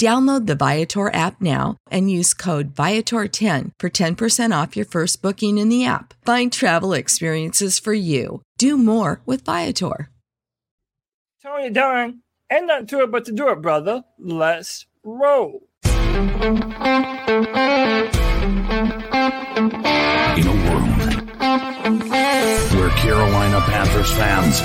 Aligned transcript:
Download 0.00 0.46
the 0.46 0.54
Viator 0.54 1.14
app 1.14 1.42
now 1.42 1.76
and 1.90 2.10
use 2.10 2.32
code 2.32 2.74
Viator10 2.74 3.72
for 3.78 3.90
10% 3.90 4.62
off 4.62 4.74
your 4.74 4.86
first 4.86 5.20
booking 5.20 5.58
in 5.58 5.68
the 5.68 5.84
app. 5.84 6.14
Find 6.24 6.50
travel 6.50 6.94
experiences 6.94 7.78
for 7.78 7.92
you. 7.92 8.40
Do 8.56 8.78
more 8.78 9.20
with 9.26 9.44
Viator. 9.44 10.08
Tony 11.42 11.68
Dunn, 11.68 12.22
ain't 12.50 12.66
not 12.66 12.88
to 12.88 13.02
it 13.02 13.10
but 13.10 13.26
to 13.26 13.32
do 13.32 13.50
it, 13.50 13.60
brother. 13.60 14.04
Let's 14.18 14.86
roll. 15.04 15.68
In 15.84 15.92
a 20.46 20.56
world 20.64 20.88
where 22.72 22.88
Carolina 22.96 23.60
Panthers 23.66 24.12
fans 24.12 24.60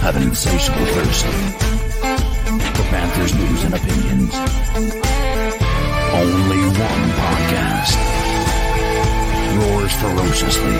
have 0.00 0.16
an 0.16 0.22
insatiable 0.22 0.86
thirst 0.86 1.65
Panthers 3.16 3.34
news 3.38 3.64
and 3.64 3.74
opinions. 3.74 4.34
Only 6.12 6.62
one 6.78 7.04
podcast 7.16 7.96
roars 9.56 9.92
ferociously. 9.94 10.76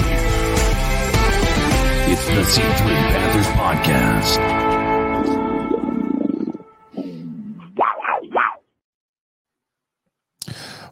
It's 2.13 2.27
the 2.27 2.43
C3 2.45 2.77
Panthers 3.09 3.47
Podcast. 3.57 4.67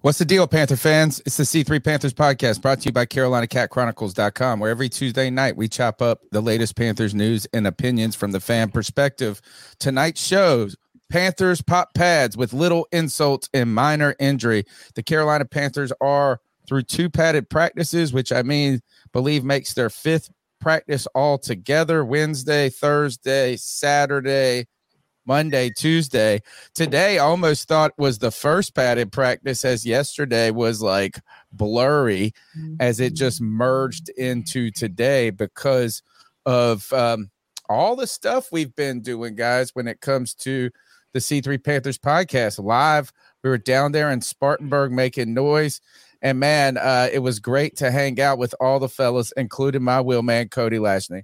What's 0.00 0.18
the 0.18 0.24
deal, 0.24 0.46
Panther 0.46 0.76
fans? 0.76 1.20
It's 1.26 1.36
the 1.36 1.44
C3 1.44 1.82
Panthers 1.82 2.12
podcast 2.12 2.60
brought 2.60 2.80
to 2.80 2.86
you 2.86 2.92
by 2.92 3.06
CarolinaCatChronicles.com, 3.06 4.60
where 4.60 4.70
every 4.70 4.90
Tuesday 4.90 5.30
night 5.30 5.56
we 5.56 5.66
chop 5.66 6.02
up 6.02 6.20
the 6.30 6.42
latest 6.42 6.76
Panthers 6.76 7.14
news 7.14 7.46
and 7.54 7.66
opinions 7.66 8.14
from 8.14 8.32
the 8.32 8.40
fan 8.40 8.70
perspective. 8.70 9.40
Tonight's 9.78 10.22
shows 10.22 10.76
Panthers 11.10 11.62
pop 11.62 11.94
pads 11.94 12.36
with 12.36 12.52
little 12.52 12.86
insults 12.92 13.48
and 13.54 13.74
minor 13.74 14.14
injury. 14.18 14.64
The 14.94 15.02
Carolina 15.02 15.44
Panthers 15.44 15.92
are 16.00 16.40
through 16.66 16.82
two 16.82 17.10
padded 17.10 17.48
practices, 17.50 18.12
which 18.12 18.32
I 18.32 18.42
mean, 18.42 18.80
believe 19.12 19.44
makes 19.44 19.74
their 19.74 19.90
fifth 19.90 20.30
practice 20.60 21.06
all 21.14 21.38
together 21.38 22.04
Wednesday, 22.04 22.70
Thursday, 22.70 23.56
Saturday, 23.56 24.66
Monday, 25.26 25.70
Tuesday. 25.76 26.40
Today, 26.74 27.18
I 27.18 27.24
almost 27.24 27.68
thought 27.68 27.92
was 27.98 28.18
the 28.18 28.30
first 28.30 28.74
padded 28.74 29.12
practice, 29.12 29.64
as 29.64 29.86
yesterday 29.86 30.50
was 30.50 30.82
like 30.82 31.20
blurry 31.52 32.32
as 32.80 33.00
it 33.00 33.14
just 33.14 33.40
merged 33.40 34.08
into 34.10 34.70
today 34.70 35.30
because 35.30 36.02
of 36.46 36.92
um, 36.92 37.30
all 37.68 37.96
the 37.96 38.06
stuff 38.06 38.48
we've 38.52 38.74
been 38.74 39.00
doing, 39.00 39.34
guys, 39.34 39.70
when 39.74 39.88
it 39.88 40.00
comes 40.00 40.34
to 40.34 40.70
the 41.14 41.20
C3 41.20 41.62
Panthers 41.62 41.96
podcast 41.96 42.62
live. 42.62 43.12
We 43.42 43.48
were 43.48 43.56
down 43.56 43.92
there 43.92 44.10
in 44.10 44.20
Spartanburg 44.20 44.92
making 44.92 45.32
noise. 45.32 45.80
And 46.20 46.40
man, 46.40 46.76
uh, 46.76 47.08
it 47.12 47.20
was 47.20 47.38
great 47.38 47.76
to 47.76 47.90
hang 47.90 48.20
out 48.20 48.36
with 48.36 48.54
all 48.60 48.80
the 48.80 48.88
fellas, 48.88 49.32
including 49.36 49.82
my 49.82 50.00
wheelman, 50.00 50.48
Cody 50.48 50.78
Lashney. 50.78 51.22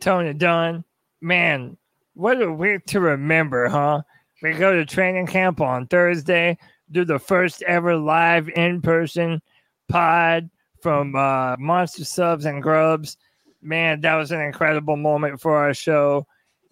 Tony 0.00 0.34
Dunn, 0.34 0.84
man, 1.20 1.76
what 2.14 2.42
a 2.42 2.50
week 2.50 2.86
to 2.86 3.00
remember, 3.00 3.68
huh? 3.68 4.02
We 4.42 4.52
go 4.52 4.74
to 4.74 4.84
training 4.84 5.26
camp 5.28 5.60
on 5.60 5.86
Thursday, 5.86 6.58
do 6.90 7.04
the 7.04 7.18
first 7.18 7.62
ever 7.62 7.96
live 7.96 8.48
in 8.48 8.82
person 8.82 9.40
pod 9.88 10.50
from 10.82 11.14
uh, 11.14 11.56
Monster 11.58 12.04
Subs 12.04 12.46
and 12.46 12.62
Grubs. 12.62 13.16
Man, 13.62 14.00
that 14.00 14.14
was 14.14 14.32
an 14.32 14.40
incredible 14.40 14.96
moment 14.96 15.40
for 15.40 15.56
our 15.56 15.74
show. 15.74 16.26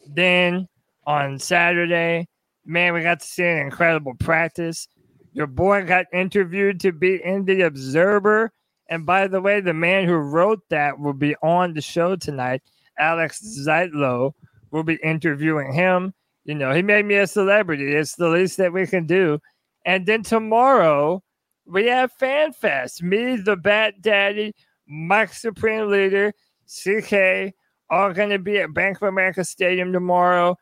Then 0.08 0.68
on 1.06 1.38
Saturday, 1.38 2.28
man, 2.64 2.92
we 2.94 3.02
got 3.02 3.20
to 3.20 3.26
see 3.26 3.44
an 3.44 3.58
incredible 3.58 4.14
practice. 4.14 4.88
Your 5.32 5.46
boy 5.46 5.84
got 5.84 6.06
interviewed 6.12 6.80
to 6.80 6.92
be 6.92 7.22
in 7.22 7.44
the 7.44 7.62
Observer. 7.62 8.52
And 8.88 9.04
by 9.04 9.26
the 9.28 9.40
way, 9.40 9.60
the 9.60 9.74
man 9.74 10.06
who 10.06 10.14
wrote 10.14 10.60
that 10.70 10.98
will 10.98 11.12
be 11.12 11.36
on 11.42 11.74
the 11.74 11.80
show 11.80 12.16
tonight. 12.16 12.62
Alex 12.98 13.42
Zietlow 13.42 14.32
will 14.70 14.82
be 14.84 14.98
interviewing 15.02 15.72
him. 15.72 16.14
You 16.44 16.54
know, 16.54 16.72
he 16.72 16.82
made 16.82 17.04
me 17.04 17.16
a 17.16 17.26
celebrity. 17.26 17.94
It's 17.94 18.14
the 18.14 18.28
least 18.28 18.56
that 18.58 18.72
we 18.72 18.86
can 18.86 19.06
do. 19.06 19.40
And 19.84 20.06
then 20.06 20.22
tomorrow, 20.22 21.22
we 21.66 21.86
have 21.86 22.12
Fan 22.12 22.52
Fest. 22.52 23.02
Me, 23.02 23.36
the 23.36 23.56
Bat 23.56 24.00
Daddy, 24.00 24.54
Mike 24.86 25.32
Supreme 25.32 25.88
Leader, 25.88 26.32
CK, 26.66 27.52
all 27.90 28.12
going 28.12 28.30
to 28.30 28.38
be 28.38 28.58
at 28.58 28.74
Bank 28.74 28.98
of 28.98 29.08
America 29.08 29.44
Stadium 29.44 29.92
tomorrow. 29.92 30.56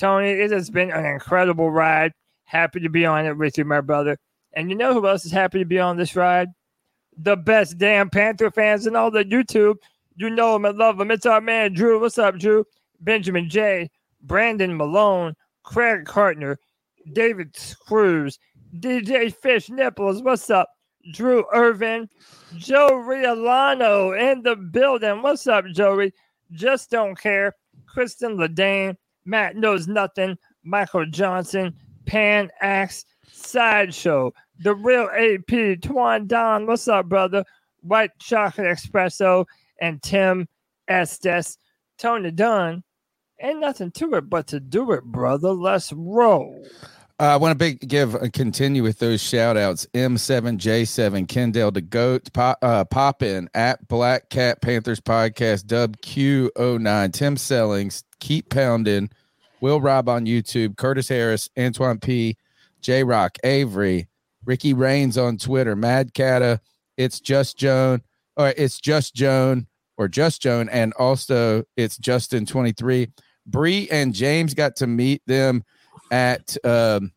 Tony, 0.00 0.30
it 0.30 0.50
has 0.50 0.70
been 0.70 0.90
an 0.90 1.04
incredible 1.04 1.70
ride. 1.70 2.12
Happy 2.44 2.80
to 2.80 2.88
be 2.88 3.04
on 3.04 3.26
it 3.26 3.36
with 3.36 3.58
you, 3.58 3.66
my 3.66 3.82
brother. 3.82 4.16
And 4.54 4.70
you 4.70 4.76
know 4.76 4.94
who 4.94 5.06
else 5.06 5.26
is 5.26 5.30
happy 5.30 5.58
to 5.58 5.66
be 5.66 5.78
on 5.78 5.98
this 5.98 6.16
ride? 6.16 6.48
The 7.18 7.36
best 7.36 7.76
damn 7.76 8.08
Panther 8.08 8.50
fans 8.50 8.86
in 8.86 8.96
all 8.96 9.10
the 9.10 9.26
YouTube. 9.26 9.76
You 10.16 10.30
know 10.30 10.54
them 10.54 10.64
and 10.64 10.78
love 10.78 10.96
them. 10.96 11.10
It's 11.10 11.26
our 11.26 11.42
man, 11.42 11.74
Drew. 11.74 12.00
What's 12.00 12.16
up, 12.16 12.38
Drew? 12.38 12.64
Benjamin 13.00 13.50
J., 13.50 13.90
Brandon 14.22 14.74
Malone, 14.74 15.34
Craig 15.64 16.06
Cartner, 16.06 16.56
David 17.12 17.54
Cruz, 17.86 18.38
DJ 18.78 19.34
Fish 19.34 19.68
Nipples. 19.68 20.22
What's 20.22 20.48
up? 20.48 20.70
Drew 21.12 21.44
Irvin, 21.52 22.08
Joe 22.56 22.92
Riolano 22.92 24.18
in 24.18 24.42
the 24.44 24.56
building. 24.56 25.20
What's 25.20 25.46
up, 25.46 25.66
Joey? 25.66 26.14
Just 26.52 26.90
don't 26.90 27.20
care. 27.20 27.54
Kristen 27.86 28.38
Ledane, 28.38 28.96
Matt 29.30 29.56
knows 29.56 29.86
nothing. 29.86 30.36
Michael 30.64 31.06
Johnson, 31.06 31.74
Pan 32.04 32.50
Axe, 32.60 33.04
Sideshow, 33.30 34.32
The 34.58 34.74
Real 34.74 35.04
AP, 35.04 35.80
Twan 35.80 36.26
Don. 36.26 36.66
What's 36.66 36.88
up, 36.88 37.08
brother? 37.08 37.44
White 37.82 38.10
Chocolate 38.18 38.66
Espresso, 38.66 39.46
and 39.80 40.02
Tim 40.02 40.48
Estes. 40.88 41.56
Tony 41.96 42.30
Dunn. 42.30 42.82
Ain't 43.40 43.60
nothing 43.60 43.90
to 43.92 44.14
it 44.14 44.28
but 44.28 44.48
to 44.48 44.60
do 44.60 44.92
it, 44.92 45.04
brother. 45.04 45.52
Let's 45.52 45.92
roll. 45.92 46.66
Uh, 47.20 47.24
I 47.24 47.36
want 47.36 47.58
to 47.58 47.74
give 47.74 48.14
uh, 48.14 48.28
continue 48.32 48.82
with 48.82 48.98
those 48.98 49.22
shout 49.22 49.56
outs. 49.56 49.86
M7J7, 49.92 51.28
Kendall 51.28 51.70
the 51.70 51.82
Goat, 51.82 52.32
pop, 52.32 52.58
uh, 52.62 52.84
pop 52.84 53.22
in 53.22 53.48
at 53.54 53.86
Black 53.88 54.30
Cat 54.30 54.62
Panthers 54.62 55.00
Podcast, 55.00 55.66
Dub 55.66 55.98
Q09, 55.98 57.12
Tim 57.12 57.36
Sellings, 57.36 58.04
Keep 58.20 58.48
Pounding, 58.48 59.10
Will 59.60 59.80
Rob 59.80 60.08
on 60.08 60.26
YouTube, 60.26 60.76
Curtis 60.76 61.08
Harris, 61.08 61.48
Antoine 61.58 61.98
P, 61.98 62.36
J 62.80 63.04
Rock, 63.04 63.36
Avery, 63.44 64.08
Ricky 64.44 64.72
Rains 64.72 65.18
on 65.18 65.36
Twitter, 65.36 65.76
Mad 65.76 66.14
Cata, 66.14 66.60
It's 66.96 67.20
Just 67.20 67.58
Joan, 67.58 68.02
or 68.36 68.54
It's 68.56 68.80
Just 68.80 69.14
Joan, 69.14 69.66
or 69.96 70.08
Just 70.08 70.40
Joan, 70.40 70.68
and 70.70 70.92
also 70.94 71.62
It's 71.76 71.98
Justin 71.98 72.46
23. 72.46 73.08
Bree 73.46 73.88
and 73.90 74.14
James 74.14 74.54
got 74.54 74.76
to 74.76 74.86
meet 74.86 75.22
them 75.26 75.64
at 76.10 76.56
um, 76.64 77.12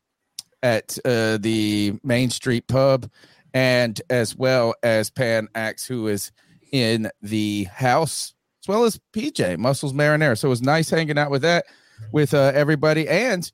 at 0.62 0.98
uh, 1.06 1.38
the 1.38 1.94
Main 2.04 2.30
Street 2.30 2.68
Pub, 2.68 3.10
and 3.54 4.01
as 4.10 4.36
well 4.36 4.74
as 4.84 5.10
Pan 5.10 5.48
Axe, 5.56 5.86
who 5.86 6.07
is 6.07 6.31
in 6.72 7.10
the 7.22 7.66
house, 7.66 8.34
as 8.63 8.68
well 8.68 8.86
as 8.86 9.00
PJ 9.13 9.57
Muscles 9.57 9.94
Marinara. 9.94 10.38
So 10.38 10.48
it 10.48 10.50
was 10.50 10.62
nice 10.62 10.90
hanging 10.90 11.18
out 11.18 11.30
with 11.31 11.44
that 11.44 11.66
with 12.12 12.34
uh, 12.34 12.52
everybody. 12.54 13.08
And 13.08 13.50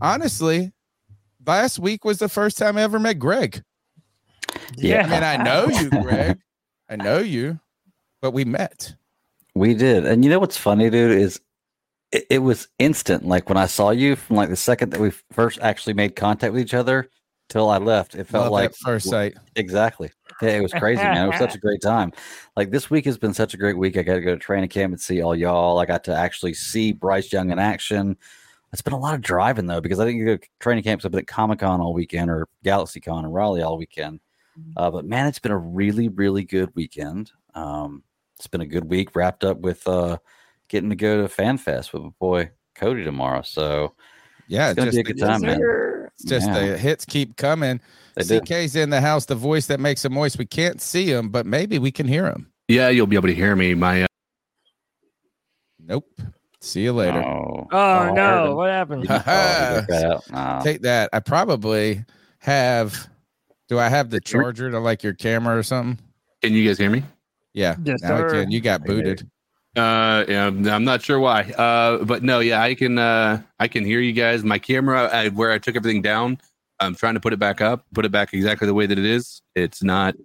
honestly, 0.00 0.72
last 1.46 1.78
week 1.78 2.04
was 2.04 2.18
the 2.18 2.28
first 2.28 2.58
time 2.58 2.76
I 2.76 2.82
ever 2.82 2.98
met 2.98 3.18
Greg. 3.18 3.62
Yeah. 4.76 5.06
I 5.06 5.10
mean, 5.10 5.22
I 5.22 5.36
know 5.36 5.66
you, 5.66 5.90
Greg. 5.90 6.38
I 6.88 6.96
know 6.96 7.18
you, 7.18 7.60
but 8.20 8.32
we 8.32 8.44
met. 8.44 8.94
We 9.54 9.74
did. 9.74 10.06
And 10.06 10.24
you 10.24 10.30
know 10.30 10.38
what's 10.38 10.56
funny, 10.56 10.90
dude, 10.90 11.18
is 11.18 11.40
it, 12.12 12.26
it 12.30 12.38
was 12.38 12.68
instant. 12.78 13.26
Like 13.26 13.48
when 13.48 13.58
I 13.58 13.66
saw 13.66 13.90
you 13.90 14.16
from 14.16 14.36
like 14.36 14.48
the 14.48 14.56
second 14.56 14.90
that 14.90 15.00
we 15.00 15.10
first 15.32 15.58
actually 15.60 15.94
made 15.94 16.16
contact 16.16 16.52
with 16.52 16.62
each 16.62 16.74
other 16.74 17.08
till 17.48 17.68
I 17.68 17.78
left, 17.78 18.14
it 18.14 18.26
felt 18.26 18.44
Love 18.44 18.52
like 18.52 18.74
first 18.74 19.08
sight. 19.08 19.34
Exactly. 19.56 20.10
Yeah, 20.42 20.56
it 20.56 20.62
was 20.62 20.72
crazy, 20.72 21.02
man. 21.02 21.26
It 21.26 21.28
was 21.28 21.38
such 21.38 21.54
a 21.54 21.58
great 21.66 21.82
time. 21.82 22.12
Like 22.56 22.70
this 22.70 22.90
week 22.90 23.04
has 23.04 23.18
been 23.18 23.34
such 23.34 23.54
a 23.54 23.56
great 23.56 23.76
week. 23.76 23.96
I 23.96 24.02
got 24.02 24.14
to 24.14 24.20
go 24.20 24.34
to 24.34 24.38
training 24.38 24.70
camp 24.70 24.92
and 24.92 25.00
see 25.00 25.22
all 25.22 25.36
y'all. 25.36 25.78
I 25.78 25.86
got 25.86 26.04
to 26.04 26.14
actually 26.14 26.54
see 26.54 26.92
Bryce 26.92 27.32
Young 27.32 27.50
in 27.50 27.58
action. 27.58 28.16
It's 28.72 28.82
been 28.82 28.94
a 28.94 28.98
lot 28.98 29.14
of 29.14 29.20
driving 29.20 29.66
though 29.66 29.80
because 29.80 29.98
I 29.98 30.04
didn't 30.06 30.24
go 30.24 30.36
to 30.36 30.48
training 30.60 30.84
camps. 30.84 31.04
I've 31.04 31.10
been 31.10 31.20
at 31.20 31.26
Comic 31.26 31.58
Con 31.58 31.80
all 31.80 31.92
weekend 31.92 32.30
or 32.30 32.48
Galaxy 32.62 33.00
Con 33.00 33.24
in 33.24 33.30
Raleigh 33.30 33.62
all 33.62 33.76
weekend. 33.76 34.20
Uh, 34.76 34.90
but 34.90 35.04
man, 35.04 35.26
it's 35.26 35.38
been 35.38 35.52
a 35.52 35.58
really, 35.58 36.08
really 36.08 36.44
good 36.44 36.70
weekend. 36.74 37.32
Um, 37.54 38.02
it's 38.36 38.46
been 38.46 38.60
a 38.60 38.66
good 38.66 38.84
week. 38.84 39.14
Wrapped 39.14 39.44
up 39.44 39.58
with 39.58 39.86
uh, 39.86 40.18
getting 40.68 40.90
to 40.90 40.96
go 40.96 41.22
to 41.22 41.28
Fan 41.28 41.58
Fest 41.58 41.92
with 41.92 42.02
my 42.02 42.10
boy 42.18 42.50
Cody 42.74 43.04
tomorrow. 43.04 43.42
So 43.42 43.94
Yeah, 44.48 44.70
it's 44.70 44.76
gonna 44.76 44.90
just 44.90 45.04
be 45.04 45.10
a 45.10 45.14
good 45.14 45.20
time, 45.20 45.42
man. 45.42 45.60
It's 46.20 46.28
just 46.28 46.46
Yeah. 46.46 46.58
the 46.72 46.78
hits 46.78 47.04
keep 47.04 47.36
coming. 47.36 47.80
They 48.14 48.24
do. 48.24 48.40
CK's 48.40 48.76
in 48.76 48.90
the 48.90 49.00
house, 49.00 49.24
the 49.26 49.34
voice 49.34 49.66
that 49.68 49.80
makes 49.80 50.04
him 50.04 50.12
moist. 50.12 50.36
We 50.38 50.44
can't 50.46 50.80
see 50.80 51.10
him, 51.10 51.30
but 51.30 51.46
maybe 51.46 51.78
we 51.78 51.90
can 51.90 52.06
hear 52.06 52.26
him. 52.26 52.50
Yeah, 52.68 52.88
you'll 52.90 53.06
be 53.06 53.16
able 53.16 53.28
to 53.28 53.34
hear 53.34 53.56
me. 53.56 53.74
My 53.74 54.02
uh, 54.02 54.06
Nope. 55.78 56.06
See 56.60 56.82
you 56.82 56.92
later. 56.92 57.22
Oh, 57.22 57.66
Oh, 57.72 57.78
I 57.78 58.10
no! 58.10 58.54
What 58.54 58.70
happened? 58.70 59.06
Oh, 59.08 59.18
he 59.18 59.24
got 59.24 59.24
cut 59.88 60.04
out. 60.04 60.30
No. 60.30 60.60
Take 60.62 60.82
that. 60.82 61.08
I 61.12 61.20
probably 61.20 62.04
have. 62.40 63.08
Do 63.68 63.78
I 63.78 63.88
have 63.88 64.10
the 64.10 64.20
charger 64.20 64.70
to 64.70 64.78
like 64.78 65.02
your 65.02 65.14
camera 65.14 65.56
or 65.56 65.62
something? 65.62 65.98
can 66.42 66.52
you 66.52 66.66
guys 66.66 66.76
hear 66.78 66.90
me? 66.90 67.02
Yeah. 67.54 67.76
Yes, 67.82 68.02
now 68.02 68.26
I 68.26 68.30
can. 68.30 68.50
You 68.50 68.60
got 68.60 68.84
booted. 68.84 69.29
Uh, 69.76 70.24
yeah, 70.28 70.46
I'm 70.46 70.66
I'm 70.68 70.84
not 70.84 71.02
sure 71.02 71.20
why. 71.20 71.42
Uh, 71.42 72.04
but 72.04 72.22
no, 72.22 72.40
yeah, 72.40 72.60
I 72.62 72.74
can. 72.74 72.98
Uh, 72.98 73.42
I 73.58 73.68
can 73.68 73.84
hear 73.84 74.00
you 74.00 74.12
guys. 74.12 74.42
My 74.42 74.58
camera, 74.58 75.08
I, 75.12 75.28
where 75.28 75.52
I 75.52 75.58
took 75.58 75.76
everything 75.76 76.02
down, 76.02 76.38
I'm 76.80 76.94
trying 76.96 77.14
to 77.14 77.20
put 77.20 77.32
it 77.32 77.38
back 77.38 77.60
up, 77.60 77.84
put 77.94 78.04
it 78.04 78.10
back 78.10 78.34
exactly 78.34 78.66
the 78.66 78.74
way 78.74 78.86
that 78.86 78.98
it 78.98 79.04
is. 79.04 79.42
It's 79.54 79.82
not 79.82 80.16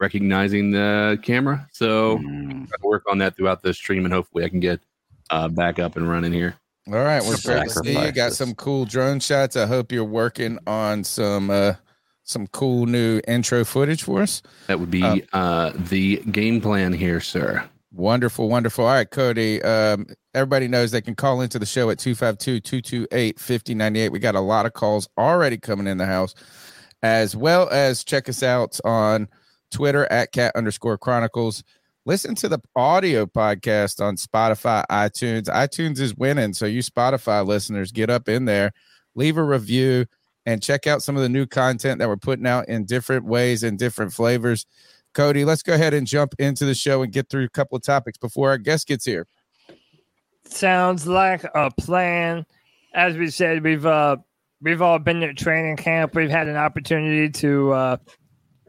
recognizing 0.00 0.70
the 0.70 1.18
camera, 1.22 1.66
so 1.72 2.18
Mm. 2.18 2.68
I'll 2.82 2.88
work 2.90 3.04
on 3.10 3.18
that 3.18 3.36
throughout 3.36 3.62
the 3.62 3.72
stream, 3.72 4.04
and 4.04 4.12
hopefully, 4.12 4.44
I 4.44 4.48
can 4.50 4.60
get 4.60 4.80
uh 5.30 5.48
back 5.48 5.78
up 5.78 5.96
and 5.96 6.08
running 6.08 6.32
here. 6.32 6.56
All 6.88 6.94
right. 6.94 7.22
Well, 7.22 7.38
great 7.42 7.68
to 7.68 7.70
see 7.70 7.98
you. 7.98 8.12
Got 8.12 8.32
some 8.32 8.54
cool 8.54 8.84
drone 8.84 9.20
shots. 9.20 9.56
I 9.56 9.66
hope 9.66 9.92
you're 9.92 10.04
working 10.04 10.58
on 10.66 11.04
some 11.04 11.48
uh 11.50 11.74
some 12.24 12.46
cool 12.48 12.84
new 12.86 13.20
intro 13.26 13.64
footage 13.64 14.02
for 14.02 14.20
us. 14.22 14.42
That 14.66 14.78
would 14.78 14.90
be 14.90 15.02
Um, 15.02 15.22
uh 15.32 15.72
the 15.74 16.18
game 16.30 16.60
plan 16.60 16.92
here, 16.92 17.20
sir. 17.20 17.64
Wonderful, 17.92 18.48
wonderful. 18.48 18.84
All 18.84 18.92
right, 18.92 19.10
Cody. 19.10 19.60
Um, 19.62 20.06
everybody 20.32 20.68
knows 20.68 20.92
they 20.92 21.00
can 21.00 21.16
call 21.16 21.40
into 21.40 21.58
the 21.58 21.66
show 21.66 21.90
at 21.90 21.98
252-228-5098. 21.98 24.12
We 24.12 24.20
got 24.20 24.36
a 24.36 24.40
lot 24.40 24.64
of 24.64 24.74
calls 24.74 25.08
already 25.18 25.58
coming 25.58 25.88
in 25.88 25.98
the 25.98 26.06
house, 26.06 26.36
as 27.02 27.34
well 27.34 27.68
as 27.70 28.04
check 28.04 28.28
us 28.28 28.44
out 28.44 28.78
on 28.84 29.26
Twitter 29.72 30.06
at 30.12 30.30
cat 30.32 30.52
underscore 30.54 30.98
chronicles. 30.98 31.64
Listen 32.06 32.36
to 32.36 32.48
the 32.48 32.60
audio 32.76 33.26
podcast 33.26 34.00
on 34.00 34.14
Spotify, 34.16 34.84
iTunes. 34.88 35.44
iTunes 35.44 35.98
is 35.98 36.16
winning. 36.16 36.54
So 36.54 36.66
you 36.66 36.82
Spotify 36.82 37.44
listeners, 37.44 37.90
get 37.90 38.08
up 38.08 38.28
in 38.28 38.44
there, 38.44 38.70
leave 39.16 39.36
a 39.36 39.42
review, 39.42 40.06
and 40.46 40.62
check 40.62 40.86
out 40.86 41.02
some 41.02 41.16
of 41.16 41.22
the 41.22 41.28
new 41.28 41.44
content 41.44 41.98
that 41.98 42.08
we're 42.08 42.16
putting 42.16 42.46
out 42.46 42.68
in 42.68 42.84
different 42.84 43.24
ways 43.24 43.64
and 43.64 43.78
different 43.78 44.12
flavors. 44.12 44.64
Cody, 45.14 45.44
let's 45.44 45.62
go 45.62 45.74
ahead 45.74 45.94
and 45.94 46.06
jump 46.06 46.34
into 46.38 46.64
the 46.64 46.74
show 46.74 47.02
and 47.02 47.12
get 47.12 47.28
through 47.28 47.44
a 47.44 47.48
couple 47.48 47.76
of 47.76 47.82
topics 47.82 48.18
before 48.18 48.50
our 48.50 48.58
guest 48.58 48.86
gets 48.86 49.04
here. 49.04 49.26
Sounds 50.44 51.06
like 51.06 51.44
a 51.54 51.70
plan. 51.70 52.46
As 52.94 53.16
we 53.16 53.28
said, 53.28 53.62
we've 53.62 53.86
uh 53.86 54.16
we've 54.60 54.82
all 54.82 54.98
been 54.98 55.22
at 55.22 55.36
training 55.36 55.76
camp. 55.76 56.14
We've 56.14 56.30
had 56.30 56.48
an 56.48 56.56
opportunity 56.56 57.30
to 57.30 57.72
uh 57.72 57.96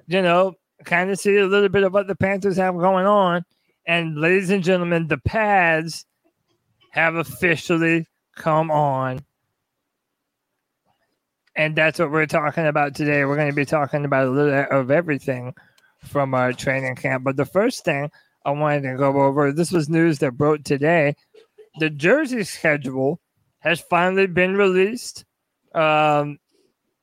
you 0.08 0.22
know 0.22 0.54
kind 0.86 1.12
of 1.12 1.20
see 1.20 1.38
a 1.38 1.46
little 1.46 1.70
bit 1.70 1.84
of 1.84 1.94
what 1.94 2.08
the 2.08 2.16
Panthers 2.16 2.58
have 2.58 2.76
going 2.76 3.06
on. 3.06 3.44
And 3.88 4.18
ladies 4.18 4.50
and 4.50 4.64
gentlemen, 4.64 5.08
the 5.08 5.18
pads 5.18 6.06
have 6.92 7.16
officially 7.16 8.08
come 8.36 8.72
on. 8.72 9.20
And 11.56 11.76
that's 11.76 12.00
what 12.00 12.12
we're 12.12 12.28
talking 12.28 12.68
about 12.68 12.96
today. 12.96 13.26
We're 13.26 13.36
going 13.36 13.50
to 13.50 13.56
be 13.56 13.66
talking 13.66 14.06
about 14.06 14.28
a 14.28 14.30
little 14.30 14.66
of 14.72 14.90
everything 14.90 15.54
from 16.04 16.34
our 16.34 16.54
training 16.54 16.96
camp. 16.96 17.24
But 17.24 17.38
the 17.38 17.46
first 17.46 17.86
thing 17.86 18.12
I 18.46 18.52
wanted 18.52 18.84
to 18.84 18.98
go 18.98 19.22
over 19.22 19.52
this 19.52 19.72
was 19.72 19.90
news 19.90 20.20
that 20.20 20.38
broke 20.38 20.64
today. 20.64 21.16
The 21.80 21.90
jersey 21.90 22.44
schedule 22.44 23.20
has 23.60 23.80
finally 23.80 24.28
been 24.28 24.56
released. 24.56 25.26
Um, 25.74 26.40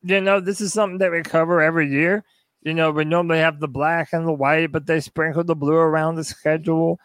you 0.02 0.20
know, 0.20 0.40
this 0.40 0.60
is 0.60 0.72
something 0.72 0.98
that 0.98 1.12
we 1.12 1.22
cover 1.22 1.60
every 1.60 1.90
year. 1.90 2.24
You 2.62 2.74
know, 2.74 2.90
we 2.90 3.04
normally 3.04 3.38
have 3.38 3.60
the 3.60 3.68
black 3.68 4.12
and 4.12 4.26
the 4.26 4.32
white, 4.32 4.72
but 4.72 4.86
they 4.86 5.00
sprinkle 5.00 5.44
the 5.44 5.54
blue 5.54 5.76
around 5.76 6.16
the 6.16 6.24
schedule. 6.24 6.98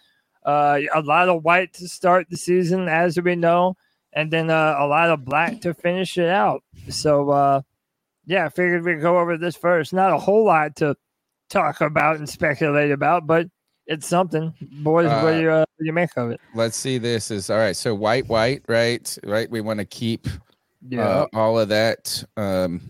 Uh, 0.43 0.79
a 0.93 1.01
lot 1.01 1.29
of 1.29 1.43
white 1.43 1.73
to 1.73 1.88
start 1.88 2.27
the 2.29 2.38
season, 2.38 2.89
as 2.89 3.19
we 3.21 3.35
know, 3.35 3.77
and 4.12 4.31
then 4.31 4.50
uh, 4.50 4.75
a 4.77 4.88
lot 4.88 5.09
of 5.09 5.23
black 5.23 5.62
to 5.62 5.73
finish 5.73 6.17
it 6.17 6.27
out. 6.27 6.63
So, 6.89 7.29
uh, 7.29 7.62
yeah, 8.25 8.45
I 8.45 8.50
figured 8.50 8.83
we'd 8.83 9.01
go 9.01 9.19
over 9.19 9.38
this 9.38 9.55
first. 9.55 9.93
Not 9.93 10.12
a 10.12 10.17
whole 10.17 10.45
lot 10.45 10.75
to 10.77 10.97
talk 11.53 11.81
about 11.81 12.17
and 12.17 12.27
speculate 12.27 12.91
about, 12.91 13.27
but 13.27 13.48
it's 13.86 14.07
something. 14.07 14.53
Boys, 14.81 15.07
what, 15.07 15.33
do 15.33 15.41
you, 15.41 15.50
uh, 15.51 15.60
what 15.60 15.79
do 15.79 15.86
you 15.86 15.93
make 15.93 16.15
of 16.17 16.31
it? 16.31 16.41
Let's 16.55 16.75
see. 16.75 16.98
This 16.98 17.31
is 17.31 17.50
all 17.50 17.57
right. 17.57 17.75
So 17.75 17.93
white, 17.93 18.27
white, 18.27 18.63
right? 18.67 19.17
Right. 19.24 19.50
We 19.50 19.62
want 19.62 19.79
to 19.79 19.86
keep 19.86 20.27
Yeah. 20.88 21.07
uh, 21.07 21.27
all 21.33 21.60
of 21.60 21.69
that. 21.69 22.24
Um, 22.38 22.81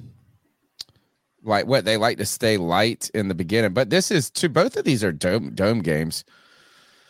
like 1.46 1.68
what 1.68 1.84
they 1.84 1.98
like 1.98 2.18
to 2.20 2.26
stay 2.26 2.56
light 2.58 3.12
in 3.14 3.28
the 3.28 3.36
beginning, 3.36 3.74
but 3.74 3.90
this 3.90 4.12
is 4.12 4.30
two. 4.30 4.48
Both 4.48 4.78
of 4.78 4.86
these 4.86 5.04
are 5.04 5.12
dome 5.12 5.54
dome 5.54 5.82
games. 5.82 6.24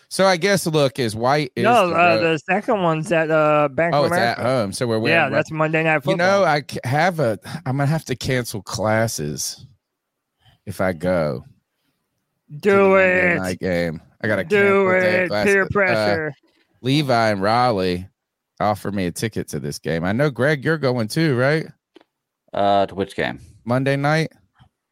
So 0.10 0.26
I 0.26 0.38
guess 0.38 0.66
look 0.66 0.98
is 0.98 1.16
white 1.16 1.52
is 1.56 1.64
no, 1.64 1.90
the 1.90 1.96
uh, 1.96 2.18
the 2.20 2.38
second 2.40 2.82
one's 2.82 3.12
at 3.12 3.30
uh, 3.30 3.68
Bank 3.68 3.94
oh 3.94 4.06
of 4.06 4.12
it's 4.12 4.18
at 4.18 4.40
home. 4.40 4.74
So 4.74 4.88
we're 4.88 5.08
yeah, 5.08 5.30
that's 5.30 5.52
Monday 5.52 5.84
Night 5.84 6.04
Football. 6.04 6.14
You 6.14 6.18
know, 6.18 6.44
I 6.46 6.64
have 6.84 7.20
a. 7.20 7.38
I'm 7.66 7.78
gonna 7.78 7.86
have 7.86 8.06
to 8.06 8.16
cancel 8.16 8.64
classes 8.64 9.68
if 10.66 10.82
I 10.82 10.94
go. 10.94 11.46
do 12.60 12.96
it. 12.98 13.38
night 13.38 13.60
game. 13.60 14.02
I 14.22 14.28
got 14.28 14.38
to 14.38 14.44
Do 14.44 14.90
it. 14.90 15.30
Peer 15.30 15.68
pressure. 15.70 16.30
Uh, 16.30 16.48
Levi 16.82 17.30
and 17.32 17.42
Raleigh 17.42 18.08
offered 18.60 18.94
me 18.94 19.06
a 19.08 19.12
ticket 19.12 19.48
to 19.50 19.60
this 19.60 19.80
game. 19.80 20.04
I 20.04 20.12
know, 20.14 20.30
Greg, 20.30 20.64
you're 20.64 20.78
going 20.78 21.08
too, 21.08 21.36
right? 21.38 21.66
Uh, 22.54 22.86
to 22.86 22.96
which 22.96 23.16
game? 23.16 23.40
Monday 23.66 23.96
night, 23.96 24.32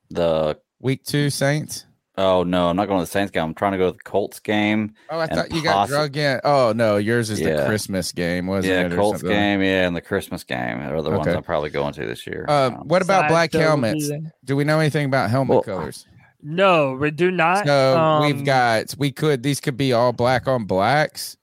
The 0.10 0.58
week 0.80 1.04
two, 1.04 1.30
Saints. 1.30 1.86
Oh 2.18 2.44
no, 2.44 2.70
I'm 2.70 2.76
not 2.76 2.88
going 2.88 3.00
to 3.00 3.04
the 3.06 3.12
Saints 3.12 3.32
game. 3.32 3.44
I'm 3.44 3.54
trying 3.54 3.72
to 3.74 3.78
go 3.78 3.92
to 3.92 3.98
the 3.98 4.04
Colts 4.04 4.40
game. 4.40 4.94
Oh, 5.10 5.20
I 5.20 5.28
thought 5.28 5.52
you 5.54 5.64
got 5.64 5.88
drug 5.88 6.16
in. 6.18 6.40
Oh 6.44 6.74
no, 6.76 6.98
yours 6.98 7.30
is 7.30 7.40
the 7.40 7.64
Christmas 7.68 8.12
game, 8.12 8.48
wasn't 8.48 8.74
yeah, 8.74 8.86
it? 8.86 8.94
or 8.94 8.96
Colts 8.98 9.22
game, 9.22 9.62
yeah, 9.62 9.88
and 9.88 9.96
the 9.96 10.02
Christmas 10.02 10.44
game 10.44 10.80
are 10.80 11.02
the 11.02 11.10
ones 11.12 11.28
I'm 11.28 11.44
probably 11.44 11.70
going 11.70 11.94
to 11.94 12.06
this 12.06 12.26
year. 12.28 12.46
Uh, 12.48 12.68
Um, 12.70 12.88
what 12.88 13.02
about 13.02 13.22
Side 13.24 13.30
black 13.30 13.52
show 13.52 13.58
will 13.60 13.64
be 13.64 13.68
helmets? 13.68 14.10
there. 14.10 14.34
Do 14.46 14.56
we 14.56 14.64
know 14.64 14.80
anything 14.80 15.06
about 15.06 15.30
helmet 15.30 15.50
Well, 15.56 15.64
colors? 15.64 16.06
No, 16.44 16.94
we 16.94 17.12
do 17.12 17.30
not. 17.32 17.66
So 17.68 17.98
um, 17.98 18.26
we've 18.26 18.44
got 18.44 18.96
we 18.98 19.12
could 19.12 19.44
these 19.44 19.60
could 19.60 19.78
be 19.78 19.94
all 19.94 20.12
black 20.14 20.48
on 20.48 20.66
blacks. 20.66 21.38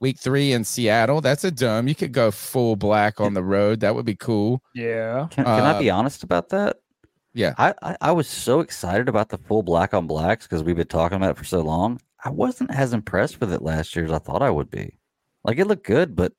Week 0.00 0.18
three 0.18 0.52
in 0.52 0.64
Seattle. 0.64 1.20
That's 1.22 1.44
a 1.44 1.50
dumb. 1.50 1.88
You 1.88 1.94
could 1.94 2.12
go 2.12 2.30
full 2.30 2.76
black 2.76 3.20
on 3.20 3.32
the 3.32 3.42
road. 3.42 3.80
That 3.80 3.94
would 3.94 4.04
be 4.04 4.16
cool. 4.16 4.60
Yeah. 4.74 5.28
Can, 5.30 5.44
can 5.44 5.62
I 5.64 5.70
Uh, 5.72 5.78
be 5.78 5.88
honest 5.88 6.22
about 6.22 6.50
that? 6.50 6.76
Yeah. 7.34 7.54
I, 7.58 7.74
I, 7.82 7.96
I 8.00 8.12
was 8.12 8.28
so 8.28 8.60
excited 8.60 9.08
about 9.08 9.28
the 9.28 9.38
full 9.38 9.62
black 9.62 9.92
on 9.92 10.06
blacks 10.06 10.46
because 10.46 10.62
we've 10.62 10.76
been 10.76 10.86
talking 10.86 11.16
about 11.16 11.32
it 11.32 11.36
for 11.36 11.44
so 11.44 11.60
long. 11.60 12.00
I 12.24 12.30
wasn't 12.30 12.70
as 12.70 12.92
impressed 12.92 13.40
with 13.40 13.52
it 13.52 13.60
last 13.60 13.94
year 13.94 14.04
as 14.04 14.12
I 14.12 14.18
thought 14.18 14.40
I 14.40 14.50
would 14.50 14.70
be. 14.70 14.96
Like 15.42 15.58
it 15.58 15.66
looked 15.66 15.84
good, 15.84 16.16
but 16.16 16.32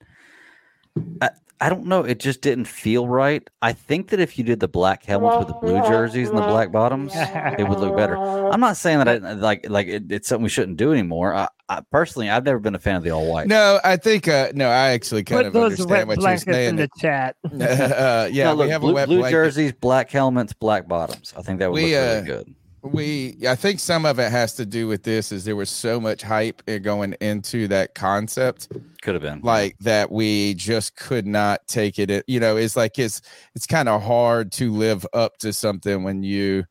I, 1.22 1.30
I 1.62 1.70
don't 1.70 1.86
know. 1.86 2.02
It 2.02 2.20
just 2.20 2.42
didn't 2.42 2.66
feel 2.66 3.08
right. 3.08 3.48
I 3.62 3.74
think 3.74 4.10
that 4.10 4.20
if 4.20 4.38
you 4.38 4.44
did 4.44 4.60
the 4.60 4.68
black 4.68 5.04
helmets 5.04 5.38
with 5.38 5.48
the 5.50 5.54
blue 5.54 5.82
jerseys 5.84 6.30
and 6.30 6.38
the 6.38 6.48
black 6.48 6.72
bottoms, 6.72 7.12
it 7.16 7.68
would 7.68 7.80
look 7.80 7.96
better. 7.96 8.18
I'm 8.18 8.60
not 8.60 8.78
saying 8.78 9.00
that 9.00 9.08
I 9.08 9.34
like 9.34 9.70
like 9.70 9.88
it, 9.88 10.12
it's 10.12 10.28
something 10.28 10.44
we 10.44 10.50
shouldn't 10.50 10.78
do 10.78 10.92
anymore. 10.92 11.36
I, 11.36 11.48
I 11.68 11.82
personally, 11.92 12.30
I've 12.30 12.44
never 12.46 12.60
been 12.60 12.76
a 12.76 12.80
fan 12.80 12.96
of 12.98 13.04
the 13.04 13.10
all 13.12 13.32
white. 13.32 13.48
No, 13.48 13.80
I 13.84 13.98
think 13.98 14.28
uh 14.28 14.52
no, 14.54 14.68
I 14.70 14.90
actually 14.90 15.24
kind 15.24 15.40
Put 15.40 15.48
of 15.48 15.54
those 15.54 15.72
understand 15.72 16.08
what 16.08 16.18
you're 16.18 16.22
blankets 16.22 16.48
in 16.48 16.76
the 16.76 16.90
chat. 17.00 17.36
uh, 17.46 18.30
yeah, 18.32 18.46
No, 18.46 18.54
look, 18.54 18.66
we 18.66 18.72
have 18.72 18.82
blue, 18.82 18.92
a 18.92 18.94
wet 18.94 19.08
blue 19.08 19.20
blanket. 19.20 19.36
jerseys, 19.36 19.72
black 19.74 20.12
helmets, 20.12 20.54
black 20.54 20.88
bottoms. 20.88 21.34
I 21.36 21.42
think 21.42 21.60
that 21.60 21.72
would 21.72 21.82
We, 21.82 21.96
look 21.96 22.04
uh, 22.04 22.06
really 22.08 22.26
good. 22.28 22.56
we 22.84 23.36
i 23.50 23.56
think 23.56 23.80
some 23.80 24.06
of 24.06 24.20
it 24.20 24.30
has 24.32 24.54
to 24.54 24.64
do 24.64 24.88
with 24.88 25.02
this 25.02 25.32
is 25.32 25.44
there 25.44 25.56
was 25.56 25.72
so 25.72 26.00
much 26.00 26.22
hype 26.22 26.62
going 26.84 27.14
into 27.20 27.68
that 27.68 27.96
concept 27.96 28.68
Could 29.02 29.16
have 29.16 29.24
been 29.24 29.42
like 29.42 29.76
that 29.80 30.12
we 30.12 30.54
just 30.54 30.96
could 30.96 31.26
not 31.26 31.66
take 31.68 31.98
it 31.98 32.24
you 32.28 32.40
know 32.40 32.58
it's 32.58 32.76
like 32.76 33.00
it's 33.00 33.22
it's 33.56 33.66
kind 33.66 33.90
of 33.90 34.04
hard 34.04 34.52
to 34.52 34.72
live 34.72 35.04
up 35.14 35.38
to 35.40 35.52
something 35.52 36.04
when 36.04 36.22
you 36.22 36.64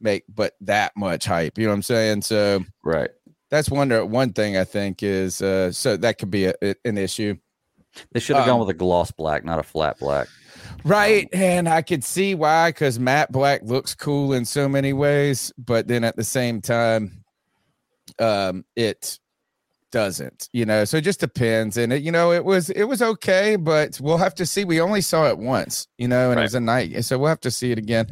make 0.00 0.24
but 0.34 0.54
that 0.60 0.90
much 0.96 1.24
hype 1.24 1.56
you 1.56 1.66
know 1.66 1.70
what 1.70 1.76
i'm 1.76 1.82
saying 1.82 2.22
so 2.22 2.64
right. 2.82 3.10
That's 3.50 3.70
one 3.70 3.90
one 4.10 4.32
thing 4.32 4.56
i 4.56 4.64
think 4.64 5.02
is 5.02 5.40
uh 5.42 5.70
so 5.72 5.96
that 5.96 6.18
could 6.18 6.30
be 6.30 6.46
a, 6.46 6.54
a- 6.62 6.74
an 6.84 6.98
issue 6.98 7.34
They 8.12 8.20
should 8.20 8.36
have 8.36 8.46
gone 8.46 8.60
Um, 8.60 8.66
with 8.66 8.70
a 8.76 8.78
gloss 8.78 9.10
black, 9.10 9.44
not 9.44 9.58
a 9.58 9.62
flat 9.62 9.98
black. 9.98 10.28
Right. 10.84 11.28
And 11.32 11.68
I 11.68 11.82
could 11.82 12.04
see 12.04 12.34
why, 12.36 12.68
because 12.70 12.98
matte 12.98 13.32
Black 13.32 13.62
looks 13.64 13.94
cool 13.94 14.32
in 14.34 14.44
so 14.44 14.68
many 14.68 14.92
ways, 14.92 15.52
but 15.58 15.88
then 15.88 16.04
at 16.04 16.14
the 16.14 16.22
same 16.22 16.60
time, 16.60 17.24
um, 18.20 18.64
it 18.76 19.18
doesn't, 19.90 20.48
you 20.52 20.64
know. 20.66 20.84
So 20.84 20.98
it 20.98 21.04
just 21.04 21.18
depends. 21.20 21.76
And 21.76 21.92
it, 21.92 22.02
you 22.02 22.12
know, 22.12 22.30
it 22.32 22.44
was 22.44 22.70
it 22.70 22.84
was 22.84 23.00
okay, 23.02 23.56
but 23.56 23.98
we'll 24.00 24.18
have 24.18 24.34
to 24.36 24.46
see. 24.46 24.64
We 24.64 24.80
only 24.80 25.00
saw 25.00 25.26
it 25.28 25.38
once, 25.38 25.88
you 25.96 26.06
know, 26.06 26.30
and 26.30 26.38
it 26.38 26.42
was 26.42 26.54
a 26.54 26.60
night. 26.60 27.04
So 27.04 27.18
we'll 27.18 27.28
have 27.30 27.40
to 27.40 27.50
see 27.50 27.72
it 27.72 27.78
again. 27.78 28.06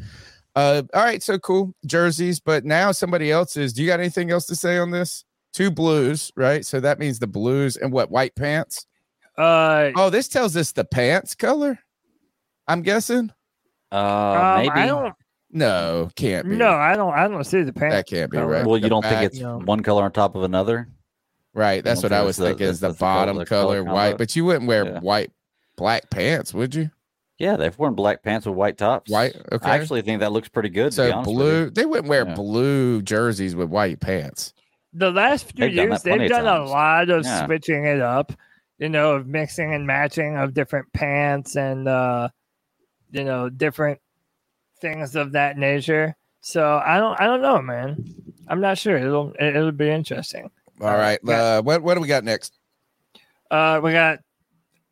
Uh 0.56 0.82
all 0.94 1.04
right, 1.04 1.22
so 1.22 1.38
cool. 1.38 1.74
Jerseys, 1.86 2.40
but 2.40 2.64
now 2.64 2.90
somebody 2.90 3.30
else 3.30 3.56
is. 3.56 3.72
Do 3.74 3.82
you 3.82 3.88
got 3.88 4.00
anything 4.00 4.30
else 4.30 4.46
to 4.46 4.56
say 4.56 4.78
on 4.78 4.90
this? 4.90 5.24
Two 5.52 5.70
blues, 5.70 6.32
right? 6.36 6.64
So 6.66 6.80
that 6.80 6.98
means 6.98 7.18
the 7.18 7.26
blues 7.26 7.76
and 7.76 7.92
what 7.92 8.10
white 8.10 8.34
pants? 8.34 8.86
Uh, 9.38 9.90
Oh, 9.96 10.10
this 10.10 10.28
tells 10.28 10.56
us 10.56 10.72
the 10.72 10.84
pants 10.84 11.34
color. 11.34 11.78
I'm 12.66 12.82
guessing. 12.82 13.30
Uh, 13.92 13.96
um, 13.96 14.56
maybe. 14.62 14.70
I 14.70 14.86
don't. 14.86 15.14
No, 15.52 16.08
can't 16.16 16.48
be. 16.48 16.56
No, 16.56 16.70
I 16.70 16.96
don't. 16.96 17.12
I 17.14 17.28
don't 17.28 17.44
see 17.44 17.62
the 17.62 17.72
pants. 17.72 17.94
that 17.94 18.06
can't 18.06 18.30
be 18.30 18.38
color. 18.38 18.48
right. 18.50 18.66
well, 18.66 18.76
you 18.76 18.82
The 18.82 18.88
don't 18.88 19.02
think 19.02 19.14
back- 19.14 19.24
it's 19.26 19.38
no. 19.38 19.58
one 19.60 19.82
color 19.82 20.02
on 20.04 20.12
top 20.12 20.34
of 20.36 20.42
another? 20.42 20.88
right? 21.54 21.82
That's 21.84 22.02
what 22.02 22.12
I 22.12 22.22
was 22.22 22.36
the- 22.36 22.46
thinking. 22.48 22.66
Is 22.66 22.80
the 22.80 22.88
the 22.88 22.94
bottom 22.94 23.36
the 23.36 23.46
color 23.46 23.82
color 23.82 23.84
white? 23.84 24.04
combo. 24.10 24.16
But 24.18 24.36
you 24.36 24.44
wouldn't 24.44 24.66
wear 24.66 24.84
Yeah. 24.84 25.00
white, 25.00 25.30
black 25.76 26.10
pants, 26.10 26.52
would 26.52 26.74
you? 26.74 26.90
Yeah, 27.38 27.56
they've 27.56 27.76
worn 27.78 27.94
black 27.94 28.22
pants 28.22 28.46
with 28.46 28.54
white 28.56 28.78
tops. 28.78 29.10
White. 29.10 29.36
Okay. 29.52 29.70
I 29.70 29.76
actually 29.78 30.02
think 30.02 30.20
that 30.20 30.32
looks 30.32 30.48
pretty 30.48 30.70
good. 30.70 30.92
to 30.92 31.02
be 31.02 31.08
so 31.10 31.12
honest 31.16 31.30
blue. 31.30 31.70
They 31.70 31.84
wouldn't 31.84 32.08
wear 32.08 32.26
Yeah. 32.26 32.34
blue 32.34 33.02
jerseys 33.02 33.54
with 33.54 33.68
white 33.68 34.00
pants. 34.00 34.54
The 34.94 35.10
last 35.10 35.52
few 35.52 35.66
They've 35.66 35.74
years, 35.74 36.02
that 36.02 36.04
they've 36.18 36.22
of 36.22 36.28
done 36.30 36.46
a 36.46 36.64
lot 36.64 37.10
of 37.10 37.24
Yeah. 37.24 37.44
switching 37.44 37.84
it 37.84 38.00
up. 38.00 38.32
You 38.78 38.88
know, 38.90 39.12
of 39.12 39.26
mixing 39.26 39.72
and 39.74 39.86
matching 39.86 40.36
of 40.36 40.52
different 40.54 40.92
pants 40.92 41.56
and 41.56 41.88
uh, 41.88 42.28
you 43.10 43.24
know 43.24 43.48
different 43.48 44.00
things 44.80 45.16
of 45.16 45.32
that 45.32 45.56
nature. 45.56 46.14
So 46.42 46.76
I 46.84 46.98
don't. 46.98 47.18
I 47.20 47.24
don't 47.24 47.40
know, 47.42 47.60
man. 47.62 48.04
I'm 48.48 48.60
not 48.60 48.76
sure. 48.78 48.96
It'll. 48.98 49.32
it- 49.40 49.56
It'll 49.56 49.72
be 49.72 49.88
interesting. 49.90 50.50
All 50.80 50.94
right. 50.96 51.18
Uh, 51.26 51.30
yeah. 51.32 51.42
Uh, 51.58 51.62
what 51.62 51.82
what 51.82 51.94
do 51.94 52.00
we 52.00 52.08
got 52.08 52.22
next? 52.24 52.58
Uh, 53.50 53.80
we 53.82 53.92
got 53.92 54.18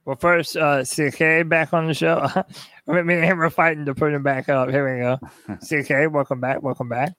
well 0.04 0.16
first 0.16 0.56
uh 0.56 0.84
CK 0.84 1.48
back 1.48 1.72
on 1.72 1.86
the 1.86 1.94
show. 1.94 2.28
Me 2.86 2.98
and 3.14 3.24
him 3.24 3.38
were 3.38 3.50
fighting 3.50 3.86
to 3.86 3.94
put 3.94 4.12
him 4.12 4.22
back 4.22 4.48
up. 4.48 4.68
Here 4.70 4.84
we 4.94 5.00
go. 5.00 5.56
CK, 5.82 6.12
welcome 6.12 6.40
back. 6.40 6.62
Welcome 6.62 6.88
back. 6.88 7.14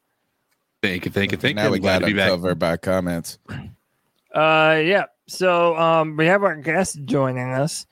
Thank 0.84 1.06
you, 1.06 1.12
thank 1.12 1.32
you, 1.32 1.38
thank 1.38 1.58
you. 1.58 1.64
now 1.64 1.72
we 1.72 1.78
I'm 1.78 1.82
glad 1.82 2.00
got 2.02 2.08
to 2.08 2.14
be 2.14 2.18
back. 2.18 2.30
covered 2.30 2.60
by 2.60 2.78
comments. 2.78 3.40
Uh, 4.34 4.82
yeah. 4.84 5.06
So 5.28 5.76
um, 5.76 6.18
we 6.18 6.28
have 6.28 6.44
our 6.44 6.56
guest 6.58 7.00
joining 7.06 7.52
us, 7.52 7.88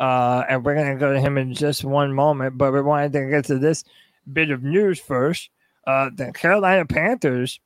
uh, 0.00 0.42
and 0.48 0.64
we're 0.64 0.74
gonna 0.74 0.96
go 0.96 1.12
to 1.12 1.20
him 1.20 1.38
in 1.38 1.54
just 1.54 1.84
one 1.84 2.12
moment. 2.12 2.58
But 2.58 2.72
we 2.72 2.80
wanted 2.80 3.12
to 3.12 3.28
get 3.30 3.44
to 3.46 3.58
this 3.58 3.84
bit 4.32 4.50
of 4.50 4.64
news 4.64 4.98
first. 4.98 5.50
Uh, 5.86 6.10
the 6.14 6.32
Carolina 6.32 6.84
Panthers 6.86 7.60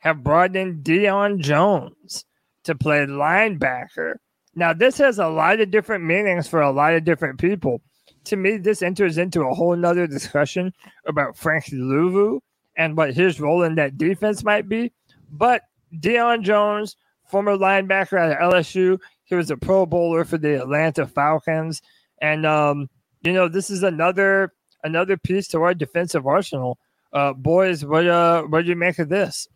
have 0.00 0.22
brought 0.22 0.54
in 0.56 0.82
Deion 0.82 1.38
Jones 1.40 2.24
to 2.64 2.74
play 2.74 3.06
linebacker. 3.06 4.16
Now, 4.58 4.72
this 4.72 4.98
has 4.98 5.20
a 5.20 5.28
lot 5.28 5.60
of 5.60 5.70
different 5.70 6.02
meanings 6.02 6.48
for 6.48 6.60
a 6.60 6.72
lot 6.72 6.94
of 6.94 7.04
different 7.04 7.38
people. 7.38 7.80
To 8.24 8.36
me, 8.36 8.56
this 8.56 8.82
enters 8.82 9.16
into 9.16 9.42
a 9.42 9.54
whole 9.54 9.76
nother 9.76 10.08
discussion 10.08 10.72
about 11.06 11.36
Frank 11.36 11.66
Luvu 11.66 12.40
and 12.76 12.96
what 12.96 13.14
his 13.14 13.38
role 13.38 13.62
in 13.62 13.76
that 13.76 13.96
defense 13.96 14.42
might 14.42 14.68
be. 14.68 14.92
But 15.30 15.62
Deion 15.94 16.42
Jones, 16.42 16.96
former 17.30 17.56
linebacker 17.56 18.18
at 18.18 18.40
LSU, 18.40 18.98
he 19.26 19.36
was 19.36 19.52
a 19.52 19.56
Pro 19.56 19.86
Bowler 19.86 20.24
for 20.24 20.38
the 20.38 20.60
Atlanta 20.60 21.06
Falcons, 21.06 21.80
and 22.20 22.44
um, 22.44 22.90
you 23.22 23.32
know 23.32 23.46
this 23.46 23.70
is 23.70 23.84
another 23.84 24.52
another 24.82 25.16
piece 25.16 25.46
to 25.48 25.62
our 25.62 25.72
defensive 25.72 26.26
arsenal. 26.26 26.78
Uh, 27.12 27.32
boys, 27.32 27.84
what 27.84 28.08
uh, 28.08 28.42
what 28.42 28.62
do 28.62 28.70
you 28.70 28.76
make 28.76 28.98
of 28.98 29.08
this? 29.08 29.46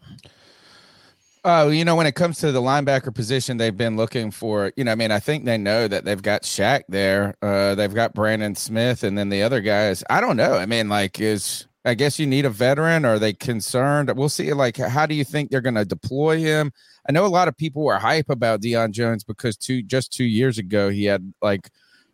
Oh, 1.44 1.70
you 1.70 1.84
know, 1.84 1.96
when 1.96 2.06
it 2.06 2.14
comes 2.14 2.38
to 2.38 2.52
the 2.52 2.62
linebacker 2.62 3.12
position, 3.12 3.56
they've 3.56 3.76
been 3.76 3.96
looking 3.96 4.30
for, 4.30 4.72
you 4.76 4.84
know, 4.84 4.92
I 4.92 4.94
mean, 4.94 5.10
I 5.10 5.18
think 5.18 5.44
they 5.44 5.58
know 5.58 5.88
that 5.88 6.04
they've 6.04 6.22
got 6.22 6.42
Shaq 6.42 6.82
there. 6.88 7.34
Uh, 7.42 7.74
they've 7.74 7.92
got 7.92 8.14
Brandon 8.14 8.54
Smith, 8.54 9.02
and 9.02 9.18
then 9.18 9.28
the 9.28 9.42
other 9.42 9.60
guys. 9.60 10.04
I 10.08 10.20
don't 10.20 10.36
know. 10.36 10.54
I 10.54 10.66
mean, 10.66 10.88
like, 10.88 11.20
is 11.20 11.66
I 11.84 11.94
guess 11.94 12.20
you 12.20 12.26
need 12.28 12.44
a 12.44 12.50
veteran. 12.50 13.04
Are 13.04 13.18
they 13.18 13.32
concerned? 13.32 14.12
We'll 14.16 14.28
see. 14.28 14.52
Like, 14.52 14.76
how 14.76 15.04
do 15.04 15.16
you 15.16 15.24
think 15.24 15.50
they're 15.50 15.60
going 15.60 15.74
to 15.74 15.84
deploy 15.84 16.38
him? 16.38 16.72
I 17.08 17.12
know 17.12 17.26
a 17.26 17.26
lot 17.26 17.48
of 17.48 17.56
people 17.56 17.82
were 17.82 17.98
hype 17.98 18.30
about 18.30 18.60
Deion 18.60 18.92
Jones 18.92 19.24
because 19.24 19.56
two 19.56 19.82
just 19.82 20.12
two 20.12 20.24
years 20.24 20.58
ago 20.58 20.90
he 20.90 21.06
had 21.06 21.34
like 21.42 21.70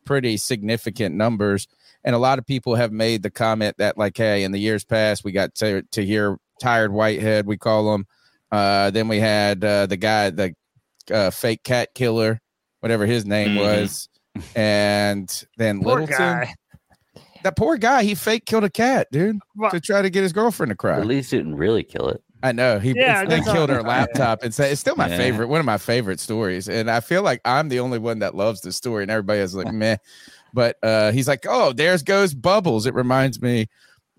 pretty 0.07 0.39
significant 0.39 1.15
numbers, 1.15 1.69
and 2.03 2.15
a 2.15 2.19
lot 2.19 2.39
of 2.39 2.47
people 2.47 2.77
have 2.77 2.93
made 2.93 3.23
the 3.23 3.31
comment 3.31 3.77
that 3.77 3.99
like, 3.99 4.17
hey, 4.17 4.43
in 4.43 4.53
the 4.53 4.59
years 4.59 4.85
past 4.85 5.23
we 5.23 5.33
got 5.33 5.55
to 5.57 5.83
to 5.83 6.07
hear 6.07 6.39
Tahir 6.61 6.91
Whitehead, 6.91 7.47
we 7.47 7.59
call 7.59 7.95
him. 7.95 8.07
Uh, 8.51 8.91
then 8.91 9.09
we 9.09 9.19
had 9.21 9.63
uh, 9.65 9.87
the 9.87 9.97
guy, 9.97 10.31
the 10.31 10.55
uh, 11.13 11.31
fake 11.31 11.63
cat 11.65 11.91
killer, 11.95 12.41
whatever 12.81 13.07
his 13.07 13.25
name 13.27 13.57
Mhm. 13.57 13.61
was, 13.61 14.09
and 14.55 15.45
then 15.57 15.83
Cory 15.83 16.03
Littleton. 16.07 16.17
guy. 16.19 16.55
That 17.45 17.57
poor 17.57 17.77
guy, 17.77 18.03
he 18.03 18.15
fake 18.15 18.47
killed 18.47 18.65
a 18.65 18.71
cat, 18.71 19.07
dude, 19.13 19.39
Well, 19.57 19.71
to 19.71 19.81
try 19.81 20.03
to 20.03 20.11
get 20.11 20.23
his 20.23 20.33
girlfriend 20.33 20.71
to 20.71 20.77
cry. 20.77 20.99
At 20.99 21.07
least 21.07 21.31
he 21.31 21.37
didn't 21.37 21.55
really 21.57 21.85
kill 21.85 22.09
it. 22.09 22.23
I 22.43 22.53
know 22.53 22.79
he 22.79 22.93
Yeah, 22.97 23.25
they 23.25 23.41
killed 23.41 23.69
not- 23.69 23.77
her 23.77 23.83
laptop. 23.83 24.45
It's 24.45 24.59
it's 24.61 24.81
still 24.81 24.97
my 24.97 25.09
Yeah. 25.09 25.17
favorite, 25.17 25.49
one 25.49 25.61
of 25.61 25.67
my 25.67 25.79
favorite 25.79 26.21
stories, 26.21 26.69
and 26.69 26.91
I 26.91 27.01
feel 27.01 27.23
like 27.23 27.41
I'm 27.45 27.69
the 27.69 27.81
only 27.81 27.99
one 27.99 28.21
that 28.21 28.35
loves 28.35 28.61
the 28.61 28.73
story, 28.73 29.03
and 29.03 29.11
everybody 29.11 29.41
is 29.41 29.55
like 29.55 29.67
meh. 29.73 29.97
But 30.55 30.77
uh, 30.83 31.13
he's 31.13 31.29
like, 31.29 31.45
oh, 31.49 31.73
there's 31.73 32.03
goes 32.03 32.35
Bubbles. 32.35 32.87
It 32.87 32.95
reminds 32.95 33.41
me 33.43 33.67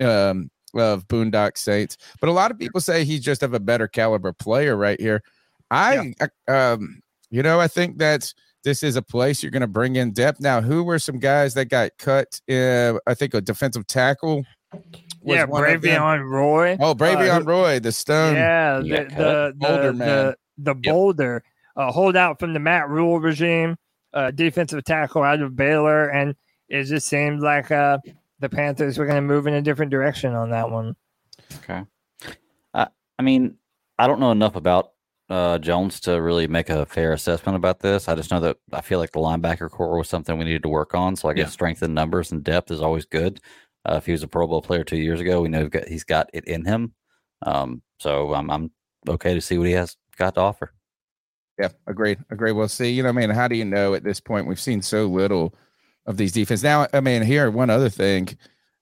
um, 0.01 0.49
of 0.73 1.07
Boondock 1.07 1.57
Saints. 1.57 1.97
But 2.19 2.29
a 2.29 2.33
lot 2.33 2.51
of 2.51 2.59
people 2.59 2.81
say 2.81 3.03
he's 3.03 3.21
just 3.21 3.43
of 3.43 3.53
a 3.53 3.59
better 3.59 3.87
caliber 3.87 4.33
player 4.33 4.75
right 4.75 4.99
here. 4.99 5.23
I, 5.71 6.13
I 6.47 6.51
um, 6.51 7.01
you 7.29 7.43
know, 7.43 7.59
I 7.59 7.67
think 7.67 7.99
that 7.99 8.33
this 8.63 8.83
is 8.83 8.95
a 8.95 9.01
place 9.01 9.41
you're 9.41 9.51
going 9.51 9.61
to 9.61 9.67
bring 9.67 9.95
in 9.95 10.11
depth. 10.11 10.39
Now, 10.39 10.61
who 10.61 10.83
were 10.83 10.99
some 10.99 11.19
guys 11.19 11.53
that 11.53 11.65
got 11.65 11.91
cut? 11.97 12.41
Uh, 12.49 12.95
I 13.07 13.13
think 13.13 13.33
a 13.33 13.41
defensive 13.41 13.87
tackle. 13.87 14.43
was 14.73 15.37
yeah. 15.37 15.45
Bravvion 15.45 16.29
Roy. 16.29 16.77
Oh, 16.79 16.93
Bravvion 16.93 17.41
Uh, 17.41 17.43
Roy, 17.43 17.79
the 17.79 17.91
stone. 17.91 18.35
yeah, 18.35 18.81
he 18.81 18.89
the 18.89 18.97
the, 19.03 19.55
the, 19.59 19.67
Older 19.67 19.87
the, 19.87 19.93
man. 19.93 20.33
the 20.57 20.75
Boulder 20.75 21.43
uh, 21.75 21.91
holdout 21.91 22.39
from 22.39 22.53
the 22.53 22.59
Matt 22.59 22.89
Rhule 22.89 23.19
regime, 23.19 23.77
uh, 24.13 24.31
defensive 24.31 24.83
tackle 24.83 25.23
out 25.23 25.41
of 25.41 25.55
Baylor, 25.55 26.09
and 26.09 26.35
it 26.67 26.83
just 26.83 27.07
seemed 27.07 27.41
like 27.41 27.71
uh, 27.71 27.97
the 28.39 28.49
Panthers 28.49 28.97
were 28.97 29.05
going 29.05 29.17
to 29.17 29.21
move 29.21 29.47
in 29.47 29.53
a 29.53 29.61
different 29.61 29.91
direction 29.91 30.33
on 30.33 30.49
that 30.51 30.69
one. 30.69 30.95
Okay. 31.57 31.83
I 32.73 32.87
I 33.17 33.21
mean, 33.21 33.55
I 33.97 34.07
don't 34.07 34.19
know 34.19 34.31
enough 34.31 34.55
about 34.55 34.91
uh, 35.29 35.59
Jones 35.59 35.99
to 36.01 36.21
really 36.21 36.47
make 36.47 36.69
a 36.69 36.85
fair 36.85 37.13
assessment 37.13 37.55
about 37.55 37.79
this. 37.81 38.07
I 38.07 38.15
just 38.15 38.31
know 38.31 38.39
that 38.39 38.57
I 38.73 38.81
feel 38.81 38.97
like 38.99 39.11
the 39.11 39.19
linebacker 39.19 39.69
core 39.69 39.97
was 39.97 40.09
something 40.09 40.37
we 40.37 40.45
needed 40.45 40.63
to 40.63 40.69
work 40.69 40.95
on. 40.95 41.15
So 41.15 41.29
I 41.29 41.33
guess 41.33 41.47
Yeah. 41.47 41.51
strength 41.51 41.83
in 41.83 41.93
numbers 41.93 42.31
and 42.31 42.43
depth 42.43 42.71
is 42.71 42.81
always 42.81 43.05
good. 43.05 43.39
Uh, 43.85 43.95
if 43.95 44.05
he 44.05 44.11
was 44.11 44.23
a 44.23 44.27
Pro 44.27 44.47
Bowl 44.47 44.61
player 44.61 44.83
two 44.83 44.97
years 44.97 45.19
ago, 45.21 45.41
we 45.41 45.49
know 45.49 45.61
he's 45.61 45.69
got, 45.69 45.87
he's 45.87 46.03
got 46.03 46.29
it 46.33 46.45
in 46.45 46.65
him. 46.65 46.93
Um, 47.43 47.81
so 47.99 48.33
I'm 48.33 48.49
I'm 48.49 48.71
okay 49.07 49.33
to 49.33 49.41
see 49.41 49.57
what 49.57 49.67
he 49.67 49.73
has 49.73 49.95
got 50.17 50.35
to 50.35 50.41
offer. 50.41 50.73
Yeah, 51.59 51.69
agreed. 51.87 52.19
Agreed. 52.29 52.53
We'll 52.53 52.67
see. 52.69 52.89
You 52.91 53.03
know, 53.03 53.09
I 53.09 53.11
mean, 53.13 53.29
how 53.29 53.47
do 53.47 53.55
you 53.55 53.65
know 53.65 53.93
at 53.93 54.03
this 54.03 54.19
point? 54.19 54.47
We've 54.47 54.59
seen 54.59 54.81
so 54.81 55.05
little 55.07 55.53
of 56.09 56.17
these 56.17 56.33
defense. 56.33 56.63
Now, 56.63 56.87
I 56.91 56.99
mean, 56.99 57.21
here 57.21 57.49
one 57.51 57.69
other 57.69 57.87
thing. 57.87 58.27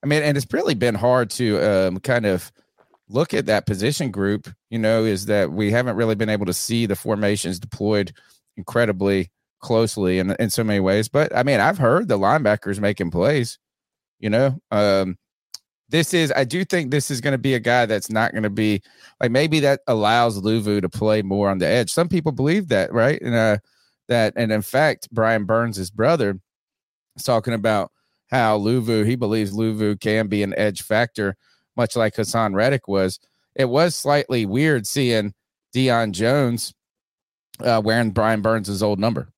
I 0.04 0.08
mean, 0.08 0.24
and 0.24 0.38
it's 0.38 0.52
really 0.52 0.74
been 0.74 0.96
hard 0.96 1.30
to 1.32 1.60
um, 1.60 2.00
kind 2.00 2.26
of 2.26 2.52
look 3.10 3.34
at 3.34 3.46
that 3.48 3.66
position 3.66 4.10
group. 4.10 4.48
You 4.70 4.80
know, 4.80 5.04
is 5.04 5.26
that 5.26 5.52
we 5.52 5.70
haven't 5.70 5.98
really 5.98 6.16
been 6.16 6.30
able 6.30 6.46
to 6.48 6.54
see 6.54 6.86
the 6.86 6.96
formations 6.96 7.60
deployed 7.60 8.14
incredibly 8.56 9.30
closely 9.60 10.20
in 10.20 10.36
in 10.40 10.50
so 10.50 10.64
many 10.64 10.80
ways. 10.80 11.10
But 11.10 11.36
I 11.36 11.44
mean, 11.44 11.60
I've 11.60 11.78
heard 11.78 12.08
the 12.08 12.18
linebackers 12.18 12.80
making 12.80 13.12
plays. 13.12 13.60
You 14.20 14.30
know, 14.30 14.58
um, 14.72 15.18
this 15.90 16.14
is 16.14 16.32
I 16.34 16.46
do 16.46 16.64
think 16.64 16.92
this 16.92 17.12
is 17.12 17.20
going 17.20 17.34
to 17.34 17.38
be 17.38 17.56
a 17.56 17.60
guy 17.60 17.86
that's 17.86 18.10
not 18.10 18.32
going 18.32 18.44
to 18.44 18.50
be 18.50 18.82
like 19.20 19.32
maybe 19.32 19.60
that 19.60 19.82
allows 19.88 20.42
Luvu 20.42 20.82
to 20.82 20.90
play 20.90 21.22
more 21.22 21.50
on 21.50 21.58
the 21.58 21.68
edge. 21.68 21.92
Some 21.92 22.08
people 22.08 22.32
believe 22.32 22.70
that, 22.70 22.94
right? 22.94 23.22
And 23.22 23.36
uh, 23.36 23.58
that 24.08 24.34
and 24.38 24.52
in 24.52 24.62
fact, 24.62 25.10
Brian 25.12 25.44
Burns, 25.44 25.90
brother, 25.92 26.40
is 27.18 27.24
talking 27.24 27.54
about 27.54 27.92
how 28.30 28.58
Luvu 28.58 29.06
he 29.06 29.16
believes 29.16 29.54
Luvu 29.54 30.00
can 30.00 30.28
be 30.28 30.44
an 30.44 30.54
edge 30.58 30.84
factor, 30.84 31.36
much 31.76 31.96
like 31.96 32.16
Haason 32.16 32.54
Reddick 32.56 32.88
was. 32.88 33.20
It 33.56 33.66
was 33.70 33.96
slightly 33.96 34.46
weird 34.46 34.86
seeing 34.86 35.34
Deion 35.76 36.12
Jones 36.12 36.74
uh, 37.60 37.82
wearing 37.84 38.12
Brian 38.12 38.42
Burns' 38.42 38.84
old 38.84 39.00
number. 39.00 39.30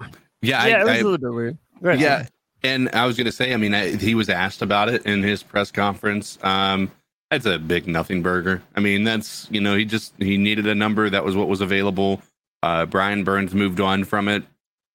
Yeah, 0.00 0.08
yeah, 0.42 0.62
I, 0.62 0.68
it 0.68 0.78
was 0.80 0.88
I- 0.88 0.96
a 0.96 1.02
little 1.04 1.18
bit 1.18 1.32
weird. 1.32 1.58
Go 1.82 1.88
ahead, 1.90 2.00
yeah, 2.00 2.26
and 2.62 2.90
I 2.90 3.06
was 3.06 3.16
going 3.16 3.24
to 3.26 3.32
say, 3.32 3.54
I 3.54 3.56
mean, 3.56 3.72
I, 3.72 3.96
he 3.96 4.14
was 4.14 4.28
asked 4.28 4.60
about 4.60 4.90
it 4.90 5.06
in 5.06 5.22
his 5.22 5.42
press 5.42 5.70
conference. 5.70 6.38
Um, 6.42 6.90
that's 7.30 7.46
a 7.46 7.58
big 7.58 7.86
nothing 7.86 8.22
burger. 8.22 8.62
I 8.76 8.80
mean, 8.80 9.04
that's 9.04 9.48
you 9.50 9.60
know, 9.62 9.76
he 9.76 9.84
just 9.86 10.12
he 10.18 10.36
needed 10.36 10.66
a 10.66 10.74
number 10.74 11.08
that 11.08 11.24
was 11.24 11.36
what 11.36 11.48
was 11.48 11.60
available. 11.62 12.20
Uh, 12.62 12.84
Brian 12.84 13.24
Burns 13.24 13.54
moved 13.54 13.80
on 13.80 14.04
from 14.04 14.28
it. 14.28 14.42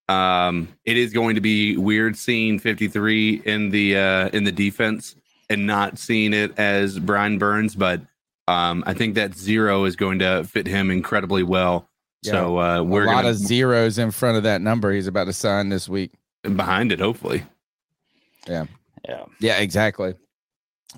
Um, 0.08 0.68
it 0.86 0.98
is 0.98 1.14
going 1.14 1.36
to 1.36 1.42
be 1.42 1.78
weird 1.78 2.16
seeing 2.18 2.60
53 2.60 3.42
in 3.46 3.70
the 3.72 3.98
uh, 3.98 4.30
in 4.30 4.44
the 4.44 4.52
defense 4.52 5.16
and 5.50 5.66
not 5.66 5.98
seeing 5.98 6.34
it 6.34 6.58
as 6.60 7.00
Brian 7.00 7.38
Burns, 7.40 7.76
but 7.76 8.02
um, 8.48 8.84
I 8.86 8.94
think 8.94 9.16
that 9.16 9.36
zero 9.36 9.86
is 9.86 9.96
going 9.96 10.20
to 10.20 10.44
fit 10.44 10.68
him 10.68 10.92
incredibly 10.92 11.44
well. 11.44 11.90
So 12.24 12.58
uh, 12.60 12.82
we're 12.82 13.04
a 13.04 13.08
lot 13.08 13.16
gonna, 13.18 13.30
of 13.30 13.36
zeros 13.38 14.00
in 14.00 14.10
front 14.10 14.38
of 14.38 14.44
that 14.44 14.60
number 14.60 14.92
he's 14.92 15.06
about 15.06 15.26
to 15.26 15.34
sign 15.34 15.70
this 15.70 15.88
week. 15.88 16.12
behind 16.42 16.92
it, 16.92 17.00
hopefully. 17.00 17.44
Yeah. 18.48 18.66
Yeah. 19.08 19.26
Yeah, 19.40 19.58
exactly. 19.58 20.16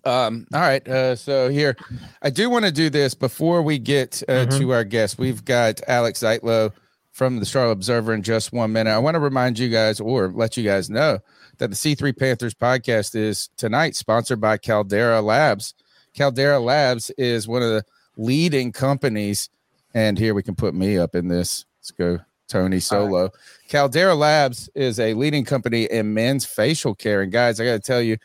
Um, 0.05 0.47
all 0.53 0.61
right. 0.61 0.87
Uh, 0.87 1.15
so 1.17 1.49
here, 1.49 1.75
I 2.21 2.29
do 2.29 2.49
want 2.49 2.63
to 2.65 2.71
do 2.71 2.89
this 2.89 3.13
before 3.13 3.61
we 3.61 3.77
get 3.79 4.23
uh, 4.29 4.45
Mhm. 4.45 4.59
to 4.59 4.71
our 4.71 4.83
guest. 4.85 5.17
We've 5.17 5.43
got 5.43 5.81
Alex 5.87 6.19
Zietlow 6.19 6.71
from 7.17 7.39
the 7.39 7.45
Charlotte 7.47 7.71
Observer 7.71 8.13
in 8.13 8.21
just 8.21 8.53
one 8.53 8.71
minute. 8.71 8.91
I 8.91 8.99
want 8.99 9.15
to 9.15 9.19
remind 9.19 9.57
you 9.57 9.69
guys 9.69 9.99
or 9.99 10.29
let 10.29 10.55
you 10.55 10.63
guys 10.63 10.87
know 10.87 11.17
that 11.57 11.71
the 11.71 11.75
C3 11.75 12.15
Panthers 12.15 12.53
podcast 12.53 13.15
is 13.15 13.49
tonight 13.57 13.95
sponsored 13.95 14.39
by 14.39 14.59
Caldera 14.59 15.19
Labs. 15.19 15.73
Caldera 16.15 16.59
Labs 16.59 17.09
is 17.17 17.47
one 17.47 17.63
of 17.63 17.69
the 17.69 17.83
leading 18.17 18.71
companies, 18.71 19.49
and 19.95 20.19
here 20.19 20.35
we 20.35 20.43
can 20.43 20.53
put 20.53 20.75
me 20.75 20.99
up 20.99 21.15
in 21.15 21.27
this. 21.27 21.65
Let's 21.79 21.89
go, 21.89 22.19
Tony 22.47 22.79
Solo. 22.79 23.31
Caldera 23.67 24.13
Labs 24.13 24.69
is 24.75 24.99
a 24.99 25.15
leading 25.15 25.43
company 25.43 25.85
in 25.85 26.13
men's 26.13 26.45
facial 26.45 26.93
care. 26.93 27.23
And 27.23 27.31
guys, 27.31 27.59
I 27.59 27.65
got 27.65 27.73
to 27.73 27.79
tell 27.79 28.01
you, 28.01 28.17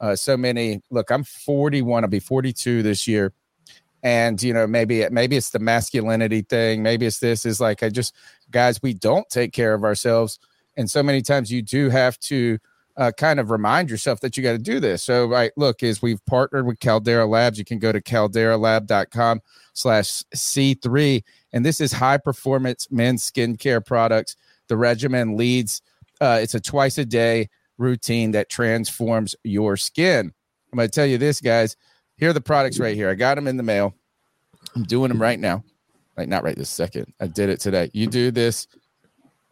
uh, 0.00 0.16
so 0.16 0.38
many. 0.38 0.80
Look, 0.90 1.10
I'm 1.10 1.22
41. 1.22 2.02
I'll 2.02 2.08
be 2.08 2.18
42 2.18 2.82
this 2.82 3.06
year, 3.06 3.34
and 4.02 4.42
you 4.42 4.52
know 4.52 4.66
maybe 4.66 5.00
it 5.02 5.12
maybe 5.12 5.36
it's 5.36 5.50
the 5.50 5.58
masculinity 5.58 6.42
thing. 6.42 6.82
Maybe 6.82 7.06
it's 7.06 7.18
this. 7.18 7.44
Is 7.44 7.60
like 7.60 7.82
I 7.82 7.88
just 7.88 8.14
guys, 8.50 8.82
we 8.82 8.94
don't 8.94 9.28
take 9.28 9.52
care 9.52 9.74
of 9.74 9.84
ourselves, 9.84 10.38
and 10.76 10.90
so 10.90 11.02
many 11.02 11.22
times 11.22 11.50
you 11.50 11.62
do 11.62 11.90
have 11.90 12.18
to. 12.20 12.58
Uh, 12.96 13.12
kind 13.12 13.38
of 13.38 13.52
remind 13.52 13.88
yourself 13.88 14.18
that 14.18 14.36
you 14.36 14.42
got 14.42 14.50
to 14.50 14.58
do 14.58 14.80
this. 14.80 15.04
So, 15.04 15.24
right, 15.26 15.52
look, 15.56 15.84
is 15.84 16.02
we've 16.02 16.18
partnered 16.26 16.66
with 16.66 16.80
Caldera 16.80 17.26
Labs. 17.26 17.56
You 17.56 17.64
can 17.64 17.78
go 17.78 17.92
to 17.92 18.00
calderalab.com 18.00 19.40
slash 19.72 20.24
C3. 20.34 21.22
And 21.52 21.64
this 21.64 21.80
is 21.80 21.92
high 21.92 22.18
performance 22.18 22.88
men's 22.90 23.30
skincare 23.30 23.86
products. 23.86 24.34
The 24.66 24.76
regimen 24.76 25.36
leads, 25.36 25.80
uh, 26.20 26.40
it's 26.42 26.54
a 26.54 26.60
twice 26.60 26.98
a 26.98 27.04
day 27.04 27.48
routine 27.78 28.32
that 28.32 28.50
transforms 28.50 29.34
your 29.44 29.76
skin. 29.76 30.32
I'm 30.72 30.76
going 30.76 30.88
to 30.88 30.92
tell 30.92 31.06
you 31.06 31.18
this, 31.18 31.40
guys. 31.40 31.76
Here 32.16 32.30
are 32.30 32.34
the 32.34 32.40
products 32.40 32.78
right 32.78 32.96
here. 32.96 33.08
I 33.08 33.14
got 33.14 33.36
them 33.36 33.46
in 33.46 33.56
the 33.56 33.62
mail. 33.62 33.94
I'm 34.74 34.84
doing 34.84 35.08
them 35.08 35.20
right 35.20 35.38
now. 35.38 35.64
Like, 36.16 36.28
not 36.28 36.42
right 36.42 36.56
this 36.56 36.70
second. 36.70 37.12
I 37.20 37.28
did 37.28 37.48
it 37.48 37.60
today. 37.60 37.90
You 37.92 38.08
do 38.08 38.30
this, 38.30 38.66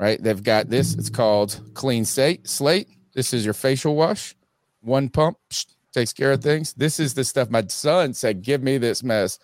right? 0.00 0.20
They've 0.20 0.42
got 0.42 0.68
this. 0.68 0.94
It's 0.94 1.10
called 1.10 1.60
Clean 1.74 2.04
Slate. 2.04 2.48
Slate. 2.48 2.88
This 3.14 3.32
is 3.32 3.44
your 3.44 3.54
facial 3.54 3.94
wash. 3.94 4.34
One 4.80 5.08
pump 5.08 5.38
psh, 5.50 5.66
takes 5.92 6.12
care 6.12 6.32
of 6.32 6.42
things. 6.42 6.74
This 6.74 7.00
is 7.00 7.14
the 7.14 7.24
stuff 7.24 7.50
my 7.50 7.64
son 7.68 8.12
said, 8.12 8.42
give 8.42 8.62
me 8.62 8.78
this 8.78 9.02
mess. 9.02 9.38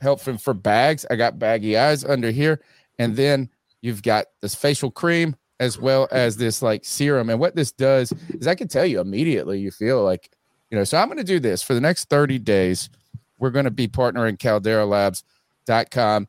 Help 0.00 0.20
him 0.22 0.38
for 0.38 0.54
bags. 0.54 1.04
I 1.10 1.16
got 1.16 1.38
baggy 1.38 1.76
eyes 1.76 2.04
under 2.04 2.30
here. 2.30 2.60
And 2.98 3.16
then 3.16 3.48
you've 3.80 4.02
got 4.02 4.26
this 4.40 4.54
facial 4.54 4.90
cream 4.90 5.36
as 5.58 5.78
well 5.78 6.08
as 6.10 6.36
this 6.36 6.62
like 6.62 6.84
serum. 6.84 7.30
And 7.30 7.40
what 7.40 7.56
this 7.56 7.72
does 7.72 8.12
is 8.30 8.46
I 8.46 8.54
can 8.54 8.68
tell 8.68 8.86
you 8.86 9.00
immediately 9.00 9.58
you 9.58 9.70
feel 9.70 10.02
like, 10.04 10.30
you 10.70 10.78
know, 10.78 10.84
so 10.84 10.98
I'm 10.98 11.08
going 11.08 11.18
to 11.18 11.24
do 11.24 11.40
this 11.40 11.62
for 11.62 11.74
the 11.74 11.80
next 11.80 12.08
30 12.08 12.38
days. 12.38 12.90
We're 13.42 13.50
going 13.50 13.64
to 13.64 13.72
be 13.72 13.88
partnering 13.88 14.38
calderalabs.com. 14.38 16.28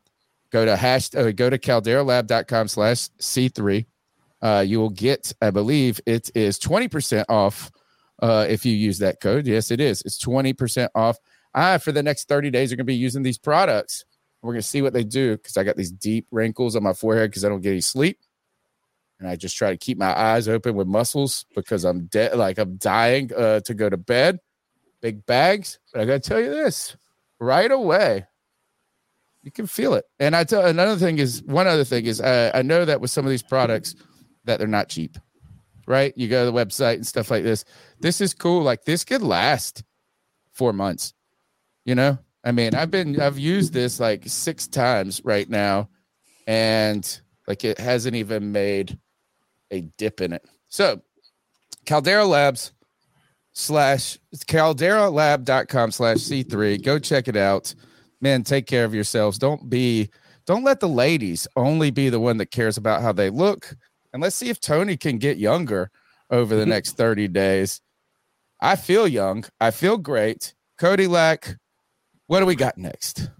Go 0.50 0.64
to 0.64 0.76
hash, 0.76 1.14
uh, 1.14 1.30
go 1.30 1.48
to 1.48 1.58
calderalab.com 1.58 2.66
slash 2.66 3.08
C3. 3.20 3.86
Uh, 4.42 4.64
you 4.66 4.80
will 4.80 4.90
get, 4.90 5.32
I 5.40 5.52
believe 5.52 6.00
it 6.06 6.32
is 6.34 6.58
20% 6.58 7.24
off 7.28 7.70
uh, 8.20 8.46
if 8.48 8.66
you 8.66 8.72
use 8.74 8.98
that 8.98 9.20
code. 9.20 9.46
Yes, 9.46 9.70
it 9.70 9.80
is. 9.80 10.02
It's 10.04 10.18
20% 10.24 10.88
off. 10.96 11.18
I, 11.54 11.78
for 11.78 11.92
the 11.92 12.02
next 12.02 12.26
30 12.26 12.50
days, 12.50 12.72
are 12.72 12.76
going 12.76 12.84
to 12.84 12.84
be 12.84 12.96
using 12.96 13.22
these 13.22 13.38
products. 13.38 14.04
We're 14.42 14.54
going 14.54 14.62
to 14.62 14.68
see 14.68 14.82
what 14.82 14.92
they 14.92 15.04
do 15.04 15.36
because 15.36 15.56
I 15.56 15.62
got 15.62 15.76
these 15.76 15.92
deep 15.92 16.26
wrinkles 16.32 16.74
on 16.74 16.82
my 16.82 16.94
forehead 16.94 17.30
because 17.30 17.44
I 17.44 17.48
don't 17.48 17.60
get 17.60 17.70
any 17.70 17.80
sleep. 17.80 18.18
And 19.20 19.28
I 19.28 19.36
just 19.36 19.56
try 19.56 19.70
to 19.70 19.76
keep 19.76 19.98
my 19.98 20.18
eyes 20.18 20.48
open 20.48 20.74
with 20.74 20.88
muscles 20.88 21.46
because 21.54 21.84
I'm 21.84 22.06
dead, 22.06 22.36
like 22.36 22.58
I'm 22.58 22.76
dying 22.76 23.30
uh, 23.32 23.60
to 23.60 23.72
go 23.72 23.88
to 23.88 23.96
bed. 23.96 24.40
Big 25.00 25.24
bags. 25.26 25.78
But 25.92 26.02
I 26.02 26.06
got 26.06 26.14
to 26.14 26.28
tell 26.28 26.40
you 26.40 26.50
this 26.50 26.96
right 27.40 27.70
away, 27.70 28.26
you 29.42 29.50
can 29.50 29.66
feel 29.66 29.94
it. 29.94 30.04
And 30.18 30.34
I 30.34 30.44
tell 30.44 30.64
another 30.64 30.96
thing 30.96 31.18
is 31.18 31.42
one 31.42 31.66
other 31.66 31.84
thing 31.84 32.06
is 32.06 32.20
uh, 32.20 32.50
I 32.54 32.62
know 32.62 32.84
that 32.84 33.00
with 33.00 33.10
some 33.10 33.26
of 33.26 33.30
these 33.30 33.42
products 33.42 33.94
that 34.44 34.58
they're 34.58 34.66
not 34.68 34.88
cheap, 34.88 35.18
right? 35.86 36.12
You 36.16 36.28
go 36.28 36.44
to 36.44 36.50
the 36.50 36.56
website 36.64 36.94
and 36.94 37.06
stuff 37.06 37.30
like 37.30 37.44
this. 37.44 37.64
This 38.00 38.20
is 38.20 38.34
cool. 38.34 38.62
Like 38.62 38.84
this 38.84 39.04
could 39.04 39.22
last 39.22 39.84
four 40.52 40.72
months. 40.72 41.12
You 41.84 41.94
know, 41.94 42.18
I 42.44 42.52
mean, 42.52 42.74
I've 42.74 42.90
been 42.90 43.20
I've 43.20 43.38
used 43.38 43.72
this 43.72 44.00
like 44.00 44.22
six 44.26 44.66
times 44.66 45.20
right 45.24 45.48
now, 45.48 45.88
and 46.46 47.20
like 47.46 47.64
it 47.64 47.78
hasn't 47.78 48.16
even 48.16 48.52
made 48.52 48.98
a 49.70 49.82
dip 49.98 50.20
in 50.20 50.32
it. 50.32 50.44
So 50.68 51.02
Caldera 51.84 52.24
Labs 52.24 52.72
slash 53.54 54.18
calderalab.com 54.34 55.90
slash 55.92 56.16
C3. 56.18 56.82
Go 56.82 56.98
check 56.98 57.28
it 57.28 57.36
out. 57.36 57.74
Man, 58.20 58.42
take 58.42 58.66
care 58.66 58.84
of 58.84 58.94
yourselves. 58.94 59.38
Don't 59.38 59.70
be 59.70 60.10
don't 60.46 60.64
let 60.64 60.80
the 60.80 60.88
ladies 60.88 61.46
only 61.56 61.90
be 61.90 62.10
the 62.10 62.20
one 62.20 62.36
that 62.36 62.50
cares 62.50 62.76
about 62.76 63.00
how 63.00 63.12
they 63.12 63.30
look. 63.30 63.74
And 64.12 64.20
let's 64.20 64.36
see 64.36 64.50
if 64.50 64.60
Tony 64.60 64.96
can 64.96 65.16
get 65.18 65.38
younger 65.38 65.90
over 66.30 66.54
the 66.54 66.66
next 66.74 66.92
30 66.92 67.28
days. 67.28 67.80
I 68.60 68.76
feel 68.76 69.08
young. 69.08 69.44
I 69.60 69.70
feel 69.70 69.96
great. 69.96 70.54
Cody 70.78 71.06
Lac, 71.06 71.56
what 72.26 72.40
do 72.40 72.46
we 72.46 72.56
got 72.56 72.76
next? 72.76 73.30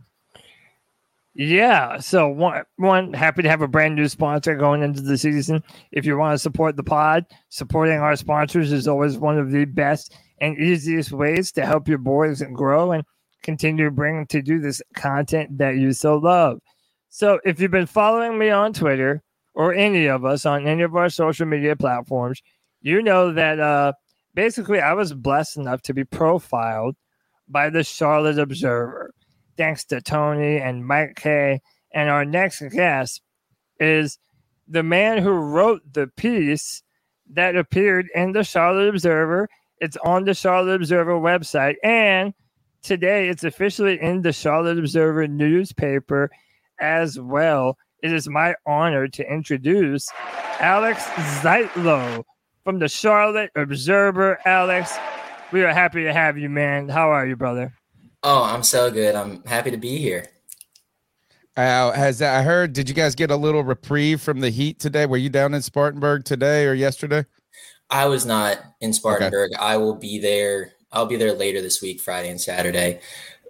Yeah. 1.35 1.99
So 1.99 2.29
one, 2.29 2.63
one 2.77 3.13
happy 3.13 3.43
to 3.43 3.49
have 3.49 3.63
a 3.63 3.69
brand 3.69 3.97
new 3.97 4.09
sponsor 4.09 4.55
going 4.55 4.83
into 4.83 5.01
the 5.01 5.19
season. 5.19 5.63
If 5.91 6.07
you 6.07 6.17
want 6.17 6.35
to 6.35 6.39
support 6.39 6.77
the 6.77 6.85
pod, 6.85 7.27
supporting 7.49 7.99
our 7.99 8.15
sponsors 8.15 8.73
is 8.73 8.87
always 8.87 9.19
one 9.19 9.39
of 9.39 9.51
the 9.51 9.65
best 9.65 10.15
and 10.41 10.59
easiest 10.59 11.11
ways 11.11 11.51
to 11.53 11.67
help 11.67 11.89
your 11.89 11.99
boys 11.99 12.41
and 12.41 12.55
grow 12.55 12.93
and 12.93 13.05
continue 13.43 13.87
to 13.87 13.91
bring 13.91 14.27
to 14.27 14.43
do 14.43 14.61
this 14.61 14.81
content 14.95 15.59
that 15.59 15.77
you 15.77 15.93
so 15.93 16.17
love. 16.17 16.61
So 17.11 17.41
if 17.45 17.61
you've 17.61 17.71
been 17.71 17.87
following 17.87 18.39
me 18.39 18.51
on 18.51 18.73
Twitter 18.73 19.23
or 19.55 19.73
any 19.73 20.07
of 20.07 20.25
us 20.25 20.47
on 20.47 20.67
any 20.67 20.83
of 20.83 20.97
our 20.97 21.09
social 21.09 21.47
media 21.47 21.77
platforms, 21.77 22.43
you 22.81 23.03
know 23.03 23.33
that 23.33 23.59
uh, 23.61 23.93
basically 24.35 24.81
I 24.81 24.93
was 24.93 25.13
blessed 25.13 25.57
enough 25.57 25.83
to 25.83 25.95
be 25.95 26.05
profiled 26.05 26.97
by 27.49 27.71
the 27.71 27.85
Charlotte 27.85 28.39
Observer. 28.39 29.14
Thanks 29.57 29.85
to 29.87 30.01
Tony 30.01 30.59
and 30.59 30.87
Mike 30.87 31.17
K. 31.17 31.61
And 31.93 32.11
our 32.11 32.25
next 32.25 32.61
guest 32.71 33.23
is 33.79 34.19
the 34.67 34.83
man 34.83 35.23
who 35.23 35.31
wrote 35.31 35.83
the 35.93 36.09
piece 36.17 36.83
that 37.33 37.57
appeared 37.57 38.09
in 38.15 38.33
the 38.33 38.45
Charlotte 38.45 38.89
Observer. 38.89 39.49
It's 39.79 39.97
on 40.05 40.25
the 40.25 40.35
Charlotte 40.35 40.77
Observer 40.77 41.15
website. 41.15 41.77
And 41.83 42.35
today 42.83 43.29
it's 43.29 43.45
officially 43.45 44.01
in 44.01 44.23
the 44.23 44.33
Charlotte 44.33 44.79
Observer 44.79 45.29
newspaper 45.29 46.31
as 46.81 47.19
well. 47.19 47.77
It 48.03 48.13
is 48.13 48.29
my 48.29 48.55
honor 48.67 49.09
to 49.09 49.33
introduce 49.33 50.09
Alex 50.61 51.05
Zietlow 51.43 52.25
from 52.65 52.79
the 52.79 52.89
Charlotte 52.89 53.51
Observer. 53.55 54.39
Alex, 54.45 54.97
we 55.53 55.63
are 55.63 55.73
happy 55.73 56.03
to 56.05 56.13
have 56.13 56.37
you, 56.37 56.49
man. 56.49 56.89
How 56.89 57.11
are 57.11 57.27
you, 57.27 57.37
brother? 57.37 57.73
Oh, 58.25 58.43
I'm 58.43 58.63
so 58.63 58.91
good. 58.91 59.15
I'm 59.15 59.45
happy 59.45 59.71
to 59.71 59.77
be 59.77 59.99
here. 59.99 60.27
Uh, 61.57 61.93
has 61.93 62.23
I 62.23 62.43
heard? 62.43 62.73
Did 62.73 62.89
you 62.89 62.95
guys 62.95 63.15
get 63.15 63.31
a 63.31 63.37
little 63.37 63.63
reprieve 63.63 64.23
from 64.23 64.41
the 64.41 64.49
heat 64.49 64.81
today? 64.81 65.05
Were 65.05 65.19
you 65.19 65.29
down 65.29 65.53
in 65.53 65.61
Spartanburg 65.61 66.25
today 66.25 66.67
or 66.67 66.73
yesterday? 66.73 67.27
I 67.91 68.07
was 68.07 68.25
not 68.25 68.59
in 68.81 68.95
Spartanburg. 68.95 69.53
Okay. 69.53 69.63
I 69.63 69.77
will 69.77 69.95
be 69.95 70.19
there. 70.19 70.73
I'll 70.91 71.05
be 71.05 71.17
there 71.17 71.35
later 71.35 71.61
this 71.61 71.83
week, 71.83 72.01
Friday 72.01 72.31
and 72.31 72.41
Saturday. 72.41 73.01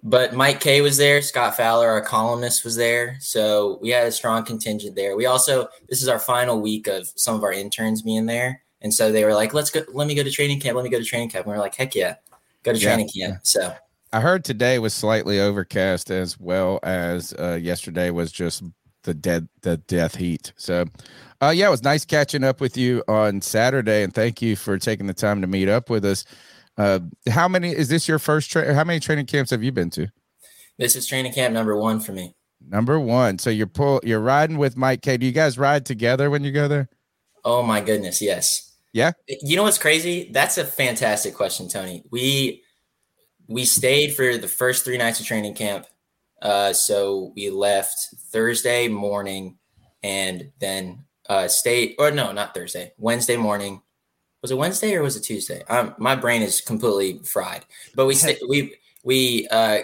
But 0.03 0.35
Mike 0.35 0.61
K 0.61 0.81
was 0.81 0.97
there. 0.97 1.23
Scott 1.23 1.57
Fowler, 1.57 1.89
our 1.89 2.03
columnist, 2.03 2.65
was 2.65 2.77
there. 2.77 3.17
So 3.21 3.79
we 3.81 3.91
had 3.91 4.09
a 4.09 4.13
strong 4.13 4.45
contingent 4.45 4.97
there. 4.97 5.17
We 5.17 5.27
also 5.27 5.69
this 5.89 6.03
is 6.03 6.09
our 6.09 6.19
final 6.19 6.61
week 6.61 6.89
of 6.89 7.09
some 7.15 7.37
of 7.37 7.45
our 7.45 7.53
interns 7.53 8.03
being 8.03 8.27
there, 8.27 8.63
and 8.83 8.93
so 8.93 9.13
they 9.13 9.25
were 9.25 9.35
like, 9.35 9.55
"Let's 9.55 9.71
go. 9.71 9.83
Let 9.93 10.09
me 10.09 10.15
go 10.15 10.25
to 10.25 10.31
training 10.31 10.61
camp. 10.61 10.75
Let 10.77 10.85
me 10.85 10.91
go 10.91 10.99
to 10.99 11.05
training 11.05 11.31
camp." 11.31 11.47
And 11.47 11.53
we 11.53 11.57
are 11.57 11.63
like, 11.63 11.77
"Heck 11.77 11.95
yeah, 11.95 12.17
go 12.65 12.73
to 12.73 12.79
training 12.79 13.09
yeah. 13.15 13.29
camp." 13.29 13.41
So 13.45 13.75
I 14.15 14.21
heard 14.21 14.45
today 14.45 14.79
was 14.79 14.95
slightly 14.95 15.41
overcast 15.41 16.09
as 16.09 16.39
well 16.39 16.79
as 16.85 17.35
uh, 17.37 17.59
yesterday 17.61 18.11
was 18.11 18.31
just 18.31 18.63
the 19.03 19.13
dead 19.13 19.49
the 19.63 19.79
death 19.79 20.15
heat. 20.15 20.53
So 20.57 20.85
uh, 21.43 21.53
yeah, 21.53 21.67
it 21.67 21.71
was 21.71 21.83
nice 21.83 22.05
catching 22.05 22.45
up 22.45 22.61
with 22.61 22.77
you 22.77 23.03
on 23.09 23.41
Saturday, 23.41 24.05
and 24.05 24.15
thank 24.15 24.41
you 24.41 24.55
for 24.55 24.79
taking 24.79 25.09
the 25.09 25.15
time 25.15 25.41
to 25.41 25.49
meet 25.49 25.69
up 25.69 25.91
with 25.91 26.05
us. 26.05 26.25
Uh, 26.79 27.01
how 27.29 27.49
many 27.49 27.73
is 27.73 27.89
this 27.89 28.07
your 28.07 28.21
first? 28.21 28.53
Tra- 28.53 28.73
how 28.73 28.85
many 28.85 29.01
training 29.01 29.27
camps 29.27 29.51
have 29.51 29.65
you 29.65 29.73
been 29.73 29.91
to? 29.91 30.07
This 30.79 30.95
is 30.95 31.09
training 31.09 31.33
camp 31.33 31.53
number 31.53 31.77
one 31.77 31.99
for 31.99 32.13
me. 32.13 32.37
Number 32.65 33.01
one. 33.01 33.41
So 33.41 33.51
you're 33.51 33.67
pull 33.67 34.01
you're 34.05 34.21
riding 34.21 34.59
with 34.59 34.77
Mike 34.77 35.03
K. 35.03 35.17
Do 35.17 35.27
you 35.27 35.33
guys 35.33 35.59
ride 35.59 35.85
together 35.85 36.31
when 36.31 36.45
you 36.45 36.53
go 36.53 36.69
there? 36.69 36.89
Oh 37.45 37.65
my 37.65 37.81
goodness, 37.81 38.23
yes. 38.23 38.77
Yeah. 38.93 39.11
You 39.27 39.57
know 39.57 39.65
what's 39.65 39.77
crazy? 39.77 40.31
That's 40.33 40.57
a 40.57 40.65
fantastic 40.65 41.35
question, 41.35 41.69
Tony. 41.69 42.05
We 42.13 42.64
we 43.49 43.65
stayed 43.65 44.15
for 44.15 44.37
the 44.37 44.49
first 44.49 44.85
three 44.85 44.99
nights 44.99 45.21
of 45.21 45.27
training 45.27 45.55
camp. 45.55 45.87
Uh, 46.41 46.73
so 46.73 47.33
we 47.37 47.51
left 47.51 48.15
Thursday 48.31 48.89
morning 48.89 49.59
and 50.03 50.51
then 50.61 51.05
uh, 51.29 51.49
stayed, 51.49 51.95
or 51.99 52.11
no, 52.11 52.33
not 52.33 52.55
Thursday, 52.55 52.93
Wednesday 52.99 53.37
morning. 53.37 53.83
Was 54.43 54.51
it 54.51 54.59
Wednesday 54.59 54.95
or 54.95 55.03
was 55.03 55.17
it 55.17 55.23
Tuesday? 55.23 55.63
Um, 55.69 55.95
my 55.97 56.15
brain 56.15 56.43
is 56.43 56.61
completely 56.61 57.21
fried. 57.25 57.65
But 57.95 58.07
we 58.07 58.15
stayed, 58.15 58.39
we 58.49 58.75
we 59.03 59.49
uh, 59.49 59.81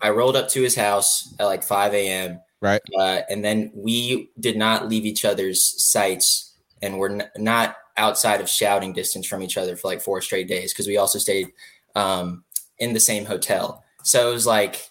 I 0.00 0.10
rolled 0.10 0.36
up 0.36 0.48
to 0.50 0.62
his 0.62 0.74
house 0.74 1.34
at 1.38 1.44
like 1.44 1.62
5 1.62 1.94
a.m. 1.94 2.40
Right. 2.60 2.80
Uh, 2.96 3.20
and 3.28 3.44
then 3.44 3.70
we 3.74 4.30
did 4.40 4.56
not 4.56 4.88
leave 4.88 5.04
each 5.04 5.24
other's 5.24 5.82
sights 5.84 6.54
and 6.82 6.98
we're 6.98 7.20
n- 7.20 7.30
not 7.36 7.76
outside 7.96 8.40
of 8.40 8.48
shouting 8.48 8.92
distance 8.92 9.26
from 9.26 9.42
each 9.42 9.56
other 9.56 9.76
for 9.76 9.88
like 9.88 10.00
four 10.00 10.20
straight 10.20 10.48
days 10.48 10.72
because 10.72 10.86
we 10.86 10.96
also 10.96 11.18
stayed 11.18 11.52
um, 11.94 12.43
in 12.78 12.92
the 12.92 13.00
same 13.00 13.24
hotel. 13.24 13.84
So 14.02 14.30
it 14.30 14.32
was 14.32 14.46
like 14.46 14.90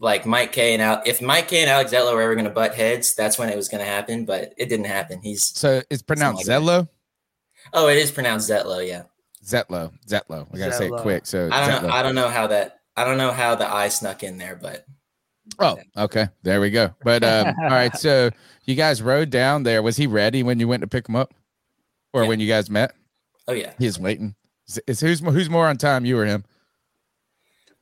like 0.00 0.26
Mike 0.26 0.52
K 0.52 0.74
and 0.74 0.82
Al. 0.82 1.02
If 1.06 1.22
Mike 1.22 1.48
K 1.48 1.62
and 1.62 1.70
Alex 1.70 1.92
Zetlow 1.92 2.14
were 2.14 2.22
ever 2.22 2.34
going 2.34 2.44
to 2.44 2.50
butt 2.50 2.74
heads, 2.74 3.14
that's 3.14 3.38
when 3.38 3.48
it 3.48 3.56
was 3.56 3.68
going 3.68 3.82
to 3.82 3.90
happen. 3.90 4.24
But 4.24 4.54
it 4.56 4.68
didn't 4.68 4.86
happen. 4.86 5.20
He's 5.22 5.44
so 5.44 5.82
it's 5.90 6.02
pronounced 6.02 6.46
like 6.46 6.60
Zetlow. 6.60 6.88
Oh, 7.72 7.88
it 7.88 7.98
is 7.98 8.10
pronounced 8.10 8.50
Zetlow. 8.50 8.86
Yeah. 8.86 9.04
Zetlow. 9.44 9.92
Zetlow. 10.06 10.46
I 10.52 10.58
gotta 10.58 10.72
Zetlow. 10.72 10.78
say 10.78 10.86
it 10.86 10.96
quick. 10.98 11.26
So 11.26 11.48
I 11.50 11.66
don't 11.66 11.80
Zetlow. 11.80 11.88
know. 11.88 11.94
I 11.94 12.02
don't 12.02 12.14
know 12.14 12.28
how 12.28 12.46
that. 12.48 12.80
I 12.96 13.04
don't 13.04 13.18
know 13.18 13.32
how 13.32 13.54
the 13.54 13.66
I 13.66 13.88
snuck 13.88 14.22
in 14.22 14.38
there, 14.38 14.56
but. 14.56 14.84
Oh, 15.58 15.76
okay. 15.96 16.28
There 16.42 16.60
we 16.60 16.70
go. 16.70 16.94
But 17.02 17.22
um, 17.22 17.54
all 17.62 17.68
right. 17.68 17.94
So 17.96 18.30
you 18.64 18.74
guys 18.74 19.02
rode 19.02 19.30
down 19.30 19.62
there. 19.62 19.82
Was 19.82 19.96
he 19.96 20.06
ready 20.06 20.42
when 20.42 20.58
you 20.58 20.68
went 20.68 20.80
to 20.82 20.86
pick 20.86 21.08
him 21.08 21.16
up, 21.16 21.34
or 22.12 22.22
yeah. 22.22 22.28
when 22.28 22.40
you 22.40 22.48
guys 22.48 22.70
met? 22.70 22.94
Oh 23.46 23.52
yeah. 23.52 23.72
He's 23.78 23.98
waiting. 23.98 24.34
Is, 24.68 24.80
is 24.86 25.00
who's 25.00 25.20
who's 25.20 25.50
more 25.50 25.68
on 25.68 25.76
time? 25.76 26.04
You 26.04 26.18
or 26.18 26.24
him? 26.24 26.44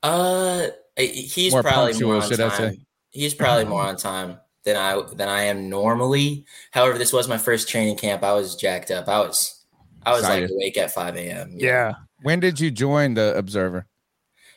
Uh, 0.02 0.68
he's 0.96 1.52
more 1.52 1.62
probably 1.62 1.92
punctual, 1.92 2.12
more 2.12 2.22
on 2.22 2.50
time. 2.50 2.86
He's 3.10 3.34
probably 3.34 3.64
more 3.64 3.82
on 3.82 3.96
time 3.96 4.38
than 4.64 4.76
I 4.76 5.00
than 5.14 5.28
I 5.28 5.44
am 5.44 5.68
normally. 5.68 6.44
However, 6.70 6.98
this 6.98 7.12
was 7.12 7.28
my 7.28 7.38
first 7.38 7.68
training 7.68 7.96
camp. 7.96 8.22
I 8.22 8.32
was 8.32 8.56
jacked 8.56 8.90
up. 8.90 9.08
I 9.08 9.20
was 9.20 9.64
I 10.04 10.12
was 10.12 10.20
Excited. 10.20 10.50
like 10.50 10.52
awake 10.52 10.78
at 10.78 10.90
five 10.92 11.16
a.m. 11.16 11.52
Yeah. 11.52 11.66
yeah. 11.66 11.92
When 12.22 12.40
did 12.40 12.60
you 12.60 12.70
join 12.70 13.14
the 13.14 13.36
Observer? 13.36 13.86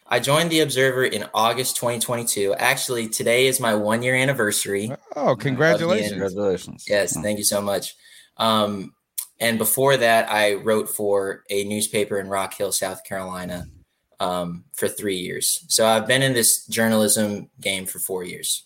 I 0.08 0.20
joined 0.20 0.52
the 0.52 0.60
Observer 0.60 1.06
in 1.06 1.26
August 1.34 1.78
2022. 1.78 2.54
Actually, 2.56 3.10
today 3.10 3.48
is 3.48 3.60
my 3.60 3.74
one 3.74 4.04
year 4.04 4.16
anniversary. 4.16 4.92
Oh, 5.16 5.36
congratulations! 5.36 6.12
Congratulations! 6.12 6.86
Yes, 6.88 7.20
thank 7.20 7.40
you 7.40 7.44
so 7.44 7.62
much. 7.62 7.96
Um, 8.38 8.94
and 9.40 9.58
before 9.58 9.98
that, 9.98 10.32
I 10.32 10.56
wrote 10.56 10.90
for 10.90 11.44
a 11.50 11.64
newspaper 11.66 12.20
in 12.20 12.30
Rock 12.30 12.54
Hill, 12.54 12.72
South 12.72 13.04
Carolina 13.04 13.66
um, 14.19 14.65
for 14.73 14.88
three 14.88 15.17
years. 15.17 15.65
So 15.67 15.86
I've 15.86 16.08
been 16.08 16.21
in 16.21 16.34
this 16.34 16.65
journalism 16.67 17.49
game 17.62 17.86
for 17.86 17.99
four 17.99 18.23
years. 18.23 18.65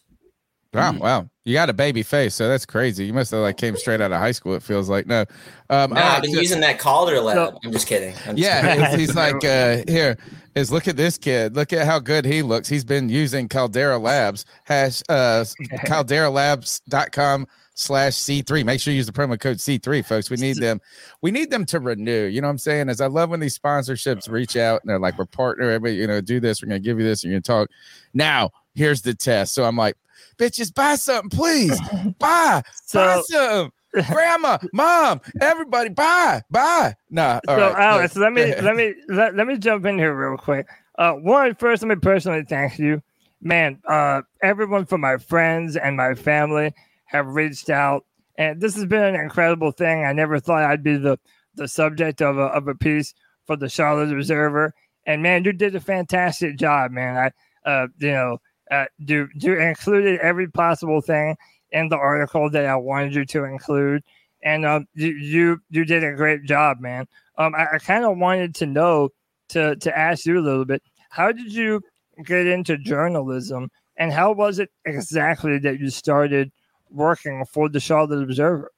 Wow, 0.72 0.92
mm. 0.92 1.00
wow! 1.00 1.30
You 1.46 1.54
got 1.56 1.72
a 1.72 1.74
baby 1.74 2.04
face, 2.04 2.36
so 2.36 2.48
that's 2.48 2.66
crazy. 2.66 3.04
You 3.06 3.14
must 3.14 3.32
have 3.32 3.40
like 3.40 3.58
came 3.58 3.76
straight 3.76 4.02
out 4.02 4.12
of 4.12 4.20
high 4.20 4.32
school. 4.32 4.54
It 4.54 4.62
feels 4.62 4.88
like 4.88 5.08
no. 5.08 5.26
Um, 5.72 5.92
no, 5.92 6.02
I've 6.02 6.22
been 6.22 6.34
so, 6.34 6.40
using 6.40 6.60
that 6.62 6.78
Calder 6.78 7.20
lab. 7.20 7.58
I'm 7.64 7.72
just 7.72 7.88
kidding. 7.88 8.14
I'm 8.28 8.36
just 8.36 8.38
yeah, 8.38 8.76
kidding. 8.76 9.00
he's 9.00 9.16
like 9.16 9.44
uh, 9.44 9.82
here 9.88 10.16
is 10.54 10.72
look 10.72 10.88
at 10.88 10.96
this 10.96 11.18
kid. 11.18 11.56
Look 11.56 11.74
at 11.74 11.88
how 11.88 11.98
good 11.98 12.24
he 12.24 12.44
looks. 12.44 12.70
He's 12.70 12.84
been 12.84 13.10
using 13.10 13.50
Caldera 13.50 13.98
Labs 13.98 14.46
hash 14.64 15.02
uh, 15.10 15.44
CalderaLabs.com 15.88 17.48
slash 17.80 18.14
C3. 18.14 18.66
Make 18.66 18.82
sure 18.82 18.92
you 18.92 18.98
use 18.98 19.06
the 19.06 19.14
promo 19.14 19.40
code 19.40 19.58
C3, 19.58 20.06
folks. 20.06 20.30
We 20.30 20.38
need 20.38 20.58
them. 20.62 20.82
We 21.22 21.32
need 21.32 21.50
them 21.50 21.66
to 21.68 21.80
renew. 21.80 22.26
You 22.26 22.42
know 22.42 22.48
what 22.48 22.52
I'm 22.52 22.58
saying? 22.58 22.90
As 22.90 23.02
I 23.02 23.08
love 23.08 23.30
when 23.30 23.40
these 23.40 23.58
sponsorships 23.58 24.30
reach 24.30 24.58
out 24.58 24.82
and 24.82 24.90
they're 24.90 25.00
like, 25.00 25.18
we're 25.18 25.26
partner, 25.26 25.70
everybody, 25.70 25.96
you 25.96 26.08
know, 26.08 26.22
do 26.22 26.40
this. 26.40 26.62
We're 26.62 26.70
going 26.70 26.82
to 26.82 26.86
give 26.86 27.00
you 27.00 27.06
this. 27.06 27.24
You're 27.24 27.34
going 27.34 27.42
to 27.42 27.48
talk. 27.48 27.70
Now, 28.14 28.52
here's 28.76 29.02
the 29.02 29.14
test. 29.14 29.54
So 29.54 29.64
I'm 29.64 29.78
like, 29.78 29.96
bitches, 30.38 30.74
buy 30.74 30.96
something, 30.96 31.30
please. 31.30 31.80
buy, 32.20 32.64
so, 32.84 33.00
buy 33.00 33.22
something. 33.26 33.72
Grandma, 34.06 34.60
mom, 34.72 35.20
everybody, 35.42 35.90
buy, 35.90 36.44
buy. 36.52 36.94
Nah. 37.10 37.40
so 37.48 37.58
right, 37.58 37.76
Alex, 37.76 38.16
let 38.16 38.32
me 38.32 38.54
let 38.62 38.76
me 38.76 38.94
let, 39.08 39.36
let 39.36 39.48
me 39.48 39.58
jump 39.58 39.84
in 39.88 39.98
here 39.98 40.14
real 40.14 40.38
quick. 40.38 40.68
Uh, 41.00 41.14
one, 41.14 41.56
first, 41.56 41.82
let 41.82 41.90
me 41.90 41.96
personally 41.96 42.44
thank 42.48 42.78
you, 42.78 43.02
man. 43.42 43.80
Uh, 43.88 44.22
everyone 44.44 44.86
from 44.86 45.02
my 45.02 45.18
friends 45.18 45.76
and 45.76 45.98
my 45.98 46.14
family 46.14 46.72
have 47.10 47.28
reached 47.28 47.70
out, 47.70 48.06
and 48.38 48.62
this 48.62 48.76
has 48.76 48.86
been 48.86 49.04
an 49.04 49.16
incredible 49.16 49.72
thing. 49.72 50.06
I 50.06 50.14
never 50.14 50.40
thought 50.40 50.64
I'd 50.64 50.84
be 50.84 50.96
the 50.98 51.18
the 51.56 51.68
subject 51.68 52.22
of 52.22 52.38
a 52.38 52.44
of 52.44 52.68
a 52.68 52.76
piece 52.76 53.14
for 53.46 53.56
the 53.56 53.68
Charlotte 53.68 54.14
Observer, 54.14 54.74
and 55.06 55.24
man, 55.24 55.44
you 55.44 55.52
did 55.52 55.76
a 55.76 55.80
fantastic 55.80 56.58
job, 56.58 56.92
man. 56.92 57.18
I, 57.66 57.70
uh, 57.70 57.88
you 57.98 58.12
know, 58.12 58.38
uh, 58.70 58.86
do 59.04 59.28
do 59.40 59.56
included 59.56 60.20
every 60.20 60.48
possible 60.48 61.02
thing 61.02 61.36
in 61.72 61.90
the 61.90 61.98
article 61.98 62.50
that 62.52 62.66
I 62.66 62.76
wanted 62.76 63.16
you 63.16 63.26
to 63.26 63.44
include, 63.46 64.04
and 64.44 64.66
um, 64.66 64.88
you 64.94 65.14
you, 65.14 65.62
you 65.72 65.86
did 65.86 66.04
a 66.04 66.14
great 66.14 66.44
job, 66.44 66.80
man. 66.80 67.08
Um, 67.40 67.56
I, 67.56 67.66
I 67.74 67.80
kind 67.80 68.06
of 68.06 68.18
wanted 68.18 68.54
to 68.56 68.68
know 68.68 69.10
to 69.50 69.76
to 69.78 69.98
ask 69.98 70.28
you 70.28 70.40
a 70.40 70.42
little 70.42 70.66
bit. 70.66 70.84
How 71.10 71.32
did 71.32 71.52
you 71.52 71.82
get 72.24 72.46
into 72.46 72.78
journalism, 72.78 73.72
and 73.98 74.12
how 74.12 74.32
was 74.32 74.60
it 74.60 74.70
exactly 74.86 75.58
that 75.58 75.80
you 75.80 75.90
started 75.90 76.52
working 76.92 77.46
for 77.46 77.70
the 77.70 77.80
Charlotte 77.80 78.24
Observer? 78.24 78.72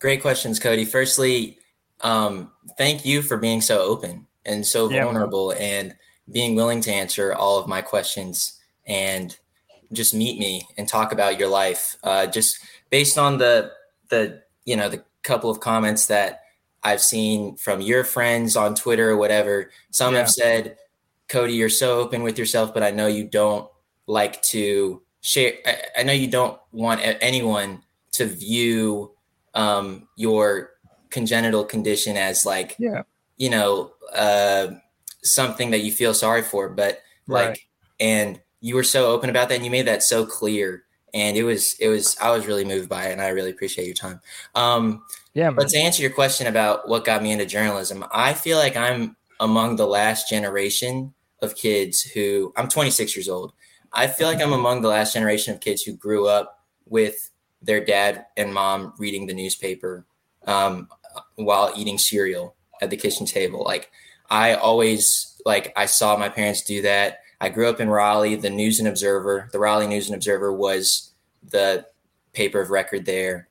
Great 0.00 0.20
questions, 0.20 0.58
Cody. 0.58 0.84
Firstly, 0.84 1.58
um, 2.00 2.50
thank 2.76 3.04
you 3.04 3.22
for 3.22 3.36
being 3.36 3.60
so 3.60 3.80
open 3.80 4.26
and 4.44 4.66
so 4.66 4.88
vulnerable 4.88 5.54
yeah. 5.54 5.62
and 5.62 5.94
being 6.30 6.54
willing 6.54 6.80
to 6.82 6.92
answer 6.92 7.34
all 7.34 7.58
of 7.58 7.66
my 7.66 7.80
questions 7.80 8.60
and 8.86 9.38
just 9.92 10.14
meet 10.14 10.38
me 10.38 10.66
and 10.76 10.88
talk 10.88 11.12
about 11.12 11.38
your 11.38 11.48
life. 11.48 11.96
Uh, 12.02 12.26
just 12.26 12.58
based 12.90 13.18
on 13.18 13.38
the 13.38 13.72
the 14.08 14.42
you 14.64 14.76
know 14.76 14.88
the 14.88 15.02
couple 15.22 15.50
of 15.50 15.60
comments 15.60 16.06
that 16.06 16.42
I've 16.82 17.00
seen 17.00 17.56
from 17.56 17.80
your 17.80 18.04
friends 18.04 18.56
on 18.56 18.74
Twitter 18.74 19.10
or 19.10 19.16
whatever. 19.16 19.70
Some 19.90 20.12
yeah. 20.12 20.20
have 20.20 20.30
said, 20.30 20.76
"Cody, 21.28 21.54
you're 21.54 21.68
so 21.68 21.98
open 21.98 22.22
with 22.22 22.38
yourself, 22.38 22.74
but 22.74 22.82
I 22.82 22.90
know 22.90 23.06
you 23.06 23.24
don't 23.24 23.68
like 24.06 24.42
to 24.42 25.02
share. 25.24 25.54
I, 25.66 25.76
I 25.98 26.02
know 26.04 26.12
you 26.12 26.28
don't 26.28 26.58
want 26.70 27.00
anyone 27.02 27.82
to 28.12 28.26
view 28.26 29.10
um, 29.54 30.06
your 30.16 30.70
congenital 31.10 31.64
condition 31.64 32.16
as 32.16 32.46
like, 32.46 32.76
yeah, 32.78 33.02
you 33.36 33.50
know, 33.50 33.92
uh, 34.14 34.68
something 35.22 35.70
that 35.70 35.80
you 35.80 35.90
feel 35.90 36.14
sorry 36.14 36.42
for, 36.42 36.68
but 36.68 37.00
right. 37.26 37.48
like, 37.48 37.66
and 37.98 38.40
you 38.60 38.74
were 38.74 38.84
so 38.84 39.10
open 39.10 39.30
about 39.30 39.48
that, 39.48 39.56
and 39.56 39.64
you 39.64 39.70
made 39.70 39.86
that 39.86 40.02
so 40.02 40.24
clear, 40.26 40.84
and 41.12 41.36
it 41.36 41.42
was, 41.42 41.74
it 41.80 41.88
was, 41.88 42.16
I 42.20 42.30
was 42.30 42.46
really 42.46 42.64
moved 42.64 42.88
by 42.88 43.06
it, 43.06 43.12
and 43.12 43.22
I 43.22 43.28
really 43.28 43.50
appreciate 43.50 43.86
your 43.86 43.94
time. 43.94 44.20
Um, 44.54 45.02
yeah, 45.32 45.46
man. 45.46 45.56
but 45.56 45.68
to 45.68 45.78
answer 45.78 46.02
your 46.02 46.12
question 46.12 46.46
about 46.46 46.88
what 46.88 47.04
got 47.04 47.22
me 47.22 47.32
into 47.32 47.46
journalism, 47.46 48.04
I 48.12 48.34
feel 48.34 48.58
like 48.58 48.76
I'm 48.76 49.16
among 49.40 49.76
the 49.76 49.86
last 49.86 50.28
generation 50.28 51.14
of 51.42 51.56
kids 51.56 52.02
who 52.02 52.52
I'm 52.56 52.68
26 52.68 53.16
years 53.16 53.28
old. 53.28 53.52
I 53.94 54.08
feel 54.08 54.26
like 54.26 54.42
I'm 54.42 54.52
among 54.52 54.82
the 54.82 54.88
last 54.88 55.14
generation 55.14 55.54
of 55.54 55.60
kids 55.60 55.82
who 55.82 55.92
grew 55.92 56.26
up 56.26 56.64
with 56.86 57.30
their 57.62 57.84
dad 57.84 58.26
and 58.36 58.52
mom 58.52 58.92
reading 58.98 59.26
the 59.26 59.34
newspaper 59.34 60.04
um, 60.46 60.88
while 61.36 61.72
eating 61.76 61.98
cereal 61.98 62.56
at 62.82 62.90
the 62.90 62.96
kitchen 62.96 63.24
table. 63.24 63.62
Like 63.64 63.90
I 64.28 64.54
always 64.54 65.40
like 65.46 65.72
I 65.76 65.86
saw 65.86 66.16
my 66.16 66.28
parents 66.28 66.62
do 66.62 66.82
that. 66.82 67.20
I 67.40 67.48
grew 67.48 67.68
up 67.68 67.80
in 67.80 67.88
Raleigh. 67.88 68.36
The 68.36 68.50
News 68.50 68.78
and 68.78 68.88
Observer, 68.88 69.48
the 69.52 69.58
Raleigh 69.58 69.86
News 69.86 70.06
and 70.06 70.14
Observer 70.14 70.52
was 70.52 71.12
the 71.42 71.86
paper 72.32 72.60
of 72.60 72.70
record 72.70 73.04
there. 73.04 73.48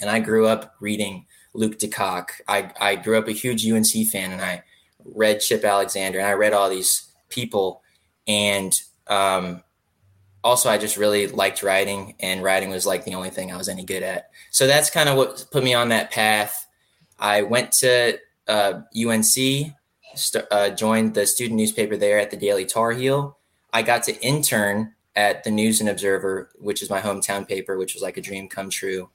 And 0.00 0.08
I 0.08 0.20
grew 0.20 0.46
up 0.46 0.76
reading 0.80 1.26
Luke 1.54 1.78
DeCock. 1.78 2.28
I, 2.46 2.70
I 2.80 2.96
grew 2.96 3.18
up 3.18 3.26
a 3.26 3.32
huge 3.32 3.66
UNC 3.66 4.08
fan 4.08 4.32
and 4.32 4.40
I 4.40 4.62
read 5.04 5.40
Chip 5.40 5.64
Alexander 5.64 6.18
and 6.18 6.28
I 6.28 6.32
read 6.32 6.52
all 6.52 6.70
these 6.70 7.10
people. 7.28 7.82
And 8.26 8.72
um, 9.08 9.62
also, 10.44 10.70
I 10.70 10.78
just 10.78 10.96
really 10.96 11.26
liked 11.26 11.62
writing, 11.62 12.14
and 12.20 12.42
writing 12.42 12.70
was 12.70 12.86
like 12.86 13.04
the 13.04 13.14
only 13.14 13.30
thing 13.30 13.52
I 13.52 13.56
was 13.56 13.68
any 13.68 13.84
good 13.84 14.02
at. 14.02 14.30
So 14.50 14.66
that's 14.66 14.90
kind 14.90 15.08
of 15.08 15.16
what 15.16 15.46
put 15.50 15.64
me 15.64 15.74
on 15.74 15.88
that 15.88 16.10
path. 16.10 16.66
I 17.18 17.42
went 17.42 17.72
to 17.72 18.18
uh, 18.46 18.80
UNC, 18.96 19.24
st- 19.24 20.44
uh, 20.50 20.70
joined 20.70 21.14
the 21.14 21.26
student 21.26 21.58
newspaper 21.58 21.96
there 21.96 22.18
at 22.18 22.30
the 22.30 22.36
Daily 22.36 22.64
Tar 22.64 22.92
Heel. 22.92 23.36
I 23.72 23.82
got 23.82 24.04
to 24.04 24.18
intern 24.24 24.94
at 25.16 25.42
the 25.42 25.50
News 25.50 25.80
and 25.80 25.88
Observer, 25.88 26.50
which 26.56 26.82
is 26.82 26.88
my 26.88 27.00
hometown 27.00 27.46
paper, 27.46 27.76
which 27.76 27.94
was 27.94 28.02
like 28.02 28.16
a 28.16 28.22
dream 28.22 28.48
come 28.48 28.70
true. 28.70 29.10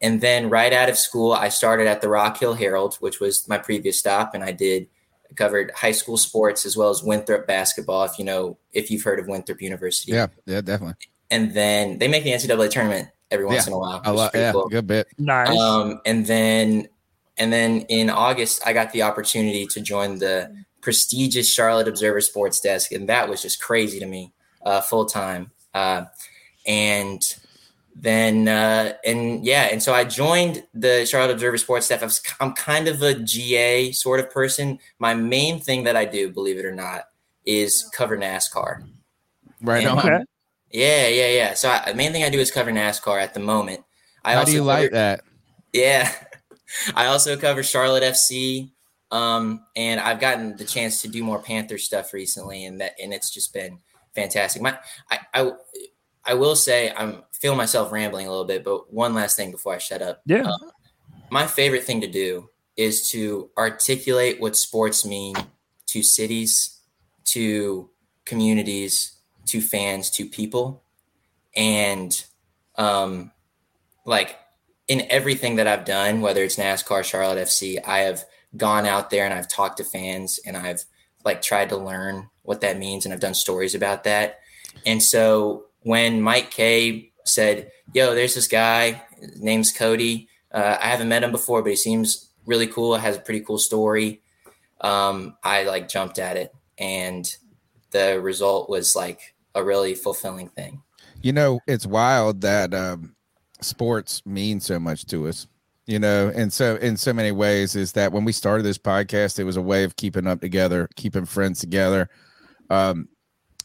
And 0.00 0.20
then 0.20 0.48
right 0.48 0.72
out 0.72 0.88
of 0.88 0.96
school, 0.96 1.32
I 1.32 1.48
started 1.48 1.88
at 1.88 2.00
the 2.00 2.08
Rock 2.08 2.38
Hill 2.38 2.54
Herald, 2.54 2.94
which 3.00 3.18
was 3.18 3.48
my 3.48 3.58
previous 3.58 3.98
stop, 3.98 4.32
and 4.34 4.44
I 4.44 4.52
did 4.52 4.88
covered 5.36 5.70
high 5.72 5.92
school 5.92 6.16
sports 6.16 6.66
as 6.66 6.76
well 6.76 6.90
as 6.90 7.02
Winthrop 7.02 7.46
basketball. 7.46 8.04
If 8.04 8.18
you 8.18 8.24
know, 8.24 8.58
if 8.72 8.90
you've 8.90 9.02
heard 9.02 9.18
of 9.18 9.26
Winthrop 9.26 9.60
University, 9.60 10.12
yeah, 10.12 10.28
yeah, 10.46 10.60
definitely. 10.60 10.96
And 11.30 11.52
then 11.54 11.98
they 11.98 12.08
make 12.08 12.24
the 12.24 12.30
NCAA 12.30 12.70
tournament 12.70 13.08
every 13.30 13.44
once 13.44 13.66
yeah, 13.66 13.66
in 13.68 13.72
a 13.74 13.78
while. 13.78 14.00
A 14.04 14.12
lot, 14.12 14.30
yeah, 14.34 14.52
cool. 14.52 14.68
good 14.68 14.86
bit. 14.86 15.08
Nice. 15.18 15.56
Um, 15.56 16.00
and 16.06 16.26
then, 16.26 16.88
and 17.36 17.52
then 17.52 17.82
in 17.82 18.10
August, 18.10 18.62
I 18.66 18.72
got 18.72 18.92
the 18.92 19.02
opportunity 19.02 19.66
to 19.66 19.80
join 19.80 20.18
the 20.18 20.64
prestigious 20.80 21.52
Charlotte 21.52 21.88
Observer 21.88 22.20
Sports 22.20 22.60
Desk, 22.60 22.92
and 22.92 23.08
that 23.08 23.28
was 23.28 23.42
just 23.42 23.60
crazy 23.60 23.98
to 23.98 24.06
me, 24.06 24.32
uh, 24.64 24.80
full 24.80 25.06
time. 25.06 25.50
Uh, 25.74 26.04
and 26.66 27.22
then 28.00 28.46
uh, 28.46 28.92
and 29.04 29.44
yeah, 29.44 29.64
and 29.72 29.82
so 29.82 29.92
I 29.92 30.04
joined 30.04 30.62
the 30.72 31.04
Charlotte 31.04 31.32
Observer 31.32 31.58
Sports 31.58 31.86
staff. 31.86 32.02
I 32.02 32.06
was, 32.06 32.22
I'm 32.38 32.52
kind 32.52 32.86
of 32.86 33.02
a 33.02 33.14
GA 33.14 33.90
sort 33.92 34.20
of 34.20 34.30
person. 34.30 34.78
My 35.00 35.14
main 35.14 35.58
thing 35.60 35.82
that 35.84 35.96
I 35.96 36.04
do, 36.04 36.30
believe 36.30 36.58
it 36.58 36.64
or 36.64 36.74
not, 36.74 37.04
is 37.44 37.90
cover 37.92 38.16
NASCAR. 38.16 38.86
Right 39.60 39.84
And- 39.84 39.98
on. 39.98 39.98
Okay. 39.98 40.24
Yeah, 40.70 41.08
yeah, 41.08 41.28
yeah. 41.30 41.54
So 41.54 41.70
I, 41.70 41.82
the 41.90 41.94
main 41.94 42.12
thing 42.12 42.22
I 42.22 42.28
do 42.28 42.38
is 42.38 42.50
cover 42.50 42.70
NASCAR 42.70 43.20
at 43.20 43.32
the 43.34 43.40
moment. 43.40 43.82
I 44.22 44.34
How 44.34 44.40
also 44.40 44.52
do 44.52 44.56
you 44.56 44.64
like 44.64 44.90
that? 44.92 45.22
Yeah, 45.72 46.12
I 46.94 47.06
also 47.06 47.36
cover 47.36 47.62
Charlotte 47.62 48.02
FC, 48.02 48.70
um, 49.10 49.64
and 49.76 49.98
I've 49.98 50.20
gotten 50.20 50.56
the 50.56 50.64
chance 50.66 51.00
to 51.02 51.08
do 51.08 51.24
more 51.24 51.40
Panther 51.40 51.78
stuff 51.78 52.12
recently, 52.12 52.66
and 52.66 52.80
that 52.80 52.92
and 53.02 53.12
it's 53.14 53.30
just 53.30 53.54
been 53.54 53.78
fantastic. 54.14 54.60
My, 54.60 54.78
I, 55.10 55.18
I, 55.32 55.52
I 56.26 56.34
will 56.34 56.54
say 56.56 56.92
I'm 56.94 57.22
feel 57.40 57.54
myself 57.54 57.92
rambling 57.92 58.26
a 58.26 58.30
little 58.30 58.44
bit, 58.44 58.64
but 58.64 58.92
one 58.92 59.14
last 59.14 59.36
thing 59.36 59.50
before 59.50 59.74
I 59.74 59.78
shut 59.78 60.02
up. 60.02 60.22
Yeah. 60.26 60.48
Uh, 60.48 60.70
my 61.30 61.46
favorite 61.46 61.84
thing 61.84 62.00
to 62.00 62.06
do 62.06 62.48
is 62.76 63.08
to 63.10 63.50
articulate 63.56 64.40
what 64.40 64.56
sports 64.56 65.04
mean 65.04 65.34
to 65.86 66.02
cities, 66.02 66.80
to 67.24 67.90
communities, 68.24 69.16
to 69.46 69.60
fans, 69.60 70.10
to 70.10 70.26
people, 70.26 70.82
and 71.56 72.24
um, 72.76 73.32
like 74.04 74.38
in 74.86 75.06
everything 75.10 75.56
that 75.56 75.66
I've 75.66 75.84
done, 75.84 76.20
whether 76.20 76.42
it's 76.42 76.56
NASCAR, 76.56 77.04
Charlotte 77.04 77.46
FC, 77.46 77.78
I 77.86 78.00
have 78.00 78.24
gone 78.56 78.86
out 78.86 79.10
there 79.10 79.24
and 79.24 79.34
I've 79.34 79.48
talked 79.48 79.76
to 79.78 79.84
fans 79.84 80.40
and 80.46 80.56
I've 80.56 80.84
like 81.24 81.42
tried 81.42 81.68
to 81.70 81.76
learn 81.76 82.28
what 82.42 82.62
that 82.62 82.78
means 82.78 83.04
and 83.04 83.12
I've 83.12 83.20
done 83.20 83.34
stories 83.34 83.74
about 83.74 84.04
that. 84.04 84.40
And 84.86 85.02
so 85.02 85.66
when 85.80 86.22
Mike 86.22 86.50
K 86.50 87.07
said, 87.28 87.70
"Yo, 87.92 88.14
there's 88.14 88.34
this 88.34 88.48
guy, 88.48 89.02
his 89.20 89.40
name's 89.40 89.72
Cody. 89.72 90.28
Uh, 90.52 90.76
I 90.80 90.88
haven't 90.88 91.08
met 91.08 91.22
him 91.22 91.32
before, 91.32 91.62
but 91.62 91.70
he 91.70 91.76
seems 91.76 92.30
really 92.46 92.66
cool. 92.66 92.96
Has 92.96 93.16
a 93.16 93.20
pretty 93.20 93.40
cool 93.40 93.58
story." 93.58 94.22
Um, 94.80 95.36
I 95.42 95.64
like 95.64 95.88
jumped 95.88 96.18
at 96.18 96.36
it, 96.36 96.54
and 96.78 97.28
the 97.90 98.20
result 98.20 98.68
was 98.68 98.94
like 98.94 99.34
a 99.54 99.64
really 99.64 99.94
fulfilling 99.94 100.48
thing. 100.48 100.82
You 101.20 101.32
know, 101.32 101.60
it's 101.66 101.86
wild 101.86 102.42
that 102.42 102.72
um, 102.74 103.16
sports 103.60 104.24
mean 104.24 104.60
so 104.60 104.78
much 104.78 105.06
to 105.06 105.28
us. 105.28 105.46
You 105.86 105.98
know, 105.98 106.30
and 106.34 106.52
so 106.52 106.76
in 106.76 106.98
so 106.98 107.14
many 107.14 107.32
ways 107.32 107.74
is 107.74 107.92
that 107.92 108.12
when 108.12 108.26
we 108.26 108.32
started 108.32 108.62
this 108.62 108.76
podcast, 108.76 109.38
it 109.38 109.44
was 109.44 109.56
a 109.56 109.62
way 109.62 109.84
of 109.84 109.96
keeping 109.96 110.26
up 110.26 110.42
together, 110.42 110.86
keeping 110.96 111.24
friends 111.24 111.60
together. 111.60 112.10
Um, 112.68 113.08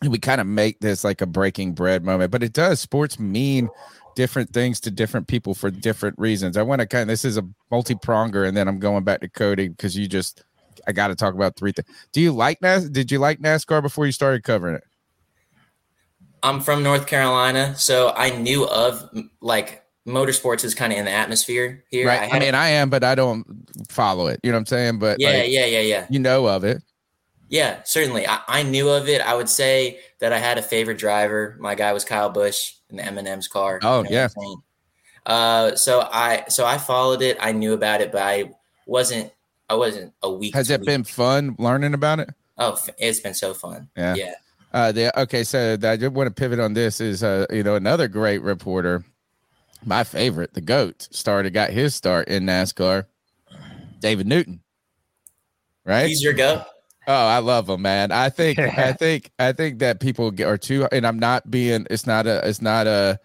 we 0.09 0.19
kind 0.19 0.41
of 0.41 0.47
make 0.47 0.79
this 0.79 1.03
like 1.03 1.21
a 1.21 1.25
breaking 1.25 1.73
bread 1.73 2.03
moment, 2.03 2.31
but 2.31 2.43
it 2.43 2.53
does. 2.53 2.79
Sports 2.79 3.19
mean 3.19 3.69
different 4.15 4.51
things 4.51 4.79
to 4.81 4.91
different 4.91 5.27
people 5.27 5.53
for 5.53 5.71
different 5.71 6.17
reasons. 6.19 6.57
I 6.57 6.61
want 6.61 6.81
to 6.81 6.87
kind 6.87 7.03
of 7.03 7.07
this 7.07 7.25
is 7.25 7.37
a 7.37 7.47
multi 7.71 7.95
pronger, 7.95 8.47
and 8.47 8.55
then 8.55 8.67
I'm 8.67 8.79
going 8.79 9.03
back 9.03 9.21
to 9.21 9.29
Cody 9.29 9.69
because 9.69 9.97
you 9.97 10.07
just 10.07 10.43
I 10.87 10.91
got 10.91 11.07
to 11.07 11.15
talk 11.15 11.33
about 11.33 11.55
three 11.55 11.71
things. 11.71 11.87
Do 12.11 12.21
you 12.21 12.31
like 12.31 12.61
NAS? 12.61 12.89
Did 12.89 13.11
you 13.11 13.19
like 13.19 13.39
NASCAR 13.39 13.81
before 13.81 14.05
you 14.05 14.11
started 14.11 14.43
covering 14.43 14.75
it? 14.75 14.83
I'm 16.41 16.59
from 16.59 16.83
North 16.83 17.07
Carolina, 17.07 17.75
so 17.77 18.13
I 18.15 18.31
knew 18.31 18.67
of 18.67 19.09
like 19.39 19.83
motorsports 20.05 20.65
is 20.65 20.75
kind 20.75 20.91
of 20.91 20.99
in 20.99 21.05
the 21.05 21.11
atmosphere 21.11 21.85
here. 21.89 22.07
right. 22.07 22.21
I, 22.21 22.25
had- 22.25 22.41
mean, 22.41 22.55
I 22.55 22.69
am, 22.69 22.89
but 22.89 23.03
I 23.03 23.15
don't 23.15 23.45
follow 23.89 24.27
it. 24.27 24.39
You 24.43 24.51
know 24.51 24.57
what 24.57 24.61
I'm 24.61 24.65
saying? 24.65 24.99
But 24.99 25.19
yeah, 25.19 25.29
like, 25.29 25.49
yeah, 25.49 25.65
yeah, 25.65 25.79
yeah, 25.79 26.07
you 26.09 26.19
know 26.19 26.47
of 26.47 26.63
it. 26.63 26.83
Yeah. 27.53 27.83
Certainly, 27.83 28.27
I, 28.27 28.39
I 28.47 28.63
knew 28.63 28.89
of 28.89 29.07
it. 29.07 29.21
I 29.21 29.35
would 29.35 29.47
say 29.47 29.99
that 30.19 30.33
I 30.33 30.39
had 30.39 30.57
a 30.57 30.63
favorite 30.63 30.97
driver. 30.97 31.55
My 31.59 31.75
guy 31.75 31.93
was 31.93 32.03
Kyle 32.03 32.29
Busch 32.29 32.73
in 32.89 32.97
the 32.97 33.05
M&M's 33.05 33.47
car. 33.47 33.79
Oh, 33.83 33.99
You 33.99 34.09
know 34.09 34.09
yeah. 34.09 34.27
Uh, 35.25 35.75
so 35.75 36.01
I 36.11 36.45
so 36.49 36.65
I 36.65 36.79
followed 36.79 37.21
it. 37.21 37.37
I 37.39 37.51
knew 37.51 37.73
about 37.73 38.01
it, 38.01 38.11
but 38.11 38.23
I 38.23 38.51
wasn't. 38.87 39.31
I 39.69 39.75
wasn't 39.75 40.13
a 40.23 40.31
week. 40.31 40.55
Has 40.55 40.71
it 40.71 40.81
week- 40.81 40.87
been 40.87 41.03
fun 41.03 41.55
learning 41.59 41.93
about 41.93 42.19
it? 42.19 42.29
Oh, 42.57 42.77
it's 42.97 43.19
been 43.19 43.33
so 43.35 43.53
fun. 43.53 43.89
Yeah. 43.95 44.15
yeah. 44.15 44.33
Uh, 44.73 44.91
the, 44.91 45.19
okay, 45.21 45.43
so 45.43 45.77
I 45.83 45.97
just 45.97 46.11
want 46.13 46.27
to 46.27 46.33
pivot 46.33 46.59
on 46.59 46.73
this 46.73 46.99
is 46.99 47.23
uh, 47.23 47.45
you 47.51 47.61
know 47.61 47.75
another 47.75 48.07
great 48.07 48.41
reporter, 48.41 49.05
my 49.85 50.03
favorite, 50.03 50.55
the 50.55 50.61
goat, 50.61 51.07
started 51.11 51.53
got 51.53 51.69
his 51.69 51.93
start 51.93 52.27
in 52.27 52.45
NASCAR, 52.45 53.05
David 53.99 54.25
Newton. 54.25 54.61
Right? 55.85 56.07
He's 56.07 56.23
your 56.23 56.33
go. 56.33 56.65
Oh, 57.07 57.27
I 57.27 57.39
love 57.39 57.67
them, 57.67 57.81
man. 57.81 58.11
I 58.11 58.29
think 58.29 58.59
I 58.59 58.93
think 58.99 59.31
I 59.39 59.51
think 59.51 59.79
that 59.79 59.99
people 59.99 60.33
are 60.41 60.57
too 60.57 60.87
and 60.91 61.05
I'm 61.05 61.19
not 61.19 61.49
being 61.51 61.85
it's 61.89 62.07
not 62.07 62.27
a 62.27 62.47
it's 62.47 62.61
not 62.61 62.87
a 62.87 63.19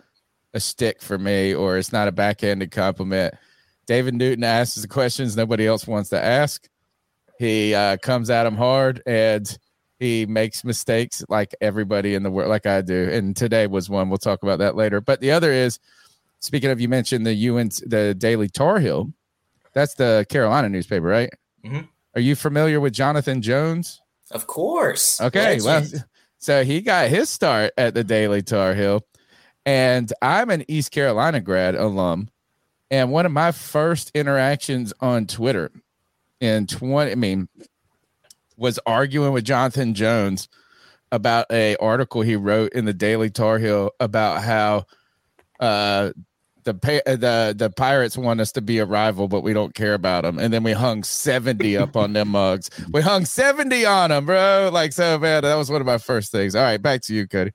a 0.54 0.60
stick 0.60 1.02
for 1.02 1.18
me 1.18 1.54
or 1.54 1.78
it's 1.78 1.92
not 1.92 2.08
a 2.08 2.12
backhanded 2.12 2.70
compliment. 2.70 3.34
David 3.86 4.14
Newton 4.14 4.44
asks 4.44 4.76
the 4.76 4.88
questions 4.88 5.36
nobody 5.36 5.66
else 5.66 5.86
wants 5.86 6.10
to 6.10 6.22
ask. 6.22 6.68
He 7.38 7.74
uh, 7.74 7.96
comes 7.98 8.30
at 8.30 8.46
him 8.46 8.56
hard 8.56 9.02
and 9.06 9.56
he 9.98 10.26
makes 10.26 10.64
mistakes 10.64 11.24
like 11.28 11.54
everybody 11.60 12.14
in 12.14 12.22
the 12.22 12.30
world, 12.30 12.48
like 12.48 12.66
I 12.66 12.82
do. 12.82 13.08
And 13.10 13.36
today 13.36 13.66
was 13.66 13.88
one. 13.88 14.08
We'll 14.08 14.18
talk 14.18 14.42
about 14.42 14.58
that 14.58 14.76
later. 14.76 15.00
But 15.00 15.20
the 15.20 15.30
other 15.32 15.52
is, 15.52 15.78
speaking 16.40 16.70
of, 16.70 16.80
you 16.80 16.88
mentioned 16.88 17.26
the 17.26 17.34
UN, 17.34 17.70
the 17.86 18.14
Daily 18.16 18.48
Tar 18.48 18.78
Heel. 18.78 19.12
That's 19.72 19.94
the 19.94 20.26
Carolina 20.28 20.68
newspaper, 20.68 21.06
right? 21.06 21.30
Mhm. 21.64 21.88
Are 22.18 22.20
you 22.20 22.34
familiar 22.34 22.80
with 22.80 22.94
Jonathan 22.94 23.42
Jones? 23.42 24.00
Of 24.32 24.48
course. 24.48 25.20
Okay, 25.20 25.60
well, 25.62 25.84
so 26.38 26.64
he 26.64 26.80
got 26.80 27.10
his 27.10 27.30
start 27.30 27.70
at 27.78 27.94
the 27.94 28.02
Daily 28.02 28.42
Tar 28.42 28.74
Heel, 28.74 29.06
and 29.64 30.12
I'm 30.20 30.50
an 30.50 30.64
East 30.66 30.90
Carolina 30.90 31.40
grad 31.40 31.76
alum, 31.76 32.28
and 32.90 33.12
one 33.12 33.24
of 33.24 33.30
my 33.30 33.52
first 33.52 34.10
interactions 34.16 34.92
on 34.98 35.28
Twitter 35.28 35.70
in 36.40 36.66
20, 36.66 37.12
I 37.12 37.14
mean, 37.14 37.48
was 38.56 38.80
arguing 38.84 39.32
with 39.32 39.44
Jonathan 39.44 39.94
Jones 39.94 40.48
about 41.12 41.46
a 41.52 41.76
article 41.76 42.22
he 42.22 42.34
wrote 42.34 42.72
in 42.72 42.84
the 42.84 42.92
Daily 42.92 43.30
Tar 43.30 43.60
Heel 43.60 43.92
about 44.00 44.42
how 44.42 44.86
uh 45.60 46.10
the 46.68 46.74
pa- 46.74 47.10
the 47.10 47.54
the 47.56 47.70
pirates 47.70 48.18
want 48.18 48.40
us 48.40 48.52
to 48.52 48.60
be 48.60 48.78
a 48.78 48.84
rival, 48.84 49.26
but 49.26 49.40
we 49.40 49.54
don't 49.54 49.74
care 49.74 49.94
about 49.94 50.24
them. 50.24 50.38
And 50.38 50.52
then 50.52 50.62
we 50.62 50.72
hung 50.72 51.02
seventy 51.02 51.76
up 51.78 51.96
on 51.96 52.12
them 52.12 52.28
mugs. 52.28 52.68
We 52.90 53.00
hung 53.00 53.24
seventy 53.24 53.86
on 53.86 54.10
them, 54.10 54.26
bro. 54.26 54.68
Like 54.70 54.92
so 54.92 55.18
bad. 55.18 55.44
That 55.44 55.54
was 55.54 55.70
one 55.70 55.80
of 55.80 55.86
my 55.86 55.96
first 55.96 56.30
things. 56.30 56.54
All 56.54 56.62
right, 56.62 56.80
back 56.80 57.00
to 57.02 57.14
you, 57.14 57.26
Cody. 57.26 57.52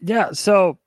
Yeah. 0.00 0.32
So, 0.32 0.78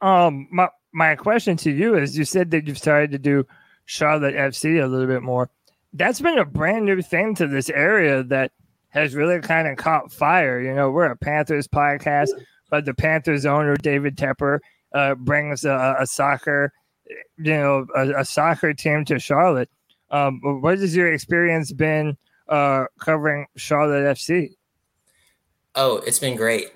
um, 0.00 0.48
my 0.50 0.68
my 0.92 1.14
question 1.14 1.58
to 1.58 1.70
you 1.70 1.94
is: 1.96 2.16
You 2.16 2.24
said 2.24 2.50
that 2.52 2.66
you've 2.66 2.78
started 2.78 3.10
to 3.12 3.18
do 3.18 3.46
Charlotte 3.84 4.34
FC 4.34 4.82
a 4.82 4.86
little 4.86 5.06
bit 5.06 5.22
more. 5.22 5.50
That's 5.92 6.20
been 6.22 6.38
a 6.38 6.44
brand 6.46 6.86
new 6.86 7.02
thing 7.02 7.34
to 7.36 7.46
this 7.46 7.68
area 7.68 8.22
that 8.24 8.52
has 8.88 9.14
really 9.14 9.40
kind 9.40 9.68
of 9.68 9.76
caught 9.76 10.10
fire. 10.10 10.58
You 10.58 10.74
know, 10.74 10.90
we're 10.90 11.04
a 11.04 11.16
Panthers 11.16 11.68
podcast. 11.68 12.30
but 12.70 12.86
the 12.86 12.94
Panthers 12.94 13.44
owner 13.44 13.76
David 13.76 14.16
Tepper 14.16 14.60
uh, 14.94 15.14
brings 15.16 15.64
a, 15.64 15.96
a, 15.98 16.06
soccer, 16.06 16.72
you 17.36 17.52
know, 17.52 17.86
a, 17.94 18.20
a, 18.20 18.24
soccer 18.24 18.72
team 18.72 19.04
to 19.04 19.18
Charlotte. 19.18 19.68
Um, 20.10 20.40
what 20.62 20.78
has 20.78 20.96
your 20.96 21.12
experience 21.12 21.72
been 21.72 22.16
uh, 22.48 22.84
covering 23.00 23.46
Charlotte 23.56 24.16
FC? 24.16 24.54
Oh, 25.74 25.96
it's 26.06 26.20
been 26.20 26.36
great. 26.36 26.72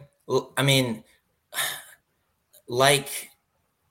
I 0.57 0.63
mean, 0.63 1.05
like 2.69 3.31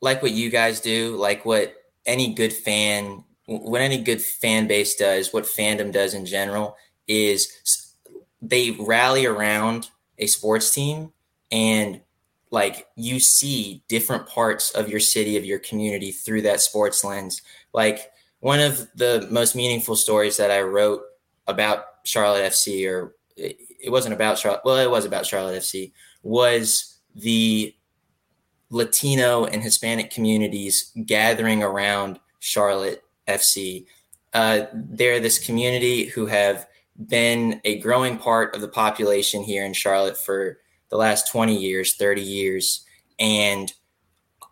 like 0.02 0.22
what 0.22 0.32
you 0.32 0.50
guys 0.50 0.80
do, 0.80 1.16
like 1.16 1.46
what 1.46 1.74
any 2.06 2.34
good 2.34 2.54
fan, 2.54 3.24
what 3.46 3.82
any 3.82 4.02
good 4.02 4.22
fan 4.22 4.68
base 4.68 4.96
does, 4.96 5.34
what 5.34 5.46
fandom 5.46 5.92
does 5.92 6.14
in 6.14 6.26
general 6.26 6.76
is 7.08 7.94
they 8.42 8.72
rally 8.72 9.26
around 9.26 9.90
a 10.20 10.28
sports 10.28 10.74
team 10.74 11.12
and 11.52 12.02
like 12.52 12.88
you 12.96 13.20
see 13.20 13.84
different 13.88 14.28
parts 14.28 14.72
of 14.72 14.90
your 14.90 15.00
city 15.00 15.38
of 15.38 15.46
your 15.46 15.60
community 15.60 16.12
through 16.12 16.42
that 16.44 16.62
sports 16.62 17.04
lens. 17.04 17.42
Like 17.74 18.12
one 18.40 18.60
of 18.60 18.88
the 18.96 19.28
most 19.32 19.56
meaningful 19.56 19.96
stories 19.96 20.38
that 20.38 20.52
i 20.52 20.62
wrote 20.62 21.02
about 21.48 21.86
charlotte 22.04 22.52
fc 22.52 22.90
or 22.90 23.16
it 23.36 23.92
wasn't 23.92 24.14
about 24.14 24.38
charlotte 24.38 24.62
well 24.66 24.78
it 24.78 24.90
was 24.90 25.06
about 25.06 25.26
charlotte 25.26 25.62
fc 25.62 25.92
was 26.24 27.00
the 27.16 27.74
latino 28.70 29.46
and 29.46 29.64
hispanic 29.64 30.12
communities 30.12 30.92
gathering 31.06 31.64
around 31.64 32.20
charlotte 32.40 33.04
fc 33.28 33.86
uh, 34.34 34.66
they're 34.74 35.20
this 35.20 35.40
community 35.40 36.06
who 36.06 36.26
have 36.26 36.68
been 37.08 37.60
a 37.64 37.80
growing 37.80 38.18
part 38.18 38.54
of 38.54 38.62
the 38.62 38.68
population 38.68 39.42
here 39.42 39.66
in 39.66 39.74
charlotte 39.74 40.18
for 40.18 40.60
the 40.90 40.98
last 40.98 41.32
20 41.32 41.56
years, 41.56 41.96
30 41.96 42.22
years. 42.22 42.86
And 43.20 43.72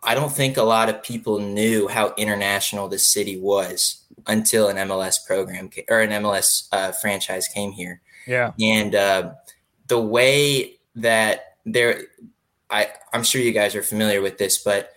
I 0.02 0.14
don't 0.14 0.32
think 0.32 0.56
a 0.56 0.62
lot 0.62 0.88
of 0.88 1.02
people 1.02 1.38
knew 1.38 1.88
how 1.88 2.14
international 2.16 2.88
the 2.88 2.98
city 2.98 3.38
was 3.38 4.04
until 4.26 4.68
an 4.68 4.76
MLS 4.88 5.24
program 5.26 5.70
or 5.88 6.00
an 6.00 6.10
MLS 6.22 6.68
uh, 6.72 6.92
franchise 6.92 7.48
came 7.48 7.72
here. 7.72 8.00
Yeah. 8.26 8.52
And 8.60 8.94
uh, 8.94 9.32
the 9.88 10.00
way 10.00 10.78
that 10.96 11.56
there, 11.64 12.02
I, 12.70 12.88
I'm 13.12 13.22
sure 13.22 13.40
you 13.40 13.52
guys 13.52 13.74
are 13.74 13.82
familiar 13.82 14.20
with 14.20 14.38
this, 14.38 14.62
but 14.62 14.92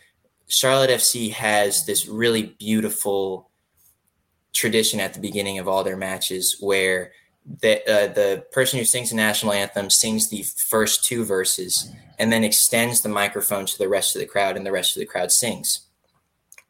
Charlotte 0.47 0.89
FC 0.89 1.31
has 1.31 1.85
this 1.85 2.07
really 2.07 2.55
beautiful 2.59 3.49
tradition 4.53 4.99
at 4.99 5.13
the 5.13 5.19
beginning 5.19 5.59
of 5.59 5.67
all 5.67 5.83
their 5.83 5.97
matches 5.97 6.57
where 6.59 7.11
the 7.61 7.81
uh, 7.89 8.13
the 8.13 8.45
person 8.51 8.77
who 8.77 8.85
sings 8.85 9.09
the 9.09 9.15
national 9.15 9.53
anthem 9.53 9.89
sings 9.89 10.29
the 10.29 10.43
first 10.69 11.03
two 11.03 11.25
verses 11.25 11.91
and 12.19 12.31
then 12.31 12.43
extends 12.43 13.01
the 13.01 13.09
microphone 13.09 13.65
to 13.65 13.77
the 13.77 13.87
rest 13.87 14.15
of 14.15 14.19
the 14.19 14.27
crowd 14.27 14.55
and 14.55 14.65
the 14.65 14.71
rest 14.71 14.95
of 14.95 14.99
the 14.99 15.05
crowd 15.05 15.31
sings. 15.31 15.87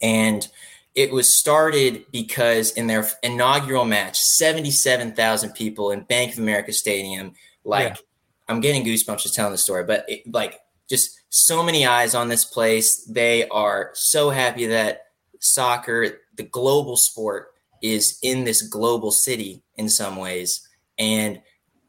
And 0.01 0.47
it 0.95 1.11
was 1.11 1.33
started 1.33 2.05
because 2.11 2.71
in 2.71 2.87
their 2.87 3.07
inaugural 3.23 3.85
match 3.85 4.17
77,000 4.19 5.51
people 5.51 5.91
in 5.91 6.01
Bank 6.01 6.33
of 6.33 6.39
America 6.39 6.71
Stadium 6.71 7.33
like 7.63 7.89
yeah. 7.89 7.95
I'm 8.47 8.61
getting 8.61 8.83
goosebumps 8.83 9.23
just 9.23 9.35
telling 9.35 9.51
the 9.51 9.57
story 9.57 9.83
but 9.83 10.05
it, 10.07 10.31
like 10.31 10.59
just 10.89 11.19
so 11.29 11.61
many 11.61 11.85
eyes 11.85 12.15
on 12.15 12.27
this 12.27 12.45
place. 12.45 13.03
They 13.03 13.47
are 13.49 13.91
so 13.93 14.29
happy 14.29 14.65
that 14.67 15.03
soccer 15.39 16.21
the 16.35 16.43
global 16.43 16.97
sport 16.97 17.53
is 17.81 18.17
in 18.23 18.43
this 18.43 18.61
global 18.61 19.11
city 19.11 19.61
in 19.75 19.87
some 19.89 20.15
ways 20.15 20.67
and 20.99 21.41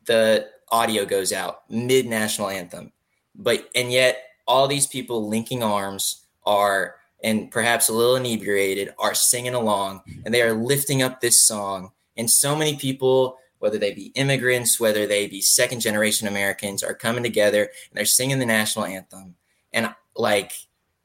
the 0.07 0.49
audio 0.70 1.05
goes 1.05 1.33
out 1.33 1.62
mid 1.68 2.07
national 2.07 2.49
anthem. 2.49 2.92
But 3.35 3.68
and 3.75 3.92
yet 3.92 4.23
all 4.46 4.66
these 4.66 4.87
people 4.87 5.29
linking 5.29 5.62
arms 5.62 6.25
are 6.46 6.94
and 7.23 7.51
perhaps 7.51 7.88
a 7.88 7.92
little 7.92 8.16
inebriated 8.16 8.94
are 8.99 9.14
singing 9.14 9.55
along 9.55 10.01
and 10.25 10.33
they 10.33 10.40
are 10.40 10.55
lifting 10.55 11.03
up 11.03 11.20
this 11.20 11.46
song. 11.46 11.90
And 12.16 12.31
so 12.31 12.57
many 12.57 12.77
people 12.77 13.37
whether 13.59 13.77
they 13.77 13.92
be 13.92 14.07
immigrants 14.14 14.81
whether 14.81 15.07
they 15.07 15.27
be 15.27 15.42
second 15.42 15.81
generation 15.81 16.27
americans 16.27 16.83
are 16.83 16.94
coming 16.94 17.23
together 17.23 17.64
and 17.64 17.92
they're 17.92 18.07
singing 18.07 18.38
the 18.38 18.46
national 18.46 18.87
anthem. 18.87 19.35
And 19.73 19.94
like 20.16 20.53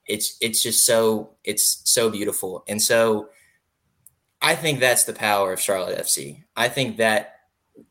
it's 0.08 0.38
it's 0.42 0.62
just 0.62 0.86
so 0.86 1.32
it's 1.44 1.82
so 1.84 2.10
beautiful. 2.10 2.64
And 2.68 2.82
so 2.82 3.30
I 4.42 4.56
think 4.56 4.80
that's 4.80 5.06
the 5.06 5.14
power 5.14 5.54
of 5.54 5.60
Charlotte 5.60 5.98
FC. 5.98 6.44
I 6.56 6.70
think 6.70 6.98
that 6.98 7.35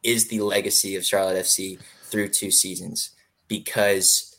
is 0.02 0.28
the 0.28 0.40
legacy 0.40 0.96
of 0.96 1.04
Charlotte 1.04 1.36
FC 1.36 1.78
through 2.04 2.28
two 2.28 2.50
seasons 2.50 3.10
because 3.48 4.36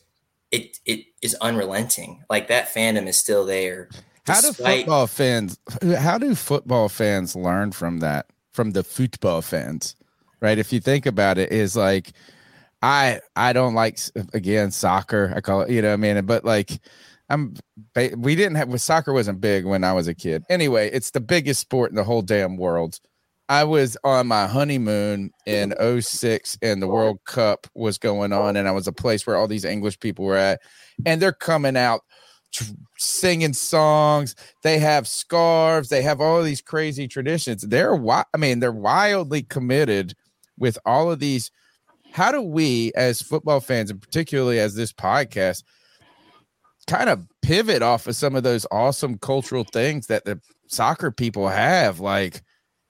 it 0.51 0.77
it 0.86 1.05
is 1.21 1.36
unrelenting. 1.36 2.23
Like 2.29 2.47
that 2.47 2.73
fandom 2.73 3.08
is 3.08 3.17
still 3.17 3.45
there. 3.45 3.89
How 4.25 4.41
do 4.41 4.53
football 4.53 5.08
fans 5.08 5.60
how 5.97 6.17
do 6.17 6.34
football 6.36 6.89
fans 6.89 7.36
learn 7.36 7.71
from 7.71 7.99
that? 7.99 8.27
From 8.53 8.71
the 8.71 8.84
football 8.84 9.41
fans? 9.41 9.95
Right? 10.41 10.58
If 10.58 10.71
you 10.71 10.79
think 10.79 11.05
about 11.05 11.38
it, 11.38 11.51
is 11.51 11.75
like 11.75 12.13
I 12.81 13.19
I 13.36 13.53
don't 13.53 13.73
like 13.73 13.99
again 14.34 14.71
soccer. 14.71 15.34
I 15.36 15.41
call 15.41 15.62
it, 15.62 15.71
you 15.71 15.81
know, 15.81 15.93
I 15.93 15.97
mean, 15.97 16.25
but 16.25 16.45
like 16.45 16.79
I'm 17.29 17.55
we 18.15 18.36
didn't 18.36 18.55
have 18.55 18.79
soccer 18.81 19.13
wasn't 19.13 19.41
big 19.41 19.65
when 19.65 19.84
I 19.84 19.93
was 19.93 20.08
a 20.08 20.13
kid. 20.13 20.43
Anyway, 20.49 20.89
it's 20.91 21.12
the 21.12 21.19
biggest 21.21 21.60
sport 21.60 21.89
in 21.89 21.95
the 21.95 22.03
whole 22.03 22.21
damn 22.21 22.58
world. 22.58 22.99
I 23.47 23.63
was 23.63 23.95
on 24.03 24.27
my 24.27 24.47
honeymoon 24.47 25.31
in 25.45 25.73
06 26.01 26.58
and 26.62 26.81
the 26.81 26.88
World 26.88 27.19
Cup 27.25 27.67
was 27.75 27.97
going 27.97 28.34
on 28.34 28.55
and 28.55 28.67
I 28.67 28.71
was 28.71 28.88
a 28.88 28.93
place 28.93 29.27
where 29.27 29.36
all 29.36 29.47
these 29.47 29.65
English 29.65 29.99
people 29.99 30.25
were 30.25 30.38
at 30.38 30.62
and 31.05 31.21
they're 31.21 31.31
coming 31.31 31.77
out 31.77 32.01
singing 32.97 33.53
songs. 33.53 34.36
They 34.63 34.79
have 34.79 35.08
scarves, 35.08 35.89
they 35.89 36.01
have 36.01 36.21
all 36.21 36.41
these 36.41 36.62
crazy 36.62 37.08
traditions. 37.08 37.62
They're 37.62 37.95
I 38.10 38.38
mean, 38.38 38.60
they're 38.60 38.71
wildly 38.71 39.43
committed 39.43 40.15
with 40.58 40.77
all 40.86 41.12
of 41.12 41.19
these 41.19 41.51
how 42.13 42.31
do 42.31 42.41
we 42.41 42.93
as 42.95 43.21
football 43.21 43.60
fans 43.60 43.91
and 43.91 44.01
particularly 44.01 44.60
as 44.60 44.73
this 44.73 44.93
podcast 44.93 45.63
kind 46.88 47.10
of 47.10 47.27
pivot 47.41 47.81
off 47.81 48.08
of 48.08 48.15
some 48.15 48.36
of 48.36 48.43
those 48.43 48.65
awesome 48.71 49.17
cultural 49.17 49.65
things 49.65 50.08
that 50.08 50.25
the 50.25 50.39
soccer 50.67 51.12
people 51.12 51.49
have. 51.49 51.99
Like, 51.99 52.41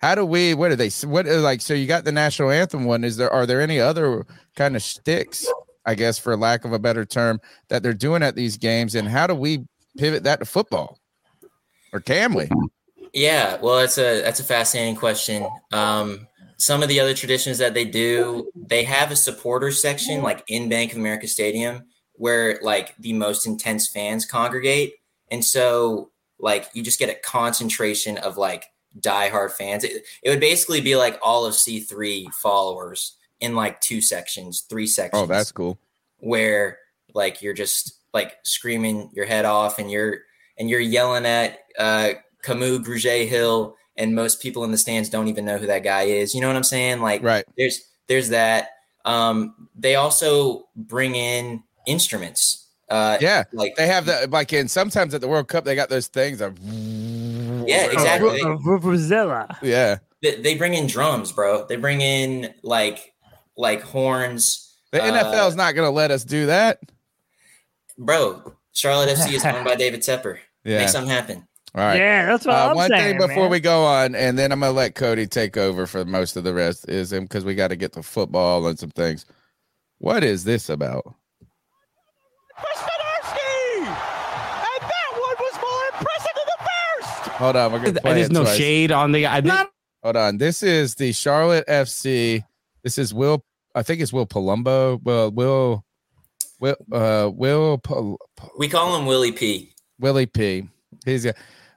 how 0.06 0.13
do 0.13 0.26
we? 0.26 0.54
What 0.54 0.72
are 0.72 0.76
they? 0.76 0.89
What 1.04 1.26
like? 1.26 1.62
So 1.62 1.74
you 1.74 1.88
got 1.88 2.06
the 2.06 2.12
national 2.12 2.52
anthem 2.52 2.86
one. 2.86 3.04
Is 3.04 3.18
there? 3.18 3.32
Are 3.32 3.48
there 3.48 3.60
any 3.60 3.80
other 3.80 4.26
kind 4.56 4.76
of 4.76 4.84
sticks? 4.84 5.48
I 5.88 5.96
guess, 5.96 6.20
for 6.20 6.36
lack 6.38 6.63
of 6.63 6.74
a 6.74 6.80
better 6.80 7.06
term, 7.06 7.39
that 7.70 7.84
they're 7.84 7.94
doing 7.94 8.24
at 8.24 8.36
these 8.36 8.58
games, 8.58 8.96
and 8.96 9.08
how 9.08 9.28
do 9.28 9.36
we 9.36 9.65
pivot 9.98 10.24
that 10.24 10.39
to 10.39 10.46
football, 10.46 11.00
or 11.91 12.00
can 12.00 12.34
we? 12.34 12.50
Yeah, 13.13 13.58
well, 13.62 13.78
that's 13.78 13.98
a 13.98 14.22
that's 14.22 14.39
a 14.39 14.44
fascinating 14.44 14.96
question. 14.96 15.48
Um, 15.72 16.28
some 16.58 16.84
of 16.84 16.89
the 16.89 17.00
other 17.00 17.15
traditions 17.15 17.58
that 17.58 17.74
they 17.74 17.86
do, 17.86 18.52
they 18.56 18.84
have 18.84 19.12
a 19.12 19.15
supporter 19.15 19.72
section 19.72 20.22
like 20.22 20.44
in 20.48 20.70
Bank 20.70 20.91
of 20.91 21.00
America 21.00 21.28
Stadium 21.28 21.84
where 22.13 22.60
like 22.62 22.96
the 22.98 23.13
most 23.13 23.46
intense 23.46 23.88
fans 23.88 24.26
congregate. 24.26 24.94
And 25.32 25.44
so 25.44 26.12
like 26.39 26.70
you 26.74 26.84
just 26.84 27.00
get 27.00 27.10
a 27.10 27.15
concentration 27.15 28.18
of 28.18 28.38
like 28.38 28.65
diehard 29.00 29.52
fans. 29.52 29.84
It, 29.84 30.04
it 30.24 30.30
would 30.30 30.40
basically 30.40 30.82
be 30.82 30.96
like 30.96 31.20
all 31.22 31.46
of 31.46 31.54
C3 31.54 32.34
followers 32.34 33.16
in 33.40 33.56
like 33.56 33.80
two 33.82 34.02
sections, 34.02 34.66
three 34.70 34.88
sections. 34.88 35.24
Oh, 35.24 35.26
that's 35.26 35.52
cool. 35.52 35.78
Where 36.20 36.80
like 37.14 37.42
you're 37.42 37.54
just 37.54 37.98
like 38.14 38.36
screaming 38.44 39.10
your 39.14 39.26
head 39.26 39.46
off 39.46 39.80
and 39.80 39.92
you're 39.92 40.20
and 40.58 40.70
you're 40.70 40.80
yelling 40.80 41.26
at 41.26 41.60
uh 41.78 42.12
Kamu 42.44 42.84
Grugier-Hill 42.84 43.76
and 43.98 44.16
most 44.16 44.42
people 44.42 44.64
in 44.64 44.72
the 44.72 44.78
stands 44.78 45.10
don't 45.10 45.28
even 45.28 45.46
know 45.46 45.58
who 45.58 45.68
that 45.68 45.84
guy 45.84 46.04
is. 46.04 46.36
You 46.36 46.42
know 46.42 46.48
what 46.48 46.56
I'm 46.56 46.64
saying? 46.64 47.02
Like 47.02 47.24
right. 47.24 47.46
there's 47.58 47.82
there's 48.08 48.30
that. 48.30 48.70
Um 49.04 49.70
they 49.76 49.96
also 49.96 50.68
bring 50.76 51.16
in 51.16 51.64
instruments. 51.86 52.62
Uh, 52.88 53.18
yeah, 53.20 53.44
like 53.52 53.76
they 53.76 53.88
have 53.88 54.06
the 54.06 54.28
like 54.32 54.54
in 54.54 54.68
sometimes 54.68 55.16
at 55.16 55.22
the 55.22 55.28
World 55.28 55.48
Cup 55.48 55.66
they 55.66 55.74
got 55.74 55.89
those 55.89 56.08
things 56.08 56.39
of 56.39 56.56
yeah 57.68 57.91
exactly 57.91 58.39
Vuvuzela. 58.39 59.57
Yeah, 59.61 59.97
they, 60.22 60.41
they, 60.41 60.55
bring 60.55 60.74
in 60.74 60.88
drums, 60.88 61.32
bro. 61.32 61.66
They 61.66 61.76
bring 61.76 62.01
in 62.01 62.53
like 62.63 63.13
like 63.57 63.82
horns. 63.82 64.78
The 64.91 65.03
uh, 65.03 65.11
NFL 65.11 65.49
is 65.49 65.55
not 65.55 65.76
going 65.76 65.88
to 65.88 65.91
let 65.91 66.11
us 66.11 66.24
do 66.24 66.47
that, 66.47 66.80
bro. 67.97 68.53
Charlotte 68.74 69.09
FC 69.09 69.34
is 69.34 69.45
owned 69.45 69.66
by 69.66 69.76
David 69.76 70.01
Tepper. 70.01 70.39
Yeah, 70.68 70.80
make 70.80 70.89
something 70.89 71.11
happen. 71.11 71.47
All 71.76 71.82
right. 71.84 71.97
Yeah, 71.99 72.26
that's 72.26 72.43
what 72.43 72.55
uh, 72.55 72.70
I'm 72.70 72.78
saying. 72.78 72.91
one 72.91 73.01
thing 73.01 73.18
before 73.20 73.43
man. 73.43 73.51
we 73.51 73.59
go 73.59 73.84
on, 73.84 74.16
and 74.16 74.39
then 74.39 74.51
I'm 74.51 74.61
gonna 74.61 74.72
let 74.72 74.95
Cody 74.95 75.28
take 75.28 75.57
over 75.57 75.86
for 75.86 76.05
most 76.05 76.38
of 76.38 76.43
the 76.43 76.55
rest 76.55 76.89
is 76.89 77.13
him 77.13 77.26
because 77.26 77.45
we 77.45 77.53
got 77.53 77.68
to 77.68 77.76
get 77.76 77.93
to 77.93 78.01
football 78.01 78.66
and 78.66 78.80
some 78.80 78.89
things. 78.89 79.28
What 79.99 80.24
is 80.24 80.43
this 80.43 80.70
about? 80.70 81.03
And 82.57 82.66
that 83.86 85.11
one 85.11 85.36
was 85.38 85.55
more 85.61 85.84
impressive 85.93 86.36
than 86.36 86.47
the 86.47 86.59
first. 86.63 87.25
Hold 87.38 87.56
on, 87.56 87.72
we're 87.72 87.80
gonna 87.80 88.00
play 88.00 88.14
There's 88.16 88.28
it 88.28 88.32
no 88.32 88.44
twice. 88.44 88.58
shade 88.58 88.92
on 88.92 89.12
the. 89.12 89.26
I, 89.28 89.42
Not- 89.42 89.70
Hold 90.04 90.16
on. 90.16 90.38
This 90.38 90.62
is 90.64 90.96
the 90.96 91.12
Charlotte 91.12 91.66
FC. 91.68 92.44
This 92.84 92.98
is 92.98 93.14
Will. 93.14 93.44
I 93.74 93.84
think 93.84 94.02
it's 94.02 94.14
Will 94.14 94.26
Palumbo. 94.28 95.00
Well, 95.04 95.32
Will. 95.32 95.84
Will 96.62 96.76
uh 96.94 97.30
Will 97.34 97.80
P- 97.80 98.16
We 98.58 98.70
call 98.70 98.96
him 98.98 99.06
Willie 99.06 99.34
P. 99.34 99.74
Willie 100.00 100.26
P. 100.26 100.70
He's 101.06 101.26
a, 101.26 101.34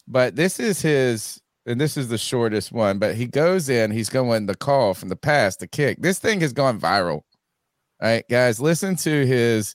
but 0.06 0.36
this 0.36 0.60
is 0.60 0.80
his 0.80 1.40
and 1.66 1.80
this 1.80 1.96
is 1.96 2.08
the 2.08 2.16
shortest 2.18 2.70
one, 2.70 2.98
but 3.00 3.16
he 3.16 3.26
goes 3.26 3.68
in, 3.68 3.90
he's 3.90 4.08
going 4.08 4.46
the 4.46 4.54
call 4.54 4.94
from 4.94 5.08
the 5.08 5.16
past, 5.16 5.58
the 5.58 5.66
kick. 5.66 6.00
This 6.00 6.18
thing 6.20 6.40
has 6.42 6.52
gone 6.52 6.80
viral. 6.80 7.22
All 7.22 7.22
right, 8.02 8.24
guys, 8.30 8.60
listen 8.60 8.94
to 8.96 9.26
his 9.26 9.74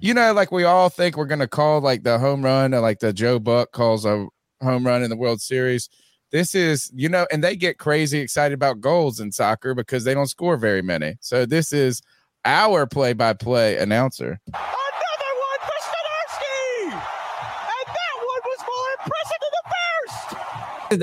you 0.00 0.14
know, 0.14 0.32
like 0.32 0.50
we 0.50 0.64
all 0.64 0.88
think 0.88 1.18
we're 1.18 1.26
gonna 1.26 1.46
call 1.46 1.80
like 1.82 2.02
the 2.04 2.18
home 2.18 2.42
run, 2.42 2.72
or 2.72 2.80
like 2.80 3.00
the 3.00 3.12
Joe 3.12 3.38
Buck 3.38 3.72
calls 3.72 4.06
a 4.06 4.26
home 4.62 4.86
run 4.86 5.02
in 5.02 5.10
the 5.10 5.16
World 5.16 5.40
Series. 5.40 5.88
This 6.32 6.54
is, 6.54 6.92
you 6.94 7.08
know, 7.08 7.26
and 7.32 7.42
they 7.42 7.56
get 7.56 7.78
crazy 7.78 8.20
excited 8.20 8.54
about 8.54 8.80
goals 8.80 9.18
in 9.18 9.32
soccer 9.32 9.74
because 9.74 10.04
they 10.04 10.14
don't 10.14 10.28
score 10.28 10.56
very 10.56 10.82
many. 10.82 11.16
So 11.20 11.44
this 11.44 11.72
is 11.72 12.02
our 12.44 12.86
play-by-play 12.86 13.78
announcer. 13.78 14.40
Another 14.48 15.32
one 15.34 15.60
for 15.60 15.78
Stodarski! 15.82 16.92
And 16.92 17.86
that 17.86 18.16
one 18.16 18.42
was 18.44 18.60
more 18.68 18.88
impressive 19.02 19.40
than 19.40 19.52
the 19.58 19.64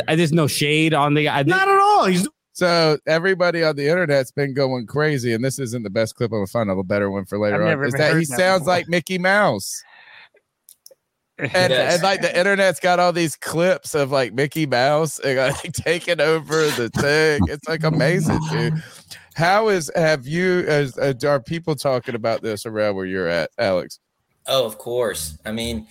first! 0.05 0.17
There's 0.17 0.31
no 0.31 0.47
shade 0.47 0.93
on 0.93 1.13
the 1.13 1.25
guy. 1.25 1.43
Not 1.43 1.67
at 1.67 1.79
all. 1.79 2.05
He's 2.05 2.27
So 2.57 2.97
everybody 3.05 3.63
on 3.63 3.75
the 3.75 3.87
internet's 3.87 4.31
been 4.31 4.55
going 4.55 4.87
crazy, 4.87 5.33
and 5.33 5.45
this 5.45 5.59
isn't 5.59 5.83
the 5.83 5.91
best 5.91 6.15
clip. 6.15 6.31
I'm 6.31 6.39
gonna 6.39 6.47
find 6.47 6.71
a 6.71 6.83
better 6.83 7.11
one 7.11 7.23
for 7.23 7.37
later 7.37 7.63
I've 7.63 7.77
on. 7.77 7.85
Is 7.85 7.93
that 7.93 8.07
he 8.07 8.13
heard 8.13 8.21
that 8.29 8.37
sounds 8.37 8.61
before. 8.61 8.73
like 8.73 8.89
Mickey 8.89 9.19
Mouse? 9.19 9.83
And, 11.39 11.51
Yes. 11.71 11.93
and 11.95 12.03
like 12.03 12.21
the 12.21 12.35
internet's 12.37 12.79
got 12.79 12.99
all 12.99 13.13
these 13.13 13.35
clips 13.35 13.93
of 13.93 14.11
like 14.11 14.33
Mickey 14.33 14.65
Mouse 14.65 15.19
and, 15.19 15.37
like 15.37 15.71
taking 15.73 16.19
over 16.19 16.67
the 16.71 16.89
thing. 16.89 17.41
It's 17.47 17.67
like 17.67 17.83
amazing, 17.83 18.39
dude. 18.51 18.73
How 19.35 19.69
is 19.69 19.91
have 19.95 20.25
you 20.25 20.65
as 20.67 20.97
uh, 20.97 21.13
are 21.27 21.39
people 21.39 21.75
talking 21.75 22.15
about 22.15 22.41
this 22.41 22.65
around 22.65 22.95
where 22.95 23.05
you're 23.05 23.27
at, 23.27 23.51
Alex? 23.59 23.99
Oh, 24.47 24.65
of 24.65 24.79
course. 24.79 25.37
I 25.45 25.51
mean, 25.51 25.87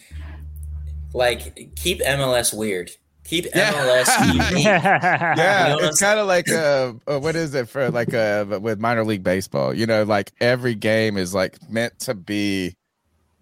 like 1.15 1.73
keep 1.77 2.01
MLS 2.01 2.53
weird. 2.53 2.91
Keep 3.25 3.47
MLS 3.55 4.35
unique. 4.51 4.65
Yeah, 4.65 5.75
You 5.75 5.81
know 5.83 5.89
it's 5.89 6.01
kind 6.01 6.19
of 6.21 6.27
like 6.27 6.51
uh, 6.51 6.93
uh, 7.09 7.19
what 7.19 7.35
is 7.37 7.55
it 7.55 7.69
for 7.69 7.91
like 7.91 8.15
uh 8.15 8.59
with 8.61 8.79
minor 8.81 9.05
league 9.05 9.23
baseball? 9.25 9.75
You 9.75 9.87
know, 9.87 10.05
like 10.05 10.33
every 10.41 10.75
game 10.75 11.17
is 11.17 11.35
like 11.35 11.59
meant 11.71 11.99
to 12.01 12.15
be 12.15 12.77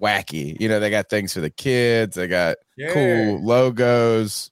wacky. 0.00 0.58
You 0.60 0.68
know, 0.68 0.80
they 0.80 0.90
got 0.90 1.08
things 1.08 1.32
for 1.32 1.40
the 1.40 1.50
kids. 1.50 2.16
They 2.16 2.26
got 2.28 2.56
Sure. 2.78 2.92
cool 2.92 3.44
logos. 3.44 4.50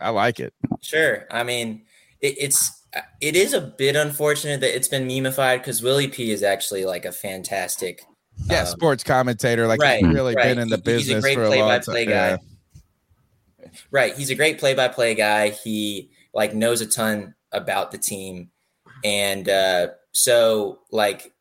I 0.00 0.10
like 0.10 0.40
it. 0.40 0.52
Sure. 0.80 1.26
I 1.30 1.42
mean, 1.42 1.82
it, 2.20 2.36
it's 2.38 2.82
it 3.20 3.36
is 3.36 3.52
a 3.54 3.60
bit 3.60 3.96
unfortunate 3.96 4.60
that 4.60 4.74
it's 4.76 4.88
been 4.88 5.06
memeified 5.08 5.58
because 5.58 5.82
Willie 5.82 6.08
P 6.08 6.30
is 6.30 6.42
actually 6.42 6.84
like 6.84 7.04
a 7.04 7.12
fantastic. 7.12 8.02
Yeah, 8.48 8.60
um, 8.60 8.66
sports 8.66 9.04
commentator. 9.04 9.66
Like 9.66 9.80
right, 9.80 10.04
he's 10.04 10.12
really 10.14 10.34
right. 10.34 10.44
been 10.44 10.58
in 10.58 10.68
the 10.68 10.76
He- 10.84 10.92
he's 10.92 11.08
a 11.10 11.14
business 11.14 11.22
great 11.22 11.34
for 11.34 11.44
a 11.44 11.48
long 11.50 11.68
time. 11.70 11.80
play-by-play 11.82 12.04
guy. 12.06 12.28
Yeah. 12.30 12.36
Right. 13.90 14.16
He's 14.16 14.30
a 14.30 14.34
great 14.34 14.58
play-by-play 14.58 15.14
guy. 15.14 15.50
He 15.50 16.10
like 16.34 16.54
knows 16.54 16.80
a 16.80 16.86
ton 16.86 17.34
about 17.52 17.92
the 17.92 17.98
team, 17.98 18.50
and 19.04 19.48
uh, 19.48 19.88
so 20.12 20.80
like, 20.90 21.32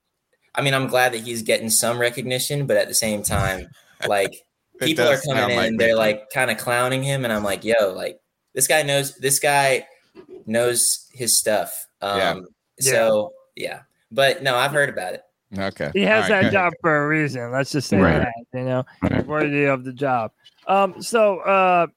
I 0.56 0.62
mean, 0.62 0.74
I'm 0.74 0.88
glad 0.88 1.14
that 1.14 1.22
he's 1.22 1.42
getting 1.42 1.70
some 1.70 2.00
recognition, 2.00 2.66
but 2.66 2.78
at 2.78 2.88
the 2.88 2.94
same 2.94 3.24
time, 3.24 3.68
like, 4.08 4.34
people 4.80 5.08
are 5.08 5.20
coming 5.22 5.50
in 5.50 5.56
like 5.56 5.78
they're 5.78 5.96
like 5.96 6.30
kind 6.32 6.52
of 6.52 6.58
clowning 6.58 7.04
him, 7.04 7.24
and 7.24 7.32
I'm 7.34 7.44
like, 7.44 7.64
yo, 7.64 7.94
like 7.94 8.20
this 8.54 8.68
guy 8.68 8.82
knows 8.84 9.16
this 9.18 9.40
guy 9.40 9.86
knows 10.46 11.08
his 11.14 11.38
stuff. 11.38 11.88
Um, 12.02 12.20
Yeah. 12.20 12.36
So 12.80 13.34
yeah, 13.56 13.82
but 14.12 14.42
no, 14.44 14.56
I've 14.56 14.72
heard 14.72 14.90
about 14.90 15.14
it. 15.14 15.22
Okay. 15.58 15.92
He 15.94 16.02
has 16.02 16.16
All 16.16 16.22
right, 16.22 16.28
that 16.30 16.30
go 16.30 16.40
ahead. 16.40 16.52
job 16.54 16.74
for 16.82 17.04
a 17.04 17.08
reason. 17.08 17.52
Let's 17.52 17.72
just 17.72 17.90
say 17.90 18.00
Right. 18.00 18.28
that, 18.54 18.60
you 18.60 18.66
know, 18.66 18.86
worthy 19.26 19.66
of 19.66 19.84
the 19.84 19.94
job. 19.94 20.32
Um, 20.68 21.02
so 21.02 21.40
uh 21.40 21.88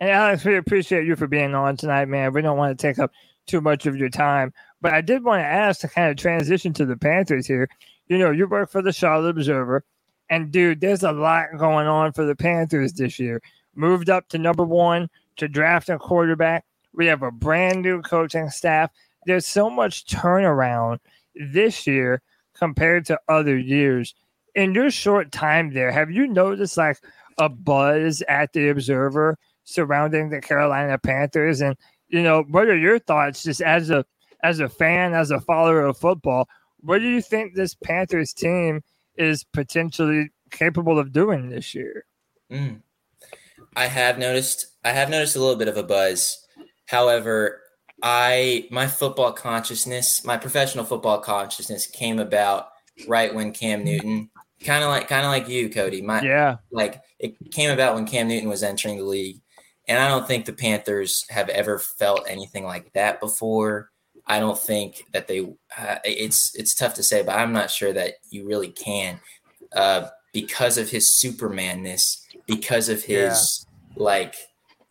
and 0.00 0.10
Alex, 0.10 0.44
we 0.44 0.56
appreciate 0.56 1.06
you 1.06 1.16
for 1.16 1.26
being 1.26 1.54
on 1.54 1.76
tonight, 1.76 2.06
man. 2.06 2.32
We 2.32 2.42
don't 2.42 2.56
want 2.56 2.78
to 2.78 2.80
take 2.80 2.98
up 3.00 3.10
too 3.46 3.60
much 3.60 3.86
of 3.86 3.96
your 3.96 4.10
time, 4.10 4.52
but 4.80 4.92
I 4.92 5.00
did 5.00 5.24
want 5.24 5.40
to 5.40 5.46
ask 5.46 5.80
to 5.80 5.88
kind 5.88 6.10
of 6.10 6.16
transition 6.16 6.72
to 6.74 6.86
the 6.86 6.96
Panthers 6.96 7.46
here. 7.46 7.68
You 8.08 8.18
know, 8.18 8.30
you 8.30 8.46
work 8.46 8.70
for 8.70 8.82
the 8.82 8.92
Charlotte 8.92 9.30
Observer, 9.30 9.84
and 10.30 10.50
dude, 10.50 10.80
there's 10.80 11.02
a 11.02 11.12
lot 11.12 11.48
going 11.58 11.86
on 11.86 12.12
for 12.12 12.24
the 12.24 12.36
Panthers 12.36 12.94
this 12.94 13.18
year. 13.18 13.40
Moved 13.74 14.10
up 14.10 14.28
to 14.30 14.38
number 14.38 14.64
one 14.64 15.08
to 15.36 15.48
draft 15.48 15.88
a 15.88 15.98
quarterback. 15.98 16.64
We 16.92 17.06
have 17.06 17.22
a 17.22 17.30
brand 17.30 17.82
new 17.82 18.02
coaching 18.02 18.50
staff. 18.50 18.90
There's 19.26 19.46
so 19.46 19.70
much 19.70 20.06
turnaround 20.06 20.98
this 21.34 21.86
year 21.86 22.22
compared 22.54 23.04
to 23.06 23.20
other 23.28 23.56
years. 23.56 24.14
In 24.54 24.74
your 24.74 24.90
short 24.90 25.30
time 25.30 25.72
there, 25.72 25.92
have 25.92 26.10
you 26.10 26.26
noticed 26.26 26.76
like 26.76 26.98
a 27.38 27.48
buzz 27.48 28.22
at 28.22 28.52
the 28.52 28.70
Observer 28.70 29.38
surrounding 29.64 30.30
the 30.30 30.40
Carolina 30.40 30.98
Panthers? 30.98 31.60
And 31.60 31.76
you 32.08 32.22
know, 32.22 32.42
what 32.48 32.68
are 32.68 32.76
your 32.76 32.98
thoughts 32.98 33.42
just 33.42 33.60
as 33.60 33.90
a 33.90 34.04
as 34.42 34.60
a 34.60 34.68
fan, 34.68 35.14
as 35.14 35.30
a 35.30 35.40
follower 35.40 35.82
of 35.82 35.98
football? 35.98 36.48
What 36.80 36.98
do 36.98 37.08
you 37.08 37.20
think 37.20 37.54
this 37.54 37.74
Panthers 37.74 38.32
team 38.32 38.82
is 39.16 39.44
potentially 39.44 40.30
capable 40.50 40.98
of 40.98 41.12
doing 41.12 41.48
this 41.50 41.74
year? 41.74 42.04
Mm. 42.50 42.82
I 43.76 43.86
have 43.86 44.18
noticed. 44.18 44.66
I 44.84 44.92
have 44.92 45.10
noticed 45.10 45.36
a 45.36 45.40
little 45.40 45.56
bit 45.56 45.68
of 45.68 45.76
a 45.76 45.82
buzz. 45.82 46.44
However, 46.86 47.60
I 48.02 48.66
my 48.70 48.86
football 48.86 49.32
consciousness, 49.32 50.24
my 50.24 50.36
professional 50.36 50.84
football 50.84 51.18
consciousness, 51.18 51.86
came 51.86 52.18
about 52.18 52.68
right 53.06 53.34
when 53.34 53.52
Cam 53.52 53.84
Newton, 53.84 54.30
kind 54.64 54.82
of 54.82 54.90
like 54.90 55.08
kind 55.08 55.24
of 55.24 55.30
like 55.30 55.48
you, 55.48 55.68
Cody. 55.68 56.00
My 56.00 56.22
Yeah. 56.22 56.56
like 56.70 57.00
it 57.18 57.36
came 57.52 57.70
about 57.70 57.94
when 57.94 58.06
Cam 58.06 58.28
Newton 58.28 58.48
was 58.48 58.62
entering 58.62 58.98
the 58.98 59.04
league, 59.04 59.40
and 59.86 59.98
I 59.98 60.08
don't 60.08 60.26
think 60.26 60.46
the 60.46 60.52
Panthers 60.52 61.26
have 61.30 61.48
ever 61.48 61.78
felt 61.78 62.26
anything 62.28 62.64
like 62.64 62.92
that 62.94 63.20
before. 63.20 63.90
I 64.28 64.40
don't 64.40 64.58
think 64.58 65.06
that 65.12 65.26
they. 65.26 65.40
Uh, 65.76 65.96
it's 66.04 66.54
it's 66.54 66.74
tough 66.74 66.94
to 66.94 67.02
say, 67.02 67.22
but 67.22 67.36
I'm 67.36 67.52
not 67.52 67.70
sure 67.70 67.92
that 67.92 68.14
you 68.30 68.46
really 68.46 68.68
can, 68.68 69.20
uh, 69.72 70.08
because 70.32 70.78
of 70.78 70.90
his 70.90 71.10
Supermanness, 71.10 72.22
because 72.46 72.88
of 72.88 73.02
his 73.02 73.66
like 73.96 74.36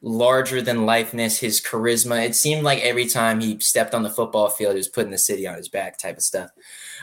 larger 0.02 0.62
than 0.62 0.86
lifeness, 0.86 1.40
his 1.40 1.62
charisma. 1.62 2.26
It 2.26 2.36
seemed 2.36 2.64
like 2.64 2.80
every 2.82 3.08
time 3.08 3.40
he 3.40 3.60
stepped 3.60 3.94
on 3.94 4.04
the 4.04 4.10
football 4.10 4.50
field, 4.50 4.74
he 4.74 4.78
was 4.78 4.88
putting 4.88 5.12
the 5.12 5.18
city 5.18 5.48
on 5.48 5.56
his 5.56 5.70
back, 5.70 5.98
type 5.98 6.18
of 6.18 6.24
stuff. 6.24 6.50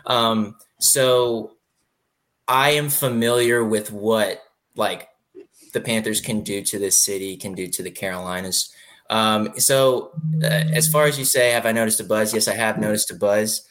Um, 0.06 0.56
so 0.78 1.52
I 2.48 2.70
am 2.70 2.88
familiar 2.90 3.64
with 3.64 3.92
what 3.92 4.42
like 4.76 5.08
the 5.72 5.80
Panthers 5.80 6.20
can 6.20 6.42
do 6.42 6.62
to 6.62 6.78
this 6.78 7.02
city, 7.02 7.36
can 7.36 7.54
do 7.54 7.68
to 7.68 7.82
the 7.82 7.90
Carolinas. 7.90 8.73
Um, 9.10 9.58
so 9.58 10.12
uh, 10.42 10.46
as 10.46 10.88
far 10.88 11.04
as 11.04 11.18
you 11.18 11.24
say, 11.24 11.50
have 11.50 11.66
I 11.66 11.72
noticed 11.72 12.00
a 12.00 12.04
buzz? 12.04 12.32
Yes, 12.32 12.48
I 12.48 12.54
have 12.54 12.78
noticed 12.78 13.10
a 13.10 13.14
buzz. 13.14 13.66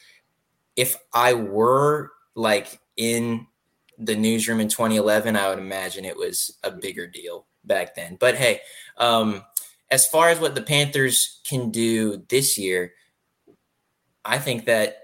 If 0.76 0.96
I 1.12 1.34
were 1.34 2.12
like 2.34 2.80
in 2.96 3.46
the 3.98 4.16
newsroom 4.16 4.60
in 4.60 4.68
2011, 4.68 5.36
I 5.36 5.48
would 5.48 5.58
imagine 5.58 6.04
it 6.04 6.16
was 6.16 6.58
a 6.62 6.70
bigger 6.70 7.06
deal 7.06 7.46
back 7.64 7.94
then. 7.94 8.16
But 8.18 8.36
hey, 8.36 8.60
um, 8.98 9.42
as 9.90 10.06
far 10.06 10.28
as 10.28 10.40
what 10.40 10.54
the 10.54 10.62
Panthers 10.62 11.40
can 11.44 11.70
do 11.70 12.24
this 12.28 12.58
year, 12.58 12.92
I 14.24 14.38
think 14.38 14.64
that 14.64 14.96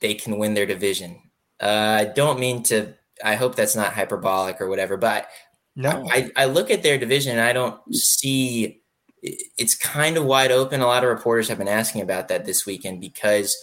they 0.00 0.14
can 0.14 0.38
win 0.38 0.54
their 0.54 0.66
division. 0.66 1.22
Uh, 1.60 1.98
I 2.00 2.04
don't 2.04 2.40
mean 2.40 2.62
to. 2.64 2.94
I 3.24 3.34
hope 3.36 3.54
that's 3.54 3.76
not 3.76 3.94
hyperbolic 3.94 4.60
or 4.60 4.68
whatever, 4.68 4.98
but 4.98 5.28
No. 5.74 6.06
I, 6.10 6.30
I 6.36 6.44
look 6.46 6.70
at 6.70 6.82
their 6.82 6.98
division 6.98 7.32
and 7.38 7.40
I 7.40 7.52
don't 7.52 7.80
see. 7.94 8.82
It's 9.22 9.74
kind 9.74 10.16
of 10.16 10.24
wide 10.24 10.52
open. 10.52 10.80
A 10.80 10.86
lot 10.86 11.04
of 11.04 11.10
reporters 11.10 11.48
have 11.48 11.58
been 11.58 11.68
asking 11.68 12.02
about 12.02 12.28
that 12.28 12.44
this 12.44 12.66
weekend 12.66 13.00
because 13.00 13.56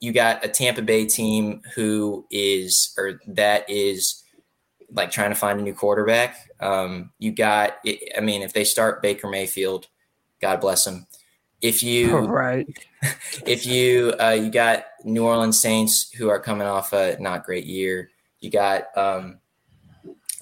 you 0.00 0.12
got 0.12 0.44
a 0.44 0.48
Tampa 0.48 0.82
Bay 0.82 1.06
team 1.06 1.62
who 1.74 2.26
is 2.30 2.94
or 2.98 3.20
that 3.26 3.68
is 3.70 4.22
like 4.90 5.10
trying 5.10 5.30
to 5.30 5.36
find 5.36 5.58
a 5.60 5.62
new 5.62 5.74
quarterback. 5.74 6.50
Um, 6.60 7.12
you 7.18 7.32
got, 7.32 7.78
I 8.16 8.20
mean, 8.20 8.42
if 8.42 8.52
they 8.52 8.64
start 8.64 9.02
Baker 9.02 9.28
Mayfield, 9.28 9.88
God 10.40 10.60
bless 10.60 10.86
him. 10.86 11.06
If 11.60 11.82
you 11.82 12.18
right, 12.18 12.66
if 13.46 13.64
you 13.64 14.14
uh, 14.20 14.30
you 14.30 14.50
got 14.50 14.84
New 15.04 15.24
Orleans 15.24 15.60
Saints 15.60 16.10
who 16.10 16.28
are 16.28 16.40
coming 16.40 16.66
off 16.66 16.92
a 16.92 17.16
not 17.20 17.44
great 17.44 17.64
year, 17.64 18.10
you 18.40 18.50
got 18.50 18.86
um, 18.96 19.38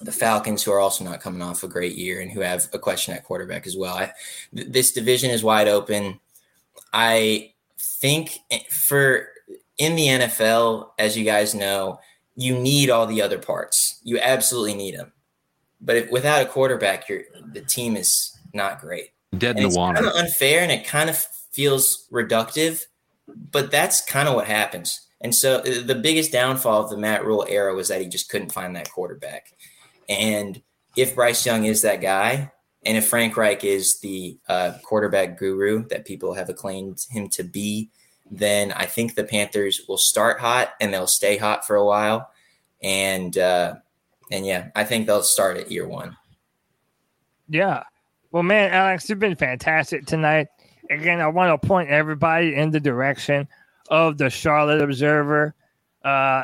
the 0.03 0.11
Falcons 0.11 0.63
who 0.63 0.71
are 0.71 0.79
also 0.79 1.03
not 1.03 1.21
coming 1.21 1.41
off 1.41 1.63
a 1.63 1.67
great 1.67 1.95
year 1.95 2.21
and 2.21 2.31
who 2.31 2.41
have 2.41 2.67
a 2.73 2.79
question 2.79 3.13
at 3.13 3.23
quarterback 3.23 3.65
as 3.67 3.77
well. 3.77 3.95
I, 3.95 4.11
th- 4.55 4.67
this 4.69 4.91
division 4.91 5.29
is 5.31 5.43
wide 5.43 5.67
open. 5.67 6.19
I 6.93 7.53
think 7.79 8.39
for 8.69 9.27
in 9.77 9.95
the 9.95 10.07
NFL, 10.07 10.89
as 10.99 11.17
you 11.17 11.23
guys 11.25 11.55
know, 11.55 11.99
you 12.35 12.57
need 12.57 12.89
all 12.89 13.05
the 13.07 13.21
other 13.21 13.39
parts. 13.39 13.99
You 14.03 14.19
absolutely 14.19 14.73
need 14.75 14.95
them. 14.95 15.11
But 15.81 15.95
if, 15.97 16.11
without 16.11 16.41
a 16.41 16.45
quarterback, 16.45 17.09
your 17.09 17.23
the 17.53 17.61
team 17.61 17.95
is 17.95 18.37
not 18.53 18.79
great. 18.81 19.09
Dead 19.37 19.51
in 19.57 19.57
And 19.57 19.65
the 19.65 19.67
it's 19.69 19.77
water. 19.77 19.95
kind 19.95 20.07
of 20.07 20.15
unfair 20.15 20.61
and 20.61 20.71
it 20.71 20.85
kind 20.85 21.09
of 21.09 21.17
feels 21.51 22.07
reductive, 22.11 22.83
but 23.51 23.71
that's 23.71 24.01
kind 24.01 24.27
of 24.27 24.35
what 24.35 24.45
happens. 24.47 25.07
And 25.21 25.33
so 25.33 25.57
uh, 25.59 25.81
the 25.85 25.95
biggest 25.95 26.31
downfall 26.31 26.83
of 26.83 26.89
the 26.89 26.97
Matt 26.97 27.25
Rhule 27.25 27.45
era 27.47 27.73
was 27.75 27.87
that 27.89 28.01
he 28.01 28.07
just 28.07 28.29
couldn't 28.29 28.51
find 28.51 28.75
that 28.75 28.89
quarterback. 28.91 29.53
And 30.11 30.61
if 30.97 31.15
Bryce 31.15 31.45
Young 31.45 31.65
is 31.65 31.81
that 31.83 32.01
guy, 32.01 32.51
and 32.85 32.97
if 32.97 33.07
Frank 33.07 33.37
Reich 33.37 33.63
is 33.63 33.99
the 34.01 34.37
uh, 34.49 34.73
quarterback 34.83 35.37
guru 35.37 35.87
that 35.87 36.05
people 36.05 36.33
have 36.33 36.49
acclaimed 36.49 36.99
him 37.09 37.29
to 37.29 37.43
be, 37.43 37.89
then 38.29 38.71
I 38.71 38.85
think 38.85 39.15
the 39.15 39.23
Panthers 39.23 39.81
will 39.87 39.97
start 39.97 40.39
hot 40.39 40.73
and 40.81 40.93
they'll 40.93 41.07
stay 41.07 41.37
hot 41.37 41.65
for 41.65 41.75
a 41.75 41.85
while. 41.85 42.29
And 42.81 43.37
uh, 43.37 43.75
and 44.31 44.45
yeah, 44.45 44.69
I 44.75 44.83
think 44.83 45.05
they'll 45.05 45.23
start 45.23 45.57
at 45.57 45.71
year 45.71 45.87
one. 45.87 46.17
Yeah. 47.47 47.83
Well, 48.31 48.43
man, 48.43 48.71
Alex, 48.71 49.09
you've 49.09 49.19
been 49.19 49.35
fantastic 49.35 50.05
tonight. 50.05 50.47
Again, 50.89 51.21
I 51.21 51.27
want 51.27 51.61
to 51.61 51.67
point 51.67 51.89
everybody 51.89 52.55
in 52.55 52.71
the 52.71 52.79
direction 52.79 53.47
of 53.89 54.17
the 54.17 54.29
Charlotte 54.29 54.81
Observer. 54.81 55.53
Uh, 56.03 56.43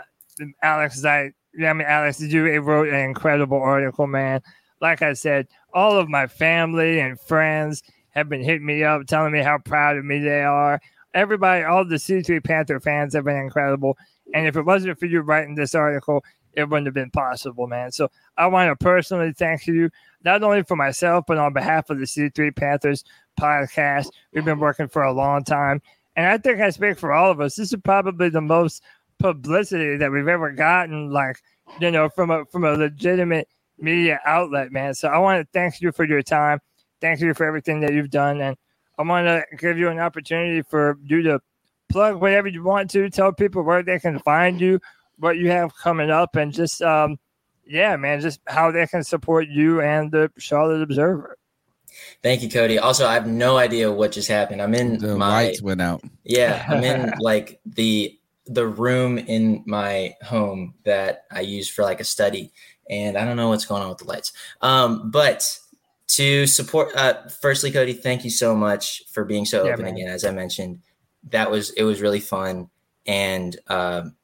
Alex, 0.61 1.03
I, 1.03 1.31
I 1.57 1.73
mean, 1.73 1.87
Alex, 1.87 2.21
you 2.21 2.59
wrote 2.59 2.89
an 2.89 2.99
incredible 2.99 3.61
article, 3.61 4.07
man. 4.07 4.41
Like 4.79 5.01
I 5.01 5.13
said, 5.13 5.47
all 5.73 5.97
of 5.97 6.09
my 6.09 6.27
family 6.27 6.99
and 6.99 7.19
friends 7.19 7.81
have 8.11 8.29
been 8.29 8.43
hitting 8.43 8.65
me 8.65 8.83
up, 8.83 9.07
telling 9.07 9.31
me 9.31 9.39
how 9.39 9.57
proud 9.57 9.97
of 9.97 10.05
me 10.05 10.19
they 10.19 10.43
are. 10.43 10.79
Everybody, 11.13 11.63
all 11.63 11.83
the 11.83 11.95
C3 11.95 12.43
Panther 12.43 12.79
fans 12.79 13.13
have 13.13 13.25
been 13.25 13.37
incredible. 13.37 13.97
And 14.33 14.45
if 14.45 14.55
it 14.55 14.63
wasn't 14.63 14.99
for 14.99 15.05
you 15.05 15.21
writing 15.21 15.55
this 15.55 15.73
article, 15.73 16.23
it 16.53 16.69
wouldn't 16.69 16.87
have 16.87 16.93
been 16.93 17.11
possible, 17.11 17.67
man. 17.67 17.91
So 17.91 18.09
I 18.37 18.47
want 18.47 18.69
to 18.69 18.83
personally 18.83 19.33
thank 19.33 19.67
you, 19.67 19.89
not 20.23 20.43
only 20.43 20.63
for 20.63 20.75
myself, 20.75 21.25
but 21.27 21.37
on 21.37 21.53
behalf 21.53 21.89
of 21.89 21.99
the 21.99 22.05
C3 22.05 22.55
Panthers 22.55 23.03
podcast. 23.39 24.09
We've 24.33 24.45
been 24.45 24.59
working 24.59 24.87
for 24.87 25.03
a 25.03 25.13
long 25.13 25.43
time. 25.43 25.81
And 26.15 26.25
I 26.25 26.39
think 26.39 26.59
I 26.59 26.71
speak 26.71 26.97
for 26.97 27.13
all 27.13 27.29
of 27.29 27.39
us. 27.39 27.55
This 27.55 27.71
is 27.71 27.79
probably 27.83 28.29
the 28.29 28.41
most 28.41 28.81
publicity 29.19 29.97
that 29.97 30.11
we've 30.11 30.27
ever 30.27 30.51
gotten, 30.51 31.11
like, 31.11 31.37
you 31.79 31.91
know, 31.91 32.09
from 32.09 32.31
a 32.31 32.45
from 32.45 32.63
a 32.63 32.73
legitimate 32.73 33.47
media 33.79 34.19
outlet, 34.25 34.71
man. 34.71 34.93
So 34.93 35.07
I 35.07 35.17
want 35.17 35.41
to 35.41 35.47
thank 35.51 35.81
you 35.81 35.91
for 35.91 36.05
your 36.05 36.21
time. 36.21 36.59
Thank 37.01 37.19
you 37.19 37.33
for 37.33 37.45
everything 37.45 37.79
that 37.81 37.93
you've 37.93 38.09
done. 38.09 38.41
And 38.41 38.57
I 38.97 39.03
want 39.03 39.27
to 39.27 39.43
give 39.57 39.77
you 39.77 39.89
an 39.89 39.99
opportunity 39.99 40.61
for 40.63 40.97
you 41.03 41.21
to 41.23 41.39
plug 41.89 42.19
whatever 42.19 42.47
you 42.47 42.63
want 42.63 42.89
to, 42.91 43.09
tell 43.09 43.31
people 43.31 43.63
where 43.63 43.83
they 43.83 43.99
can 43.99 44.19
find 44.19 44.59
you, 44.59 44.79
what 45.19 45.37
you 45.37 45.51
have 45.51 45.75
coming 45.75 46.09
up, 46.09 46.35
and 46.35 46.51
just 46.51 46.81
um, 46.81 47.17
yeah, 47.65 47.95
man, 47.95 48.19
just 48.21 48.39
how 48.47 48.71
they 48.71 48.87
can 48.87 49.03
support 49.03 49.47
you 49.47 49.81
and 49.81 50.11
the 50.11 50.31
Charlotte 50.37 50.81
Observer. 50.81 51.37
Thank 52.21 52.41
you, 52.41 52.49
Cody. 52.49 52.77
Also, 52.77 53.07
I 53.07 53.13
have 53.13 53.27
no 53.27 53.57
idea 53.57 53.91
what 53.91 54.11
just 54.11 54.27
happened. 54.27 54.61
I'm 54.61 54.73
in 54.73 54.99
the 54.99 55.15
my 55.15 55.29
lights 55.29 55.61
went 55.61 55.81
out. 55.81 56.03
Yeah, 56.23 56.65
I'm 56.67 56.83
in 56.83 57.13
like 57.19 57.59
the 57.65 58.16
the 58.47 58.67
room 58.67 59.17
in 59.17 59.63
my 59.65 60.15
home 60.23 60.73
that 60.85 61.25
I 61.31 61.41
use 61.41 61.69
for 61.69 61.83
like 61.83 61.99
a 61.99 62.03
study, 62.05 62.51
and 62.89 63.17
I 63.17 63.25
don't 63.25 63.37
know 63.37 63.49
what's 63.49 63.65
going 63.65 63.81
on 63.83 63.89
with 63.89 63.99
the 63.99 64.05
lights. 64.05 64.33
Um, 64.61 65.11
but 65.11 65.59
to 66.09 66.47
support, 66.47 66.95
uh, 66.95 67.27
firstly, 67.41 67.71
Cody, 67.71 67.93
thank 67.93 68.23
you 68.23 68.29
so 68.29 68.55
much 68.55 69.03
for 69.11 69.25
being 69.25 69.45
so 69.45 69.65
Yeah, 69.65 69.73
open 69.73 69.85
man. 69.85 69.95
again. 69.95 70.07
As 70.07 70.23
I 70.23 70.31
mentioned, 70.31 70.79
that 71.29 71.51
was 71.51 71.71
it 71.71 71.83
was 71.83 72.01
really 72.01 72.19
fun, 72.21 72.69
and 73.05 73.55
um, 73.67 74.15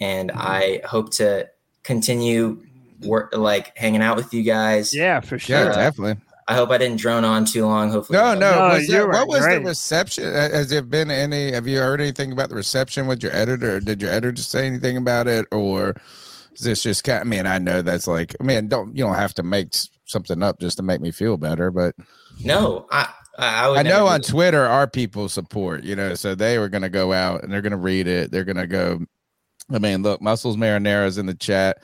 and 0.00 0.32
I 0.32 0.80
hope 0.84 1.12
to 1.14 1.48
continue 1.82 2.64
work 3.02 3.32
like 3.36 3.76
hanging 3.78 4.02
out 4.02 4.16
with 4.16 4.34
you 4.34 4.42
guys. 4.42 4.94
Yeah, 4.94 5.20
for 5.20 5.38
Yeah, 5.46 5.64
Uh, 5.64 5.76
definitely. 5.76 6.22
I 6.50 6.54
hope 6.54 6.70
I 6.70 6.78
didn't 6.78 6.98
drone 6.98 7.24
on 7.26 7.44
too 7.44 7.66
long. 7.66 7.90
Hopefully, 7.90 8.18
No, 8.18 8.32
no. 8.32 8.50
No, 8.68 8.74
was 8.74 8.88
you 8.88 8.94
that, 8.94 9.06
were 9.06 9.12
what 9.12 9.28
was 9.28 9.40
great. 9.40 9.58
the 9.58 9.68
reception? 9.68 10.24
Has 10.24 10.70
there 10.70 10.80
been 10.82 11.10
any? 11.10 11.52
Have 11.52 11.66
you 11.66 11.78
heard 11.78 12.00
anything 12.00 12.32
about 12.32 12.48
the 12.48 12.54
reception 12.54 13.06
with 13.06 13.22
your 13.22 13.32
editor? 13.36 13.80
Did 13.80 14.00
your 14.00 14.10
editor 14.10 14.40
say 14.40 14.66
anything 14.66 14.96
about 14.96 15.28
it, 15.28 15.46
or 15.52 15.94
is 16.54 16.60
this 16.62 16.82
just? 16.82 17.04
kind 17.04 17.18
of, 17.20 17.26
I 17.26 17.28
mean, 17.28 17.46
I 17.46 17.58
know 17.58 17.82
that's 17.82 18.06
like. 18.06 18.34
I 18.40 18.44
mean, 18.44 18.66
don't 18.68 18.96
you 18.96 19.04
don't 19.04 19.14
have 19.16 19.34
to 19.34 19.42
make 19.42 19.74
something 20.06 20.42
up 20.42 20.58
just 20.58 20.78
to 20.78 20.82
make 20.82 21.02
me 21.02 21.10
feel 21.10 21.36
better, 21.36 21.70
but 21.70 21.94
No, 22.42 22.86
I 22.90 23.08
I, 23.38 23.64
I 23.64 23.68
would 23.68 23.78
I 23.80 23.82
never 23.82 23.98
know 23.98 24.06
on. 24.06 24.22
Twitter 24.22 24.64
our 24.64 24.86
people 24.88 25.28
support. 25.28 25.84
You 25.84 25.96
know, 25.96 26.14
so 26.14 26.34
they 26.34 26.58
were 26.58 26.70
going 26.70 26.82
to 26.82 26.88
go 26.88 27.12
out 27.12 27.42
and 27.42 27.52
they're 27.52 27.60
going 27.62 27.72
to 27.72 27.76
read 27.76 28.06
it. 28.06 28.30
They're 28.30 28.44
going 28.44 28.56
to 28.56 28.66
go. 28.66 29.00
I 29.70 29.78
mean, 29.78 30.02
look, 30.02 30.22
Muscles 30.22 30.56
Marinara's 30.56 31.18
in 31.18 31.26
the 31.26 31.34
chat. 31.34 31.76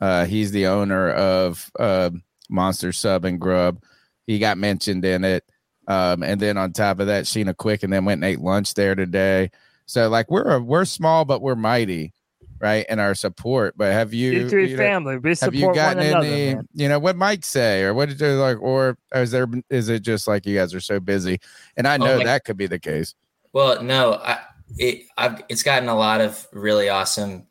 Uh, 0.00 0.24
he's 0.24 0.50
the 0.50 0.66
owner 0.66 1.10
of 1.10 1.70
uh, 1.78 2.08
Monster 2.48 2.90
Sub 2.92 3.26
and 3.26 3.38
Grub. 3.38 3.82
He 4.28 4.38
got 4.38 4.58
mentioned 4.58 5.04
in 5.06 5.24
it. 5.24 5.42
Um, 5.88 6.22
and 6.22 6.38
then 6.38 6.58
on 6.58 6.74
top 6.74 7.00
of 7.00 7.06
that, 7.06 7.24
Sheena 7.24 7.56
Quick 7.56 7.82
and 7.82 7.90
then 7.90 8.04
went 8.04 8.22
and 8.22 8.30
ate 8.30 8.40
lunch 8.40 8.74
there 8.74 8.94
today. 8.94 9.50
So 9.86 10.10
like 10.10 10.30
we're 10.30 10.42
a, 10.56 10.60
we're 10.60 10.84
small, 10.84 11.24
but 11.24 11.40
we're 11.40 11.54
mighty, 11.56 12.12
right? 12.60 12.84
In 12.90 12.98
our 12.98 13.14
support. 13.14 13.74
But 13.74 13.92
have 13.94 14.12
you, 14.12 14.44
C3 14.44 14.68
you 14.68 14.76
know, 14.76 14.82
family, 14.82 15.16
we 15.16 15.30
have 15.30 15.38
support 15.38 15.54
you 15.54 15.74
gotten 15.74 15.96
one 15.96 16.06
another. 16.06 16.26
any? 16.26 16.54
man. 16.56 16.68
You 16.74 16.88
know 16.90 16.98
what 16.98 17.16
Mike 17.16 17.42
say, 17.42 17.84
or 17.84 17.94
what 17.94 18.10
did 18.10 18.20
you 18.20 18.34
like, 18.34 18.60
or 18.60 18.98
is 19.14 19.30
there 19.30 19.46
is 19.70 19.88
it 19.88 20.02
just 20.02 20.28
like 20.28 20.44
you 20.44 20.58
guys 20.58 20.74
are 20.74 20.80
so 20.80 21.00
busy? 21.00 21.40
And 21.78 21.88
I 21.88 21.94
Oh, 21.94 22.04
know 22.04 22.18
my- 22.18 22.24
that 22.24 22.44
could 22.44 22.58
be 22.58 22.66
the 22.66 22.78
case. 22.78 23.14
Well, 23.54 23.82
no, 23.82 24.12
I 24.22 24.40
it 24.76 25.04
I've 25.16 25.42
it's 25.48 25.62
gotten 25.62 25.88
a 25.88 25.96
lot 25.96 26.20
of 26.20 26.46
really 26.52 26.90
awesome 26.90 27.46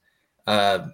uh 0.45 0.89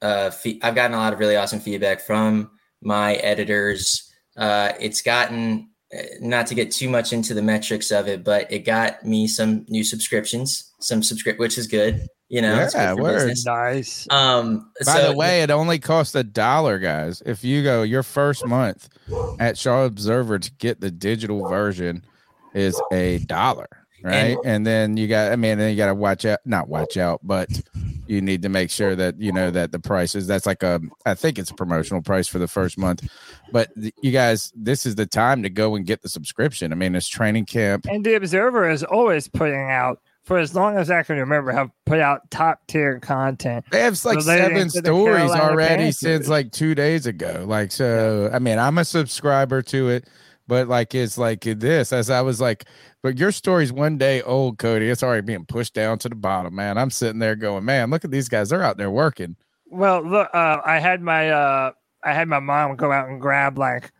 uh 0.00 0.30
fe- 0.30 0.58
I've 0.62 0.74
gotten 0.74 0.94
a 0.94 0.98
lot 0.98 1.12
of 1.12 1.18
really 1.18 1.36
awesome 1.36 1.60
feedback 1.60 2.00
from 2.00 2.50
my 2.80 3.16
editors. 3.16 4.05
Uh 4.36 4.72
it's 4.80 5.02
gotten 5.02 5.70
uh, 5.96 6.02
not 6.20 6.46
to 6.48 6.54
get 6.54 6.70
too 6.70 6.88
much 6.88 7.12
into 7.12 7.34
the 7.34 7.42
metrics 7.42 7.90
of 7.90 8.08
it, 8.08 8.24
but 8.24 8.50
it 8.50 8.60
got 8.60 9.04
me 9.04 9.26
some 9.26 9.64
new 9.68 9.84
subscriptions, 9.84 10.72
some 10.80 11.02
subscript 11.02 11.38
which 11.38 11.58
is 11.58 11.66
good, 11.66 12.06
you 12.28 12.42
know. 12.42 12.68
Yeah, 12.74 12.94
for 12.94 13.32
Nice. 13.44 14.06
Um 14.10 14.70
By 14.84 14.94
so 14.94 15.10
the 15.10 15.16
way, 15.16 15.42
it 15.42 15.50
only 15.50 15.78
costs 15.78 16.14
a 16.14 16.24
dollar, 16.24 16.78
guys. 16.78 17.22
If 17.24 17.44
you 17.44 17.62
go 17.62 17.82
your 17.82 18.02
first 18.02 18.46
month 18.46 18.88
at 19.38 19.56
Shaw 19.56 19.84
Observer 19.84 20.38
to 20.38 20.50
get 20.52 20.80
the 20.80 20.90
digital 20.90 21.48
version 21.48 22.04
is 22.54 22.80
a 22.92 23.18
dollar, 23.18 23.68
right? 24.02 24.36
And, 24.44 24.66
then 24.66 24.96
you 24.96 25.08
got, 25.08 25.30
I 25.30 25.36
mean, 25.36 25.58
then 25.58 25.70
you 25.70 25.76
got 25.76 25.86
to 25.86 25.94
watch 25.94 26.24
out, 26.24 26.40
not 26.44 26.68
watch 26.68 26.96
out, 26.96 27.20
but 27.22 27.48
you 28.06 28.20
need 28.20 28.42
to 28.42 28.48
make 28.48 28.70
sure 28.70 28.94
that 28.96 29.20
you 29.20 29.32
know 29.32 29.50
that 29.50 29.72
the 29.72 29.78
prices. 29.78 30.26
That's 30.26 30.46
like 30.46 30.62
a, 30.62 30.80
I 31.04 31.14
think 31.14 31.38
it's 31.38 31.50
a 31.50 31.54
promotional 31.54 32.02
price 32.02 32.28
for 32.28 32.38
the 32.38 32.48
first 32.48 32.78
month. 32.78 33.08
But 33.52 33.74
th- 33.74 33.94
you 34.02 34.12
guys, 34.12 34.52
this 34.54 34.86
is 34.86 34.94
the 34.94 35.06
time 35.06 35.42
to 35.42 35.50
go 35.50 35.74
and 35.76 35.86
get 35.86 36.02
the 36.02 36.08
subscription. 36.08 36.72
I 36.72 36.76
mean, 36.76 36.94
it's 36.94 37.08
training 37.08 37.46
camp. 37.46 37.86
And 37.88 38.04
the 38.04 38.14
Observer 38.14 38.68
is 38.70 38.82
always 38.84 39.28
putting 39.28 39.70
out, 39.70 40.00
for 40.24 40.38
as 40.38 40.54
long 40.54 40.76
as 40.76 40.90
I 40.90 41.02
can 41.04 41.18
remember, 41.18 41.52
have 41.52 41.70
put 41.84 42.00
out 42.00 42.30
top 42.30 42.66
tier 42.66 42.98
content. 42.98 43.64
They 43.70 43.80
have 43.80 44.04
like 44.04 44.20
seven 44.22 44.70
stories 44.70 45.30
already 45.30 45.84
Panthers. 45.84 46.00
since 46.00 46.28
like 46.28 46.52
two 46.52 46.74
days 46.74 47.06
ago. 47.06 47.44
Like, 47.46 47.70
so 47.70 48.30
I 48.32 48.38
mean, 48.38 48.58
I'm 48.58 48.78
a 48.78 48.84
subscriber 48.84 49.62
to 49.62 49.88
it, 49.90 50.08
but 50.46 50.68
like 50.68 50.94
it's 50.94 51.18
like 51.18 51.40
this 51.40 51.92
as 51.92 52.10
I 52.10 52.22
was 52.22 52.40
like, 52.40 52.64
but 53.02 53.18
your 53.18 53.32
story's 53.32 53.72
one 53.72 53.98
day 53.98 54.22
old, 54.22 54.58
Cody. 54.58 54.88
It's 54.88 55.02
already 55.02 55.22
being 55.22 55.46
pushed 55.46 55.74
down 55.74 55.98
to 56.00 56.08
the 56.08 56.14
bottom, 56.14 56.54
man. 56.54 56.78
I'm 56.78 56.90
sitting 56.90 57.18
there 57.18 57.36
going, 57.36 57.64
man, 57.64 57.90
look 57.90 58.04
at 58.04 58.10
these 58.10 58.28
guys. 58.28 58.50
They're 58.50 58.62
out 58.62 58.76
there 58.76 58.90
working. 58.90 59.36
Well, 59.66 60.02
look, 60.02 60.28
uh, 60.32 60.60
I 60.64 60.78
had 60.78 61.02
my 61.02 61.30
uh, 61.30 61.72
I 62.02 62.12
had 62.12 62.28
my 62.28 62.38
mom 62.38 62.76
go 62.76 62.92
out 62.92 63.08
and 63.08 63.20
grab 63.20 63.58
like 63.58 63.92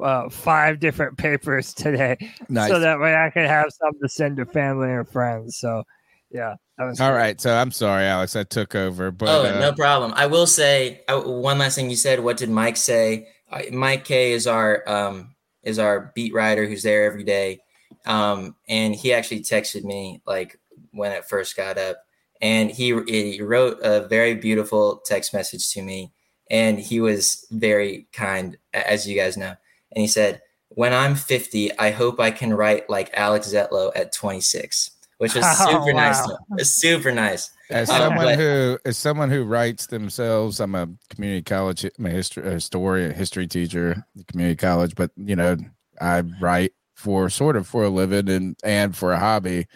uh, 0.00 0.28
five 0.28 0.80
different 0.80 1.18
papers 1.18 1.74
today, 1.74 2.16
Nice. 2.48 2.70
so 2.70 2.78
that 2.78 3.00
way 3.00 3.14
I 3.14 3.30
could 3.30 3.46
have 3.46 3.66
something 3.70 4.00
to 4.00 4.08
send 4.08 4.36
to 4.36 4.46
family 4.46 4.92
and 4.92 5.08
friends. 5.08 5.58
So, 5.58 5.82
yeah, 6.30 6.54
that 6.76 6.84
was 6.84 7.00
All 7.00 7.12
right. 7.12 7.40
So 7.40 7.54
I'm 7.54 7.72
sorry, 7.72 8.04
Alex. 8.04 8.36
I 8.36 8.44
took 8.44 8.74
over, 8.74 9.10
but 9.10 9.28
oh, 9.28 9.46
uh, 9.46 9.60
no 9.60 9.72
problem. 9.72 10.12
I 10.14 10.26
will 10.26 10.46
say 10.46 11.02
uh, 11.08 11.20
one 11.20 11.58
last 11.58 11.74
thing 11.74 11.90
you 11.90 11.96
said. 11.96 12.20
What 12.20 12.36
did 12.36 12.50
Mike 12.50 12.76
say? 12.76 13.28
Uh, 13.50 13.62
Mike 13.72 14.04
K 14.04 14.32
is 14.32 14.46
our 14.46 14.88
um, 14.88 15.34
is 15.62 15.78
our 15.78 16.12
beat 16.14 16.34
writer 16.34 16.66
who's 16.66 16.82
there 16.82 17.04
every 17.04 17.24
day, 17.24 17.60
um, 18.06 18.56
and 18.68 18.94
he 18.94 19.12
actually 19.12 19.40
texted 19.40 19.84
me 19.84 20.22
like 20.26 20.58
when 20.92 21.12
it 21.12 21.24
first 21.24 21.56
got 21.56 21.78
up, 21.78 21.98
and 22.40 22.70
he 22.70 22.98
he 23.06 23.40
wrote 23.42 23.78
a 23.82 24.06
very 24.08 24.34
beautiful 24.34 25.02
text 25.04 25.34
message 25.34 25.70
to 25.72 25.82
me, 25.82 26.12
and 26.50 26.78
he 26.78 27.00
was 27.00 27.46
very 27.50 28.06
kind, 28.12 28.56
as 28.72 29.06
you 29.06 29.16
guys 29.16 29.36
know, 29.36 29.54
and 29.92 30.00
he 30.00 30.06
said, 30.06 30.40
"When 30.68 30.92
I'm 30.92 31.14
50, 31.14 31.76
I 31.78 31.90
hope 31.90 32.20
I 32.20 32.30
can 32.30 32.54
write 32.54 32.88
like 32.90 33.10
Alex 33.14 33.52
Zietlow 33.52 33.92
at 33.94 34.12
26." 34.12 34.92
Which 35.18 35.34
was 35.34 35.44
Oh, 35.60 35.70
super 35.70 35.92
nice. 35.92 36.20
It's 36.58 36.70
super 36.70 37.12
nice. 37.12 37.50
As 37.70 37.90
Um, 37.90 37.96
someone 37.98 38.24
but- 38.26 38.38
who 38.38 38.78
as 38.84 38.96
someone 38.96 39.30
who 39.30 39.44
writes 39.44 39.86
themselves, 39.86 40.58
I'm 40.60 40.74
a 40.74 40.88
community 41.10 41.42
college, 41.42 41.84
I'm 41.84 42.06
a 42.06 42.10
history 42.10 42.46
a 42.46 42.52
historian, 42.52 43.12
history 43.14 43.46
teacher, 43.46 44.04
community 44.28 44.56
college. 44.56 44.94
But 44.94 45.10
you 45.16 45.36
know, 45.36 45.56
I 46.00 46.20
write 46.40 46.72
for 46.94 47.28
sort 47.30 47.56
of 47.56 47.66
for 47.66 47.84
a 47.84 47.88
living 47.90 48.28
and 48.28 48.56
and 48.64 48.96
for 48.96 49.12
a 49.12 49.18
hobby. 49.18 49.66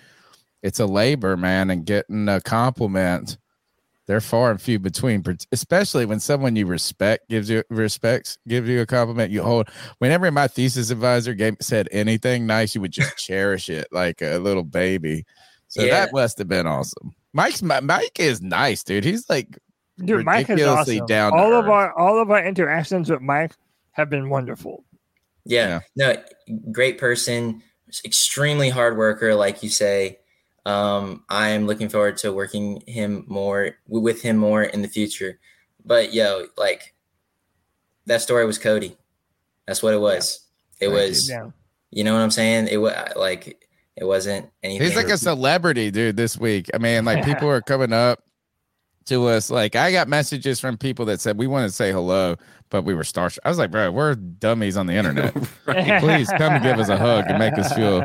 It's 0.62 0.78
a 0.80 0.86
labor, 0.86 1.36
man, 1.36 1.70
and 1.70 1.84
getting 1.84 2.28
a 2.28 2.40
compliment. 2.40 3.36
They're 4.12 4.20
far 4.20 4.50
and 4.50 4.60
few 4.60 4.78
between, 4.78 5.24
especially 5.52 6.04
when 6.04 6.20
someone 6.20 6.54
you 6.54 6.66
respect 6.66 7.30
gives 7.30 7.48
you 7.48 7.62
respects 7.70 8.36
gives 8.46 8.68
you 8.68 8.82
a 8.82 8.84
compliment. 8.84 9.32
You 9.32 9.42
hold. 9.42 9.70
Whenever 10.00 10.30
my 10.30 10.48
thesis 10.48 10.90
advisor 10.90 11.32
gave 11.32 11.56
said 11.62 11.88
anything 11.92 12.46
nice, 12.46 12.74
you 12.74 12.82
would 12.82 12.90
just 12.92 13.16
cherish 13.26 13.70
it 13.70 13.86
like 13.90 14.20
a 14.20 14.36
little 14.36 14.64
baby. 14.64 15.24
So 15.68 15.80
Yeah. 15.82 15.92
that 15.92 16.12
must 16.12 16.36
have 16.36 16.46
been 16.48 16.66
awesome. 16.66 17.14
Mike's 17.32 17.62
Mike 17.62 18.20
is 18.20 18.42
nice, 18.42 18.82
dude. 18.84 19.02
He's 19.02 19.30
like 19.30 19.58
Dude, 20.04 20.26
Mike 20.26 20.50
is 20.50 20.62
awesome. 20.62 21.06
down 21.06 21.32
all 21.32 21.54
of 21.54 21.64
earth. 21.64 21.70
our 21.70 21.98
all 21.98 22.20
of 22.20 22.30
our 22.30 22.44
interactions 22.44 23.08
with 23.08 23.22
Mike 23.22 23.54
have 23.92 24.10
been 24.10 24.28
wonderful. 24.28 24.84
Yeah. 25.46 25.80
No, 25.96 26.16
great 26.70 26.98
person, 26.98 27.62
extremely 28.04 28.68
hard 28.68 28.98
worker, 28.98 29.34
like 29.34 29.62
you 29.62 29.70
say. 29.70 30.18
Um, 30.64 31.24
I 31.28 31.48
am 31.50 31.66
looking 31.66 31.88
forward 31.88 32.16
to 32.18 32.32
working 32.32 32.82
him 32.86 33.24
more 33.26 33.76
with 33.88 34.22
him 34.22 34.36
more 34.36 34.62
in 34.62 34.82
the 34.82 34.88
future. 34.88 35.38
But 35.84 36.12
yo, 36.14 36.46
like 36.56 36.94
that 38.06 38.20
story 38.22 38.46
was 38.46 38.58
Cody. 38.58 38.96
That's 39.66 39.82
what 39.82 39.94
it 39.94 40.00
was. 40.00 40.40
It 40.80 40.86
Thank 40.88 40.92
you. 40.92 40.98
was, 41.08 41.28
Yeah. 41.30 41.50
you 41.90 42.04
know 42.04 42.14
what 42.14 42.20
I'm 42.20 42.30
saying? 42.30 42.68
It 42.68 42.76
was 42.78 42.94
like 43.16 43.66
it 43.96 44.04
wasn't 44.04 44.48
anything. 44.62 44.86
He's 44.86 44.96
like 44.96 45.08
a 45.08 45.18
celebrity, 45.18 45.90
dude, 45.90 46.16
this 46.16 46.38
week. 46.38 46.70
I 46.74 46.78
mean, 46.78 47.04
like 47.04 47.24
people 47.24 47.48
are 47.50 47.60
coming 47.60 47.92
up 47.92 48.22
to 49.06 49.26
us. 49.28 49.50
Like 49.50 49.74
I 49.76 49.90
got 49.92 50.08
messages 50.08 50.60
from 50.60 50.78
people 50.78 51.04
that 51.06 51.20
said 51.20 51.38
we 51.38 51.46
want 51.48 51.68
to 51.68 51.74
say 51.74 51.90
hello, 51.92 52.36
but 52.70 52.82
we 52.82 52.94
were 52.94 53.02
starstruck. 53.02 53.38
I 53.44 53.48
was 53.48 53.58
like, 53.58 53.70
bro, 53.72 53.90
we're 53.90 54.14
dummies 54.14 54.76
on 54.76 54.86
the 54.86 54.94
internet. 54.94 55.34
Please 55.64 56.28
come 56.30 56.54
and 56.54 56.62
give 56.62 56.78
us 56.78 56.88
a 56.88 56.96
hug 56.96 57.24
and 57.28 57.38
make 57.38 57.54
us 57.58 57.72
feel 57.74 58.04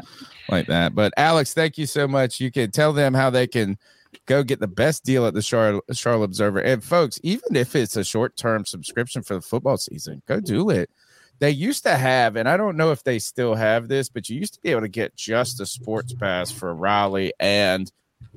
like 0.50 0.68
that. 0.68 0.96
But 0.96 1.14
Alex, 1.18 1.54
thank 1.54 1.78
you 1.78 1.86
so 1.86 2.08
much. 2.08 2.40
You 2.40 2.52
can 2.52 2.72
tell 2.72 2.94
them 2.94 3.14
how 3.14 3.30
they 3.30 3.48
can 3.48 3.78
go 4.26 4.44
get 4.44 4.60
the 4.60 4.68
best 4.68 5.04
deal 5.04 5.26
at 5.26 5.34
the 5.34 5.42
Charlotte, 5.42 5.84
Charlotte 5.94 6.26
Observer. 6.26 6.60
And 6.60 6.84
folks, 6.84 7.20
even 7.24 7.56
if 7.56 7.76
it's 7.76 7.96
a 7.96 8.04
short 8.04 8.36
term 8.36 8.66
subscription 8.66 9.22
for 9.22 9.36
the 9.36 9.42
football 9.42 9.78
season, 9.78 10.22
go 10.28 10.40
do 10.40 10.70
it. 10.70 10.90
They 11.40 11.52
used 11.52 11.84
to 11.84 11.96
have, 11.96 12.36
and 12.36 12.50
I 12.50 12.58
don't 12.58 12.78
know 12.78 12.92
if 12.92 13.04
they 13.04 13.20
still 13.20 13.54
have 13.54 13.88
this, 13.88 14.10
but 14.10 14.28
you 14.28 14.40
used 14.40 14.56
to 14.56 14.62
be 14.62 14.72
able 14.72 14.82
to 14.82 14.88
get 14.88 15.16
just 15.16 15.62
a 15.62 15.68
sports 15.68 16.14
pass 16.14 16.52
for 16.52 16.74
Raleigh 16.74 17.32
and 17.40 17.92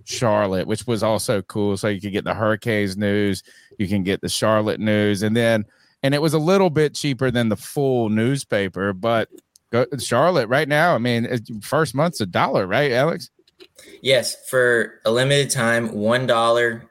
Charlotte, 0.04 0.66
which 0.66 0.86
was 0.86 1.02
also 1.02 1.40
cool. 1.42 1.78
So 1.78 1.88
you 1.88 2.00
could 2.00 2.12
get 2.12 2.24
the 2.24 2.34
Hurricanes 2.34 2.98
news, 2.98 3.42
you 3.78 3.88
can 3.88 4.02
get 4.02 4.20
the 4.20 4.28
Charlotte 4.28 4.80
news, 4.80 5.22
and 5.22 5.34
then 5.34 5.64
and 6.02 6.14
it 6.14 6.22
was 6.22 6.34
a 6.34 6.38
little 6.38 6.70
bit 6.70 6.94
cheaper 6.94 7.30
than 7.30 7.48
the 7.48 7.56
full 7.56 8.08
newspaper, 8.08 8.92
but 8.92 9.28
go, 9.70 9.86
Charlotte 9.98 10.48
right 10.48 10.68
now, 10.68 10.94
I 10.94 10.98
mean, 10.98 11.28
first 11.60 11.94
month's 11.94 12.20
a 12.20 12.26
dollar, 12.26 12.66
right, 12.66 12.92
Alex? 12.92 13.30
Yes, 14.02 14.48
for 14.48 15.00
a 15.04 15.10
limited 15.10 15.50
time, 15.50 15.92
one 15.92 16.26
dollar. 16.26 16.90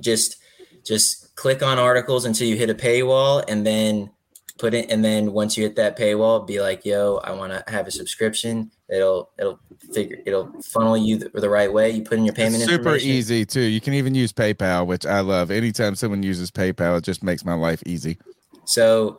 Just 0.00 0.36
just 0.84 1.34
click 1.36 1.62
on 1.62 1.78
articles 1.78 2.24
until 2.24 2.48
you 2.48 2.56
hit 2.56 2.70
a 2.70 2.74
paywall, 2.74 3.44
and 3.48 3.66
then 3.66 4.10
put 4.58 4.74
it. 4.74 4.90
And 4.90 5.04
then 5.04 5.32
once 5.32 5.56
you 5.56 5.64
hit 5.64 5.76
that 5.76 5.98
paywall, 5.98 6.46
be 6.46 6.60
like, 6.60 6.84
"Yo, 6.84 7.16
I 7.24 7.32
want 7.32 7.52
to 7.52 7.64
have 7.70 7.86
a 7.86 7.90
subscription." 7.90 8.70
It'll 8.88 9.30
it'll 9.38 9.58
figure 9.92 10.18
it'll 10.26 10.52
funnel 10.62 10.96
you 10.96 11.18
the, 11.18 11.40
the 11.40 11.48
right 11.48 11.72
way. 11.72 11.90
You 11.90 12.02
put 12.02 12.18
in 12.18 12.24
your 12.24 12.34
payment 12.34 12.56
It's 12.56 12.66
super 12.66 12.96
easy 12.96 13.44
too. 13.46 13.60
You 13.60 13.80
can 13.80 13.94
even 13.94 14.14
use 14.14 14.32
PayPal, 14.32 14.86
which 14.86 15.06
I 15.06 15.20
love. 15.20 15.50
Anytime 15.50 15.94
someone 15.94 16.22
uses 16.22 16.50
PayPal, 16.50 16.98
it 16.98 17.04
just 17.04 17.22
makes 17.22 17.44
my 17.44 17.54
life 17.54 17.82
easy. 17.86 18.18
So 18.64 19.18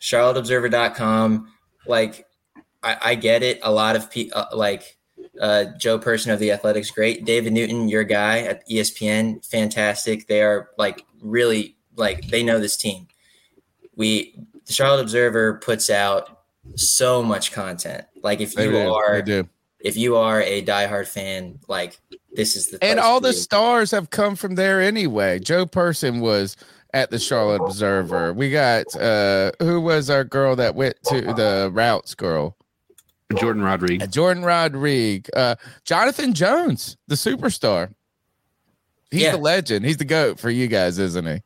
charlotteobserver.com 0.00 1.52
like 1.86 2.26
i, 2.82 2.96
I 3.02 3.14
get 3.14 3.42
it. 3.42 3.60
A 3.62 3.72
lot 3.72 3.96
of 3.96 4.10
people 4.10 4.38
uh, 4.38 4.46
like 4.54 4.98
uh, 5.40 5.66
joe 5.78 5.98
person 5.98 6.30
of 6.32 6.38
the 6.38 6.52
athletics 6.52 6.90
great. 6.90 7.24
David 7.24 7.52
newton 7.52 7.88
your 7.88 8.04
guy 8.04 8.40
at 8.40 8.68
espn 8.68 9.44
fantastic. 9.46 10.26
They 10.26 10.42
are 10.42 10.70
like 10.78 11.04
really 11.22 11.76
like 11.96 12.28
they 12.28 12.42
know 12.42 12.58
this 12.58 12.76
team. 12.76 13.08
We 13.96 14.34
the 14.66 14.72
charlotte 14.72 15.02
observer 15.02 15.54
puts 15.54 15.90
out 15.90 16.40
so 16.76 17.22
much 17.22 17.52
content. 17.52 18.04
Like 18.22 18.40
if 18.40 18.56
you 18.56 18.76
are 18.76 19.22
if 19.80 19.96
you 19.96 20.16
are 20.16 20.42
a 20.42 20.62
diehard 20.62 21.08
fan 21.08 21.58
like 21.68 21.98
this 22.32 22.54
is 22.56 22.68
the 22.68 22.82
And 22.84 23.00
all 23.00 23.20
the 23.20 23.32
stars 23.32 23.90
have 23.90 24.10
come 24.10 24.36
from 24.36 24.54
there 24.54 24.80
anyway. 24.80 25.38
Joe 25.38 25.66
Person 25.66 26.20
was 26.20 26.56
at 26.94 27.10
the 27.10 27.18
Charlotte 27.18 27.62
Observer. 27.62 28.32
We 28.32 28.50
got 28.50 28.94
uh 28.96 29.52
who 29.60 29.80
was 29.80 30.10
our 30.10 30.24
girl 30.24 30.56
that 30.56 30.74
went 30.74 30.96
to 31.04 31.20
the 31.20 31.70
routes 31.72 32.14
girl? 32.14 32.56
Jourdan 33.32 33.62
Rodrigue. 33.64 34.00
Jourdan 34.10 34.44
Rodrigue. 34.44 35.28
Uh 35.34 35.54
Jonathan 35.84 36.32
Jones, 36.34 36.96
the 37.08 37.14
superstar. 37.14 37.92
He's 39.10 39.22
Yeah. 39.22 39.32
the 39.32 39.38
legend. 39.38 39.84
He's 39.84 39.96
the 39.98 40.04
goat 40.04 40.38
for 40.38 40.50
you 40.50 40.66
guys, 40.66 40.98
isn't 40.98 41.26
he? 41.26 41.42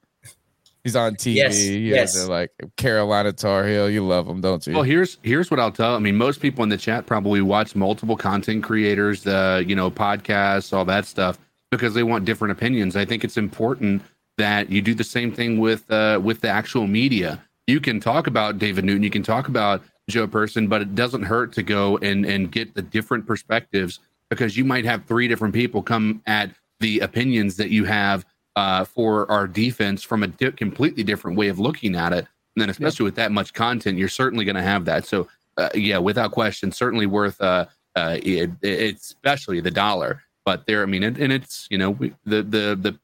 He's 0.83 0.97
on 0.97 1.15
TV. 1.17 1.37
Yes, 1.37 1.65
You 1.65 1.79
yes. 1.79 2.27
like 2.29 2.51
Carolina 2.77 3.33
Tar 3.33 3.67
Heel. 3.67 3.89
You 3.89 4.07
love 4.07 4.29
him, 4.29 4.43
don't 4.43 4.67
you? 4.67 4.75
Well, 4.75 4.83
here's 4.83 5.17
here's 5.23 5.51
what 5.51 5.59
I'll 5.59 5.71
tell. 5.73 5.95
I 5.95 5.99
mean, 5.99 6.17
most 6.17 6.41
people 6.41 6.63
in 6.63 6.69
the 6.69 6.77
chat 6.77 7.07
probably 7.07 7.41
watch 7.41 7.75
multiple 7.75 8.17
content 8.19 8.63
creators, 8.65 9.27
uh, 9.27 9.63
you 9.67 9.75
know, 9.75 9.91
podcasts, 9.91 10.73
all 10.77 10.85
that 10.87 11.07
stuff. 11.07 11.39
because 11.71 11.93
they 11.95 12.03
want 12.05 12.25
different 12.25 12.53
opinions. 12.53 12.95
I 12.95 13.05
think 13.05 13.25
it's 13.25 13.37
important 13.37 14.01
that 14.37 14.71
you 14.71 14.83
do 14.83 14.95
the 14.95 15.05
same 15.05 15.33
thing 15.33 15.59
with 15.59 15.91
uh, 15.91 16.21
with 16.23 16.41
the 16.41 16.49
actual 16.49 16.87
media. 16.87 17.43
You 17.67 17.81
can 17.81 18.01
talk 18.01 18.27
about 18.27 18.59
David 18.59 18.85
Newton, 18.85 19.03
you 19.03 19.11
can 19.11 19.23
talk 19.23 19.49
about 19.49 19.83
Joe 20.09 20.27
Person, 20.27 20.69
but 20.69 20.83
it 20.83 20.95
doesn't 20.95 21.23
hurt 21.23 21.53
to 21.55 21.63
go 21.63 21.99
and 21.99 22.25
and 22.27 22.51
get 22.51 22.75
the 22.75 22.83
different 22.83 23.27
perspectives 23.27 24.01
because 24.29 24.57
you 24.57 24.65
might 24.65 24.85
have 24.85 25.05
three 25.05 25.29
different 25.29 25.55
people 25.55 25.83
come 25.83 26.23
at 26.27 26.51
the 26.81 27.01
opinions 27.01 27.57
that 27.57 27.71
you 27.71 27.85
have 27.85 28.25
uh, 28.57 28.85
for 28.85 29.31
our 29.31 29.47
defense 29.47 30.03
from 30.03 30.23
a 30.23 30.27
di- 30.29 30.51
completely 30.53 31.03
different 31.03 31.37
way 31.37 31.49
of 31.49 31.59
looking 31.59 31.95
at 31.95 32.13
it. 32.13 32.27
And 32.57 32.63
then, 32.63 32.71
especially 32.71 33.05
yeah. 33.05 33.09
with 33.09 33.15
that 33.17 33.33
much 33.33 33.53
content, 33.53 33.99
you're 33.99 34.09
certainly 34.09 34.45
going 34.45 34.57
to 34.57 34.63
have 34.63 34.85
that. 34.85 35.07
So, 35.07 35.29
uh, 35.57 35.71
yeah, 35.75 35.99
without 35.99 36.33
question, 36.33 36.71
certainly 36.73 37.07
worth 37.07 37.41
uh, 37.41 37.67
uh, 37.97 38.19
it, 38.23 38.51
it, 38.63 38.97
especially 38.97 39.61
the 39.61 39.71
dollar. 39.71 40.23
But 40.45 40.67
there, 40.67 40.83
I 40.83 40.87
mean, 40.87 41.03
it, 41.03 41.19
and 41.19 41.33
it's 41.33 41.67
you 41.71 41.79
know 41.79 41.91
we, 41.91 42.13
the 42.25 42.43
the 42.43 42.79
the 42.81 42.99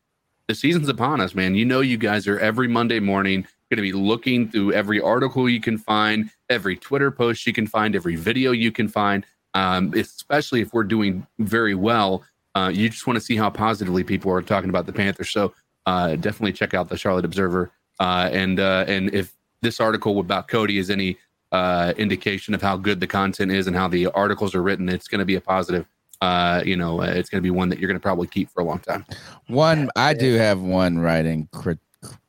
the 0.50 0.54
season's 0.56 0.88
upon 0.88 1.20
us, 1.20 1.32
man. 1.32 1.54
You 1.54 1.64
know, 1.64 1.80
you 1.80 1.96
guys 1.96 2.26
are 2.26 2.36
every 2.40 2.66
Monday 2.66 2.98
morning 2.98 3.42
going 3.70 3.76
to 3.76 3.82
be 3.82 3.92
looking 3.92 4.48
through 4.50 4.72
every 4.72 5.00
article 5.00 5.48
you 5.48 5.60
can 5.60 5.78
find, 5.78 6.28
every 6.48 6.76
Twitter 6.76 7.12
post 7.12 7.46
you 7.46 7.52
can 7.52 7.68
find, 7.68 7.94
every 7.94 8.16
video 8.16 8.50
you 8.50 8.72
can 8.72 8.88
find. 8.88 9.24
Um, 9.54 9.94
especially 9.94 10.60
if 10.60 10.74
we're 10.74 10.82
doing 10.82 11.24
very 11.38 11.76
well, 11.76 12.24
uh, 12.56 12.68
you 12.74 12.88
just 12.88 13.06
want 13.06 13.16
to 13.16 13.20
see 13.20 13.36
how 13.36 13.48
positively 13.48 14.02
people 14.02 14.32
are 14.32 14.42
talking 14.42 14.70
about 14.70 14.86
the 14.86 14.92
Panthers. 14.92 15.30
So 15.30 15.54
uh, 15.86 16.16
definitely 16.16 16.52
check 16.52 16.74
out 16.74 16.88
the 16.88 16.98
Charlotte 16.98 17.24
Observer. 17.24 17.70
Uh, 18.00 18.28
and 18.32 18.58
uh, 18.58 18.86
and 18.88 19.14
if 19.14 19.32
this 19.62 19.78
article 19.78 20.18
about 20.18 20.48
Cody 20.48 20.78
is 20.78 20.90
any 20.90 21.16
uh, 21.52 21.92
indication 21.96 22.54
of 22.54 22.62
how 22.62 22.76
good 22.76 22.98
the 22.98 23.06
content 23.06 23.52
is 23.52 23.68
and 23.68 23.76
how 23.76 23.86
the 23.86 24.08
articles 24.08 24.52
are 24.56 24.62
written, 24.62 24.88
it's 24.88 25.06
going 25.06 25.20
to 25.20 25.24
be 25.24 25.36
a 25.36 25.40
positive. 25.40 25.86
Uh, 26.20 26.62
you 26.64 26.76
know, 26.76 27.00
it's 27.00 27.30
going 27.30 27.40
to 27.40 27.46
be 27.46 27.50
one 27.50 27.68
that 27.70 27.78
you're 27.78 27.88
going 27.88 27.98
to 27.98 28.02
probably 28.02 28.26
keep 28.26 28.50
for 28.50 28.60
a 28.60 28.64
long 28.64 28.78
time. 28.80 29.06
One, 29.46 29.90
I 29.96 30.12
do 30.12 30.34
have 30.34 30.60
one 30.60 30.98
writing 30.98 31.48
crit- 31.52 31.78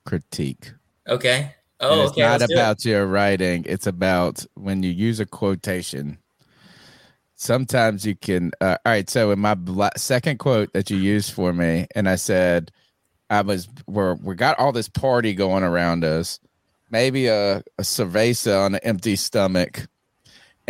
critique. 0.06 0.72
Okay. 1.08 1.54
Oh, 1.82 1.94
okay. 1.94 2.02
it's 2.04 2.12
okay. 2.12 2.22
not 2.22 2.42
about 2.42 2.86
your 2.86 3.08
writing. 3.08 3.66
It's 3.68 3.88
about 3.88 4.46
when 4.54 4.84
you 4.84 4.92
use 4.92 5.20
a 5.20 5.26
quotation. 5.26 6.20
Sometimes 7.36 8.06
you 8.06 8.16
can. 8.16 8.52
Uh, 8.62 8.78
all 8.86 8.92
right. 8.92 9.10
So 9.10 9.32
in 9.32 9.39
my 9.39 9.56
bla- 9.56 9.98
second 9.98 10.38
quote 10.38 10.72
that 10.74 10.92
you 10.92 10.98
used 10.98 11.34
for 11.34 11.52
me, 11.52 11.88
and 11.96 12.08
I 12.08 12.16
said, 12.16 12.72
I 13.32 13.42
was 13.42 13.68
we're 13.88 14.14
we 14.16 14.36
got 14.36 14.60
all 14.60 14.72
this 14.72 14.89
party 14.89 15.34
going 15.34 15.64
around 15.64 16.04
us, 16.04 16.39
maybe 16.92 17.28
a, 17.28 17.58
a 17.58 17.82
cerveza 17.82 18.64
on 18.64 18.76
an 18.76 18.82
empty 18.84 19.16
stomach. 19.16 19.88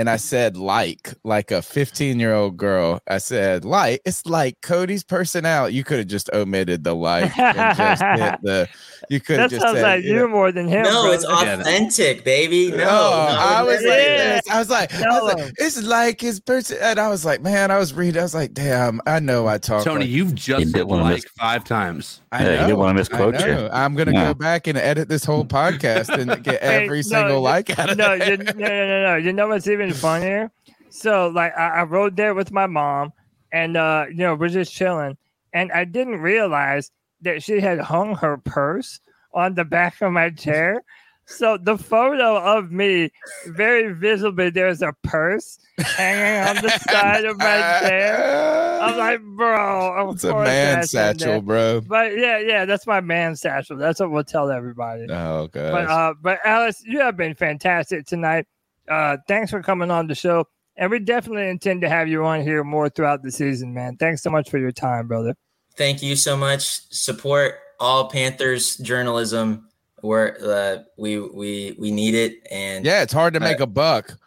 And 0.01 0.09
I 0.09 0.15
said, 0.17 0.57
like, 0.57 1.13
like 1.23 1.51
a 1.51 1.61
15 1.61 2.19
year 2.19 2.33
old 2.33 2.57
girl. 2.57 2.99
I 3.07 3.19
said, 3.19 3.63
like, 3.63 4.01
it's 4.03 4.25
like 4.25 4.59
Cody's 4.61 5.03
personality. 5.03 5.75
You 5.75 5.83
could 5.83 5.99
have 5.99 6.07
just 6.07 6.27
omitted 6.33 6.83
the 6.83 6.95
like 6.95 7.37
and 7.37 7.77
just 7.77 8.01
hit 8.01 8.39
the, 8.41 8.67
you 9.11 9.19
could 9.19 9.39
have 9.41 9.51
just 9.51 9.61
sounds 9.61 9.77
said, 9.77 9.83
like 9.83 10.03
you 10.03 10.09
you 10.13 10.15
know, 10.15 10.27
more 10.27 10.51
than 10.51 10.67
him. 10.67 10.81
No, 10.85 11.03
brother. 11.03 11.13
it's 11.13 11.23
authentic, 11.25 12.23
baby. 12.23 12.71
No, 12.71 12.77
no, 12.77 12.83
no, 12.83 12.87
I 12.89 13.61
was 13.61 13.75
like 13.75 13.83
Yeah. 13.85 14.39
this. 14.41 14.49
I 14.49 14.57
was 14.57 14.69
like, 14.71 14.91
I 14.95 15.21
was 15.21 15.33
like, 15.35 15.53
it's 15.59 15.83
like 15.83 16.19
his 16.19 16.39
person. 16.39 16.77
And 16.81 16.99
I 16.99 17.07
was 17.07 17.23
like, 17.23 17.41
man, 17.43 17.69
I 17.69 17.77
was 17.77 17.93
reading. 17.93 18.19
I 18.19 18.23
was 18.23 18.33
like, 18.33 18.53
damn, 18.55 19.01
I 19.05 19.19
know 19.19 19.45
I 19.45 19.59
talk. 19.59 19.83
Tony, 19.83 19.99
like- 20.01 20.09
you've 20.09 20.33
just 20.33 20.65
You 20.65 20.71
said 20.71 20.87
like 20.87 21.13
miss- 21.17 21.25
five 21.37 21.63
times. 21.63 22.21
I 22.31 22.43
Yeah, 22.43 22.51
you 22.53 22.57
didn't 22.69 22.77
wanna 22.79 22.93
misquote 22.95 23.39
you. 23.45 23.69
I'm 23.71 23.93
gonna 23.93 24.13
Yeah. 24.13 24.27
go 24.29 24.33
back 24.33 24.65
and 24.65 24.79
edit 24.79 25.09
this 25.09 25.23
whole 25.25 25.45
podcast 25.45 26.09
and 26.17 26.43
get 26.43 26.59
every 26.61 26.99
no, 26.99 27.01
single 27.03 27.35
you- 27.35 27.41
like 27.41 27.77
out 27.77 27.91
of 27.91 27.97
no, 27.97 28.13
it. 28.13 28.27
you, 28.27 28.37
no, 28.37 28.53
no, 28.53 28.87
no, 28.87 29.03
no. 29.03 29.15
You 29.17 29.31
know 29.33 29.47
what's 29.49 29.67
even 29.67 29.90
funnier? 29.93 30.51
So, 30.93 31.29
like, 31.29 31.57
I, 31.57 31.67
I 31.79 31.83
rode 31.83 32.17
there 32.17 32.33
with 32.33 32.51
my 32.51 32.67
mom, 32.67 33.13
and 33.53 33.77
uh, 33.77 34.07
you 34.09 34.17
know, 34.17 34.35
we're 34.35 34.49
just 34.49 34.73
chilling, 34.73 35.15
and 35.53 35.71
I 35.71 35.85
didn't 35.85 36.19
realize 36.19 36.91
that 37.21 37.41
she 37.41 37.61
had 37.61 37.79
hung 37.79 38.15
her 38.15 38.35
purse 38.37 38.99
on 39.33 39.55
the 39.55 39.63
back 39.63 40.01
of 40.01 40.11
my 40.11 40.31
chair. 40.31 40.83
So 41.25 41.55
the 41.55 41.77
photo 41.77 42.35
of 42.37 42.71
me, 42.73 43.09
very 43.47 43.93
visibly, 43.93 44.49
there's 44.49 44.81
a 44.81 44.93
purse 45.03 45.59
hanging 45.77 46.57
on 46.57 46.61
the 46.61 46.69
side 46.89 47.23
of 47.23 47.37
my 47.37 47.45
chair. 47.79 48.81
I'm 48.81 48.97
like, 48.97 49.21
bro, 49.37 50.11
It's 50.11 50.25
a 50.25 50.33
man 50.33 50.43
that's 50.79 50.93
in 50.93 50.97
there." 50.99 51.13
satchel, 51.13 51.41
bro. 51.41 51.81
But 51.81 52.17
yeah, 52.17 52.39
yeah, 52.39 52.65
that's 52.65 52.85
my 52.85 52.99
man 52.99 53.37
satchel. 53.37 53.77
That's 53.77 54.01
what 54.01 54.11
we'll 54.11 54.25
tell 54.25 54.51
everybody. 54.51 55.03
Oh 55.09 55.47
god. 55.47 55.71
But 55.71 55.87
uh, 55.89 56.13
but 56.21 56.39
Alice, 56.43 56.83
you 56.85 56.99
have 56.99 57.15
been 57.15 57.33
fantastic 57.33 58.05
tonight. 58.05 58.45
Uh, 58.89 59.17
thanks 59.27 59.51
for 59.51 59.61
coming 59.61 59.91
on 59.91 60.07
the 60.07 60.15
show, 60.15 60.45
and 60.75 60.91
we 60.91 60.99
definitely 60.99 61.49
intend 61.49 61.81
to 61.81 61.89
have 61.89 62.07
you 62.07 62.25
on 62.25 62.41
here 62.41 62.63
more 62.63 62.89
throughout 62.89 63.23
the 63.23 63.31
season, 63.31 63.73
man. 63.73 63.97
Thanks 63.97 64.23
so 64.23 64.29
much 64.29 64.49
for 64.49 64.57
your 64.57 64.71
time, 64.71 65.07
brother. 65.07 65.35
Thank 65.75 66.01
you 66.01 66.15
so 66.15 66.35
much. 66.35 66.81
Support 66.91 67.55
all 67.79 68.09
Panthers 68.09 68.77
journalism. 68.77 69.67
Where 70.01 70.37
uh, 70.43 70.83
we 70.97 71.19
we 71.19 71.75
we 71.77 71.91
need 71.91 72.15
it, 72.15 72.39
and 72.49 72.83
yeah, 72.83 73.03
it's 73.03 73.13
hard 73.13 73.35
to 73.35 73.39
uh, 73.39 73.43
make 73.43 73.59
a 73.59 73.67
buck. 73.67 74.17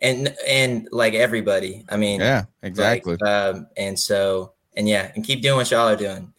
and 0.00 0.34
and 0.48 0.88
like 0.90 1.12
everybody. 1.12 1.84
I 1.88 1.98
mean, 1.98 2.20
Yeah, 2.20 2.44
exactly. 2.62 3.16
Like, 3.20 3.30
um, 3.30 3.66
and 3.76 3.98
so 3.98 4.54
and 4.74 4.88
yeah, 4.88 5.12
and 5.14 5.24
keep 5.24 5.42
doing 5.42 5.56
what 5.56 5.70
y'all 5.70 5.88
are 5.88 5.96
doing. 5.96 6.32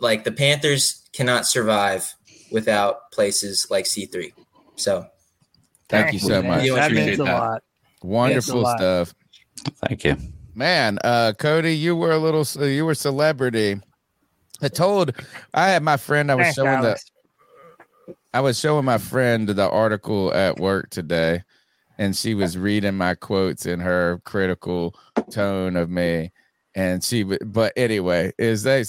Like 0.00 0.24
the 0.24 0.32
Panthers 0.32 1.08
cannot 1.12 1.46
survive 1.46 2.14
without 2.50 3.10
places 3.12 3.66
like 3.70 3.86
C 3.86 4.04
three. 4.04 4.34
So 4.76 5.06
Thank 5.92 6.14
you 6.14 6.18
so 6.18 6.42
man. 6.42 6.50
much. 6.50 6.64
You 6.64 6.74
That 6.74 6.90
appreciate 6.90 7.06
means 7.06 7.20
a 7.20 7.24
that. 7.24 7.38
lot. 7.38 7.62
Wonderful 8.02 8.62
lot. 8.62 8.78
stuff. 8.78 9.14
Thank 9.86 10.04
you. 10.04 10.16
Man, 10.54 10.98
uh 11.04 11.32
Cody, 11.38 11.76
you 11.76 11.94
were 11.94 12.12
a 12.12 12.18
little 12.18 12.44
you 12.66 12.84
were 12.84 12.94
celebrity. 12.94 13.80
I 14.60 14.68
told 14.68 15.12
I 15.54 15.68
had 15.68 15.82
my 15.82 15.96
friend 15.96 16.30
I 16.30 16.34
was 16.34 16.44
Thanks, 16.46 16.56
showing 16.56 16.82
the 16.82 16.98
I 18.34 18.40
was 18.40 18.58
showing 18.58 18.84
my 18.84 18.98
friend 18.98 19.48
the 19.48 19.68
article 19.68 20.32
at 20.32 20.58
work 20.58 20.88
today, 20.90 21.42
and 21.98 22.16
she 22.16 22.34
was 22.34 22.56
reading 22.56 22.96
my 22.96 23.14
quotes 23.14 23.66
in 23.66 23.78
her 23.80 24.20
critical 24.24 24.94
tone 25.30 25.76
of 25.76 25.90
me. 25.90 26.32
And 26.74 27.04
she, 27.04 27.24
but 27.24 27.74
anyway, 27.76 28.32
is 28.38 28.62
that 28.62 28.88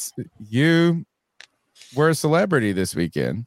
you 0.49 1.05
were 1.93 2.09
a 2.09 2.15
celebrity 2.15 2.71
this 2.71 2.95
weekend? 2.95 3.45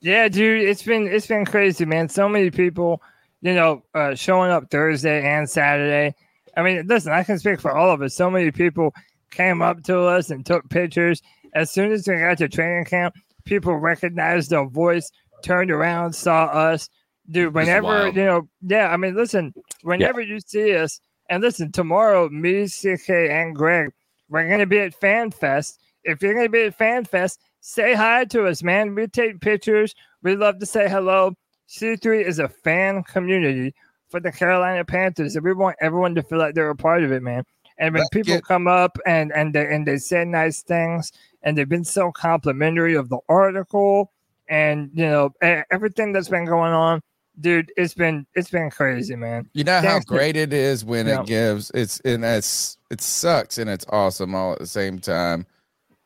Yeah, 0.00 0.28
dude, 0.28 0.66
it's 0.66 0.82
been 0.82 1.06
it's 1.06 1.26
been 1.26 1.44
crazy, 1.44 1.84
man. 1.84 2.08
So 2.08 2.28
many 2.28 2.50
people, 2.50 3.02
you 3.42 3.54
know, 3.54 3.82
uh, 3.94 4.14
showing 4.14 4.50
up 4.50 4.70
Thursday 4.70 5.22
and 5.22 5.48
Saturday. 5.48 6.14
I 6.56 6.62
mean, 6.62 6.86
listen, 6.86 7.12
I 7.12 7.22
can 7.22 7.38
speak 7.38 7.60
for 7.60 7.76
all 7.76 7.90
of 7.90 8.00
us. 8.00 8.14
So 8.14 8.30
many 8.30 8.50
people 8.50 8.94
came 9.30 9.62
up 9.62 9.82
to 9.84 10.00
us 10.00 10.30
and 10.30 10.44
took 10.44 10.68
pictures. 10.70 11.22
As 11.54 11.70
soon 11.70 11.92
as 11.92 12.08
we 12.08 12.16
got 12.16 12.38
to 12.38 12.48
training 12.48 12.86
camp, 12.86 13.14
people 13.44 13.76
recognized 13.76 14.52
our 14.52 14.66
voice, 14.66 15.10
turned 15.42 15.70
around, 15.70 16.14
saw 16.14 16.44
us. 16.44 16.88
Dude, 17.30 17.54
whenever 17.54 18.08
you 18.08 18.24
know, 18.24 18.48
yeah, 18.62 18.88
I 18.88 18.96
mean, 18.96 19.14
listen, 19.14 19.52
whenever 19.82 20.20
you 20.20 20.40
see 20.40 20.74
us, 20.74 21.00
and 21.28 21.42
listen, 21.42 21.70
tomorrow, 21.70 22.28
me, 22.28 22.66
CK, 22.66 23.08
and 23.08 23.54
Greg, 23.54 23.90
we're 24.28 24.48
gonna 24.48 24.66
be 24.66 24.80
at 24.80 24.94
Fan 24.94 25.30
Fest. 25.30 25.78
If 26.04 26.22
you're 26.22 26.34
gonna 26.34 26.48
be 26.48 26.64
at 26.64 26.74
Fan 26.74 27.04
Fest, 27.04 27.38
say 27.60 27.94
hi 27.94 28.24
to 28.26 28.46
us, 28.46 28.62
man. 28.62 28.94
We 28.94 29.06
take 29.06 29.40
pictures. 29.40 29.94
We 30.22 30.36
love 30.36 30.58
to 30.58 30.66
say 30.66 30.88
hello. 30.88 31.34
C3 31.68 32.24
is 32.24 32.38
a 32.38 32.48
fan 32.48 33.02
community 33.04 33.74
for 34.08 34.18
the 34.20 34.32
Carolina 34.32 34.84
Panthers, 34.84 35.36
and 35.36 35.44
we 35.44 35.52
want 35.52 35.76
everyone 35.80 36.14
to 36.16 36.22
feel 36.22 36.38
like 36.38 36.54
they're 36.54 36.70
a 36.70 36.76
part 36.76 37.04
of 37.04 37.12
it, 37.12 37.22
man. 37.22 37.44
And 37.78 37.94
when 37.94 38.00
Let's 38.00 38.10
people 38.10 38.34
get- 38.34 38.44
come 38.44 38.66
up 38.66 38.98
and 39.06 39.32
and 39.32 39.54
they 39.54 39.72
and 39.72 39.86
they 39.86 39.96
say 39.98 40.24
nice 40.24 40.62
things, 40.62 41.12
and 41.42 41.56
they've 41.56 41.68
been 41.68 41.84
so 41.84 42.10
complimentary 42.12 42.94
of 42.94 43.08
the 43.08 43.18
article, 43.28 44.12
and 44.48 44.90
you 44.92 45.04
know 45.06 45.32
everything 45.70 46.12
that's 46.12 46.28
been 46.28 46.44
going 46.44 46.72
on, 46.72 47.00
dude, 47.40 47.72
it's 47.76 47.94
been 47.94 48.26
it's 48.34 48.50
been 48.50 48.68
crazy, 48.68 49.14
man. 49.16 49.48
You 49.54 49.64
know 49.64 49.80
how 49.80 50.00
to- 50.00 50.04
great 50.04 50.36
it 50.36 50.52
is 50.52 50.84
when 50.84 51.06
Yeah. 51.06 51.20
it 51.20 51.26
gives 51.26 51.70
it's 51.72 52.00
and 52.00 52.24
it's 52.24 52.76
it 52.90 53.00
sucks 53.00 53.56
and 53.58 53.70
it's 53.70 53.86
awesome 53.90 54.34
all 54.34 54.52
at 54.54 54.58
the 54.58 54.66
same 54.66 54.98
time 54.98 55.46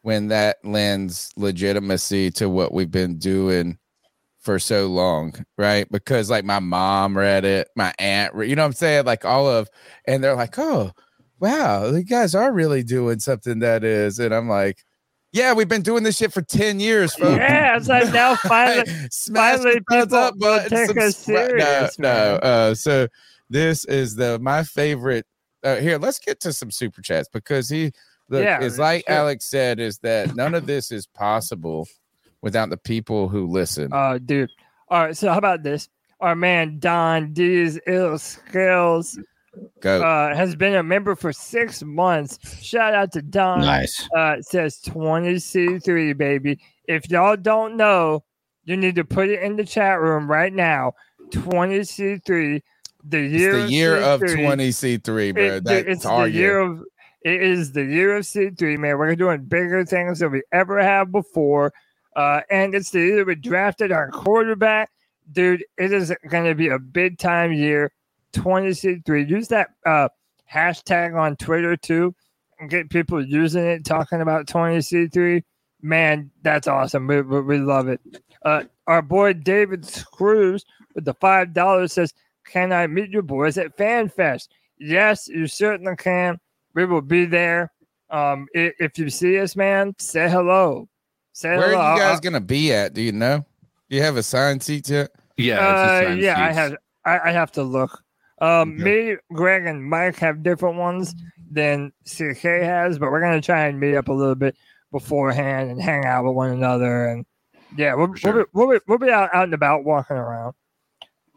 when 0.04 0.28
that 0.28 0.58
lends 0.62 1.32
legitimacy 1.34 2.30
to 2.30 2.46
what 2.46 2.74
we've 2.74 2.90
been 2.90 3.16
doing 3.16 3.78
for 4.38 4.58
so 4.58 4.86
long, 4.86 5.32
right? 5.56 5.90
Because 5.90 6.28
like 6.28 6.44
my 6.44 6.58
mom 6.58 7.16
read 7.16 7.46
it, 7.46 7.68
my 7.74 7.94
aunt, 7.98 8.34
re- 8.34 8.46
you 8.46 8.54
know 8.54 8.64
what 8.64 8.66
I'm 8.66 8.72
saying? 8.74 9.06
Like 9.06 9.24
all 9.24 9.48
of 9.48 9.70
and 10.06 10.22
they're 10.22 10.36
like, 10.36 10.58
"Oh, 10.58 10.92
wow, 11.40 11.86
you 11.86 12.02
guys 12.04 12.34
are 12.34 12.52
really 12.52 12.82
doing 12.82 13.18
something 13.18 13.60
that 13.60 13.82
is." 13.82 14.18
And 14.18 14.34
I'm 14.34 14.46
like, 14.46 14.84
"Yeah, 15.32 15.54
we've 15.54 15.68
been 15.68 15.80
doing 15.80 16.02
this 16.02 16.18
shit 16.18 16.34
for 16.34 16.42
10 16.42 16.80
years, 16.80 17.14
folks." 17.14 17.38
Yeah, 17.38 17.74
it's 17.78 17.88
like 17.88 18.12
now 18.12 18.36
finally, 18.42 18.84
finally 19.34 19.74
the 19.76 19.84
people 19.88 20.18
up 20.18 20.38
button, 20.38 20.86
take 20.86 20.98
us 20.98 21.16
serious, 21.16 21.98
No, 21.98 22.12
no. 22.12 22.34
Uh, 22.42 22.74
so 22.74 23.08
this 23.48 23.86
is 23.86 24.16
the 24.16 24.38
my 24.38 24.64
favorite. 24.64 25.24
Uh, 25.62 25.76
here, 25.76 25.96
let's 25.96 26.18
get 26.18 26.40
to 26.40 26.52
some 26.52 26.70
super 26.70 27.00
chats 27.00 27.26
because 27.32 27.70
he, 27.70 27.90
look, 28.34 28.44
Yeah, 28.44 28.60
is 28.62 28.78
like 28.78 29.04
sure. 29.06 29.16
Alex 29.16 29.46
said, 29.46 29.80
is 29.80 29.98
that 29.98 30.34
none 30.36 30.54
of 30.54 30.66
this 30.66 30.92
is 30.92 31.06
possible 31.06 31.86
without 32.42 32.70
the 32.70 32.76
people 32.76 33.28
who 33.28 33.46
listen. 33.46 33.90
Oh, 33.92 34.18
dude. 34.18 34.50
All 34.88 35.04
right. 35.06 35.16
So 35.16 35.30
how 35.30 35.38
about 35.38 35.62
this? 35.62 35.88
Our 36.20 36.34
man 36.34 36.78
Don 36.78 37.32
Diesel 37.32 38.18
Skills. 38.18 39.18
Uh, 40.02 40.34
has 40.34 40.56
been 40.56 40.74
a 40.74 40.82
member 40.82 41.14
for 41.14 41.32
six 41.32 41.82
months. 41.82 42.38
Shout 42.62 42.94
out 42.94 43.12
to 43.12 43.22
Don. 43.22 43.60
Nice. 43.60 44.08
Uh, 44.16 44.36
it 44.38 44.44
says 44.46 44.80
20C3, 44.84 46.16
baby. 46.16 46.58
If 46.88 47.08
y'all 47.10 47.36
don't 47.36 47.76
know, 47.76 48.24
you 48.64 48.76
need 48.76 48.96
to 48.96 49.04
put 49.04 49.28
it 49.28 49.42
in 49.42 49.56
the 49.56 49.64
chat 49.64 50.00
room 50.00 50.28
right 50.28 50.52
now. 50.52 50.94
20C3, 51.32 52.62
the 53.04 53.20
year, 53.20 53.56
it's 53.58 53.64
the 53.66 53.70
year 53.70 53.96
of 54.00 54.20
C3. 54.22 55.02
20C3, 55.02 55.34
bro. 55.34 55.42
It- 55.44 55.64
That's 55.64 55.88
it's 55.88 56.06
our 56.06 56.24
the 56.24 56.30
year 56.30 56.40
year. 56.40 56.58
of 56.58 56.82
it 57.24 57.42
is 57.42 57.72
the 57.72 57.84
year 57.84 58.16
of 58.16 58.24
C3, 58.24 58.78
man. 58.78 58.98
We're 58.98 59.16
doing 59.16 59.44
bigger 59.44 59.84
things 59.84 60.18
than 60.18 60.30
we 60.30 60.42
ever 60.52 60.80
have 60.80 61.10
before. 61.10 61.72
Uh, 62.14 62.42
and 62.50 62.74
it's 62.74 62.90
the 62.90 63.00
year 63.00 63.24
we 63.24 63.34
drafted 63.34 63.90
our 63.90 64.10
quarterback. 64.10 64.90
Dude, 65.32 65.64
it 65.78 65.92
is 65.92 66.12
gonna 66.28 66.54
be 66.54 66.68
a 66.68 66.78
big 66.78 67.18
time 67.18 67.52
year. 67.52 67.90
20C3. 68.34 69.28
Use 69.28 69.48
that 69.48 69.70
uh 69.86 70.08
hashtag 70.52 71.18
on 71.18 71.36
Twitter 71.36 71.76
too 71.76 72.14
and 72.58 72.70
get 72.70 72.90
people 72.90 73.24
using 73.24 73.64
it, 73.64 73.84
talking 73.84 74.20
about 74.20 74.46
20C3. 74.46 75.42
Man, 75.82 76.30
that's 76.42 76.66
awesome. 76.68 77.06
We, 77.06 77.20
we, 77.22 77.40
we 77.40 77.58
love 77.58 77.88
it. 77.88 78.00
Uh, 78.44 78.64
our 78.86 79.02
boy 79.02 79.32
David 79.32 79.84
Screws 79.84 80.64
with 80.94 81.04
the 81.04 81.14
five 81.14 81.52
dollars 81.54 81.94
says, 81.94 82.12
"Can 82.46 82.72
I 82.72 82.86
meet 82.86 83.10
you 83.10 83.22
boys 83.22 83.56
at 83.56 83.76
FanFest?" 83.78 84.48
Yes, 84.78 85.28
you 85.28 85.46
certainly 85.46 85.96
can. 85.96 86.38
We 86.74 86.84
will 86.84 87.00
be 87.02 87.24
there. 87.24 87.70
Um, 88.10 88.46
i- 88.54 88.72
if 88.78 88.98
you 88.98 89.10
see 89.10 89.38
us, 89.40 89.56
man, 89.56 89.94
say 89.98 90.28
hello. 90.28 90.88
Say 91.32 91.48
hello 91.50 91.60
Where 91.60 91.68
hello. 91.70 91.80
are 91.80 91.94
you 91.96 92.00
guys 92.02 92.14
I'll- 92.14 92.20
gonna 92.20 92.40
be 92.40 92.72
at? 92.72 92.94
Do 92.94 93.02
you 93.02 93.12
know? 93.12 93.44
Do 93.88 93.96
you 93.96 94.02
have 94.02 94.16
a 94.16 94.22
signed 94.22 94.62
seat 94.62 94.88
yet? 94.88 95.10
uh, 95.38 96.14
yeah, 96.18 96.34
I 96.42 96.52
have. 96.52 96.76
I, 97.04 97.18
I 97.28 97.32
have 97.32 97.52
to 97.52 97.62
look. 97.62 98.00
Um, 98.40 98.76
me, 98.76 99.16
Greg, 99.32 99.66
and 99.66 99.84
Mike 99.84 100.16
have 100.18 100.42
different 100.42 100.76
ones 100.76 101.14
than 101.50 101.92
CK 102.06 102.42
has, 102.62 102.98
but 102.98 103.10
we're 103.10 103.20
gonna 103.20 103.40
try 103.40 103.66
and 103.66 103.78
meet 103.78 103.94
up 103.96 104.08
a 104.08 104.12
little 104.12 104.34
bit 104.34 104.56
beforehand 104.92 105.70
and 105.70 105.80
hang 105.82 106.04
out 106.04 106.24
with 106.24 106.34
one 106.34 106.50
another. 106.50 107.06
And 107.06 107.26
yeah, 107.76 107.94
we'll, 107.94 108.14
we'll, 108.22 108.32
be, 108.32 108.44
we'll, 108.52 108.70
be, 108.70 108.78
we'll 108.86 108.98
be 108.98 109.10
out, 109.10 109.30
out 109.34 109.44
and 109.44 109.54
about 109.54 109.84
walking 109.84 110.16
around. 110.16 110.54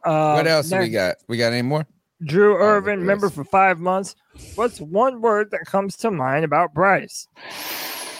Uh, 0.03 0.33
what 0.33 0.47
else 0.47 0.69
do 0.69 0.77
we 0.79 0.89
got? 0.89 1.17
We 1.27 1.38
got 1.38 1.53
any 1.53 1.61
more? 1.63 1.85
Drew 2.24 2.55
Irvin, 2.57 3.05
member 3.05 3.30
for 3.30 3.43
five 3.43 3.80
months. 3.80 4.15
What's 4.55 4.82
one 4.82 5.22
word 5.22 5.51
that 5.51 5.65
comes 5.65 5.95
to 5.97 6.09
mind 6.11 6.45
about 6.45 6.74
Bryce? 6.74 7.28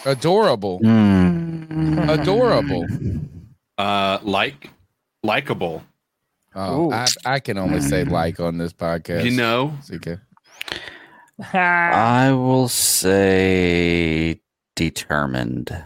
Adorable. 0.04 0.78
Hmm. 0.78 1.98
Adorable. 2.08 2.86
Uh, 3.76 4.18
like, 4.22 4.70
likable. 5.22 5.82
Oh, 6.54 6.92
I, 6.92 7.06
I 7.24 7.40
can 7.40 7.58
only 7.58 7.80
say 7.80 8.04
like 8.04 8.40
on 8.40 8.58
this 8.58 8.72
podcast. 8.72 9.24
You 9.24 9.32
know, 9.32 9.74
CK. 9.86 10.18
I 11.54 12.32
will 12.32 12.68
say 12.68 14.40
determined. 14.74 15.70
On- 15.70 15.84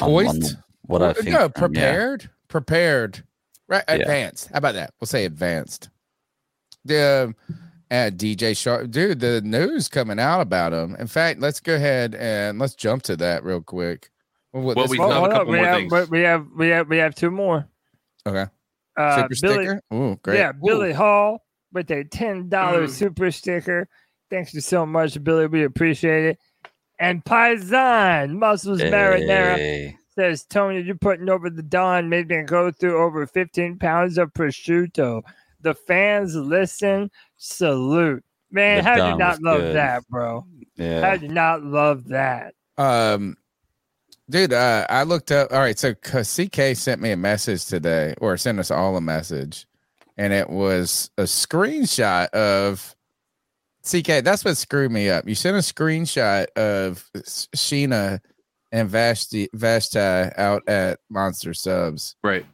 on 0.00 0.08
Poised? 0.08 0.56
What 0.86 1.02
I 1.02 1.06
Well, 1.06 1.14
think. 1.14 1.28
No, 1.28 1.44
um, 1.44 1.74
yeah. 1.74 2.28
prepared. 2.48 3.24
Prepared. 3.68 3.84
Right. 3.88 3.96
Yeah. 3.98 4.02
Advanced. 4.02 4.48
How 4.52 4.58
about 4.58 4.74
that? 4.74 4.90
We'll 5.00 5.06
say 5.06 5.24
advanced. 5.24 5.88
The 6.84 7.34
uh, 7.90 7.94
DJ 8.10 8.52
Chark, 8.52 8.90
dude, 8.90 9.20
the 9.20 9.40
news 9.42 9.88
coming 9.88 10.18
out 10.18 10.40
about 10.40 10.72
him. 10.72 10.96
In 10.96 11.06
fact, 11.06 11.40
let's 11.40 11.60
go 11.60 11.74
ahead 11.74 12.14
and 12.14 12.58
let's 12.58 12.74
jump 12.74 13.02
to 13.04 13.16
that 13.16 13.44
real 13.44 13.60
quick. 13.62 14.10
Well, 14.52 14.74
Well, 14.74 14.86
we 14.88 14.98
have 14.98 15.22
a 15.24 15.28
couple 15.28 15.52
we 15.52 15.56
more 15.56 15.66
have, 15.66 15.76
things. 15.76 15.92
we- 15.92 16.04
we 16.18 16.20
have 16.20 16.46
we 16.56 16.68
have 16.68 16.88
we 16.88 16.98
have 16.98 17.14
two 17.14 17.30
more. 17.30 17.66
okay. 18.26 18.46
Uh, 18.96 19.16
Super 19.22 19.34
Billy, 19.42 19.64
sticker. 19.64 19.80
Ooh, 19.92 20.16
great. 20.22 20.38
Yeah, 20.38 20.50
Ooh. 20.50 20.64
Billy 20.64 20.92
Hall 20.92 21.44
with 21.72 21.90
a 21.90 22.04
ten 22.04 22.48
dollar 22.48 22.86
Mm. 22.86 22.90
super 22.90 23.30
sticker. 23.32 23.88
Thanks 24.30 24.54
you 24.54 24.60
so 24.60 24.86
much, 24.86 25.22
Billy. 25.24 25.46
We 25.48 25.64
appreciate 25.64 26.24
it. 26.26 26.38
And 27.00 27.24
Paisan 27.24 28.38
Muscles 28.38 28.80
Marinara 28.80 29.56
Hey. 29.56 29.96
Says, 30.16 30.44
Tony, 30.44 30.80
you're 30.80 30.94
putting 30.96 31.28
over 31.28 31.50
the 31.50 31.62
Don 31.62 32.08
made 32.08 32.28
me 32.28 32.42
go 32.42 32.70
through 32.70 33.02
over 33.02 33.26
15 33.26 33.78
pounds 33.78 34.18
of 34.18 34.32
prosciutto. 34.32 35.22
The 35.60 35.74
fans 35.74 36.34
listen, 36.34 37.10
salute. 37.36 38.22
Man, 38.50 38.78
The 38.78 38.82
how 38.82 38.96
do 38.96 39.08
you 39.12 39.16
not 39.18 39.42
love 39.42 39.60
good. 39.60 39.76
that, 39.76 40.06
bro? 40.08 40.40
How 40.78 40.84
Yeah. 40.84 41.16
do 41.16 41.26
you 41.26 41.32
not 41.32 41.64
love 41.64 42.08
that? 42.08 42.54
Um, 42.78 43.36
dude, 44.30 44.52
uh, 44.52 44.86
I 44.88 45.02
looked 45.04 45.32
up. 45.32 45.52
All 45.52 45.58
right, 45.58 45.78
so 45.78 45.94
c- 46.04 46.46
CK 46.46 46.74
sent 46.76 47.00
me 47.00 47.10
a 47.10 47.16
message 47.16 47.64
today, 47.66 48.14
or 48.20 48.36
sent 48.36 48.58
us 48.60 48.70
all 48.70 48.96
a 48.96 49.00
message, 49.00 49.66
and 50.16 50.32
it 50.32 50.48
was 50.50 51.10
a 51.18 51.22
screenshot 51.22 52.28
of 52.28 52.94
CK. 53.82 54.20
That's 54.22 54.44
what 54.44 54.56
screwed 54.56 54.92
me 54.92 55.10
up. 55.10 55.26
You 55.28 55.34
sent 55.34 55.56
a 55.56 55.60
screenshot 55.60 56.46
of 56.56 57.08
Sheena 57.16 58.20
and 58.74 58.90
Vashti 58.90 59.48
Vashti 59.54 59.98
out 59.98 60.68
at 60.68 60.98
Monster 61.08 61.54
Subs, 61.54 62.16
right? 62.22 62.44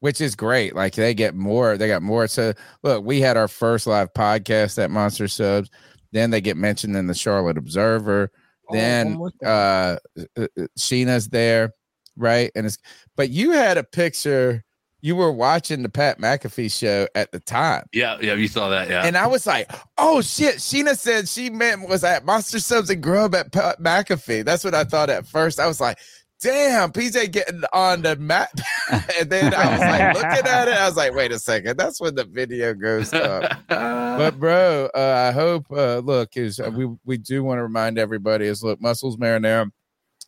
Which 0.00 0.20
is 0.20 0.34
great. 0.34 0.74
Like 0.74 0.94
they 0.94 1.14
get 1.14 1.34
more. 1.34 1.78
They 1.78 1.88
got 1.88 2.02
more. 2.02 2.26
So 2.26 2.52
look, 2.82 3.02
we 3.02 3.22
had 3.22 3.38
our 3.38 3.48
first 3.48 3.86
live 3.86 4.12
podcast 4.12 4.82
at 4.82 4.90
Monster 4.90 5.28
Subs. 5.28 5.70
Then 6.10 6.30
they 6.30 6.42
get 6.42 6.58
mentioned 6.58 6.96
in 6.96 7.06
the 7.06 7.14
Charlotte 7.14 7.56
Observer 7.56 8.30
then 8.72 9.18
one 9.18 9.18
more 9.18 9.32
uh, 9.44 9.96
uh, 10.18 10.24
uh, 10.36 10.66
Sheena's 10.78 11.28
there, 11.28 11.72
right? 12.16 12.50
And 12.54 12.66
it's 12.66 12.78
but 13.16 13.30
you 13.30 13.52
had 13.52 13.78
a 13.78 13.84
picture. 13.84 14.64
You 15.04 15.16
were 15.16 15.32
watching 15.32 15.82
the 15.82 15.88
Pat 15.88 16.20
McAfee 16.20 16.72
show 16.72 17.08
at 17.16 17.32
the 17.32 17.40
time, 17.40 17.86
Yeah, 17.92 18.18
yeah, 18.20 18.34
you 18.34 18.46
saw 18.46 18.68
that. 18.68 18.88
Yeah, 18.88 19.04
and 19.04 19.16
I 19.16 19.26
was 19.26 19.46
like, 19.48 19.70
"Oh 19.98 20.22
shit!" 20.22 20.56
Sheena 20.56 20.96
said 20.96 21.28
she 21.28 21.50
meant 21.50 21.88
was 21.88 22.04
at 22.04 22.24
Monster 22.24 22.60
Subs 22.60 22.88
and 22.88 23.02
Grub 23.02 23.34
at 23.34 23.50
Pat 23.50 23.80
McAfee. 23.80 24.44
That's 24.44 24.62
what 24.62 24.74
I 24.74 24.84
thought 24.84 25.10
at 25.10 25.26
first. 25.26 25.58
I 25.58 25.66
was 25.66 25.80
like, 25.80 25.98
"Damn, 26.40 26.92
PJ 26.92 27.32
getting 27.32 27.62
on 27.72 28.02
the 28.02 28.14
map," 28.14 28.52
and 29.18 29.28
then 29.28 29.52
I 29.52 29.70
was 29.72 29.80
like 29.80 30.14
looking 30.14 30.48
at 30.48 30.68
it. 30.68 30.74
I 30.74 30.86
was 30.86 30.96
like, 30.96 31.14
"Wait 31.14 31.32
a 31.32 31.38
second, 31.40 31.76
that's 31.76 32.00
when 32.00 32.14
the 32.14 32.24
video 32.24 32.72
goes 32.72 33.12
up." 33.12 33.60
but 33.68 34.38
bro, 34.38 34.88
uh, 34.94 35.28
I 35.28 35.32
hope 35.32 35.66
uh, 35.72 35.98
look 35.98 36.36
is 36.36 36.60
uh, 36.60 36.70
we 36.72 36.88
we 37.04 37.18
do 37.18 37.42
want 37.42 37.58
to 37.58 37.64
remind 37.64 37.98
everybody 37.98 38.46
is 38.46 38.62
look 38.62 38.80
muscles 38.80 39.16
marinara 39.16 39.68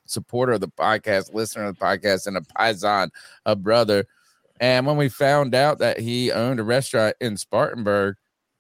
supporter 0.07 0.53
of 0.53 0.61
the 0.61 0.69
podcast, 0.69 1.33
listener 1.33 1.65
of 1.65 1.79
the 1.79 1.85
podcast, 1.85 2.27
and 2.27 2.37
a 2.37 2.41
paisan, 2.41 3.11
a 3.47 3.57
brother. 3.57 4.05
And 4.61 4.87
when 4.87 4.97
we 4.97 5.09
found 5.09 5.55
out 5.55 5.79
that 5.79 5.99
he 5.99 6.31
owned 6.31 6.61
a 6.61 6.65
restaurant 6.65 7.17
in 7.21 7.37
Spartanburg, 7.37 8.17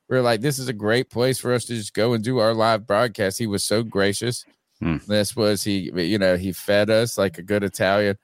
we 0.08 0.16
are 0.16 0.22
like, 0.22 0.40
this 0.40 0.58
is 0.58 0.68
a 0.68 0.72
great 0.72 1.10
place 1.10 1.38
for 1.38 1.52
us 1.52 1.64
to 1.66 1.74
just 1.74 1.94
go 1.94 2.12
and 2.12 2.22
do 2.22 2.38
our 2.38 2.52
live 2.52 2.86
broadcast. 2.86 3.38
He 3.38 3.46
was 3.46 3.64
so 3.64 3.82
gracious. 3.82 4.44
Hmm. 4.80 4.96
This 5.06 5.34
was 5.36 5.62
he, 5.62 5.90
you 5.94 6.18
know, 6.18 6.36
he 6.36 6.52
fed 6.52 6.90
us 6.90 7.16
like 7.16 7.38
a 7.38 7.42
good 7.42 7.62
Italian. 7.62 8.18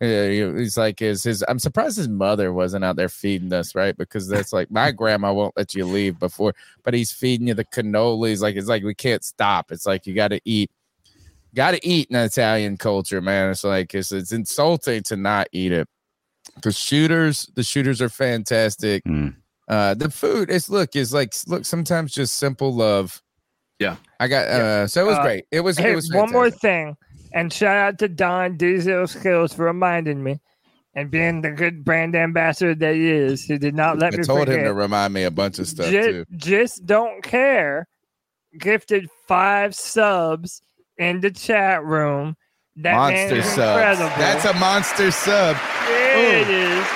He's 0.00 0.76
like 0.76 0.98
his 0.98 1.22
his. 1.22 1.44
I'm 1.46 1.60
surprised 1.60 1.96
his 1.96 2.08
mother 2.08 2.52
wasn't 2.52 2.84
out 2.84 2.96
there 2.96 3.08
feeding 3.08 3.52
us, 3.52 3.76
right? 3.76 3.96
Because 3.96 4.26
that's 4.26 4.52
like 4.52 4.68
my 4.68 4.90
grandma 4.90 5.32
won't 5.32 5.56
let 5.56 5.76
you 5.76 5.86
leave 5.86 6.18
before, 6.18 6.54
but 6.82 6.92
he's 6.92 7.12
feeding 7.12 7.46
you 7.46 7.54
the 7.54 7.64
cannolis. 7.64 8.40
Like 8.40 8.56
it's 8.56 8.66
like 8.66 8.82
we 8.82 8.96
can't 8.96 9.22
stop. 9.22 9.70
It's 9.70 9.86
like 9.86 10.04
you 10.04 10.12
got 10.12 10.28
to 10.28 10.40
eat, 10.44 10.72
got 11.54 11.70
to 11.70 11.86
eat 11.86 12.08
in 12.10 12.16
Italian 12.16 12.78
culture, 12.78 13.20
man. 13.20 13.52
It's 13.52 13.62
like 13.62 13.94
it's 13.94 14.10
it's 14.10 14.32
insulting 14.32 15.04
to 15.04 15.14
not 15.14 15.46
eat 15.52 15.70
it. 15.70 15.88
The 16.60 16.72
shooters, 16.72 17.50
the 17.54 17.62
shooters 17.62 18.02
are 18.02 18.08
fantastic. 18.10 19.02
Hmm. 19.04 19.28
Uh, 19.68 19.94
the 19.94 20.10
food 20.10 20.50
is 20.50 20.68
look 20.68 20.94
is 20.94 21.14
like 21.14 21.32
look 21.46 21.64
sometimes 21.64 22.12
just 22.12 22.34
simple 22.34 22.74
love. 22.74 23.22
Yeah, 23.78 23.96
I 24.20 24.28
got. 24.28 24.46
uh 24.46 24.86
So 24.86 25.02
it 25.02 25.06
was 25.06 25.18
Uh, 25.18 25.22
great. 25.22 25.44
It 25.50 25.60
was. 25.60 25.78
Hey, 25.78 25.92
it 25.92 25.94
was 25.96 26.12
one 26.12 26.30
more 26.30 26.50
thing, 26.50 26.96
and 27.32 27.52
shout 27.52 27.76
out 27.76 27.98
to 28.00 28.08
Don 28.08 28.56
Diesel 28.56 29.06
Skills 29.06 29.54
for 29.54 29.64
reminding 29.64 30.22
me 30.22 30.40
and 30.94 31.10
being 31.10 31.40
the 31.40 31.50
good 31.50 31.84
brand 31.84 32.14
ambassador 32.14 32.74
that 32.74 32.94
he 32.94 33.10
is. 33.10 33.44
He 33.44 33.56
did 33.56 33.74
not 33.74 33.98
let 33.98 34.12
I 34.12 34.18
me 34.18 34.24
told 34.24 34.40
forget. 34.40 34.58
him 34.58 34.64
to 34.66 34.74
remind 34.74 35.14
me 35.14 35.22
a 35.24 35.30
bunch 35.30 35.58
of 35.58 35.66
stuff 35.66 35.90
just, 35.90 36.08
too. 36.08 36.24
just 36.36 36.84
don't 36.86 37.22
care. 37.22 37.88
Gifted 38.58 39.08
five 39.26 39.74
subs 39.74 40.60
in 40.98 41.20
the 41.20 41.30
chat 41.30 41.82
room. 41.82 42.36
That 42.76 42.94
man 42.96 43.28
monster 43.30 43.42
sub. 43.42 43.98
That's 44.18 44.44
a 44.44 44.54
monster 44.54 45.10
sub. 45.10 45.56
Yeah, 45.56 46.16
it 46.16 46.48
Ooh. 46.48 46.80
is. 46.80 46.86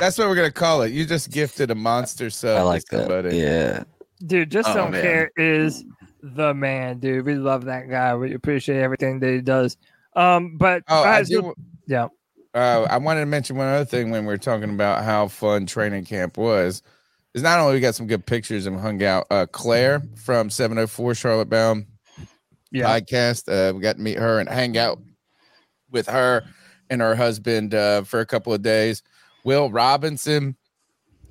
That's 0.00 0.18
what 0.18 0.28
we're 0.28 0.34
gonna 0.34 0.50
call 0.50 0.82
it. 0.82 0.92
You 0.92 1.04
just 1.06 1.30
gifted 1.30 1.70
a 1.70 1.74
monster 1.74 2.30
sub. 2.30 2.58
I 2.58 2.62
like 2.62 2.84
that. 2.86 3.00
somebody. 3.06 3.36
Yeah. 3.36 3.84
Dude, 4.26 4.50
just 4.50 4.68
Oh, 4.68 4.74
don't 4.74 4.90
man. 4.92 5.02
care 5.02 5.30
is 5.36 5.84
the 6.22 6.52
man, 6.54 6.98
dude. 6.98 7.24
We 7.24 7.34
love 7.36 7.64
that 7.66 7.88
guy. 7.88 8.14
We 8.16 8.34
appreciate 8.34 8.80
everything 8.80 9.20
that 9.20 9.30
he 9.32 9.40
does. 9.40 9.76
Um, 10.16 10.56
but 10.58 10.82
Oh, 10.88 11.02
I 11.02 11.22
do. 11.22 11.42
look- 11.42 11.58
yeah. 11.86 12.08
Uh, 12.52 12.86
I 12.90 12.98
wanted 12.98 13.20
to 13.20 13.26
mention 13.26 13.56
one 13.56 13.68
other 13.68 13.84
thing 13.84 14.10
when 14.10 14.26
we 14.26 14.34
are 14.34 14.38
talking 14.38 14.70
about 14.70 15.04
how 15.04 15.28
fun 15.28 15.66
training 15.66 16.04
camp 16.04 16.36
was. 16.36 16.82
Is 17.32 17.42
not 17.44 17.60
only 17.60 17.74
we 17.74 17.80
got 17.80 17.94
some 17.94 18.08
good 18.08 18.26
pictures 18.26 18.66
and 18.66 18.78
hung 18.80 19.02
out. 19.04 19.26
Uh, 19.30 19.46
Claire 19.52 20.02
from 20.16 20.50
704 20.50 21.14
Charlotte 21.14 21.48
Bound 21.48 21.86
Yeah. 22.72 22.86
podcast. 22.86 23.44
Uh, 23.48 23.72
we 23.74 23.80
got 23.80 23.96
to 23.96 24.02
meet 24.02 24.18
her 24.18 24.40
and 24.40 24.48
hang 24.48 24.76
out 24.76 24.98
with 25.90 26.06
her 26.08 26.44
and 26.88 27.00
her 27.00 27.14
husband 27.14 27.74
uh, 27.74 28.02
for 28.02 28.20
a 28.20 28.26
couple 28.26 28.52
of 28.52 28.62
days. 28.62 29.02
Will 29.44 29.70
Robinson 29.70 30.56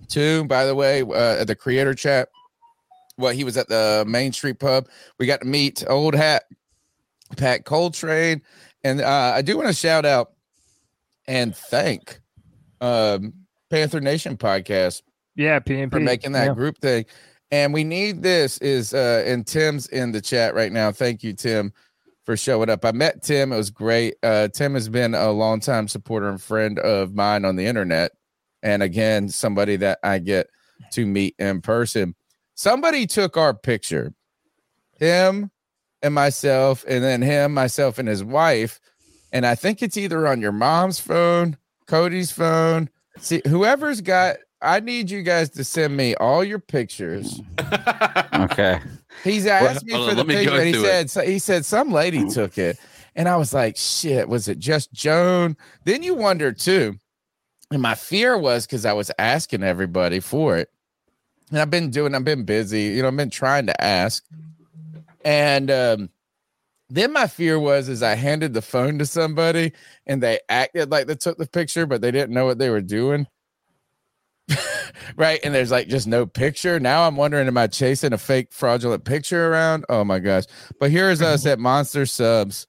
too, 0.08 0.46
by 0.46 0.66
the 0.66 0.76
way, 0.76 1.02
uh, 1.02 1.42
at 1.42 1.48
the 1.48 1.56
creator 1.56 1.94
chat. 1.94 2.30
Well, 3.18 3.34
he 3.34 3.44
was 3.44 3.58
at 3.58 3.68
the 3.68 4.06
Main 4.08 4.32
Street 4.32 4.60
Pub. 4.60 4.88
We 5.20 5.26
got 5.26 5.42
to 5.42 5.48
meet 5.48 5.84
old 5.88 6.16
hat 6.16 6.44
Pat 7.38 7.66
Coltrane, 7.66 8.42
and 8.84 9.02
uh, 9.02 9.34
I 9.36 9.42
do 9.42 9.56
want 9.58 9.68
to 9.68 9.74
shout 9.74 10.06
out 10.06 10.32
and 11.28 11.56
thank 11.56 12.20
um, 12.82 13.34
Panther 13.70 14.00
Nation 14.00 14.36
podcast 14.38 15.04
Yeah, 15.36 15.60
PNP. 15.60 15.92
for 15.92 16.00
making 16.00 16.32
that 16.32 16.48
yeah. 16.48 16.54
group 16.54 16.80
thing. 16.80 17.06
And 17.52 17.74
we 17.74 17.84
need 17.84 18.22
this 18.24 18.58
is 18.60 18.94
uh 18.94 19.24
and 19.26 19.46
Tim's 19.46 19.88
in 19.88 20.12
the 20.12 20.22
chat 20.22 20.54
right 20.54 20.72
now. 20.72 20.92
Thank 20.92 21.24
you, 21.24 21.34
Tim, 21.34 21.74
for 22.30 22.38
showing 22.38 22.70
up. 22.70 22.86
I 22.86 22.92
met 22.92 23.24
Tim. 23.24 23.52
It 23.52 23.58
was 23.58 23.72
great. 23.72 24.14
Uh 24.22 24.50
Tim 24.50 24.76
has 24.76 24.88
been 24.88 25.16
a 25.16 25.32
longtime 25.32 25.88
supporter 25.88 26.30
and 26.30 26.40
friend 26.40 26.78
of 26.78 27.16
mine 27.16 27.44
on 27.44 27.56
the 27.56 27.66
internet. 27.66 28.12
And 28.62 28.84
again, 28.84 29.30
somebody 29.30 29.78
that 29.78 29.98
I 30.04 30.20
get 30.20 30.48
to 30.92 31.08
meet 31.08 31.34
in 31.40 31.62
person. 31.62 32.14
Somebody 32.54 33.08
took 33.08 33.36
our 33.36 33.56
picture, 33.56 34.14
him 35.00 35.50
and 36.04 36.14
myself, 36.14 36.86
and 36.88 37.04
then 37.04 37.24
him, 37.24 37.52
myself, 37.52 37.98
and 37.98 38.08
his 38.08 38.24
wife. 38.24 38.80
And 39.34 39.44
I 39.44 39.56
think 39.56 39.82
it's 39.82 39.98
either 39.98 40.28
on 40.28 40.40
your 40.40 40.52
mom's 40.52 41.00
phone, 41.00 41.58
Cody's 41.88 42.32
phone. 42.32 42.92
See, 43.18 43.42
whoever's 43.48 44.02
got, 44.02 44.36
I 44.62 44.80
need 44.80 45.10
you 45.10 45.22
guys 45.22 45.50
to 45.52 45.64
send 45.64 45.96
me 45.96 46.16
all 46.16 46.44
your 46.44 46.60
pictures. 46.60 47.42
Okay. 48.40 48.80
He's 49.26 49.46
asked 49.46 49.84
me 49.86 49.92
for 49.92 50.12
on, 50.12 50.16
the 50.16 50.24
picture, 50.24 50.54
and 50.54 50.64
he 50.64 50.74
it. 50.74 50.82
said, 50.82 51.10
so 51.12 51.22
he 51.22 51.40
said 51.40 51.66
some 51.66 51.92
lady 51.92 52.26
took 52.30 52.58
it, 52.58 52.80
and 53.16 53.28
I 53.28 53.36
was 53.36 53.54
like, 53.54 53.76
shit, 53.76 54.30
was 54.30 54.48
it 54.48 54.60
just 54.60 54.94
Joan? 54.94 55.58
Then 55.84 56.04
you 56.04 56.14
wonder 56.14 56.54
too, 56.54 56.96
and 57.70 57.82
my 57.82 57.96
fear 57.96 58.38
was 58.38 58.66
because 58.66 58.86
I 58.86 58.94
was 58.94 59.12
asking 59.20 59.64
everybody 59.64 60.22
for 60.22 60.56
it, 60.56 60.70
and 61.50 61.60
I've 61.60 61.70
been 61.70 61.90
doing, 61.90 62.16
I've 62.16 62.24
been 62.24 62.46
busy, 62.46 62.84
you 62.84 63.02
know, 63.02 63.10
I've 63.10 63.18
been 63.18 63.30
trying 63.30 63.66
to 63.66 63.84
ask, 63.84 64.24
and 65.26 65.70
um, 65.70 66.10
then 66.90 67.14
my 67.14 67.28
fear 67.28 67.60
was 67.60 67.90
is 67.90 68.02
I 68.02 68.16
handed 68.16 68.54
the 68.54 68.62
phone 68.62 68.98
to 69.00 69.06
somebody 69.06 69.74
and 70.08 70.24
they 70.24 70.40
acted 70.50 70.90
like 70.90 71.08
they 71.08 71.16
took 71.16 71.38
the 71.38 71.48
picture, 71.48 71.86
but 71.86 72.02
they 72.02 72.12
didn't 72.12 72.34
know 72.34 72.46
what 72.46 72.58
they 72.58 72.70
were 72.70 72.82
doing. 72.82 73.28
right. 75.16 75.40
And 75.44 75.54
there's 75.54 75.72
like 75.72 75.88
just 75.88 76.08
no 76.08 76.26
picture. 76.26 76.80
Now 76.80 77.06
I'm 77.08 77.16
wondering, 77.16 77.48
am 77.48 77.58
I 77.58 77.68
chasing 77.68 78.14
a 78.14 78.18
fake 78.18 78.52
fraudulent 78.52 79.04
picture 79.04 79.48
around? 79.52 79.86
Oh 79.90 80.04
my 80.04 80.20
gosh. 80.20 80.44
But 80.80 80.92
here's 80.92 81.22
us 81.22 81.46
at 81.46 81.60
Monster 81.60 82.06
Subs. 82.06 82.68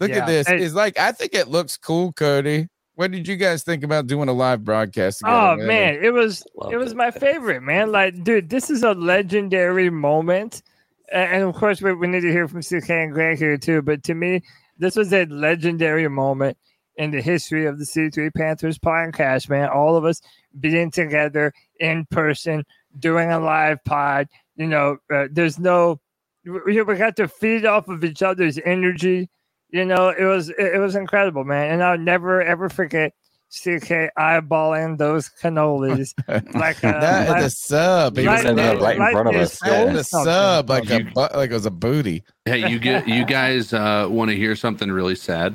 Look 0.00 0.10
Yeah. 0.10 0.18
at 0.18 0.26
this. 0.26 0.46
Hey. 0.48 0.62
It's 0.62 0.74
like 0.74 0.98
I 0.98 1.12
think 1.12 1.34
it 1.34 1.48
looks 1.48 1.76
cool, 1.76 2.12
Cody. 2.12 2.68
What 2.94 3.10
did 3.10 3.26
you 3.26 3.36
guys 3.36 3.62
think 3.62 3.84
about 3.84 4.06
doing 4.06 4.28
a 4.28 4.32
live 4.32 4.64
broadcast? 4.64 5.20
together, 5.20 5.36
Oh 5.36 5.56
man, 5.56 5.98
it 6.02 6.10
was 6.12 6.44
Loved 6.54 6.74
it 6.74 6.76
was 6.76 6.92
it. 6.92 6.96
my 6.96 7.10
favorite, 7.10 7.62
man. 7.62 7.90
Like, 7.90 8.22
dude, 8.22 8.50
this 8.50 8.68
is 8.68 8.82
a 8.82 8.92
legendary 8.92 9.88
moment, 9.88 10.62
and 11.10 11.42
of 11.42 11.54
course, 11.54 11.80
we, 11.80 11.94
we 11.94 12.06
need 12.06 12.20
to 12.20 12.30
hear 12.30 12.46
from 12.48 12.60
CK 12.60 12.90
and 12.90 13.12
Greg 13.12 13.38
here 13.38 13.56
too. 13.56 13.80
But 13.80 14.02
to 14.04 14.14
me, 14.14 14.42
this 14.78 14.94
was 14.94 15.10
a 15.12 15.24
legendary 15.26 16.06
moment 16.08 16.58
in 16.96 17.10
the 17.12 17.22
history 17.22 17.64
of 17.64 17.78
the 17.78 17.86
C3 17.86 18.30
Panthers 18.36 18.78
podcast, 18.78 19.48
man. 19.48 19.70
All 19.70 19.96
of 19.96 20.04
us 20.04 20.20
being 20.60 20.90
together 20.90 21.52
in 21.80 22.06
person, 22.10 22.64
doing 22.98 23.30
a 23.30 23.40
live 23.40 23.82
pod. 23.84 24.28
You 24.56 24.66
know, 24.66 24.98
uh, 25.12 25.28
there's 25.30 25.58
no, 25.58 26.00
we, 26.44 26.82
we 26.82 26.96
got 26.96 27.16
to 27.16 27.28
feed 27.28 27.64
off 27.64 27.88
of 27.88 28.04
each 28.04 28.22
other's 28.22 28.58
energy. 28.64 29.28
You 29.70 29.84
know, 29.86 30.10
it 30.10 30.24
was 30.24 30.50
it, 30.50 30.74
it 30.74 30.78
was 30.78 30.94
incredible, 30.94 31.44
man. 31.44 31.72
And 31.72 31.82
I'll 31.82 31.98
never 31.98 32.42
ever 32.42 32.68
forget 32.68 33.14
CK 33.52 34.10
eyeballing 34.18 34.96
those 34.96 35.30
cannolis 35.42 36.14
like 36.54 36.82
uh, 36.82 37.00
that 37.00 37.28
like- 37.28 37.42
the 37.42 37.50
sub. 37.50 38.16
He 38.16 38.26
was 38.26 38.42
they- 38.42 38.50
in 38.50 38.56
right 38.56 38.96
in 38.96 39.12
front 39.12 39.28
of 39.28 39.34
us, 39.34 39.54
stole 39.54 39.72
yeah. 39.72 39.86
the, 39.86 39.92
the 39.92 40.04
sub 40.04 40.70
like 40.70 40.84
from 40.84 40.92
a 40.92 40.98
you. 41.00 41.10
like 41.14 41.50
it 41.50 41.54
was 41.54 41.66
a 41.66 41.70
booty. 41.70 42.24
Hey, 42.44 42.70
you 42.70 42.78
get 42.78 43.06
you 43.06 43.24
guys 43.24 43.72
uh, 43.72 44.06
want 44.10 44.30
to 44.30 44.36
hear 44.36 44.56
something 44.56 44.90
really 44.90 45.14
sad? 45.14 45.54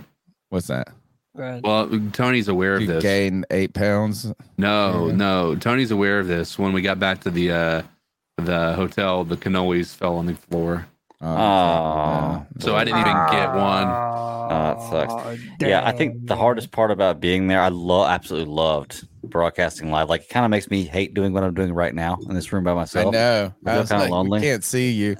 What's 0.50 0.68
that? 0.68 0.90
Right. 1.38 1.62
Well, 1.64 1.88
Tony's 2.14 2.48
aware 2.48 2.74
of 2.76 2.82
You 2.82 2.88
this. 2.88 3.04
gained 3.04 3.46
eight 3.52 3.74
pounds. 3.74 4.34
No, 4.58 5.08
Yeah. 5.08 5.16
no. 5.16 5.56
Tony's 5.56 5.92
aware 5.92 6.20
of 6.20 6.28
this. 6.28 6.58
When 6.58 6.74
we 6.74 6.82
got 6.82 7.00
back 7.00 7.22
to 7.22 7.30
the 7.30 7.52
uh, 7.52 7.82
the 8.38 8.74
hotel, 8.74 9.24
the 9.24 9.38
cannolis 9.38 9.94
fell 9.96 10.16
on 10.18 10.26
the 10.26 10.34
floor. 10.36 10.88
Oh, 11.22 12.46
So 12.60 12.76
I 12.76 12.84
didn't 12.84 13.02
even 13.02 13.14
get 13.32 13.54
one. 13.54 13.88
Oh, 14.50 14.72
it 14.72 14.90
sucks. 14.90 15.42
Yeah, 15.60 15.82
I 15.86 15.92
think 15.92 16.26
the 16.28 16.36
hardest 16.36 16.72
part 16.72 16.90
about 16.92 17.20
being 17.20 17.48
there, 17.48 17.60
I 17.62 17.70
love, 17.70 18.10
absolutely 18.10 18.54
loved 18.54 19.08
broadcasting 19.24 19.92
live. 19.92 20.10
Like, 20.10 20.22
it 20.22 20.30
kind 20.30 20.46
of 20.46 20.52
makes 20.52 20.70
me 20.70 20.84
hate 20.86 21.14
doing 21.14 21.34
what 21.34 21.44
I'm 21.44 21.54
doing 21.54 21.74
right 21.74 21.94
now 21.94 22.18
in 22.30 22.34
this 22.34 22.52
room 22.54 22.64
by 22.64 22.74
myself. 22.74 23.08
I 23.08 23.10
myself. 23.10 23.14
know. 23.14 23.54
I 23.66 23.70
I 23.70 23.74
feel 23.74 23.82
was 23.82 23.90
kinda 23.90 24.04
like, 24.06 24.12
lonely. 24.12 24.40
We 24.40 24.46
can't 24.46 24.64
see 24.64 24.92
you. 24.92 25.18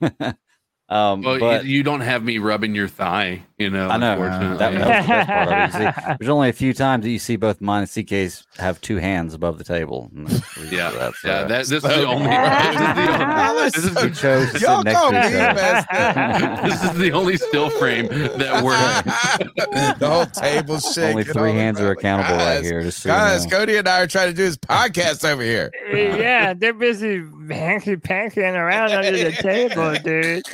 um, 0.88 1.22
Well, 1.22 1.38
but 1.40 1.64
you, 1.64 1.78
you 1.78 1.82
don't 1.82 2.00
have 2.00 2.22
me 2.22 2.38
rubbing 2.38 2.74
your 2.74 2.86
thigh, 2.88 3.42
you 3.58 3.70
know. 3.70 3.88
I 3.88 3.96
know 3.96 4.18
that, 4.20 4.58
that 4.58 4.72
was 4.72 4.80
the 4.80 4.86
best 4.86 5.28
part 5.28 5.48
of 5.48 5.80
it. 5.82 5.94
See, 6.06 6.14
there's 6.20 6.28
only 6.28 6.48
a 6.48 6.52
few 6.52 6.72
times 6.72 7.02
that 7.04 7.10
you 7.10 7.18
see 7.18 7.34
both 7.36 7.60
mine 7.60 7.80
and 7.82 7.88
CK's 7.90 8.46
have 8.58 8.80
two 8.80 8.96
hands 8.98 9.34
above 9.34 9.58
the 9.58 9.64
table. 9.64 10.10
And 10.14 10.28
that's 10.28 10.54
the 10.54 10.76
yeah, 10.76 10.90
for 10.90 10.98
that, 10.98 11.14
so- 11.14 11.28
yeah. 11.28 11.44
That, 11.44 11.48
this 11.66 11.72
is 11.72 11.82
the 11.82 12.04
only. 12.06 12.26
This 13.66 13.76
is 13.78 13.94
the 13.94 13.98
only, 13.98 14.08
He 14.10 14.14
chose 14.14 14.46
to 14.52 14.52
sit 14.52 14.62
Y'all 14.62 14.84
next 14.84 14.96
call 14.98 15.10
to 15.10 15.20
me 15.20 15.26
each 15.26 15.34
other. 15.34 15.54
messed 15.54 15.86
up. 15.90 16.64
this 16.64 16.84
is 16.84 16.98
the 16.98 17.12
only 17.12 17.36
still 17.36 17.70
frame 17.70 18.06
that 18.08 18.62
works. 18.62 19.98
the 19.98 20.08
whole 20.08 20.26
table's 20.26 20.92
shaking. 20.92 21.10
Only 21.10 21.24
three 21.24 21.50
all 21.50 21.56
hands 21.56 21.80
are 21.80 21.86
around. 21.88 21.98
accountable 21.98 22.36
right 22.36 22.62
here. 22.62 22.82
Just 22.82 23.00
so 23.02 23.08
you 23.08 23.14
Guys, 23.14 23.44
know. 23.46 23.58
Cody 23.58 23.76
and 23.76 23.88
I 23.88 24.02
are 24.02 24.06
trying 24.06 24.28
to 24.28 24.34
do 24.34 24.44
this 24.44 24.56
podcast 24.56 25.28
over 25.28 25.42
here. 25.42 25.70
yeah, 25.92 26.54
they're 26.54 26.72
busy 26.72 27.24
hanky 27.48 27.96
pankying 27.96 28.54
around 28.54 28.92
under 28.92 29.10
the 29.12 29.32
table, 29.32 29.94
dude. 30.04 30.44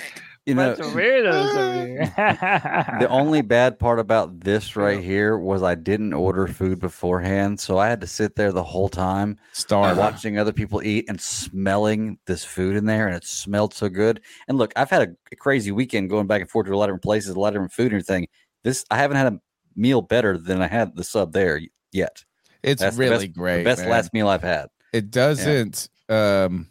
You 0.44 0.56
know, 0.56 0.74
weirdos 0.74 1.86
here. 1.86 2.12
the 2.98 3.08
only 3.08 3.42
bad 3.42 3.78
part 3.78 4.00
about 4.00 4.40
this 4.40 4.74
right 4.74 5.00
here 5.00 5.38
was 5.38 5.62
I 5.62 5.76
didn't 5.76 6.14
order 6.14 6.48
food 6.48 6.80
beforehand, 6.80 7.60
so 7.60 7.78
I 7.78 7.88
had 7.88 8.00
to 8.00 8.08
sit 8.08 8.34
there 8.34 8.50
the 8.50 8.62
whole 8.62 8.88
time 8.88 9.38
Star 9.52 9.94
watching 9.94 10.38
other 10.38 10.52
people 10.52 10.82
eat 10.82 11.04
and 11.08 11.20
smelling 11.20 12.18
this 12.26 12.44
food 12.44 12.74
in 12.74 12.86
there, 12.86 13.06
and 13.06 13.14
it 13.14 13.24
smelled 13.24 13.72
so 13.72 13.88
good. 13.88 14.20
And 14.48 14.58
look, 14.58 14.72
I've 14.74 14.90
had 14.90 15.02
a, 15.02 15.14
a 15.30 15.36
crazy 15.36 15.70
weekend 15.70 16.10
going 16.10 16.26
back 16.26 16.40
and 16.40 16.50
forth 16.50 16.66
to 16.66 16.74
a 16.74 16.76
lot 16.76 16.84
of 16.84 16.88
different 16.88 17.04
places, 17.04 17.30
a 17.36 17.38
lot 17.38 17.48
of 17.48 17.54
different 17.54 17.72
food 17.72 17.92
and 17.92 17.94
everything. 17.94 18.26
This 18.64 18.84
I 18.90 18.96
haven't 18.96 19.18
had 19.18 19.32
a 19.32 19.40
meal 19.76 20.02
better 20.02 20.36
than 20.38 20.60
I 20.60 20.66
had 20.66 20.96
the 20.96 21.04
sub 21.04 21.32
there 21.32 21.60
yet. 21.92 22.24
It's 22.64 22.82
That's 22.82 22.96
the 22.96 23.00
really 23.00 23.26
best- 23.28 23.38
great. 23.38 23.58
The 23.58 23.64
best 23.64 23.82
man. 23.82 23.90
last 23.90 24.12
meal 24.12 24.26
I've 24.28 24.42
had. 24.42 24.66
It 24.92 25.12
doesn't. 25.12 25.88
Um, 26.08 26.68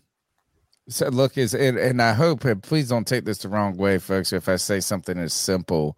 so 0.91 1.07
look 1.09 1.37
is 1.37 1.53
and, 1.55 1.77
and 1.77 2.01
I 2.01 2.13
hope 2.13 2.45
and 2.45 2.61
please 2.61 2.89
don't 2.89 3.07
take 3.07 3.25
this 3.25 3.39
the 3.39 3.49
wrong 3.49 3.77
way, 3.77 3.97
folks. 3.97 4.33
If 4.33 4.47
I 4.49 4.57
say 4.57 4.79
something 4.79 5.17
as 5.17 5.33
simple 5.33 5.97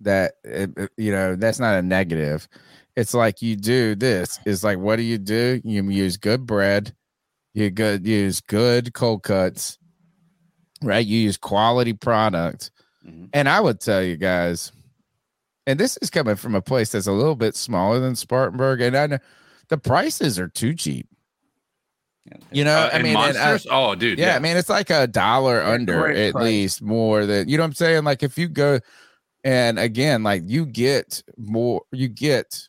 that 0.00 0.34
it, 0.44 0.70
it- 0.76 0.90
you 0.96 1.12
know 1.12 1.36
that's 1.36 1.58
not 1.60 1.74
a 1.78 1.82
negative. 1.82 2.48
It's 2.96 3.14
like 3.14 3.42
you 3.42 3.56
do 3.56 3.94
this. 3.94 4.38
Is 4.46 4.62
like 4.64 4.78
what 4.78 4.96
do 4.96 5.02
you 5.02 5.18
do? 5.18 5.60
You 5.64 5.88
use 5.90 6.16
good 6.16 6.46
bread. 6.46 6.94
You 7.54 7.70
good 7.70 8.06
use 8.06 8.40
good 8.40 8.94
cold 8.94 9.22
cuts. 9.22 9.78
Right. 10.82 11.06
You 11.06 11.18
use 11.18 11.36
quality 11.36 11.92
product. 11.92 12.70
Mhm. 13.06 13.28
And 13.32 13.48
I 13.48 13.60
would 13.60 13.80
tell 13.80 14.02
you 14.02 14.16
guys, 14.16 14.72
and 15.66 15.78
this 15.78 15.96
is 15.98 16.10
coming 16.10 16.36
from 16.36 16.54
a 16.54 16.62
place 16.62 16.92
that's 16.92 17.06
a 17.06 17.12
little 17.12 17.36
bit 17.36 17.54
smaller 17.56 18.00
than 18.00 18.16
Spartanburg, 18.16 18.80
and 18.80 18.96
I 18.96 19.06
know 19.06 19.18
the 19.68 19.78
prices 19.78 20.38
are 20.38 20.48
too 20.48 20.74
cheap. 20.74 21.06
You 22.52 22.64
know, 22.64 22.76
Uh, 22.76 22.90
I 22.92 22.96
and 22.96 23.02
mean, 23.02 23.16
and 23.16 23.36
I- 23.36 23.58
oh, 23.70 23.94
dude. 23.94 24.18
yeah, 24.18 24.36
I 24.36 24.38
mean, 24.38 24.56
it's 24.56 24.68
like 24.68 24.90
a 24.90 25.06
dollar 25.06 25.62
under 25.62 26.00
great 26.02 26.16
at 26.28 26.32
price. 26.32 26.44
least 26.44 26.82
more 26.82 27.26
than 27.26 27.48
you 27.48 27.56
know 27.56 27.62
what 27.62 27.68
I'm 27.68 27.74
saying. 27.74 28.04
Like 28.04 28.22
if 28.22 28.36
you 28.38 28.48
go, 28.48 28.78
and 29.42 29.78
again, 29.78 30.22
like 30.22 30.42
you 30.46 30.66
get 30.66 31.22
more, 31.38 31.82
you 31.92 32.08
get. 32.08 32.68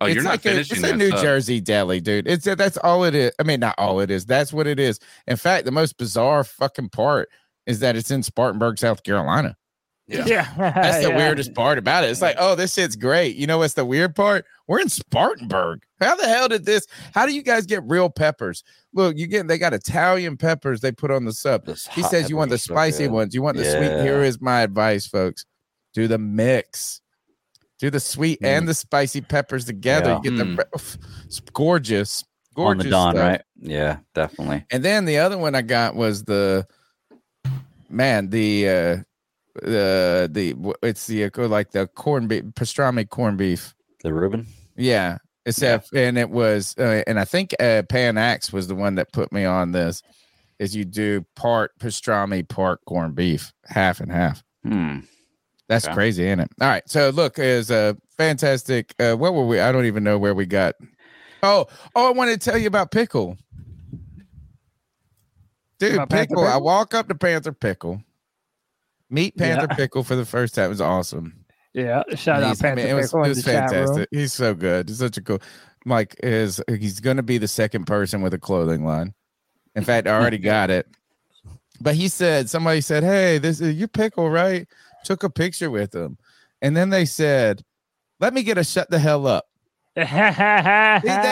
Oh, 0.00 0.06
it's 0.06 0.14
you're 0.14 0.24
not 0.24 0.30
like 0.30 0.46
a, 0.46 0.60
it's 0.60 0.70
a 0.72 0.96
New 0.96 1.10
sub. 1.10 1.20
Jersey 1.20 1.60
deli, 1.60 2.00
dude. 2.00 2.26
It's 2.26 2.44
that's 2.44 2.76
all 2.78 3.04
it 3.04 3.14
is. 3.14 3.32
I 3.38 3.42
mean, 3.42 3.60
not 3.60 3.74
all 3.76 4.00
it 4.00 4.10
is. 4.10 4.24
That's 4.24 4.52
what 4.52 4.66
it 4.66 4.78
is. 4.80 4.98
In 5.26 5.36
fact, 5.36 5.64
the 5.66 5.70
most 5.72 5.98
bizarre 5.98 6.44
fucking 6.44 6.88
part 6.90 7.28
is 7.66 7.80
that 7.80 7.94
it's 7.96 8.10
in 8.10 8.22
Spartanburg, 8.22 8.78
South 8.78 9.02
Carolina. 9.02 9.56
Yeah. 10.08 10.24
yeah, 10.26 10.54
That's 10.74 11.04
the 11.04 11.08
yeah. 11.10 11.16
weirdest 11.16 11.54
part 11.54 11.78
about 11.78 12.04
it. 12.04 12.10
It's 12.10 12.22
like, 12.22 12.36
oh, 12.38 12.54
this 12.54 12.74
shit's 12.74 12.96
great. 12.96 13.36
You 13.36 13.46
know 13.46 13.58
what's 13.58 13.74
the 13.74 13.84
weird 13.84 14.16
part? 14.16 14.44
We're 14.66 14.80
in 14.80 14.88
Spartanburg. 14.88 15.82
How 16.02 16.16
the 16.16 16.26
hell 16.28 16.48
did 16.48 16.64
this? 16.64 16.86
How 17.14 17.26
do 17.26 17.34
you 17.34 17.42
guys 17.42 17.66
get 17.66 17.82
real 17.84 18.10
peppers? 18.10 18.62
Look, 18.92 19.16
you 19.16 19.26
get 19.26 19.46
they 19.48 19.58
got 19.58 19.72
Italian 19.74 20.36
peppers 20.36 20.80
they 20.80 20.92
put 20.92 21.10
on 21.10 21.24
the 21.24 21.32
sub. 21.32 21.66
He 21.92 22.02
says 22.02 22.28
you 22.30 22.36
want 22.36 22.50
the 22.50 22.58
spicy 22.58 23.04
good. 23.04 23.12
ones. 23.12 23.34
You 23.34 23.42
want 23.42 23.56
the 23.56 23.64
sweet. 23.64 24.02
Here 24.02 24.22
is 24.22 24.40
my 24.40 24.60
advice, 24.62 25.06
folks. 25.06 25.44
Do 25.94 26.08
the 26.08 26.18
mix. 26.18 27.00
Do 27.78 27.90
the 27.90 28.00
sweet 28.00 28.40
Mm. 28.40 28.46
and 28.46 28.68
the 28.68 28.74
spicy 28.74 29.20
peppers 29.20 29.64
together. 29.64 30.10
Yeah. 30.10 30.20
You 30.30 30.38
get 30.38 30.46
Mm. 30.46 30.56
the 30.56 30.98
it's 31.26 31.40
gorgeous, 31.52 32.22
on 32.56 32.64
gorgeous 32.64 32.84
the 32.84 32.90
dawn, 32.90 33.14
stuff. 33.14 33.26
right? 33.28 33.42
Yeah, 33.60 33.98
definitely. 34.14 34.64
And 34.70 34.84
then 34.84 35.04
the 35.04 35.18
other 35.18 35.36
one 35.38 35.54
I 35.54 35.62
got 35.62 35.94
was 35.96 36.24
the 36.24 36.66
man, 37.90 38.30
the 38.30 38.68
uh 38.68 38.96
the 39.62 40.28
the 40.32 40.74
it's 40.82 41.06
the 41.06 41.24
uh, 41.24 41.48
like 41.48 41.72
the 41.72 41.86
corn 41.88 42.26
beef 42.26 42.44
pastrami 42.54 43.08
corned 43.08 43.36
beef. 43.38 43.74
The 44.02 44.12
Reuben. 44.14 44.46
Yeah. 44.76 45.18
Except, 45.44 45.92
and 45.94 46.16
it 46.16 46.30
was, 46.30 46.76
uh, 46.78 47.02
and 47.06 47.18
I 47.18 47.24
think 47.24 47.52
uh, 47.58 47.82
Pan 47.88 48.16
Axe 48.16 48.52
was 48.52 48.68
the 48.68 48.74
one 48.76 48.94
that 48.94 49.12
put 49.12 49.32
me 49.32 49.44
on 49.44 49.72
this. 49.72 50.02
Is 50.58 50.76
you 50.76 50.84
do 50.84 51.26
part 51.34 51.72
pastrami, 51.80 52.48
part 52.48 52.80
corned 52.86 53.16
beef, 53.16 53.52
half 53.66 53.98
and 53.98 54.12
half. 54.12 54.44
Hmm. 54.64 55.00
That's 55.68 55.86
Okay. 55.86 55.94
crazy, 55.94 56.26
isn't 56.26 56.38
it? 56.40 56.50
All 56.60 56.68
right. 56.68 56.88
So 56.88 57.10
look, 57.10 57.38
is 57.40 57.70
a 57.72 57.96
fantastic. 58.16 58.94
Uh, 59.00 59.14
where 59.16 59.32
were 59.32 59.46
we? 59.46 59.58
I 59.58 59.72
don't 59.72 59.86
even 59.86 60.04
know 60.04 60.18
where 60.18 60.34
we 60.34 60.46
got. 60.46 60.76
Oh, 61.42 61.66
oh, 61.96 62.06
I 62.06 62.10
wanted 62.12 62.40
to 62.40 62.50
tell 62.50 62.58
you 62.58 62.68
about 62.68 62.92
pickle. 62.92 63.36
Dude, 65.80 65.94
About 65.94 66.10
Panther 66.10 66.28
pickle. 66.28 66.44
I 66.46 66.58
walk 66.58 66.94
up 66.94 67.08
to 67.08 67.14
Panther 67.16 67.52
Pickle, 67.52 68.00
meet 69.10 69.36
Panther 69.36 69.66
Yeah. 69.70 69.74
Pickle 69.76 70.04
for 70.04 70.14
the 70.14 70.24
first 70.24 70.54
time. 70.54 70.66
It 70.66 70.68
was 70.68 70.80
awesome. 70.80 71.41
Yeah, 71.74 72.02
shout 72.14 72.36
And 72.36 72.44
out 72.44 72.48
he's- 72.48 72.64
I 72.64 72.74
mean, 72.74 72.86
it 72.86 72.94
was, 72.94 73.12
it 73.12 73.16
was 73.16 73.42
the 73.44 73.50
chat 73.52 73.70
room. 73.70 73.86
fantastic. 73.86 74.08
He's 74.10 74.32
so 74.32 74.54
good. 74.54 74.88
He's 74.88 74.98
such 74.98 75.16
a 75.16 75.22
cool. 75.22 75.40
Mike 75.84 76.14
is 76.22 76.60
he's 76.68 77.00
going 77.00 77.16
to 77.16 77.22
be 77.22 77.38
the 77.38 77.48
second 77.48 77.86
person 77.86 78.20
with 78.22 78.34
a 78.34 78.38
clothing 78.38 78.84
line. 78.84 79.14
In 79.74 79.82
fact, 79.84 80.06
I 80.06 80.10
already 80.12 80.38
got 80.38 80.68
it. 80.70 80.86
But 81.80 81.94
he 81.94 82.08
said 82.08 82.48
somebody 82.50 82.80
said, 82.82 83.02
"Hey, 83.02 83.38
this 83.38 83.60
is 83.60 83.74
your 83.76 83.88
pickle, 83.88 84.28
right?" 84.30 84.68
Took 85.04 85.22
a 85.24 85.30
picture 85.30 85.70
with 85.70 85.94
him, 85.94 86.18
and 86.60 86.76
then 86.76 86.90
they 86.90 87.04
said, 87.06 87.62
"Let 88.20 88.34
me 88.34 88.42
get 88.44 88.58
a 88.58 88.64
shut 88.64 88.90
the 88.90 88.98
hell 89.00 89.26
up." 89.26 89.46
they, 89.96 90.04
they 90.04 90.08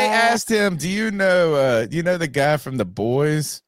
asked 0.09 0.51
him, 0.51 0.76
"Do 0.76 0.88
you 0.88 1.11
know? 1.11 1.55
uh 1.55 1.86
You 1.91 2.03
know 2.03 2.16
the 2.18 2.26
guy 2.28 2.57
from 2.57 2.78
the 2.78 2.84
boys? 2.84 3.62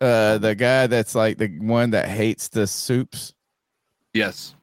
Uh 0.00 0.38
The 0.38 0.54
guy 0.54 0.86
that's 0.88 1.14
like 1.14 1.38
the 1.38 1.48
one 1.60 1.90
that 1.90 2.08
hates 2.08 2.48
the 2.48 2.66
soups." 2.66 3.32
Yes. 4.12 4.54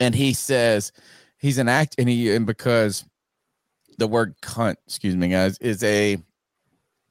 And 0.00 0.14
he 0.14 0.32
says 0.32 0.92
he's 1.38 1.58
an 1.58 1.68
act 1.68 1.94
and 1.98 2.08
he 2.08 2.34
and 2.34 2.46
because 2.46 3.04
the 3.98 4.06
word 4.06 4.34
cunt 4.42 4.76
excuse 4.86 5.16
me 5.16 5.28
guys 5.28 5.58
is 5.58 5.82
a 5.84 6.18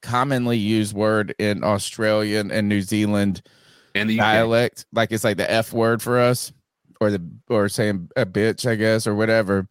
commonly 0.02 0.58
used 0.58 0.94
word 0.94 1.34
in 1.40 1.64
australian 1.64 2.52
and 2.52 2.68
new 2.68 2.82
zealand 2.82 3.42
and 3.96 4.10
the 4.10 4.18
dialect 4.18 4.86
like 4.92 5.12
it's 5.12 5.24
like 5.24 5.38
the 5.38 5.50
f 5.50 5.72
word 5.72 6.02
for 6.02 6.20
us 6.20 6.52
or 7.04 7.12
the 7.12 7.22
or 7.50 7.70
saying 7.70 8.10
a 8.16 8.26
bitch 8.26 8.70
i 8.70 8.76
guess 8.76 9.06
or 9.06 9.14
whatever. 9.14 9.68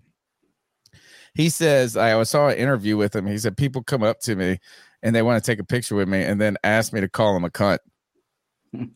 He 1.34 1.48
says 1.48 1.96
i 1.96 2.22
saw 2.24 2.48
an 2.48 2.58
interview 2.58 2.96
with 2.96 3.16
him. 3.16 3.26
He 3.26 3.38
said 3.38 3.56
people 3.56 3.82
come 3.82 4.02
up 4.02 4.20
to 4.20 4.36
me 4.36 4.58
and 5.02 5.16
they 5.16 5.22
want 5.22 5.42
to 5.42 5.50
take 5.50 5.58
a 5.58 5.64
picture 5.64 5.94
with 5.94 6.08
me 6.08 6.22
and 6.22 6.40
then 6.40 6.56
ask 6.62 6.92
me 6.92 7.00
to 7.00 7.08
call 7.08 7.34
him 7.34 7.44
a 7.44 7.50
cunt 7.50 7.78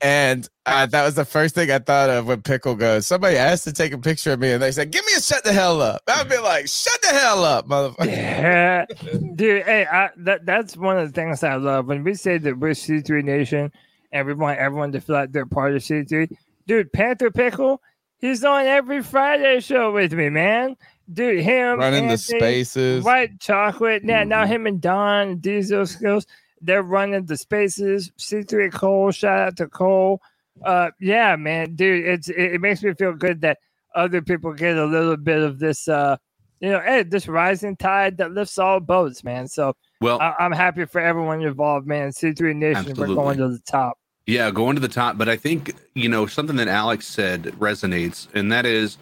and 0.01 0.49
uh, 0.65 0.87
that 0.87 1.05
was 1.05 1.15
the 1.15 1.25
first 1.25 1.55
thing 1.55 1.71
I 1.71 1.79
thought 1.79 2.09
of 2.09 2.27
when 2.27 2.43
Pickle 2.43 2.75
goes. 2.75 3.07
Somebody 3.07 3.37
asked 3.37 3.65
to 3.65 3.73
take 3.73 3.93
a 3.93 3.99
picture 3.99 4.33
of 4.33 4.41
me, 4.41 4.53
and 4.53 4.63
they 4.63 4.73
said, 4.73 4.91
"Give 4.91 5.05
me 5.05 5.13
a 5.17 5.21
shut 5.21 5.45
the 5.45 5.53
hell 5.53 5.83
up." 5.83 6.03
I'd 6.09 6.29
be 6.29 6.39
like, 6.39 6.69
"Shut 6.69 7.01
the 7.03 7.09
hell 7.09 7.45
up, 7.45 7.69
motherfucker!" 7.69 8.07
Yeah, 8.07 8.87
dude. 9.35 9.65
Hey, 9.65 9.87
I, 9.91 10.11
that 10.19 10.47
that's 10.47 10.77
one 10.77 10.99
of 10.99 11.07
the 11.07 11.13
things 11.13 11.43
I 11.43 11.57
love 11.57 11.87
when 11.87 12.05
we 12.05 12.15
say 12.15 12.39
that 12.39 12.59
we're 12.59 12.75
C 12.75 13.01
three 13.01 13.23
Nation 13.23 13.71
and 14.13 14.27
we 14.27 14.35
want 14.35 14.59
everyone 14.59 14.93
to 14.93 15.01
feel 15.01 15.17
like 15.17 15.33
they're 15.33 15.47
part 15.47 15.75
of 15.75 15.83
C 15.83 16.03
three. 16.05 16.29
Dude, 16.67 16.93
Panther 16.93 17.31
Pickle, 17.31 17.83
he's 18.19 18.45
on 18.45 18.67
every 18.67 19.03
Friday 19.03 19.61
show 19.61 19.93
with 19.93 20.13
me, 20.13 20.31
man. 20.31 20.77
Dude, 21.13 21.41
him 21.41 21.79
Running 21.79 22.09
the 22.09 22.19
spaces. 22.19 23.05
White 23.05 23.39
Chocolate. 23.41 24.03
Yeah, 24.05 24.25
now 24.25 24.47
him 24.47 24.67
and 24.67 24.81
Don 24.81 25.39
Diesel 25.39 25.87
Skills, 25.87 26.27
they're 26.67 26.83
running 26.83 27.25
the 27.27 27.37
spaces. 27.37 28.13
C 28.19 28.43
three 28.43 28.71
Cole, 28.71 29.11
shout 29.11 29.41
out 29.41 29.57
to 29.59 29.69
Cole. 29.69 30.21
Uh, 30.65 30.91
yeah, 31.01 31.37
man, 31.37 31.75
dude, 31.75 32.07
it's 32.07 32.29
it, 32.29 32.55
it 32.55 32.61
makes 32.61 32.83
me 32.83 32.93
feel 32.95 33.13
good 33.13 33.41
that 33.43 33.59
other 33.95 34.23
people 34.23 34.53
get 34.53 34.77
a 34.77 34.85
little 34.85 35.17
bit 35.17 35.43
of 35.43 35.59
this. 35.59 35.89
Uh, 35.89 36.17
you 36.61 36.71
know, 36.71 36.81
hey, 36.81 37.03
this 37.03 37.29
rising 37.29 37.77
tide 37.77 38.17
that 38.19 38.33
lifts 38.33 38.59
all 38.59 38.81
boats, 38.81 39.23
man. 39.23 39.47
So, 39.49 39.75
Well- 40.01 40.21
I, 40.21 40.35
I'm 40.39 40.53
happy 40.53 40.85
for 40.87 41.01
everyone 41.01 41.43
involved, 41.43 41.87
man. 41.87 42.11
C3 42.11 42.57
Nation, 42.57 42.95
we're 42.97 43.09
going 43.09 43.39
to 43.39 43.49
the 43.49 43.61
top. 43.61 43.99
Yeah, 44.27 44.51
going 44.51 44.75
to 44.75 44.81
the 44.81 44.89
top. 44.89 45.19
But 45.19 45.29
I 45.29 45.37
think, 45.37 45.75
you 45.95 46.09
know, 46.09 46.27
something 46.27 46.57
that 46.57 46.67
Alex 46.67 47.07
said 47.07 47.45
resonates, 47.59 48.27
and 48.35 48.51
that 48.53 48.67
is, 48.67 48.99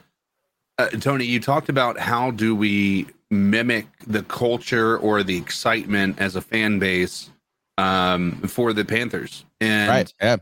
uh, 0.78 0.88
Tony, 0.88 1.24
you 1.24 1.40
talked 1.40 1.68
about 1.68 1.98
how 1.98 2.30
do 2.32 2.54
we 2.54 3.06
mimic 3.30 3.86
the 4.06 4.22
culture 4.24 4.98
or 4.98 5.22
the 5.22 5.36
excitement 5.36 6.18
as 6.20 6.36
a 6.36 6.40
fan 6.42 6.78
base 6.78 7.30
um, 7.78 8.32
for 8.42 8.72
the 8.72 8.84
Panthers. 8.84 9.44
And 9.60 9.90
Right. 9.90 10.14
Yeah. 10.20 10.36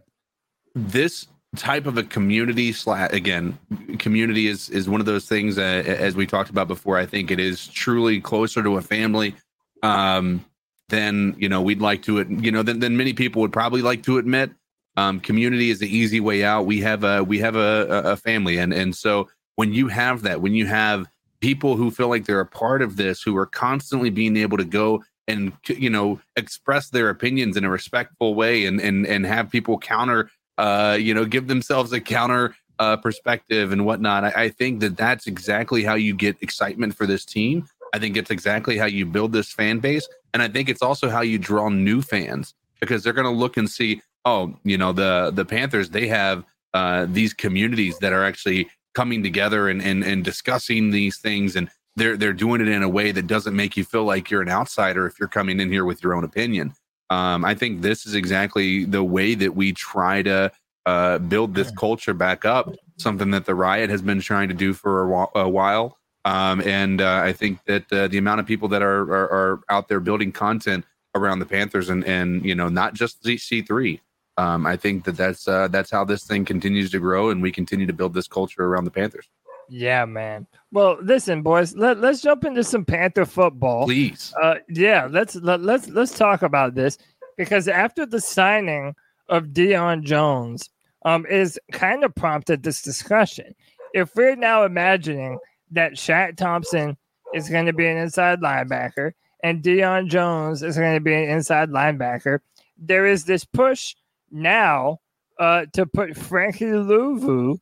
this 0.75 1.27
type 1.57 1.87
of 1.87 1.99
a 1.99 2.03
community 2.03 2.73
slash 2.73 3.13
again 3.13 3.59
community 3.99 4.47
is 4.47 4.71
is 4.71 4.89
one 4.89 5.01
of 5.01 5.07
those 5.07 5.29
things 5.29 5.59
uh, 5.59 5.83
as 5.87 6.17
we 6.17 6.27
talked 6.27 6.49
about 6.49 6.67
before 6.67 6.97
i 6.97 7.05
think 7.05 7.31
it 7.31 7.39
is 7.39 7.69
truly 7.69 8.23
closer 8.23 8.63
to 8.63 8.79
a 8.79 8.81
family 8.81 9.35
um 9.83 10.43
than 10.89 11.35
you 11.39 11.51
know 11.51 11.61
we'd 11.61 11.83
like 11.83 12.03
to 12.03 12.19
It 12.19 12.31
you 12.31 12.51
know 12.51 12.63
than, 12.63 12.81
than 12.81 12.97
many 12.97 13.13
people 13.13 13.43
would 13.43 13.53
probably 13.53 13.83
like 13.83 14.03
to 14.05 14.17
admit 14.17 14.51
um 14.97 15.21
community 15.21 15.69
is 15.69 15.79
the 15.79 15.95
easy 15.95 16.21
way 16.21 16.43
out 16.43 16.65
we 16.65 16.81
have 16.81 17.05
a 17.05 17.23
we 17.23 17.39
have 17.41 17.55
a 17.55 18.03
a 18.13 18.17
family 18.17 18.57
and 18.57 18.73
and 18.73 18.97
so 18.97 19.29
when 19.57 19.75
you 19.75 19.89
have 19.89 20.23
that 20.23 20.41
when 20.41 20.55
you 20.55 20.65
have 20.65 21.07
people 21.41 21.77
who 21.77 21.91
feel 21.91 22.09
like 22.09 22.25
they're 22.25 22.41
a 22.41 22.47
part 22.47 22.81
of 22.81 22.97
this 22.97 23.21
who 23.21 23.37
are 23.37 23.47
constantly 23.47 24.09
being 24.09 24.39
able 24.39 24.57
to 24.57 24.65
go 24.65 25.05
and 25.29 25.53
you 25.69 25.91
know 25.91 26.21
express 26.37 26.91
their 26.91 27.09
opinions 27.09 27.57
in 27.57 27.65
a 27.65 27.71
respectful 27.71 28.35
way 28.35 28.67
and 28.67 28.81
and 28.81 29.07
and 29.07 29.25
have 29.27 29.51
people 29.51 29.79
counter 29.79 30.31
uh 30.59 30.97
you 31.01 31.15
know 31.15 31.25
give 31.25 31.47
themselves 31.49 31.93
a 31.93 32.01
counter 32.01 32.55
uh 32.79 32.97
perspective 32.97 33.73
and 33.73 33.87
whatnot. 33.87 34.25
I, 34.25 34.45
I 34.45 34.49
think 34.49 34.81
that 34.81 34.97
that's 34.97 35.27
exactly 35.27 35.85
how 35.85 35.95
you 35.95 36.15
get 36.15 36.37
excitement 36.41 36.97
for 36.97 37.07
this 37.07 37.25
team. 37.25 37.67
I 37.95 37.99
think 37.99 38.17
it's 38.17 38.31
exactly 38.31 38.79
how 38.79 38.87
you 38.87 39.05
build 39.07 39.33
this 39.33 39.53
fan 39.53 39.79
base. 39.79 40.09
And 40.35 40.43
i 40.43 40.49
think 40.49 40.69
it's 40.69 40.83
also 40.83 41.09
how 41.11 41.21
you 41.21 41.39
draw 41.39 41.69
new 41.69 42.03
fans 42.03 42.55
because 42.81 43.05
they're 43.05 43.13
going 43.13 43.33
to 43.33 43.39
look 43.39 43.57
and 43.57 43.71
see 43.71 44.03
oh 44.25 44.55
you 44.65 44.79
know 44.79 44.93
the 44.93 45.31
the 45.35 45.45
panthers 45.45 45.91
they 45.91 46.07
have 46.07 46.45
uh 46.75 47.07
these 47.09 47.33
communities 47.35 47.99
that 47.99 48.13
are 48.13 48.25
actually 48.25 48.69
coming 48.95 49.23
together 49.23 49.69
and 49.69 49.83
and, 49.83 50.03
and 50.05 50.25
discussing 50.25 50.91
these 50.91 51.19
things 51.19 51.57
and 51.57 51.69
they're 51.97 52.17
they're 52.17 52.33
doing 52.33 52.61
it 52.61 52.69
in 52.69 52.83
a 52.83 52.89
way 52.89 53.13
that 53.13 53.27
doesn't 53.27 53.55
make 53.55 53.77
you 53.77 53.85
feel 53.85 54.05
like 54.05 54.31
you're 54.31 54.43
an 54.43 54.49
outsider 54.49 55.07
if 55.07 55.19
you're 55.19 55.29
coming 55.29 55.61
in 55.61 55.71
here 55.71 55.85
with 55.85 56.03
your 56.03 56.15
own 56.15 56.25
opinion 56.25 56.75
um, 57.13 57.45
I 57.45 57.55
think 57.55 57.83
this 57.83 58.07
is 58.07 58.15
exactly 58.15 58.87
the 58.87 59.05
way 59.05 59.35
that 59.35 59.55
we 59.55 59.73
try 59.73 60.23
to 60.23 60.51
uh, 60.87 61.19
build 61.19 61.55
this 61.55 61.71
culture 61.71 62.15
back 62.15 62.47
up. 62.47 62.75
Something 62.97 63.31
that 63.33 63.45
the 63.45 63.55
riot 63.55 63.91
has 63.91 64.01
been 64.01 64.21
trying 64.21 64.49
to 64.49 64.55
do 64.55 64.73
for 64.73 65.13
a, 65.13 65.27
a 65.41 65.49
while, 65.49 65.99
um, 66.25 66.63
and 66.63 67.03
uh, 67.03 67.21
I 67.23 67.33
think 67.33 67.63
that 67.67 67.93
uh, 67.93 68.09
the 68.09 68.17
amount 68.17 68.41
of 68.41 68.47
people 68.47 68.69
that 68.69 68.83
are, 68.83 69.03
are 69.03 69.31
are 69.31 69.61
out 69.69 69.89
there 69.89 70.01
building 70.01 70.33
content 70.33 70.87
around 71.15 71.41
the 71.41 71.47
Panthers 71.47 71.91
and 71.91 72.05
and 72.07 72.45
you 72.45 72.55
know 72.55 72.69
not 72.69 72.95
just 72.95 73.25
C 73.25 73.61
three. 73.61 74.01
Um, 74.39 74.67
I 74.67 74.77
think 74.77 75.05
that 75.05 75.17
that's 75.17 75.47
uh, 75.47 75.69
that's 75.69 75.91
how 75.91 76.05
this 76.05 76.25
thing 76.25 76.47
continues 76.47 76.91
to 76.93 76.99
grow, 76.99 77.29
and 77.29 77.43
we 77.43 77.53
continue 77.53 77.87
to 77.87 77.93
build 77.93 78.15
this 78.15 78.29
culture 78.29 78.65
around 78.65 78.85
the 78.85 78.91
Panthers. 78.91 79.29
Yeah, 79.75 80.05
man. 80.05 80.47
Well, 80.71 80.99
listen, 81.03 81.41
boys, 81.41 81.75
let, 81.75 81.99
let's 81.99 82.21
jump 82.21 82.45
into 82.45 82.63
some 82.63 82.85
Panther 82.85 83.25
football. 83.25 83.87
Please. 83.87 84.35
Uh, 84.41 84.57
yeah, 84.69 85.09
let's 85.11 85.35
let, 85.37 85.63
let's 85.63 85.89
let's 85.89 86.17
talk 86.17 86.43
about 86.43 86.75
this 86.75 86.99
because 87.39 87.69
after 87.69 88.05
the 88.05 88.21
signing 88.21 88.95
of 89.31 89.47
Deion 89.47 90.03
Jones, 90.03 90.69
um, 91.07 91.25
is 91.25 91.59
kind 91.73 92.05
of 92.05 92.15
prompted 92.15 92.63
this 92.63 92.83
discussion. 92.83 93.55
If 93.95 94.15
we're 94.15 94.37
now 94.37 94.65
imagining 94.65 95.39
that 95.71 95.93
Shaq 95.93 96.37
Thompson 96.37 96.99
is 97.33 97.49
going 97.49 97.65
to 97.65 97.73
be 97.73 97.87
an 97.87 97.97
inside 97.97 98.41
linebacker 98.41 99.13
and 99.43 99.63
Deion 99.63 100.09
Jones 100.09 100.63
is 100.63 100.77
going 100.77 100.97
to 100.97 101.01
be 101.01 101.15
an 101.15 101.31
inside 101.31 101.71
linebacker, 101.71 102.41
there 102.77 103.07
is 103.07 103.25
this 103.25 103.47
push 103.47 103.95
now 104.31 105.01
uh, 105.39 105.65
to 105.73 105.87
put 105.87 106.15
Frankie 106.15 106.67
Luvu 106.67 107.59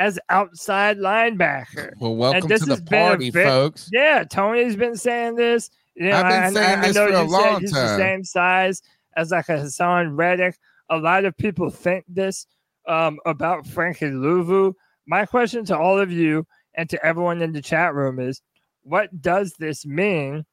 as 0.00 0.18
outside 0.30 0.96
linebacker. 0.98 1.92
Well, 2.00 2.16
welcome 2.16 2.48
this 2.48 2.60
to 2.60 2.66
the 2.66 2.72
has 2.72 2.80
been 2.80 2.98
a 3.02 3.08
party, 3.10 3.30
ve- 3.30 3.44
folks. 3.44 3.90
Yeah, 3.92 4.24
Tony's 4.24 4.74
been 4.74 4.96
saying 4.96 5.34
this. 5.36 5.70
You 5.94 6.08
know, 6.08 6.16
I've 6.16 6.28
been 6.28 6.42
I- 6.42 6.46
I- 6.46 6.50
saying 6.50 6.78
I 6.78 6.86
this 6.86 6.96
know 6.96 7.06
for 7.08 7.12
a 7.12 7.22
long 7.22 7.60
he's 7.60 7.72
the 7.72 7.96
same 7.98 8.24
size 8.24 8.80
as 9.14 9.30
like 9.30 9.50
a 9.50 9.58
Haason 9.58 10.16
Reddick. 10.16 10.56
A 10.88 10.96
lot 10.96 11.26
of 11.26 11.36
people 11.36 11.68
think 11.68 12.06
this 12.08 12.46
um, 12.88 13.18
about 13.26 13.66
Frankie 13.66 14.06
Luvu. 14.06 14.72
My 15.06 15.26
question 15.26 15.66
to 15.66 15.76
all 15.78 16.00
of 16.00 16.10
you 16.10 16.46
and 16.74 16.88
to 16.88 17.04
everyone 17.04 17.42
in 17.42 17.52
the 17.52 17.60
chat 17.60 17.94
room 17.94 18.18
is, 18.18 18.40
what 18.82 19.20
does 19.20 19.52
this 19.58 19.84
mean 19.84 20.46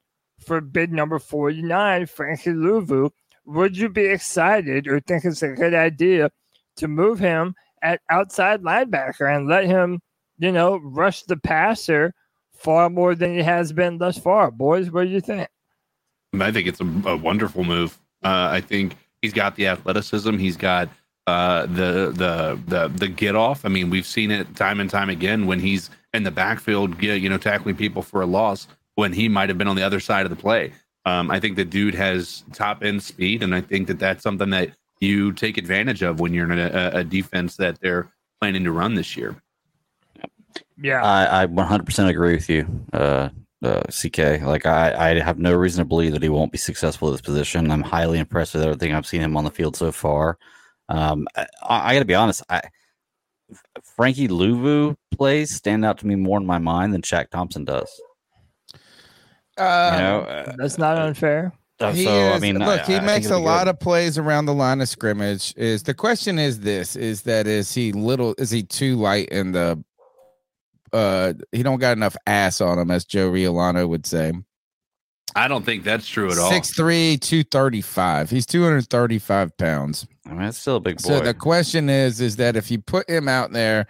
for 0.46 0.60
bid 0.60 0.92
number 0.92 1.20
49, 1.20 2.06
Frankie 2.08 2.50
Luvu? 2.50 3.12
Would 3.46 3.78
you 3.78 3.88
be 3.88 4.08
excited 4.08 4.88
or 4.90 5.00
think 5.00 5.24
it's 5.24 5.42
a 5.42 5.50
good 5.54 5.74
idea 5.74 6.32
to 6.76 6.88
move 6.90 7.18
him 7.18 7.56
at 7.82 8.02
outside 8.10 8.62
linebacker 8.62 9.34
and 9.34 9.48
let 9.48 9.66
him, 9.66 10.00
you 10.40 10.52
know, 10.52 10.78
rush 10.78 11.24
the 11.24 11.38
passer 11.38 12.14
far 12.54 12.90
more 12.90 13.16
than 13.16 13.34
he 13.34 13.42
has 13.42 13.72
been 13.72 13.98
thus 13.98 14.18
far? 14.18 14.52
Boys, 14.52 14.92
what 14.92 15.04
do 15.04 15.10
you 15.10 15.22
think? 15.22 15.48
I 16.40 16.52
think 16.52 16.68
it's 16.68 16.82
a, 16.82 16.86
a 17.06 17.16
wonderful 17.16 17.64
move. 17.64 17.98
Uh, 18.24 18.50
I 18.52 18.62
think 18.62 18.96
he's 19.22 19.34
got 19.34 19.56
the 19.56 19.68
athleticism. 19.68 20.38
He's 20.38 20.58
got 20.58 20.90
uh, 21.28 21.66
the 21.68 22.12
the 22.16 22.60
the 22.68 22.88
the 22.96 23.08
get 23.08 23.36
off. 23.36 23.66
I 23.66 23.70
mean, 23.70 23.90
we've 23.90 24.06
seen 24.06 24.32
it 24.32 24.56
time 24.56 24.80
and 24.80 24.90
time 24.90 25.10
again 25.10 25.46
when 25.48 25.60
he's 25.60 25.90
in 26.14 26.24
the 26.24 26.32
backfield, 26.32 27.02
you 27.02 27.30
know, 27.30 27.38
tackling 27.38 27.76
people 27.76 28.02
for 28.02 28.22
a 28.22 28.26
loss. 28.26 28.68
when 28.98 29.14
he 29.14 29.30
might 29.30 29.48
have 29.48 29.60
been 29.60 29.68
on 29.68 29.76
the 29.76 29.84
other 29.84 30.00
side 30.00 30.26
of 30.26 30.32
the 30.32 30.36
play. 30.36 30.74
Um, 31.06 31.30
I 31.32 31.40
think 31.40 31.56
the 31.56 31.64
dude 31.64 31.94
has 31.96 32.44
top 32.52 32.84
end 32.84 33.02
speed, 33.02 33.44
and 33.44 33.56
I 33.56 33.62
think 33.62 33.88
that 33.88 34.00
that's 34.00 34.24
something 34.24 34.50
that 34.50 34.72
you 35.00 35.32
take 35.34 35.58
advantage 35.58 36.02
of 36.02 36.20
when 36.20 36.34
you're 36.34 36.52
in 36.52 36.60
a, 36.60 36.92
a 36.94 37.04
defense 37.04 37.56
that 37.58 37.80
they're 37.82 38.12
planning 38.40 38.64
to 38.64 38.72
run 38.72 38.96
this 38.96 39.16
year. 39.18 39.36
Yeah, 40.80 41.04
I, 41.04 41.44
I 41.44 41.48
100% 41.48 42.10
agree 42.10 42.34
with 42.34 42.50
you, 42.50 42.68
uh, 42.94 43.30
uh, 43.64 43.82
CK. 43.84 44.42
Like 44.42 44.66
I, 44.66 45.12
I 45.12 45.20
have 45.20 45.40
no 45.40 45.54
reason 45.54 45.84
to 45.84 45.88
believe 45.88 46.14
that 46.14 46.24
he 46.24 46.30
won't 46.30 46.52
be 46.52 46.58
successful 46.58 47.10
at 47.10 47.12
this 47.12 47.22
position. 47.22 47.72
I'm 47.72 47.82
highly 47.82 48.20
impressed 48.20 48.54
with 48.54 48.64
everything 48.64 48.94
I've 48.94 49.08
seen 49.08 49.22
him 49.22 49.38
on 49.38 49.44
the 49.44 49.52
field 49.52 49.76
so 49.76 49.92
far. 49.92 50.38
Um, 50.90 51.28
I, 51.36 51.48
I 51.64 51.94
got 51.94 52.00
to 52.00 52.06
be 52.06 52.16
honest. 52.16 52.44
I 52.50 52.62
Frankie 53.96 54.28
Luvu 54.28 54.96
plays 55.12 55.56
stand 55.56 55.86
out 55.86 55.98
to 56.00 56.08
me 56.08 56.16
more 56.16 56.40
in 56.40 56.46
my 56.46 56.58
mind 56.58 56.94
than 56.94 57.02
Shaq 57.02 57.30
Thompson 57.30 57.66
does. 57.66 57.90
Uh, 59.58 59.92
you 59.94 60.04
know, 60.04 60.20
uh, 60.22 60.56
that's 60.58 60.78
not 60.78 60.98
unfair. 60.98 61.54
So, 61.80 61.92
He 61.92 62.08
I 62.08 62.40
mean, 62.40 62.58
look, 62.60 62.82
I- 62.82 62.86
he 62.86 62.96
I 62.96 63.00
makes 63.06 63.30
a 63.30 63.38
lot 63.38 63.66
good. 63.66 63.72
of 63.72 63.80
plays 63.80 64.18
around 64.18 64.46
the 64.46 64.54
line 64.54 64.82
of 64.82 64.90
scrimmage. 64.90 65.54
Is 65.58 65.84
the 65.84 65.94
question 65.94 66.40
is 66.40 66.60
this? 66.62 66.96
Is 66.96 67.22
that 67.24 67.46
is 67.48 67.74
he 67.74 67.92
little? 67.92 68.34
Is 68.38 68.50
he 68.52 68.64
too 68.64 68.96
light 68.96 69.30
in 69.30 69.52
the? 69.52 69.84
Uh, 70.94 71.34
he 71.52 71.64
don't 71.64 71.80
got 71.80 71.98
enough 71.98 72.16
ass 72.26 72.62
on 72.62 72.80
him, 72.80 72.90
as 72.92 73.06
Joe 73.06 73.30
Riolano 73.30 73.88
would 73.88 74.06
say. 74.06 74.32
I 75.36 75.48
don't 75.48 75.66
think 75.66 75.84
that's 75.84 76.08
true 76.08 76.32
at 76.32 76.38
all. 76.40 76.50
Six 76.50 76.74
three, 76.74 77.18
two 77.18 77.44
thirty 77.44 77.82
five. 77.82 78.30
He's 78.30 78.46
two 78.46 78.64
hundred 78.64 78.88
thirty 78.90 79.20
five 79.20 79.56
pounds. 79.58 80.08
I 80.26 80.30
mean, 80.32 80.42
it's 80.44 80.58
still 80.58 80.78
a 80.78 80.80
big 80.80 81.02
boy. 81.02 81.10
So 81.10 81.20
the 81.20 81.34
question 81.34 81.90
is, 81.90 82.22
is 82.22 82.38
that 82.38 82.56
if 82.56 82.72
you 82.72 82.80
put 82.80 83.08
him 83.10 83.28
out 83.28 83.52
there 83.52 83.86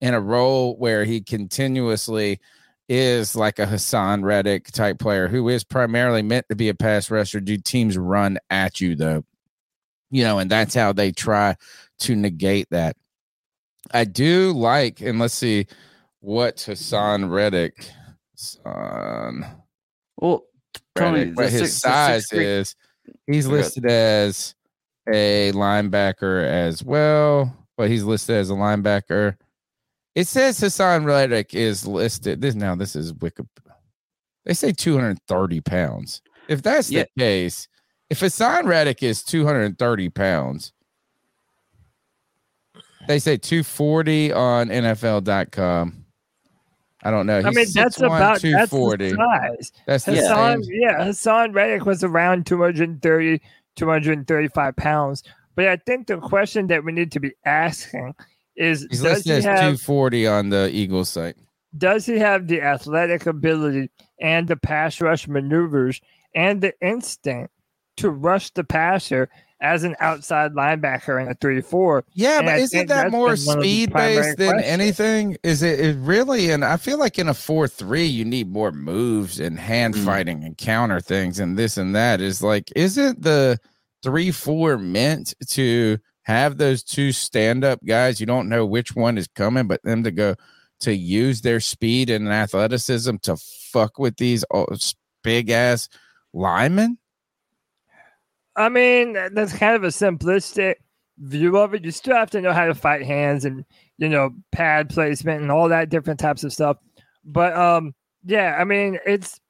in 0.00 0.14
a 0.14 0.20
role 0.20 0.76
where 0.78 1.04
he 1.04 1.20
continuously 1.20 2.40
is 2.88 3.36
like 3.36 3.58
a 3.58 3.66
Haason 3.66 4.22
Reddick 4.24 4.70
type 4.70 4.98
player 4.98 5.28
who 5.28 5.48
is 5.48 5.64
primarily 5.64 6.22
meant 6.22 6.46
to 6.48 6.56
be 6.56 6.68
a 6.68 6.74
pass 6.74 7.10
rusher, 7.10 7.40
do 7.40 7.56
teams 7.56 7.98
run 7.98 8.38
at 8.50 8.80
you 8.80 8.94
though? 8.94 9.24
You 10.10 10.24
know, 10.24 10.38
and 10.38 10.50
that's 10.50 10.74
how 10.74 10.92
they 10.92 11.12
try 11.12 11.56
to 12.00 12.16
negate 12.16 12.68
that. 12.70 12.96
I 13.92 14.04
do 14.04 14.52
like, 14.52 15.00
and 15.00 15.18
let's 15.18 15.34
see 15.34 15.66
what 16.20 16.56
Haason 16.56 17.30
Reddick, 17.30 17.90
Haason 18.36 19.48
well, 20.16 20.44
Tony, 20.96 21.18
Reddick, 21.20 21.36
what 21.36 21.50
his 21.50 21.60
six- 21.60 21.80
size 21.80 22.28
six 22.28 22.42
is. 22.42 22.76
He's 23.26 23.46
listed 23.46 23.86
as 23.86 24.54
a 25.08 25.52
linebacker 25.52 26.44
as 26.44 26.82
well, 26.82 27.56
but 27.76 27.88
he's 27.88 28.04
listed 28.04 28.36
as 28.36 28.50
a 28.50 28.54
linebacker. 28.54 29.36
It 30.18 30.26
says 30.26 30.58
Haason 30.58 31.04
Reddick 31.04 31.54
is 31.54 31.86
listed. 31.86 32.40
This 32.40 32.56
now 32.56 32.74
this 32.74 32.96
is 32.96 33.14
Wiki. 33.14 33.44
They 34.44 34.52
say 34.52 34.72
230 34.72 35.60
pounds. 35.60 36.22
If 36.48 36.60
that's 36.60 36.90
Yeah. 36.90 37.04
the 37.14 37.22
case, 37.22 37.68
if 38.10 38.18
Haason 38.18 38.64
Reddick 38.64 39.00
is 39.04 39.22
230 39.22 40.08
pounds, 40.08 40.72
they 43.06 43.20
say 43.20 43.36
240 43.36 44.32
on 44.32 44.70
NFL.com. 44.72 46.04
I 47.04 47.10
don't 47.12 47.26
know. 47.26 47.38
I 47.38 47.50
mean, 47.52 47.66
that's 47.72 47.98
6'1", 47.98 48.06
about 48.06 48.40
that's 48.40 48.42
240. 48.42 49.10
the 49.10 49.16
size. 49.16 49.72
That's 49.86 50.04
the 50.04 50.12
Haason, 50.14 50.64
same. 50.64 50.80
yeah, 50.80 50.98
Haason 51.06 51.54
Reddick 51.54 51.86
was 51.86 52.02
around 52.02 52.44
230, 52.44 53.40
235 53.76 54.74
pounds. 54.74 55.22
But 55.54 55.68
I 55.68 55.76
think 55.76 56.08
the 56.08 56.18
question 56.18 56.66
that 56.66 56.84
we 56.84 56.90
need 56.90 57.12
to 57.12 57.20
be 57.20 57.34
asking 57.44 58.16
is 58.58 58.86
He's 58.90 59.02
does 59.02 59.24
he 59.24 59.30
have 59.30 59.42
240 59.44 60.26
on 60.26 60.48
the 60.50 60.70
Eagles 60.72 61.08
site. 61.08 61.36
does 61.76 62.06
he 62.06 62.18
have 62.18 62.48
the 62.48 62.60
athletic 62.62 63.26
ability 63.26 63.90
and 64.20 64.48
the 64.48 64.56
pass 64.56 65.00
rush 65.00 65.28
maneuvers 65.28 66.00
and 66.34 66.60
the 66.60 66.72
instinct 66.80 67.52
to 67.98 68.10
rush 68.10 68.50
the 68.50 68.64
passer 68.64 69.28
as 69.60 69.82
an 69.84 69.96
outside 70.00 70.52
linebacker 70.52 71.20
in 71.20 71.28
a 71.28 71.34
3-4? 71.34 72.02
Yeah, 72.14 72.38
And 72.38 72.46
but 72.46 72.54
I 72.54 72.58
isn't 72.58 72.86
that 72.88 73.10
more 73.10 73.34
been 73.34 73.44
one 73.46 73.58
of 73.58 73.62
the 73.64 73.68
speed 73.68 73.92
based 73.92 74.38
than 74.38 74.50
questions. 74.50 74.72
anything? 74.72 75.36
Is 75.42 75.62
it, 75.62 75.80
it 75.80 75.96
really? 75.98 76.50
And 76.50 76.64
I 76.64 76.76
feel 76.76 76.98
like 76.98 77.18
in 77.18 77.28
a 77.28 77.34
four 77.34 77.66
three, 77.68 78.06
you 78.06 78.24
need 78.24 78.50
more 78.52 78.70
moves 78.72 79.40
and 79.40 79.58
hand 79.58 79.94
Mm. 79.94 80.04
fighting 80.04 80.44
and 80.44 80.56
counter 80.58 81.00
things 81.00 81.38
and 81.40 81.58
this 81.58 81.76
and 81.76 81.94
that. 81.94 82.20
Is 82.20 82.42
like, 82.42 82.70
isn't 82.76 83.22
the 83.22 83.58
three 84.02 84.30
four 84.30 84.78
meant 84.78 85.34
to 85.48 85.98
have 86.28 86.58
those 86.58 86.82
two 86.82 87.10
stand 87.10 87.64
up 87.64 87.80
guys? 87.84 88.20
You 88.20 88.26
don't 88.26 88.50
know 88.50 88.64
which 88.64 88.94
one 88.94 89.18
is 89.18 89.26
coming, 89.34 89.66
but 89.66 89.82
them 89.82 90.04
to 90.04 90.10
go 90.10 90.36
to 90.80 90.94
use 90.94 91.40
their 91.40 91.58
speed 91.58 92.10
and 92.10 92.28
athleticism 92.28 93.16
to 93.22 93.36
fuck 93.72 93.98
with 93.98 94.16
these 94.18 94.44
big 95.24 95.50
ass 95.50 95.88
linemen. 96.32 96.98
I 98.54 98.68
mean, 98.68 99.14
that's 99.32 99.56
kind 99.56 99.74
of 99.74 99.84
a 99.84 99.88
simplistic 99.88 100.74
view 101.18 101.56
of 101.56 101.74
it. 101.74 101.84
You 101.84 101.90
still 101.90 102.16
have 102.16 102.30
to 102.30 102.40
know 102.40 102.52
how 102.52 102.66
to 102.66 102.74
fight 102.74 103.04
hands 103.04 103.44
and 103.44 103.64
you 103.96 104.08
know 104.08 104.30
pad 104.52 104.90
placement 104.90 105.42
and 105.42 105.50
all 105.50 105.68
that 105.70 105.88
different 105.88 106.20
types 106.20 106.44
of 106.44 106.52
stuff. 106.52 106.76
But 107.24 107.56
um, 107.56 107.94
yeah, 108.24 108.56
I 108.58 108.64
mean, 108.64 108.98
it's 109.06 109.40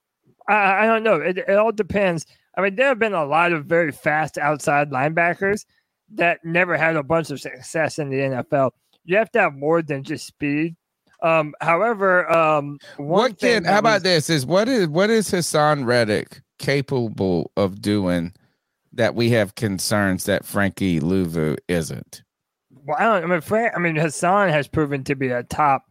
I, 0.47 0.85
I 0.85 0.87
don't 0.87 1.03
know. 1.03 1.17
It, 1.17 1.39
it 1.39 1.57
all 1.57 1.73
depends. 1.73 2.25
I 2.57 2.61
mean, 2.61 2.77
there 2.77 2.89
have 2.89 2.99
been 2.99 3.15
a 3.15 3.25
lot 3.25 3.53
of 3.53 3.67
very 3.67 3.93
fast 3.93 4.39
outside 4.39 4.91
linebackers 4.91 5.65
that 6.14 6.44
never 6.44 6.76
had 6.76 6.97
a 6.97 7.02
bunch 7.02 7.30
of 7.30 7.40
success 7.40 7.98
in 7.98 8.10
the 8.10 8.16
NFL. 8.16 8.70
You 9.05 9.16
have 9.16 9.30
to 9.32 9.40
have 9.40 9.55
more 9.55 9.82
than 9.82 10.02
just 10.02 10.26
speed. 10.26 10.76
Um, 11.22 11.55
however, 11.60 12.30
um, 12.30 12.78
one 12.97 13.09
what 13.09 13.39
thing 13.39 13.62
can 13.62 13.64
how 13.64 13.78
about 13.80 13.94
was- 13.94 14.02
this 14.05 14.30
is 14.30 14.47
what 14.47 14.68
is 14.68 14.86
what 14.89 15.10
is 15.10 15.30
Haason 15.30 15.85
Reddick 15.85 16.43
capable 16.59 17.51
of 17.56 17.82
doing 17.82 18.32
that 18.93 19.14
we 19.14 19.30
have 19.30 19.55
concerns 19.55 20.24
that 20.24 20.44
Frankie 20.44 21.01
Luvu 21.01 21.56
isn't? 21.66 22.22
Well, 22.70 22.97
I 22.98 23.02
don't. 23.02 23.24
I 23.24 23.26
mean, 23.26 23.40
Frank, 23.40 23.72
I 23.76 23.80
mean, 23.80 23.97
Haason 23.97 24.51
has 24.51 24.68
proven 24.68 25.05
to 25.05 25.16
be 25.16 25.28
a 25.28 25.43
top 25.43 25.85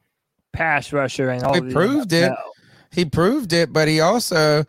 pass 0.53 0.94
rusher 0.94 1.30
and 1.30 1.44
all. 1.44 1.53
He 1.53 1.73
proved 1.73 2.14
it. 2.14 2.31
He 2.91 3.06
proved 3.06 3.52
it, 3.52 3.73
but 3.73 3.88
he 3.88 3.99
also 3.99 4.64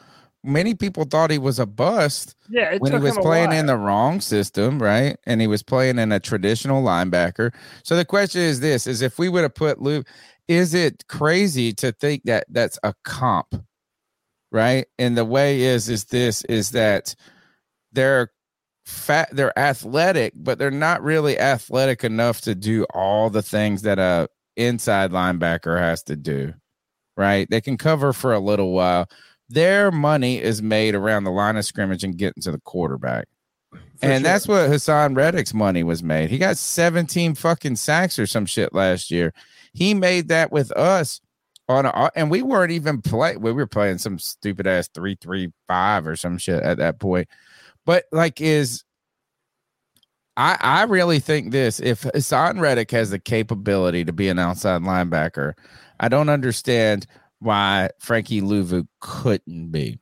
many 0.49 0.75
people 0.75 1.05
thought 1.05 1.31
he 1.31 1.39
was 1.39 1.59
a 1.59 1.67
bust 1.67 2.35
Yeah, 2.49 2.77
when 2.79 2.93
he 2.93 2.99
was 2.99 3.17
playing 3.19 3.53
in 3.53 3.67
the 3.67 3.77
wrong 3.77 4.21
system, 4.21 4.83
right? 4.83 5.17
And 5.25 5.41
he 5.41 5.47
was 5.47 5.63
playing 5.63 5.99
in 5.99 6.11
a 6.11 6.19
traditional 6.19 6.83
linebacker. 6.83 7.55
So 7.85 7.97
the 7.97 8.05
question 8.05 8.41
is 8.41 8.61
this 8.61 8.87
is 8.87 9.03
if 9.03 9.19
we 9.19 9.29
would 9.29 9.43
have 9.43 9.55
put 9.55 9.81
Lou, 9.81 10.03
is 10.49 10.75
it 10.75 11.07
crazy 11.09 11.73
to 11.75 11.93
think 11.93 12.25
that 12.25 12.47
that's 12.49 12.79
a 12.83 12.95
comp? 13.05 13.55
Right. 14.51 14.87
And 14.99 15.17
the 15.17 15.27
way 15.27 15.61
is 15.61 15.89
is 15.89 16.07
this 16.07 16.43
is 16.45 16.71
that 16.71 17.15
they're 17.93 18.31
fat 18.87 19.29
they're 19.33 19.57
athletic, 19.59 20.33
but 20.35 20.59
they're 20.59 20.71
not 20.71 21.03
really 21.03 21.39
athletic 21.39 22.03
enough 22.03 22.41
to 22.43 22.55
do 22.55 22.85
all 22.95 23.29
the 23.29 23.43
things 23.43 23.83
that 23.83 23.99
a 23.99 24.29
inside 24.57 25.11
linebacker 25.11 25.79
has 25.79 26.03
to 26.05 26.17
do. 26.17 26.55
Right. 27.17 27.49
They 27.51 27.61
can 27.61 27.77
cover 27.77 28.13
for 28.13 28.33
a 28.33 28.41
little 28.41 28.73
while. 28.73 29.09
Their 29.49 29.91
money 29.91 30.41
is 30.41 30.63
made 30.63 30.95
around 30.95 31.25
the 31.25 31.31
line 31.31 31.57
of 31.57 31.65
scrimmage 31.65 32.05
and 32.05 32.17
getting 32.17 32.43
to 32.43 32.53
the 32.53 32.61
quarterback. 32.61 33.27
and 34.03 34.25
that's 34.25 34.47
what 34.47 34.71
Haason 34.71 35.17
Reddick's 35.17 35.55
money 35.55 35.83
was 35.83 36.03
made. 36.03 36.31
He 36.31 36.39
got 36.39 36.57
17 36.57 37.35
fucking 37.35 37.77
sacks 37.77 38.19
or 38.19 38.27
some 38.27 38.47
shit 38.47 38.75
last 38.75 39.11
year. 39.11 39.33
He 39.73 39.95
made 39.95 40.29
that 40.29 40.53
with 40.53 40.71
us 40.73 41.21
on 41.69 41.87
a, 41.87 42.11
and 42.15 42.31
we 42.31 42.43
weren't 42.43 42.73
even 42.73 43.03
play 43.03 43.37
we 43.37 43.53
were 43.53 43.67
playing 43.67 43.99
some 43.99 44.19
stupid 44.19 44.67
ass 44.67 44.89
335 44.95 46.07
or 46.07 46.17
some 46.17 46.39
shit 46.39 46.63
at 46.63 46.79
that 46.79 46.99
point. 46.99 47.29
But 47.85 48.05
like 48.13 48.41
is 48.41 48.85
I 50.37 50.57
I 50.61 50.83
really 50.85 51.19
think 51.19 51.53
this 51.53 51.81
if 51.81 52.03
Haason 52.03 52.61
Reddick 52.61 52.91
has 52.93 53.11
the 53.11 53.19
capability 53.19 54.05
to 54.05 54.13
be 54.13 54.29
an 54.29 54.39
outside 54.39 54.83
linebacker, 54.83 55.55
I 56.01 56.09
don't 56.09 56.29
understand 56.29 57.07
why 57.41 57.91
Frankie 57.99 58.41
Luvu 58.41 58.87
couldn't 59.01 59.71
be. 59.71 59.99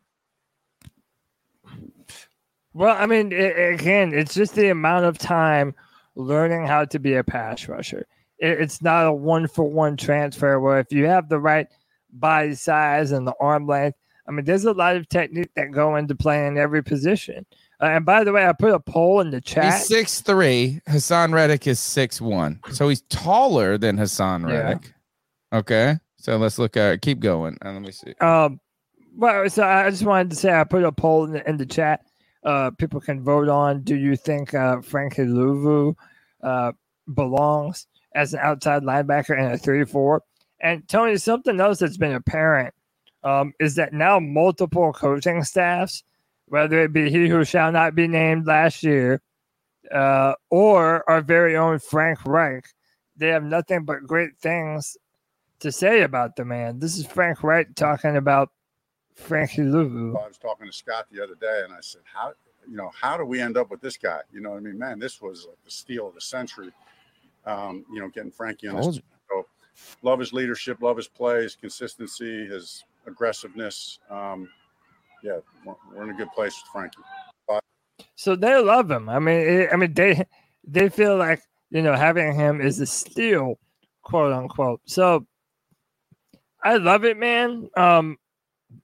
Well, 2.73 2.95
I 2.97 3.07
mean, 3.07 3.33
it, 3.33 3.75
again, 3.75 4.13
it's 4.13 4.35
just 4.35 4.55
the 4.55 4.69
amount 4.69 5.07
of 5.07 5.17
time 5.17 5.75
learning 6.15 6.67
how 6.67 6.85
to 6.87 6.99
be 6.99 7.15
a 7.15 7.25
pass 7.25 7.69
rusher. 7.69 8.07
It, 8.39 8.61
it's 8.61 8.83
not 8.83 9.07
a 9.07 9.13
one 9.13 9.49
for 9.49 9.65
one 9.65 9.97
transfer 9.97 10.61
where 10.61 10.79
if 10.79 10.93
you 10.93 11.07
have 11.07 11.29
the 11.29 11.39
right 11.39 11.69
body 12.13 12.55
size 12.55 13.13
and 13.13 13.27
the 13.27 13.35
arm 13.41 13.67
length, 13.67 13.97
I 14.29 14.33
mean, 14.33 14.45
there's 14.45 14.65
a 14.65 14.73
lot 14.73 14.97
of 14.97 15.09
technique 15.09 15.51
that 15.57 15.71
go 15.71 15.97
into 15.97 16.15
playing 16.15 16.59
every 16.59 16.83
position. 16.83 17.47
Uh, 17.81 17.87
and 17.87 18.05
by 18.05 18.25
the 18.25 18.33
way, 18.33 18.47
I 18.47 18.53
put 18.53 18.73
a 18.73 18.81
poll 18.81 19.21
in 19.21 19.31
the 19.31 19.41
chat. 19.41 19.75
He's 19.75 19.87
six 19.87 20.21
three. 20.21 20.81
Haason 20.89 21.33
Reddick 21.33 21.67
is 21.67 21.79
six 21.79 22.21
one. 22.21 22.61
So 22.73 22.89
he's 22.89 23.03
taller 23.03 23.79
than 23.79 23.97
Haason 23.97 24.51
Yeah. 24.51 25.59
Okay. 25.59 25.99
So 26.27 26.37
let's 26.39 26.59
look 26.59 26.77
at 26.77 27.03
keep 27.03 27.21
going. 27.21 27.57
And 27.63 27.75
let 27.75 27.83
me 27.83 27.93
see. 27.93 28.13
Um, 28.21 28.59
well, 29.17 29.49
so 29.49 29.63
I 29.63 29.89
just 29.89 30.03
wanted 30.03 30.31
to 30.31 30.37
say 30.37 30.53
I 30.53 30.65
put 30.65 30.83
a 30.83 30.91
poll 30.91 31.25
in 31.25 31.31
the, 31.31 31.49
in 31.49 31.57
the 31.57 31.65
chat. 31.65 32.05
Uh, 32.43 32.73
people 32.73 33.01
can 33.01 33.23
vote 33.23 33.49
on: 33.49 33.83
Do 33.83 33.95
you 33.95 34.17
think 34.17 34.53
uh, 34.53 34.81
Frankie 34.81 35.23
Luvu 35.23 35.95
uh, 36.43 36.73
belongs 37.15 37.87
as 38.17 38.35
an 38.35 38.41
outside 38.43 38.83
linebacker 38.83 39.39
in 39.39 39.53
a 39.53 39.57
three-four? 39.57 40.21
And 40.61 40.89
Tony, 40.89 41.17
something 41.17 41.61
else 41.61 41.79
that's 41.79 41.97
been 41.97 42.15
apparent 42.15 42.75
um, 43.23 43.53
is 43.61 43.77
that 43.77 43.93
now 43.93 44.19
multiple 44.19 44.93
coaching 44.93 45.45
staffs, 45.45 46.03
whether 46.47 46.83
it 46.83 46.93
be 46.93 47.09
he 47.09 47.29
who 47.29 47.45
shall 47.45 47.71
not 47.71 47.95
be 47.95 48.09
named 48.09 48.49
last 48.49 48.83
year, 48.83 49.23
uh, 49.95 50.35
or 50.51 51.09
our 51.09 51.21
very 51.21 51.57
own 51.57 51.79
Frank 51.79 52.27
Reich, 52.27 52.67
they 53.17 53.29
have 53.29 53.45
nothing 53.45 53.85
but 53.85 54.03
great 54.09 54.37
things 54.39 54.97
to 55.61 55.73
say 55.73 56.03
about 56.03 56.37
the 56.37 56.45
man. 56.45 56.79
This 56.79 56.99
is 56.99 57.07
Frank 57.07 57.43
Reich 57.43 57.75
talking 57.75 58.17
about 58.17 58.51
Frankie 59.15 59.63
Luvu. 59.63 60.23
I 60.23 60.29
was 60.29 60.39
talking 60.39 60.67
to 60.67 60.73
Scott 60.73 61.07
the 61.11 61.23
other 61.23 61.35
day, 61.35 61.63
and 61.65 61.73
I 61.73 61.81
said, 61.81 62.03
"How 62.05 62.33
you 62.69 62.77
know 62.77 62.91
how 63.01 63.17
do 63.17 63.25
we 63.25 63.41
end 63.41 63.57
up 63.57 63.71
with 63.71 63.81
this 63.81 63.97
guy? 63.97 64.21
You 64.33 64.41
know 64.41 64.51
what 64.51 64.59
I 64.59 64.61
mean, 64.61 64.79
man? 64.79 64.99
This 64.99 65.21
was 65.21 65.47
like 65.49 65.63
the 65.65 65.71
steal 65.71 66.09
of 66.09 66.15
the 66.15 66.21
century. 66.21 66.71
Um, 67.45 67.85
you 67.93 68.01
know, 68.01 68.09
getting 68.09 68.31
Frankie 68.31 68.69
on 68.69 68.77
this. 68.77 69.01
So, 69.31 69.47
love 70.03 70.19
his 70.19 70.33
leadership, 70.33 70.83
love 70.83 70.97
his 70.97 71.07
play, 71.07 71.45
his 71.45 71.55
consistency, 71.55 72.47
his 72.47 72.83
aggressiveness. 73.07 74.01
Um, 74.11 74.49
yeah, 75.23 75.39
we're, 75.65 75.75
we're 75.95 76.03
in 76.03 76.11
a 76.11 76.15
good 76.15 76.33
place 76.33 76.61
with 76.61 76.73
Frankie. 76.73 76.99
But, 77.47 77.63
So 78.17 78.35
they 78.35 78.61
love 78.61 78.91
him. 78.91 79.09
I 79.09 79.19
mean, 79.21 79.41
it, 79.41 79.69
I 79.73 79.77
mean 79.77 79.95
they 79.95 80.25
they 80.65 80.89
feel 80.89 81.17
like 81.17 81.41
you 81.71 81.83
know 81.83 81.95
having 81.95 82.35
him 82.35 82.61
is 82.61 82.81
a 82.81 82.87
steal, 82.87 83.59
quote 84.03 84.33
unquote. 84.33 84.81
So 84.85 85.27
I 86.67 86.79
love 86.79 87.05
it, 87.05 87.17
man. 87.17 87.71
Um, 87.77 88.17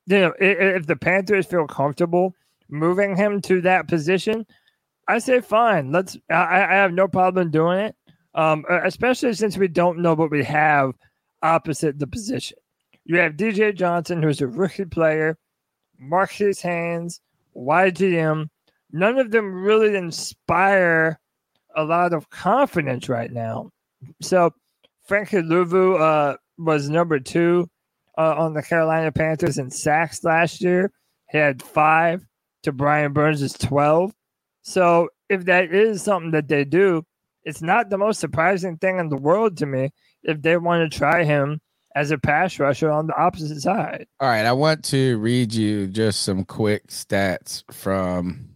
you 0.07 0.21
know, 0.21 0.33
if, 0.39 0.83
if 0.83 0.87
the 0.87 0.95
Panthers 0.95 1.47
feel 1.47 1.67
comfortable 1.67 2.33
moving 2.69 3.17
him 3.17 3.41
to 3.43 3.61
that 3.63 3.89
position, 3.89 4.47
I 5.09 5.19
say 5.19 5.41
fine. 5.41 5.91
Let's. 5.91 6.17
I, 6.31 6.63
I 6.63 6.75
have 6.75 6.93
no 6.93 7.09
problem 7.09 7.51
doing 7.51 7.81
it. 7.81 7.97
Um, 8.37 8.65
especially 8.85 9.35
since 9.35 9.59
we 9.59 9.67
don't 9.67 9.99
know 9.99 10.15
what 10.15 10.31
we 10.31 10.45
have 10.45 10.93
opposite 11.43 11.99
the 11.99 12.07
position. 12.07 12.57
You 13.05 13.17
have 13.17 13.33
DJ 13.33 13.75
Johnson, 13.75 14.23
who's 14.23 14.41
a 14.41 14.47
rookie 14.47 14.85
player, 14.85 15.37
Marquis 15.99 16.55
Haynes, 16.63 17.21
YGM. 17.57 18.49
None 18.93 19.19
of 19.19 19.33
them 19.33 19.53
really 19.53 19.97
inspire 19.97 21.19
a 21.75 21.83
lot 21.83 22.13
of 22.13 22.31
confidence 22.31 23.09
right 23.09 23.33
now. 23.33 23.71
So 24.21 24.55
Frankie 25.05 25.39
Luvu 25.39 26.01
uh, 26.01 26.37
was 26.59 26.89
number 26.89 27.19
two 27.19 27.69
uh, 28.19 28.35
on 28.37 28.55
the 28.55 28.63
Carolina 28.63 29.13
Panthers 29.13 29.59
in 29.59 29.71
sacks 29.71 30.25
last 30.25 30.61
year. 30.61 30.91
He 31.31 31.39
had 31.39 31.63
five 31.63 32.25
to 32.63 32.73
Brian 32.73 33.13
Burns' 33.13 33.53
12. 33.55 34.13
So 34.63 35.09
if 35.29 35.45
that 35.47 35.73
is 35.73 36.03
something 36.03 36.31
that 36.33 36.49
they 36.49 36.65
do, 36.65 37.05
it's 37.45 37.63
not 37.63 37.91
the 37.91 37.99
most 37.99 38.21
surprising 38.21 38.77
thing 38.77 38.99
in 38.99 39.09
the 39.09 39.17
world 39.17 39.57
to 39.59 39.67
me 39.67 39.91
if 40.23 40.41
they 40.43 40.57
want 40.57 40.91
to 40.91 40.99
try 40.99 41.25
him 41.25 41.61
as 41.95 42.11
a 42.11 42.19
pass 42.19 42.59
rusher 42.59 42.91
on 42.91 43.07
the 43.07 43.17
opposite 43.17 43.61
side. 43.61 44.07
All 44.21 44.29
right, 44.29 44.47
I 44.47 44.53
want 44.53 44.85
to 44.87 45.19
read 45.19 45.53
you 45.53 45.87
just 45.87 46.23
some 46.23 46.45
quick 46.45 46.89
stats 46.89 47.65
from 47.73 48.49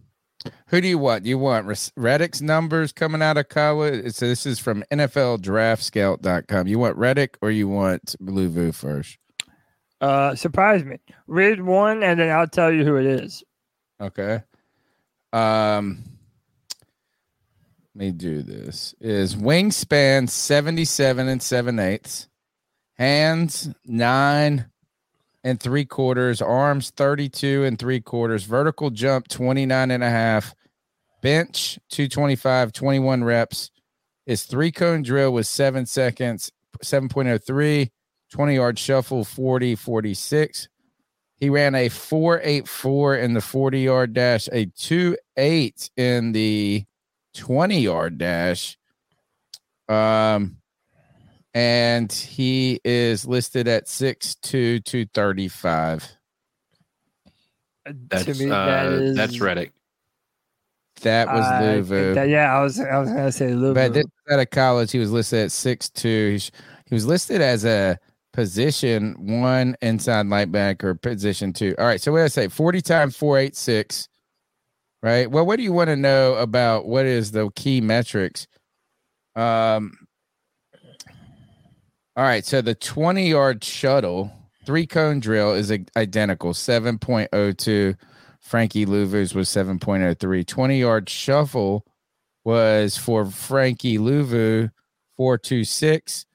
who 0.67 0.81
do 0.81 0.87
you 0.87 0.97
want? 0.97 1.25
You 1.25 1.37
want 1.37 1.91
Reddick's 1.95 2.41
numbers 2.41 2.91
coming 2.91 3.21
out 3.21 3.37
of 3.37 3.49
college? 3.49 4.13
So 4.13 4.27
this 4.27 4.45
is 4.45 4.59
from 4.59 4.83
NFLDraftScout.com. 4.91 6.67
You 6.67 6.79
want 6.79 6.97
Reddick 6.97 7.37
or 7.41 7.51
you 7.51 7.67
want 7.67 8.15
Luvu 8.21 8.73
first? 8.73 9.17
Uh, 9.99 10.35
surprise 10.35 10.83
me. 10.83 10.97
Read 11.27 11.61
one, 11.61 12.03
and 12.03 12.19
then 12.19 12.29
I'll 12.29 12.47
tell 12.47 12.71
you 12.71 12.83
who 12.83 12.97
it 12.97 13.05
is. 13.05 13.43
Okay. 13.99 14.43
Um, 15.33 16.03
let 17.95 18.05
me 18.05 18.11
do 18.11 18.43
this. 18.43 18.93
Is 18.99 19.35
wingspan 19.35 20.29
77 20.29 21.27
and 21.27 21.41
7 21.41 21.79
eighths, 21.79 22.27
hands 22.93 23.69
9 23.85 24.65
and 25.43 25.59
3 25.59 25.85
quarters, 25.85 26.41
arms 26.41 26.91
32 26.91 27.63
and 27.63 27.79
3 27.79 28.01
quarters, 28.01 28.43
vertical 28.43 28.89
jump 28.89 29.27
29 29.27 29.91
and 29.91 30.03
a 30.03 30.09
half, 30.09 30.53
bench 31.21 31.79
225, 31.89 32.71
21 32.71 33.23
reps. 33.23 33.71
His 34.25 34.43
three 34.43 34.71
cone 34.71 35.03
drill 35.03 35.31
was 35.31 35.49
7 35.49 35.85
seconds, 35.85 36.51
7.03, 36.83 37.89
20 38.31 38.55
yard 38.55 38.77
shuffle 38.79 39.23
40, 39.23 39.75
46. 39.75 40.67
He 41.35 41.49
ran 41.49 41.75
a 41.75 41.89
484 41.89 43.15
in 43.17 43.33
the 43.33 43.41
40 43.41 43.79
yard 43.81 44.13
dash, 44.13 44.49
a 44.51 44.65
28 44.65 45.89
in 45.95 46.31
the 46.31 46.85
20 47.35 47.79
yard 47.79 48.17
dash. 48.17 48.77
Um, 49.87 50.57
and 51.53 52.11
he 52.11 52.79
is 52.83 53.25
listed 53.25 53.67
at 53.67 53.85
6'2, 53.85 54.83
235. 54.83 56.07
That's 58.09 58.39
me, 58.39 58.51
uh, 58.51 58.65
that 58.65 58.85
is- 58.91 59.15
that's 59.15 59.39
Reddick. 59.39 59.71
That 61.01 61.27
was 61.27 61.45
I 61.45 61.59
think 61.61 61.85
Luvu. 61.87 62.15
that- 62.15 62.27
yeah, 62.27 62.51
I 62.57 62.61
was 62.63 62.79
I 62.79 62.97
was 62.97 63.09
gonna 63.09 63.31
say 63.31 63.51
Luvu. 63.51 63.75
But 63.75 63.93
this 63.93 64.03
is 64.05 64.33
out 64.33 64.39
of 64.39 64.49
college, 64.49 64.91
he 64.91 64.97
was 64.99 65.11
listed 65.11 65.39
at 65.45 65.51
6'2. 65.51 66.31
He, 66.31 66.49
he 66.87 66.95
was 66.95 67.05
listed 67.05 67.39
as 67.39 67.63
a 67.65 67.97
position 68.37 69.15
one 69.17 69.75
inside 69.81 70.27
linebacker, 70.27 70.83
or 70.83 70.93
position 70.93 71.51
two. 71.51 71.73
All 71.79 71.87
right. 71.87 71.99
So 71.99 72.11
what 72.11 72.19
did 72.19 72.25
I 72.25 72.27
say? 72.27 72.47
40 72.49 72.81
times 72.81 73.17
486. 73.17 74.07
Right. 75.01 75.29
Well, 75.29 75.43
what 75.43 75.55
do 75.55 75.63
you 75.63 75.73
want 75.73 75.87
to 75.87 75.95
know 75.95 76.35
about 76.35 76.85
what 76.85 77.07
is 77.07 77.31
the 77.31 77.49
key 77.55 77.81
metrics? 77.81 78.45
Um, 79.35 80.07
all 82.15 82.23
right. 82.23 82.45
So 82.45 82.61
the 82.61 82.75
20 82.75 83.27
yard 83.27 83.63
shuttle, 83.63 84.31
three 84.67 84.85
cone 84.85 85.19
drill 85.19 85.53
is 85.53 85.71
identical 85.95 86.53
7.02. 86.53 87.95
Frankie 88.39 88.85
Luvu's 88.85 89.33
was 89.33 89.49
7.03. 89.49 90.45
20 90.45 90.79
yard 90.79 91.09
shuffle 91.09 91.87
was 92.43 92.97
for 92.97 93.25
Frankie 93.25 93.97
Luvu 93.97 94.69
426. 95.17 96.27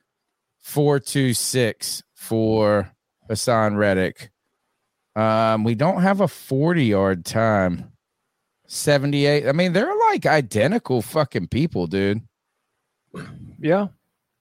426 0.62 2.02
for 2.14 2.92
Haason 3.30 3.76
Reddick. 3.76 4.30
Um, 5.14 5.64
we 5.64 5.74
don't 5.74 6.02
have 6.02 6.20
a 6.20 6.28
40 6.28 6.84
yard 6.84 7.24
time. 7.24 7.92
78. 8.66 9.46
I 9.46 9.52
mean, 9.52 9.74
they're 9.74 9.94
like 10.10 10.24
identical 10.24 11.02
fucking 11.02 11.48
people, 11.48 11.86
dude. 11.86 12.22
Yeah. 13.58 13.88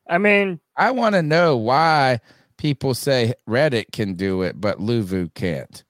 I 0.10 0.18
mean, 0.18 0.60
I 0.78 0.92
want 0.92 1.16
to 1.16 1.22
know 1.22 1.58
why 1.58 2.20
people 2.58 2.94
say 2.94 3.34
Reddick 3.46 3.92
can 3.92 4.14
do 4.14 4.42
it, 4.44 4.60
but 4.62 4.80
Luvu 4.80 5.34
can't. 5.34 5.84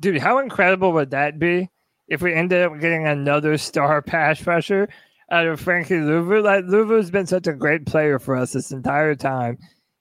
dude, 0.00 0.18
how 0.18 0.38
incredible 0.38 0.92
would 0.94 1.10
that 1.10 1.38
be 1.38 1.70
if 2.08 2.22
we 2.22 2.32
ended 2.34 2.64
up 2.64 2.80
getting 2.80 3.06
another 3.06 3.56
star 3.58 4.02
pass 4.02 4.44
rusher 4.46 4.88
out 5.30 5.46
of 5.46 5.60
Frankie 5.60 5.94
Luvu? 5.94 6.42
Like 6.42 6.64
Luvu's 6.64 7.10
been 7.10 7.26
such 7.26 7.46
a 7.46 7.52
great 7.52 7.86
player 7.86 8.18
for 8.18 8.36
us 8.36 8.52
this 8.52 8.70
entire 8.72 9.14
time. 9.14 9.58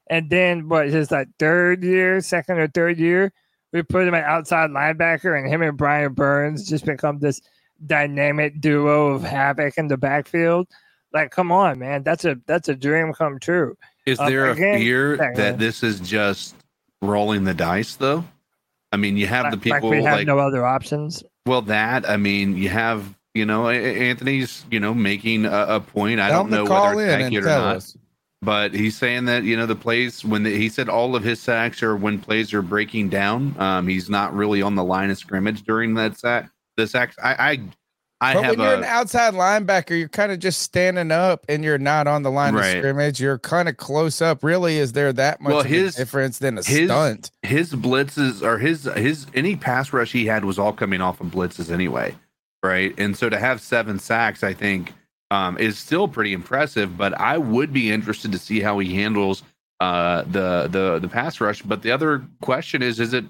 And 0.10 0.30
then 0.30 0.70
what 0.70 0.88
his 0.90 1.12
like 1.12 1.28
third 1.40 1.84
year, 1.84 2.22
second 2.22 2.60
or 2.60 2.68
third 2.68 3.00
year, 3.00 3.32
we 3.74 3.82
put 3.84 4.08
him 4.08 4.14
at 4.14 4.24
outside 4.24 4.70
linebacker 4.70 5.38
and 5.38 5.48
him 5.52 5.62
and 5.62 5.78
Brian 5.78 6.14
Burns 6.14 6.68
just 6.70 6.86
become 6.86 7.20
this 7.20 7.42
dynamic 7.86 8.62
duo 8.62 9.08
of 9.08 9.24
havoc 9.24 9.78
in 9.78 9.88
the 9.88 9.98
backfield. 9.98 10.68
Like, 11.12 11.32
come 11.32 11.52
on, 11.52 11.80
man. 11.80 12.04
That's 12.04 12.26
a 12.26 12.38
that's 12.46 12.70
a 12.70 12.76
dream 12.76 13.14
come 13.14 13.40
true. 13.40 13.78
Is 14.06 14.20
Um, 14.20 14.30
there 14.30 14.48
a 14.48 14.52
again- 14.52 14.80
fear 14.80 15.16
Yeah, 15.16 15.34
that 15.36 15.60
this 15.60 15.82
is 15.82 16.00
just 16.00 16.56
rolling 17.02 17.44
the 17.46 17.54
dice, 17.54 17.96
though? 17.96 18.24
I 18.92 18.98
mean, 18.98 19.18
you 19.18 19.26
have 19.28 19.52
the 19.52 19.58
people 19.58 19.90
like 19.90 19.98
we 20.00 20.04
have 20.04 20.18
like, 20.18 20.28
no 20.28 20.40
other 20.40 20.66
options. 20.66 21.24
well, 21.46 21.62
that 21.64 22.08
I 22.08 22.18
mean, 22.18 22.56
you 22.58 22.70
have 22.70 23.15
you 23.36 23.46
know, 23.46 23.70
Anthony's 23.70 24.66
you 24.72 24.80
know 24.80 24.94
making 24.94 25.46
a, 25.46 25.66
a 25.76 25.80
point. 25.80 26.20
I 26.20 26.30
Tell 26.30 26.44
don't 26.44 26.52
know 26.52 26.64
whether 26.64 27.00
it's 27.02 27.24
accurate 27.26 27.44
or 27.46 27.48
not, 27.48 27.76
us. 27.78 27.98
but 28.42 28.74
he's 28.74 28.98
saying 28.98 29.26
that 29.26 29.44
you 29.44 29.56
know 29.58 29.66
the 29.66 29.76
plays 29.76 30.24
when 30.26 30.44
the, 30.44 30.50
he 30.58 30.70
said 30.70 30.90
all 30.90 31.16
of 31.16 31.24
his 31.24 31.40
sacks 31.42 31.84
are 31.84 31.96
when 31.96 32.20
plays 32.20 32.54
are 32.54 32.62
breaking 32.62 33.10
down. 33.10 33.56
Um, 33.60 33.88
he's 33.88 34.10
not 34.10 34.34
really 34.34 34.62
on 34.62 34.76
the 34.76 34.84
line 34.84 35.12
of 35.12 35.18
scrimmage 35.18 35.64
during 35.64 35.94
that 35.96 36.18
sack. 36.18 36.50
The 36.78 36.88
sacks, 36.88 37.16
I, 37.24 37.34
I, 37.34 37.60
I 38.22 38.34
but 38.34 38.44
have 38.44 38.58
when 38.58 38.60
you're 38.68 38.74
a 38.76 38.78
an 38.80 38.84
outside 38.86 39.34
linebacker, 39.34 39.98
you're 40.00 40.10
kind 40.10 40.32
of 40.32 40.40
just 40.40 40.62
standing 40.62 41.12
up 41.12 41.46
and 41.50 41.64
you're 41.64 41.78
not 41.78 42.08
on 42.08 42.24
the 42.24 42.32
line 42.32 42.54
Right. 42.56 42.68
of 42.78 42.82
scrimmage. 42.82 43.20
You're 43.22 43.40
kind 43.40 43.70
of 43.70 43.78
close 43.78 44.22
up. 44.22 44.44
Really, 44.44 44.78
is 44.78 44.92
there 44.94 45.12
that 45.14 45.40
much 45.42 45.54
Well, 45.54 45.64
his- 45.64 45.96
a 45.96 45.98
difference 46.00 46.40
than 46.40 46.58
a 46.58 46.64
his 46.64 46.88
stunt? 46.90 47.32
his 47.44 47.74
blitzes 47.74 48.42
or 48.42 48.58
his 48.58 48.86
his 48.96 49.28
any 49.34 49.56
pass 49.58 49.92
rush 49.94 50.12
he 50.14 50.26
had 50.26 50.44
was 50.46 50.58
all 50.60 50.74
coming 50.74 51.00
off 51.02 51.20
of 51.22 51.28
blitzes 51.28 51.72
anyway, 51.72 52.16
right? 52.66 52.94
And 52.98 53.16
so 53.16 53.30
to 53.30 53.40
have 53.40 53.62
seven 53.62 54.00
sacks, 54.00 54.44
I 54.44 54.54
think, 54.54 54.94
um, 55.32 55.58
is 55.58 55.78
still 55.78 56.08
pretty 56.08 56.34
impressive. 56.34 56.98
But 56.98 57.20
I 57.20 57.38
would 57.38 57.72
be 57.72 57.92
interested 57.92 58.32
to 58.32 58.40
see 58.40 58.60
how 58.60 58.80
he 58.80 58.94
handles 58.96 59.44
uh, 59.80 60.24
the 60.24 60.68
the 60.70 61.00
the 61.00 61.08
pass 61.08 61.40
rush. 61.40 61.62
But 61.62 61.82
the 61.82 61.92
other 61.92 62.26
question 62.42 62.82
is, 62.82 63.00
is 63.00 63.14
it 63.14 63.26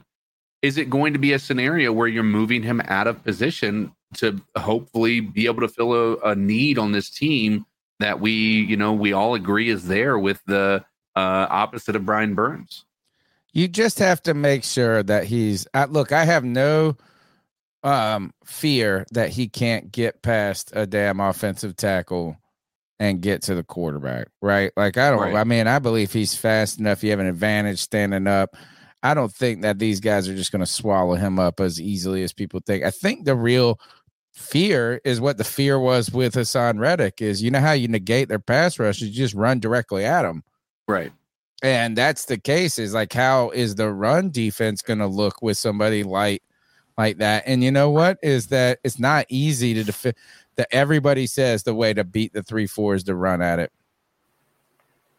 is 0.62 0.78
it 0.78 0.90
going 0.90 1.14
to 1.14 1.20
be 1.20 1.34
a 1.34 1.40
scenario 1.40 1.92
where 1.92 2.08
you're 2.08 2.24
moving 2.24 2.64
him 2.64 2.82
out 2.86 3.08
of 3.08 3.24
position 3.24 3.92
to 4.16 4.42
hopefully 4.58 5.20
be 5.20 5.46
able 5.46 5.62
to 5.62 5.68
fill 5.68 5.94
a, 5.94 6.16
a 6.32 6.36
need 6.36 6.78
on 6.78 6.92
this 6.92 7.10
team 7.10 7.66
that 8.00 8.20
we 8.20 8.32
you 8.32 8.78
know 8.78 8.94
we 8.94 9.14
all 9.14 9.36
agree 9.36 9.70
is 9.70 9.88
there 9.88 10.18
with 10.18 10.42
the 10.46 10.84
uh, 11.16 11.48
opposite 11.50 11.96
of 11.96 12.06
Brian 12.06 12.36
Burns? 12.36 12.86
You 13.54 13.70
just 13.70 14.00
have 14.00 14.22
to 14.24 14.34
make 14.34 14.64
sure 14.66 15.02
that 15.04 15.24
he's. 15.26 15.66
Look, 15.90 16.12
I 16.12 16.26
have 16.26 16.44
no 16.44 16.98
um 17.86 18.34
fear 18.44 19.06
that 19.12 19.30
he 19.30 19.48
can't 19.48 19.92
get 19.92 20.22
past 20.24 20.74
a 20.76 20.86
damn 20.86 21.20
offensive 21.20 21.78
tackle 21.78 22.36
and 23.00 23.22
get 23.22 23.42
to 23.44 23.56
the 23.56 23.64
quarterback, 23.64 24.28
right? 24.42 24.72
Like 24.76 24.98
I 24.98 25.12
don't. 25.12 25.20
Right. 25.20 25.36
I 25.36 25.44
mean, 25.44 25.68
I 25.68 25.80
believe 25.80 26.12
he's 26.12 26.36
fast 26.36 26.80
enough. 26.80 27.04
You 27.04 27.12
have 27.12 27.20
an 27.20 27.28
advantage 27.28 27.80
standing 27.80 28.28
up. 28.28 28.56
I 29.04 29.14
don't 29.14 29.32
think 29.32 29.62
that 29.62 29.78
these 29.78 30.00
guys 30.00 30.28
are 30.28 30.36
just 30.36 30.52
going 30.52 30.62
to 30.62 30.66
swallow 30.66 31.14
him 31.14 31.38
up 31.38 31.60
as 31.60 31.80
easily 31.80 32.24
as 32.24 32.34
people 32.34 32.60
think. 32.66 32.84
I 32.84 32.90
think 32.90 33.26
the 33.26 33.36
real 33.36 33.80
fear 34.34 35.00
is 35.06 35.22
what 35.22 35.38
the 35.38 35.44
fear 35.44 35.80
was 35.80 36.12
with 36.12 36.34
Haason 36.34 36.80
Reddick 36.80 37.22
is 37.22 37.42
you 37.42 37.52
know 37.52 37.60
how 37.60 37.72
you 37.72 37.88
negate 37.88 38.30
their 38.30 38.40
pass 38.40 38.80
rush, 38.80 39.00
you 39.00 39.12
just 39.12 39.36
run 39.36 39.60
directly 39.60 40.04
at 40.04 40.24
them. 40.24 40.44
Right. 40.88 41.12
And 41.62 41.98
that's 41.98 42.26
the 42.26 42.38
case 42.38 42.80
is 42.80 42.94
like 42.94 43.14
how 43.14 43.52
is 43.52 43.76
the 43.76 43.94
run 43.94 44.32
defense 44.32 44.82
going 44.82 45.00
to 45.00 45.08
look 45.08 45.42
with 45.42 45.58
somebody 45.58 46.04
like 46.04 46.42
like 46.98 47.18
that? 47.18 47.44
And 47.46 47.64
you 47.64 47.72
know 47.72 47.90
what 47.90 48.18
is 48.22 48.48
that 48.48 48.80
it's 48.84 49.00
not 49.00 49.26
easy 49.30 49.74
to 49.74 49.84
defend 49.84 50.16
that 50.56 50.68
everybody 50.72 51.28
says 51.28 51.64
the 51.64 51.76
way 51.76 51.94
to 51.94 52.04
beat 52.04 52.34
the 52.34 52.42
3-4 52.42 52.96
is 52.96 53.04
to 53.04 53.16
run 53.16 53.42
at 53.42 53.60
it. 53.60 53.72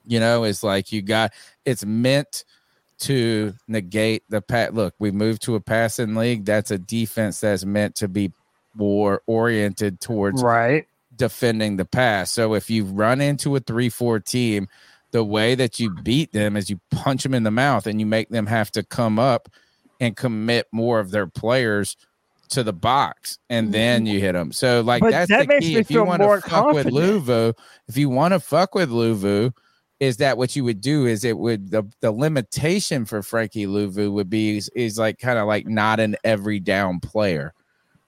You 0.07 0.20
know, 0.20 0.44
it's 0.44 0.62
like 0.62 0.93
you 0.93 1.03
got 1.03 1.32
it's 1.65 1.85
meant 1.85 2.44
to 2.98 3.55
negate 3.69 4.23
the 4.28 4.40
pat. 4.40 4.73
Look, 4.74 4.94
we 4.98 5.11
moved 5.11 5.43
to 5.43 5.57
a 5.57 5.61
passing 5.61 6.15
league. 6.15 6.44
That's 6.44 6.70
a 6.70 6.78
defense 6.78 7.40
that's 7.40 7.65
meant 7.65 7.97
to 7.97 8.09
be 8.09 8.32
more 8.74 9.23
oriented 9.27 10.01
towards 10.01 10.43
right 10.43 10.86
defending 11.16 11.77
the 11.77 11.85
pass. 11.85 12.31
So 12.31 12.55
if 12.55 12.70
you 12.70 12.85
run 12.85 13.20
into 13.20 13.57
a 13.57 13.61
3 13.61 13.89
4 13.89 14.20
team, 14.20 14.69
the 15.11 15.24
way 15.24 15.55
that 15.55 15.81
you 15.81 15.90
beat 15.90 16.32
them 16.32 16.57
is 16.57 16.70
you 16.70 16.81
punch 16.90 17.23
them 17.23 17.35
in 17.35 17.43
the 17.43 17.51
mouth 17.51 17.86
and 17.86 17.98
you 18.01 18.07
make 18.07 18.28
them 18.28 18.47
have 18.47 18.70
to 18.73 18.82
come 18.82 19.19
up 19.19 19.48
and 20.01 20.16
commit 20.16 20.66
more 20.73 21.01
of 21.01 21.10
their 21.10 21.27
players 21.27 21.97
to 22.48 22.62
the 22.62 22.73
box 22.73 23.39
and 23.51 23.66
mm-hmm. 23.66 23.73
then 23.73 24.06
you 24.06 24.20
hit 24.20 24.32
them. 24.32 24.52
So 24.52 24.81
like 24.81 25.01
But 25.01 25.10
that's 25.10 25.31
that 25.31 25.48
the 25.48 25.59
key. 25.60 25.77
If 25.77 25.90
you 25.90 26.05
want 26.05 26.23
to 26.23 26.28
fuck 26.40 26.73
with 26.73 26.85
confident. 26.85 26.94
Luvu, 26.94 27.55
if 27.89 27.97
you 27.97 28.09
want 28.09 28.35
to 28.35 28.40
fuck 28.40 28.74
with 28.74 28.90
Luvu, 28.90 29.52
is 29.98 30.18
that 30.18 30.36
what 30.36 30.55
you 30.55 30.64
would 30.64 30.81
do? 30.81 31.06
Is 31.06 31.24
it 31.24 31.39
would 31.39 31.70
the, 31.70 31.85
the 32.01 32.12
limitation 32.12 33.05
for 33.05 33.23
Frankie 33.23 33.66
Luvu 33.66 34.12
would 34.12 34.31
be 34.31 34.59
is, 34.59 34.68
is 34.74 34.98
like 34.98 35.18
kind 35.18 35.39
of 35.39 35.47
like 35.47 35.66
not 35.66 36.01
an 36.01 36.16
every 36.23 36.60
down 36.60 37.01
player, 37.01 37.55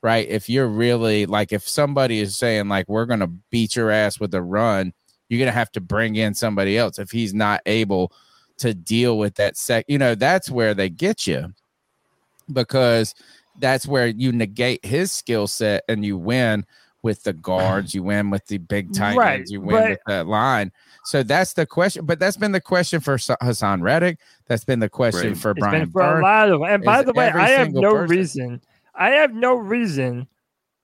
right? 0.02 0.28
If 0.28 0.48
you're 0.48 0.68
really 0.68 1.26
like 1.26 1.52
if 1.52 1.68
somebody 1.68 2.20
is 2.20 2.36
saying 2.36 2.68
like 2.68 2.88
we're 2.88 3.06
gonna 3.06 3.32
beat 3.50 3.74
your 3.74 3.90
ass 3.90 4.20
with 4.20 4.34
a 4.34 4.42
run, 4.42 4.92
you're 5.28 5.40
gonna 5.40 5.52
have 5.52 5.72
to 5.72 5.80
bring 5.80 6.16
in 6.16 6.34
somebody 6.34 6.76
else 6.76 6.98
if 6.98 7.10
he's 7.10 7.34
not 7.34 7.62
able 7.66 8.12
to 8.58 8.74
deal 8.74 9.18
with 9.18 9.34
that 9.36 9.56
sec. 9.56 9.86
You 9.88 9.98
know 9.98 10.14
that's 10.14 10.50
where 10.50 10.74
they 10.74 10.90
get 10.90 11.26
you 11.26 11.54
because 12.52 13.14
that's 13.58 13.86
where 13.86 14.06
you 14.06 14.32
negate 14.32 14.84
his 14.84 15.12
skill 15.12 15.46
set 15.46 15.84
and 15.88 16.04
you 16.04 16.16
win 16.16 16.64
with 17.02 17.22
the 17.22 17.32
mm-hmm. 17.32 17.40
guards, 17.42 17.94
you 17.94 18.02
win 18.02 18.30
with 18.30 18.46
the 18.46 18.58
big 18.58 18.92
tight 18.92 19.16
Right, 19.16 19.38
ends, 19.40 19.50
you 19.50 19.60
win 19.60 19.76
but- 19.76 19.90
with 19.90 19.98
that 20.06 20.26
line. 20.26 20.72
So 21.04 21.22
that's 21.22 21.54
the 21.54 21.64
question. 21.64 22.04
But 22.04 22.18
that's 22.18 22.36
been 22.36 22.52
the 22.52 22.60
question 22.60 23.00
for 23.00 23.16
Haason 23.16 23.80
Reddick. 23.80 24.18
That's 24.46 24.64
been 24.64 24.80
the 24.80 24.90
question 24.90 25.28
Right. 25.28 25.38
for 25.38 25.52
It's 25.52 25.60
Brian 25.60 25.84
been 25.84 25.92
for 25.92 26.20
a 26.20 26.22
lot 26.22 26.50
of 26.50 26.60
And 26.62 26.82
by 26.82 27.02
the 27.02 27.14
way, 27.14 27.30
I 27.30 27.48
have 27.50 27.72
no 27.72 27.92
person. 27.92 28.16
reason. 28.16 28.60
I 28.94 29.10
have 29.10 29.32
no 29.32 29.54
reason 29.54 30.28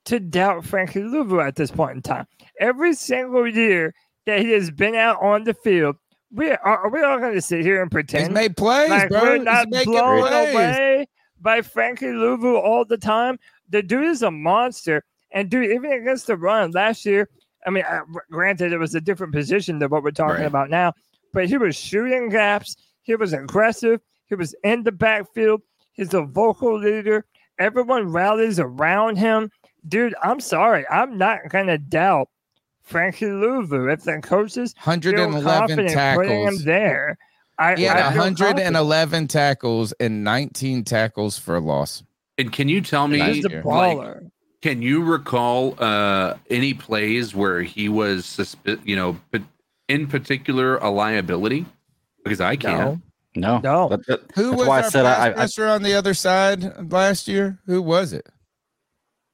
to 0.07 0.21
doubt 0.21 0.65
Frankie 0.65 1.01
Luvu 1.01 1.47
at 1.47 1.57
this 1.57 1.71
point 1.71 1.97
in 1.97 2.03
time. 2.03 2.27
Every 2.59 2.95
single 2.95 3.47
year 3.47 3.95
that 4.25 4.41
he 4.41 4.53
has 4.53 4.71
been 4.71 4.95
out 4.95 5.21
on 5.21 5.45
the 5.45 5.53
field, 5.53 5.97
we 6.33 6.51
are, 6.51 6.59
are 6.63 6.89
we 6.89 7.03
all 7.03 7.19
going 7.19 7.35
to 7.35 7.43
sit 7.43 7.63
here 7.63 7.83
and 7.83 7.91
pretend 7.91 8.29
He's 8.29 8.35
made 8.35 8.57
plays, 8.57 8.91
like 8.91 9.09
bro. 9.11 9.21
we're 9.21 9.35
He's 9.37 9.45
not 9.45 9.69
making 9.69 9.93
blown 9.93 10.27
plays. 10.29 10.55
away 10.55 11.07
by 11.45 11.63
Frankie 11.63 12.07
Luvu 12.07 12.57
all 12.61 12.85
the 12.85 12.99
time? 12.99 13.39
The 13.69 13.83
dude 13.83 14.07
is 14.07 14.23
a 14.23 14.31
monster, 14.33 15.05
and 15.31 15.49
dude, 15.49 15.71
even 15.71 15.93
against 15.93 16.27
the 16.27 16.37
run 16.37 16.73
last 16.73 17.07
year, 17.07 17.29
I 17.67 17.71
mean, 17.71 17.85
uh, 17.89 18.01
granted, 18.31 18.73
it 18.73 18.79
was 18.79 18.95
a 18.97 19.01
different 19.01 19.33
position 19.33 19.79
than 19.79 19.91
what 19.91 20.03
we're 20.03 20.11
talking 20.11 20.39
Right. 20.41 20.47
about 20.47 20.69
now, 20.71 20.93
but 21.33 21.47
he 21.47 21.57
was 21.57 21.77
shooting 21.77 22.29
gaps. 22.31 22.77
He 23.03 23.15
was 23.15 23.33
aggressive. 23.33 24.01
He 24.27 24.35
was 24.35 24.55
in 24.65 24.83
the 24.83 24.93
backfield. 24.93 25.63
He's 25.93 26.13
a 26.15 26.23
vocal 26.23 26.79
leader. 26.79 27.25
Everyone 27.59 28.11
rallies 28.11 28.59
around 28.59 29.17
him. 29.17 29.51
Dude, 29.87 30.15
I'm 30.23 30.41
sorry. 30.41 30.85
I'm 30.91 31.17
not 31.19 31.49
going 31.51 31.67
to 31.69 31.79
doubt 31.79 32.29
Frankie 32.83 33.27
Luvu. 33.27 33.93
If 33.93 34.03
the 34.05 34.19
coaches 34.23 34.73
feel 34.83 34.93
111 34.93 35.43
confident 35.45 36.17
putting 36.17 36.41
him 36.41 36.45
tackles. 36.47 36.65
there, 36.65 37.19
I, 37.59 37.77
He 37.77 37.85
had 37.85 37.97
I 37.99 38.13
feel 38.13 38.23
confident. 38.23 38.57
111 38.57 39.29
tackles 39.29 39.93
and 40.01 40.25
19 40.25 40.85
tackles 40.85 41.39
for 41.39 41.61
loss. 41.61 42.03
And 42.39 42.53
can 42.53 42.69
you 42.69 42.81
tell 42.81 43.07
me, 43.07 43.21
He's 43.21 43.45
a 43.45 43.51
year. 43.51 43.63
like, 43.65 44.19
can 44.61 44.83
you 44.83 45.05
recall 45.05 45.77
uh, 45.79 46.35
any 46.51 46.75
plays 46.75 47.35
where 47.35 47.63
he 47.63 47.89
was, 47.89 48.25
suspi- 48.25 48.81
you 48.85 48.97
know, 48.97 49.21
but 49.31 49.43
in 49.89 50.07
particular 50.09 50.77
a 50.79 50.91
liability? 50.91 51.67
Because 52.25 52.41
I 52.41 52.57
can't. 52.57 53.03
No, 53.37 53.59
No. 53.59 53.89
That- 53.91 54.07
that- 54.07 54.21
Who 54.35 54.51
that's 54.51 54.59
was 54.59 54.69
why 54.69 54.79
our 54.81 54.85
I 54.87 54.89
said 54.89 55.05
pass 55.37 55.59
I, 55.59 55.65
I, 55.65 55.69
on 55.75 55.83
the 55.83 55.95
other 55.95 56.15
side 56.15 56.91
last 56.93 57.29
year? 57.29 57.59
Who 57.67 57.83
was 57.83 58.13
it? 58.13 58.29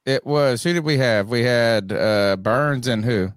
It 0.05 0.25
was 0.25 0.63
who 0.63 0.73
did 0.73 0.83
we 0.83 0.97
have? 0.97 1.29
We 1.29 1.43
had 1.43 1.91
uh 1.91 2.35
Burns 2.37 2.87
and 2.87 3.05
who 3.05 3.31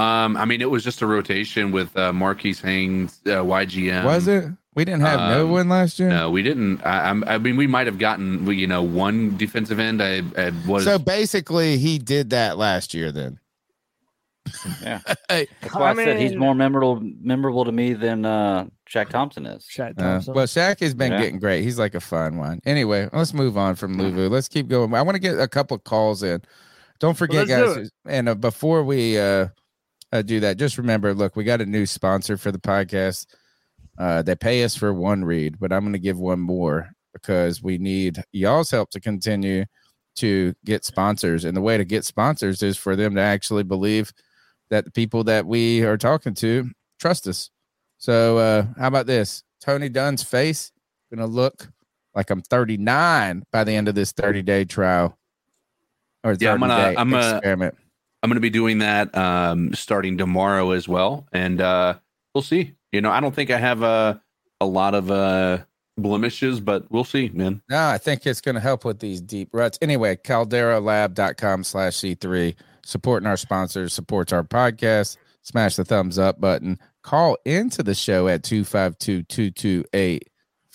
Um, 0.00 0.36
I 0.36 0.44
mean, 0.44 0.60
it 0.60 0.70
was 0.70 0.82
just 0.84 1.02
a 1.02 1.06
rotation 1.06 1.72
with 1.72 1.96
uh, 1.96 2.12
Marquis 2.12 2.54
Haynes, 2.54 3.20
uh, 3.26 3.30
YGM. 3.42 4.04
was 4.04 4.28
it? 4.28 4.44
We 4.74 4.84
didn't 4.84 5.00
have 5.00 5.18
no 5.36 5.46
um, 5.46 5.50
one 5.50 5.68
last 5.68 5.98
year. 5.98 6.08
No, 6.08 6.30
we 6.30 6.42
didn't. 6.42 6.80
I, 6.86 7.08
I'm- 7.08 7.42
mean, 7.42 7.56
we 7.56 7.66
might 7.66 7.86
have 7.86 7.98
gotten, 7.98 8.46
you 8.52 8.66
know, 8.68 8.82
one 8.82 9.36
defensive 9.36 9.80
end. 9.80 10.00
I, 10.00 10.22
I 10.38 10.52
was. 10.66 10.84
So 10.84 10.98
basically, 10.98 11.76
he 11.76 11.98
did 11.98 12.30
that 12.30 12.56
last 12.56 12.94
year. 12.94 13.10
Then 13.10 13.40
yeah. 14.82 15.00
Hey, 15.28 15.46
That's 15.60 15.74
why 15.74 15.88
I, 15.88 15.90
I 15.90 15.94
said 15.96 16.18
he's 16.18 16.34
more 16.36 16.54
memorable 16.54 17.00
memorable 17.20 17.64
to 17.64 17.72
me 17.72 17.92
than 17.92 18.24
uh, 18.24 18.66
Shaq 18.88 19.08
Thompson 19.10 19.46
is. 19.46 19.64
Shaq 19.64 19.98
Uh, 19.98 20.32
well, 20.32 20.46
Shaq 20.46 20.80
has 20.80 20.94
been 20.94 21.12
Yeah. 21.12 21.18
getting 21.20 21.38
great. 21.38 21.62
He's 21.62 21.78
like 21.78 21.94
a 21.94 22.00
fun 22.00 22.36
one. 22.36 22.60
Anyway, 22.64 23.08
let's 23.12 23.34
move 23.34 23.56
on 23.56 23.74
from 23.74 23.96
Luvu. 23.96 24.30
Let's 24.30 24.48
keep 24.48 24.68
going. 24.68 24.92
I 24.94 25.02
want 25.02 25.16
to 25.16 25.20
get 25.20 25.38
a 25.38 25.48
couple 25.48 25.78
calls 25.78 26.22
in. 26.22 26.42
Don't 26.98 27.16
forget, 27.16 27.48
let's 27.48 27.74
do 27.74 27.80
guys. 27.82 27.90
And 28.06 28.28
uh, 28.28 28.34
before 28.34 28.82
we 28.82 29.18
uh, 29.18 29.48
uh, 30.12 30.22
do 30.22 30.40
that, 30.40 30.56
just 30.58 30.78
remember 30.78 31.14
look, 31.14 31.36
we 31.36 31.44
got 31.44 31.60
a 31.60 31.66
new 31.66 31.86
sponsor 31.86 32.36
for 32.36 32.50
the 32.52 32.58
podcast. 32.58 33.26
Uh, 33.98 34.22
they 34.22 34.34
pay 34.34 34.64
us 34.64 34.74
for 34.74 34.92
one 34.94 35.24
read, 35.24 35.58
but 35.58 35.72
I'm 35.72 35.82
going 35.82 35.92
to 35.92 35.98
give 35.98 36.18
one 36.18 36.40
more 36.40 36.90
because 37.12 37.62
we 37.62 37.76
need 37.78 38.22
y'all's 38.32 38.70
help 38.70 38.90
to 38.90 39.00
continue 39.00 39.64
to 40.16 40.54
get 40.64 40.84
sponsors. 40.84 41.44
And 41.44 41.56
the 41.56 41.60
way 41.60 41.76
to 41.76 41.84
get 41.84 42.04
sponsors 42.04 42.62
is 42.62 42.76
for 42.76 42.96
them 42.96 43.14
to 43.16 43.20
actually 43.20 43.62
believe 43.64 44.12
that 44.70 44.84
the 44.84 44.90
people 44.90 45.24
that 45.24 45.46
we 45.46 45.82
are 45.82 45.96
talking 45.98 46.34
to 46.34 46.70
trust 47.00 47.26
us. 47.26 47.50
So 47.98 48.38
uh 48.38 48.66
how 48.78 48.88
about 48.88 49.06
this? 49.06 49.42
Tony 49.60 49.88
Dunn's 49.88 50.22
face 50.22 50.72
gonna 51.12 51.26
look 51.26 51.68
like 52.14 52.30
I'm 52.30 52.40
39 52.42 53.42
by 53.52 53.64
the 53.64 53.72
end 53.72 53.88
of 53.88 53.94
this 53.94 54.12
30 54.12 54.42
day 54.42 54.64
trial. 54.64 55.18
Or 56.24 56.34
30 56.34 56.44
Yeah, 56.44 56.52
I'm 56.54 56.60
gonna- 56.60 56.94
I'm 56.96 57.10
gonna- 57.10 57.36
experiment. 57.36 57.74
I'm 58.22 58.28
going 58.28 58.36
to 58.36 58.40
be 58.40 58.50
doing 58.50 58.78
that 58.78 59.16
um, 59.16 59.72
starting 59.74 60.18
tomorrow 60.18 60.72
as 60.72 60.86
well, 60.86 61.26
and 61.32 61.60
uh, 61.60 61.94
we'll 62.34 62.42
see. 62.42 62.74
You 62.92 63.00
know, 63.00 63.10
I 63.10 63.20
don't 63.20 63.34
think 63.34 63.50
I 63.50 63.58
have 63.58 63.82
a 63.82 64.20
a 64.60 64.66
lot 64.66 64.94
of 64.94 65.10
uh, 65.10 65.58
blemishes, 65.96 66.60
but 66.60 66.90
we'll 66.90 67.04
see, 67.04 67.30
man. 67.32 67.62
No, 67.70 67.88
I 67.88 67.98
think 67.98 68.26
it's 68.26 68.40
gonna 68.40 68.60
help 68.60 68.84
with 68.84 68.98
these 68.98 69.20
deep 69.20 69.48
ruts. 69.52 69.78
Anyway, 69.80 70.16
calderalab.com 70.16 71.64
slash 71.64 71.94
C3 71.94 72.54
supporting 72.84 73.26
our 73.26 73.36
sponsors, 73.36 73.92
supports 73.94 74.32
our 74.32 74.44
podcast. 74.44 75.16
Smash 75.42 75.76
the 75.76 75.84
thumbs 75.84 76.18
up 76.18 76.40
button. 76.40 76.78
Call 77.02 77.38
into 77.46 77.82
the 77.82 77.94
show 77.94 78.28
at 78.28 78.42
252 78.42 79.22
228 79.22 80.29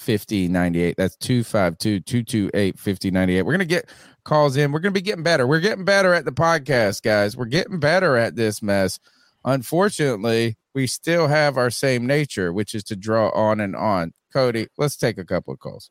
5098. 0.06 0.96
That's 0.98 1.16
252 1.18 2.00
228 2.02 2.80
5098. 2.80 3.42
We're 3.42 3.52
going 3.52 3.60
to 3.60 3.66
get 3.66 3.90
calls 4.24 4.56
in. 4.56 4.72
We're 4.72 4.80
going 4.80 4.94
to 4.94 5.00
be 5.00 5.04
getting 5.04 5.24
better. 5.24 5.48
We're 5.48 5.60
getting 5.60 5.86
better 5.86 6.14
at 6.14 6.26
the 6.26 6.32
podcast, 6.32 7.02
guys. 7.02 7.36
We're 7.36 7.46
getting 7.46 7.80
better 7.80 8.16
at 8.16 8.36
this 8.36 8.62
mess. 8.62 9.00
Unfortunately, 9.44 10.58
we 10.76 10.88
still 10.88 11.28
have 11.28 11.58
our 11.58 11.70
same 11.70 12.06
nature, 12.06 12.54
which 12.54 12.76
is 12.76 12.84
to 12.86 12.96
draw 12.96 13.30
on 13.30 13.60
and 13.60 13.76
on. 13.76 14.14
Cody, 14.32 14.68
let's 14.78 14.98
take 14.98 15.18
a 15.18 15.26
couple 15.26 15.54
of 15.54 15.60
calls. 15.60 15.90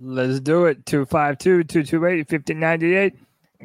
Let's 0.00 0.40
do 0.40 0.64
it. 0.66 0.86
252 0.86 1.64
228 1.64 2.28
5098. 2.28 3.14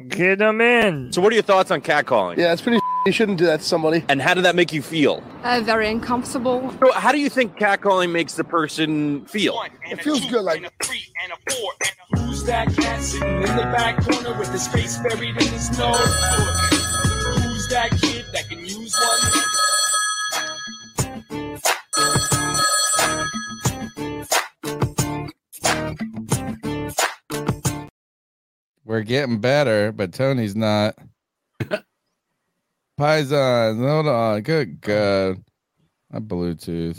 Get 0.08 0.40
them 0.40 0.60
in. 0.60 1.12
So, 1.12 1.22
what 1.22 1.32
are 1.32 1.34
your 1.34 1.44
thoughts 1.44 1.70
on 1.70 1.80
catcalling? 1.80 2.36
Yeah, 2.36 2.52
it's 2.52 2.60
pretty. 2.60 2.80
You 3.06 3.12
shouldn't 3.12 3.38
do 3.38 3.46
that 3.46 3.60
to 3.60 3.66
somebody. 3.66 4.04
And 4.08 4.20
how 4.20 4.34
did 4.34 4.44
that 4.44 4.56
make 4.56 4.72
you 4.72 4.82
feel? 4.82 5.22
Uh, 5.44 5.60
very 5.62 5.88
uncomfortable. 5.88 6.74
So, 6.80 6.90
how 6.92 7.12
do 7.12 7.18
you 7.18 7.30
think 7.30 7.56
catcalling 7.56 8.10
makes 8.10 8.34
the 8.34 8.42
person 8.42 9.24
feel? 9.26 9.62
It 9.88 10.02
feels 10.02 10.24
good, 10.28 10.42
like 10.42 10.64
a 10.64 10.70
three 10.82 11.06
and 11.22 11.32
a 11.32 11.36
four 11.52 11.72
Who's 12.18 12.42
that 12.44 12.74
cat 12.74 13.02
sitting 13.02 13.36
in 13.36 13.56
the 13.56 13.62
back 13.62 14.02
corner 14.04 14.36
with 14.36 14.50
his 14.50 14.66
face 14.66 14.98
buried 14.98 15.36
in 15.40 15.48
his 15.48 15.78
nose? 15.78 15.96
Who's 15.96 17.68
that 17.68 17.90
kid 18.00 18.24
that 18.32 18.48
can 18.48 18.60
use 18.60 18.98
one? 18.98 19.44
We're 28.84 29.02
getting 29.02 29.38
better, 29.38 29.92
but 29.92 30.12
Tony's 30.12 30.54
not. 30.54 30.96
Python, 32.98 33.78
hold 33.78 34.06
on. 34.06 34.42
Good 34.42 34.80
God. 34.80 35.42
My 36.12 36.20
Bluetooth. 36.20 36.98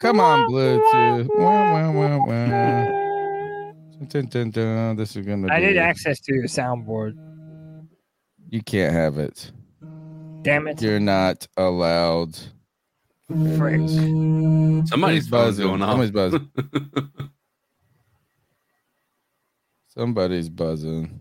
Come 0.00 0.18
on, 0.18 0.50
Bluetooth. 0.50 1.28
Wah, 1.36 1.72
wah, 1.72 1.90
wah, 1.92 2.18
wah. 2.26 2.84
Dun, 4.08 4.26
dun, 4.26 4.50
dun. 4.50 4.96
This 4.96 5.14
is 5.16 5.26
gonna 5.26 5.52
I 5.52 5.60
be 5.60 5.66
need 5.66 5.76
access 5.76 6.20
to 6.20 6.34
your 6.34 6.44
soundboard. 6.44 7.16
you 8.48 8.62
can't 8.62 8.92
have 8.92 9.18
it. 9.18 9.52
Damn 10.42 10.68
it. 10.68 10.82
You're 10.82 11.00
not 11.00 11.46
allowed. 11.56 12.36
Frick. 13.56 13.88
Somebody's 14.88 15.28
phone's 15.28 15.58
going 15.58 15.80
off. 15.80 15.90
Somebody's 15.90 16.10
buzzing. 16.10 16.50
Somebody's 19.96 20.48
buzzing. 20.48 21.20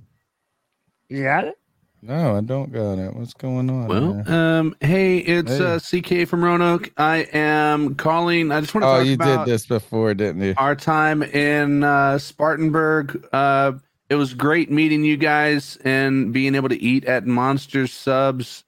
You 1.09 1.23
got 1.23 1.45
it? 1.45 1.57
No, 2.01 2.35
I 2.35 2.41
don't 2.41 2.71
got 2.71 2.99
it. 2.99 3.15
What's 3.15 3.33
going 3.33 3.69
on? 3.69 3.87
Well, 3.87 4.23
here? 4.23 4.35
um, 4.35 4.75
hey, 4.81 5.19
it's 5.19 5.57
Hey. 5.57 5.63
Uh, 5.63 5.79
CK 5.79 6.27
from 6.27 6.43
Roanoke. 6.43 6.91
I 6.97 7.27
am 7.31 7.95
calling. 7.95 8.51
I 8.51 8.59
just 8.59 8.73
want 8.73 8.83
to 8.83 8.87
oh, 8.89 8.97
talk 8.97 9.05
you 9.05 9.13
about 9.13 9.45
did 9.45 9.53
this 9.53 9.65
before, 9.65 10.13
didn't 10.13 10.41
you? 10.41 10.53
our 10.57 10.75
time 10.75 11.23
in 11.23 11.83
uh, 11.85 12.17
Spartanburg. 12.17 13.25
Uh, 13.31 13.73
it 14.09 14.15
was 14.15 14.33
great 14.33 14.69
meeting 14.69 15.05
you 15.05 15.15
guys 15.15 15.77
and 15.85 16.33
being 16.33 16.55
able 16.55 16.69
to 16.69 16.81
eat 16.81 17.05
at 17.05 17.25
Monster 17.25 17.87
Subs. 17.87 18.65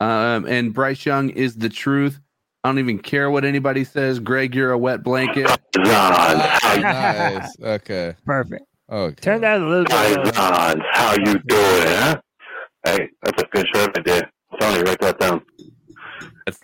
Um, 0.00 0.46
and 0.46 0.72
Bryce 0.72 1.04
Young 1.04 1.28
is 1.30 1.56
the 1.56 1.68
truth. 1.68 2.18
I 2.64 2.70
don't 2.70 2.78
even 2.78 2.98
care 2.98 3.30
what 3.30 3.44
anybody 3.44 3.84
says. 3.84 4.18
Greg, 4.18 4.54
you're 4.54 4.72
a 4.72 4.78
wet 4.78 5.02
blanket. 5.02 5.50
nice. 5.76 7.54
Okay. 7.60 8.14
Perfect. 8.24 8.64
Okay. 8.90 9.14
Turn 9.20 9.40
that 9.42 9.60
a 9.60 9.64
little 9.66 9.84
bit. 9.84 10.16
lower. 10.16 10.32
John, 10.32 10.82
how 10.92 11.12
you 11.12 11.34
doing, 11.46 11.86
huh? 11.86 12.20
Hey, 12.84 13.08
that's 13.22 13.42
a 13.42 13.46
good 13.52 13.66
shirt 13.74 13.90
right 13.96 14.04
there. 14.06 14.30
Tony, 14.60 14.82
write 14.82 15.00
that 15.00 15.18
down. 15.20 15.42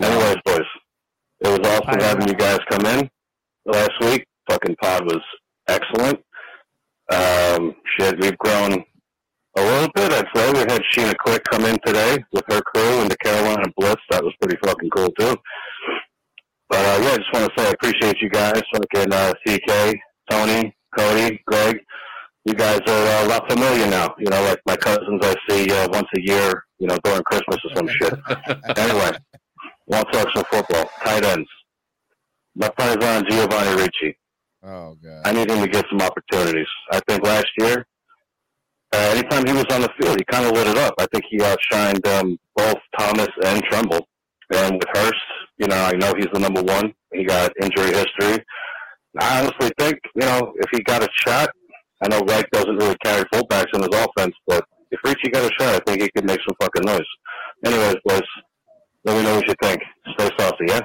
Anyways, 0.01 0.37
boys, 0.45 0.61
it 1.41 1.49
was 1.49 1.61
awesome 1.61 2.01
having 2.01 2.29
you 2.29 2.35
guys 2.35 2.59
come 2.71 2.87
in 2.87 3.11
last 3.67 3.93
week. 4.01 4.27
Fucking 4.49 4.77
pod 4.81 5.05
was 5.05 5.21
excellent. 5.69 6.21
Um, 7.13 7.75
shit, 7.99 8.19
we've 8.21 8.39
grown 8.39 8.73
a 9.57 9.61
little 9.63 9.91
bit. 9.95 10.13
I'd 10.13 10.27
say 10.35 10.53
we 10.53 10.59
had 10.61 10.83
Sheena 10.93 11.15
Quick 11.19 11.43
come 11.51 11.67
in 11.67 11.79
today 11.85 12.25
with 12.33 12.45
her 12.49 12.63
crew 12.63 13.01
and 13.03 13.11
the 13.11 13.17
Carolina 13.19 13.67
Blitz. 13.77 14.01
That 14.11 14.25
was 14.25 14.33
pretty 14.41 14.57
fucking 14.65 14.89
cool 14.91 15.11
too. 15.19 15.37
But 16.71 16.79
uh, 16.79 17.03
yeah, 17.03 17.11
I 17.11 17.17
just 17.19 17.33
want 17.35 17.53
to 17.53 17.61
say 17.61 17.69
I 17.69 17.73
appreciate 17.73 18.21
you 18.23 18.31
guys. 18.31 18.63
Fucking 18.73 19.13
uh, 19.13 19.35
CK, 19.47 19.95
Tony, 20.31 20.75
Cody, 20.99 21.43
Greg. 21.47 21.79
You 22.45 22.55
guys 22.55 22.81
are 22.87 23.23
uh, 23.23 23.27
a 23.27 23.29
lot 23.29 23.51
familiar 23.51 23.87
now. 23.89 24.15
You 24.19 24.29
know, 24.29 24.43
like 24.43 24.61
my 24.67 24.77
cousins 24.77 25.21
I 25.23 25.35
see 25.49 25.71
uh, 25.71 25.89
once 25.91 26.09
a 26.17 26.21
year. 26.21 26.65
You 26.79 26.89
know, 26.89 26.99
during 27.03 27.23
Christmas 27.23 27.57
or 27.65 27.77
some 27.77 27.89
shit. 27.89 28.13
anyway, 28.77 29.13
want 29.87 30.07
to 30.13 30.13
talk 30.13 30.29
some 30.35 30.45
football? 30.51 30.91
Tight 31.03 31.25
ends. 31.25 31.49
My 32.55 32.69
Partizan 32.69 33.25
Giovanni 33.29 33.81
Ricci. 33.81 34.19
Oh 34.63 34.97
god. 35.03 35.23
I 35.25 35.33
need 35.33 35.51
him 35.51 35.63
to 35.63 35.69
get 35.69 35.85
some 35.91 36.01
opportunities. 36.01 36.67
I 36.93 37.01
think 37.09 37.25
last 37.25 37.47
year, 37.59 37.87
uh, 38.95 39.15
anytime 39.17 39.45
he 39.47 39.53
was 39.53 39.67
on 39.71 39.81
the 39.81 39.91
field, 39.99 40.19
he 40.19 40.25
kind 40.31 40.47
of 40.47 40.53
lit 40.53 40.67
it 40.67 40.79
up. 40.79 40.95
I 40.99 41.07
think 41.13 41.25
he 41.31 41.39
outshined 41.39 42.07
um, 42.07 42.39
both 42.55 42.79
Thomas 42.99 43.29
and 43.45 43.63
Tremble. 43.65 44.07
And 44.53 44.75
with 44.75 44.89
Hurst, 44.93 45.15
you 45.59 45.67
know, 45.67 45.77
I 45.77 45.93
know 45.93 46.13
he's 46.17 46.29
the 46.33 46.39
number 46.39 46.63
one. 46.63 46.93
He 47.13 47.25
got 47.25 47.53
injury 47.61 47.93
history. 47.93 48.45
I 49.19 49.41
honestly 49.41 49.73
think, 49.79 49.99
you 50.15 50.27
know, 50.27 50.53
if 50.57 50.69
he 50.73 50.83
got 50.83 51.03
a 51.03 51.09
shot, 51.27 51.51
I 52.05 52.09
know 52.09 52.21
Reich 52.21 52.51
doesn't 52.51 52.77
really 52.77 52.97
carry 53.03 53.25
fullbacks 53.33 53.73
in 53.73 53.81
his 53.81 53.89
offense, 53.89 54.35
but 54.47 54.63
if 54.91 55.01
Ricci 55.05 55.31
got 55.31 55.51
a 55.51 55.55
shot, 55.59 55.75
I 55.75 55.79
think 55.87 56.03
he 56.03 56.11
could 56.15 56.27
make 56.27 56.41
some 56.47 56.55
fucking 56.61 56.85
noise. 56.85 57.01
Anyways, 57.65 57.97
boys, 58.05 58.23
let 59.05 59.17
me 59.17 59.23
know 59.23 59.37
what 59.37 59.49
you 59.49 59.55
think. 59.63 59.83
Stay 60.13 60.31
saucy, 60.39 60.65
yeah? 60.69 60.81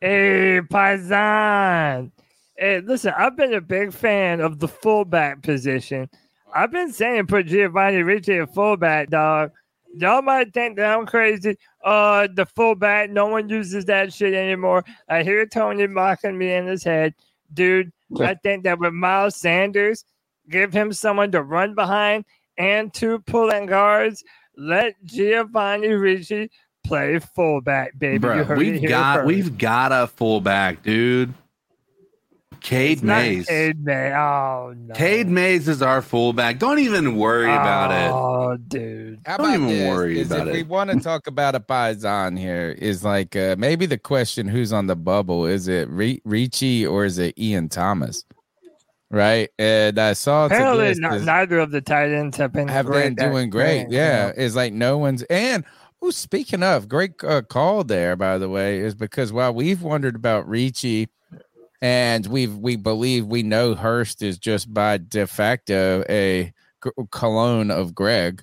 Hey, 0.00 0.60
Paisan. 0.62 2.12
Hey, 2.56 2.80
listen, 2.80 3.12
I've 3.16 3.36
been 3.36 3.52
a 3.52 3.60
big 3.60 3.92
fan 3.92 4.40
of 4.40 4.58
the 4.58 4.68
fullback 4.68 5.42
position. 5.42 6.08
I've 6.54 6.72
been 6.72 6.92
saying 6.92 7.26
put 7.26 7.46
Giovanni 7.46 8.02
Ricci 8.02 8.38
at 8.38 8.54
fullback, 8.54 9.10
dog. 9.10 9.50
Y'all 9.94 10.22
might 10.22 10.54
think 10.54 10.76
that 10.76 10.96
I'm 10.96 11.04
crazy. 11.04 11.58
Uh, 11.84 12.26
the 12.34 12.46
fullback, 12.46 13.10
no 13.10 13.26
one 13.26 13.50
uses 13.50 13.84
that 13.84 14.14
shit 14.14 14.32
anymore. 14.32 14.82
I 15.10 15.24
hear 15.24 15.44
Tony 15.44 15.86
mocking 15.86 16.38
me 16.38 16.54
in 16.54 16.66
his 16.66 16.82
head. 16.82 17.14
Dude, 17.52 17.92
I 18.18 18.34
think 18.34 18.64
that 18.64 18.78
with 18.78 18.94
Miles 18.94 19.36
Sanders, 19.36 20.06
give 20.50 20.72
him 20.72 20.92
someone 20.92 21.30
to 21.32 21.42
run 21.42 21.74
behind 21.74 22.24
and 22.58 22.92
two 22.92 23.20
pulling 23.20 23.66
guards. 23.66 24.22
Let 24.56 24.94
Giovanni 25.04 25.88
Ricci 25.88 26.50
play 26.84 27.18
fullback, 27.18 27.98
baby. 27.98 28.14
You 28.14 28.20
Bro, 28.20 28.44
heard 28.44 28.58
we've 28.58 28.86
got 28.88 29.16
first. 29.18 29.26
we've 29.26 29.56
got 29.58 29.92
a 29.92 30.06
fullback, 30.06 30.82
dude. 30.82 31.32
Cade 32.60 32.98
It's 32.98 33.02
Mays. 33.02 33.46
Cade 33.46 33.84
May. 33.84 34.12
Oh 34.12 34.72
no. 34.76 34.94
Cade 34.94 35.26
Mays 35.26 35.66
is 35.66 35.82
our 35.82 36.00
fullback. 36.00 36.60
Don't 36.60 36.78
even 36.78 37.16
worry 37.16 37.50
about 37.50 37.90
it. 37.90 38.10
Oh, 38.12 38.56
dude. 38.68 39.20
How 39.26 39.38
Don't 39.38 39.54
even 39.54 39.66
this? 39.66 39.88
worry 39.88 40.20
is 40.20 40.30
about 40.30 40.46
if 40.46 40.54
it. 40.54 40.56
we 40.58 40.62
want 40.62 40.90
to 40.90 41.00
talk 41.00 41.26
about 41.26 41.56
a 41.56 41.60
Paisan 41.60 42.38
here, 42.38 42.76
is 42.78 43.02
like 43.04 43.34
uh, 43.34 43.56
maybe 43.58 43.86
the 43.86 43.98
question 43.98 44.46
who's 44.46 44.72
on 44.72 44.86
the 44.86 44.94
bubble? 44.94 45.44
Is 45.44 45.66
it 45.66 45.88
Re- 45.88 46.22
Ricci 46.24 46.86
or 46.86 47.04
is 47.04 47.18
it 47.18 47.36
Ian 47.36 47.68
Thomas? 47.68 48.24
Right. 49.12 49.50
And 49.58 49.98
I 49.98 50.14
saw 50.14 50.46
Apparently, 50.46 50.94
not, 50.94 51.16
is- 51.16 51.26
neither 51.26 51.58
of 51.58 51.70
the 51.70 51.82
tight 51.82 52.10
ends 52.10 52.38
have 52.38 52.50
been 52.52 52.66
have 52.68 52.86
great 52.86 53.14
been 53.14 53.30
doing 53.30 53.50
great. 53.50 53.88
Yeah. 53.90 54.28
so. 54.28 54.34
It's 54.38 54.56
like 54.56 54.72
no 54.72 54.96
one's 54.96 55.22
and 55.24 55.64
oh, 56.00 56.10
speaking 56.10 56.62
of 56.62 56.88
great 56.88 57.12
uh, 57.22 57.42
call 57.42 57.84
there, 57.84 58.16
by 58.16 58.38
the 58.38 58.48
way, 58.48 58.78
is 58.78 58.94
because 58.94 59.30
while 59.30 59.52
we've 59.52 59.82
wondered 59.82 60.16
about 60.16 60.48
Ricci 60.48 61.10
and 61.82 62.26
we've 62.26 62.56
we 62.56 62.76
believe 62.76 63.26
we 63.26 63.42
know 63.42 63.74
Hurst 63.74 64.22
is 64.22 64.38
just 64.38 64.72
by 64.72 64.96
de 64.96 65.26
facto 65.26 66.02
a 66.08 66.54
cologne 67.10 67.70
of 67.70 67.94
Greg. 67.94 68.42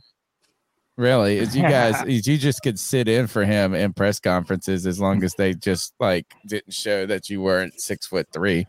Really, 0.97 1.37
is 1.39 1.55
you 1.55 1.63
guys 1.63 2.03
is 2.07 2.27
you 2.27 2.37
just 2.37 2.61
could 2.61 2.77
sit 2.77 3.07
in 3.07 3.25
for 3.25 3.43
him 3.43 3.73
in 3.73 3.93
press 3.93 4.19
conferences 4.19 4.85
as 4.85 4.99
long 4.99 5.23
as 5.23 5.33
they 5.33 5.55
just 5.55 5.95
like 5.99 6.27
didn't 6.45 6.73
show 6.75 7.07
that 7.07 7.27
you 7.27 7.41
weren't 7.41 7.81
six 7.81 8.05
foot 8.05 8.27
three. 8.31 8.67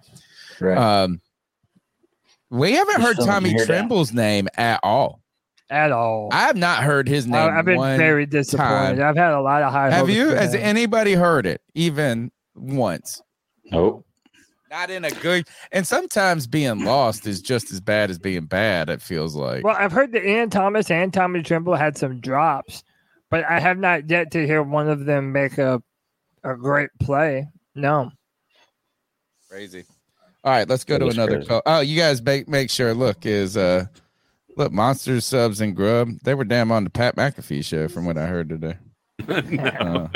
Right. 0.61 0.79
Um, 0.79 1.21
we 2.51 2.73
haven't 2.73 3.01
Just 3.01 3.19
heard 3.19 3.27
Tommy 3.27 3.51
hear. 3.51 3.65
Tremble's 3.65 4.13
name 4.13 4.49
at 4.57 4.81
all. 4.83 5.21
At 5.71 5.93
all. 5.93 6.29
I 6.33 6.41
have 6.41 6.57
not 6.57 6.83
heard 6.83 7.09
his 7.09 7.27
name. 7.27 7.37
I, 7.37 7.55
have 7.55 7.65
been 7.65 7.77
one 7.77 7.97
very 7.97 8.27
disappointed. 8.27 8.97
time. 8.97 9.03
I've 9.03 9.17
had 9.17 9.33
a 9.33 9.41
lot 9.41 9.63
of 9.63 9.73
high 9.73 9.91
Have 9.91 10.11
you? 10.11 10.31
for 10.31 10.37
Has 10.37 10.53
him. 10.55 10.61
anybody 10.63 11.13
heard 11.13 11.47
it 11.47 11.61
even 11.75 12.33
once? 12.57 13.23
Nope. 13.71 14.05
Not 14.69 14.91
in 14.91 15.05
a 15.05 15.11
good. 15.11 15.47
And 15.73 15.87
sometimes 15.87 16.47
being 16.47 16.85
lost 16.85 17.27
is 17.27 17.41
just 17.41 17.73
as 17.73 17.81
bad 17.81 18.11
as 18.11 18.19
being 18.19 18.47
bad. 18.47 18.89
It 18.91 19.01
feels 19.03 19.35
like. 19.37 19.65
Well, 19.65 19.77
I've 19.79 19.93
heard 19.93 20.13
that 20.13 20.25
Ian 20.25 20.51
Thomas 20.51 20.91
and 20.91 21.13
Tommy 21.13 21.43
Trimble 21.43 21.75
had 21.77 21.97
some 21.99 22.21
drops, 22.21 22.83
but 23.31 23.45
I 23.49 23.59
have 23.61 23.79
not 23.79 24.09
yet 24.11 24.31
to 24.33 24.47
hear 24.47 24.63
one 24.63 24.89
of 24.89 25.05
them 25.07 25.33
make 25.33 25.59
a 25.59 25.83
a 26.45 26.55
great 26.57 26.91
play. 27.01 27.47
No. 27.75 28.11
Crazy. 29.49 29.85
All 30.43 30.53
right, 30.53 30.69
let's 30.69 30.85
go 30.85 30.95
That 30.99 31.05
to 31.05 31.11
another 31.11 31.37
crazy. 31.37 31.49
call. 31.49 31.63
Oh, 31.67 31.81
you 31.81 31.99
guys 31.99 32.23
make 32.23 32.49
make 32.49 32.71
sure. 32.71 32.95
Look, 32.95 33.27
is 33.27 33.57
uh, 33.57 33.87
look, 34.57 34.73
Monsters 34.73 35.27
subs 35.27 35.61
and 35.61 35.77
Grub. 35.77 36.11
They 36.25 36.35
were 36.35 36.45
damn 36.45 36.73
on 36.73 36.85
the 36.85 36.91
Pat 36.91 37.17
McAfee 37.17 37.65
show, 37.65 37.89
from 37.89 38.07
what 38.07 38.17
I 38.17 38.27
heard 38.27 38.49
today. 38.49 38.77
Uh, 39.29 40.09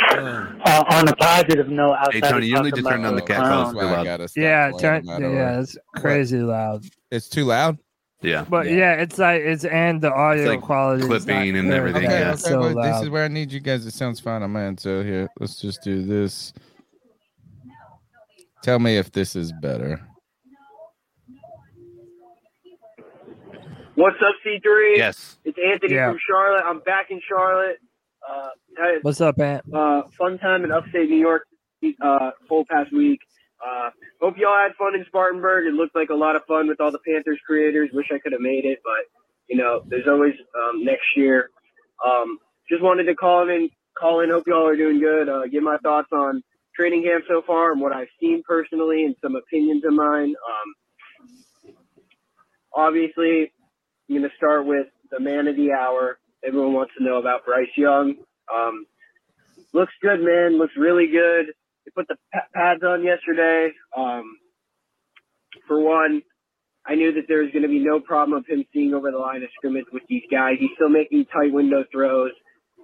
Uh, 0.00 0.84
on 0.90 1.08
a 1.08 1.16
positive 1.16 1.68
note, 1.68 1.96
Hey 2.12 2.20
Tony, 2.20 2.46
of 2.52 2.58
you 2.58 2.62
need 2.62 2.74
to 2.76 2.82
turn 2.82 3.00
about 3.00 3.08
on 3.08 3.14
the 3.16 3.20
the 3.20 3.26
cat 3.26 3.38
clown, 3.40 3.50
calls 3.64 3.72
too 3.74 3.80
loud. 3.80 4.30
Yeah, 4.36 4.70
turn, 4.78 5.04
that 5.06 5.22
over. 5.22 5.34
yeah, 5.34 5.60
it's 5.60 5.76
crazy 5.96 6.38
loud. 6.38 6.84
it's 7.10 7.28
too 7.28 7.44
loud. 7.44 7.78
Yeah. 8.22 8.44
But 8.48 8.70
yeah. 8.70 8.94
it's 8.94 9.18
like 9.18 9.42
it's 9.42 9.64
and 9.64 10.00
the 10.00 10.12
audio 10.12 10.50
like 10.50 10.60
quality, 10.62 11.02
is 11.02 11.08
not 11.08 11.20
clipping 11.22 11.56
and 11.56 11.72
everything, 11.72 12.06
Okay, 12.06 12.20
yeah. 12.20 12.30
okay, 12.30 12.38
so 12.40 12.74
this 12.74 13.02
is 13.02 13.10
where 13.10 13.24
I 13.24 13.28
need 13.28 13.52
you 13.52 13.60
guys. 13.60 13.86
It 13.86 13.92
sounds 13.92 14.18
fine 14.18 14.42
on 14.42 14.50
my 14.50 14.64
end. 14.64 14.80
So 14.80 15.02
here, 15.02 15.28
let's 15.40 15.60
just 15.60 15.82
do 15.82 16.02
this. 16.02 16.52
Tell 18.68 18.78
me 18.78 18.98
if 18.98 19.10
this 19.12 19.34
is 19.34 19.50
better. 19.50 19.98
What's 23.94 24.18
up, 24.20 24.34
C3? 24.44 24.98
Yes. 24.98 25.38
It's 25.46 25.56
Anthony 25.58 25.94
Yeah. 25.94 26.10
from 26.10 26.18
Charlotte. 26.28 26.64
I'm 26.66 26.80
back 26.80 27.10
in 27.10 27.18
Charlotte. 27.26 27.78
Uh, 28.28 28.48
had, 28.76 28.98
What's 29.00 29.22
up, 29.22 29.40
Ant? 29.40 29.64
uh, 29.72 30.02
fun 30.18 30.36
time 30.36 30.64
in 30.64 30.70
upstate 30.70 31.08
New 31.08 31.16
York 31.16 31.46
uh, 32.02 32.32
full 32.46 32.66
past 32.70 32.92
week. 32.92 33.20
Uh, 33.66 33.88
hope 34.20 34.36
y'all 34.36 34.54
had 34.54 34.74
fun 34.74 34.94
in 34.94 35.02
Spartanburg. 35.06 35.66
It 35.66 35.72
looked 35.72 35.96
like 35.96 36.10
a 36.10 36.14
lot 36.14 36.36
of 36.36 36.44
fun 36.44 36.68
with 36.68 36.78
all 36.78 36.92
the 36.92 37.00
Panthers 37.06 37.40
creators. 37.46 37.88
Wish 37.94 38.08
I 38.12 38.18
could 38.18 38.32
have 38.32 38.42
made 38.42 38.66
it, 38.66 38.80
but 38.84 39.06
you 39.48 39.56
know, 39.56 39.80
there's 39.88 40.06
always 40.06 40.34
um, 40.62 40.84
next 40.84 41.16
year. 41.16 41.48
Um, 42.06 42.36
just 42.68 42.82
wanted 42.82 43.04
to 43.04 43.14
call 43.14 43.48
in. 43.48 43.70
Call 43.98 44.20
in. 44.20 44.28
Hope 44.28 44.46
y'all 44.46 44.68
are 44.68 44.76
doing 44.76 45.00
good. 45.00 45.30
Uh, 45.30 45.46
give 45.46 45.62
my 45.62 45.78
thoughts 45.78 46.08
on 46.12 46.42
training 46.78 47.02
camp 47.02 47.24
so 47.28 47.42
far 47.46 47.72
and 47.72 47.80
what 47.80 47.92
I've 47.92 48.08
seen 48.20 48.42
personally 48.46 49.04
and 49.04 49.16
some 49.22 49.34
opinions 49.34 49.84
of 49.84 49.92
mine. 49.92 50.34
Um, 50.34 51.74
obviously, 52.74 53.52
I'm 54.08 54.16
going 54.16 54.22
to 54.22 54.36
start 54.36 54.66
with 54.66 54.86
the 55.10 55.20
man 55.20 55.48
of 55.48 55.56
the 55.56 55.72
hour. 55.72 56.18
Everyone 56.46 56.72
wants 56.72 56.92
to 56.98 57.04
know 57.04 57.18
about 57.18 57.44
Bryce 57.44 57.66
Young. 57.76 58.14
Um, 58.54 58.86
looks 59.72 59.92
good, 60.00 60.20
man. 60.20 60.58
Looks 60.58 60.74
really 60.76 61.08
good. 61.08 61.46
They 61.84 61.90
put 61.94 62.06
the 62.08 62.16
pads 62.54 62.82
on 62.84 63.02
yesterday. 63.02 63.72
Um, 63.96 64.36
for 65.66 65.80
one, 65.80 66.22
I 66.86 66.94
knew 66.94 67.12
that 67.14 67.24
there 67.28 67.42
was 67.42 67.50
going 67.52 67.62
to 67.62 67.68
be 67.68 67.84
no 67.84 68.00
problem 68.00 68.38
of 68.38 68.46
him 68.46 68.64
seeing 68.72 68.94
over 68.94 69.10
the 69.10 69.18
line 69.18 69.42
of 69.42 69.50
scrimmage 69.56 69.86
with 69.92 70.04
these 70.08 70.22
guys. 70.30 70.56
He's 70.58 70.70
still 70.76 70.88
making 70.88 71.26
tight 71.26 71.52
window 71.52 71.84
throws, 71.92 72.32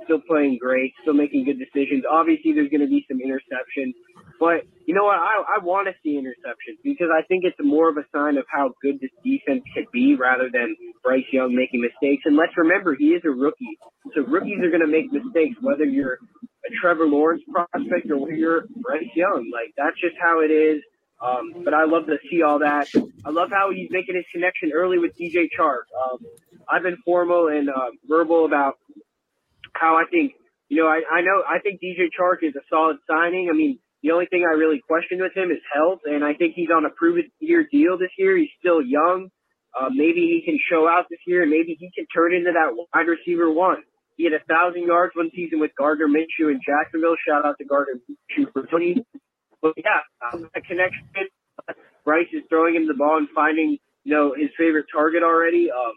still 0.05 0.21
playing 0.27 0.59
great, 0.61 0.93
still 1.03 1.15
making 1.15 1.45
good 1.45 1.59
decisions. 1.59 2.05
Obviously, 2.11 2.53
there's 2.53 2.71
going 2.71 2.81
to 2.83 2.89
be 2.89 3.05
some 3.09 3.19
interceptions, 3.19 3.95
but 4.41 4.67
you 4.87 4.95
know 4.95 5.05
what? 5.05 5.17
I, 5.19 5.57
I 5.57 5.65
want 5.65 5.89
to 5.89 5.95
see 6.03 6.21
interceptions 6.21 6.83
because 6.83 7.09
I 7.13 7.23
think 7.27 7.45
it's 7.45 7.57
more 7.61 7.89
of 7.89 7.97
a 7.97 8.05
sign 8.13 8.37
of 8.37 8.45
how 8.51 8.75
good 8.83 9.01
this 9.01 9.11
defense 9.25 9.63
could 9.75 9.87
be 9.93 10.15
rather 10.15 10.51
than 10.53 10.77
Bryce 11.03 11.25
Young 11.33 11.55
making 11.55 11.81
mistakes. 11.81 12.23
And 12.27 12.37
let's 12.37 12.57
remember, 12.57 12.95
he 12.95 13.17
is 13.17 13.23
a 13.25 13.31
rookie. 13.31 13.79
So 14.15 14.23
rookies 14.23 14.59
are 14.63 14.71
going 14.71 14.85
to 14.85 14.91
make 14.91 15.13
mistakes, 15.13 15.57
whether 15.61 15.85
you're 15.85 16.19
a 16.67 16.71
Trevor 16.81 17.07
Lawrence 17.07 17.43
prospect 17.51 18.11
or 18.11 18.19
whether 18.19 18.35
you're 18.35 18.67
Bryce 18.77 19.11
Young. 19.15 19.51
Like, 19.53 19.73
that's 19.77 19.99
just 20.01 20.17
how 20.21 20.41
it 20.41 20.51
is. 20.51 20.83
Um, 21.25 21.65
but 21.65 21.73
I 21.73 21.85
love 21.85 22.07
to 22.07 22.19
see 22.31 22.43
all 22.43 22.59
that. 22.59 22.89
I 23.25 23.31
love 23.31 23.49
how 23.51 23.71
he's 23.75 23.89
making 23.91 24.17
his 24.17 24.25
connection 24.33 24.73
early 24.75 24.99
with 24.99 25.17
DJ 25.17 25.49
Chark. 25.59 25.89
Um, 25.97 26.19
I've 26.69 26.83
been 26.83 26.99
formal 27.05 27.49
and 27.49 27.71
uh, 27.71 27.91
verbal 28.09 28.45
about 28.45 28.79
how 29.75 29.97
I 29.97 30.05
think, 30.11 30.33
you 30.69 30.83
know, 30.83 30.89
I, 30.89 31.03
I 31.11 31.21
know, 31.21 31.43
I 31.47 31.59
think 31.61 31.81
DJ 31.81 32.09
Chark 32.15 32.43
is 32.43 32.55
a 32.57 32.65
solid 32.71 32.97
signing. 33.09 33.49
I 33.53 33.57
mean, 33.57 33.79
the 34.03 34.11
only 34.13 34.27
thing 34.27 34.45
I 34.45 34.55
really 34.55 34.81
question 34.87 35.19
with 35.21 35.37
him 35.37 35.51
is 35.51 35.59
health, 35.73 36.01
and 36.05 36.25
I 36.25 36.35
think 36.35 36.55
he's 36.55 36.69
on 36.75 36.85
a 36.85 36.91
proven 36.91 37.31
year 37.41 37.67
deal 37.71 37.97
this 37.99 38.13
year. 38.19 38.37
He's 38.37 38.53
still 38.61 38.83
young. 38.83 39.31
Uh, 39.73 39.89
maybe 39.91 40.29
he 40.29 40.43
can 40.45 40.59
show 40.71 40.87
out 40.87 41.07
this 41.11 41.19
year, 41.27 41.43
and 41.43 41.51
maybe 41.51 41.77
he 41.79 41.91
can 41.95 42.07
turn 42.15 42.35
into 42.35 42.53
that 42.53 42.77
wide 42.77 43.09
receiver 43.09 43.51
one. 43.51 43.83
He 44.17 44.25
had 44.25 44.33
a 44.33 44.45
thousand 44.45 44.87
yards 44.87 45.17
one 45.17 45.31
season 45.35 45.59
with 45.59 45.73
Gardner 45.77 46.07
Minshew 46.07 46.53
in 46.53 46.61
Jacksonville. 46.65 47.17
Shout 47.27 47.45
out 47.45 47.57
to 47.59 47.65
Gardner 47.65 47.99
Minshew 48.07 48.53
for 48.53 48.67
Tony. 48.67 49.05
But 49.61 49.73
yeah, 49.79 50.05
um, 50.21 50.51
a 50.55 50.61
connection. 50.61 51.09
Bryce 52.05 52.29
is 52.33 52.43
throwing 52.51 52.77
him 52.77 52.87
the 52.87 52.95
ball 52.95 53.17
and 53.17 53.29
finding, 53.35 53.79
you 54.05 54.15
know, 54.15 54.35
his 54.37 54.51
favorite 54.59 54.87
target 54.93 55.23
already. 55.23 55.71
Um, 55.73 55.95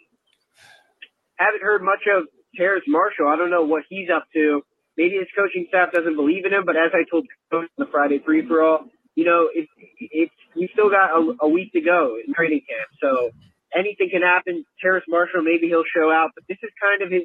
haven't 1.36 1.62
heard 1.62 1.84
much 1.84 2.08
of 2.08 2.26
Terrace 2.58 2.84
Marshall. 2.88 3.28
I 3.28 3.36
don't 3.36 3.52
know 3.52 3.64
what 3.64 3.84
he's 3.90 4.10
up 4.14 4.26
to. 4.34 4.62
Maybe 4.98 5.16
his 5.16 5.28
coaching 5.38 5.66
staff 5.70 5.92
doesn't 5.94 6.16
believe 6.16 6.46
in 6.46 6.54
him, 6.54 6.66
but 6.66 6.76
as 6.76 6.92
I 6.94 7.06
told 7.10 7.28
coach 7.52 7.70
on 7.78 7.86
the 7.86 7.92
Friday 7.92 8.20
free 8.26 8.46
for 8.48 8.64
all, 8.64 8.86
you 9.16 9.26
know, 9.26 9.50
it's 9.54 9.70
it's 10.00 10.34
we 10.56 10.70
still 10.74 10.90
got 10.90 11.12
a, 11.14 11.46
a 11.46 11.50
week 11.50 11.72
to 11.74 11.82
go 11.82 12.18
in 12.18 12.34
training 12.34 12.62
camp, 12.68 12.90
so 13.02 13.30
anything 13.76 14.10
can 14.10 14.22
happen. 14.22 14.66
Terrace 14.82 15.06
Marshall, 15.08 15.44
maybe 15.44 15.68
he'll 15.68 15.88
show 15.90 16.12
out, 16.12 16.32
but 16.36 16.44
this 16.50 16.58
is 16.64 16.70
kind 16.82 17.02
of 17.02 17.12
his 17.12 17.24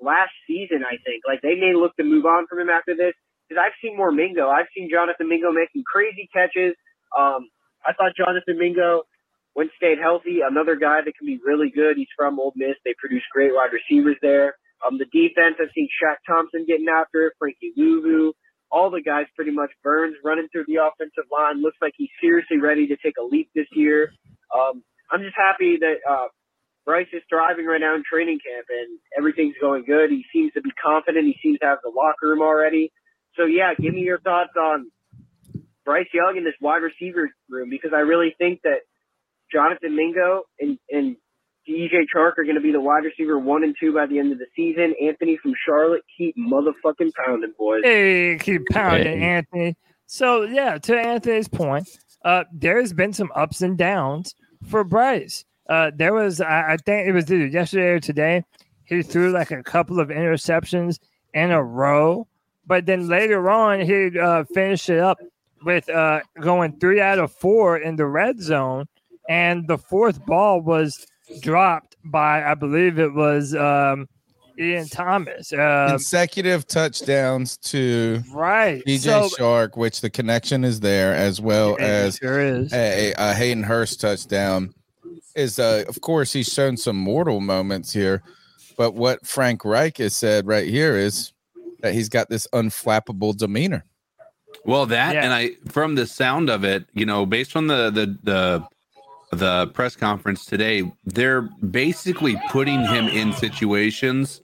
last 0.00 0.32
season. 0.46 0.84
I 0.84 0.96
think 1.04 1.24
like 1.26 1.40
they 1.40 1.54
may 1.56 1.72
look 1.74 1.96
to 1.96 2.04
move 2.04 2.26
on 2.26 2.46
from 2.46 2.60
him 2.60 2.68
after 2.70 2.94
this 2.94 3.14
because 3.48 3.60
I've 3.60 3.76
seen 3.80 3.96
more 3.96 4.12
Mingo. 4.12 4.48
I've 4.48 4.68
seen 4.76 4.88
Jonathan 4.90 5.28
Mingo 5.28 5.52
making 5.52 5.84
crazy 5.84 6.28
catches. 6.32 6.76
Um, 7.16 7.48
I 7.86 7.92
thought 7.92 8.16
Jonathan 8.16 8.58
Mingo, 8.58 9.04
when 9.52 9.70
stayed 9.76 9.98
healthy, 10.00 10.40
another 10.40 10.76
guy 10.76 11.00
that 11.04 11.12
can 11.16 11.26
be 11.26 11.40
really 11.44 11.70
good. 11.70 11.96
He's 11.96 12.08
from 12.16 12.40
Ole 12.40 12.52
Miss. 12.56 12.76
They 12.84 12.94
produce 12.98 13.22
great 13.32 13.52
wide 13.54 13.70
receivers 13.72 14.16
there. 14.22 14.56
Um, 14.84 14.98
the 14.98 15.06
defense, 15.06 15.56
I've 15.60 15.72
seen 15.74 15.88
Shaq 16.02 16.16
Thompson 16.26 16.64
getting 16.66 16.88
after 16.88 17.26
it, 17.26 17.34
Frankie 17.38 17.72
Luvu, 17.78 18.32
all 18.70 18.90
the 18.90 19.00
guys 19.00 19.26
pretty 19.36 19.52
much. 19.52 19.70
Burns 19.82 20.16
running 20.24 20.48
through 20.50 20.64
the 20.66 20.82
offensive 20.82 21.30
line. 21.30 21.62
Looks 21.62 21.78
like 21.80 21.92
he's 21.96 22.10
seriously 22.20 22.58
ready 22.58 22.86
to 22.88 22.96
take 22.96 23.14
a 23.20 23.24
leap 23.24 23.50
this 23.54 23.68
year. 23.72 24.12
Um, 24.54 24.82
I'm 25.10 25.22
just 25.22 25.36
happy 25.36 25.78
that 25.80 26.02
uh, 26.08 26.28
Bryce 26.84 27.08
is 27.12 27.22
thriving 27.28 27.66
right 27.66 27.80
now 27.80 27.94
in 27.94 28.02
training 28.02 28.40
camp 28.44 28.66
and 28.68 28.98
everything's 29.16 29.54
going 29.60 29.84
good. 29.84 30.10
He 30.10 30.24
seems 30.32 30.52
to 30.52 30.60
be 30.60 30.70
confident. 30.82 31.26
He 31.26 31.36
seems 31.42 31.58
to 31.60 31.66
have 31.66 31.78
the 31.82 31.92
locker 31.94 32.28
room 32.28 32.42
already. 32.42 32.92
So 33.36 33.46
yeah, 33.46 33.74
give 33.80 33.94
me 33.94 34.00
your 34.00 34.20
thoughts 34.20 34.52
on 34.60 34.90
Bryce 35.84 36.08
Young 36.12 36.36
in 36.36 36.44
this 36.44 36.54
wide 36.60 36.82
receiver 36.82 37.30
room 37.48 37.70
because 37.70 37.92
I 37.94 38.00
really 38.00 38.34
think 38.38 38.60
that 38.64 38.80
Jonathan 39.52 39.96
Mingo 39.96 40.42
and, 40.58 40.78
and 40.90 41.16
DJ 41.68 42.04
Chark 42.14 42.38
are 42.38 42.44
going 42.44 42.56
to 42.56 42.60
be 42.60 42.72
the 42.72 42.80
wide 42.80 43.04
receiver 43.04 43.38
one 43.38 43.64
and 43.64 43.74
two 43.78 43.92
by 43.92 44.06
the 44.06 44.18
end 44.18 44.32
of 44.32 44.38
the 44.38 44.46
season. 44.54 44.94
Anthony 45.02 45.38
from 45.42 45.54
Charlotte, 45.64 46.02
keep 46.16 46.36
motherfucking 46.36 47.12
pounding, 47.24 47.52
boys. 47.58 47.82
Hey, 47.82 48.38
keep 48.38 48.62
pounding, 48.70 49.22
Anthony. 49.22 49.76
So 50.06 50.42
yeah, 50.42 50.78
to 50.78 50.98
Anthony's 50.98 51.48
point, 51.48 51.88
uh, 52.24 52.44
there's 52.52 52.92
been 52.92 53.12
some 53.12 53.32
ups 53.34 53.62
and 53.62 53.78
downs 53.78 54.34
for 54.68 54.84
Bryce. 54.84 55.44
Uh, 55.68 55.90
there 55.94 56.12
was, 56.12 56.40
I, 56.40 56.72
I 56.72 56.76
think 56.76 57.08
it 57.08 57.12
was 57.12 57.30
either 57.32 57.46
yesterday 57.46 57.88
or 57.88 58.00
today. 58.00 58.44
He 58.84 59.02
threw 59.02 59.32
like 59.32 59.50
a 59.50 59.62
couple 59.62 59.98
of 59.98 60.08
interceptions 60.08 60.98
in 61.32 61.50
a 61.50 61.62
row, 61.62 62.28
but 62.66 62.84
then 62.84 63.08
later 63.08 63.48
on 63.48 63.80
he 63.80 64.18
uh, 64.18 64.44
finished 64.44 64.90
it 64.90 64.98
up 64.98 65.18
with 65.64 65.88
uh, 65.88 66.20
going 66.40 66.78
three 66.78 67.00
out 67.00 67.18
of 67.18 67.32
four 67.32 67.78
in 67.78 67.96
the 67.96 68.06
red 68.06 68.40
zone, 68.40 68.86
and 69.28 69.66
the 69.66 69.78
fourth 69.78 70.24
ball 70.26 70.60
was 70.60 71.06
dropped 71.40 71.96
by 72.04 72.44
I 72.44 72.54
believe 72.54 72.98
it 72.98 73.12
was 73.12 73.54
um, 73.54 74.08
Ian 74.58 74.86
Thomas. 74.88 75.52
Uh, 75.52 75.88
Consecutive 75.90 76.66
touchdowns 76.66 77.56
to 77.58 78.22
right 78.32 78.82
DJ 78.86 79.00
So- 79.00 79.28
Chark, 79.38 79.76
which 79.76 80.00
the 80.00 80.10
connection 80.10 80.64
is 80.64 80.80
there, 80.80 81.14
as 81.14 81.40
well 81.40 81.76
as 81.80 82.16
sure 82.16 82.40
is. 82.40 82.72
a, 82.72 83.12
a 83.16 83.34
Hayden 83.34 83.62
Hurst 83.62 84.00
touchdown. 84.00 84.72
Is 85.34 85.58
uh, 85.58 85.84
of 85.88 86.00
course 86.00 86.32
he's 86.32 86.52
shown 86.52 86.76
some 86.76 86.96
mortal 86.96 87.40
moments 87.40 87.92
here, 87.92 88.22
but 88.76 88.94
what 88.94 89.26
Frank 89.26 89.64
Reich 89.64 89.96
has 89.98 90.16
said 90.16 90.46
right 90.46 90.68
here 90.68 90.96
is 90.96 91.32
that 91.80 91.92
he's 91.92 92.08
got 92.08 92.28
this 92.28 92.46
unflappable 92.52 93.36
demeanor. 93.36 93.84
Well, 94.64 94.86
that 94.86 95.16
and 95.16 95.34
I 95.34 95.50
from 95.68 95.96
the 95.96 96.06
sound 96.06 96.48
of 96.50 96.62
it, 96.64 96.86
you 96.94 97.04
know, 97.04 97.26
based 97.26 97.56
on 97.56 97.66
the 97.66 97.90
the 97.90 98.16
the 98.22 98.66
the 99.34 99.68
press 99.68 99.96
conference 99.96 100.44
today, 100.44 100.90
they're 101.04 101.42
basically 101.42 102.40
putting 102.50 102.80
him 102.86 103.06
in 103.08 103.32
situations 103.32 104.40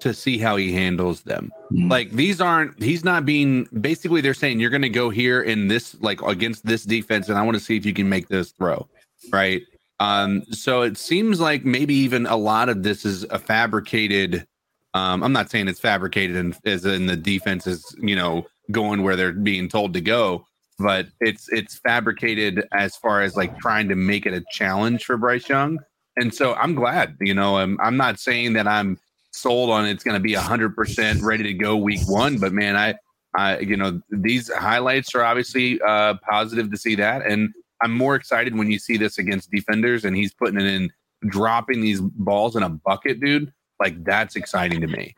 to 0.00 0.14
see 0.14 0.38
how 0.38 0.56
he 0.56 0.72
handles 0.72 1.22
them. 1.22 1.50
Like 1.70 2.10
these 2.10 2.40
aren't 2.40 2.80
he's 2.82 3.04
not 3.04 3.26
being 3.26 3.64
basically 3.80 4.20
they're 4.20 4.34
saying 4.34 4.60
you're 4.60 4.70
going 4.70 4.82
to 4.82 4.88
go 4.88 5.10
here 5.10 5.42
in 5.42 5.68
this 5.68 5.96
like 6.00 6.22
against 6.22 6.64
this 6.64 6.84
defense 6.84 7.28
and 7.28 7.38
I 7.38 7.42
want 7.42 7.56
to 7.56 7.62
see 7.62 7.76
if 7.76 7.84
you 7.84 7.92
can 7.92 8.08
make 8.08 8.28
this 8.28 8.52
throw. 8.52 8.88
Right? 9.32 9.62
Um 10.00 10.44
so 10.50 10.82
it 10.82 10.96
seems 10.96 11.40
like 11.40 11.64
maybe 11.64 11.94
even 11.94 12.26
a 12.26 12.36
lot 12.36 12.68
of 12.68 12.82
this 12.82 13.04
is 13.04 13.24
a 13.24 13.38
fabricated 13.38 14.46
um 14.94 15.22
I'm 15.22 15.32
not 15.32 15.50
saying 15.50 15.68
it's 15.68 15.80
fabricated 15.80 16.36
and 16.36 16.56
as 16.64 16.84
in 16.84 17.06
the 17.06 17.16
defense 17.16 17.66
is, 17.66 17.94
you 18.00 18.16
know, 18.16 18.46
going 18.70 19.02
where 19.02 19.16
they're 19.16 19.32
being 19.32 19.68
told 19.68 19.94
to 19.94 20.00
go, 20.00 20.46
but 20.78 21.06
it's 21.20 21.48
it's 21.50 21.78
fabricated 21.78 22.66
as 22.72 22.96
far 22.96 23.22
as 23.22 23.36
like 23.36 23.58
trying 23.58 23.88
to 23.88 23.96
make 23.96 24.26
it 24.26 24.32
a 24.32 24.44
challenge 24.52 25.04
for 25.04 25.16
Bryce 25.16 25.48
Young. 25.48 25.78
And 26.16 26.34
so 26.34 26.54
I'm 26.54 26.74
glad, 26.74 27.16
you 27.20 27.34
know, 27.34 27.58
I'm 27.58 27.78
I'm 27.80 27.96
not 27.96 28.18
saying 28.18 28.54
that 28.54 28.66
I'm 28.66 28.98
sold 29.32 29.70
on 29.70 29.86
it's 29.86 30.02
going 30.02 30.16
to 30.16 30.20
be 30.20 30.32
100% 30.34 31.22
ready 31.22 31.44
to 31.44 31.54
go 31.54 31.76
week 31.76 32.00
1, 32.06 32.38
but 32.38 32.52
man, 32.52 32.76
I 32.76 32.94
I 33.36 33.58
you 33.58 33.76
know, 33.76 34.00
these 34.10 34.52
highlights 34.52 35.14
are 35.14 35.22
obviously 35.22 35.80
uh 35.86 36.14
positive 36.28 36.70
to 36.70 36.76
see 36.76 36.94
that 36.96 37.26
and 37.26 37.52
I'm 37.82 37.96
more 37.96 38.14
excited 38.14 38.56
when 38.56 38.70
you 38.70 38.78
see 38.78 38.96
this 38.96 39.18
against 39.18 39.50
defenders 39.50 40.04
and 40.04 40.16
he's 40.16 40.32
putting 40.32 40.60
it 40.60 40.66
in 40.66 40.90
dropping 41.28 41.80
these 41.80 42.00
balls 42.00 42.56
in 42.56 42.62
a 42.62 42.68
bucket, 42.68 43.20
dude. 43.20 43.52
Like 43.80 44.02
that's 44.04 44.36
exciting 44.36 44.80
to 44.80 44.86
me. 44.86 45.14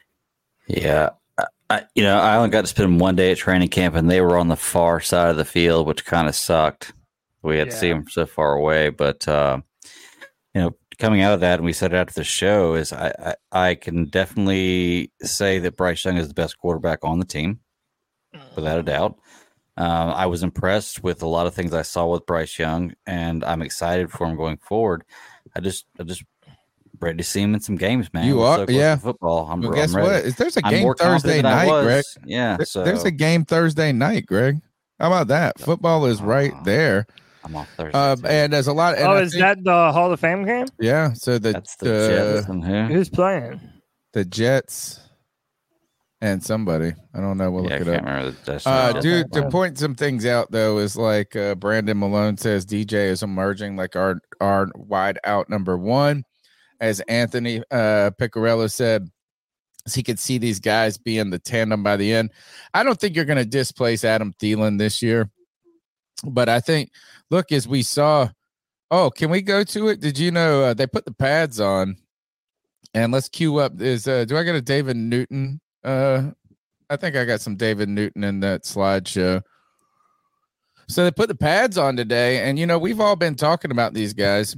Yeah. 0.67 1.11
I- 1.71 1.87
you 1.95 2.03
know, 2.03 2.19
I 2.19 2.37
only 2.37 2.51
got 2.51 2.63
to 2.63 2.67
spend 2.67 3.01
one 3.01 3.17
day 3.17 3.31
at 3.33 3.39
training 3.39 3.69
camp, 3.69 3.95
and 3.95 4.11
they 4.11 4.21
were 4.21 4.37
on 4.37 4.49
the 4.49 4.57
far 4.57 5.01
side 5.01 5.31
of 5.31 5.37
the 5.37 5.45
field, 5.45 5.87
which 5.87 6.05
kind 6.05 6.29
of 6.29 6.35
sucked. 6.35 6.93
We 7.43 7.59
had 7.59 7.71
to 7.71 7.77
see 7.77 7.89
them 7.89 8.07
so 8.09 8.27
far 8.27 8.55
away, 8.55 8.91
but 8.91 9.27
uh, 9.27 9.61
you 10.55 10.61
know, 10.61 10.77
coming 10.99 11.23
out 11.23 11.33
of 11.33 11.41
that, 11.41 11.61
and 11.61 11.65
we 11.65 11.73
said 11.73 11.93
it 11.93 11.97
after 11.97 12.13
the 12.15 12.25
show, 12.25 12.75
is 12.75 12.93
I, 12.93 13.35
I 13.53 13.69
I 13.71 13.75
can 13.77 14.07
definitely 14.07 15.13
say 15.23 15.59
that 15.61 15.77
Bryce 15.77 16.05
Young 16.05 16.19
is 16.19 16.29
the 16.29 16.35
best 16.35 16.59
quarterback 16.59 16.99
on 17.03 17.19
the 17.19 17.25
team, 17.25 17.61
without 18.57 18.79
a 18.79 18.83
doubt. 18.83 19.19
Um, 19.77 20.11
I 20.11 20.27
was 20.27 20.43
impressed 20.43 21.03
with 21.03 21.23
a 21.23 21.27
lot 21.29 21.47
of 21.47 21.55
things 21.55 21.73
I 21.73 21.83
saw 21.83 22.07
with 22.09 22.27
Bryce 22.27 22.59
Young, 22.59 22.93
and 23.07 23.43
I'm 23.45 23.63
excited 23.63 24.11
for 24.11 24.27
him 24.27 24.37
going 24.37 24.59
forward. 24.59 25.05
I 25.57 25.61
just, 25.61 25.87
I 25.99 26.03
just 26.03 26.23
ready 27.01 27.19
to 27.19 27.25
see 27.25 27.41
him 27.43 27.55
in 27.55 27.61
some 27.61 27.77
games, 27.77 28.13
man. 28.13 28.27
You 28.27 28.39
We're 28.39 28.47
are- 28.47 28.67
so 28.67 28.73
yeah. 28.73 28.97
football. 28.97 29.49
I'm, 29.51 29.61
Well, 29.61 29.71
I'm 29.71 29.75
guess 29.77 29.95
ready. 29.95 30.09
what? 30.09 30.25
Is 30.25 30.37
There's 30.37 30.57
a 30.57 30.65
I'm 30.67 30.71
game 30.73 30.95
Thursday 30.99 31.43
night. 31.43 31.83
Greg. 31.85 32.05
Yeah, 32.25 32.57
There- 32.57 32.67
so 32.67 32.85
there's 32.85 33.05
a 33.05 33.11
game 33.11 33.45
Thursday 33.45 33.93
night, 33.93 34.27
Greg. 34.27 34.61
How 34.99 35.07
about 35.07 35.29
that? 35.29 35.59
Football 35.59 36.07
is 36.07 36.21
right 36.21 36.53
there. 36.65 37.07
I'm 37.43 37.57
off 37.57 37.69
Thursday. 37.77 37.99
Um, 37.99 38.19
and 38.27 38.53
there's 38.53 38.67
a 38.67 38.73
lot. 38.73 38.97
And 38.99 39.07
oh, 39.07 39.13
I 39.13 39.23
is 39.23 39.33
think- 39.33 39.41
that 39.43 39.65
the 39.65 39.93
Hall 39.93 40.13
of 40.13 40.21
Fame 40.21 40.45
game? 40.45 40.67
Yeah. 40.79 41.15
So 41.15 41.39
the 41.39 41.53
the 41.81 42.09
Jets 42.37 42.49
and? 42.49 42.93
Who's 42.93 43.09
playing? 43.09 43.61
The 44.13 44.25
Jets. 44.25 45.01
and 46.23 46.45
somebody. 46.45 46.93
I 47.15 47.21
don't 47.21 47.39
know. 47.39 47.51
We'll 47.51 47.65
Yeah, 47.65 47.77
I 47.77 47.79
look 47.79 47.89
it 47.89 47.91
can't 47.93 47.97
up. 48.01 48.05
remember 48.15 48.31
the 48.45 48.53
Uh, 48.53 48.93
destination. 48.93 49.01
dude, 49.01 49.33
to 49.33 49.49
point 49.49 49.79
some 49.79 49.95
things 49.95 50.27
out 50.27 50.51
though 50.51 50.77
is 50.77 50.95
like 50.95 51.35
uh, 51.35 51.55
Brandon 51.55 51.99
Malone 51.99 52.37
says 52.37 52.67
DJ 52.67 52.93
is 53.09 53.23
emerging 53.23 53.77
like 53.77 53.97
our 53.97 54.21
our 54.39 54.69
wide 54.75 55.19
out 55.25 55.49
number 55.49 55.79
one, 55.79 56.25
as 56.81 57.01
Anthony 57.01 57.63
uh, 57.71 58.11
Picarello 58.19 58.71
said. 58.71 59.11
He 59.93 60.03
could 60.03 60.19
see 60.19 60.37
these 60.37 60.61
guys 60.61 60.99
being 60.99 61.31
the 61.31 61.39
tandem 61.39 61.83
by 61.83 61.97
the 61.97 62.13
end. 62.13 62.33
I 62.75 62.83
don't 62.83 63.01
think 63.01 63.17
you're 63.17 63.25
going 63.25 63.39
to 63.39 63.47
displace 63.47 64.05
Adam 64.05 64.35
Thielen 64.35 64.79
this 64.79 65.01
year, 65.01 65.31
but 66.23 66.51
I 66.51 66.61
think 66.61 66.91
look 67.31 67.51
as 67.51 67.67
we 67.67 67.83
saw. 67.83 68.29
Oh, 68.91 69.11
can 69.11 69.31
we 69.31 69.41
go 69.41 69.65
to 69.65 69.89
it? 69.89 70.01
Did 70.01 70.19
you 70.19 70.33
know 70.33 70.65
uh, 70.65 70.75
they 70.75 70.87
put 70.87 71.07
the 71.07 71.15
pads 71.15 71.61
on? 71.61 71.97
And 72.93 73.13
let's 73.13 73.29
cue 73.29 73.57
up. 73.59 73.81
Is 73.81 74.07
uh, 74.07 74.25
do 74.27 74.37
I 74.37 74.43
got 74.43 74.57
a 74.57 74.61
David 74.61 74.97
Newton? 74.97 75.61
Uh, 75.83 76.33
I 76.91 76.97
think 76.97 77.15
I 77.15 77.25
got 77.25 77.41
some 77.41 77.57
David 77.57 77.89
Newton 77.89 78.25
in 78.25 78.41
that 78.41 78.65
slideshow. 78.65 79.43
So 80.89 81.05
they 81.05 81.13
put 81.13 81.29
the 81.29 81.37
pads 81.37 81.79
on 81.79 81.97
today, 81.97 82.43
and 82.43 82.59
you 82.59 82.67
know 82.67 82.79
we've 82.79 83.01
all 83.01 83.15
been 83.15 83.37
talking 83.37 83.71
about 83.71 83.95
these 83.95 84.13
guys. 84.13 84.57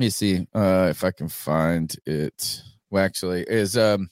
Let 0.00 0.06
me 0.06 0.10
see 0.10 0.46
uh, 0.54 0.86
if 0.88 1.04
I 1.04 1.10
can 1.10 1.28
find 1.28 1.94
it. 2.06 2.62
Well, 2.88 3.04
actually, 3.04 3.42
is 3.42 3.76
um, 3.76 4.08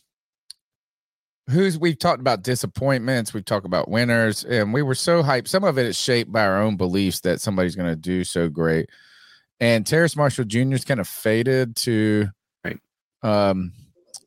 who's 1.48 1.78
we've 1.78 1.98
talked 1.98 2.20
about 2.20 2.43
disappointments, 2.43 3.32
we've 3.32 3.47
talked 3.47 3.65
about 3.65 3.89
winners, 3.89 4.44
and 4.44 4.74
we 4.74 4.82
were 4.82 4.94
so 4.94 5.23
hyped. 5.23 5.48
Some 5.48 5.65
of 5.65 5.78
it 5.78 5.86
is 5.86 5.98
shaped 5.98 6.31
by 6.31 6.44
our 6.44 6.60
own 6.60 6.77
beliefs 6.77 7.20
that 7.20 7.40
somebody's 7.40 7.74
going 7.74 7.89
to 7.89 7.97
do 7.97 8.23
so 8.23 8.51
great. 8.51 8.90
And 9.60 9.86
Terrace 9.86 10.15
Marshall 10.15 10.44
Jr. 10.44 10.74
is 10.74 10.85
kind 10.85 11.01
of 11.01 11.09
faded 11.09 11.74
to 11.77 12.28
right. 12.66 12.78
um 13.23 13.73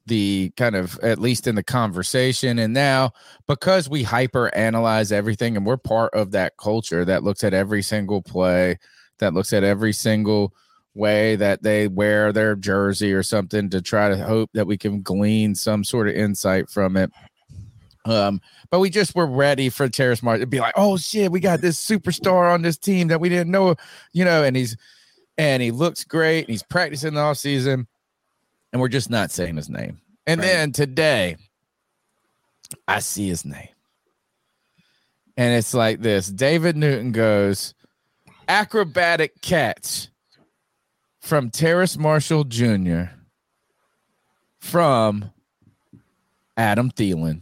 the 0.08 0.52
kind 0.58 0.76
of 0.76 0.98
at 1.04 1.20
least 1.20 1.46
in 1.46 1.54
the 1.54 1.62
conversation 1.62 2.58
and 2.58 2.74
now 2.74 3.12
because 3.48 3.88
we 3.88 4.02
hyper 4.02 4.50
analyze 4.56 5.12
everything 5.12 5.56
and 5.56 5.64
we're 5.64 5.78
part 5.78 6.12
of 6.16 6.32
that 6.32 6.58
culture 6.58 7.06
that 7.06 7.24
looks 7.24 7.44
at 7.44 7.54
every 7.54 7.84
single 7.84 8.20
play 8.20 8.80
that 9.20 9.36
looks 9.36 9.54
at 9.54 9.64
every 9.64 9.94
single 9.94 10.56
way 10.94 11.36
that 11.36 11.64
they 11.64 11.88
wear 11.88 12.34
their 12.34 12.56
jersey 12.56 13.14
or 13.14 13.24
something 13.24 13.70
to 13.70 13.82
try 13.82 14.10
to 14.10 14.18
hope 14.18 14.50
that 14.54 14.68
we 14.68 14.78
can 14.78 15.02
glean 15.02 15.56
some 15.56 15.84
sort 15.84 16.08
of 16.08 16.16
insight 16.16 16.70
from 16.70 16.98
it 16.98 17.12
um 18.06 18.42
but 18.70 18.80
we 18.80 18.90
just 18.90 19.16
were 19.16 19.28
ready 19.28 19.70
for 19.70 19.88
Terrace 19.88 20.24
Martin 20.24 20.42
to 20.42 20.48
be 20.48 20.60
like 20.60 20.74
oh 20.76 20.98
shit 20.98 21.32
we 21.32 21.40
got 21.40 21.62
this 21.62 21.84
superstar 21.86 22.54
on 22.54 22.62
this 22.62 22.78
team 22.78 23.08
that 23.08 23.22
we 23.22 23.30
didn't 23.30 23.52
know 23.52 23.76
you 24.12 24.26
know 24.26 24.44
and 24.44 24.56
he's 24.56 24.76
and 25.38 25.64
he 25.64 25.72
looks 25.72 26.04
great 26.04 26.42
and 26.42 26.50
he's 26.50 26.64
practicing 26.64 27.14
the 27.14 27.22
off 27.22 27.38
season 27.38 27.88
and 28.72 28.82
we're 28.82 28.88
just 28.88 29.10
not 29.10 29.32
saying 29.32 29.56
his 29.56 29.70
name. 29.70 30.00
And 30.28 30.42
then 30.42 30.72
today, 30.72 31.38
I 32.88 33.00
see 33.00 33.28
his 33.28 33.44
name. 33.44 33.70
And 35.38 35.56
it's 35.56 35.74
like 35.74 36.02
this 36.02 36.28
David 36.28 36.78
Newton 36.78 37.12
goes, 37.12 37.74
acrobatic 38.48 39.42
catch 39.42 40.10
from 41.22 41.50
Terrace 41.50 41.98
Marshall 41.98 42.44
Jr. 42.44 43.04
from 44.60 45.32
Adam 46.58 46.92
Thielen. 46.92 47.42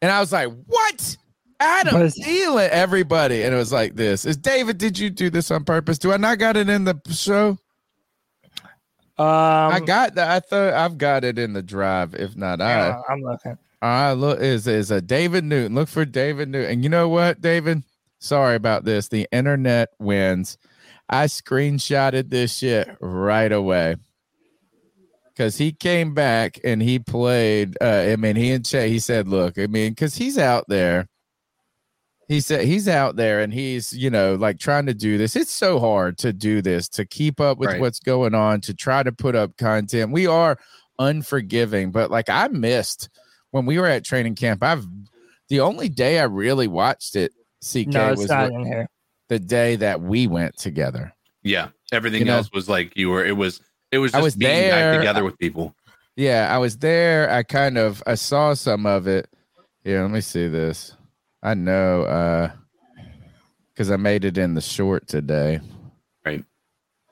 And 0.00 0.12
I 0.12 0.20
was 0.20 0.32
like, 0.32 0.50
what? 0.66 1.16
Adam 1.60 1.94
Thielen, 1.94 2.68
everybody. 2.68 3.42
And 3.42 3.52
it 3.52 3.58
was 3.58 3.72
like 3.72 3.96
this. 3.96 4.24
Is 4.24 4.36
David, 4.36 4.78
did 4.78 4.98
you 4.98 5.10
do 5.10 5.28
this 5.30 5.50
on 5.50 5.64
purpose? 5.64 5.98
Do 5.98 6.12
I 6.12 6.16
not 6.16 6.38
got 6.38 6.56
it 6.56 6.68
in 6.68 6.84
the 6.84 7.00
show? 7.10 7.58
Um, 9.18 9.26
I 9.26 9.80
got 9.84 10.14
that. 10.14 10.30
I 10.30 10.38
thought 10.38 10.74
I've 10.74 10.96
got 10.96 11.24
it 11.24 11.40
in 11.40 11.52
the 11.52 11.62
drive. 11.62 12.14
If 12.14 12.36
not, 12.36 12.60
I. 12.60 12.96
I'm 13.08 13.22
looking. 13.22 13.58
All 13.82 13.88
right, 13.88 14.12
look 14.12 14.40
is 14.40 14.68
is 14.68 14.92
a 14.92 15.00
David 15.00 15.42
Newton. 15.42 15.74
Look 15.74 15.88
for 15.88 16.04
David 16.04 16.48
Newton. 16.48 16.70
And 16.70 16.82
you 16.84 16.88
know 16.88 17.08
what, 17.08 17.40
David? 17.40 17.82
Sorry 18.20 18.54
about 18.54 18.84
this. 18.84 19.08
The 19.08 19.26
internet 19.32 19.90
wins. 19.98 20.56
I 21.08 21.26
screenshotted 21.26 22.30
this 22.30 22.56
shit 22.58 22.88
right 23.00 23.50
away 23.50 23.96
because 25.28 25.56
he 25.56 25.72
came 25.72 26.14
back 26.14 26.58
and 26.64 26.82
he 26.82 26.98
played. 26.98 27.76
Uh, 27.80 28.08
I 28.12 28.16
mean, 28.16 28.36
he 28.36 28.50
and 28.50 28.64
Che. 28.64 28.88
He 28.90 28.98
said, 28.98 29.28
"Look, 29.28 29.58
I 29.58 29.66
mean, 29.66 29.92
because 29.92 30.16
he's 30.16 30.36
out 30.38 30.64
there." 30.68 31.08
He 32.28 32.40
said 32.40 32.66
he's 32.66 32.88
out 32.88 33.16
there 33.16 33.40
and 33.40 33.54
he's 33.54 33.94
you 33.94 34.10
know 34.10 34.34
like 34.34 34.58
trying 34.58 34.84
to 34.84 34.92
do 34.92 35.16
this. 35.16 35.34
It's 35.34 35.50
so 35.50 35.78
hard 35.80 36.18
to 36.18 36.32
do 36.34 36.60
this 36.60 36.86
to 36.90 37.06
keep 37.06 37.40
up 37.40 37.56
with 37.56 37.70
Right. 37.70 37.80
what's 37.80 38.00
going 38.00 38.34
on 38.34 38.60
to 38.62 38.74
try 38.74 39.02
to 39.02 39.12
put 39.12 39.34
up 39.34 39.56
content. 39.56 40.12
We 40.12 40.26
are 40.26 40.58
unforgiving, 40.98 41.90
but 41.90 42.10
like 42.10 42.28
I 42.28 42.48
missed 42.48 43.08
when 43.50 43.64
we 43.64 43.78
were 43.78 43.86
at 43.86 44.04
training 44.04 44.34
camp. 44.34 44.62
I've 44.62 44.84
the 45.48 45.60
only 45.60 45.88
day 45.88 46.18
I 46.18 46.24
really 46.24 46.68
watched 46.68 47.16
it. 47.16 47.32
CK 47.64 47.86
No, 47.86 48.10
it's 48.12 48.20
was 48.20 48.28
not 48.28 48.52
in 48.52 48.66
here. 48.66 48.88
The 49.28 49.38
day 49.38 49.76
that 49.76 50.00
we 50.00 50.26
went 50.26 50.56
together. 50.56 51.12
Yeah, 51.42 51.68
everything 51.92 52.20
You 52.20 52.26
know? 52.26 52.36
else 52.36 52.50
was 52.52 52.68
like 52.68 52.96
you 52.96 53.10
were. 53.10 53.24
It 53.24 53.36
was. 53.36 53.60
It 53.90 53.98
was 53.98 54.12
I 54.14 54.20
was 54.20 54.36
being 54.36 54.50
there. 54.52 54.92
back 54.92 55.00
together 55.00 55.24
with 55.24 55.38
people. 55.38 55.74
Yeah, 56.16 56.54
I 56.54 56.58
was 56.58 56.76
there. 56.76 57.30
I 57.30 57.42
kind 57.42 57.78
of 57.78 58.02
I 58.06 58.16
saw 58.16 58.52
some 58.54 58.84
of 58.86 59.06
it. 59.06 59.28
Yeah, 59.84 60.02
let 60.02 60.10
me 60.10 60.20
see 60.20 60.48
this. 60.48 60.94
I 61.42 61.54
know 61.54 62.02
uh 62.02 62.50
because 63.72 63.90
I 63.90 63.96
made 63.96 64.24
it 64.24 64.36
in 64.36 64.54
the 64.54 64.60
short 64.60 65.06
today. 65.06 65.60
Right. 66.26 66.44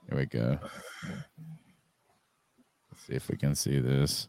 Here 0.08 0.18
we 0.18 0.26
go. 0.26 0.58
Let's 2.90 3.06
see 3.06 3.14
if 3.14 3.28
we 3.30 3.36
can 3.36 3.54
see 3.54 3.78
this. 3.78 4.28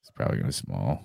It's 0.00 0.10
probably 0.10 0.38
gonna 0.38 0.48
be 0.48 0.52
small. 0.52 1.04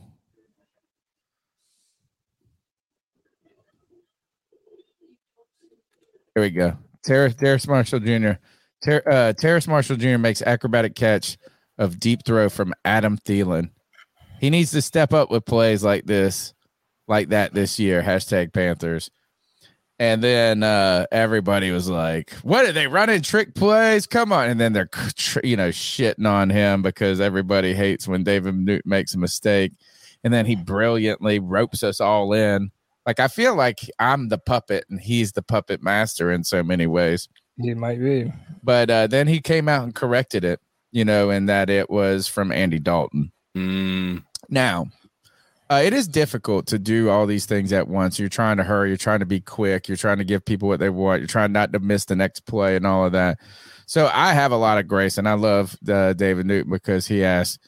Here 6.35 6.43
we 6.43 6.49
go. 6.49 6.77
Terrace, 7.01 7.33
Terrace 7.35 7.65
Marshall 7.65 8.01
Jr. 8.01 8.31
Ter, 8.83 9.01
uh, 9.09 9.31
Terrace 9.33 9.67
Marshall 9.67 9.95
Jr. 9.95 10.17
makes 10.17 10.41
acrobatic 10.41 10.93
catch 10.93 11.37
of 11.77 11.97
deep 11.97 12.25
throw 12.25 12.49
from 12.49 12.73
Adam 12.83 13.17
Thielen. 13.17 13.69
He 14.41 14.49
needs 14.49 14.71
to 14.71 14.81
step 14.81 15.13
up 15.13 15.31
with 15.31 15.45
plays 15.45 15.81
like 15.81 16.05
this, 16.05 16.53
like 17.07 17.29
that 17.29 17.53
this 17.53 17.79
year. 17.79 18.01
Hashtag 18.01 18.51
Panthers. 18.51 19.09
And 19.97 20.21
then 20.21 20.61
uh, 20.61 21.05
everybody 21.09 21.71
was 21.71 21.89
like, 21.89 22.31
"What 22.43 22.65
are 22.65 22.73
they 22.73 22.87
running 22.87 23.21
trick 23.21 23.55
plays? 23.55 24.05
Come 24.05 24.33
on!" 24.33 24.49
And 24.49 24.59
then 24.59 24.73
they're, 24.73 24.89
you 25.41 25.55
know, 25.55 25.69
shitting 25.69 26.29
on 26.29 26.49
him 26.49 26.81
because 26.81 27.21
everybody 27.21 27.73
hates 27.73 28.09
when 28.09 28.25
David 28.25 28.55
Newton 28.55 28.89
makes 28.89 29.15
a 29.15 29.17
mistake. 29.17 29.71
And 30.25 30.33
then 30.33 30.45
he 30.45 30.57
brilliantly 30.57 31.39
ropes 31.39 31.81
us 31.81 32.01
all 32.01 32.33
in. 32.33 32.71
Like 33.05 33.19
I 33.19 33.27
feel 33.27 33.55
like 33.55 33.89
I'm 33.99 34.29
the 34.29 34.37
puppet 34.37 34.85
and 34.89 34.99
he's 34.99 35.33
the 35.33 35.41
puppet 35.41 35.83
master 35.83 36.31
in 36.31 36.43
so 36.43 36.63
many 36.63 36.87
ways. 36.87 37.27
He 37.57 37.73
might 37.73 37.99
be. 37.99 38.31
But 38.63 38.89
uh, 38.89 39.07
then 39.07 39.27
he 39.27 39.39
came 39.41 39.69
out 39.69 39.83
and 39.83 39.93
corrected 39.93 40.43
it, 40.43 40.59
you 40.91 41.05
know, 41.05 41.29
and 41.29 41.47
that 41.47 41.69
it 41.69 41.89
was 41.89 42.27
from 42.27 42.51
Andy 42.51 42.79
Dalton. 42.79 43.31
Now, 44.49 44.87
uh, 45.69 45.81
it 45.83 45.93
is 45.93 46.07
difficult 46.07 46.67
to 46.67 46.77
do 46.77 47.09
all 47.09 47.25
these 47.25 47.45
things 47.45 47.71
at 47.73 47.87
once. 47.87 48.19
You're 48.19 48.29
trying 48.29 48.57
to 48.57 48.63
hurry, 48.63 48.89
you're 48.89 48.97
trying 48.97 49.19
to 49.19 49.25
be 49.25 49.39
quick, 49.39 49.87
you're 49.87 49.97
trying 49.97 50.17
to 50.17 50.23
give 50.23 50.45
people 50.45 50.67
what 50.67 50.79
they 50.79 50.89
want, 50.89 51.21
you're 51.21 51.27
trying 51.27 51.51
not 51.51 51.73
to 51.73 51.79
miss 51.79 52.05
the 52.05 52.15
next 52.15 52.41
play 52.41 52.75
and 52.75 52.85
all 52.85 53.05
of 53.05 53.13
that. 53.13 53.39
So 53.87 54.09
I 54.13 54.33
have 54.33 54.51
a 54.51 54.57
lot 54.57 54.77
of 54.77 54.87
grace, 54.87 55.17
and 55.17 55.27
I 55.27 55.33
love 55.33 55.77
uh, 55.87 56.13
David 56.13 56.45
Newton 56.45 56.71
because 56.71 57.07
he 57.07 57.23
asked 57.23 57.59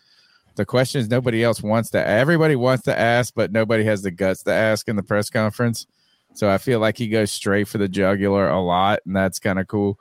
the 0.57 0.65
questions 0.65 1.09
nobody 1.09 1.43
else 1.43 1.63
wants 1.63 1.89
to. 1.91 2.05
Everybody 2.05 2.55
wants 2.57 2.83
to 2.83 2.99
ask, 2.99 3.33
but 3.33 3.51
nobody 3.51 3.85
has 3.85 4.01
the 4.01 4.11
guts 4.11 4.43
to 4.43 4.51
ask 4.51 4.87
in 4.89 4.95
the 4.97 5.03
press 5.03 5.29
conference. 5.29 5.87
So 6.33 6.49
I 6.49 6.57
feel 6.57 6.79
like 6.79 6.97
he 6.97 7.07
goes 7.07 7.31
straight 7.31 7.67
for 7.67 7.77
the 7.77 7.87
jugular 7.87 8.47
a 8.49 8.59
lot, 8.61 8.99
and 9.05 9.15
that's 9.15 9.39
kind 9.39 9.57
of 9.59 9.67
cool. 9.67 9.97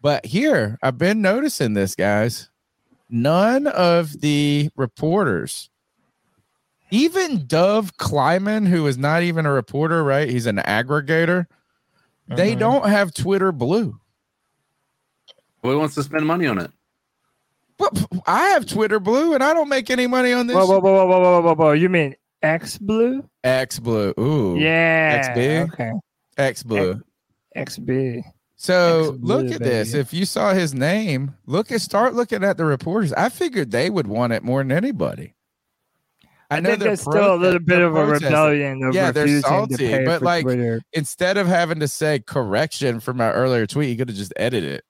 But 0.00 0.24
here, 0.24 0.78
I've 0.82 0.96
been 0.96 1.20
noticing 1.20 1.74
this, 1.74 1.94
guys. 1.96 2.48
None 3.10 3.66
of 3.66 4.20
the 4.20 4.70
reporters, 4.76 5.68
even 6.90 7.46
Dov 7.46 7.96
Kleiman, 7.96 8.64
who 8.66 8.86
is 8.86 8.96
not 8.96 9.22
even 9.22 9.44
a 9.44 9.52
reporter, 9.52 10.04
right? 10.04 10.28
He's 10.28 10.46
an 10.46 10.56
aggregator. 10.58 11.46
They 12.28 12.50
Uh-huh. 12.52 12.58
don't 12.60 12.88
have 12.88 13.12
Twitter 13.12 13.50
Blue. 13.52 13.98
Who 15.62 15.78
wants 15.78 15.94
to 15.96 16.02
spend 16.02 16.26
money 16.26 16.46
on 16.46 16.58
it? 16.58 16.70
I 18.26 18.48
have 18.50 18.66
Twitter 18.66 19.00
Blue, 19.00 19.34
and 19.34 19.42
I 19.42 19.54
don't 19.54 19.68
make 19.68 19.90
any 19.90 20.06
money 20.06 20.32
on 20.32 20.46
this. 20.46 20.56
Whoa, 20.56 20.66
whoa, 20.66 20.80
whoa, 20.80 21.06
whoa, 21.06 21.06
whoa, 21.06 21.20
whoa, 21.20 21.40
whoa, 21.42 21.54
whoa! 21.54 21.72
You 21.72 21.88
mean 21.88 22.14
X 22.42 22.78
Blue? 22.78 23.28
X 23.44 23.78
Blue. 23.78 24.14
Ooh. 24.18 24.58
Yeah. 24.58 25.34
XB. 25.34 25.72
Okay. 25.72 25.92
X 26.36 26.62
Blue. 26.62 27.00
XB. 27.56 28.22
So 28.56 29.10
X 29.14 29.18
look 29.20 29.52
at 29.52 29.60
this. 29.60 29.94
If 29.94 30.12
you 30.12 30.24
saw 30.24 30.52
his 30.52 30.74
name, 30.74 31.34
look 31.46 31.72
at 31.72 31.80
start 31.80 32.14
looking 32.14 32.44
at 32.44 32.56
the 32.56 32.64
reporters. 32.64 33.12
I 33.12 33.28
figured 33.28 33.70
they 33.70 33.90
would 33.90 34.06
want 34.06 34.32
it 34.32 34.42
more 34.42 34.60
than 34.62 34.72
anybody. 34.72 35.34
I, 36.50 36.60
know 36.60 36.70
think 36.70 36.80
there's 36.80 37.02
still 37.02 37.34
a 37.34 37.36
little 37.36 37.60
bit 37.60 37.82
of 37.82 37.94
a 37.94 38.04
protesting. 38.04 38.28
rebellion 38.28 38.82
of 38.82 38.94
Yeah, 38.94 39.12
they're 39.12 39.40
salty, 39.42 40.04
but 40.04 40.22
like 40.22 40.44
Twitter. 40.44 40.80
instead 40.94 41.36
of 41.36 41.46
having 41.46 41.78
to 41.80 41.88
say 41.88 42.20
correction 42.20 43.00
from 43.00 43.18
my 43.18 43.30
earlier 43.32 43.66
tweet, 43.66 43.90
you 43.90 43.96
could 43.96 44.08
have 44.08 44.16
just 44.16 44.32
edited 44.36 44.72
it. 44.76 44.84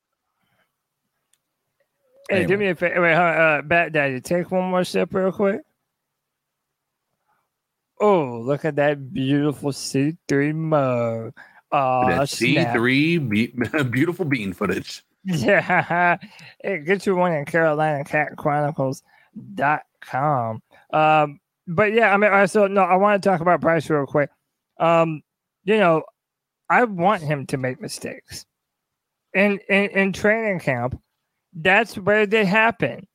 Hey, 2.29 2.45
do 2.45 2.57
me 2.57 2.69
a 2.69 2.75
favor. 2.75 3.01
Wait, 3.01 3.15
uh, 3.15 3.63
Bat 3.63 3.93
Daddy, 3.93 4.21
take 4.21 4.51
one 4.51 4.71
more 4.71 4.85
sip 4.85 5.15
real 5.15 5.33
quick. 5.33 5.63
Oh, 8.01 8.41
look 8.45 8.65
at 8.65 8.77
that 8.77 9.13
beautiful 9.13 9.73
C3 9.73 10.55
mug. 10.55 11.33
Oh, 11.73 12.05
C3 12.07 13.29
be- 13.29 13.53
beautiful 13.91 14.25
bean 14.25 14.53
footage. 14.53 15.03
Yeah. 15.25 16.17
hey, 16.63 16.79
get 16.79 17.07
you 17.07 17.17
one 17.17 17.33
at 17.33 17.47
Carolina 17.47 18.05
Cat 18.05 18.37
Chronicles.com. 18.37 20.63
Um, 20.93 21.41
but 21.67 21.93
yeah, 21.93 22.15
I 22.15 22.17
mean, 22.17 22.31
right, 22.31 22.49
so 22.49 22.67
no, 22.67 22.83
I 22.83 22.97
want 22.97 23.23
to 23.23 23.29
talk 23.29 23.41
about 23.41 23.61
Bryce 23.61 23.91
real 23.91 24.07
quick. 24.07 24.31
Um, 24.79 25.23
you 25.65 25.79
know, 25.79 26.05
I 26.71 26.85
want 26.85 27.23
him 27.23 27.47
to 27.47 27.57
make 27.57 27.81
mistakes. 27.81 28.47
In, 29.35 29.59
in 29.69 29.91
in 29.91 30.13
training 30.15 30.61
camp, 30.61 30.99
that's 31.53 31.97
where 31.97 32.27
they 32.27 32.45
happen. 32.45 33.07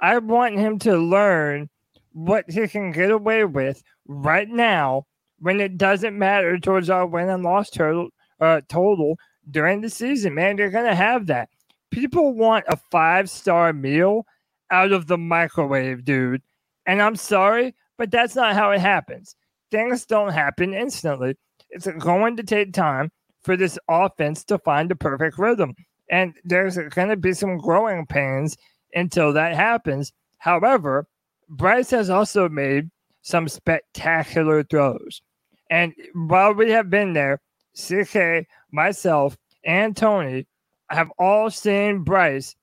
I 0.00 0.18
want 0.18 0.58
him 0.58 0.78
to 0.80 0.96
learn 0.96 1.68
what 2.12 2.50
he 2.50 2.66
can 2.68 2.92
get 2.92 3.10
away 3.10 3.44
with 3.44 3.82
right 4.06 4.48
now 4.48 5.06
when 5.38 5.60
it 5.60 5.78
doesn't 5.78 6.18
matter 6.18 6.58
towards 6.58 6.90
our 6.90 7.06
win 7.06 7.28
and 7.28 7.42
loss 7.42 7.70
total 7.70 8.08
uh, 8.40 8.60
total 8.68 9.16
during 9.50 9.80
the 9.80 9.90
season. 9.90 10.34
Man, 10.34 10.58
you're 10.58 10.70
gonna 10.70 10.94
have 10.94 11.26
that. 11.26 11.48
People 11.90 12.34
want 12.34 12.64
a 12.68 12.76
five 12.90 13.30
star 13.30 13.72
meal 13.72 14.26
out 14.70 14.92
of 14.92 15.06
the 15.06 15.18
microwave, 15.18 16.04
dude. 16.04 16.42
And 16.86 17.00
I'm 17.00 17.16
sorry, 17.16 17.74
but 17.98 18.10
that's 18.10 18.34
not 18.34 18.54
how 18.54 18.72
it 18.72 18.80
happens. 18.80 19.36
Things 19.70 20.04
don't 20.06 20.32
happen 20.32 20.74
instantly. 20.74 21.36
It's 21.70 21.86
going 21.86 22.36
to 22.36 22.42
take 22.42 22.72
time 22.72 23.10
for 23.42 23.56
this 23.56 23.78
offense 23.88 24.44
to 24.44 24.58
find 24.58 24.90
the 24.90 24.96
perfect 24.96 25.38
rhythm. 25.38 25.74
And 26.12 26.34
there's 26.44 26.76
going 26.76 27.08
to 27.08 27.16
be 27.16 27.32
some 27.32 27.56
growing 27.58 28.06
pains 28.06 28.56
until 28.94 29.32
that 29.32 29.54
happens. 29.56 30.12
However, 30.38 31.06
Bryce 31.48 31.90
has 31.90 32.10
also 32.10 32.48
made 32.48 32.90
some 33.22 33.48
spectacular 33.48 34.62
throws. 34.62 35.22
And 35.70 35.94
while 36.14 36.52
we 36.52 36.70
have 36.70 36.90
been 36.90 37.14
there, 37.14 37.40
CK, 37.74 38.46
myself, 38.72 39.36
and 39.64 39.96
Tony 39.96 40.46
have 40.90 41.10
all 41.18 41.48
seen 41.50 42.00
Bryce 42.04 42.54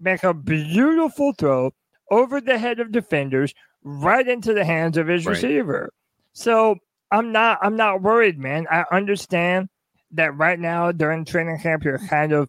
make 0.00 0.24
a 0.24 0.34
beautiful 0.34 1.32
throw 1.32 1.72
over 2.10 2.40
the 2.40 2.58
head 2.58 2.80
of 2.80 2.90
defenders 2.92 3.54
right 3.84 4.26
into 4.26 4.52
the 4.52 4.64
hands 4.64 4.96
of 4.96 5.06
his 5.06 5.24
Right. 5.24 5.32
receiver. 5.34 5.92
So 6.32 6.76
I'm 7.12 7.30
not 7.30 7.58
I'm 7.62 7.76
not 7.76 8.02
worried, 8.02 8.38
man. 8.38 8.66
I 8.70 8.84
understand 8.90 9.68
that 10.12 10.36
right 10.36 10.58
now 10.58 10.90
during 10.92 11.24
training 11.24 11.60
camp 11.60 11.84
you're 11.84 11.98
kind 11.98 12.32
of 12.32 12.48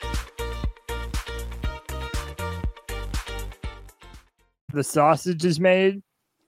The 4.71 4.83
sausage 4.83 5.43
is 5.45 5.59
made, 5.59 6.01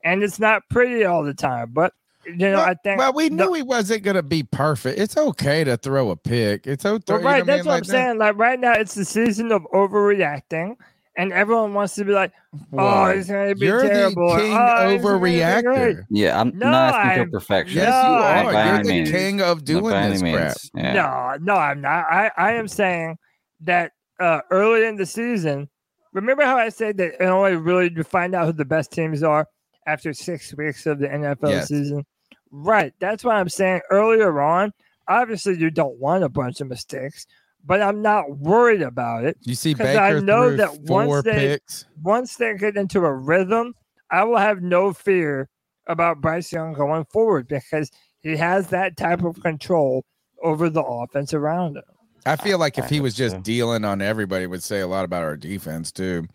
and 0.04 0.24
it's 0.24 0.40
not 0.40 0.64
pretty 0.70 1.06
all 1.06 1.24
the 1.24 1.34
time. 1.34 1.72
But 1.74 1.94
you 2.26 2.36
know, 2.38 2.60
I 2.62 2.74
think 2.84 3.00
Well, 3.00 3.14
we 3.14 3.28
the- 3.30 3.36
knew 3.36 3.54
he 3.54 3.62
wasn't 3.64 4.04
going 4.04 4.16
to 4.16 4.24
be 4.24 4.44
perfect. 4.44 4.98
It's 4.98 5.18
okay 5.18 5.64
to 5.66 5.76
throw 5.78 6.10
a 6.10 6.16
pick. 6.16 6.66
It's 6.68 6.86
okay. 6.86 7.04
Well, 7.14 7.20
you 7.20 7.24
know 7.26 7.30
right, 7.30 7.40
what 7.42 7.50
I 7.50 7.56
that's 7.58 7.66
mean? 7.66 7.68
what 7.68 7.74
I'm 7.76 7.80
that- 7.82 7.86
saying. 7.88 8.18
Like 8.18 8.38
right 8.38 8.60
now, 8.60 8.74
it's 8.74 8.94
the 8.96 9.04
season 9.06 9.52
of 9.52 9.64
overreacting, 9.74 10.76
and 11.18 11.32
everyone 11.34 11.74
wants 11.74 11.96
to 11.96 12.06
be 12.06 12.12
like, 12.14 12.32
"Oh, 12.78 13.06
it's 13.06 13.28
going 13.28 13.50
to 13.50 13.56
be 13.56 13.66
You're 13.66 13.82
the 13.84 13.90
terrible." 13.90 14.24
or, 14.32 14.40
king 14.40 14.54
"Oh, 14.54 14.88
it's 14.90 15.04
gonna 15.04 15.20
be 15.20 15.22
great." 15.30 15.42
overreactor. 15.42 16.04
Yeah, 16.10 16.40
I'm 16.40 16.58
No, 16.58 16.72
not 16.72 16.94
asking 16.96 17.12
I'm- 17.20 17.26
for 17.32 17.40
perfection. 17.40 17.78
Yes, 17.78 17.88
you 17.88 17.94
are. 18.14 18.44
By 18.54 18.66
You're 18.66 18.76
any 18.76 18.84
the 18.88 18.94
means. 18.94 19.12
king 19.12 19.42
of 19.42 19.66
doing 19.66 19.84
by 19.92 20.10
this 20.10 20.22
means. 20.22 20.38
crap. 20.38 20.56
Yeah. 20.76 20.94
No, 20.94 21.54
no, 21.54 21.60
I'm 21.60 21.82
not. 21.82 22.06
I, 22.10 22.32
I 22.38 22.54
am 22.54 22.68
saying 22.68 23.18
that 23.62 23.92
uh, 24.20 24.40
early 24.50 24.86
in 24.86 24.96
the 24.96 25.06
season, 25.06 25.68
remember 26.14 26.44
how 26.46 26.58
I 26.58 26.70
said 26.70 26.98
that 26.98 27.16
it 27.22 27.26
only 27.26 27.56
really 27.56 27.92
you 27.96 28.04
find 28.04 28.34
out 28.36 28.46
who 28.48 28.54
the 28.54 28.66
best 28.66 28.92
teams 28.92 29.24
are 29.24 29.48
after 29.86 30.14
six 30.14 30.56
weeks 30.56 30.86
of 30.86 31.00
the 31.00 31.08
NFL 31.08 31.50
Yes. 31.50 31.68
season? 31.68 32.06
Right. 32.52 32.94
That's 33.00 33.24
what 33.24 33.36
I'm 33.36 33.50
saying 33.50 33.82
earlier 33.90 34.40
on. 34.42 34.72
Obviously, 35.08 35.58
you 35.58 35.70
don't 35.72 36.00
want 36.00 36.24
a 36.24 36.30
bunch 36.30 36.62
of 36.62 36.68
mistakes, 36.68 37.26
but 37.66 37.82
I'm 37.82 38.02
not 38.02 38.38
worried 38.38 38.82
about 38.82 39.26
it. 39.26 39.38
You 39.42 39.56
see 39.56 39.74
Baker 39.74 40.00
I 40.00 40.20
know 40.20 40.56
that 40.56 40.80
once 40.82 41.24
they 41.24 41.48
picks. 41.48 41.86
once 42.04 42.36
they 42.38 42.56
get 42.56 42.78
into 42.78 43.00
a 43.06 43.14
rhythm, 43.14 43.74
I 44.12 44.24
will 44.24 44.38
have 44.38 44.62
no 44.62 44.94
fear 44.94 45.50
about 45.88 46.22
Bryce 46.22 46.52
Young 46.54 46.74
going 46.74 47.04
forward 47.12 47.48
because 47.50 47.92
he 48.22 48.38
has 48.38 48.68
that 48.70 48.96
type 48.96 49.24
of 49.24 49.42
control 49.42 50.06
over 50.42 50.70
the 50.70 50.84
offense 50.84 51.34
around 51.34 51.76
him. 51.78 51.84
I 52.26 52.36
feel 52.36 52.58
like 52.58 52.78
if 52.78 52.86
I 52.86 52.88
he 52.88 53.00
was 53.00 53.16
just 53.16 53.36
so. 53.36 53.42
dealing 53.42 53.86
on 53.86 54.02
everybody, 54.02 54.44
it 54.46 54.50
would 54.50 54.64
say 54.64 54.80
a 54.80 54.88
lot 54.88 55.06
about 55.06 55.24
our 55.24 55.38
defense 55.38 55.92
too. 55.92 56.28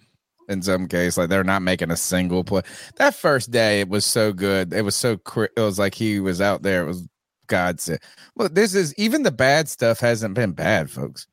In 0.48 0.62
some 0.62 0.89
case, 0.89 1.19
like 1.19 1.28
they're 1.28 1.44
not 1.44 1.60
making 1.60 1.90
a 1.90 1.97
single 1.97 2.43
play. 2.43 2.62
That 2.97 3.15
first 3.15 3.51
day, 3.51 3.81
it 3.81 3.89
was 3.89 4.06
so 4.06 4.32
good. 4.32 4.73
It 4.73 4.82
was 4.82 4.97
so. 4.97 5.20
It 5.36 5.60
was 5.60 5.78
like 5.78 5.94
he 5.94 6.20
was 6.20 6.40
out 6.40 6.62
there. 6.62 6.85
It 6.85 6.86
was 6.86 7.06
God 7.48 7.81
said. 7.81 8.01
Look, 8.36 8.55
this 8.55 8.74
is 8.74 8.94
even 8.94 9.24
the 9.24 9.31
bad 9.31 9.69
stuff 9.69 10.01
hasn't 10.01 10.35
been 10.35 10.52
bad, 10.52 10.90
folks. 10.90 11.27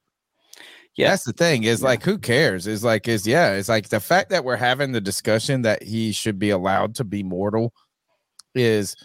Yeah. 0.95 1.09
That's 1.09 1.25
the 1.25 1.33
thing. 1.33 1.63
Is 1.63 1.83
like 1.83 2.03
who 2.03 2.17
cares? 2.17 2.67
Is 2.67 2.83
like 2.83 3.07
is 3.07 3.27
yeah. 3.27 3.53
It's 3.53 3.69
like 3.69 3.89
the 3.89 3.99
fact 3.99 4.29
that 4.31 4.45
we're 4.45 4.55
having 4.55 4.93
the 4.93 5.01
discussion 5.01 5.61
that 5.63 5.83
he 5.83 6.11
should 6.11 6.39
be 6.39 6.49
allowed 6.49 6.95
to 6.95 7.03
be 7.03 7.21
mortal 7.21 7.73
is 8.53 8.95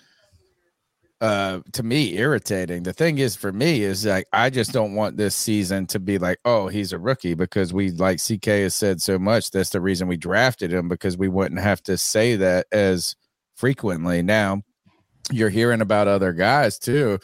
uh 1.20 1.60
to 1.72 1.82
me 1.82 2.16
irritating. 2.16 2.82
The 2.82 2.94
thing 2.94 3.18
is 3.18 3.36
for 3.36 3.52
me 3.52 3.82
is 3.82 4.06
like 4.06 4.26
i 4.32 4.48
just 4.48 4.72
don't 4.72 4.94
want 4.94 5.16
this 5.16 5.34
season 5.34 5.86
to 5.88 5.98
be 5.98 6.18
like 6.18 6.38
oh 6.46 6.68
he's 6.68 6.92
a 6.92 6.98
rookie 6.98 7.34
because 7.34 7.74
we 7.74 7.90
like 7.90 8.18
ck 8.18 8.44
has 8.46 8.74
said 8.74 9.02
so 9.02 9.18
much 9.18 9.50
that's 9.50 9.70
the 9.70 9.80
reason 9.80 10.08
we 10.08 10.16
drafted 10.16 10.72
him 10.72 10.88
because 10.88 11.18
we 11.18 11.28
wouldn't 11.28 11.60
have 11.60 11.82
to 11.82 11.98
say 11.98 12.36
that 12.36 12.66
as 12.72 13.16
frequently. 13.54 14.22
Now 14.22 14.62
you're 15.30 15.50
hearing 15.50 15.82
about 15.82 16.08
other 16.08 16.32
guys 16.32 16.78
too. 16.78 17.18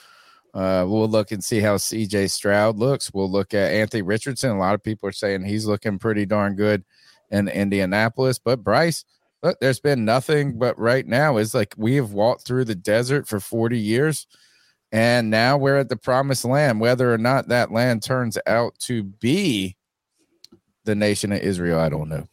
Uh 0.52 0.84
we'll 0.86 1.08
look 1.08 1.32
and 1.32 1.42
see 1.42 1.60
how 1.60 1.76
cj 1.76 2.30
stroud 2.30 2.76
looks. 2.76 3.14
We'll 3.14 3.30
look 3.30 3.54
at 3.54 3.72
anthony 3.72 4.02
richardson. 4.02 4.50
A 4.50 4.58
lot 4.58 4.74
of 4.74 4.82
people 4.82 5.08
are 5.08 5.12
saying 5.12 5.44
he's 5.44 5.64
looking 5.64 5.98
pretty 5.98 6.26
darn 6.26 6.54
good 6.54 6.84
in 7.30 7.48
indianapolis. 7.48 8.38
But 8.38 8.62
bryce 8.62 9.06
Look, 9.46 9.60
there's 9.60 9.78
been 9.78 10.04
nothing 10.04 10.58
but 10.58 10.76
right 10.76 11.06
now 11.06 11.36
is 11.36 11.54
like 11.54 11.72
we 11.76 11.94
have 11.94 12.10
walked 12.10 12.44
through 12.44 12.64
the 12.64 12.74
desert 12.74 13.28
for 13.28 13.38
40 13.38 13.78
years 13.78 14.26
and 14.90 15.30
now 15.30 15.56
we're 15.56 15.78
at 15.78 15.88
the 15.88 15.96
promised 15.96 16.44
land. 16.44 16.80
Whether 16.80 17.14
or 17.14 17.18
not 17.18 17.46
that 17.46 17.70
land 17.70 18.02
turns 18.02 18.36
out 18.48 18.76
to 18.80 19.04
be 19.04 19.76
the 20.82 20.96
nation 20.96 21.30
of 21.30 21.42
israel 21.42 21.78
i 21.78 21.88
don't 21.88 22.08
know. 22.08 22.26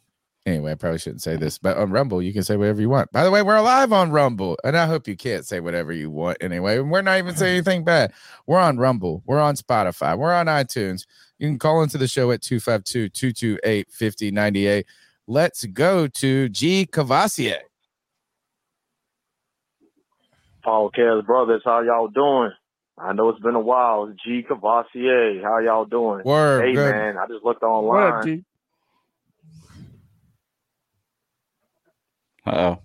Anyway 0.47 0.71
i 0.71 0.75
probably 0.75 0.97
shouldn't 0.97 1.21
say 1.21 1.35
this 1.35 1.59
but 1.59 1.77
on 1.77 1.91
rumble 1.91 2.19
you 2.19 2.33
can 2.33 2.41
say 2.41 2.57
whatever 2.57 2.81
you 2.81 2.89
want. 2.89 3.11
By 3.11 3.23
the 3.23 3.29
way 3.29 3.43
we're 3.43 3.57
alive 3.57 3.93
on 3.93 4.09
rumble 4.09 4.57
and 4.63 4.75
i 4.75 4.87
hope 4.87 5.07
you 5.07 5.15
can't 5.15 5.45
say 5.45 5.59
whatever 5.59 5.93
you 5.93 6.09
want 6.09 6.39
anyway. 6.41 6.79
We're 6.79 7.03
not 7.03 7.19
even 7.19 7.35
saying 7.35 7.57
anything 7.57 7.83
bad. 7.93 8.11
We're 8.47 8.57
on 8.57 8.79
rumble. 8.79 9.21
We're 9.27 9.39
on 9.39 9.55
spotify. 9.55 10.17
We're 10.17 10.33
on 10.33 10.47
itunes. 10.47 11.05
You 11.37 11.47
can 11.47 11.59
call 11.59 11.83
into 11.83 11.99
the 11.99 12.07
show 12.07 12.31
at 12.31 12.41
252-228-5098 12.41 14.85
let's 15.27 15.65
go 15.65 16.07
to 16.07 16.49
g 16.49 16.85
cavassier 16.85 17.57
Paul 20.63 20.89
Kelly 20.91 21.21
brothers, 21.23 21.61
how 21.65 21.81
y'all 21.81 22.07
doing? 22.07 22.51
I 22.97 23.11
know 23.11 23.27
it's 23.29 23.39
been 23.41 23.55
a 23.55 23.59
while. 23.59 24.05
It's 24.07 24.21
G 24.23 24.45
Cavassier, 24.49 25.43
how 25.43 25.57
y'all 25.59 25.83
doing? 25.85 26.23
Word, 26.23 26.63
hey 26.65 26.73
good. 26.73 26.95
man, 26.95 27.17
I 27.17 27.27
just 27.27 27.43
looked 27.43 27.63
online. 27.63 28.13
up, 28.13 28.23
G? 28.25 28.43
Uh 32.45 32.51
oh. 32.77 32.79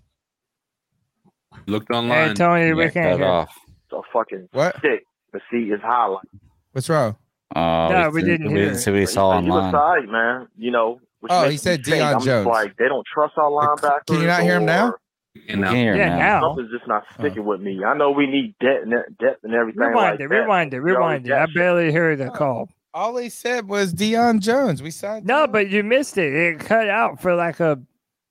Looked 1.67 1.91
online. 1.91 2.11
Hey, 2.11 2.23
online. 2.23 2.35
Tony, 2.35 2.73
we 2.73 2.83
can't 2.91 2.95
cut 3.13 3.19
hear. 3.19 3.27
off. 3.29 3.59
So 3.91 4.03
fucking 4.13 4.49
What? 4.53 4.75
sick 4.81 5.05
to 5.35 5.41
see 5.51 5.69
his 5.69 5.81
highlight. 5.81 6.25
what's 6.73 6.89
wrong 6.89 7.17
Oh, 7.55 7.89
No, 7.91 8.11
we 8.11 8.23
didn't 8.23 8.47
We 8.49 8.55
hear 8.55 8.65
didn't 8.67 8.79
see 8.79 8.91
what 8.91 9.01
he 9.01 9.07
saw 9.07 9.41
he 9.41 9.49
looks 9.51 9.75
online. 9.75 10.11
man. 10.11 10.49
You 10.57 10.71
know. 10.71 11.01
Which 11.21 11.33
Oh, 11.33 11.49
he 11.49 11.57
said 11.57 11.81
me 11.81 11.85
think, 11.85 12.03
Deion 12.03 12.15
I'm 12.17 12.21
Jones. 12.23 12.47
Like 12.47 12.77
they 12.77 12.87
don't 12.89 13.07
trust 13.13 13.35
our 13.37 13.51
linebackers. 13.51 14.07
Can 14.07 14.21
you 14.21 14.27
not 14.27 14.43
hear 14.43 14.57
him 14.57 14.67
now? 14.67 14.89
or 14.89 15.01
And 15.49 15.61
now, 15.61 15.69
Can 15.71 15.77
hear 15.77 15.93
him 15.95 15.99
Yeah, 15.99 16.09
now. 16.11 16.19
now. 16.19 16.41
Something's 16.49 16.71
just 16.71 16.87
not 16.89 17.05
oh. 17.11 17.15
sticking 17.19 17.45
with 17.45 17.61
me. 17.61 17.83
I 17.85 17.97
know 17.97 18.11
we 18.13 18.27
need 18.27 18.55
depth 18.61 18.83
and 18.85 18.93
depth 19.19 19.45
and 19.45 19.55
everything 19.55 19.81
Rewind 19.81 19.95
like 19.95 20.15
it, 20.21 20.29
that. 20.29 20.29
rewind 20.29 20.75
it, 20.75 20.81
We 20.81 20.93
already 20.93 21.25
rewind 21.25 21.27
it. 21.27 21.33
I 21.33 21.47
barely 21.53 21.93
heard 21.93 22.19
the 22.19 22.29
oh, 22.31 22.35
call. 22.35 22.69
all 22.95 23.17
he 23.17 23.29
said 23.29 23.69
was 23.69 23.93
Deion 23.95 24.41
Jones. 24.41 24.83
We 24.83 24.91
signed. 24.91 25.27
No, 25.27 25.47
Deion. 25.47 25.53
but 25.53 25.69
you 25.71 25.83
missed 25.83 26.19
it. 26.19 26.33
It 26.33 26.61
cut 26.61 26.89
out 26.89 27.21
for 27.21 27.35
like 27.35 27.59
a 27.61 27.81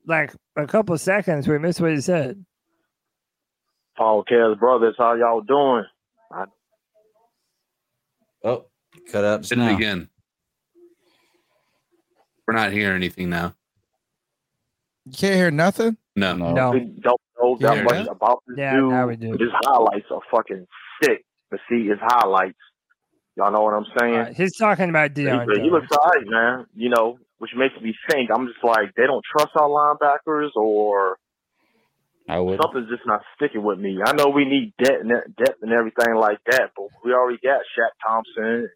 like 0.05 0.33
a 0.55 0.65
couple 0.65 0.95
of 0.95 1.01
seconds. 1.01 1.47
We 1.47 1.57
missed 1.59 1.81
what 1.81 1.91
he 1.91 1.99
said. 2.01 2.45
Paul 3.97 4.23
Cares 4.23 4.57
Brothers, 4.57 4.95
how 4.97 5.15
y'all 5.15 5.41
doing? 5.41 5.83
I, 6.31 6.45
Oh, 8.43 8.65
cut 9.11 9.23
up. 9.25 9.41
Did 9.41 9.57
it 9.59 9.73
again. 9.73 10.09
We're 12.47 12.53
not 12.55 12.71
hearing 12.71 12.95
anything 12.95 13.29
now. 13.29 13.53
You 15.05 15.11
can't 15.13 15.35
hear 15.35 15.51
nothing. 15.51 15.97
No. 16.15 16.33
We 16.71 16.79
don't 17.01 17.21
know 17.39 17.57
that 17.59 17.77
Yeah. 17.77 17.83
much 17.83 18.07
about 18.07 18.43
this 18.47 18.57
Yeah, 18.57 18.75
dude. 18.77 18.89
now 18.89 19.07
we 19.07 19.15
do. 19.17 19.31
His 19.33 19.51
highlights 19.65 20.05
are 20.11 20.21
fucking 20.31 20.65
sick. 21.03 21.23
To 21.53 21.57
see 21.69 21.87
his 21.87 21.97
highlights, 22.01 22.57
y'all 23.37 23.53
know 23.53 23.61
what 23.61 23.73
I'm 23.73 23.85
saying? 23.97 24.15
Uh, 24.15 24.33
he's 24.33 24.57
talking 24.57 24.89
about 24.89 25.15
he, 25.15 25.23
Deion. 25.23 25.63
he 25.63 25.69
looks 25.69 25.87
alright, 25.95 26.27
man. 26.27 26.65
You 26.75 26.89
know, 26.89 27.19
which 27.37 27.51
makes 27.55 27.73
me 27.81 27.95
think. 28.09 28.29
I'm 28.35 28.47
just 28.47 28.61
like 28.65 28.93
they 28.95 29.03
don't 29.05 29.23
trust 29.31 29.51
our 29.55 29.69
linebackers, 29.69 30.49
or 30.57 31.17
I 32.27 32.39
would. 32.39 32.59
something's 32.61 32.89
just 32.89 33.05
not 33.05 33.21
sticking 33.37 33.63
with 33.63 33.79
me. 33.79 33.97
I 34.05 34.11
know 34.11 34.27
we 34.27 34.43
need 34.43 34.73
depth 34.77 34.99
and 35.03 35.11
depth 35.37 35.59
and 35.63 35.71
everything 35.71 36.15
like 36.15 36.39
that, 36.51 36.71
but 36.75 36.87
we 37.05 37.13
already 37.13 37.39
got 37.41 37.61
Shaq 37.79 37.91
Thompson, 38.05 38.67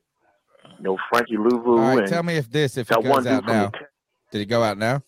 you 0.81 0.89
know, 0.89 0.97
Frankie 1.09 1.37
Luvu, 1.37 1.67
All 1.67 1.77
right, 1.77 1.99
and 1.99 2.07
tell 2.07 2.23
me 2.23 2.35
if 2.37 2.49
this 2.49 2.75
if 2.77 2.89
it 2.89 2.95
that 2.95 3.03
goes 3.03 3.27
out 3.27 3.45
now. 3.45 3.67
the 3.67 3.79
Did 4.31 4.41
it 4.41 4.45
go 4.45 4.63
out 4.63 4.77
now? 4.77 5.03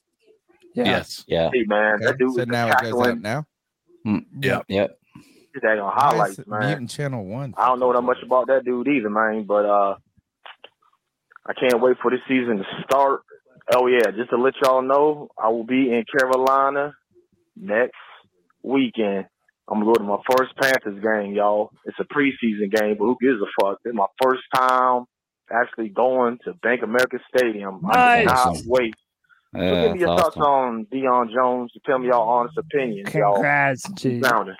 Yes. 0.75 1.23
Yeah. 1.27 1.49
Hey 1.53 1.63
man, 1.67 1.95
Okay, 1.95 2.05
that 2.05 2.17
dude 2.17 2.31
so 2.31 2.39
was 2.41 2.47
now 2.47 2.67
it 2.67 2.81
goes 2.83 2.93
out 2.93 3.03
tackling. 3.05 3.21
now. 3.21 3.45
Yeah. 4.39 4.61
Yep. 4.67 4.97
His 5.53 5.63
daggone 5.63 5.83
Why 5.85 5.93
highlights, 5.95 6.39
it 6.39 6.47
man. 6.47 6.65
Mutant 6.67 6.89
Channel 6.89 7.25
One. 7.25 7.53
I 7.57 7.67
don't 7.67 7.79
know 7.79 7.93
that 7.93 8.01
much 8.01 8.17
about 8.25 8.47
that 8.47 8.65
dude 8.65 8.87
either, 8.87 9.09
man. 9.09 9.45
But 9.45 9.65
uh, 9.65 9.95
I 11.45 11.53
can't 11.53 11.81
wait 11.81 11.97
for 12.01 12.11
this 12.11 12.21
season 12.27 12.57
to 12.57 12.63
start. 12.85 13.21
Oh 13.73 13.87
yeah, 13.87 14.11
just 14.15 14.29
to 14.31 14.37
let 14.37 14.53
y'all 14.63 14.81
know, 14.81 15.29
I 15.41 15.49
will 15.49 15.63
be 15.65 15.91
in 15.91 16.03
Carolina 16.11 16.95
next 17.55 17.95
weekend. 18.61 19.25
I'm 19.69 19.79
gonna 19.79 19.85
go 19.85 19.93
to 19.93 20.03
my 20.03 20.17
first 20.35 20.55
Panthers 20.57 21.01
game, 21.01 21.33
y'all. 21.33 21.71
It's 21.85 21.97
a 21.99 22.03
preseason 22.03 22.71
game, 22.71 22.97
but 22.99 23.05
who 23.05 23.17
gives 23.21 23.39
a 23.41 23.45
fuck? 23.61 23.79
It's 23.85 23.95
my 23.95 24.07
first 24.21 24.41
time 24.53 25.05
actually 25.51 25.89
going 25.89 26.39
to 26.45 26.53
Bank 26.55 26.81
America 26.83 27.19
Stadium. 27.35 27.85
I 27.85 28.23
cannot 28.25 28.55
wait. 28.65 28.95
So 29.55 29.61
Yeah, 29.61 29.81
give 29.83 29.91
me 29.93 29.99
your 29.99 30.15
that's 30.15 30.21
thoughts 30.29 30.37
on 30.37 30.85
Deion 30.91 31.31
Jones. 31.33 31.71
Tell 31.85 31.99
me 31.99 32.07
y'all 32.07 32.27
honest 32.27 32.57
opinions, 32.57 33.13
y'all. 33.13 33.35
Congrats, 33.35 33.87
G. 33.93 34.21
Sounding. 34.21 34.55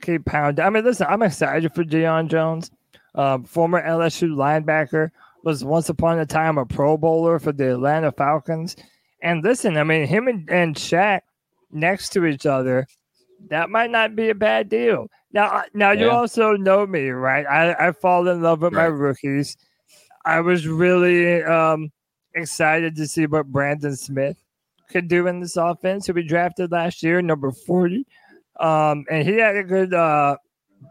Keep 0.00 0.26
pounding. 0.26 0.64
I 0.64 0.70
mean, 0.70 0.84
listen, 0.84 1.06
I'm 1.08 1.22
excited 1.22 1.74
for 1.74 1.84
Deion 1.84 2.28
Jones. 2.28 2.70
Um, 3.16 3.44
former 3.44 3.82
LSU 3.82 4.30
linebacker 4.34 5.10
was 5.42 5.64
once 5.64 5.88
upon 5.88 6.18
a 6.20 6.26
time 6.26 6.58
a 6.58 6.64
Pro 6.64 6.96
Bowler 6.96 7.38
for 7.40 7.52
the 7.52 7.72
Atlanta 7.72 8.12
Falcons. 8.12 8.76
And 9.22 9.42
listen, 9.42 9.76
I 9.76 9.84
mean, 9.84 10.06
him 10.06 10.28
and, 10.28 10.48
and 10.48 10.76
Shaq 10.76 11.22
next 11.72 12.10
to 12.10 12.24
each 12.26 12.46
other, 12.46 12.86
that 13.48 13.70
might 13.70 13.90
not 13.90 14.14
be 14.14 14.30
a 14.30 14.34
bad 14.34 14.68
deal. 14.68 15.08
Now, 15.32 15.46
I- 15.48 15.68
now 15.74 15.90
you 15.90 16.08
also 16.10 16.52
know 16.52 16.86
me, 16.86 17.08
right? 17.08 17.44
I, 17.46 17.88
I 17.88 17.92
fall 17.92 18.28
in 18.28 18.42
love 18.42 18.62
with 18.62 18.72
my 18.72 18.84
rookies. 18.84 19.56
I 20.24 20.40
was 20.40 20.66
really 20.66 21.42
um, 21.42 21.90
excited 22.34 22.96
to 22.96 23.06
see 23.06 23.26
what 23.26 23.46
Brandon 23.46 23.96
Smith 23.96 24.36
could 24.88 25.08
do 25.08 25.26
in 25.26 25.40
this 25.40 25.56
offense, 25.56 26.06
who 26.06 26.12
we 26.12 26.22
drafted 26.22 26.72
last 26.72 27.02
year, 27.02 27.22
number 27.22 27.50
40. 27.50 28.06
Um, 28.58 29.04
and 29.10 29.26
he 29.26 29.36
had 29.36 29.56
a 29.56 29.64
good 29.64 29.94
uh, 29.94 30.36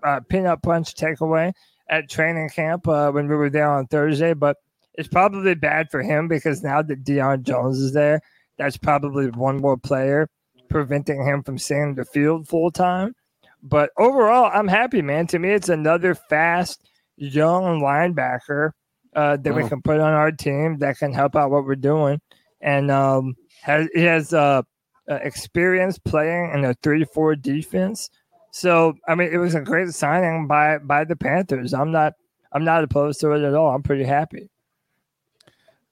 uh, 0.03 0.21
peanut 0.29 0.61
punch 0.63 0.95
takeaway 0.95 1.53
at 1.89 2.09
training 2.09 2.49
camp 2.49 2.87
uh, 2.87 3.11
when 3.11 3.27
we 3.27 3.35
were 3.35 3.49
there 3.49 3.69
on 3.69 3.87
Thursday. 3.87 4.33
But 4.33 4.57
it's 4.95 5.09
probably 5.09 5.55
bad 5.55 5.91
for 5.91 6.01
him 6.01 6.27
because 6.27 6.63
now 6.63 6.81
that 6.81 7.03
Deion 7.03 7.43
Jones 7.43 7.79
is 7.79 7.93
there, 7.93 8.21
that's 8.57 8.77
probably 8.77 9.27
one 9.29 9.57
more 9.57 9.77
player 9.77 10.29
preventing 10.69 11.25
him 11.25 11.43
from 11.43 11.57
seeing 11.57 11.95
the 11.95 12.05
field 12.05 12.47
full 12.47 12.71
time. 12.71 13.15
But 13.61 13.91
overall, 13.97 14.49
I'm 14.53 14.67
happy, 14.67 15.01
man. 15.01 15.27
To 15.27 15.39
me, 15.39 15.49
it's 15.49 15.69
another 15.69 16.15
fast, 16.15 16.89
young 17.17 17.81
linebacker 17.81 18.71
uh, 19.15 19.37
that 19.37 19.55
we 19.55 19.67
can 19.67 19.81
put 19.81 19.99
on 19.99 20.13
our 20.13 20.31
team 20.31 20.77
that 20.79 20.97
can 20.97 21.13
help 21.13 21.35
out 21.35 21.51
what 21.51 21.65
we're 21.65 21.75
doing. 21.75 22.21
And 22.61 22.91
um, 22.91 23.35
has 23.61 23.87
he 23.93 24.03
has 24.03 24.33
uh, 24.33 24.63
uh, 25.09 25.15
experience 25.15 25.97
playing 25.97 26.51
in 26.53 26.65
a 26.65 26.73
three-four 26.75 27.35
defense. 27.35 28.09
So 28.51 28.95
I 29.07 29.15
mean, 29.15 29.29
it 29.31 29.37
was 29.37 29.55
a 29.55 29.61
great 29.61 29.89
signing 29.89 30.47
by 30.47 30.77
by 30.79 31.05
the 31.05 31.15
Panthers. 31.15 31.73
I'm 31.73 31.91
not 31.91 32.13
I'm 32.51 32.63
not 32.63 32.83
opposed 32.83 33.19
to 33.21 33.31
it 33.31 33.43
at 33.43 33.53
all. 33.53 33.73
I'm 33.73 33.83
pretty 33.83 34.03
happy. 34.03 34.49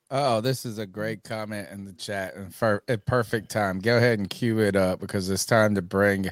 Oh, 0.10 0.40
this 0.40 0.66
is 0.66 0.78
a 0.78 0.86
great 0.86 1.24
comment 1.24 1.68
in 1.70 1.84
the 1.84 1.92
chat 1.92 2.36
and 2.36 2.54
for 2.54 2.82
a 2.88 2.98
perfect 2.98 3.50
time. 3.50 3.80
Go 3.80 3.98
ahead 3.98 4.20
and 4.20 4.30
cue 4.30 4.60
it 4.60 4.76
up 4.76 5.02
because 5.02 5.30
it's 5.30 5.46
time 5.46 5.76
to 5.76 5.82
bring 5.82 6.30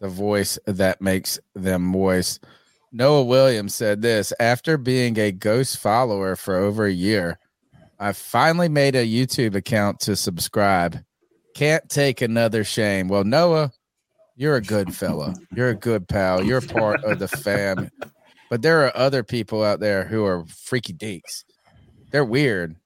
the 0.00 0.08
voice 0.08 0.58
that 0.64 1.02
makes 1.02 1.38
them 1.54 1.82
moist. 1.82 2.44
Noah 2.90 3.24
Williams 3.24 3.74
said 3.74 4.02
this 4.02 4.32
after 4.40 4.78
being 4.78 5.18
a 5.18 5.32
ghost 5.32 5.78
follower 5.78 6.36
for 6.36 6.56
over 6.56 6.86
a 6.86 6.92
year. 6.92 7.38
I 7.98 8.12
finally 8.12 8.68
made 8.68 8.94
a 8.94 9.06
YouTube 9.06 9.54
account 9.54 10.00
to 10.00 10.16
subscribe. 10.16 10.98
Can't 11.54 11.88
take 11.88 12.22
another 12.22 12.64
shame. 12.64 13.08
Well, 13.08 13.24
Noah, 13.24 13.72
you're 14.36 14.56
a 14.56 14.62
good 14.62 14.94
fella. 14.94 15.34
You're 15.52 15.70
a 15.70 15.74
good 15.74 16.08
pal. 16.08 16.44
You're 16.44 16.60
part 16.60 17.02
of 17.04 17.18
the 17.18 17.28
fam. 17.28 17.90
But 18.48 18.62
there 18.62 18.86
are 18.86 18.96
other 18.96 19.24
people 19.24 19.64
out 19.64 19.80
there 19.80 20.04
who 20.04 20.24
are 20.24 20.46
freaky 20.46 20.94
deeks. 20.94 21.44
They're 22.10 22.24
weird. 22.24 22.76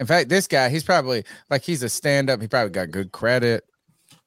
In 0.00 0.06
fact, 0.06 0.28
this 0.28 0.46
guy, 0.46 0.70
he's 0.70 0.84
probably 0.84 1.24
like 1.50 1.62
he's 1.62 1.82
a 1.82 1.88
stand-up. 1.88 2.40
He 2.40 2.48
probably 2.48 2.70
got 2.70 2.90
good 2.90 3.12
credit. 3.12 3.64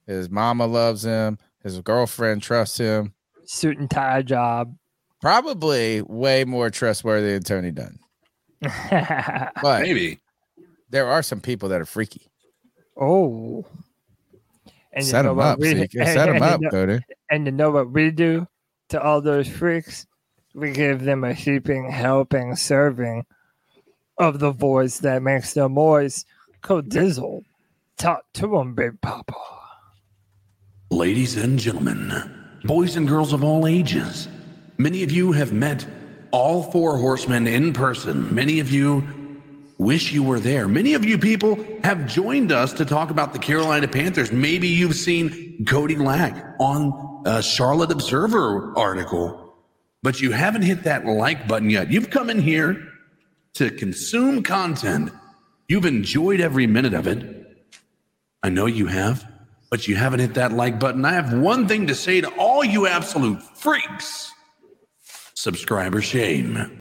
His 0.06 0.30
mama 0.30 0.68
loves 0.68 1.04
him. 1.04 1.38
His 1.64 1.80
girlfriend 1.82 2.44
trusts 2.44 2.78
him. 2.78 3.14
Suit 3.46 3.80
and 3.80 3.90
tie 3.90 4.22
job. 4.22 4.76
Probably 5.22 6.02
way 6.02 6.44
more 6.46 6.70
trustworthy 6.70 7.34
than 7.34 7.44
Tony 7.44 7.72
Dunn. 7.72 8.00
But 9.62 9.82
Maybe. 9.84 10.20
there 10.90 11.08
are 11.08 11.22
some 11.24 11.40
people 11.42 11.70
that 11.70 11.82
are 11.82 11.86
freaky. 11.86 12.28
oh. 13.00 13.66
And 14.94 15.06
Set 15.06 15.26
'em 15.26 15.38
what 15.38 15.46
up, 15.46 15.60
we- 15.60 15.70
Zeke. 15.74 15.92
Set 16.04 16.28
'em 16.28 16.36
and 16.36 16.44
up, 16.44 16.60
you 16.60 16.66
know- 16.66 16.70
Cody. 16.72 17.00
And 17.30 17.46
you 17.46 17.52
know 17.54 17.72
what 17.72 17.92
we 17.92 18.12
do 18.12 18.46
to 18.90 19.02
all 19.02 19.22
those 19.22 19.48
freaks? 19.48 20.06
We 20.54 20.72
give 20.72 21.04
them 21.06 21.24
a 21.24 21.34
heaping, 21.34 21.90
helping, 21.90 22.58
serving 22.58 23.26
of 24.18 24.40
the 24.40 24.52
voice 24.52 25.00
that 25.00 25.22
makes 25.24 25.54
them 25.54 25.74
moist. 25.76 26.28
Code 26.62 26.90
Dizzle. 26.90 27.44
Talk 27.98 28.26
to 28.34 28.48
them, 28.48 28.76
Big 28.76 29.00
Papa. 29.00 29.34
Ladies 30.90 31.38
and 31.38 31.58
gentlemen, 31.58 32.12
boys 32.66 32.98
and 32.98 33.08
girls 33.08 33.32
of 33.32 33.46
all 33.46 33.66
ages, 33.66 34.28
many 34.78 35.04
of 35.04 35.12
you 35.12 35.32
have 35.32 35.54
met 35.54 35.86
all 36.32 36.64
four 36.64 36.98
horsemen 36.98 37.48
in 37.48 37.74
person. 37.74 38.34
Many 38.34 38.60
of 38.60 38.72
you 38.72 39.06
wish 39.78 40.12
you 40.12 40.24
were 40.24 40.40
there. 40.40 40.68
Many 40.68 40.94
of 40.94 41.04
you 41.04 41.18
people 41.18 41.58
have 41.84 42.08
joined 42.08 42.52
us 42.52 42.72
to 42.74 42.86
talk 42.86 43.10
about 43.10 43.34
the 43.34 43.40
Carolina 43.40 43.88
Panthers. 43.88 44.32
Maybe 44.32 44.68
you've 44.68 44.96
seen 44.96 45.66
Cody 45.66 45.96
Lac 45.96 46.56
on 46.60 47.24
a 47.26 47.42
Charlotte 47.42 47.92
Observer 47.92 48.78
article, 48.78 49.56
but 50.04 50.22
you 50.22 50.32
haven't 50.32 50.62
hit 50.62 50.84
that 50.84 51.06
like 51.06 51.48
button 51.48 51.70
yet. 51.70 51.92
You've 51.92 52.10
come 52.10 52.30
in 52.30 52.40
here 52.40 52.90
to 53.56 53.70
consume 53.70 54.44
content. 54.44 55.12
You've 55.68 55.86
enjoyed 55.86 56.40
every 56.40 56.68
minute 56.68 56.94
of 56.94 57.08
it. 57.08 57.38
I 58.44 58.50
know 58.50 58.66
you 58.66 58.88
have, 58.88 59.28
but 59.70 59.88
you 59.88 59.96
haven't 59.96 60.20
hit 60.20 60.36
that 60.36 60.52
like 60.52 60.80
button. 60.80 61.06
I 61.06 61.14
have 61.14 61.34
one 61.34 61.68
thing 61.68 61.88
to 61.88 61.96
say 61.96 62.22
to 62.22 62.30
all 62.36 62.64
you 62.64 62.88
absolute 62.88 63.42
freaks 63.58 64.31
subscriber 65.42 66.02
shame. 66.02 66.78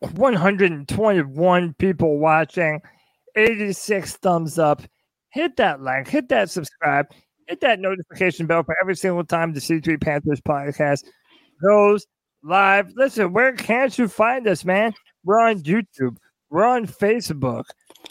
121 0.00 1.74
people 1.74 2.18
watching, 2.18 2.80
86 3.36 4.16
thumbs 4.16 4.58
up. 4.58 4.82
Hit 5.30 5.56
that 5.56 5.80
like, 5.80 6.08
hit 6.08 6.28
that 6.28 6.50
subscribe, 6.50 7.06
hit 7.46 7.60
that 7.60 7.78
notification 7.78 8.46
bell 8.46 8.64
for 8.64 8.76
every 8.82 8.96
single 8.96 9.24
time 9.24 9.54
the 9.54 9.60
C3 9.60 10.00
Panthers 10.00 10.40
podcast 10.40 11.04
goes 11.64 12.04
live. 12.42 12.92
Listen, 12.96 13.32
where 13.32 13.52
can't 13.52 13.96
you 13.96 14.08
find 14.08 14.48
us, 14.48 14.64
man? 14.64 14.92
We're 15.24 15.40
on 15.40 15.62
YouTube, 15.62 16.16
we're 16.50 16.64
on 16.66 16.86
Facebook, 16.88 17.64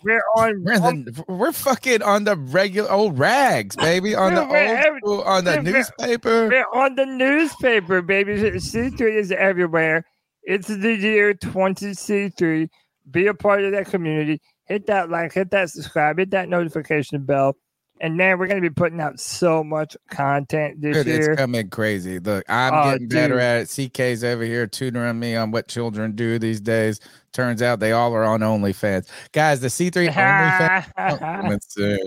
we're 0.03 0.23
on. 0.35 0.63
We're, 0.63 0.79
the, 0.79 1.23
we're 1.27 1.51
fucking 1.51 2.01
on 2.01 2.23
the 2.23 2.35
regular 2.35 2.91
old 2.91 3.17
rags, 3.19 3.75
baby. 3.75 4.15
On 4.21 4.33
the 4.35 4.41
old 4.43 4.51
every- 4.55 4.99
school, 4.99 5.21
on 5.21 5.43
the 5.45 5.51
we're- 5.51 5.63
newspaper. 5.63 6.47
We're 6.49 6.65
on 6.73 6.95
the 6.95 7.05
newspaper, 7.05 8.01
baby. 8.01 8.33
C3 8.35 9.01
is 9.17 9.31
everywhere. 9.31 10.05
It's 10.43 10.67
the 10.67 10.95
year 10.95 11.33
20C3. 11.33 12.67
Be 13.09 13.27
a 13.27 13.33
part 13.33 13.63
of 13.63 13.71
that 13.73 13.87
community. 13.87 14.41
Hit 14.65 14.87
that 14.87 15.09
like, 15.09 15.33
hit 15.33 15.51
that 15.51 15.69
subscribe, 15.69 16.17
hit 16.17 16.31
that 16.31 16.49
notification 16.49 17.23
bell. 17.25 17.55
And 18.01 18.17
man, 18.17 18.39
we're 18.39 18.47
gonna 18.47 18.61
be 18.61 18.69
putting 18.71 18.99
out 18.99 19.19
so 19.19 19.63
much 19.63 19.95
content 20.09 20.81
this 20.81 20.97
Dude, 20.97 21.05
year. 21.07 21.31
it's 21.33 21.39
coming 21.39 21.69
crazy. 21.69 22.17
Look, 22.17 22.43
I'm 22.49 22.73
Oh, 22.73 22.91
getting 22.91 23.07
better 23.07 23.35
dude. 23.35 23.43
at 23.43 23.61
it. 23.61 23.67
CK's 23.67 24.23
over 24.23 24.43
here 24.43 24.65
tutoring 24.65 25.19
me 25.19 25.35
on 25.35 25.51
what 25.51 25.67
children 25.67 26.15
do 26.15 26.39
these 26.39 26.59
days. 26.59 26.99
Turns 27.31 27.61
out 27.61 27.79
they 27.79 27.91
all 27.91 28.11
are 28.15 28.23
on 28.23 28.39
OnlyFans. 28.39 29.07
Guys, 29.33 29.59
the 29.61 29.67
C3 29.67 30.09
OnlyFans 30.97 31.19
coming 31.19 31.59
soon 31.67 31.99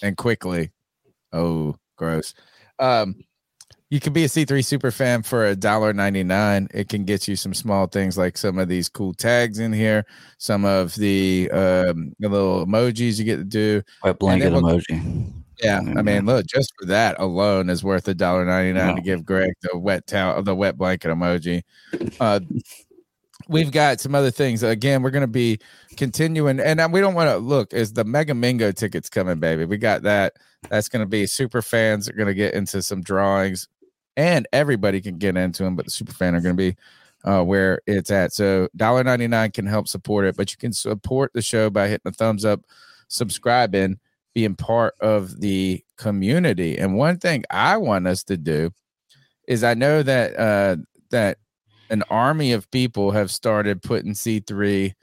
and 0.00 0.16
quickly. 0.16 0.70
Oh, 1.32 1.74
gross. 1.96 2.32
Um, 2.78 3.16
you 3.90 4.00
can 4.00 4.12
be 4.12 4.24
a 4.24 4.28
C3 4.28 4.64
super 4.64 4.90
fan 4.90 5.22
for 5.22 5.46
a 5.46 5.54
dollar 5.56 5.92
ninety 5.92 6.24
nine. 6.24 6.68
It 6.74 6.88
can 6.88 7.04
get 7.04 7.28
you 7.28 7.36
some 7.36 7.54
small 7.54 7.86
things 7.86 8.18
like 8.18 8.36
some 8.36 8.58
of 8.58 8.68
these 8.68 8.88
cool 8.88 9.14
tags 9.14 9.58
in 9.58 9.72
here, 9.72 10.04
some 10.38 10.64
of 10.64 10.94
the 10.96 11.50
um 11.52 12.12
little 12.20 12.66
emojis 12.66 13.18
you 13.18 13.24
get 13.24 13.36
to 13.36 13.44
do. 13.44 13.82
Wet 14.02 14.10
And 14.10 14.18
blanket 14.18 14.52
we'll- 14.52 14.62
emoji. 14.62 15.32
Yeah, 15.62 15.78
I 15.78 16.02
mean, 16.02 16.26
look, 16.26 16.44
just 16.46 16.70
for 16.78 16.84
that 16.88 17.18
alone 17.18 17.70
is 17.70 17.82
worth 17.82 18.06
a 18.08 18.14
dollar 18.14 18.44
ninety 18.44 18.72
nine 18.78 18.96
to 18.96 19.00
give 19.00 19.24
Greg 19.24 19.52
the 19.62 19.78
wet 19.78 20.06
towel, 20.06 20.42
the 20.42 20.54
wet 20.54 20.76
blanket 20.76 21.08
emoji. 21.08 21.62
Uh, 22.20 22.40
we've 23.48 23.70
got 23.72 23.98
some 24.00 24.14
other 24.14 24.30
things. 24.30 24.62
Again, 24.62 25.02
we're 25.02 25.10
going 25.10 25.22
to 25.22 25.26
be 25.26 25.58
continuing, 25.96 26.60
and 26.60 26.78
uh, 26.78 26.88
we 26.92 27.00
don't 27.00 27.14
want 27.14 27.30
to 27.30 27.38
look. 27.38 27.72
Is 27.72 27.94
the 27.94 28.04
Mega 28.04 28.34
Mingo 28.34 28.70
tickets 28.70 29.08
coming, 29.08 29.38
baby? 29.38 29.64
We 29.64 29.78
got 29.78 30.02
that. 30.02 30.34
That's 30.68 30.88
going 30.90 31.00
to 31.04 31.08
be 31.08 31.26
super 31.26 31.62
fans 31.62 32.06
are 32.08 32.12
going 32.12 32.26
to 32.26 32.34
get 32.34 32.52
into 32.52 32.82
some 32.82 33.00
drawings, 33.00 33.66
and 34.16 34.48
everybody 34.52 35.00
can 35.00 35.18
get 35.18 35.36
into 35.36 35.62
them, 35.62 35.76
but 35.76 35.84
the 35.84 35.90
super 35.90 36.12
fan 36.12 36.34
are 36.34 36.40
going 36.40 36.56
to 36.56 36.72
be 36.72 36.76
uh, 37.24 37.42
where 37.42 37.80
it's 37.86 38.10
at. 38.10 38.32
So 38.32 38.68
dollar 38.76 39.04
ninety 39.04 39.26
nine 39.26 39.50
can 39.50 39.66
help 39.66 39.88
support 39.88 40.24
it, 40.24 40.36
but 40.36 40.52
you 40.52 40.58
can 40.58 40.72
support 40.72 41.32
the 41.32 41.42
show 41.42 41.70
by 41.70 41.88
hitting 41.88 42.02
the 42.04 42.12
thumbs 42.12 42.44
up, 42.44 42.60
subscribing, 43.08 43.98
being 44.34 44.54
part 44.54 44.94
of 45.00 45.40
the 45.40 45.82
community. 45.96 46.78
And 46.78 46.96
one 46.96 47.18
thing 47.18 47.44
I 47.50 47.76
want 47.76 48.06
us 48.06 48.22
to 48.24 48.36
do 48.36 48.70
is 49.48 49.64
I 49.64 49.74
know 49.74 50.02
that 50.02 50.38
uh, 50.38 50.76
that 51.10 51.38
an 51.90 52.02
army 52.10 52.52
of 52.52 52.70
people 52.70 53.12
have 53.12 53.30
started 53.30 53.82
putting 53.82 54.14
C 54.14 54.40
three 54.40 54.94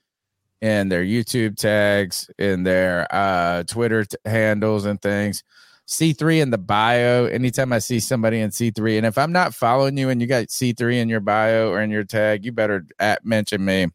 in 0.62 0.88
their 0.88 1.04
YouTube 1.04 1.58
tags, 1.58 2.30
in 2.38 2.64
their 2.64 3.08
uh, 3.10 3.64
Twitter 3.64 4.06
t- 4.06 4.18
handles, 4.26 4.86
and 4.86 5.02
things. 5.02 5.44
C3 5.88 6.42
in 6.42 6.50
the 6.50 6.58
bio. 6.58 7.26
Anytime 7.26 7.74
I 7.74 7.80
see 7.80 8.00
somebody 8.00 8.40
in 8.40 8.50
C3, 8.50 8.98
and 8.98 9.06
if 9.06 9.18
I'm 9.18 9.32
not 9.32 9.54
following 9.54 9.98
you 9.98 10.10
and 10.10 10.22
you 10.22 10.28
got 10.28 10.48
C3 10.48 11.02
in 11.02 11.10
your 11.10 11.20
bio 11.20 11.70
or 11.70 11.82
in 11.82 11.90
your 11.90 12.04
tag, 12.04 12.46
you 12.46 12.52
better 12.52 12.86
at 13.00 13.26
mention 13.26 13.64
me 13.64 13.88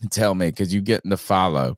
and 0.00 0.10
tell 0.10 0.34
me 0.34 0.46
because 0.46 0.72
you 0.72 0.80
getting 0.80 1.10
the 1.10 1.16
follow. 1.16 1.76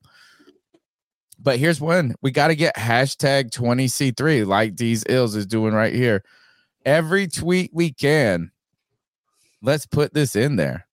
But 1.38 1.58
here's 1.58 1.80
one 1.80 2.14
we 2.22 2.30
got 2.30 2.48
to 2.48 2.56
get 2.56 2.76
hashtag 2.76 3.50
20C3 3.50 4.46
like 4.46 4.76
these 4.76 5.04
ills 5.08 5.34
is 5.36 5.46
doing 5.46 5.74
right 5.74 5.94
here. 5.94 6.22
Every 6.84 7.26
tweet 7.26 7.70
we 7.74 7.92
can, 7.92 8.52
let's 9.60 9.86
put 9.86 10.14
this 10.14 10.36
in 10.36 10.56
there 10.56 10.86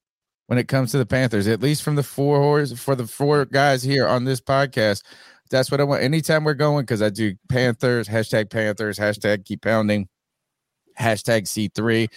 when 0.48 0.58
it 0.58 0.68
comes 0.68 0.92
to 0.92 0.98
the 0.98 1.06
Panthers, 1.06 1.48
at 1.48 1.62
least 1.62 1.84
from 1.84 1.96
the 1.96 2.04
four 2.04 2.66
for 2.68 2.96
the 2.96 3.08
four 3.08 3.46
guys 3.46 3.84
here 3.84 4.08
on 4.08 4.26
this 4.26 4.42
podcast. 4.42 5.04
That's 5.54 5.70
what 5.70 5.80
I 5.80 5.84
want. 5.84 6.02
Anytime 6.02 6.46
we're 6.46 6.56
going, 6.56 6.84
because 6.84 7.04
I 7.04 7.12
do 7.12 7.36
Panthers, 7.48 8.08
hashtag 8.08 8.50
Panthers, 8.50 8.98
hashtag 8.98 9.46
keep 9.46 9.62
pounding, 9.62 10.10
hashtag 11.00 11.44
C3, 11.44 12.10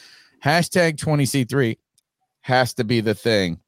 hashtag 0.42 0.96
20C3 0.96 1.76
has 2.40 2.72
to 2.72 2.84
be 2.84 3.02
the 3.02 3.14
thing. 3.14 3.60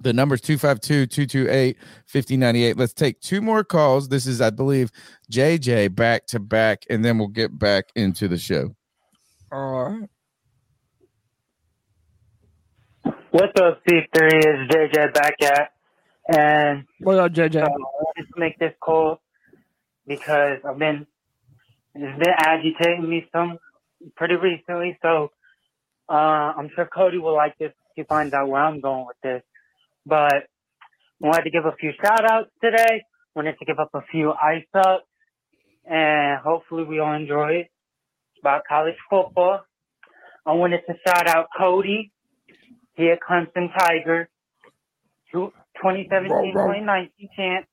The 0.00 0.12
number's 0.12 0.42
252 0.42 1.06
228 1.06 1.78
5098. 2.08 2.76
Let's 2.76 2.92
take 2.92 3.18
two 3.20 3.40
more 3.40 3.64
calls. 3.64 4.10
This 4.10 4.26
is, 4.26 4.42
I 4.42 4.50
believe, 4.50 4.90
JJ 5.32 5.94
back 5.94 6.26
to 6.26 6.38
back, 6.38 6.84
and 6.90 7.02
then 7.02 7.16
we'll 7.16 7.28
get 7.28 7.58
back 7.58 7.86
into 7.96 8.28
the 8.28 8.36
show. 8.36 8.76
All 9.50 9.82
right. 9.82 10.10
What's 13.30 13.58
up, 13.58 13.80
C3? 13.88 14.38
Is 14.38 14.68
JJ 14.68 15.14
back 15.14 15.40
at? 15.40 15.72
And 16.32 16.84
what 17.00 17.18
up, 17.18 17.32
JJ? 17.32 17.60
I 17.60 17.68
wanted 17.68 18.28
to 18.32 18.38
make 18.40 18.56
this 18.58 18.72
call 18.80 19.20
because 20.06 20.58
I've 20.64 20.78
been 20.78 21.06
it's 21.96 22.18
been 22.20 22.34
agitating 22.36 23.08
me 23.08 23.26
some 23.32 23.58
pretty 24.14 24.36
recently. 24.36 24.96
So 25.02 25.32
uh, 26.08 26.12
I'm 26.56 26.70
sure 26.76 26.86
Cody 26.86 27.18
will 27.18 27.34
like 27.34 27.58
this. 27.58 27.70
if 27.70 27.74
He 27.96 28.02
finds 28.04 28.32
out 28.32 28.48
where 28.48 28.62
I'm 28.62 28.80
going 28.80 29.06
with 29.06 29.16
this. 29.24 29.42
But 30.06 30.34
I 30.34 30.42
wanted 31.18 31.42
to 31.44 31.50
give 31.50 31.64
a 31.66 31.72
few 31.80 31.90
shout 32.00 32.24
outs 32.30 32.50
today. 32.62 33.02
Wanted 33.34 33.58
to 33.58 33.64
give 33.64 33.80
up 33.80 33.90
a 33.94 34.02
few 34.12 34.32
ice 34.32 34.66
ups, 34.72 35.06
and 35.84 36.38
hopefully 36.40 36.84
we 36.84 37.00
all 37.00 37.12
enjoy 37.14 37.54
it. 37.54 37.70
It's 38.34 38.40
about 38.40 38.62
college 38.68 38.94
football. 39.08 39.62
I 40.46 40.52
wanted 40.52 40.82
to 40.86 40.94
shout 41.06 41.26
out 41.28 41.48
Cody 41.58 42.12
here, 42.94 43.18
Clemson 43.28 43.68
Tiger, 43.76 44.28
two- 45.32 45.52
2017 45.82 46.52
2019 46.52 47.28
champ. 47.36 47.66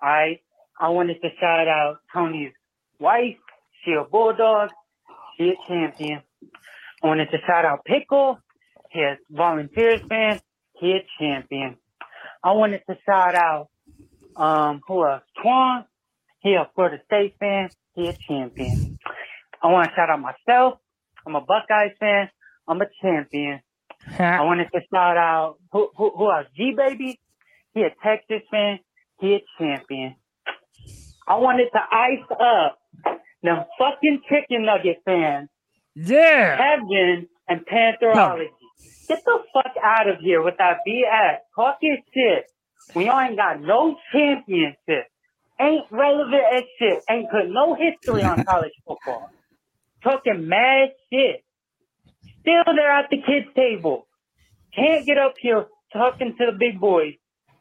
I 0.00 0.40
I 0.78 0.88
wanted 0.88 1.20
to 1.22 1.28
shout 1.38 1.68
out 1.68 1.98
Tony's 2.12 2.52
wife. 2.98 3.36
She 3.84 3.92
a 3.92 4.04
bulldog. 4.04 4.70
She 5.36 5.50
a 5.50 5.54
champion. 5.68 6.22
I 7.02 7.06
wanted 7.06 7.30
to 7.30 7.38
shout 7.46 7.64
out 7.64 7.84
Pickle. 7.84 8.38
He 8.90 9.00
a 9.00 9.16
volunteers 9.30 10.00
fan. 10.08 10.40
He 10.74 10.92
a 10.92 11.06
champion. 11.18 11.76
I 12.42 12.52
wanted 12.52 12.82
to 12.88 12.96
shout 13.06 13.34
out 13.34 13.68
um 14.36 14.80
who 14.86 15.06
else? 15.06 15.22
Twan. 15.44 15.84
He 16.40 16.54
a 16.54 16.68
Florida 16.74 17.02
State 17.06 17.36
fan. 17.38 17.70
He 17.94 18.08
a 18.08 18.16
champion. 18.28 18.98
I 19.62 19.68
want 19.68 19.88
to 19.88 19.94
shout 19.94 20.10
out 20.10 20.20
myself. 20.20 20.78
I'm 21.24 21.36
a 21.36 21.40
Buckeyes 21.40 21.92
fan. 22.00 22.28
I'm 22.66 22.80
a 22.80 22.86
champion. 23.00 23.60
I 24.18 24.42
wanted 24.42 24.68
to 24.72 24.80
shout 24.92 25.16
out 25.16 25.58
who 25.70 25.90
who 25.96 26.10
who 26.16 26.30
else? 26.30 26.46
G 26.56 26.74
baby. 26.76 27.20
He 27.74 27.82
a 27.82 27.90
Texas 28.02 28.42
fan. 28.50 28.78
He 29.20 29.34
a 29.34 29.40
champion. 29.58 30.16
I 31.26 31.36
wanted 31.36 31.68
to 31.72 31.80
ice 31.90 32.26
up 32.30 32.78
them 33.42 33.64
fucking 33.78 34.22
chicken 34.28 34.66
nugget 34.66 34.98
fans. 35.04 35.48
Yeah. 35.94 36.56
Kevin 36.56 37.28
and 37.48 37.60
Pantherology. 37.66 38.48
Get 39.08 39.22
the 39.24 39.38
fuck 39.52 39.72
out 39.82 40.08
of 40.08 40.18
here 40.20 40.42
with 40.42 40.54
that 40.58 40.78
BS. 40.86 41.38
Talk 41.54 41.78
your 41.82 41.96
shit. 42.14 42.46
We 42.94 43.08
ain't 43.08 43.36
got 43.36 43.60
no 43.60 43.96
championship. 44.12 45.06
Ain't 45.60 45.84
relevant 45.90 46.42
as 46.54 46.62
shit. 46.78 47.02
Ain't 47.08 47.30
put 47.30 47.48
no 47.48 47.74
history 47.74 48.22
on 48.22 48.44
college 48.48 48.72
football. 48.86 49.30
Talking 50.02 50.48
mad 50.48 50.90
shit. 51.12 51.44
Still 52.40 52.74
there 52.74 52.90
at 52.90 53.10
the 53.10 53.18
kids' 53.18 53.46
table. 53.54 54.06
Can't 54.74 55.06
get 55.06 55.18
up 55.18 55.34
here 55.40 55.66
talking 55.92 56.34
to 56.38 56.46
the 56.46 56.52
big 56.58 56.80
boys 56.80 57.14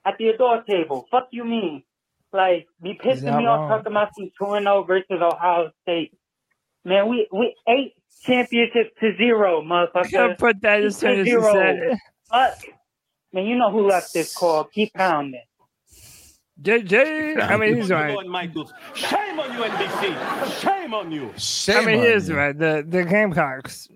at 0.06 0.18
the 0.18 0.30
adult 0.30 0.66
table. 0.68 1.08
Fuck 1.12 1.28
you 1.32 1.44
mean? 1.46 1.84
Like, 2.34 2.68
be 2.82 2.98
pissing 3.04 3.24
not 3.24 3.40
me 3.40 3.46
off 3.46 3.70
talking 3.70 3.92
about 3.92 4.10
some 4.18 4.32
2 4.40 4.60
0 4.60 4.84
versus 4.84 5.22
Ohio 5.22 5.72
State. 5.84 6.14
Man, 6.86 7.10
we 7.10 7.28
we 7.32 7.56
eight 7.68 7.94
championships 8.24 8.92
to 9.00 9.16
zero, 9.18 9.62
motherfucker. 9.62 10.12
Gotta 10.12 10.36
put 10.36 10.62
that 10.62 10.82
as 10.82 10.96
Eight 10.96 11.00
soon 11.00 11.16
to 11.16 11.22
as 11.22 11.28
you 11.28 11.42
said 11.42 11.76
it. 11.78 11.98
Fuck. 12.32 12.64
Man, 13.34 13.46
you 13.46 13.56
know 13.56 13.72
who 13.72 13.88
left 13.88 14.14
this 14.14 14.34
call. 14.34 14.64
Keep 14.66 14.94
pounding. 14.94 15.42
JJ, 16.62 17.42
I 17.42 17.58
mean, 17.58 17.76
he's 17.78 17.90
right. 17.90 18.26
Michaels. 18.28 18.72
Shame 18.94 19.40
on 19.40 19.54
you, 19.54 19.64
NBC. 19.64 20.62
Shame 20.62 20.94
on 20.94 21.12
you. 21.12 21.32
Shame 21.38 21.78
I 21.78 21.86
mean, 21.86 22.00
he 22.00 22.06
is 22.06 22.32
right. 22.32 22.58
The 22.58 22.86
the 22.88 23.04
Gamecocks, 23.04 23.88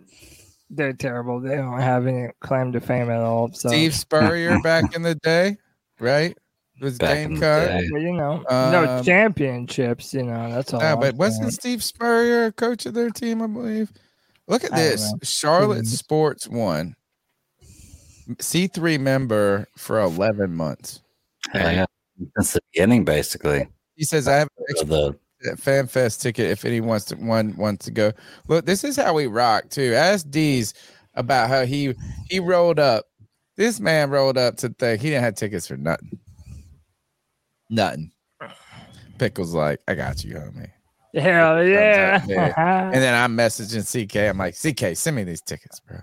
they're 0.69 0.93
terrible. 0.93 1.39
They 1.39 1.57
don't 1.57 1.79
have 1.79 2.07
any 2.07 2.29
claim 2.39 2.71
to 2.71 2.79
fame 2.79 3.11
at 3.11 3.21
all. 3.21 3.51
So 3.53 3.69
Steve 3.69 3.93
Spurrier 3.93 4.59
back 4.61 4.95
in 4.95 5.03
the 5.03 5.15
day, 5.15 5.57
right? 6.05 6.37
It 6.77 6.83
Was 6.83 6.97
Gamecock. 6.97 7.69
Well, 7.91 8.01
you 8.01 8.13
know, 8.13 8.43
no 8.49 8.97
Um, 8.97 9.03
championships. 9.03 10.13
You 10.13 10.23
know, 10.23 10.51
that's 10.51 10.73
all. 10.73 10.79
No, 10.81 10.85
I'm 10.93 10.99
but 10.99 11.15
wasn't 11.15 11.43
saying. 11.53 11.79
Steve 11.79 11.83
Spurrier 11.83 12.45
a 12.45 12.51
coach 12.51 12.85
of 12.85 12.93
their 12.93 13.09
team? 13.09 13.41
I 13.41 13.47
believe. 13.47 13.91
Look 14.47 14.63
at 14.63 14.73
I 14.73 14.77
this. 14.79 15.11
know. 15.11 15.17
Charlotte 15.23 15.85
Mhm. 15.85 15.97
Sports 15.97 16.47
won. 16.47 16.95
C 18.39 18.67
three 18.67 18.97
member 18.97 19.67
for 19.77 19.99
eleven 19.99 20.53
months. 20.55 21.01
Yeah. 21.53 21.85
Since 22.37 22.53
the 22.53 22.61
beginning, 22.73 23.05
basically. 23.05 23.67
He 23.95 24.03
says 24.03 24.27
I 24.27 24.33
have 24.35 24.47
an 24.57 24.65
Of 24.81 24.87
the 24.87 25.15
extra 25.41 25.57
fan 25.57 25.87
fest 25.87 26.21
ticket 26.21 26.49
if 26.49 26.65
anyone 26.65 26.89
wants 26.89 27.05
to 27.05 27.15
one 27.15 27.55
wants 27.55 27.85
to 27.85 27.91
go. 27.91 28.11
Look, 28.47 28.65
this 28.65 28.83
is 28.83 28.95
how 28.97 29.13
we 29.13 29.27
rock 29.27 29.69
too. 29.69 29.93
Ask 29.93 30.29
D's 30.29 30.73
about 31.13 31.49
how 31.49 31.65
he 31.65 31.93
he 32.29 32.39
rolled 32.39 32.79
up. 32.79 33.05
This 33.57 33.79
man 33.79 34.09
rolled 34.09 34.37
up 34.37 34.57
to 34.57 34.69
think 34.69 35.01
he 35.01 35.09
didn't 35.09 35.23
have 35.23 35.35
tickets 35.35 35.67
for 35.67 35.77
nothing. 35.77 36.19
Nothing. 37.69 38.11
Pickles 39.17 39.53
like, 39.53 39.79
I 39.87 39.95
got 39.95 40.23
you, 40.23 40.35
homie. 40.35 40.71
Hell 41.13 41.65
yeah. 41.65 42.19
Up, 42.21 42.29
yeah. 42.29 42.85
and 42.93 42.95
then 42.95 43.13
I'm 43.13 43.37
messaging 43.37 43.85
CK. 43.85 44.17
I'm 44.17 44.37
like, 44.37 44.55
CK, 44.55 44.97
send 44.97 45.15
me 45.15 45.23
these 45.23 45.41
tickets, 45.41 45.79
bro. 45.79 45.99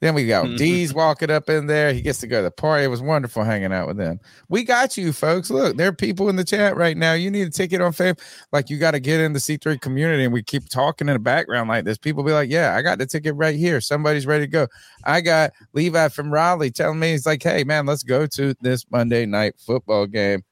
Then 0.00 0.14
we 0.14 0.26
got 0.26 0.44
Mhm. 0.44 0.58
D's 0.58 0.92
walking 0.92 1.30
up 1.30 1.48
in 1.48 1.66
there. 1.66 1.92
He 1.94 2.02
gets 2.02 2.18
to 2.20 2.26
go 2.26 2.38
to 2.38 2.42
the 2.42 2.50
party. 2.50 2.84
It 2.84 2.88
was 2.88 3.00
wonderful 3.00 3.44
hanging 3.44 3.72
out 3.72 3.86
with 3.88 3.96
them. 3.96 4.20
We 4.50 4.62
got 4.62 4.98
you, 4.98 5.10
folks. 5.12 5.48
Look, 5.48 5.78
there 5.78 5.88
are 5.88 5.92
people 5.92 6.28
in 6.28 6.36
the 6.36 6.44
chat 6.44 6.76
right 6.76 6.96
now. 6.96 7.14
You 7.14 7.30
need 7.30 7.46
a 7.48 7.50
ticket 7.50 7.80
on 7.80 7.92
fame. 7.92 8.14
Like 8.52 8.68
you 8.68 8.76
got 8.76 8.90
to 8.90 9.00
get 9.00 9.20
in 9.20 9.32
the 9.32 9.38
C3 9.40 9.78
community, 9.80 10.24
and 10.24 10.34
we 10.34 10.42
keep 10.42 10.68
talking 10.68 11.08
in 11.08 11.14
the 11.14 11.18
background 11.18 11.70
like 11.70 11.86
this. 11.86 11.96
People 11.96 12.24
be 12.24 12.32
like, 12.32 12.50
"Yeah, 12.50 12.76
I 12.76 12.82
got 12.82 12.98
the 12.98 13.06
ticket 13.06 13.34
right 13.36 13.56
here. 13.56 13.80
Somebody's 13.80 14.26
ready 14.26 14.44
to 14.44 14.50
go." 14.50 14.66
I 15.04 15.22
got 15.22 15.52
Levi 15.72 16.08
from 16.08 16.30
Raleigh 16.30 16.70
telling 16.70 16.98
me 16.98 17.12
he's 17.12 17.24
like, 17.24 17.42
"Hey, 17.42 17.64
man, 17.64 17.86
let's 17.86 18.02
go 18.02 18.26
to 18.26 18.54
this 18.60 18.84
Monday 18.90 19.24
night 19.24 19.54
football 19.58 20.06
game." 20.06 20.42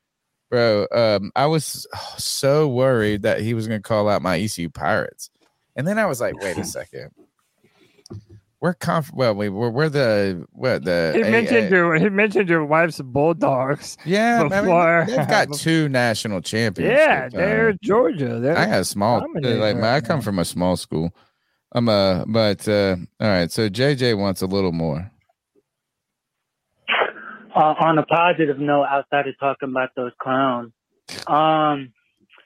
Bro, 0.51 0.87
um, 0.93 1.33
I 1.37 1.47
was 1.47 1.87
so 2.16 2.66
worried 2.69 3.23
that 3.23 3.41
he 3.41 3.53
was 3.55 3.66
going 3.66 3.83
to 3.83 3.87
call 3.89 4.09
out 4.09 4.23
my 4.23 4.37
ECU 4.39 4.71
Pirates, 4.71 5.29
and 5.77 5.87
then 5.87 5.99
I 5.99 6.07
was 6.07 6.21
like, 6.21 6.41
"Wait 6.41 6.57
a 6.57 6.65
second, 6.65 7.11
we're 8.65 8.73
conf- 8.73 9.12
well, 9.12 9.35
we 9.35 9.51
we're, 9.51 9.69
we're 9.69 9.91
the 9.91 10.47
what 10.53 10.85
the 10.86 11.12
He 11.15 11.23
mentioned 11.23 11.66
A- 11.66 11.77
your 11.77 11.95
he 11.97 12.09
mentioned 12.09 12.49
your 12.49 12.65
wife's 12.65 12.99
Bulldogs. 12.99 13.99
yeah, 14.07 14.39
I 14.41 14.43
mean, 14.49 14.65
before. 14.65 15.05
they've 15.07 15.28
got 15.28 15.53
two 15.59 15.91
national 15.91 16.41
champions 16.41 16.91
yeah, 16.91 17.28
they're 17.28 17.69
um, 17.70 17.78
Georgia. 17.82 18.41
They're 18.41 18.57
I 18.57 18.65
got 18.65 18.86
small 18.86 19.20
like 19.35 19.77
right 19.77 19.97
I 19.97 20.01
come 20.01 20.20
now. 20.20 20.23
from 20.23 20.39
a 20.39 20.47
small 20.47 20.78
school. 20.78 21.15
I'm 21.73 21.91
uh 21.91 22.24
but 22.27 22.66
uh 22.66 22.97
all 23.20 23.28
right, 23.28 23.53
so 23.53 23.69
JJ 23.69 24.16
wants 24.16 24.41
a 24.41 24.47
little 24.47 24.73
more. 24.73 25.11
Uh, 27.55 27.74
on 27.81 27.99
a 27.99 28.03
positive 28.07 28.59
note, 28.59 28.85
outside 28.85 29.28
of 29.28 29.35
talking 29.39 29.69
about 29.69 29.91
those 29.95 30.11
clowns, 30.20 30.73
um, 31.27 31.93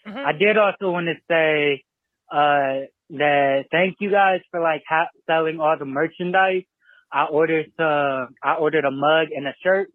I 0.04 0.32
did 0.38 0.58
also 0.58 0.90
want 0.90 1.06
to 1.06 1.14
say 1.30 1.84
uh, 2.30 2.86
that 3.10 3.64
thank 3.70 3.96
you 4.00 4.10
guys 4.10 4.40
for 4.50 4.60
like 4.60 4.82
ha- 4.88 5.08
selling 5.26 5.60
all 5.60 5.76
the 5.78 5.84
merchandise. 5.84 6.64
I 7.12 7.24
ordered 7.24 7.72
uh, 7.78 8.26
I 8.42 8.54
ordered 8.58 8.84
a 8.84 8.90
mug 8.90 9.28
and 9.34 9.46
a 9.46 9.54
shirt. 9.62 9.88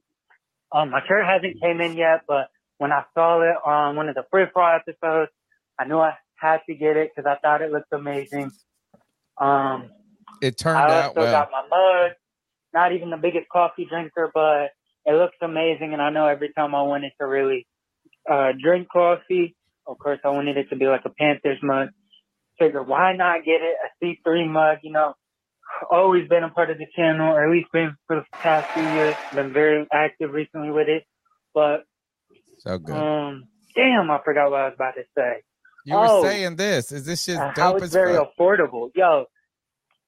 Um, 0.71 0.89
my 0.89 1.01
shirt 1.07 1.25
hasn't 1.25 1.61
came 1.61 1.79
in 1.81 1.95
yet, 1.95 2.21
but 2.27 2.47
when 2.79 2.91
I 2.91 3.03
saw 3.13 3.41
it 3.41 3.55
on 3.65 3.95
one 3.95 4.09
of 4.09 4.15
the 4.15 4.23
free 4.31 4.45
for 4.51 4.75
episodes, 4.75 5.31
I 5.79 5.85
knew 5.85 5.99
I 5.99 6.13
had 6.35 6.61
to 6.67 6.75
get 6.75 6.97
it 6.97 7.11
because 7.15 7.29
I 7.29 7.37
thought 7.39 7.61
it 7.61 7.71
looked 7.71 7.93
amazing. 7.93 8.51
Um, 9.37 9.89
It 10.41 10.57
turned 10.57 10.77
I 10.79 10.83
out 11.01 11.05
also 11.09 11.21
well. 11.21 11.31
got 11.31 11.51
my 11.51 11.67
mug. 11.69 12.11
Not 12.73 12.91
even 12.93 13.11
the 13.11 13.17
biggest 13.17 13.47
coffee 13.49 13.85
drinker, 13.85 14.31
but 14.33 14.71
it 15.05 15.13
looks 15.13 15.37
amazing. 15.41 15.93
And 15.93 16.01
I 16.01 16.09
know 16.09 16.25
every 16.25 16.51
time 16.53 16.73
I 16.73 16.81
wanted 16.81 17.11
to 17.21 17.27
really 17.27 17.67
uh, 18.29 18.53
drink 18.61 18.87
coffee, 18.91 19.55
of 19.85 19.99
course, 19.99 20.19
I 20.25 20.29
wanted 20.29 20.57
it 20.57 20.69
to 20.69 20.75
be 20.75 20.87
like 20.87 21.05
a 21.05 21.09
Panthers 21.09 21.59
mug. 21.61 21.89
Figure 22.59 22.83
why 22.83 23.15
not 23.15 23.43
get 23.45 23.61
it 23.61 23.75
a 23.83 24.05
C3 24.29 24.49
mug? 24.49 24.77
You 24.83 24.91
know, 24.91 25.13
always 25.91 26.27
been 26.27 26.43
a 26.43 26.49
part 26.49 26.69
of 26.69 26.77
the 26.77 26.85
channel, 26.95 27.27
or 27.27 27.45
at 27.45 27.51
least 27.51 27.71
been 27.71 27.95
for 28.07 28.17
the 28.17 28.25
past 28.41 28.67
few 28.73 28.83
years. 28.83 29.15
Been 29.33 29.53
very 29.53 29.87
active 29.91 30.31
recently 30.31 30.71
with 30.71 30.87
it, 30.87 31.03
but 31.53 31.83
So 32.59 32.77
good. 32.77 32.95
um, 32.95 33.45
damn, 33.75 34.11
I 34.11 34.19
forgot 34.23 34.51
what 34.51 34.61
I 34.61 34.65
was 34.65 34.75
about 34.75 34.95
to 34.95 35.03
say. 35.17 35.41
You 35.85 35.95
were 35.95 36.07
Oh, 36.07 36.23
saying 36.23 36.55
this. 36.55 36.91
Is 36.91 37.05
this 37.05 37.23
shit 37.23 37.37
uh, 37.37 37.51
how 37.51 37.71
dope 37.73 37.77
it's 37.77 37.85
as 37.87 37.93
very 37.93 38.17
fuck? 38.17 38.29
affordable. 38.37 38.91
Yo, 38.95 39.25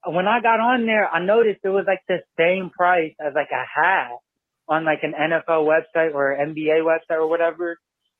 when 0.05 0.27
I 0.27 0.39
got 0.41 0.59
on 0.59 0.85
there, 0.85 1.07
I 1.09 1.23
noticed 1.23 1.61
it 1.63 1.69
was 1.69 1.85
like 1.87 2.01
the 2.07 2.19
same 2.37 2.69
price 2.69 3.13
as 3.19 3.33
like 3.33 3.49
a 3.51 3.63
hat 3.65 4.11
on 4.67 4.85
like 4.85 4.99
an 5.03 5.13
NFL 5.13 5.65
website 5.67 6.13
or 6.13 6.35
NBA 6.39 6.81
website 6.83 7.17
or 7.17 7.27
whatever. 7.27 7.77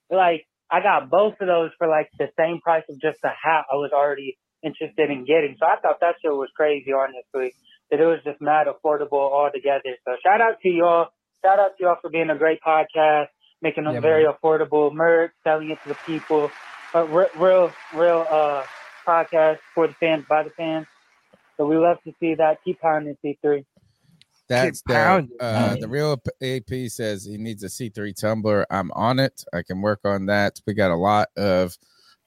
Like 0.10 0.46
I 0.72 0.82
got 0.82 1.10
both 1.10 1.36
of 1.40 1.48
those 1.48 1.72
for 1.78 1.88
like 1.88 2.10
the 2.18 2.28
same 2.38 2.60
price 2.62 2.84
of 2.90 3.00
just 3.00 3.20
a 3.24 3.30
hat 3.30 3.66
I 3.72 3.76
was 3.76 3.92
already 3.94 4.38
interested 4.64 5.10
in 5.12 5.26
getting. 5.26 5.56
So 5.60 5.66
I 5.66 5.76
thought 5.80 6.00
that 6.02 6.16
shit 6.22 6.32
was 6.32 6.50
crazy, 6.56 6.92
honestly. 6.92 7.54
That 7.92 8.00
it 8.00 8.06
was 8.06 8.20
just 8.24 8.42
mad 8.42 8.66
affordable 8.68 9.22
altogether. 9.32 9.94
So 10.06 10.16
shout 10.24 10.42
out 10.42 10.60
to 10.62 10.70
y'all. 10.70 11.08
Shout 11.44 11.60
out 11.60 11.78
to 11.78 11.84
y'all 11.84 11.98
for 12.02 12.10
being 12.10 12.32
a 12.32 12.36
great 12.38 12.60
podcast, 12.66 13.28
making 13.62 13.86
a 13.86 13.94
Yeah, 13.94 14.00
very 14.00 14.24
man. 14.24 14.34
affordable 14.34 14.92
merch, 14.92 15.32
selling 15.44 15.70
it 15.70 15.78
to 15.84 15.90
the 15.90 15.98
people. 16.08 16.50
But 16.92 17.06
re- 17.14 17.30
real, 17.38 17.72
real 17.94 18.26
uh 18.30 18.64
podcast 19.08 19.60
for 19.76 19.86
the 19.88 19.94
fans, 20.00 20.26
by 20.28 20.42
the 20.44 20.50
fans. 20.50 20.88
So 21.58 21.68
we 21.68 21.78
love 21.78 21.98
to 22.06 22.12
see 22.20 22.34
that. 22.36 22.58
Keep 22.66 22.80
pounding 22.80 23.16
C3. 23.24 23.64
That's 24.48 24.82
the 24.84 24.94
uh 25.40 25.76
the 25.80 25.88
real 25.88 26.22
AP 26.42 26.90
says 26.90 27.26
he 27.26 27.38
needs 27.38 27.64
a 27.64 27.68
C3 27.68 28.16
tumbler. 28.20 28.66
I'm 28.70 28.92
on 28.92 29.20
it. 29.20 29.44
I 29.54 29.64
can 29.64 29.82
work 29.82 30.02
on 30.06 30.28
that. 30.28 30.60
We 30.68 30.74
got 30.74 30.92
a 30.92 30.96
lot 30.96 31.30
of 31.36 31.78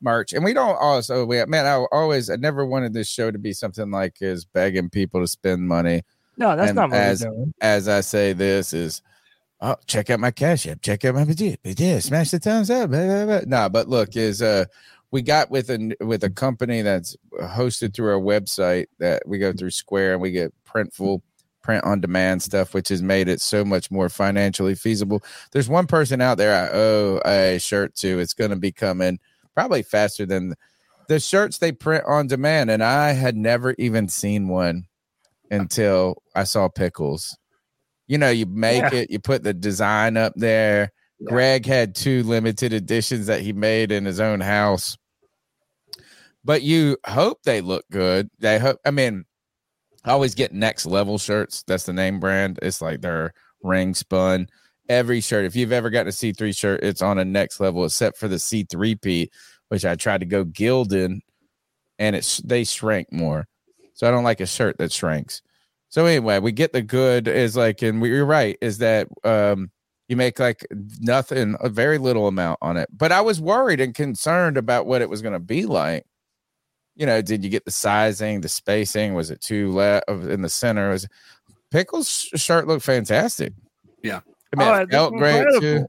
merch, 0.01 0.33
and 0.33 0.45
we 0.45 0.53
don't 0.53 0.77
also 0.81 1.25
we 1.25 1.45
man. 1.47 1.67
I 1.67 1.85
always 1.93 2.29
I 2.31 2.37
never 2.37 2.67
wanted 2.67 2.93
this 2.93 3.09
show 3.09 3.31
to 3.31 3.39
be 3.39 3.53
something 3.53 3.91
like 3.91 4.17
is 4.21 4.45
begging 4.45 4.91
people 4.91 5.21
to 5.21 5.27
spend 5.29 5.69
money. 5.69 6.03
No, 6.37 6.57
that's 6.57 6.71
And 6.71 6.77
not 6.77 6.91
what 6.91 6.99
as 6.99 7.25
we're 7.25 7.31
doing. 7.31 7.55
as 7.61 7.89
I 7.89 8.01
say 8.01 8.33
this 8.33 8.73
is 8.73 9.03
oh 9.61 9.77
check 9.87 10.11
out 10.11 10.21
my 10.21 10.31
cash 10.31 10.67
app, 10.67 10.83
check 10.83 11.05
out 11.05 11.15
my 11.15 11.25
budget, 11.25 11.61
yeah, 11.65 12.01
smash 12.01 12.31
the 12.33 12.39
thumbs 12.41 12.71
up. 12.71 12.91
Blah, 12.91 13.07
blah, 13.07 13.27
blah. 13.27 13.41
Nah, 13.47 13.69
but 13.69 13.89
look, 13.89 14.17
is 14.17 14.43
uh 14.43 14.65
we 15.11 15.23
got 15.23 15.51
with 15.51 15.71
a 15.71 15.97
with 16.01 16.25
a 16.25 16.31
company 16.31 16.83
that's 16.83 17.17
hosted 17.41 17.95
through 17.95 18.13
our 18.13 18.21
website 18.21 18.87
that 18.99 19.23
we 19.27 19.39
go 19.39 19.53
through 19.53 19.71
Square 19.71 20.15
and 20.15 20.23
we 20.23 20.31
get 20.33 20.53
printful 20.67 21.23
print 21.69 21.85
on 21.85 22.01
demand 22.01 22.43
stuff, 22.43 22.73
which 22.73 22.89
has 22.89 23.03
made 23.03 23.29
it 23.29 23.43
so 23.43 23.63
much 23.63 23.91
more 23.91 24.09
financially 24.09 24.75
feasible. 24.75 25.23
There's 25.53 25.69
one 25.69 25.87
person 25.87 26.23
out 26.23 26.39
there 26.39 26.55
I 26.55 26.75
owe 26.75 27.21
a 27.27 27.59
shirt 27.59 27.95
to. 27.97 28.19
It's 28.21 28.33
going 28.33 28.49
to 28.53 28.57
be 28.57 28.73
coming 28.73 29.19
probably 29.55 29.83
faster 29.83 30.25
than 30.25 30.55
the 31.09 31.21
shirts 31.21 31.59
they 31.59 31.73
print 31.73 32.05
on 32.07 32.27
demand, 32.27 32.71
and 32.71 32.83
I 32.83 33.13
had 33.13 33.37
never 33.37 33.75
even 33.77 34.09
seen 34.09 34.49
one 34.49 34.87
until 35.51 36.23
I 36.35 36.45
saw 36.45 36.71
Pickles. 36.71 37.37
You 38.07 38.17
know, 38.17 38.31
you 38.31 38.47
make 38.47 38.91
Yeah. 38.91 39.01
it, 39.01 39.11
you 39.11 39.19
put 39.19 39.43
the 39.43 39.53
design 39.53 40.17
up 40.17 40.33
there. 40.37 40.91
Greg 41.23 41.67
had 41.67 41.95
two 41.95 42.23
limited 42.23 42.73
editions 42.73 43.27
that 43.27 43.43
he 43.43 43.53
made 43.53 43.93
in 43.93 44.07
his 44.07 44.21
own 44.21 44.41
house. 44.41 44.97
But 46.43 46.63
you 46.63 46.97
hope 47.07 47.43
they 47.43 47.61
look 47.61 47.85
good. 47.93 48.31
They 48.39 48.59
hope, 48.59 48.79
I 48.87 48.91
mean, 48.91 49.27
I 50.09 50.13
always 50.13 50.35
get 50.35 50.55
next 50.55 50.87
level 50.87 51.19
shirts. 51.19 51.63
That's 51.67 51.85
the 51.85 51.93
name 51.93 52.19
brand. 52.19 52.59
It's 52.63 52.81
like 52.81 53.03
they're 53.03 53.35
ring 53.63 53.95
spun. 53.95 54.49
Every 54.89 55.21
shirt, 55.21 55.45
if 55.45 55.55
you've 55.55 55.73
ever 55.73 55.91
gotten 55.91 56.09
a 56.09 56.13
C3 56.13 56.57
shirt, 56.57 56.83
it's 56.83 57.03
on 57.03 57.19
a 57.19 57.25
next 57.25 57.61
level, 57.61 57.85
except 57.85 58.17
for 58.17 58.27
the 58.27 58.37
C3P, 58.37 59.29
which 59.69 59.85
I 59.85 59.97
tried 59.97 60.21
to 60.21 60.27
go 60.27 60.47
Gildan 60.47 61.21
and 61.99 62.17
it's 62.17 62.39
they 62.39 62.65
shrank 62.65 63.13
more. 63.13 63.47
So 63.95 64.09
I 64.09 64.11
don't 64.11 64.25
like 64.25 64.41
a 64.41 64.47
shirt 64.47 64.79
that 64.79 64.93
shrinks. 64.93 65.43
So 65.91 66.07
anyway, 66.07 66.39
we 66.39 66.53
get 66.53 66.73
the 66.73 66.83
good 66.83 67.29
is 67.29 67.57
like, 67.57 67.83
and 67.83 68.01
we- 68.01 68.11
you're 68.11 68.25
right, 68.25 68.57
is 68.61 68.79
that 68.79 69.09
um 69.25 69.71
you 70.09 70.17
make 70.17 70.39
like 70.39 70.67
nothing, 71.01 71.57
a 71.61 71.69
very 71.69 71.99
little 71.99 72.29
amount 72.29 72.59
on 72.63 72.79
it. 72.79 72.89
But 72.97 73.13
I 73.13 73.21
was 73.21 73.41
worried 73.43 73.81
and 73.81 73.95
concerned 73.95 74.57
about 74.57 74.87
what 74.87 75.03
it 75.03 75.11
was 75.11 75.21
going 75.23 75.35
to 75.35 75.39
be 75.39 75.67
like. 75.67 76.05
You 76.99 77.07
know, 77.07 77.23
did 77.23 77.45
you 77.45 77.49
get 77.49 77.65
the 77.65 77.71
sizing, 77.71 78.41
the 78.41 78.49
spacing? 78.49 79.15
Was 79.15 79.31
it 79.31 79.41
too 79.41 79.71
left 79.73 80.09
in 80.11 80.43
the 80.43 80.49
center? 80.49 80.91
Was 80.91 81.09
Pickles 81.71 82.09
shirt 82.09 82.67
looked 82.67 82.85
fantastic? 82.85 83.53
Yeah, 84.03 84.21
I 84.55 84.59
mean, 84.59 84.69
Oh, 84.69 84.75
it 84.83 84.91
felt 84.91 85.15
great 85.15 85.47
too. 85.61 85.87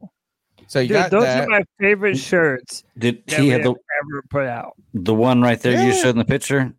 So 0.68 0.80
you 0.80 0.90
Dude, 0.90 0.98
got 0.98 1.12
those 1.12 1.24
that. 1.24 1.48
are 1.48 1.50
my 1.50 1.64
favorite 1.80 2.16
shirts 2.16 2.84
Did 2.98 3.24
that 3.28 3.38
he 3.38 3.42
we 3.46 3.50
have 3.50 3.62
have 3.64 3.74
the 3.74 3.80
ever 4.04 4.24
put 4.30 4.46
out. 4.46 4.74
the 4.94 5.16
one 5.16 5.42
right 5.42 5.60
there 5.60 5.84
you 5.84 5.94
showed 5.94 6.10
in 6.12 6.20
the 6.20 6.26
picture? 6.26 6.72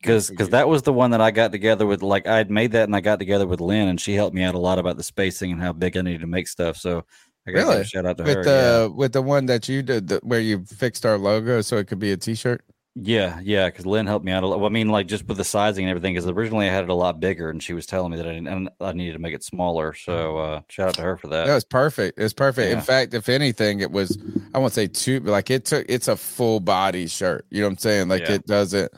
Because 0.00 0.30
because 0.30 0.48
that 0.50 0.66
was 0.68 0.82
the 0.82 0.92
one 0.92 1.10
that 1.10 1.20
I 1.20 1.30
got 1.30 1.52
together 1.52 1.84
with. 1.86 2.02
Like 2.02 2.26
I 2.26 2.36
had 2.38 2.50
made 2.50 2.72
that 2.72 2.84
and 2.84 2.96
I 2.96 3.00
got 3.00 3.18
together 3.18 3.46
with 3.46 3.60
Lynn, 3.60 3.88
and 3.88 4.00
she 4.00 4.14
helped 4.14 4.34
me 4.34 4.42
out 4.44 4.54
a 4.54 4.58
lot 4.58 4.78
about 4.78 4.96
the 4.96 5.02
spacing 5.02 5.52
and 5.52 5.60
how 5.60 5.72
big 5.74 5.96
I 5.96 6.00
needed 6.00 6.22
to 6.22 6.26
make 6.26 6.48
stuff. 6.48 6.78
So 6.78 7.04
I 7.46 7.50
got 7.52 7.58
really 7.68 7.80
a 7.82 7.84
shout 7.84 8.06
out 8.06 8.16
to 8.16 8.22
with 8.22 8.36
her. 8.36 8.42
the 8.44 8.92
with 8.94 9.12
the 9.12 9.22
one 9.22 9.44
that 9.46 9.68
you 9.68 9.82
did 9.82 10.08
the, 10.08 10.20
where 10.22 10.40
you 10.40 10.64
fixed 10.64 11.04
our 11.04 11.18
logo 11.18 11.60
so 11.60 11.76
it 11.76 11.86
could 11.86 11.98
be 11.98 12.12
a 12.12 12.16
t-shirt. 12.16 12.64
Yeah, 12.96 13.40
yeah, 13.42 13.66
because 13.66 13.86
Lynn 13.86 14.06
helped 14.06 14.24
me 14.24 14.30
out 14.30 14.44
a 14.44 14.46
lot. 14.46 14.60
Well, 14.60 14.68
I 14.70 14.72
mean, 14.72 14.88
like 14.88 15.08
just 15.08 15.26
with 15.26 15.36
the 15.36 15.44
sizing 15.44 15.84
and 15.84 15.90
everything. 15.90 16.14
Because 16.14 16.30
originally 16.30 16.68
I 16.68 16.72
had 16.72 16.84
it 16.84 16.90
a 16.90 16.94
lot 16.94 17.18
bigger, 17.18 17.50
and 17.50 17.60
she 17.60 17.72
was 17.72 17.86
telling 17.86 18.12
me 18.12 18.18
that 18.18 18.26
I 18.26 18.34
didn't, 18.34 18.68
I 18.80 18.92
needed 18.92 19.14
to 19.14 19.18
make 19.18 19.34
it 19.34 19.42
smaller. 19.42 19.94
So 19.94 20.36
uh, 20.38 20.60
shout 20.68 20.90
out 20.90 20.94
to 20.94 21.02
her 21.02 21.16
for 21.16 21.26
that. 21.28 21.46
That 21.46 21.54
was 21.54 21.64
perfect. 21.64 22.20
It's 22.20 22.32
perfect. 22.32 22.70
In 22.72 22.80
fact, 22.80 23.12
if 23.12 23.28
anything, 23.28 23.80
it 23.80 23.90
was 23.90 24.16
I 24.54 24.58
won't 24.58 24.72
say 24.72 24.86
two, 24.86 25.20
but 25.20 25.32
like 25.32 25.50
it 25.50 25.64
took 25.64 25.84
it's 25.88 26.06
a 26.06 26.16
full 26.16 26.60
body 26.60 27.08
shirt. 27.08 27.46
You 27.50 27.62
know 27.62 27.66
what 27.66 27.72
I'm 27.72 27.78
saying? 27.78 28.08
Like 28.08 28.22
Yeah. 28.22 28.34
it 28.34 28.46
doesn't 28.46 28.92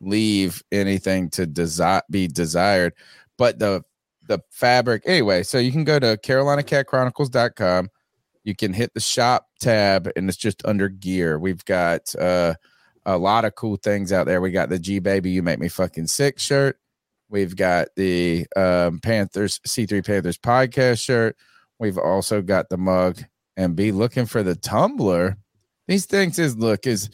leave 0.00 0.62
anything 0.72 1.30
to 1.30 1.46
desire 1.46 2.02
be 2.10 2.26
desired. 2.26 2.94
But 3.38 3.60
the 3.60 3.82
the 4.26 4.40
fabric 4.50 5.04
anyway, 5.06 5.44
so 5.44 5.58
you 5.58 5.70
can 5.70 5.84
go 5.84 6.00
to 6.00 6.16
carolinacatchronicles.com. 6.16 7.90
You 8.42 8.56
can 8.56 8.72
hit 8.72 8.92
the 8.92 9.00
shop 9.00 9.46
tab 9.60 10.10
and 10.16 10.28
it's 10.28 10.36
just 10.36 10.64
under 10.64 10.88
gear. 10.88 11.38
We've 11.38 11.64
got 11.64 12.12
uh 12.16 12.54
a 13.06 13.16
lot 13.16 13.44
of 13.44 13.54
cool 13.54 13.76
things 13.76 14.12
out 14.12 14.26
there. 14.26 14.40
We 14.40 14.50
got 14.50 14.68
the 14.68 14.78
G 14.78 14.98
Baby 14.98 15.30
You 15.30 15.42
Make 15.42 15.58
Me 15.58 15.68
Fucking 15.68 16.08
Sick 16.08 16.38
shirt. 16.38 16.78
We've 17.28 17.56
got 17.56 17.88
the 17.96 18.46
um, 18.56 19.00
Panthers 19.00 19.60
C3 19.66 20.04
Panthers 20.04 20.38
podcast 20.38 21.00
shirt. 21.00 21.36
We've 21.78 21.98
also 21.98 22.42
got 22.42 22.68
the 22.68 22.76
mug 22.76 23.22
and 23.56 23.74
be 23.74 23.92
looking 23.92 24.26
for 24.26 24.42
the 24.42 24.54
tumbler. 24.54 25.36
These 25.88 26.06
things 26.06 26.38
is 26.38 26.56
look 26.56 26.86
is 26.86 27.10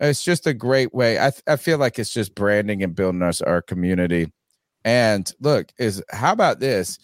it's 0.00 0.24
just 0.24 0.46
a 0.46 0.54
great 0.54 0.94
way. 0.94 1.18
I 1.18 1.32
I 1.46 1.56
feel 1.56 1.78
like 1.78 1.98
it's 1.98 2.12
just 2.12 2.34
branding 2.34 2.82
and 2.82 2.94
building 2.94 3.22
us 3.22 3.40
our 3.42 3.62
community 3.62 4.32
And 4.84 5.32
look, 5.40 5.72
is 5.78 6.02
how 6.10 6.32
about 6.32 6.60
this? 6.60 6.98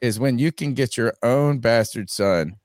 Is 0.00 0.20
when 0.20 0.38
you 0.38 0.52
can 0.52 0.74
get 0.74 0.96
your 0.96 1.14
own 1.22 1.58
bastard 1.58 2.10
son 2.10 2.56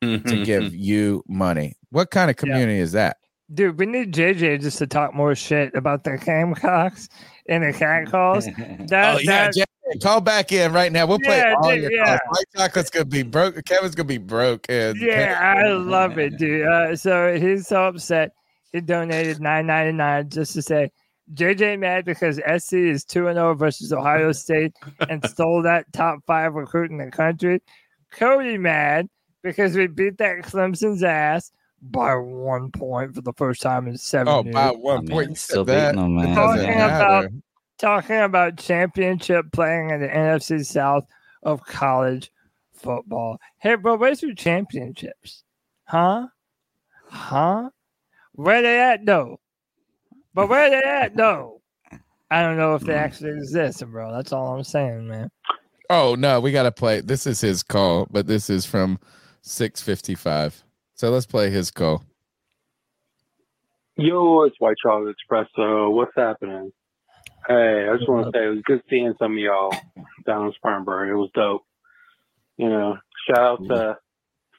to 0.00 0.44
give 0.44 0.74
you 0.74 1.22
money. 1.28 1.74
What 1.90 2.10
kind 2.10 2.30
of 2.30 2.36
community 2.36 2.78
is 2.78 2.92
that? 2.92 3.18
Dude, 3.52 3.78
we 3.78 3.86
need 3.86 4.12
JJ 4.12 4.60
just 4.60 4.78
to 4.78 4.86
talk 4.86 5.14
more 5.14 5.34
shit 5.34 5.74
about 5.74 6.04
the 6.04 6.18
Gamecocks 6.18 7.08
and 7.48 7.64
the 7.64 7.72
cat 7.72 8.06
calls. 8.10 8.46
That, 8.88 9.16
oh 9.16 9.18
yeah, 9.20 9.46
that- 9.46 9.54
Jay, 9.54 9.64
call 10.02 10.20
back 10.20 10.52
in 10.52 10.72
right 10.72 10.92
now. 10.92 11.06
We'll 11.06 11.18
play 11.18 11.38
Yeah, 11.38 11.54
all 11.62 11.70
dude, 11.70 11.82
your 11.84 11.92
yeah. 11.92 12.18
calls. 12.18 12.20
White 12.28 12.44
chocolate's 12.56 12.90
gonna 12.90 13.04
be 13.06 13.22
broke. 13.22 13.64
Kevin's 13.64 13.94
gonna 13.94 14.06
be 14.06 14.18
broke. 14.18 14.66
And 14.68 14.98
Yeah, 15.00 15.38
I 15.40 15.68
love 15.72 16.18
it, 16.18 16.36
dude. 16.36 16.66
Uh, 16.66 16.94
so 16.94 17.38
he's 17.38 17.66
so 17.68 17.84
upset. 17.86 18.32
He 18.72 18.82
donated 18.82 19.40
nine 19.40 19.66
ninety 19.66 19.92
nine 19.92 20.28
just 20.28 20.52
to 20.52 20.60
say 20.62 20.90
JJ 21.32 21.78
mad 21.78 22.04
because 22.04 22.36
SC 22.58 22.74
is 22.74 23.04
two 23.04 23.28
and 23.28 23.36
zero 23.36 23.54
versus 23.54 23.92
Ohio 23.94 24.32
State 24.32 24.74
and 25.08 25.24
stole 25.30 25.62
that 25.62 25.90
top 25.94 26.18
five 26.26 26.52
recruit 26.52 26.90
in 26.90 26.98
the 26.98 27.10
country. 27.10 27.62
Cody 28.12 28.58
mad 28.58 29.08
because 29.42 29.74
we 29.74 29.86
beat 29.86 30.18
that 30.18 30.38
Clemson's 30.42 31.02
ass 31.02 31.50
by 31.80 32.14
one 32.14 32.70
point 32.70 33.14
for 33.14 33.20
the 33.20 33.32
first 33.34 33.62
time 33.62 33.86
in 33.86 33.96
seven 33.96 34.28
Oh, 34.28 34.42
years. 34.42 34.54
by 34.54 34.70
one 34.70 35.04
oh, 35.04 35.10
point. 35.10 35.30
You 35.30 35.36
still 35.36 35.64
that. 35.64 35.92
beating 35.92 36.02
them, 36.02 36.16
man. 36.16 36.34
Talking 36.34 36.74
about 36.74 37.30
talking 37.78 38.16
about 38.16 38.56
championship 38.56 39.46
playing 39.52 39.90
in 39.90 40.00
the 40.00 40.08
NFC 40.08 40.64
South 40.64 41.04
of 41.42 41.64
college 41.64 42.30
football. 42.72 43.38
Hey, 43.58 43.76
bro, 43.76 43.96
where's 43.96 44.22
your 44.22 44.34
championships? 44.34 45.44
Huh? 45.84 46.26
Huh? 47.06 47.70
Where 48.32 48.62
they 48.62 48.80
at 48.80 49.04
though? 49.06 49.40
But 50.34 50.48
where 50.48 50.70
they 50.70 50.82
at 50.82 51.16
though? 51.16 51.60
I 52.30 52.42
don't 52.42 52.58
know 52.58 52.74
if 52.74 52.82
they 52.82 52.92
mm. 52.92 52.98
actually 52.98 53.30
exist, 53.30 53.84
bro. 53.86 54.12
That's 54.12 54.32
all 54.32 54.54
I'm 54.54 54.64
saying, 54.64 55.08
man. 55.08 55.30
Oh 55.90 56.14
no, 56.14 56.40
we 56.40 56.52
gotta 56.52 56.72
play. 56.72 57.00
This 57.00 57.26
is 57.26 57.40
his 57.40 57.62
call, 57.62 58.06
but 58.10 58.26
this 58.26 58.50
is 58.50 58.66
from 58.66 58.98
six 59.40 59.80
fifty 59.80 60.14
five. 60.14 60.62
So 60.98 61.10
let's 61.10 61.26
play 61.26 61.50
his 61.50 61.70
call. 61.70 62.02
Yo, 63.96 64.42
it's 64.42 64.56
White 64.58 64.78
Chocolate 64.82 65.14
Espresso. 65.30 65.92
What's 65.92 66.10
happening? 66.16 66.72
Hey, 67.46 67.88
I 67.88 67.96
just 67.96 68.08
want 68.08 68.26
to 68.26 68.36
say 68.36 68.46
it 68.46 68.48
was 68.48 68.62
good 68.64 68.82
seeing 68.90 69.14
some 69.16 69.32
of 69.32 69.38
y'all 69.38 69.72
down 70.26 70.46
in 70.46 70.52
Spartanburg. 70.54 71.08
It 71.10 71.14
was 71.14 71.30
dope. 71.34 71.62
You 72.56 72.68
know, 72.68 72.96
shout 73.28 73.38
out 73.38 73.64
to 73.68 73.98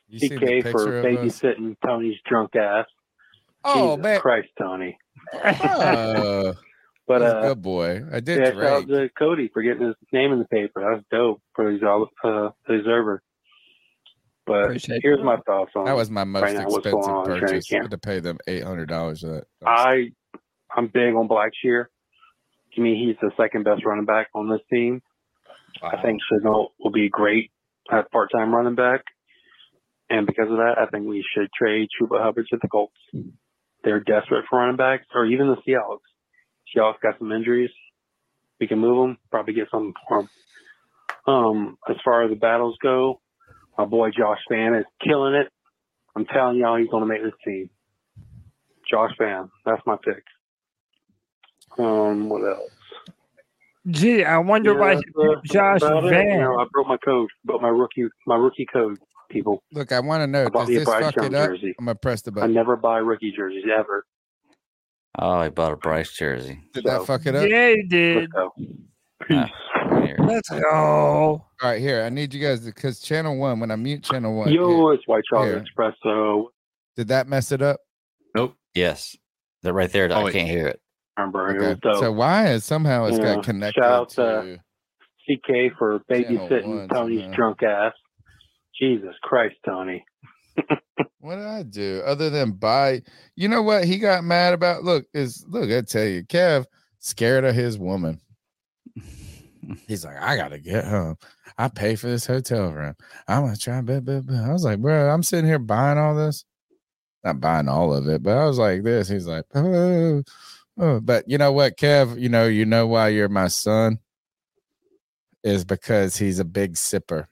You 0.07 0.30
for 0.61 1.03
babysitting 1.03 1.76
Tony's 1.86 2.18
drunk 2.26 2.56
ass. 2.56 2.86
Oh, 3.66 3.98
Jesus 3.98 4.03
man. 4.03 4.20
Christ, 4.22 4.49
Tony. 4.57 4.98
Uh, 5.34 6.53
But 7.06 7.24
uh, 7.24 7.41
good 7.41 7.61
boy. 7.64 8.03
I 8.11 8.20
did 8.20 8.38
yeah, 8.38 8.52
shout 8.52 8.84
out 8.84 8.88
to 8.88 9.10
Cody 9.18 9.49
for 9.52 9.64
getting 9.64 9.88
his 9.88 9.95
name 10.14 10.32
in 10.32 10.38
the 10.38 10.45
paper. 10.45 10.88
That's 10.88 11.03
dope 11.10 11.41
for 11.56 11.74
these 11.74 11.82
all 11.82 12.03
uh, 12.24 12.52
the 12.68 12.76
observer. 12.76 13.24
But 14.49 14.63
Appreciate 14.65 15.01
here's 15.03 15.19
it. 15.19 15.23
my 15.23 15.38
thoughts 15.45 15.71
on 15.76 15.85
That 15.85 15.95
was 15.95 16.09
my 16.09 16.23
most 16.23 16.41
right 16.41 16.55
now, 16.55 16.63
expensive 16.65 16.93
on 16.95 17.26
purchase. 17.26 17.71
I 17.71 17.76
had 17.76 17.91
to 17.91 17.99
pay 17.99 18.19
them 18.19 18.39
eight 18.47 18.63
hundred 18.63 18.89
dollars 18.89 19.21
for 19.21 19.27
that. 19.27 19.43
I 19.63 20.09
I'm 20.76 20.88
big 20.88 21.13
on 21.13 21.27
Blackshear. 21.27 21.85
To 22.73 22.81
me, 22.81 22.95
he's 22.95 23.15
the 23.21 23.31
second 23.38 23.63
best 23.63 23.85
running 23.85 24.05
back 24.05 24.30
on 24.34 24.49
this 24.49 24.61
team. 24.71 25.03
I 25.84 26.01
think 26.01 26.19
Chenault 26.31 26.69
will 26.80 26.91
be 26.91 27.09
great 27.09 27.51
at 27.91 28.11
part 28.11 28.31
time 28.31 28.53
running 28.53 28.73
back. 28.73 29.01
And 30.09 30.26
because 30.26 30.49
of 30.49 30.57
that, 30.57 30.80
I 30.80 30.88
think 30.88 31.07
we 31.07 31.23
should 31.35 31.49
trade 31.55 31.88
Chuba 32.01 32.19
Hubbard 32.19 32.47
to 32.49 32.57
the 32.59 32.67
Colts. 32.67 32.95
They're 33.84 33.99
desperate 33.99 34.45
for 34.49 34.57
running 34.57 34.77
backs, 34.77 35.05
or 35.13 35.27
even 35.27 35.47
the 35.47 35.57
Seahawks. 35.57 35.99
Seahawks 36.76 37.01
got 37.03 37.19
some 37.19 37.31
injuries. 37.31 37.69
We 38.59 38.65
can 38.67 38.80
move 38.80 38.97
them, 38.97 39.17
probably 39.30 39.53
get 39.53 39.69
something 39.69 39.93
for 40.07 40.21
them. 40.21 40.30
Um, 41.27 41.77
as 41.88 41.97
far 42.03 42.23
as 42.23 42.31
the 42.31 42.35
battles 42.35 42.77
go, 42.81 43.21
my 43.80 43.85
boy 43.85 44.10
Josh 44.11 44.39
Vann 44.51 44.76
is 44.76 44.85
killing 45.01 45.35
it. 45.35 45.47
I'm 46.15 46.26
telling 46.26 46.57
y'all, 46.57 46.77
he's 46.77 46.89
going 46.89 47.01
to 47.01 47.07
make 47.07 47.23
this 47.23 47.34
team. 47.45 47.69
Josh 48.91 49.11
Vann, 49.18 49.49
that's 49.65 49.81
my 49.85 49.95
pick. 50.03 50.23
Um, 51.77 52.27
what 52.27 52.41
else? 52.41 52.72
Gee, 53.89 54.26
I 54.26 54.38
wonder 54.39 54.77
why 54.77 54.93
Yeah, 54.93 54.99
that's, 55.15 55.18
uh, 55.18 55.41
Josh 55.45 55.81
about. 55.81 56.10
Vann. 56.10 56.27
You 56.27 56.39
know, 56.39 56.60
I 56.60 56.65
broke 56.73 56.88
my 56.88 56.97
code, 56.97 57.30
but 57.45 57.61
my 57.61 57.69
rookie, 57.69 58.07
my 58.27 58.35
rookie 58.35 58.68
code. 58.72 58.99
People, 59.30 59.61
Look, 59.72 59.91
I 59.91 59.99
want 59.99 60.23
to 60.23 60.27
know. 60.27 60.47
I 60.47 60.49
does 60.49 60.68
this 60.68 60.85
fuck 60.85 61.15
Young 61.15 61.26
it 61.27 61.35
up? 61.35 61.49
Jersey. 61.49 61.76
I'm 61.77 61.85
gonna 61.85 61.93
press 61.93 62.23
the 62.23 62.31
button. 62.31 62.49
I 62.49 62.51
never 62.51 62.76
buy 62.76 62.97
rookie 62.97 63.31
jerseys 63.31 63.64
ever. 63.72 64.03
Oh, 65.19 65.43
he 65.43 65.49
bought 65.51 65.73
a 65.73 65.76
Bryce 65.76 66.11
jersey. 66.11 66.64
Did 66.73 66.85
that 66.85 67.06
fuck 67.06 67.27
it 67.27 67.35
up? 67.35 67.47
Yeah, 67.47 67.69
he 67.69 67.84
did. 67.84 68.27
Let's 70.19 70.49
go. 70.49 70.60
All 70.72 71.49
right, 71.61 71.80
here. 71.80 72.03
I 72.03 72.10
need 72.10 72.34
you 72.34 72.41
guys 72.41 72.61
because 72.61 72.99
channel 72.99 73.38
one. 73.38 73.60
When 73.60 73.72
I 73.72 73.76
mute 73.76 74.03
channel 74.03 74.36
one, 74.36 74.52
Yo, 74.52 74.68
here, 74.68 74.94
it's 74.94 75.07
White 75.07 75.23
Chocolate 75.30 75.49
here. 75.49 75.91
Espresso. 76.06 76.48
Did 76.95 77.10
that 77.10 77.27
mess 77.27 77.52
it 77.52 77.61
up? 77.61 77.80
Nope. 78.36 78.56
Yes. 78.73 79.15
That 79.64 79.73
right 79.73 79.91
there. 79.91 80.11
I 80.11 80.15
oh, 80.15 80.26
wait. 80.26 80.34
can't 80.34 80.48
hear 80.49 80.68
it. 80.68 80.81
Remember, 81.18 81.49
it 81.49 81.61
Okay. 81.61 81.80
was. 81.84 81.99
So 81.99 82.11
why 82.11 82.48
is 82.48 82.64
somehow 82.64 83.06
it's 83.06 83.18
Yeah. 83.18 83.36
got 83.36 83.44
connected 83.44 83.81
Shout 83.81 83.91
out 83.91 84.10
to? 84.11 84.60
to 85.27 85.38
CK 85.38 85.72
for 85.77 85.99
babysitting 86.10 86.65
one 86.68 86.88
Tony's 86.90 87.22
somehow. 87.22 87.36
drunk 87.36 87.64
ass. 87.64 87.94
Jesus 88.80 89.15
Christ, 89.22 89.56
Tony. 89.65 90.06
What 91.22 91.36
did 91.36 91.45
I 91.45 91.64
do 91.64 92.02
other 92.06 92.30
than 92.30 92.52
buy? 92.53 93.02
You 93.36 93.49
know 93.49 93.61
what 93.61 93.84
he 93.84 93.98
got 93.98 94.23
mad 94.23 94.53
about? 94.53 94.84
Look, 94.84 95.06
is 95.14 95.45
look, 95.49 95.69
I 95.69 95.81
tell 95.81 96.06
you, 96.06 96.23
Kev 96.23 96.65
scared 96.99 97.44
of 97.44 97.56
his 97.56 97.77
woman. 97.77 98.22
He's 99.87 100.05
like, 100.05 100.17
I 100.19 100.35
gotta 100.35 100.59
get 100.59 100.85
home. 100.85 101.17
I 101.57 101.67
pay 101.67 101.95
for 101.95 102.07
this 102.07 102.25
hotel 102.25 102.71
room. 102.71 102.95
I'm 103.27 103.43
gonna 103.43 103.57
try. 103.57 103.81
Blah, 103.81 103.99
blah, 103.99 104.21
blah. 104.21 104.49
I 104.49 104.53
was 104.53 104.63
like, 104.63 104.79
bro, 104.79 105.09
I'm 105.09 105.23
sitting 105.23 105.45
here 105.45 105.59
buying 105.59 105.97
all 105.97 106.15
this. 106.15 106.45
Not 107.23 107.41
buying 107.41 107.67
all 107.67 107.93
of 107.93 108.07
it, 108.07 108.23
but 108.23 108.37
I 108.37 108.45
was 108.45 108.57
like 108.57 108.83
this. 108.83 109.09
He's 109.09 109.27
like, 109.27 109.45
oh, 109.53 110.23
oh. 110.79 110.99
but 111.01 111.25
you 111.27 111.37
know 111.37 111.51
what, 111.51 111.77
Kev? 111.77 112.19
You 112.19 112.29
know, 112.29 112.47
you 112.47 112.65
know 112.65 112.87
why 112.87 113.09
you're 113.09 113.29
my 113.29 113.49
son 113.49 113.99
is 115.43 115.65
because 115.65 116.15
he's 116.15 116.39
a 116.39 116.45
big 116.45 116.73
sipper. 116.73 117.25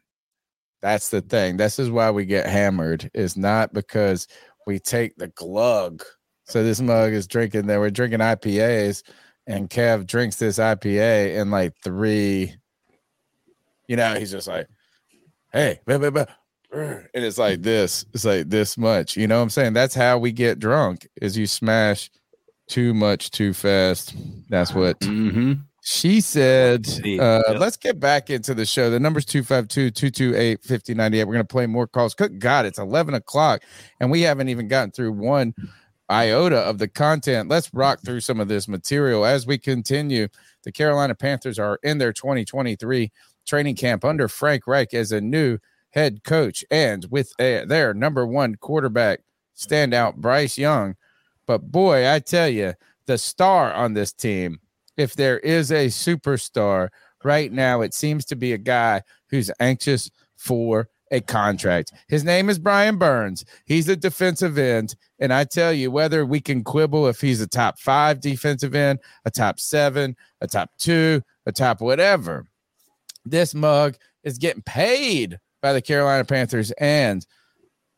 That's 0.82 1.10
the 1.10 1.22
thing. 1.22 1.58
This 1.58 1.80
is 1.80 1.90
why 1.90 2.12
we 2.12 2.26
get 2.26 2.48
hammered. 2.48 3.10
Is 3.14 3.38
not 3.38 3.74
because 3.74 4.28
we 4.66 4.80
take 4.80 5.16
the 5.18 5.30
glug. 5.30 6.04
So 6.46 6.64
this 6.64 6.80
mug 6.82 7.14
is 7.14 7.28
drinking. 7.28 7.68
There 7.68 7.80
we're 7.80 7.90
drinking 7.90 8.20
IPAs, 8.20 9.04
and 9.48 9.70
Kev 9.70 10.06
drinks 10.06 10.36
this 10.36 10.60
IPA 10.60 11.36
in 11.36 11.50
like 11.50 11.74
three. 11.84 12.54
You 13.88 13.96
know, 13.96 14.16
he's 14.16 14.32
just 14.32 14.48
like, 14.48 14.68
"Hey, 15.52 15.80
blah, 15.86 15.98
blah, 15.98 16.10
blah," 16.10 16.26
and 16.72 17.08
it's 17.14 17.38
like 17.38 17.62
this. 17.62 18.06
It's 18.14 18.26
like 18.26 18.50
this 18.50 18.78
much. 18.78 19.16
You 19.16 19.28
know 19.28 19.38
what 19.38 19.44
I'm 19.44 19.50
saying? 19.50 19.74
That's 19.74 19.96
how 19.96 20.18
we 20.18 20.32
get 20.32 20.60
drunk. 20.60 21.08
Is 21.22 21.38
you 21.38 21.48
smash 21.48 22.12
too 22.68 22.94
much 22.94 23.32
too 23.32 23.54
fast. 23.54 24.14
That's 24.50 24.74
what. 24.74 24.98
She 25.90 26.20
said, 26.20 26.86
uh, 27.18 27.56
let's 27.58 27.78
get 27.78 27.98
back 27.98 28.30
into 28.30 28.54
the 28.54 28.66
show. 28.66 28.90
The 28.90 29.00
number's 29.00 29.24
252 29.24 29.92
228 29.92 30.62
5098. 30.62 31.24
We're 31.24 31.34
going 31.34 31.46
to 31.46 31.50
play 31.50 31.66
more 31.66 31.88
calls. 31.88 32.14
Good 32.14 32.40
God, 32.40 32.66
it's 32.66 32.78
11 32.78 33.14
o'clock, 33.14 33.62
and 34.02 34.12
we 34.12 34.20
haven't 34.20 34.50
even 34.50 34.68
gotten 34.68 34.92
through 34.92 35.14
one 35.14 35.54
iota 36.10 36.58
of 36.58 36.78
the 36.78 36.88
content. 36.88 37.50
Let's 37.50 37.74
rock 37.74 38.00
through 38.04 38.22
some 38.22 38.40
of 38.40 38.48
this 38.48 38.68
material 38.68 39.26
as 39.26 39.46
we 39.46 39.58
continue. 39.58 40.28
The 40.64 40.72
Carolina 40.72 41.16
Panthers 41.16 41.60
are 41.60 41.80
in 41.84 41.98
their 41.98 42.14
2023 42.14 43.12
training 43.46 43.76
camp 43.76 44.06
under 44.06 44.28
Frank 44.28 44.68
Reich 44.68 44.94
as 44.94 45.12
a 45.12 45.22
new 45.22 45.58
head 45.92 46.24
coach 46.24 46.64
and 46.70 47.06
with 47.10 47.32
a, 47.40 47.66
their 47.66 47.94
number 47.94 48.26
one 48.26 48.56
quarterback 48.56 49.22
standout, 49.56 50.16
Bryce 50.16 50.58
Young. 50.58 50.96
But 51.46 51.72
boy, 51.72 52.10
I 52.10 52.20
tell 52.20 52.50
you, 52.50 52.74
the 53.06 53.18
star 53.18 53.74
on 53.74 53.94
this 53.94 54.14
team, 54.14 54.60
if 54.98 55.16
there 55.16 55.40
is 55.40 55.72
a 55.72 55.88
superstar 55.88 56.90
right 57.24 57.52
now, 57.52 57.82
it 57.82 57.94
seems 57.94 58.26
to 58.26 58.36
be 58.36 58.54
a 58.54 58.58
guy 58.58 59.02
who's 59.30 59.52
anxious 59.60 60.12
for 60.36 60.90
a 61.12 61.22
contract. 61.22 61.94
His 62.08 62.24
name 62.24 62.50
is 62.50 62.60
Brian 62.60 62.98
Burns. 62.98 63.46
He's 63.66 63.88
a 63.88 63.96
defensive 63.96 64.58
end. 64.58 64.96
And 65.20 65.34
I 65.34 65.44
tell 65.46 65.74
you, 65.74 65.90
whether 65.90 66.26
we 66.26 66.40
can 66.40 66.64
quibble 66.64 67.08
if 67.08 67.22
he's 67.22 67.42
a 67.42 67.48
top 67.48 67.80
five 67.80 68.22
defensive 68.22 68.76
end, 68.76 69.00
a 69.26 69.32
top 69.32 69.60
seven, 69.60 70.16
a 70.42 70.48
top 70.48 70.70
two, 70.78 71.22
a 71.46 71.52
top 71.52 71.82
whatever, 71.82 72.46
this 73.26 73.56
mug 73.56 73.96
is 74.24 74.38
getting 74.38 74.62
paid 74.62 75.40
by 75.62 75.74
the 75.74 75.82
Carolina 75.82 76.24
Panthers. 76.24 76.72
And 76.80 77.26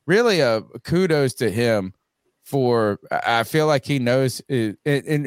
really, 0.06 0.40
a 0.40 0.62
kudos 0.84 1.34
to 1.36 1.52
him 1.52 1.94
for 2.44 3.00
I 3.12 3.44
feel 3.44 3.68
like 3.68 3.86
he 3.86 4.00
knows 4.00 4.42
and 4.50 4.78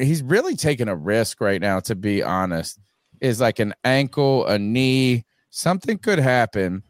he's 0.01 0.21
really 0.23 0.55
taking 0.55 0.89
a 0.89 0.95
risk 0.95 1.39
right 1.39 1.61
now, 1.61 1.79
to 1.81 1.95
be 1.95 2.21
honest. 2.21 2.79
Is 3.21 3.39
like 3.39 3.59
an 3.59 3.73
ankle, 3.85 4.45
a 4.47 4.59
knee, 4.59 5.23
something 5.49 5.97
could 5.97 6.19
happen 6.19 6.83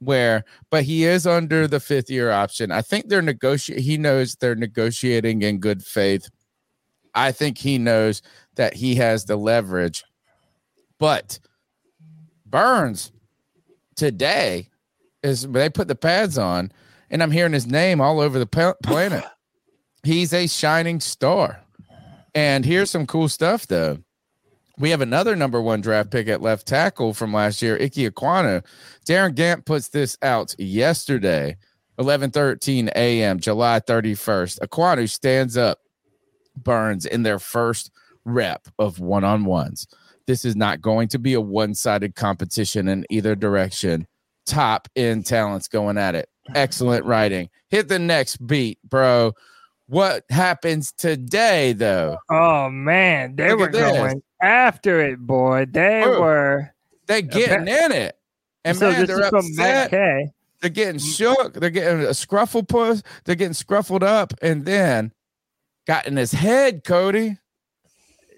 where 0.00 0.44
but 0.70 0.84
he 0.84 1.04
is 1.04 1.26
under 1.26 1.68
the 1.68 1.80
fifth 1.80 2.10
year 2.10 2.30
option. 2.30 2.70
I 2.72 2.82
think 2.82 3.08
they're 3.08 3.22
negotiating 3.22 3.84
he 3.84 3.96
knows 3.96 4.34
they're 4.34 4.54
negotiating 4.54 5.42
in 5.42 5.58
good 5.58 5.82
faith. 5.84 6.28
I 7.14 7.32
think 7.32 7.58
he 7.58 7.78
knows 7.78 8.22
that 8.56 8.74
he 8.74 8.94
has 8.96 9.24
the 9.24 9.36
leverage 9.36 10.04
But 10.98 11.38
Burns 12.46 13.12
today 13.96 14.68
is 15.22 15.42
they 15.42 15.68
put 15.68 15.88
the 15.88 15.94
pads 15.94 16.38
on, 16.38 16.72
and 17.10 17.22
I'm 17.22 17.30
hearing 17.30 17.52
his 17.52 17.66
name 17.66 18.00
all 18.00 18.20
over 18.20 18.38
the 18.38 18.74
planet. 18.82 19.24
He's 20.02 20.32
a 20.32 20.46
shining 20.46 21.00
star. 21.00 21.60
And 22.34 22.64
here's 22.64 22.90
some 22.90 23.06
cool 23.06 23.28
stuff, 23.28 23.66
though. 23.66 23.98
We 24.80 24.88
have 24.90 25.02
another 25.02 25.36
number 25.36 25.60
one 25.60 25.82
draft 25.82 26.10
pick 26.10 26.26
at 26.28 26.40
left 26.40 26.66
tackle 26.66 27.12
from 27.12 27.34
last 27.34 27.60
year, 27.60 27.76
Ike 27.76 27.92
Ekwonu. 27.92 28.64
Darin 29.04 29.34
Gantt 29.34 29.66
puts 29.66 29.88
this 29.88 30.16
out 30.22 30.54
yesterday, 30.58 31.58
11:13 31.98 32.88
a.m., 32.96 33.38
July 33.38 33.80
31st. 33.80 34.60
Ekwonu 34.60 35.06
stands 35.06 35.58
up 35.58 35.80
Burns 36.56 37.04
in 37.04 37.24
their 37.24 37.38
first 37.38 37.90
rep 38.24 38.68
of 38.78 39.00
one 39.00 39.22
on 39.22 39.44
ones. 39.44 39.86
This 40.26 40.46
is 40.46 40.56
not 40.56 40.80
going 40.80 41.08
to 41.08 41.18
be 41.18 41.34
a 41.34 41.42
one 41.42 41.74
sided 41.74 42.14
competition 42.14 42.88
in 42.88 43.04
either 43.10 43.36
direction. 43.36 44.06
Top 44.46 44.88
end 44.96 45.26
talents 45.26 45.68
going 45.68 45.98
at 45.98 46.14
it. 46.14 46.30
Excellent 46.54 47.04
writing. 47.04 47.50
Hit 47.68 47.88
the 47.88 47.98
next 47.98 48.38
beat, 48.46 48.78
bro. 48.88 49.34
What 49.88 50.24
happens 50.30 50.92
today, 50.92 51.74
though? 51.74 52.16
Oh 52.30 52.70
man, 52.70 53.36
they 53.36 53.50
Look 53.50 53.58
were 53.58 53.68
going 53.68 54.22
after 54.40 55.00
it, 55.00 55.18
boy. 55.18 55.66
They 55.70 56.02
were. 56.06 56.72
They 57.06 57.22
getting 57.22 57.68
in 57.68 57.92
it, 57.92 58.16
and 58.64 58.76
So 58.76 58.90
man, 58.90 59.00
this 59.00 59.08
they're 59.08 59.34
upset. 59.34 59.90
They're 60.60 60.70
getting 60.70 60.98
shook. 60.98 61.54
They're 61.54 61.70
getting 61.70 62.02
a 62.02 62.10
scruffle 62.10 62.68
puss. 62.68 63.02
They're 63.24 63.34
getting 63.34 63.54
scruffled 63.54 64.02
up, 64.02 64.34
and 64.42 64.64
then 64.64 65.12
got 65.86 66.06
in 66.06 66.16
his 66.16 66.32
head, 66.32 66.84
Cody. 66.84 67.38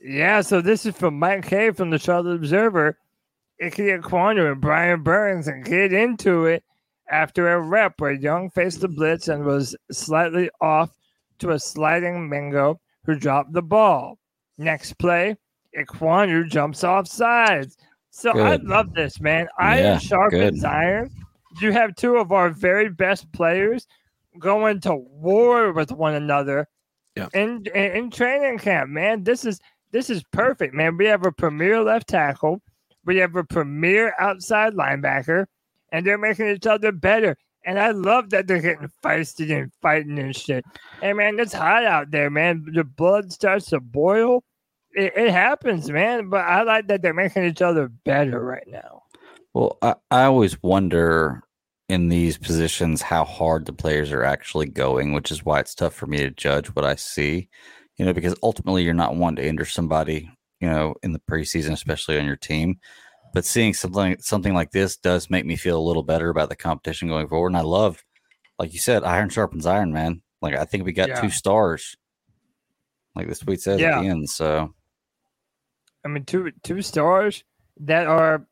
Yeah, 0.03 0.41
so 0.41 0.61
this 0.61 0.87
is 0.87 0.97
from 0.97 1.19
Mike 1.19 1.47
Kaye 1.47 1.71
from 1.71 1.91
the 1.91 1.99
Charlotte 1.99 2.37
Observer. 2.37 2.99
Ike 3.63 3.77
Ekwonu 3.77 4.51
and 4.51 4.61
Brian 4.61 5.03
Burns 5.03 5.47
and 5.47 5.65
get 5.65 5.93
into 5.93 6.47
it 6.47 6.65
after 7.09 7.49
a 7.49 7.61
rep 7.61 8.01
where 8.01 8.13
Young 8.13 8.51
faced 8.51 8.81
the 8.81 8.89
blitz 8.89 9.29
and 9.29 9.45
was 9.45 9.77
slightly 9.93 10.51
off 10.61 10.91
to 11.39 11.51
a 11.51 11.59
sliding 11.59 12.29
Mingo 12.29 12.81
who 13.05 13.15
dropped 13.15 13.53
the 13.53 13.63
ball. 13.63 14.19
Next 14.59 14.95
play, 14.99 15.37
Ekwonu 15.77 16.49
jumps 16.49 16.85
off 16.85 17.07
sides. 17.09 17.77
So 18.11 18.31
I 18.39 18.57
love 18.57 18.93
this, 18.95 19.21
man. 19.21 19.49
Iron 19.59 19.85
Yeah, 19.85 19.99
sharpens 19.99 20.61
good. 20.61 20.69
iron. 20.69 21.11
You 21.61 21.73
have 21.73 21.95
two 21.95 22.17
of 22.17 22.31
our 22.33 22.51
very 22.51 22.89
best 22.89 23.31
players 23.33 23.87
going 24.39 24.81
to 24.81 24.95
war 24.95 25.73
with 25.73 25.93
one 25.93 26.15
another 26.15 26.69
Yeah. 27.17 27.29
in, 27.35 27.65
in 27.75 27.93
in 27.97 28.11
training 28.11 28.59
camp, 28.59 28.91
man. 28.91 29.25
This 29.25 29.45
is 29.45 29.61
this 29.93 30.09
is 30.11 30.23
perfect, 30.33 30.75
man. 30.75 30.97
We 30.97 31.07
have 31.07 31.25
a 31.27 31.33
premier 31.33 31.83
left 31.83 32.09
tackle, 32.09 32.61
we 33.05 33.17
have 33.19 33.37
a 33.37 33.45
premier 33.45 34.15
outside 34.19 34.73
linebacker, 34.75 35.47
and 35.91 36.07
they're 36.07 36.19
making 36.19 36.49
each 36.49 36.67
other 36.67 36.93
better. 36.93 37.37
And 37.65 37.79
I 37.79 37.91
love 37.93 38.31
that 38.31 38.47
they're 38.47 38.61
getting 38.61 38.91
feisty 39.05 39.57
and 39.57 39.71
fighting 39.83 40.19
and 40.19 40.35
shit. 40.35 40.65
Hey, 41.01 41.13
man, 41.13 41.39
it's 41.39 41.53
hot 41.53 41.85
out 41.85 42.11
there, 42.11 42.29
man. 42.29 42.65
The 42.75 42.83
blood 42.85 43.31
starts 43.33 43.67
to 43.67 43.79
boil. 43.81 44.43
It, 44.95 45.13
it 45.17 45.31
happens, 45.31 45.91
man. 45.91 46.29
But 46.29 46.45
I 46.45 46.63
like 46.63 46.89
that 46.89 47.03
they're 47.03 47.15
making 47.15 47.45
each 47.45 47.63
other 47.63 47.89
better 47.89 48.41
right 48.45 48.67
now. 48.67 49.03
Well, 49.55 49.79
I, 49.83 49.95
I 50.11 50.25
always 50.25 50.63
wonder 50.63 51.43
in 51.89 52.09
these 52.09 52.39
positions 52.39 53.03
how 53.03 53.25
hard 53.25 53.67
the 53.67 53.73
players 53.73 54.13
are 54.13 54.25
actually 54.25 54.67
going, 54.67 55.13
which 55.13 55.31
is 55.31 55.45
why 55.45 55.61
it's 55.61 55.75
tough 55.75 55.95
for 55.95 56.07
me 56.07 56.19
to 56.19 56.31
judge 56.31 56.69
what 56.69 56.85
I 56.85 56.95
see. 56.95 57.49
You 57.99 58.07
know, 58.07 58.13
because 58.15 58.35
ultimately 58.43 58.83
you're 58.83 58.95
not 58.95 59.17
wanting 59.17 59.43
to 59.43 59.49
injure 59.49 59.67
somebody, 59.67 60.31
you 60.61 60.69
know, 60.69 60.95
in 61.03 61.13
the 61.13 61.21
preseason, 61.31 61.73
especially 61.73 62.19
on 62.19 62.25
your 62.25 62.37
team. 62.37 62.79
But 63.35 63.45
seeing 63.45 63.75
something 63.75 64.17
something 64.21 64.55
like 64.55 64.71
this 64.73 64.97
does 64.97 65.31
make 65.31 65.45
me 65.47 65.57
feel 65.57 65.79
a 65.79 65.83
little 65.87 66.03
better 66.03 66.31
about 66.31 66.49
the 66.49 66.57
competition 66.57 67.09
going 67.09 67.29
forward. 67.29 67.49
And 67.49 67.57
I 67.57 67.63
love, 67.63 68.03
like 68.59 68.73
you 68.73 68.79
said, 68.79 69.05
iron 69.05 69.29
sharpens 69.29 69.67
iron, 69.67 69.93
man. 69.93 70.23
Like 70.41 70.55
I 70.55 70.65
think 70.65 70.85
we 70.85 70.93
got 70.93 71.09
Yeah. 71.11 71.21
two 71.21 71.31
stars, 71.31 71.97
like 73.15 73.29
the 73.29 73.35
tweet 73.35 73.61
says 73.61 73.81
Yeah. 73.81 73.99
at 73.99 74.03
the 74.03 74.09
end. 74.09 74.29
So 74.29 74.75
I 76.05 76.09
mean, 76.09 76.25
two 76.25 76.53
two 76.63 76.83
stars 76.83 77.45
that 77.81 78.07
are, 78.07 78.47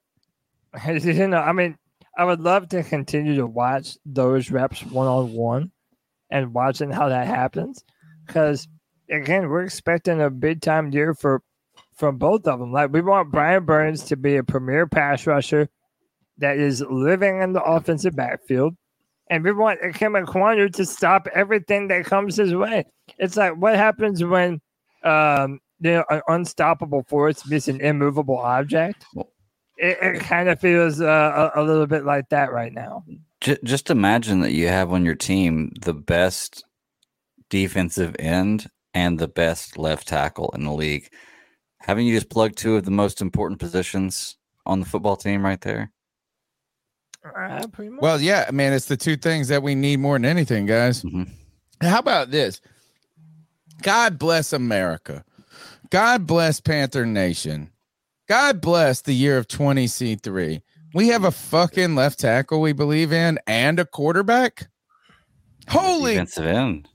you 0.86 1.26
know, 1.28 1.38
I 1.38 1.52
mean, 1.52 1.76
I 2.16 2.24
would 2.24 2.40
love 2.40 2.68
to 2.68 2.82
continue 2.82 3.36
to 3.36 3.46
watch 3.46 3.96
those 4.04 4.50
reps 4.50 4.84
one 4.84 5.06
on 5.06 5.32
one, 5.32 5.72
and 6.30 6.54
watching 6.54 6.90
how 6.90 7.08
that 7.08 7.26
happens, 7.26 7.84
because 8.26 8.68
again, 9.10 9.48
we're 9.48 9.64
expecting 9.64 10.20
a 10.20 10.30
big 10.30 10.60
time 10.60 10.92
year 10.92 11.14
for 11.14 11.42
from 11.94 12.16
both 12.16 12.46
of 12.46 12.58
them. 12.58 12.72
Like 12.72 12.92
we 12.92 13.02
want 13.02 13.30
Brian 13.30 13.64
Burns 13.64 14.04
to 14.04 14.16
be 14.16 14.36
a 14.36 14.44
premier 14.44 14.86
pass 14.86 15.26
rusher 15.26 15.68
that 16.38 16.56
is 16.56 16.82
living 16.90 17.42
in 17.42 17.52
the 17.52 17.62
offensive 17.62 18.16
backfield. 18.16 18.74
And 19.28 19.44
we 19.44 19.52
want 19.52 19.80
Ikem 19.80 20.24
Ekwonu 20.24 20.74
to 20.74 20.84
stop 20.84 21.28
everything 21.32 21.88
that 21.88 22.06
comes 22.06 22.36
his 22.36 22.52
way. 22.54 22.86
It's 23.18 23.36
like 23.36 23.54
what 23.54 23.76
happens 23.76 24.24
when 24.24 24.60
um, 25.04 25.60
you 25.80 25.92
know, 25.92 26.04
an 26.10 26.22
unstoppable 26.28 27.02
force 27.04 27.46
meets 27.46 27.68
an 27.68 27.80
immovable 27.80 28.38
object. 28.38 29.04
It, 29.76 29.98
it 30.02 30.20
kind 30.20 30.48
of 30.48 30.60
feels 30.60 31.00
uh, 31.00 31.50
a, 31.54 31.60
a 31.60 31.64
little 31.64 31.86
bit 31.86 32.04
like 32.04 32.28
that 32.28 32.52
right 32.52 32.72
now. 32.72 33.04
J- 33.40 33.58
just 33.64 33.90
imagine 33.90 34.40
that 34.40 34.52
you 34.52 34.68
have 34.68 34.92
on 34.92 35.04
your 35.04 35.14
team 35.14 35.72
the 35.80 35.94
best 35.94 36.64
defensive 37.48 38.14
end 38.18 38.68
and 38.92 39.18
the 39.18 39.28
best 39.28 39.78
left 39.78 40.08
tackle 40.08 40.50
in 40.54 40.64
the 40.64 40.72
league. 40.72 41.08
Haven't 41.80 42.04
you 42.04 42.14
just 42.14 42.28
plugged 42.28 42.58
two 42.58 42.76
of 42.76 42.84
the 42.84 42.90
most 42.90 43.22
important 43.22 43.58
positions 43.58 44.36
on 44.66 44.80
the 44.80 44.86
football 44.86 45.16
team 45.16 45.44
right 45.44 45.60
there? 45.60 45.90
Uh, 47.24 47.66
much. 47.78 48.00
Well, 48.00 48.20
yeah, 48.20 48.50
man, 48.52 48.72
it's 48.72 48.86
the 48.86 48.96
two 48.96 49.16
things 49.16 49.48
that 49.48 49.62
we 49.62 49.74
need 49.74 49.98
more 49.98 50.16
than 50.16 50.24
anything, 50.24 50.66
guys. 50.66 51.04
How 51.80 51.98
about 51.98 52.30
this? 52.30 52.60
God 53.82 54.18
bless 54.18 54.52
America. 54.52 55.24
God 55.90 56.26
bless 56.26 56.60
Panther 56.60 57.04
Nation. 57.06 57.70
God 58.28 58.60
bless 58.60 59.00
the 59.02 59.12
year 59.12 59.36
of 59.36 59.48
20C3. 59.48 60.62
We 60.94 61.08
have 61.08 61.24
a 61.24 61.30
fucking 61.32 61.94
left 61.94 62.20
tackle 62.20 62.60
we 62.60 62.72
believe 62.72 63.12
in 63.12 63.38
and 63.46 63.78
a 63.80 63.84
quarterback. 63.84 64.68
Holy 65.68 66.12
Defensive 66.12 66.46
end. 66.46 66.88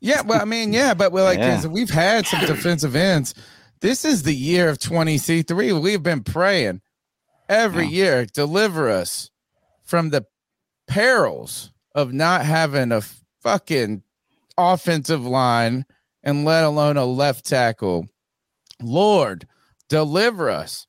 yeah, 0.00 0.22
well, 0.22 0.40
I 0.40 0.44
mean, 0.44 0.72
yeah, 0.72 0.94
but 0.94 1.12
we're 1.12 1.22
like, 1.24 1.38
Yeah. 1.38 1.66
we've 1.66 1.90
had 1.90 2.26
some 2.26 2.40
defensive 2.46 2.96
ends. 2.96 3.34
This 3.80 4.04
is 4.04 4.22
the 4.22 4.34
year 4.34 4.68
of 4.68 4.78
20C3. 4.78 5.80
We've 5.80 6.02
been 6.02 6.22
praying 6.22 6.80
every 7.48 7.86
year, 7.86 8.26
deliver 8.26 8.88
us 8.90 9.30
from 9.82 10.10
the 10.10 10.26
perils 10.86 11.72
of 11.94 12.12
not 12.12 12.44
having 12.44 12.92
a 12.92 13.02
fucking 13.42 14.02
offensive 14.56 15.24
line 15.24 15.84
and 16.22 16.44
let 16.44 16.64
alone 16.64 16.96
a 16.96 17.04
left 17.04 17.46
tackle. 17.46 18.06
Lord, 18.82 19.46
deliver 19.88 20.50
us 20.50 20.86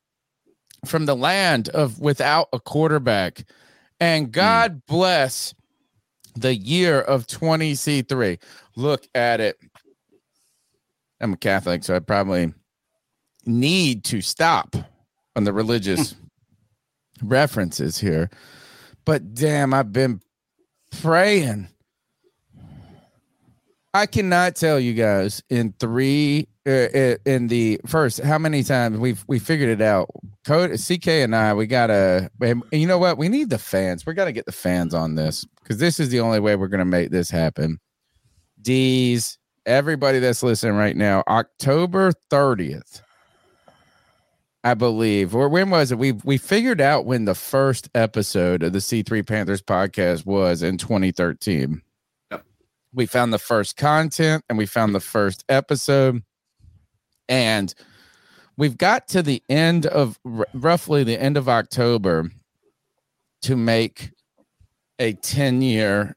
from 0.85 1.05
the 1.05 1.15
land 1.15 1.69
of 1.69 1.99
without 1.99 2.49
a 2.53 2.59
quarterback. 2.59 3.45
And 3.99 4.27
hmm. 4.27 4.31
God 4.31 4.81
bless 4.87 5.53
the 6.35 6.55
year 6.55 6.99
of 6.99 7.27
20C3. 7.27 8.41
Look 8.75 9.07
at 9.13 9.39
it. 9.39 9.57
I'm 11.19 11.33
a 11.33 11.37
Catholic, 11.37 11.83
so 11.83 11.95
I 11.95 11.99
probably 11.99 12.53
need 13.45 14.03
to 14.05 14.21
stop 14.21 14.75
on 15.35 15.43
the 15.43 15.53
religious 15.53 16.15
references 17.21 17.99
here. 17.99 18.29
But 19.05 19.33
damn, 19.33 19.73
I've 19.73 19.93
been 19.93 20.21
praying. 21.01 21.67
I 23.93 24.05
cannot 24.05 24.55
tell 24.55 24.79
you 24.79 24.93
guys 24.93 25.43
in 25.49 25.73
three 25.79 26.47
uh, 26.65 26.71
uh, 26.71 27.15
in 27.25 27.47
the 27.47 27.79
first 27.85 28.19
how 28.21 28.37
many 28.37 28.63
times 28.63 28.97
we've 28.97 29.23
we 29.27 29.37
figured 29.37 29.69
it 29.69 29.81
out. 29.81 30.09
Code 30.45 30.71
CK 30.79 31.07
and 31.07 31.35
I 31.35 31.53
we 31.53 31.67
gotta 31.67 32.31
and 32.39 32.63
you 32.71 32.87
know 32.87 32.97
what 32.97 33.17
we 33.17 33.27
need 33.27 33.49
the 33.49 33.57
fans. 33.57 34.05
We 34.05 34.13
gotta 34.13 34.31
get 34.31 34.45
the 34.45 34.53
fans 34.53 34.93
on 34.93 35.15
this 35.15 35.45
because 35.59 35.77
this 35.77 35.99
is 35.99 36.09
the 36.09 36.21
only 36.21 36.39
way 36.39 36.55
we're 36.55 36.69
gonna 36.69 36.85
make 36.85 37.11
this 37.11 37.29
happen. 37.29 37.79
D's 38.61 39.37
everybody 39.65 40.19
that's 40.19 40.41
listening 40.41 40.75
right 40.75 40.95
now, 40.95 41.23
October 41.27 42.13
thirtieth. 42.29 43.01
I 44.63 44.75
believe, 44.75 45.35
or 45.35 45.49
when 45.49 45.69
was 45.69 45.91
it? 45.91 45.97
We 45.97 46.13
we 46.13 46.37
figured 46.37 46.79
out 46.79 47.05
when 47.05 47.25
the 47.25 47.35
first 47.35 47.89
episode 47.95 48.63
of 48.63 48.73
the 48.73 48.79
C3 48.79 49.27
Panthers 49.27 49.61
podcast 49.61 50.25
was 50.25 50.61
in 50.61 50.77
2013. 50.77 51.81
We 52.93 53.05
found 53.05 53.33
the 53.33 53.39
first 53.39 53.77
content 53.77 54.43
and 54.49 54.57
we 54.57 54.65
found 54.65 54.93
the 54.93 54.99
first 54.99 55.43
episode, 55.47 56.23
and 57.29 57.73
we've 58.57 58.77
got 58.77 59.07
to 59.09 59.21
the 59.21 59.41
end 59.49 59.85
of 59.85 60.19
r- 60.25 60.47
roughly 60.53 61.03
the 61.03 61.19
end 61.19 61.37
of 61.37 61.47
October 61.47 62.29
to 63.43 63.55
make 63.55 64.11
a 64.99 65.13
10 65.13 65.61
year 65.61 66.15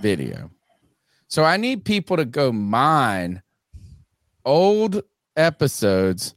video. 0.00 0.50
So 1.28 1.44
I 1.44 1.56
need 1.56 1.84
people 1.84 2.16
to 2.16 2.24
go 2.24 2.50
mine 2.50 3.42
old 4.44 5.02
episodes 5.36 6.34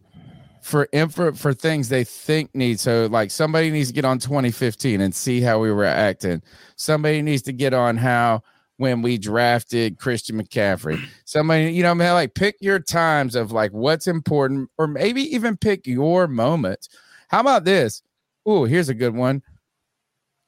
for 0.61 0.87
info 0.93 1.33
for 1.33 1.53
things 1.53 1.89
they 1.89 2.03
think 2.03 2.53
need. 2.55 2.79
So 2.79 3.07
like 3.11 3.31
somebody 3.31 3.69
needs 3.69 3.89
to 3.89 3.93
get 3.93 4.05
on 4.05 4.19
2015 4.19 5.01
and 5.01 5.13
see 5.13 5.41
how 5.41 5.59
we 5.59 5.71
were 5.71 5.83
acting. 5.83 6.41
Somebody 6.75 7.21
needs 7.21 7.41
to 7.43 7.53
get 7.53 7.73
on 7.73 7.97
how 7.97 8.43
when 8.77 9.01
we 9.01 9.17
drafted 9.17 9.99
Christian 9.99 10.41
McCaffrey. 10.41 10.99
Somebody, 11.25 11.71
you 11.73 11.83
know, 11.83 11.93
man, 11.95 12.13
like 12.13 12.33
pick 12.33 12.55
your 12.59 12.79
times 12.79 13.35
of 13.35 13.51
like 13.51 13.71
what's 13.71 14.07
important, 14.07 14.69
or 14.77 14.87
maybe 14.87 15.21
even 15.33 15.57
pick 15.57 15.85
your 15.85 16.27
moments. 16.27 16.89
How 17.27 17.39
about 17.39 17.65
this? 17.65 18.01
Oh, 18.45 18.65
here's 18.65 18.89
a 18.89 18.93
good 18.93 19.15
one. 19.15 19.41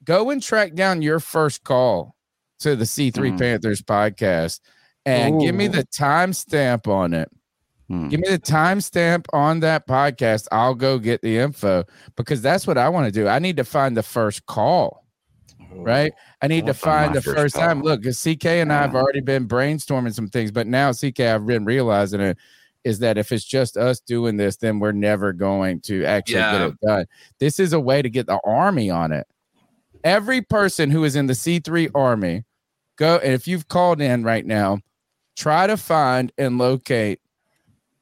Go 0.04 0.30
and 0.30 0.42
track 0.42 0.74
down 0.74 1.02
your 1.02 1.20
first 1.20 1.64
call 1.64 2.16
to 2.60 2.76
the 2.76 2.86
C3 2.86 3.12
Mm. 3.14 3.40
Panthers 3.40 3.82
podcast 3.82 4.60
and 5.06 5.40
give 5.40 5.56
me 5.56 5.66
Ooh. 5.66 5.70
the 5.70 5.84
timestamp 5.86 6.88
on 6.88 7.14
it. 7.14 7.30
Give 7.88 8.20
me 8.20 8.28
the 8.30 8.40
timestamp 8.40 9.28
on 9.32 9.60
that 9.60 9.88
podcast. 9.88 10.48
I'll 10.52 10.74
go 10.74 10.98
get 10.98 11.22
the 11.22 11.38
info 11.38 11.84
because 12.16 12.42
that's 12.42 12.66
what 12.66 12.80
I 12.80 12.90
want 12.90 13.06
to 13.06 13.12
do. 13.12 13.28
I 13.28 13.38
need 13.38 13.58
to 13.58 13.64
find 13.64 13.96
the 13.96 14.02
first 14.02 14.48
call, 14.48 15.05
right? 15.84 16.14
I 16.42 16.48
need 16.48 16.66
to 16.66 16.74
find 16.74 17.14
the 17.14 17.22
first 17.36 17.56
time. 17.56 17.82
Look, 17.82 18.02
Look, 18.02 18.04
'cause 18.04 18.20
CK 18.22 18.62
and 18.62 18.72
I 18.72 18.82
have 18.82 18.96
already 18.96 19.22
been 19.22 19.48
brainstorming 19.48 20.14
some 20.14 20.28
things, 20.30 20.52
but 20.52 20.68
now 20.68 20.92
CK, 20.92 21.20
I've 21.22 21.46
been 21.46 21.66
realizing 21.66 22.20
it 22.22 22.38
is 22.84 23.00
that 23.00 23.18
if 23.18 23.32
it's 23.32 23.44
just 23.44 23.78
us 23.78 24.00
doing 24.00 24.38
this, 24.38 24.58
then 24.58 24.80
we're 24.80 24.92
never 24.92 25.34
going 25.34 25.82
to 25.82 26.06
actually 26.06 26.36
get 26.52 26.62
it 26.62 26.80
done. 26.82 27.06
This 27.40 27.60
is 27.60 27.74
a 27.74 27.80
way 27.80 28.02
to 28.02 28.10
get 28.10 28.28
the 28.28 28.40
army 28.46 28.90
on 28.92 29.12
it. 29.12 29.26
Every 30.04 30.42
person 30.42 30.92
who 30.92 31.04
is 31.04 31.16
in 31.16 31.26
the 31.26 31.34
C3 31.34 31.90
army, 31.96 32.44
go 32.96 33.18
and 33.18 33.34
if 33.34 33.48
you've 33.48 33.68
called 33.68 34.02
in 34.02 34.24
right 34.24 34.46
now, 34.46 34.80
try 35.36 35.66
to 35.66 35.78
find 35.78 36.32
and 36.38 36.60
locate 36.60 37.20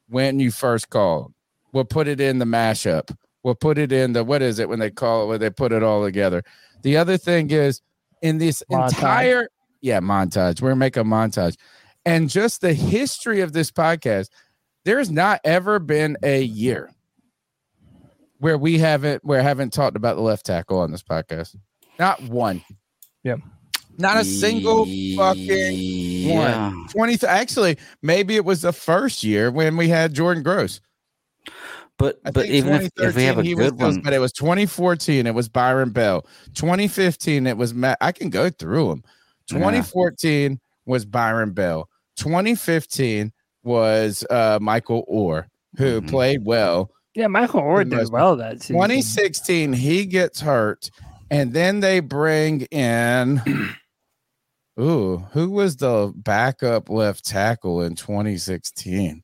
when 0.08 0.38
you 0.38 0.50
first 0.50 0.90
called. 0.90 1.32
We'll 1.72 1.86
put 1.86 2.06
it 2.06 2.20
in 2.20 2.38
the 2.38 2.44
mashup. 2.44 3.16
We'll 3.42 3.54
put 3.54 3.78
it 3.78 3.90
in 3.90 4.12
the 4.12 4.22
what 4.22 4.42
is 4.42 4.58
it 4.58 4.68
when 4.68 4.78
they 4.78 4.90
call 4.90 5.24
it 5.24 5.26
when 5.28 5.40
they 5.40 5.50
put 5.50 5.72
it 5.72 5.82
all 5.82 6.04
together. 6.04 6.42
The 6.84 6.96
other 6.96 7.16
thing 7.16 7.50
is 7.50 7.80
in 8.22 8.38
this 8.38 8.62
Montage. 8.70 8.88
entire 8.94 9.48
yeah 9.80 9.98
montage. 10.00 10.60
We're 10.62 10.70
gonna 10.70 10.76
make 10.78 10.96
a 10.96 11.02
montage, 11.02 11.56
and 12.06 12.30
just 12.30 12.60
the 12.60 12.72
history 12.74 13.40
of 13.40 13.52
this 13.52 13.70
podcast. 13.72 14.28
There's 14.84 15.10
not 15.10 15.40
ever 15.44 15.78
been 15.78 16.16
a 16.22 16.42
year 16.42 16.90
where 18.38 18.58
we 18.58 18.78
haven't 18.78 19.24
where 19.24 19.42
haven't 19.42 19.72
talked 19.72 19.96
about 19.96 20.16
the 20.16 20.22
left 20.22 20.44
tackle 20.46 20.78
on 20.78 20.92
this 20.92 21.02
podcast. 21.02 21.56
Not 21.98 22.22
one. 22.22 22.62
Yeah. 23.22 23.36
Not 23.96 24.16
a 24.18 24.24
single 24.24 24.84
fucking 25.16 25.72
Yeah. 25.78 26.70
one. 26.72 26.88
20 26.88 27.16
th- 27.16 27.30
actually, 27.30 27.78
maybe 28.02 28.34
it 28.36 28.44
was 28.44 28.62
the 28.62 28.72
first 28.72 29.22
year 29.22 29.50
when 29.50 29.76
we 29.76 29.88
had 29.88 30.12
Jordan 30.12 30.42
Gross. 30.42 30.80
But 31.98 32.18
I 32.24 32.30
but 32.32 32.46
even 32.46 32.72
if, 32.74 32.90
if 32.98 33.14
we 33.14 33.22
have 33.24 33.38
a 33.38 33.42
2013 33.42 33.44
he 33.44 33.54
was 33.54 33.70
good 33.70 33.78
close, 33.78 33.94
one, 33.94 34.02
but 34.02 34.12
it 34.12 34.18
was 34.18 34.32
2014. 34.32 35.26
It 35.26 35.34
was 35.34 35.48
Byron 35.48 35.90
Bell. 35.90 36.26
2015 36.54 37.46
it 37.46 37.56
was 37.56 37.72
Matt. 37.72 37.98
I 38.00 38.10
can 38.12 38.30
go 38.30 38.50
through 38.50 38.88
them. 38.88 39.02
Yeah. 39.50 39.58
2014 39.58 40.60
was 40.86 41.04
Byron 41.04 41.52
Bell. 41.52 41.88
2015 42.16 43.32
was 43.62 44.24
uh, 44.30 44.58
Michael 44.60 45.04
Oher, 45.12 45.46
who 45.76 46.00
Mm-hmm. 46.00 46.08
played 46.08 46.44
well. 46.44 46.90
Yeah, 47.14 47.28
Michael 47.28 47.62
Oher 47.62 47.78
The 47.78 47.90
did 47.90 47.96
most- 47.96 48.12
well 48.12 48.36
that 48.36 48.60
season. 48.62 48.74
2016 48.76 49.72
he 49.72 50.04
gets 50.06 50.40
hurt, 50.40 50.90
and 51.30 51.52
then 51.52 51.80
they 51.80 52.00
bring 52.00 52.62
in. 52.72 53.40
Ooh, 54.80 55.18
who 55.32 55.50
was 55.50 55.76
the 55.76 56.12
backup 56.16 56.88
left 56.90 57.24
tackle 57.24 57.82
in 57.82 57.94
2016? 57.94 59.22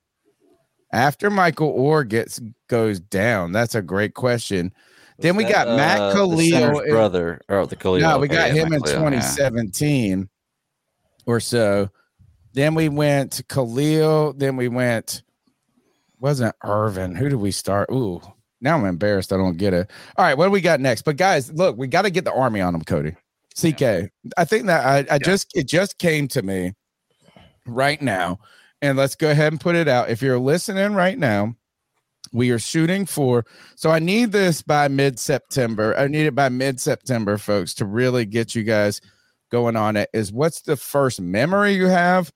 After 0.92 1.30
Michael 1.30 1.76
Oher 1.78 2.08
gets 2.08 2.40
goes 2.68 3.00
down, 3.00 3.52
that's 3.52 3.74
a 3.74 3.82
great 3.82 4.14
question. 4.14 4.72
then 5.18 5.36
we 5.36 5.44
got 5.44 5.68
uh, 5.68 5.76
Matt 5.76 5.98
the 5.98 6.18
Kalil. 6.18 6.50
center's 6.50 6.80
in- 6.80 6.90
brother, 6.90 7.40
or 7.48 7.66
the 7.66 7.76
Kalil. 7.76 8.00
no, 8.00 8.18
we 8.18 8.28
got 8.28 8.54
yeah, 8.54 8.62
him 8.62 8.72
in 8.72 8.80
Matt 8.80 8.90
Kalil, 8.90 9.12
yeah. 9.12 9.20
2017 9.20 10.28
or 11.26 11.40
so. 11.40 11.88
Then 12.52 12.74
we 12.74 12.88
went 12.88 13.42
Kalil. 13.48 14.32
Then 14.32 14.56
we 14.56 14.68
went, 14.68 15.22
wasn't 16.18 16.54
Irvin. 16.64 17.14
Who 17.14 17.28
did 17.28 17.38
we 17.38 17.52
start? 17.52 17.88
Ooh, 17.92 18.20
now 18.60 18.76
I'm 18.76 18.84
embarrassed. 18.84 19.32
I 19.32 19.36
don't 19.36 19.56
get 19.56 19.72
it. 19.72 19.90
All 20.16 20.24
right, 20.24 20.36
what 20.36 20.46
do 20.46 20.50
we 20.50 20.60
got 20.60 20.80
next? 20.80 21.02
But 21.02 21.16
guys, 21.16 21.52
look, 21.52 21.76
we 21.76 21.86
got 21.86 22.02
to 22.02 22.10
get 22.10 22.24
the 22.24 22.32
army 22.32 22.60
on 22.60 22.72
them, 22.72 22.82
Cody. 22.82 23.14
CK. 23.54 24.10
I 24.36 24.44
think 24.44 24.66
that 24.66 25.10
I, 25.10 25.14
I 25.14 25.18
just 25.18 25.56
it 25.56 25.68
just 25.68 25.98
came 25.98 26.28
to 26.28 26.42
me 26.42 26.72
right 27.66 28.00
now. 28.00 28.38
And 28.82 28.96
let's 28.96 29.14
go 29.14 29.30
ahead 29.30 29.52
and 29.52 29.60
put 29.60 29.76
it 29.76 29.88
out. 29.88 30.10
If 30.10 30.22
you're 30.22 30.38
listening 30.38 30.94
right 30.94 31.18
now, 31.18 31.54
we 32.32 32.50
are 32.50 32.58
shooting 32.58 33.06
for 33.06 33.44
so 33.74 33.90
I 33.90 33.98
need 33.98 34.30
this 34.30 34.62
by 34.62 34.88
mid-September. 34.88 35.96
I 35.98 36.06
need 36.06 36.26
it 36.26 36.34
by 36.34 36.48
mid-September, 36.48 37.38
folks, 37.38 37.74
to 37.74 37.84
really 37.84 38.24
get 38.24 38.54
you 38.54 38.62
guys 38.62 39.00
going 39.50 39.76
on 39.76 39.96
it. 39.96 40.08
Is 40.12 40.32
what's 40.32 40.62
the 40.62 40.76
first 40.76 41.20
memory 41.20 41.74
you 41.74 41.86
have? 41.86 42.32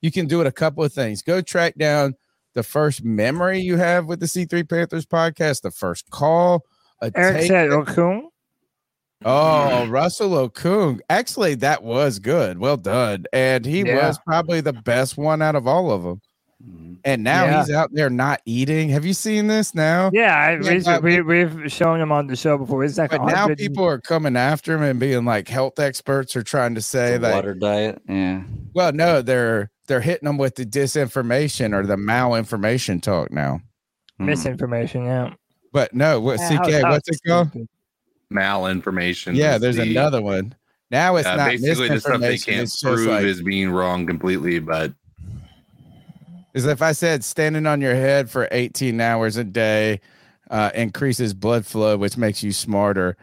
You 0.00 0.10
can 0.10 0.26
do 0.26 0.40
it 0.40 0.46
a 0.46 0.52
couple 0.52 0.84
of 0.84 0.92
things. 0.92 1.22
Go 1.22 1.40
track 1.42 1.74
down 1.76 2.14
the 2.54 2.62
first 2.62 3.04
memory 3.04 3.60
you 3.60 3.76
have 3.76 4.06
with 4.06 4.20
the 4.20 4.26
C3 4.26 4.68
Panthers 4.68 5.06
podcast, 5.06 5.62
the 5.62 5.70
first 5.70 6.10
call, 6.10 6.64
a 7.02 7.12
Eric 7.14 7.40
take 7.40 7.48
said 7.48 7.70
that-. 7.70 8.30
Oh, 9.24 9.30
mm-hmm. 9.82 9.90
Russell 9.90 10.30
Okung. 10.48 11.00
Actually, 11.08 11.54
that 11.56 11.82
was 11.82 12.18
good. 12.18 12.58
Well 12.58 12.76
done. 12.76 13.24
And 13.32 13.64
he 13.64 13.80
Yeah. 13.82 14.06
was 14.08 14.18
probably 14.26 14.60
the 14.60 14.72
best 14.74 15.16
one 15.16 15.40
out 15.42 15.56
of 15.56 15.66
all 15.66 15.90
of 15.90 16.02
them. 16.02 16.20
Mm-hmm. 16.62 16.94
And 17.04 17.24
now 17.24 17.44
Yeah. 17.44 17.60
he's 17.64 17.74
out 17.74 17.90
there 17.92 18.10
not 18.10 18.40
eating. 18.44 18.88
Have 18.90 19.04
you 19.06 19.14
seen 19.14 19.46
this 19.46 19.74
now? 19.74 20.10
Yeah, 20.12 20.34
I, 20.36 20.50
Yeah, 20.62 20.72
we, 20.74 20.80
but- 20.82 21.02
we, 21.02 21.20
we've 21.22 21.72
shown 21.72 22.00
him 22.00 22.12
on 22.12 22.26
the 22.26 22.36
show 22.36 22.58
before. 22.58 22.84
It's 22.84 22.98
like 22.98 23.10
But 23.10 23.18
now 23.22 23.46
100 23.46 23.58
people 23.58 23.84
are 23.84 23.98
coming 24.00 24.36
after 24.36 24.74
him 24.76 24.82
and 24.82 25.00
being 25.00 25.24
like 25.24 25.48
health 25.48 25.78
experts 25.78 26.36
are 26.36 26.42
trying 26.42 26.74
to 26.74 26.82
say 26.82 27.12
The 27.12 27.18
that 27.20 27.34
water 27.34 27.54
diet. 27.54 28.02
Yeah. 28.08 28.42
well, 28.74 28.92
no, 28.92 29.22
they're 29.22 29.70
they're 29.86 30.00
hitting 30.00 30.26
them 30.26 30.36
with 30.36 30.56
the 30.56 30.66
disinformation 30.66 31.72
or 31.72 31.86
the 31.86 31.94
malinformation 31.96 33.00
talk 33.00 33.30
now. 33.30 33.60
Hmm. 34.18 34.26
misinformation. 34.26 35.04
Yeah. 35.04 35.34
But 35.72 35.94
no, 35.94 36.20
what 36.20 36.40
Yeah, 36.40 36.52
how- 36.56 36.64
CK, 36.64 36.72
how 36.82 36.90
what's 36.90 37.08
it 37.08 37.20
called? 37.26 37.50
Malinformation. 38.32 39.36
Yeah, 39.36 39.58
there's 39.58 39.76
the- 39.76 39.90
another 39.90 40.22
one. 40.22 40.54
Now 40.90 41.16
it's 41.16 41.26
uh, 41.26 41.36
not 41.36 41.48
basically 41.50 41.88
the 41.88 42.00
stuff 42.00 42.20
they 42.20 42.38
can't 42.38 42.70
prove 42.80 43.08
like 43.08 43.24
is 43.24 43.42
being 43.42 43.70
wrong 43.70 44.06
completely, 44.06 44.60
but 44.60 44.92
is 46.54 46.64
if 46.64 46.80
I 46.80 46.92
said 46.92 47.24
standing 47.24 47.66
on 47.66 47.80
your 47.80 47.94
head 47.94 48.30
for 48.30 48.46
18 48.52 49.00
hours 49.00 49.36
a 49.36 49.42
day 49.44 50.00
uh, 50.50 50.70
increases 50.74 51.34
blood 51.34 51.66
flow, 51.66 51.96
which 51.96 52.16
makes 52.16 52.42
you 52.42 52.52
smarter. 52.52 53.16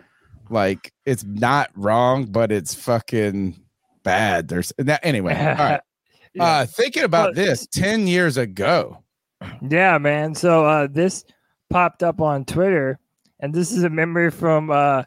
Like 0.49 0.91
it's 1.05 1.23
not 1.23 1.71
wrong, 1.75 2.25
but 2.25 2.51
it's 2.51 2.73
fucking 2.73 3.59
bad. 4.03 4.49
There's 4.49 4.73
that 4.77 4.99
anyway. 5.03 5.35
All 5.35 5.55
right. 5.55 5.81
Uh, 6.39 6.65
thinking 6.65 7.03
about 7.03 7.35
this 7.35 7.67
10 7.67 8.07
years 8.07 8.37
ago. 8.37 9.03
Yeah, 9.69 9.99
man. 9.99 10.33
So 10.33 10.65
uh, 10.65 10.87
this 10.89 11.23
popped 11.69 12.01
up 12.01 12.21
on 12.21 12.43
Twitter, 12.43 12.97
and 13.43 13.53
this 13.53 13.73
is 13.73 13.83
a 13.83 13.89
memory 13.89 14.31
from 14.31 14.71
uh, 14.71 15.03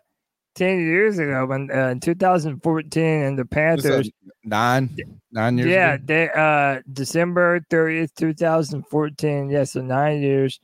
10 0.57 0.79
years 0.79 1.19
ago 1.19 1.47
when 1.47 1.71
uh, 1.75 1.89
in 1.89 2.01
2014 2.01 3.03
and 3.03 3.39
the 3.39 3.47
Panthers. 3.47 4.11
nine, 4.45 4.95
nine 5.33 5.57
years 5.57 5.71
yeah, 5.71 5.95
ago. 5.95 6.05
they 6.07 6.31
uh 6.37 6.83
December 6.93 7.61
30th, 7.71 8.15
2014. 8.15 9.49
Yeah, 9.49 9.65
so 9.65 9.81
nine 9.81 10.21
years. 10.21 10.61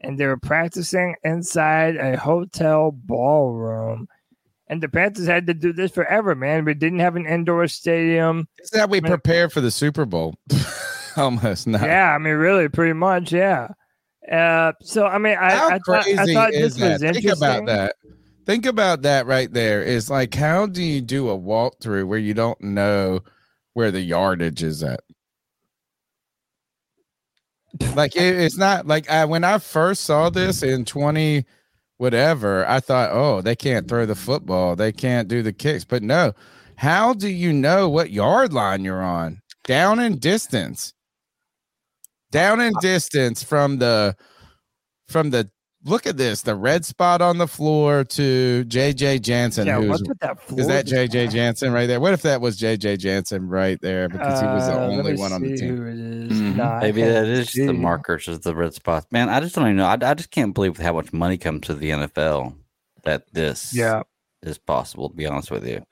And 0.00 0.16
they 0.16 0.26
were 0.26 0.36
practicing 0.36 1.16
inside 1.24 1.96
a 1.96 2.16
hotel 2.16 2.92
ballroom. 2.92 4.06
And 4.68 4.80
the 4.80 4.88
Panthers 4.88 5.26
had 5.26 5.48
to 5.48 5.54
do 5.54 5.72
this 5.72 5.90
forever, 5.90 6.36
man. 6.36 6.64
We 6.64 6.74
didn't 6.74 7.00
have 7.00 7.16
an 7.16 7.26
indoor 7.26 7.66
stadium. 7.66 8.46
Is 8.58 8.70
that 8.70 8.90
we 8.90 9.00
prepare 9.00 9.50
for 9.50 9.60
the 9.60 9.72
Super 9.72 10.04
Bowl? 10.04 10.36
Almost 11.16 11.66
not. 11.66 11.82
Yeah, 11.82 12.14
I 12.14 12.18
mean, 12.18 12.34
really, 12.34 12.68
pretty 12.68 12.92
much, 12.92 13.32
yeah. 13.32 13.68
Uh, 14.30 14.72
so 14.82 15.06
I 15.06 15.18
mean, 15.18 15.36
I, 15.38 15.54
How 15.54 15.68
I 15.68 15.78
thought, 15.78 16.04
crazy 16.04 16.18
I 16.18 16.34
thought 16.34 16.52
is 16.52 16.76
this 16.76 16.82
was 16.82 17.00
that? 17.00 17.00
Think 17.00 17.16
interesting. 17.24 17.48
about 17.48 17.66
that. 17.66 17.96
Think 18.46 18.66
about 18.66 19.02
that 19.02 19.26
right 19.26 19.52
there. 19.52 19.82
Is 19.82 20.10
like, 20.10 20.34
how 20.34 20.66
do 20.66 20.82
you 20.82 21.00
do 21.00 21.28
a 21.28 21.38
walkthrough 21.38 22.06
where 22.06 22.18
you 22.18 22.34
don't 22.34 22.60
know 22.60 23.20
where 23.74 23.90
the 23.90 24.00
yardage 24.00 24.62
is 24.62 24.82
at? 24.82 25.00
Like, 27.94 28.16
it, 28.16 28.36
it's 28.36 28.56
not 28.56 28.86
like 28.86 29.08
I, 29.10 29.24
when 29.24 29.44
I 29.44 29.58
first 29.58 30.02
saw 30.02 30.30
this 30.30 30.62
in 30.62 30.84
20 30.84 31.44
whatever, 31.98 32.66
I 32.68 32.80
thought, 32.80 33.10
oh, 33.12 33.42
they 33.42 33.54
can't 33.54 33.86
throw 33.86 34.06
the 34.06 34.14
football, 34.14 34.74
they 34.74 34.92
can't 34.92 35.28
do 35.28 35.42
the 35.42 35.52
kicks. 35.52 35.84
But 35.84 36.02
no, 36.02 36.32
how 36.76 37.12
do 37.12 37.28
you 37.28 37.52
know 37.52 37.88
what 37.88 38.10
yard 38.10 38.52
line 38.52 38.84
you're 38.84 39.02
on? 39.02 39.42
Down 39.64 40.00
in 40.00 40.18
distance. 40.18 40.94
Down 42.30 42.60
in 42.60 42.72
distance 42.80 43.42
from 43.42 43.78
the 43.78 44.16
from 45.08 45.30
the 45.30 45.50
look 45.84 46.06
at 46.06 46.16
this, 46.18 46.42
the 46.42 46.54
red 46.54 46.84
spot 46.84 47.22
on 47.22 47.38
the 47.38 47.46
floor 47.46 48.04
to 48.04 48.64
JJ 48.66 49.22
Jansen. 49.22 49.66
Yeah, 49.66 49.76
who's, 49.80 49.88
what's 49.88 50.08
with 50.08 50.18
that 50.18 50.38
is 50.56 50.66
that 50.66 50.88
floor 50.88 51.06
JJ 51.06 51.30
Jansen 51.32 51.72
right 51.72 51.86
there? 51.86 52.00
What 52.00 52.12
if 52.12 52.22
that 52.22 52.40
was 52.40 52.58
JJ 52.58 52.98
Jansen 52.98 53.48
right 53.48 53.80
there 53.80 54.08
because 54.08 54.40
he 54.40 54.46
was 54.46 54.66
the 54.66 54.74
Uh, 54.74 54.86
only 54.88 55.16
one 55.16 55.32
on 55.32 55.42
the 55.42 55.56
team? 55.56 55.76
who 55.76 55.86
it 55.86 55.98
is. 55.98 56.32
Mm-hmm. 56.32 56.56
No, 56.58 56.64
I 56.64 56.80
Maybe 56.80 57.02
that 57.02 57.26
is 57.26 57.50
see. 57.50 57.64
the 57.64 57.72
markers 57.72 58.28
of 58.28 58.42
the 58.42 58.54
red 58.54 58.74
spots. 58.74 59.06
Man, 59.10 59.28
I 59.30 59.40
just 59.40 59.54
don't 59.54 59.64
even 59.64 59.76
know. 59.76 59.86
I, 59.86 59.96
I 60.02 60.14
just 60.14 60.30
can't 60.30 60.52
believe 60.54 60.76
how 60.76 60.92
much 60.92 61.12
money 61.14 61.38
comes 61.38 61.62
to 61.68 61.74
the 61.74 61.90
NFL 61.90 62.54
that 63.04 63.24
this 63.32 63.72
Yeah. 63.74 64.02
is 64.42 64.58
possible. 64.58 65.08
To 65.08 65.16
be 65.16 65.26
honest 65.26 65.50
with 65.50 65.66
you, 65.66 65.82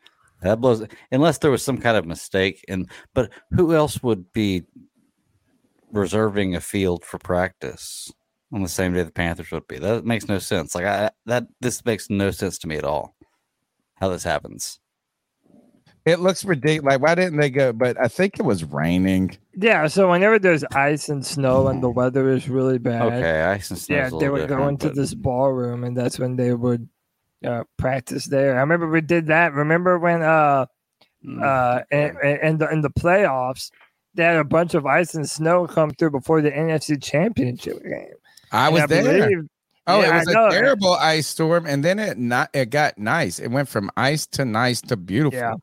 that 0.42 0.60
blows. 0.60 0.84
Unless 1.10 1.38
there 1.38 1.50
was 1.50 1.62
some 1.62 1.78
kind 1.78 1.96
of 1.96 2.04
mistake, 2.04 2.62
and 2.68 2.90
but 3.14 3.30
who 3.52 3.74
else 3.74 4.02
would 4.02 4.30
be 4.34 4.64
reserving 5.92 6.54
a 6.54 6.60
field 6.60 7.04
for 7.04 7.18
practice 7.18 8.12
on 8.52 8.62
the 8.62 8.68
same 8.68 8.92
day 8.94 9.02
the 9.02 9.10
Panthers 9.12 9.50
would 9.50 9.66
be? 9.68 9.78
That 9.78 10.04
makes 10.04 10.28
no 10.28 10.38
sense. 10.38 10.74
Like 10.74 10.84
I 10.84 11.10
that 11.26 11.46
this 11.60 11.84
makes 11.84 12.10
no 12.10 12.30
sense 12.30 12.58
to 12.58 12.68
me 12.68 12.76
at 12.76 12.84
all. 12.84 13.14
How 13.96 14.08
this 14.08 14.24
happens? 14.24 14.78
It 16.04 16.20
looks 16.20 16.44
ridiculous. 16.44 16.92
Like, 16.94 17.02
why 17.02 17.16
didn't 17.16 17.40
they 17.40 17.50
go? 17.50 17.72
But 17.72 17.98
I 18.00 18.06
think 18.06 18.38
it 18.38 18.42
was 18.44 18.62
raining. 18.62 19.36
Yeah, 19.56 19.88
so 19.88 20.08
whenever 20.08 20.38
there's 20.38 20.62
ice 20.72 21.08
and 21.08 21.26
snow 21.26 21.66
and 21.66 21.82
the 21.82 21.90
weather 21.90 22.30
is 22.30 22.48
really 22.48 22.78
bad, 22.78 23.02
Okay, 23.12 23.42
ice 23.42 23.70
and 23.70 23.78
snow's 23.78 23.96
yeah, 23.96 24.04
they 24.04 24.10
little 24.12 24.32
would 24.34 24.40
go 24.42 24.46
different, 24.56 24.70
into 24.84 24.86
but- 24.88 24.94
this 24.96 25.14
ballroom, 25.14 25.82
and 25.82 25.96
that's 25.96 26.20
when 26.20 26.36
they 26.36 26.54
would 26.54 26.88
uh, 27.44 27.64
practice 27.76 28.26
there. 28.26 28.56
I 28.56 28.60
remember 28.60 28.88
we 28.88 29.00
did 29.00 29.26
that. 29.26 29.52
Remember 29.54 29.98
when 29.98 30.22
uh 30.22 30.66
Mm. 31.24 31.42
uh 31.42 31.82
in, 31.90 32.38
in 32.46 32.58
the 32.58 32.70
in 32.70 32.82
the 32.82 32.90
playoffs 32.90 33.70
had 34.24 34.36
a 34.36 34.44
bunch 34.44 34.74
of 34.74 34.86
ice 34.86 35.14
and 35.14 35.28
snow 35.28 35.66
come 35.66 35.90
through 35.90 36.10
before 36.10 36.40
the 36.43 36.51
NFC 36.51 37.02
Championship 37.02 37.82
game. 37.82 38.06
I 38.52 38.66
And 38.66 38.74
was 38.74 38.86
there. 38.86 39.02
believe- 39.28 39.48
Oh, 39.88 40.01
Yeah, 40.01 40.16
it 40.16 40.18
was 40.26 40.34
know. 40.34 40.47
a 40.48 40.51
terrible 40.51 40.94
ice 40.94 41.28
storm, 41.28 41.64
and 41.64 41.84
then 41.84 42.01
it 42.01 42.18
not 42.18 42.51
it 42.52 42.70
got 42.70 42.98
nice. 42.98 43.38
It 43.38 43.52
went 43.52 43.68
from 43.68 43.88
ice 43.97 44.26
to 44.32 44.44
nice 44.44 44.80
to 44.80 44.97
beautiful. 44.97 45.38
Yeah. 45.38 45.55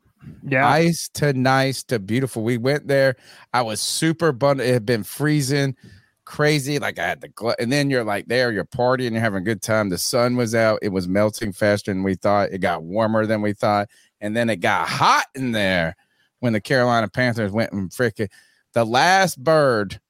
Yeah. 0.48 0.66
Ice 0.70 1.10
to 1.16 1.34
nice 1.34 1.84
to 1.84 2.00
beautiful. 2.00 2.42
We 2.42 2.56
went 2.58 2.88
there. 2.88 3.18
I 3.54 3.64
was 3.64 3.82
super 3.82 4.32
bundled. 4.32 4.70
It 4.70 4.72
had 4.72 4.86
been 4.86 5.04
freezing, 5.04 5.76
crazy. 6.24 6.80
Like 6.80 7.00
I 7.00 7.06
had 7.08 7.20
the 7.20 7.28
gl- 7.28 7.56
and 7.60 7.70
then 7.70 7.90
you're 7.90 8.06
like 8.06 8.28
there, 8.28 8.50
you're 8.54 8.64
partying, 8.64 9.12
you're 9.12 9.20
having 9.20 9.42
a 9.42 9.46
good 9.46 9.62
time. 9.62 9.90
The 9.90 9.98
sun 9.98 10.38
was 10.38 10.56
out. 10.56 10.80
It 10.82 10.90
was 10.94 11.06
melting 11.10 11.52
faster 11.52 11.92
than 11.92 12.04
we 12.04 12.16
thought. 12.16 12.52
It 12.54 12.60
got 12.60 12.84
warmer 12.84 13.26
than 13.26 13.42
we 13.42 13.52
thought, 13.52 13.90
and 14.22 14.38
then 14.38 14.50
it 14.50 14.58
got 14.62 14.88
hot 14.88 15.26
in 15.36 15.52
there 15.52 15.98
when 16.44 16.52
the 16.52 16.60
Carolina 16.60 17.08
Panthers 17.08 17.54
went 17.54 17.72
and 17.72 17.90
freaking 17.90 18.30
the 18.74 18.84
last 18.84 19.42
bird 19.42 20.02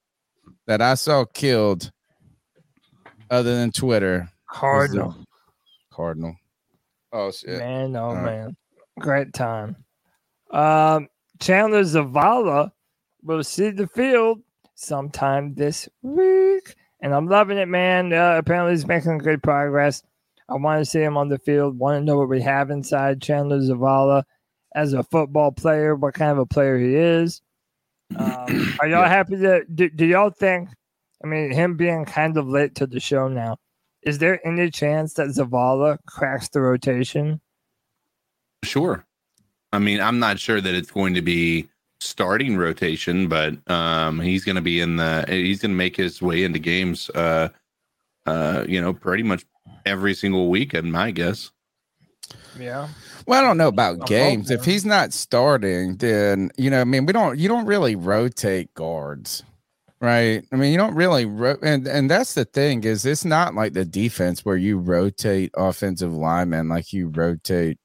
that 0.66 0.82
I 0.82 0.96
saw 0.96 1.26
killed, 1.26 1.92
other 3.30 3.56
than 3.56 3.72
Twitter, 3.72 4.28
Cardinal. 4.50 5.16
Cardinal. 5.92 6.36
Oh 7.12 7.30
shit. 7.30 7.60
Man, 7.60 7.96
oh 7.96 8.16
right. 8.16 8.26
man, 8.26 8.58
great 8.98 9.32
time. 9.36 9.76
Um, 10.50 11.08
Chandler 11.40 11.84
Zavala 11.84 12.72
will 13.22 13.44
see 13.44 13.70
the 13.70 13.86
field 13.86 14.42
sometime 14.74 15.54
this 15.54 15.88
week, 16.02 16.74
and 17.00 17.14
I'm 17.14 17.28
loving 17.28 17.60
it, 17.60 17.68
man. 17.68 18.12
Uh, 18.12 18.38
apparently, 18.40 18.74
he's 18.74 18.88
making 18.88 19.20
good 19.20 19.44
progress. 19.44 20.02
I 20.50 20.56
want 20.56 20.84
to 20.84 20.90
see 20.90 21.04
him 21.04 21.16
on 21.16 21.30
the 21.30 21.38
field. 21.38 21.78
Want 21.78 22.02
to 22.02 22.04
know 22.04 22.18
what 22.18 22.28
we 22.28 22.42
have 22.42 22.72
inside 22.72 23.22
Chandler 23.22 23.60
Zavala 23.60 24.24
as 24.76 24.94
a 24.94 25.04
football 25.04 25.52
player, 25.52 25.96
what 25.96 26.14
kind 26.14 26.32
of 26.32 26.38
a 26.40 26.46
player 26.46 26.78
he 26.78 26.96
is. 26.96 27.42
Um, 28.16 28.76
are 28.80 28.88
y'all 28.88 29.08
happy 29.08 29.36
that 29.36 29.76
Do, 29.76 29.90
do 29.90 30.06
y'all 30.06 30.30
think? 30.30 30.70
I 31.24 31.28
mean, 31.28 31.52
him 31.52 31.78
being 31.78 32.06
kind 32.06 32.38
of 32.38 32.48
late 32.48 32.76
to 32.76 32.88
the 32.88 33.00
show 33.00 33.28
now. 33.28 33.58
Is 34.02 34.18
there 34.18 34.46
any 34.46 34.70
chance 34.70 35.14
that 35.14 35.30
Zavala 35.30 35.98
cracks 36.06 36.50
the 36.50 36.60
rotation? 36.60 37.40
Sure. 38.64 39.06
I 39.72 39.80
mean, 39.80 40.02
I'm 40.02 40.20
not 40.20 40.40
sure 40.40 40.60
that 40.60 40.76
it's 40.76 40.92
going 40.92 41.14
to 41.14 41.22
be 41.22 41.70
starting 42.02 42.58
rotation, 42.58 43.28
but 43.28 43.56
um, 43.72 44.20
he's 44.20 44.44
going 44.44 44.58
to 44.58 44.62
be 44.62 44.82
in 44.82 44.98
the. 44.98 45.26
He's 45.28 45.62
going 45.62 45.72
to 45.72 45.78
make 45.78 45.96
his 45.96 46.22
way 46.22 46.44
into 46.44 46.60
games. 46.60 47.10
Uh, 47.12 47.50
uh, 48.26 48.66
you 48.68 48.82
know, 48.82 48.94
pretty 48.94 49.24
much 49.24 49.46
every 49.86 50.14
single 50.14 50.50
week, 50.50 50.74
weekend. 50.74 50.92
My 50.92 51.12
guess. 51.12 51.52
Yeah. 52.60 52.90
Well, 53.26 53.40
I 53.44 53.46
don't 53.48 53.58
know 53.58 53.68
about 53.68 54.06
games. 54.06 54.52
If 54.52 54.66
he's 54.66 54.86
not 54.86 55.14
starting, 55.14 55.98
then 55.98 56.52
you 56.58 56.70
know, 56.70 56.82
I 56.82 56.84
mean, 56.84 57.06
we 57.06 57.14
don't. 57.14 57.38
You 57.40 57.48
don't 57.48 57.66
really 57.66 57.96
rotate 57.96 58.74
guards, 58.74 59.44
right? 60.02 60.44
I 60.52 60.56
mean, 60.56 60.72
you 60.72 60.78
don't 60.78 60.96
really, 60.96 61.26
ro- 61.26 61.58
and 61.62 61.88
and 61.88 62.10
that's 62.10 62.34
the 62.34 62.46
thing 62.46 62.84
is, 62.84 63.06
it's 63.06 63.26
not 63.26 63.56
like 63.56 63.74
the 63.74 63.86
defense 63.86 64.44
where 64.46 64.58
you 64.58 64.78
rotate 64.78 65.52
offensive 65.56 66.14
linemen 66.14 66.70
like 66.70 66.94
you 66.94 67.08
rotate 67.08 67.78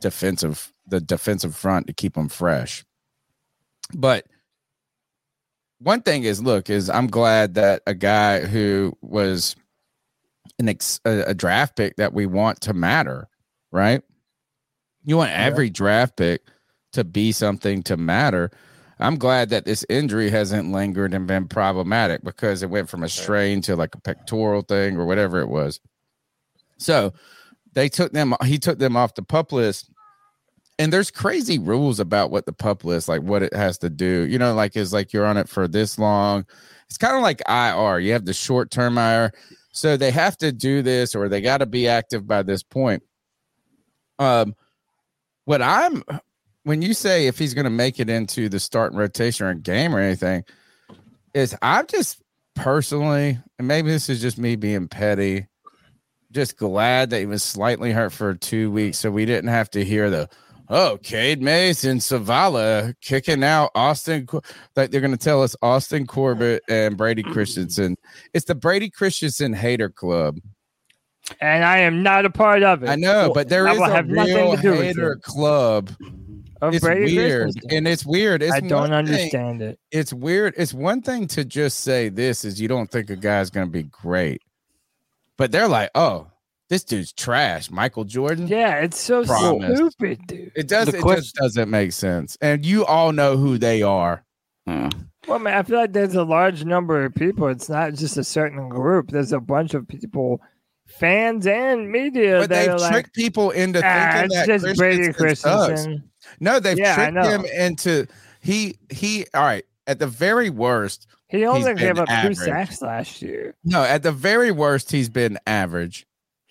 defensive 0.00 0.72
the 0.86 1.00
defensive 1.00 1.54
front 1.56 1.86
to 1.86 1.92
keep 1.92 2.14
them 2.14 2.28
fresh. 2.28 2.84
But 3.94 4.26
one 5.78 6.02
thing 6.02 6.24
is, 6.24 6.42
look, 6.42 6.70
is 6.70 6.90
I'm 6.90 7.06
glad 7.06 7.54
that 7.54 7.82
a 7.86 7.94
guy 7.94 8.40
who 8.40 8.92
was 9.00 9.56
an 10.58 10.68
ex, 10.68 11.00
a, 11.04 11.24
a 11.28 11.34
draft 11.34 11.76
pick 11.76 11.96
that 11.96 12.12
we 12.12 12.26
want 12.26 12.60
to 12.62 12.74
matter, 12.74 13.28
right? 13.72 14.02
You 15.04 15.16
want 15.16 15.32
every 15.32 15.70
draft 15.70 16.16
pick 16.16 16.42
to 16.92 17.04
be 17.04 17.32
something 17.32 17.82
to 17.84 17.96
matter. 17.96 18.50
I'm 19.00 19.16
glad 19.16 19.48
that 19.50 19.64
this 19.64 19.84
injury 19.88 20.30
hasn't 20.30 20.70
lingered 20.70 21.12
and 21.12 21.26
been 21.26 21.48
problematic 21.48 22.22
because 22.22 22.62
it 22.62 22.70
went 22.70 22.88
from 22.88 23.02
a 23.02 23.08
strain 23.08 23.60
to 23.62 23.74
like 23.74 23.94
a 23.94 24.00
pectoral 24.00 24.62
thing 24.62 24.96
or 24.96 25.06
whatever 25.06 25.40
it 25.40 25.48
was. 25.48 25.80
So 26.76 27.12
they 27.72 27.88
took 27.88 28.12
them, 28.12 28.34
he 28.44 28.58
took 28.58 28.78
them 28.78 28.96
off 28.96 29.14
the 29.14 29.22
pup 29.22 29.52
list. 29.52 29.90
And 30.78 30.92
there's 30.92 31.10
crazy 31.10 31.58
rules 31.58 32.00
about 32.00 32.30
what 32.30 32.46
the 32.46 32.52
pup 32.52 32.84
list, 32.84 33.08
like 33.08 33.22
what 33.22 33.42
it 33.42 33.54
has 33.54 33.78
to 33.78 33.90
do. 33.90 34.26
You 34.28 34.38
know, 34.38 34.54
like 34.54 34.76
is 34.76 34.92
like 34.92 35.12
you're 35.12 35.26
on 35.26 35.36
it 35.36 35.48
for 35.48 35.68
this 35.68 35.98
long. 35.98 36.46
It's 36.88 36.98
kind 36.98 37.16
of 37.16 37.22
like 37.22 37.42
IR. 37.48 37.98
You 37.98 38.12
have 38.12 38.24
the 38.24 38.32
short 38.32 38.70
term 38.70 38.98
IR. 38.98 39.32
So 39.72 39.96
they 39.96 40.10
have 40.10 40.36
to 40.38 40.52
do 40.52 40.82
this 40.82 41.14
or 41.14 41.28
they 41.28 41.40
got 41.40 41.58
to 41.58 41.66
be 41.66 41.88
active 41.88 42.26
by 42.26 42.42
this 42.42 42.62
point. 42.62 43.02
Um, 44.22 44.54
what 45.44 45.60
I'm 45.60 46.04
when 46.64 46.82
you 46.82 46.94
say 46.94 47.26
if 47.26 47.38
he's 47.38 47.54
going 47.54 47.64
to 47.64 47.70
make 47.70 47.98
it 47.98 48.08
into 48.08 48.48
the 48.48 48.60
starting 48.60 48.98
rotation 48.98 49.46
or 49.46 49.54
game 49.54 49.94
or 49.94 50.00
anything, 50.00 50.44
is 51.34 51.56
I'm 51.62 51.86
just 51.86 52.22
personally, 52.54 53.38
and 53.58 53.68
maybe 53.68 53.90
this 53.90 54.08
is 54.08 54.20
just 54.20 54.38
me 54.38 54.56
being 54.56 54.88
petty, 54.88 55.46
just 56.30 56.56
glad 56.56 57.10
that 57.10 57.20
he 57.20 57.26
was 57.26 57.42
slightly 57.42 57.92
hurt 57.92 58.12
for 58.12 58.34
two 58.34 58.70
weeks, 58.70 58.98
so 58.98 59.10
we 59.10 59.24
didn't 59.24 59.50
have 59.50 59.70
to 59.70 59.84
hear 59.84 60.08
the 60.08 60.28
oh 60.68 60.98
Cade 61.02 61.42
Mason 61.42 61.98
Zavala 61.98 62.94
kicking 63.00 63.42
out 63.42 63.70
Austin. 63.74 64.28
Like 64.76 64.90
they're 64.90 65.00
going 65.00 65.10
to 65.10 65.16
tell 65.16 65.42
us 65.42 65.56
Austin 65.62 66.06
Corbett 66.06 66.62
and 66.68 66.96
Brady 66.96 67.22
Christensen. 67.22 67.96
It's 68.32 68.46
the 68.46 68.54
Brady 68.54 68.88
Christensen 68.88 69.52
hater 69.52 69.90
club. 69.90 70.38
And 71.40 71.64
I 71.64 71.78
am 71.78 72.02
not 72.02 72.24
a 72.26 72.30
part 72.30 72.62
of 72.62 72.82
it. 72.82 72.88
I 72.88 72.96
know, 72.96 73.30
but 73.34 73.48
there 73.48 73.68
I 73.68 73.72
is 73.72 73.78
will 73.78 73.84
a 73.86 74.02
real 74.02 74.56
to 74.56 74.62
do 74.62 74.70
with 74.72 74.80
hater 74.82 75.16
club. 75.22 75.90
Of 76.60 76.74
it's 76.74 76.84
Brady 76.84 77.16
weird, 77.16 77.42
Christensen. 77.44 77.76
and 77.76 77.88
it's 77.88 78.06
weird. 78.06 78.42
It's 78.42 78.52
I 78.52 78.60
don't 78.60 78.70
one 78.70 78.88
thing- 78.90 78.94
understand 79.14 79.62
it. 79.62 79.80
It's 79.90 80.12
weird. 80.12 80.54
It's 80.56 80.72
one 80.72 81.02
thing 81.02 81.26
to 81.28 81.44
just 81.44 81.80
say 81.80 82.08
this 82.08 82.44
is 82.44 82.60
you 82.60 82.68
don't 82.68 82.88
think 82.90 83.10
a 83.10 83.16
guy's 83.16 83.50
going 83.50 83.66
to 83.66 83.70
be 83.72 83.82
great, 83.84 84.42
but 85.36 85.50
they're 85.50 85.66
like, 85.68 85.90
oh, 85.96 86.28
this 86.68 86.84
dude's 86.84 87.12
trash. 87.12 87.68
Michael 87.70 88.04
Jordan. 88.04 88.46
Yeah, 88.46 88.76
it's 88.76 88.98
so 89.00 89.24
Promise. 89.24 89.76
stupid, 89.76 90.20
dude. 90.28 90.52
It 90.54 90.68
does. 90.68 90.86
The 90.88 90.98
It 90.98 91.02
question- 91.02 91.22
just 91.24 91.34
doesn't 91.36 91.68
make 91.70 91.90
sense, 91.92 92.38
and 92.40 92.64
you 92.64 92.84
all 92.86 93.12
know 93.12 93.36
who 93.36 93.58
they 93.58 93.82
are. 93.82 94.22
Hmm. 94.66 94.88
Well, 95.26 95.38
man, 95.40 95.54
I 95.58 95.62
feel 95.64 95.78
like 95.78 95.92
there's 95.92 96.14
a 96.14 96.24
large 96.24 96.64
number 96.64 97.04
of 97.04 97.14
people. 97.14 97.48
It's 97.48 97.68
not 97.68 97.94
just 97.94 98.16
a 98.16 98.24
certain 98.24 98.68
group. 98.68 99.10
There's 99.10 99.32
a 99.32 99.40
bunch 99.40 99.74
of 99.74 99.86
people, 99.88 100.40
fans 100.98 101.46
and 101.46 101.90
media 101.90 102.40
But 102.40 102.48
that 102.50 102.66
they've 102.66 102.74
are 102.74 102.78
like, 102.78 103.12
people 103.12 103.50
into 103.50 103.80
"Ah, 103.84 104.12
thinking 104.22 104.24
it's 104.38 104.46
that 104.46 104.60
just 104.68 104.78
Brady 104.78 105.12
Christensen 105.12 105.36
sucks." 105.36 105.66
Christensen. 105.68 106.10
No, 106.40 106.60
they've 106.60 106.78
Yeah, 106.78 106.94
tricked 107.10 107.26
him 107.26 107.44
into 107.46 108.06
he 108.40 108.76
he. 108.90 109.26
All 109.34 109.42
right, 109.42 109.64
at 109.86 109.98
the 109.98 110.06
very 110.06 110.50
worst, 110.50 111.06
He 111.28 111.38
he's 111.38 111.46
only 111.48 111.74
gave 111.74 111.98
up 111.98 112.08
average. 112.10 112.38
two 112.38 112.44
sacks 112.44 112.80
last 112.82 113.22
year, 113.22 113.54
No, 113.64 113.82
at 113.82 114.02
the 114.02 114.12
very 114.12 114.50
worst, 114.50 114.90
he's 114.90 115.08
been 115.08 115.38
average. 115.46 116.06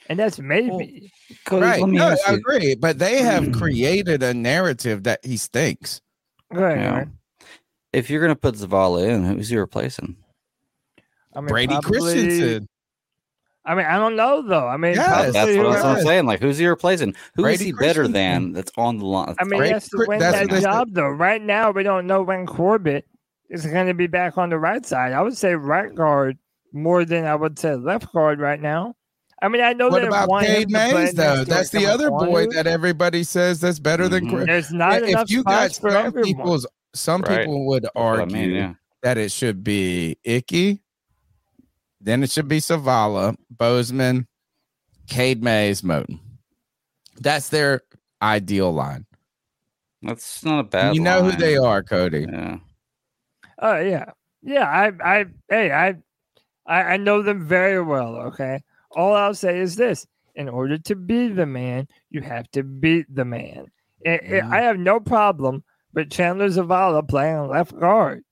and 0.09 0.19
that's 0.19 0.39
maybe. 0.39 1.11
right. 1.51 1.81
No, 1.85 2.15
I 2.27 2.33
agree. 2.33 2.75
But 2.75 2.99
they 2.99 3.21
have 3.21 3.51
created 3.53 4.23
a 4.23 4.33
narrative 4.33 5.03
that 5.03 5.23
he 5.25 5.37
stinks. 5.37 6.01
Right. 6.51 6.77
Yeah. 6.77 6.97
right. 6.97 7.07
If 7.93 8.09
you're 8.09 8.21
gonna 8.21 8.35
put 8.35 8.55
Zavala 8.55 9.07
in, 9.07 9.25
who's 9.25 9.49
he 9.49 9.57
replacing? 9.57 10.15
I 11.33 11.39
mean, 11.41 11.47
Brady 11.47 11.73
probably- 11.73 11.99
Christensen. 11.99 12.67
I 13.65 13.75
mean, 13.75 13.85
I 13.85 13.97
don't 13.97 14.15
know 14.15 14.41
though. 14.41 14.67
I 14.67 14.77
mean, 14.77 14.95
Yes. 14.95 15.33
That's 15.33 15.55
what 15.55 15.65
whoever- 15.65 15.83
I'm 15.87 16.01
saying. 16.03 16.25
Like, 16.25 16.39
who's 16.41 16.57
he 16.57 16.65
replacing? 16.67 17.15
Who 17.35 17.45
is 17.45 17.57
Brady 17.59 17.65
he 17.65 17.71
better 17.73 18.01
Christensen. 18.01 18.11
than? 18.13 18.51
That's 18.53 18.71
on 18.77 18.97
the 18.97 19.05
line. 19.05 19.35
I 19.39 19.43
mean, 19.43 19.59
Brady 19.59 19.67
he 19.67 19.73
has 19.73 19.89
to 19.89 20.05
win 20.07 20.19
that's 20.19 20.33
that 20.35 20.41
what 20.43 20.49
they 20.49 20.55
said. 20.61 20.63
job 20.63 20.87
though. 20.93 21.09
Right 21.09 21.41
now, 21.41 21.71
we 21.71 21.83
don't 21.83 22.07
know 22.07 22.23
when 22.23 22.47
Corbett 22.47 23.05
is 23.49 23.65
going 23.65 23.87
to 23.87 23.93
be 23.93 24.07
back 24.07 24.37
on 24.37 24.49
the 24.49 24.57
right 24.57 24.83
side. 24.85 25.13
I 25.13 25.21
would 25.21 25.37
say 25.37 25.53
right 25.55 25.93
guard 25.93 26.37
more 26.73 27.05
than 27.05 27.25
I 27.25 27.35
would 27.35 27.59
say 27.59 27.75
left 27.75 28.11
guard 28.13 28.39
right 28.39 28.59
now. 28.61 28.95
I 29.43 29.47
mean, 29.47 29.61
I 29.61 29.73
know 29.73 29.89
What 29.89 30.01
they 30.03 30.07
about 30.07 30.29
want 30.29 30.45
him 30.45 30.55
Cade 30.55 30.69
Mays 30.71 31.13
though? 31.13 31.35
next 31.37 31.49
That's 31.49 31.69
the 31.69 31.79
Kevin 31.79 31.91
other 31.91 32.09
boy 32.11 32.45
that 32.53 32.67
everybody 32.67 33.23
says 33.23 33.59
that's 33.59 33.79
better 33.79 34.07
than. 34.07 34.29
Chris. 34.29 34.45
There's 34.45 34.71
not 34.71 35.01
Yeah, 35.01 35.07
enough 35.09 35.23
if 35.23 35.31
you 35.31 35.43
got 35.43 35.71
for 35.75 35.89
some 35.91 36.05
everyone. 36.05 36.23
people's, 36.23 36.67
some 36.93 37.21
Right. 37.23 37.39
people 37.39 37.65
would 37.67 37.83
That's 37.83 37.95
what 37.95 38.01
I 38.03 38.07
argue 38.21 38.35
mean, 38.37 38.49
yeah. 38.51 38.73
that 39.03 39.17
it 39.17 39.31
should 39.31 39.63
be 39.63 40.17
Icky, 40.23 40.81
then 42.01 42.23
it 42.23 42.31
should 42.31 42.47
be 42.47 42.57
Zavala, 42.57 43.35
Bozeman, 43.49 44.27
Cade 45.07 45.43
Mays, 45.43 45.81
Moton. 45.81 46.19
That's 47.19 47.49
their 47.49 47.81
ideal 48.21 48.71
line. 48.73 49.05
That's 50.01 50.43
not 50.43 50.59
a 50.59 50.63
bad. 50.63 50.95
you 50.95 51.01
know 51.01 51.21
who 51.23 51.31
they 51.33 51.57
are, 51.57 51.83
Cody. 51.83 52.25
Yeah. 52.29 52.57
Oh 53.59 53.77
yeah, 53.77 54.05
yeah. 54.41 54.67
I, 54.67 54.91
I, 55.19 55.25
hey, 55.49 55.71
I, 55.71 55.89
I, 56.65 56.93
I 56.93 56.97
know 56.97 57.21
them 57.21 57.45
very 57.45 57.81
well. 57.81 58.15
Okay. 58.27 58.59
All 58.91 59.13
I'll 59.13 59.35
say 59.35 59.59
is 59.59 59.75
this: 59.75 60.07
in 60.35 60.49
order 60.49 60.77
to 60.79 60.95
be 60.95 61.27
the 61.27 61.45
man, 61.45 61.87
you 62.09 62.21
have 62.21 62.49
to 62.51 62.63
beat 62.63 63.05
the 63.13 63.25
man. 63.25 63.67
I- 64.05 64.09
I- 64.31 64.57
I 64.57 64.61
have 64.61 64.79
no 64.79 64.99
problem 64.99 65.63
with 65.93 66.09
Chandler 66.09 66.47
Zavala 66.47 67.07
playing 67.07 67.49
left 67.49 67.77
guard, 67.79 68.23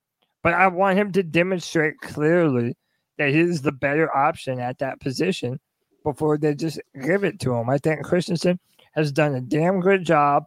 but 0.41 0.53
I 0.55 0.67
want 0.67 0.97
him 0.97 1.11
to 1.11 1.21
demonstrate 1.21 1.99
clearly 1.99 2.75
that 3.19 3.29
he's 3.29 3.61
the 3.61 3.71
better 3.71 4.15
option 4.15 4.59
at 4.59 4.79
that 4.79 4.99
position 4.99 5.59
before 6.03 6.37
they 6.37 6.55
just 6.55 6.79
give 7.05 7.23
it 7.23 7.39
to 7.41 7.53
him. 7.53 7.69
I 7.69 7.77
think 7.77 8.03
Christensen 8.03 8.59
has 8.93 9.11
done 9.11 9.35
a 9.35 9.41
damn 9.41 9.81
good 9.81 10.05
job, 10.05 10.45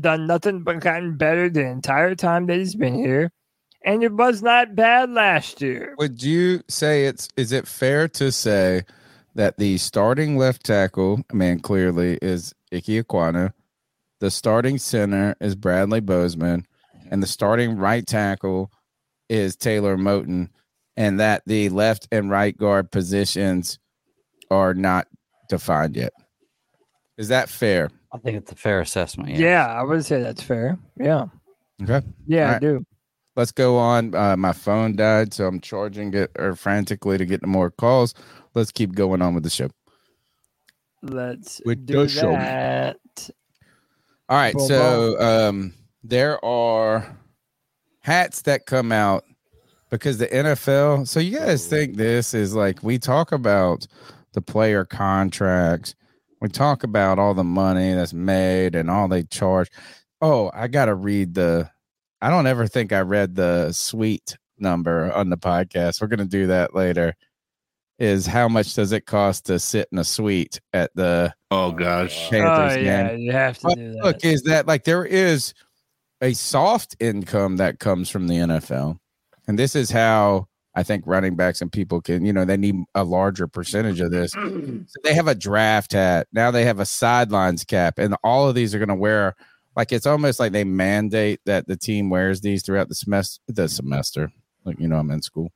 done 0.00 0.26
nothing 0.26 0.64
but 0.64 0.80
gotten 0.80 1.16
better 1.16 1.48
the 1.48 1.64
entire 1.64 2.14
time 2.14 2.46
that 2.46 2.56
he's 2.56 2.74
been 2.74 2.94
here, 2.94 3.30
and 3.84 4.02
it 4.02 4.12
was 4.12 4.42
not 4.42 4.74
bad 4.74 5.10
last 5.10 5.60
year. 5.60 5.94
Would 5.98 6.22
you 6.22 6.62
say 6.68 7.04
it's 7.04 7.28
is 7.36 7.52
it 7.52 7.68
fair 7.68 8.08
to 8.08 8.32
say 8.32 8.82
that 9.34 9.58
the 9.58 9.76
starting 9.76 10.38
left 10.38 10.64
tackle, 10.64 11.22
I 11.30 11.34
mean, 11.34 11.60
clearly 11.60 12.18
is 12.22 12.54
Ike 12.72 12.84
Ekwonu, 12.84 13.52
the 14.20 14.30
starting 14.30 14.78
center 14.78 15.36
is 15.40 15.54
Bradley 15.54 16.00
Bozeman, 16.00 16.66
and 17.10 17.22
the 17.22 17.26
starting 17.26 17.76
right 17.76 18.06
tackle 18.06 18.70
is 19.28 19.56
Taylor 19.56 19.98
Moton, 19.98 20.48
and 20.96 21.20
that 21.20 21.42
the 21.46 21.68
left 21.70 22.08
and 22.12 22.30
right 22.30 22.56
guard 22.56 22.90
positions 22.90 23.78
are 24.50 24.74
not 24.74 25.06
defined 25.48 25.96
yet. 25.96 26.12
Is 27.16 27.28
that 27.28 27.48
fair? 27.48 27.90
I 28.12 28.18
think 28.18 28.36
it's 28.36 28.52
a 28.52 28.56
fair 28.56 28.80
assessment. 28.80 29.30
Yeah, 29.30 29.66
I 29.66 29.82
would 29.82 30.04
say 30.04 30.22
that's 30.22 30.42
fair. 30.42 30.78
Yeah. 30.98 31.26
Okay. 31.82 32.02
Yeah, 32.26 32.48
All 32.50 32.54
I 32.54 32.58
do. 32.58 32.86
Let's 33.36 33.50
go 33.52 33.76
on. 33.76 34.14
Uh, 34.14 34.36
my 34.36 34.52
phone 34.52 34.94
died, 34.94 35.34
so 35.34 35.46
I'm 35.46 35.60
charging 35.60 36.14
it 36.14 36.30
or 36.38 36.54
frantically 36.54 37.18
to 37.18 37.26
get 37.26 37.44
more 37.44 37.70
calls. 37.70 38.14
Let's 38.54 38.70
keep 38.70 38.94
going 38.94 39.20
on 39.22 39.34
with 39.34 39.42
the 39.42 39.50
show. 39.50 39.68
Let's 41.02 41.60
With 41.66 41.84
do 41.84 42.04
the 42.04 42.08
show. 42.08 42.30
that. 42.30 42.96
All 44.28 44.38
right, 44.38 44.54
Boom, 44.54 44.66
so 44.68 45.20
um, 45.20 45.74
there 46.02 46.42
are 46.44 47.18
hats 48.00 48.42
that 48.42 48.66
come 48.66 48.92
out 48.92 49.24
because 49.94 50.18
the 50.18 50.26
NFL. 50.28 51.06
So 51.08 51.20
you 51.20 51.38
guys 51.38 51.66
think 51.66 51.96
this 51.96 52.34
is 52.34 52.54
like 52.54 52.82
we 52.82 52.98
talk 52.98 53.32
about 53.32 53.86
the 54.32 54.42
player 54.42 54.84
contracts, 54.84 55.94
we 56.40 56.48
talk 56.48 56.82
about 56.82 57.18
all 57.18 57.34
the 57.34 57.44
money 57.44 57.94
that's 57.94 58.12
made 58.12 58.74
and 58.74 58.90
all 58.90 59.08
they 59.08 59.22
charge. 59.24 59.70
Oh, 60.20 60.50
I 60.54 60.68
got 60.68 60.86
to 60.86 60.94
read 60.94 61.34
the. 61.34 61.70
I 62.20 62.30
don't 62.30 62.46
ever 62.46 62.66
think 62.66 62.92
I 62.92 63.00
read 63.00 63.34
the 63.34 63.72
suite 63.72 64.36
number 64.58 65.12
on 65.12 65.30
the 65.30 65.36
podcast. 65.36 66.00
We're 66.00 66.08
gonna 66.08 66.24
do 66.24 66.46
that 66.48 66.74
later. 66.74 67.14
Is 67.98 68.26
how 68.26 68.48
much 68.48 68.74
does 68.74 68.90
it 68.92 69.06
cost 69.06 69.46
to 69.46 69.58
sit 69.58 69.88
in 69.92 69.98
a 69.98 70.04
suite 70.04 70.60
at 70.72 70.90
the 70.94 71.32
oh 71.50 71.70
gosh 71.70 72.28
Panthers 72.28 72.76
oh, 72.76 72.80
yeah, 72.80 73.10
game? 73.10 73.18
you 73.20 73.32
have 73.32 73.58
to 73.58 73.62
But 73.62 73.74
do 73.76 73.92
that. 73.92 74.04
look, 74.04 74.24
is 74.24 74.42
that 74.42 74.66
like 74.66 74.84
there 74.84 75.04
is 75.04 75.54
a 76.20 76.32
soft 76.32 76.96
income 76.98 77.56
that 77.58 77.78
comes 77.78 78.08
from 78.10 78.26
the 78.26 78.34
NFL, 78.36 78.98
and 79.46 79.58
this 79.58 79.76
is 79.76 79.90
how 79.90 80.48
I 80.74 80.82
think 80.82 81.04
running 81.06 81.36
backs 81.36 81.60
and 81.60 81.70
people 81.70 82.00
can, 82.00 82.24
you 82.24 82.32
know, 82.32 82.44
they 82.44 82.56
need 82.56 82.76
a 82.94 83.04
larger 83.04 83.46
percentage 83.46 84.00
of 84.00 84.10
this. 84.10 84.34
So 84.86 85.00
they 85.02 85.14
have 85.14 85.28
a 85.28 85.34
draft 85.34 85.92
hat 85.92 86.26
now. 86.32 86.50
They 86.50 86.64
have 86.64 86.80
a 86.80 86.84
sidelines 86.84 87.64
cap, 87.64 87.98
and 87.98 88.16
all 88.22 88.48
of 88.48 88.54
these 88.54 88.74
are 88.74 88.78
going 88.78 88.88
to 88.88 88.94
wear 88.94 89.34
like 89.76 89.92
it's 89.92 90.06
almost 90.06 90.40
like 90.40 90.52
they 90.52 90.64
mandate 90.64 91.40
that 91.46 91.66
the 91.66 91.76
team 91.76 92.10
wears 92.10 92.40
these 92.40 92.62
throughout 92.62 92.88
the 92.88 92.94
semester. 92.94 93.40
The 93.48 93.68
semester, 93.68 94.32
like 94.64 94.78
you 94.78 94.88
know, 94.88 94.96
I'm 94.96 95.10
in 95.10 95.22
school. 95.22 95.52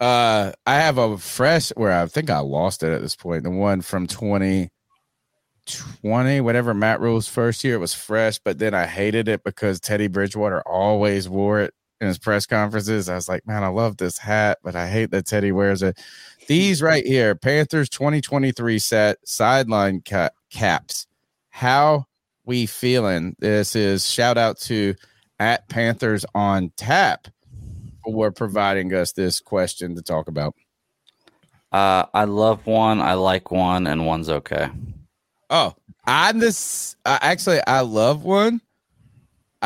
Uh, 0.00 0.52
I 0.66 0.74
have 0.74 0.98
a 0.98 1.16
fresh 1.16 1.70
where 1.70 1.92
I 1.92 2.06
think 2.06 2.30
I 2.30 2.40
lost 2.40 2.82
it 2.82 2.92
at 2.92 3.00
this 3.00 3.16
point. 3.16 3.44
The 3.44 3.50
one 3.50 3.80
from 3.80 4.06
2020, 4.06 6.40
whatever 6.40 6.74
Matt 6.74 7.00
Rhule's 7.00 7.28
first 7.28 7.64
year, 7.64 7.76
it 7.76 7.78
was 7.78 7.94
fresh, 7.94 8.38
but 8.38 8.58
then 8.58 8.74
I 8.74 8.86
hated 8.86 9.28
it 9.28 9.42
because 9.42 9.80
Teddy 9.80 10.08
Bridgewater 10.08 10.60
always 10.62 11.28
wore 11.28 11.60
it 11.60 11.72
in 12.00 12.08
his 12.08 12.18
press 12.18 12.46
conferences. 12.46 13.08
I 13.08 13.14
was 13.14 13.28
like, 13.28 13.46
man, 13.46 13.64
I 13.64 13.68
love 13.68 13.96
this 13.96 14.18
hat, 14.18 14.58
but 14.62 14.76
I 14.76 14.88
hate 14.88 15.10
that 15.12 15.26
Teddy 15.26 15.52
wears 15.52 15.82
it. 15.82 15.98
These 16.46 16.82
right 16.82 17.04
here, 17.04 17.34
Panthers 17.34 17.88
2023 17.88 18.78
set 18.78 19.18
sideline 19.24 20.02
ca- 20.06 20.30
caps. 20.50 21.06
How 21.50 22.06
we 22.44 22.66
feeling? 22.66 23.34
This 23.38 23.74
is 23.74 24.08
shout 24.08 24.38
out 24.38 24.58
to 24.60 24.94
at 25.38 25.68
Panthers 25.68 26.24
on 26.34 26.72
tap 26.76 27.28
for 28.04 28.30
providing 28.30 28.92
us 28.94 29.12
this 29.12 29.40
question 29.40 29.96
to 29.96 30.02
talk 30.02 30.28
about. 30.28 30.54
Uh, 31.72 32.04
I 32.14 32.24
love 32.24 32.66
one. 32.66 33.00
I 33.00 33.14
like 33.14 33.50
one, 33.50 33.86
and 33.86 34.06
one's 34.06 34.28
okay. 34.28 34.68
Oh, 35.50 35.74
I'm 36.06 36.38
this. 36.38 36.96
Uh, 37.04 37.18
actually, 37.20 37.60
I 37.66 37.80
love 37.80 38.22
one. 38.22 38.60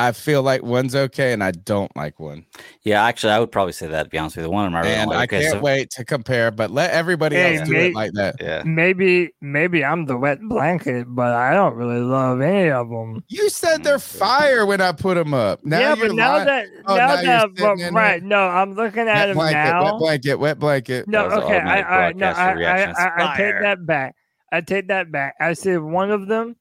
I 0.00 0.12
feel 0.12 0.42
like 0.42 0.62
one's 0.62 0.96
okay, 0.96 1.34
and 1.34 1.44
I 1.44 1.50
don't 1.50 1.94
like 1.94 2.18
one. 2.18 2.46
Yeah, 2.82 3.04
actually, 3.04 3.34
I 3.34 3.38
would 3.38 3.52
probably 3.52 3.74
say 3.74 3.86
that. 3.88 4.04
To 4.04 4.08
be 4.08 4.16
honest 4.16 4.36
with 4.36 4.44
you, 4.44 4.48
the 4.48 4.54
one 4.54 4.64
of 4.64 4.72
my 4.72 4.80
And 4.86 5.10
like. 5.10 5.18
I 5.18 5.22
okay, 5.24 5.42
can't 5.42 5.52
so- 5.54 5.60
wait 5.60 5.90
to 5.90 6.04
compare. 6.06 6.50
But 6.50 6.70
let 6.70 6.90
everybody 6.92 7.36
Hey, 7.36 7.58
else 7.58 7.68
do 7.68 7.74
mate. 7.74 7.86
it 7.88 7.94
like 7.94 8.12
that. 8.14 8.36
Yeah. 8.40 8.62
Maybe 8.64 9.30
maybe 9.42 9.84
I'm 9.84 10.06
the 10.06 10.16
wet 10.16 10.40
blanket, 10.40 11.04
but 11.08 11.34
I 11.34 11.52
don't 11.52 11.74
really 11.74 12.00
love 12.00 12.40
any 12.40 12.70
of 12.70 12.88
them. 12.88 13.22
You 13.28 13.50
said 13.50 13.84
they're 13.84 13.98
mm. 13.98 14.18
fire 14.18 14.64
when 14.64 14.80
I 14.80 14.92
put 14.92 15.16
them 15.16 15.34
up. 15.34 15.64
Now 15.64 15.80
yeah, 15.80 15.94
you're 15.94 16.08
but 16.08 16.16
now 16.16 16.32
lying. 16.32 16.46
that 16.46 16.66
Oh, 16.86 16.96
now, 16.96 17.06
now 17.06 17.14
you're 17.14 17.24
that 17.24 17.50
but, 17.56 17.92
right, 17.92 18.22
no, 18.22 18.38
I'm 18.48 18.74
looking 18.74 19.06
at 19.06 19.14
Wet 19.14 19.26
them 19.28 19.36
blanket, 19.36 19.70
now. 19.70 19.84
wet 19.84 19.98
blanket, 19.98 20.34
wet 20.36 20.58
blanket. 20.58 21.08
No, 21.08 21.26
okay, 21.26 21.58
I, 21.58 21.82
automatic 21.82 22.36
I 22.36 22.54
no, 22.54 22.70
I, 22.70 22.92
I. 22.92 22.92
I, 22.92 23.32
I 23.32 23.36
take 23.36 23.60
that 23.60 23.86
back. 23.86 24.14
I 24.50 24.60
take 24.62 24.88
that 24.88 25.12
back. 25.12 25.34
I 25.40 25.52
said 25.52 25.80
one 25.80 26.10
of 26.10 26.26
them 26.26 26.56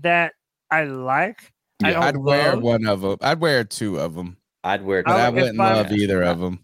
that 0.00 0.32
I 0.70 0.84
like. 0.84 1.52
I 1.82 1.88
Yeah, 1.88 1.94
don't 1.94 2.02
I'd 2.04 2.16
wear 2.16 2.58
one 2.58 2.86
of 2.86 3.00
them. 3.00 3.16
I'd 3.20 3.40
wear 3.40 3.64
two 3.64 3.98
of 3.98 4.14
them, 4.14 4.36
I'd 4.64 4.82
wear. 4.84 5.02
but 5.02 5.12
I 5.12 5.26
I, 5.26 5.28
would- 5.30 5.38
if 5.38 5.42
wouldn't 5.44 5.60
I- 5.60 5.74
love 5.74 5.92
either 5.92 6.22
of 6.22 6.38
them. 6.40 6.60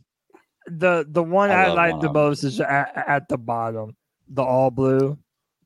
The 0.69 1.07
the 1.09 1.23
one 1.23 1.51
I 1.51 1.67
I, 1.67 1.73
like 1.75 2.01
the 2.01 2.13
most 2.13 2.43
is 2.43 2.61
at, 2.61 2.91
at 3.07 3.29
the 3.29 3.39
bottom, 3.39 3.97
the 4.29 4.43
all 4.43 4.71
blue. 4.71 5.17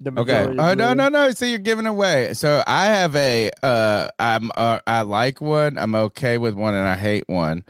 The 0.03 0.11
Okay. 0.11 0.33
majority 0.33 0.59
Oh 0.59 0.75
no, 0.75 0.75
blue. 0.75 0.95
no, 0.95 1.09
no. 1.09 1.09
no! 1.27 1.31
So 1.33 1.45
you're 1.47 1.59
giving 1.59 1.87
away. 1.87 2.33
So 2.35 2.63
I 2.67 2.87
have 2.87 3.15
a 3.17 3.51
uh 3.63 4.09
I'm 4.19 4.51
uh, 4.57 4.81
I 4.87 5.03
like 5.03 5.41
one, 5.41 5.79
I'm 5.79 5.95
okay 5.95 6.37
with 6.39 6.55
one, 6.55 6.75
and 6.75 6.87
I 6.87 6.97
hate 6.97 7.25
one. 7.29 7.65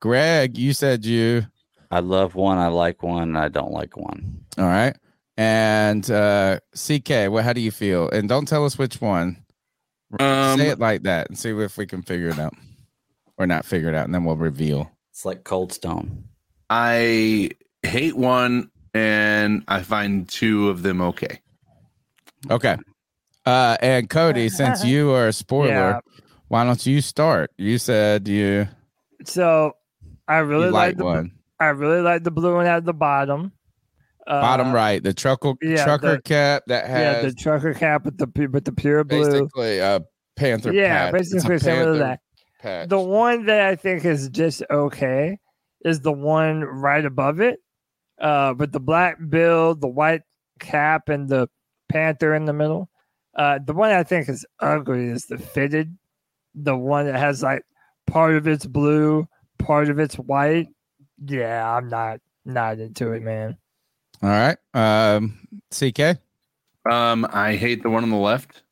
Greg, 0.00 0.56
you 0.58 0.72
said 0.74 1.04
you 1.04 1.46
I 1.90 2.00
love 2.00 2.34
one. 2.34 2.58
I 2.58 2.68
like 2.68 3.02
one. 3.02 3.22
and 3.22 3.38
I 3.38 3.48
don't 3.48 3.72
like 3.72 3.96
one. 3.96 4.40
all 4.58 4.64
right. 4.66 4.96
And 5.38 6.10
uh 6.10 6.60
CK, 6.74 7.30
well, 7.30 7.42
how 7.42 7.52
do 7.54 7.60
you 7.60 7.70
feel? 7.70 8.08
And 8.10 8.28
don't 8.28 8.46
tell 8.48 8.64
us 8.64 8.76
which 8.78 9.00
one. 9.00 9.38
Um, 10.20 10.58
Say 10.58 10.68
it 10.68 10.78
like 10.78 11.02
that 11.02 11.28
and 11.28 11.38
see 11.38 11.50
if 11.50 11.76
we 11.76 11.86
can 11.86 12.02
figure 12.02 12.28
it 12.28 12.38
out. 12.38 12.54
Or 13.38 13.46
not 13.46 13.66
figure 13.66 13.90
it 13.90 13.94
out, 13.94 14.06
and 14.06 14.14
then 14.14 14.24
we'll 14.24 14.36
reveal. 14.36 14.90
It's 15.10 15.24
like 15.26 15.44
Cold 15.44 15.70
Stone. 15.72 16.24
I 16.70 17.50
hate 17.82 18.16
one 18.16 18.70
and 18.94 19.62
I 19.68 19.82
find 19.82 20.26
two 20.28 20.70
of 20.70 20.82
them 20.82 21.00
okay. 21.02 21.40
Okay. 22.50 22.76
Uh 23.44 23.76
and 23.80 24.08
Cody, 24.08 24.48
since 24.50 24.84
you 24.84 25.12
are 25.12 25.28
a 25.28 25.32
spoiler, 25.32 25.68
Yeah. 25.68 26.00
why 26.48 26.64
don't 26.64 26.84
you 26.86 27.00
start? 27.02 27.50
You 27.58 27.76
said 27.78 28.26
you, 28.26 28.68
So 29.24 29.72
I 30.26 30.38
really 30.38 30.70
like 30.70 30.88
like 30.90 30.96
the 30.96 31.04
one. 31.04 31.32
I 31.60 31.66
really 31.66 32.00
like 32.00 32.24
the 32.24 32.30
blue 32.30 32.54
one 32.54 32.66
at 32.66 32.84
the 32.84 32.94
bottom. 32.94 33.52
Uh, 34.26 34.40
Bottom 34.40 34.72
right, 34.72 35.02
the 35.02 35.14
trucker 35.14 35.54
yeah, 35.62 35.84
trucker 35.84 36.16
the- 36.16 36.22
cap 36.22 36.64
that 36.66 36.86
has 36.86 37.00
Yeah, 37.24 37.28
the 37.28 37.34
trucker 37.34 37.72
cap 37.74 38.04
with 38.04 38.18
the 38.18 38.48
with 38.50 38.64
the 38.64 38.72
pure 38.72 39.04
blue. 39.04 39.24
basically 39.24 39.78
a 39.78 40.02
panther 40.34 40.72
yeah, 40.72 41.10
patch. 41.10 41.12
Basically 41.12 41.58
similar 41.58 41.92
to 41.92 41.98
that. 42.00 42.20
patch. 42.60 42.88
The 42.88 42.98
one 43.00 43.46
that 43.46 43.60
I 43.60 43.76
think 43.76 44.04
is 44.04 44.28
just 44.28 44.62
okay 44.70 45.38
is 45.84 46.00
the 46.00 46.12
one 46.12 46.62
right 46.64 47.04
above 47.04 47.40
it, 47.40 47.60
uh, 48.20 48.54
with 48.58 48.72
the 48.72 48.80
black 48.80 49.16
bill, 49.28 49.76
the 49.76 49.86
white 49.86 50.22
cap, 50.58 51.08
and 51.08 51.28
the 51.28 51.48
panther 51.88 52.34
in 52.34 52.46
the 52.46 52.52
middle. 52.52 52.90
Uh, 53.36 53.60
the 53.64 53.74
one 53.74 53.90
I 53.92 54.02
think 54.02 54.28
is 54.28 54.44
ugly 54.58 55.04
is 55.06 55.26
the 55.26 55.38
fitted, 55.38 55.96
the 56.54 56.76
one 56.76 57.06
that 57.06 57.18
has 57.18 57.42
like 57.44 57.62
part 58.08 58.34
of 58.34 58.48
it's 58.48 58.66
blue, 58.66 59.28
part 59.58 59.88
of 59.88 60.00
it's 60.00 60.16
white. 60.16 60.66
Yeah, 61.24 61.76
I'm 61.76 61.88
not 61.88 62.18
not 62.44 62.80
into 62.80 63.12
it, 63.12 63.22
man. 63.22 63.56
All 64.22 64.28
right. 64.30 64.56
Um 64.74 65.38
CK. 65.72 66.18
Um, 66.90 67.26
I 67.32 67.56
hate 67.56 67.82
the 67.82 67.90
one 67.90 68.04
on 68.04 68.10
the 68.10 68.16
left. 68.16 68.62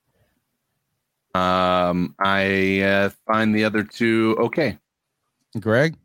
Um, 1.34 2.14
I 2.23 2.81
uh, 2.81 3.10
find 3.26 3.52
the 3.55 3.64
other 3.64 3.82
two 3.82 4.36
okay. 4.39 4.78
Greg. 5.58 5.97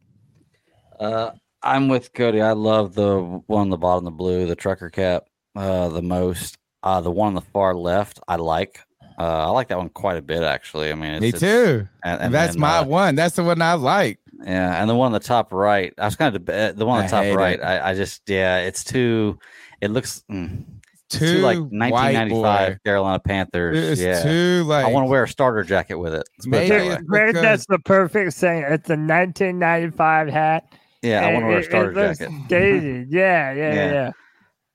Uh, 1.00 1.32
I'm 1.62 1.88
with 1.88 2.14
Cody. 2.14 2.42
I 2.42 2.54
love 2.54 2.96
the 2.96 3.20
one 3.46 3.62
on 3.62 3.70
the 3.70 3.78
bottom, 3.78 4.06
the 4.06 4.12
blue, 4.12 4.48
the 4.48 4.56
trucker 4.56 4.90
cap, 4.90 5.26
uh, 5.56 5.90
the 5.90 6.02
most. 6.02 6.58
Uh, 6.82 7.02
the 7.02 7.12
one 7.12 7.28
on 7.28 7.34
the 7.36 7.42
far 7.42 7.76
left, 7.76 8.20
I 8.28 8.38
like. 8.38 8.80
Uh, 9.20 9.48
I 9.48 9.50
like 9.50 9.68
that 9.68 9.78
one 9.78 9.90
quite 9.90 10.18
a 10.18 10.22
bit, 10.22 10.42
actually. 10.44 10.92
I 10.92 10.96
mean, 10.96 11.12
it's, 11.12 11.22
Me 11.22 11.32
too. 11.34 11.88
and- 12.04 12.14
And, 12.14 12.22
and 12.24 12.34
that's 12.34 12.54
then, 12.54 12.62
my 12.62 12.78
uh, 12.80 12.86
one. 12.86 13.16
That's 13.16 13.36
the 13.36 13.44
one 13.44 13.62
I 13.62 13.74
like. 13.74 14.18
Yeah, 14.44 14.82
and 14.82 14.90
the 14.90 14.96
one 14.96 15.08
on 15.08 15.12
the 15.12 15.20
top 15.20 15.52
right, 15.52 15.94
I 15.98 16.06
was 16.06 16.16
kind 16.16 16.34
of 16.36 16.42
deba- 16.42 16.76
the 16.76 16.86
one 16.86 17.00
on 17.00 17.04
I 17.04 17.08
the 17.08 17.12
top 17.12 17.24
hate 17.24 17.36
right. 17.36 17.62
I, 17.62 17.90
I 17.92 17.94
just 17.94 18.22
yeah, 18.28 18.60
it's 18.60 18.84
too. 18.84 19.38
It 19.82 19.92
looks 19.92 20.24
mm, 20.32 20.64
Too 21.10 21.20
too 21.20 21.38
like 21.40 21.58
1995. 21.58 22.78
Carolina 22.86 23.20
Panthers. 23.20 23.78
It's 23.78 24.02
yeah, 24.02 24.24
too 24.24 24.64
like. 24.66 24.86
I 24.86 24.92
want 24.92 25.06
to 25.08 25.10
wear 25.10 25.24
a 25.24 25.28
starter 25.28 25.64
jacket 25.64 25.96
with 25.96 26.14
it. 26.14 26.24
Let's 26.38 26.46
it 26.46 26.52
that 26.52 26.70
Maybe 26.70 26.88
way. 26.88 26.94
it's 26.96 27.04
Greg, 27.04 27.28
because- 27.28 27.42
that's 27.42 27.66
the 27.68 27.80
perfect 27.80 28.34
saying. 28.34 28.64
It's 28.64 28.90
a 28.90 28.96
1995 28.96 30.30
hat. 30.30 30.64
Yeah, 31.02 31.26
I 31.26 31.34
want 31.34 31.44
to 31.44 31.48
wear 31.48 31.56
a 31.56 31.60
it- 31.60 31.64
it 31.64 31.66
starter 31.70 31.94
jacket. 31.94 32.30
Dated. 32.48 33.08
Yeah, 33.12 33.54
yeah, 33.54 33.74
Yeah. 33.74 33.92
yeah. 33.92 34.12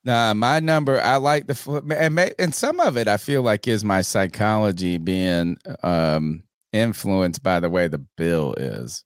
Nah, 0.06 0.34
my 0.34 0.60
number. 0.60 1.00
I 1.00 1.16
like 1.16 1.46
the 1.46 1.54
fl- 1.54 1.78
and 1.90 2.14
may, 2.14 2.32
and 2.38 2.54
some 2.54 2.78
of 2.80 2.98
it 2.98 3.08
I 3.08 3.16
feel 3.16 3.40
like 3.42 3.66
is 3.66 3.82
my 3.84 4.02
psychology 4.02 4.98
being 4.98 5.56
um 5.82 6.42
influenced 6.74 7.42
by 7.42 7.60
the 7.60 7.70
way 7.70 7.88
the 7.88 8.04
bill 8.18 8.52
is. 8.58 9.02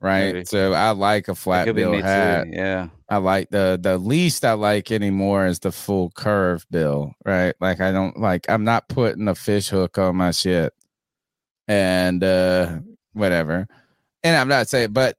Right. 0.00 0.34
Maybe. 0.34 0.44
So 0.44 0.72
I 0.72 0.90
like 0.90 1.28
a 1.28 1.34
flat 1.34 1.72
bill 1.74 1.92
me 1.92 1.98
too, 1.98 2.04
hat. 2.04 2.48
yeah. 2.50 2.88
I 3.08 3.16
like 3.16 3.50
the 3.50 3.78
the 3.80 3.96
least 3.98 4.44
I 4.44 4.52
like 4.52 4.90
anymore 4.90 5.46
is 5.46 5.60
the 5.60 5.72
full 5.72 6.10
curve 6.10 6.66
bill. 6.70 7.14
Right. 7.24 7.54
Like 7.60 7.80
I 7.80 7.92
don't 7.92 8.18
like 8.18 8.46
I'm 8.48 8.64
not 8.64 8.88
putting 8.88 9.26
a 9.28 9.34
fish 9.34 9.68
hook 9.68 9.96
on 9.96 10.16
my 10.16 10.32
shit. 10.32 10.74
And 11.66 12.22
uh 12.22 12.78
whatever. 13.14 13.66
And 14.22 14.36
I'm 14.36 14.48
not 14.48 14.68
saying 14.68 14.92
but 14.92 15.16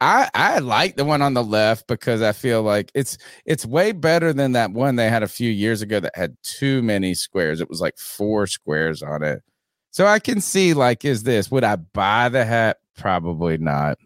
I 0.00 0.30
I 0.34 0.58
like 0.58 0.96
the 0.96 1.04
one 1.04 1.22
on 1.22 1.34
the 1.34 1.42
left 1.44 1.88
because 1.88 2.22
I 2.22 2.32
feel 2.32 2.62
like 2.62 2.92
it's 2.94 3.18
it's 3.44 3.66
way 3.66 3.90
better 3.92 4.32
than 4.32 4.52
that 4.52 4.70
one 4.70 4.96
they 4.96 5.08
had 5.08 5.24
a 5.24 5.28
few 5.28 5.50
years 5.50 5.82
ago 5.82 5.98
that 5.98 6.14
had 6.14 6.36
too 6.42 6.80
many 6.82 7.14
squares. 7.14 7.60
It 7.60 7.68
was 7.68 7.80
like 7.80 7.98
four 7.98 8.46
squares 8.46 9.02
on 9.02 9.24
it. 9.24 9.42
So 9.90 10.06
I 10.06 10.20
can 10.20 10.40
see 10.40 10.74
like 10.74 11.04
is 11.04 11.24
this 11.24 11.50
would 11.50 11.64
I 11.64 11.76
buy 11.76 12.28
the 12.28 12.44
hat? 12.44 12.78
Probably 12.96 13.58
not. 13.58 13.98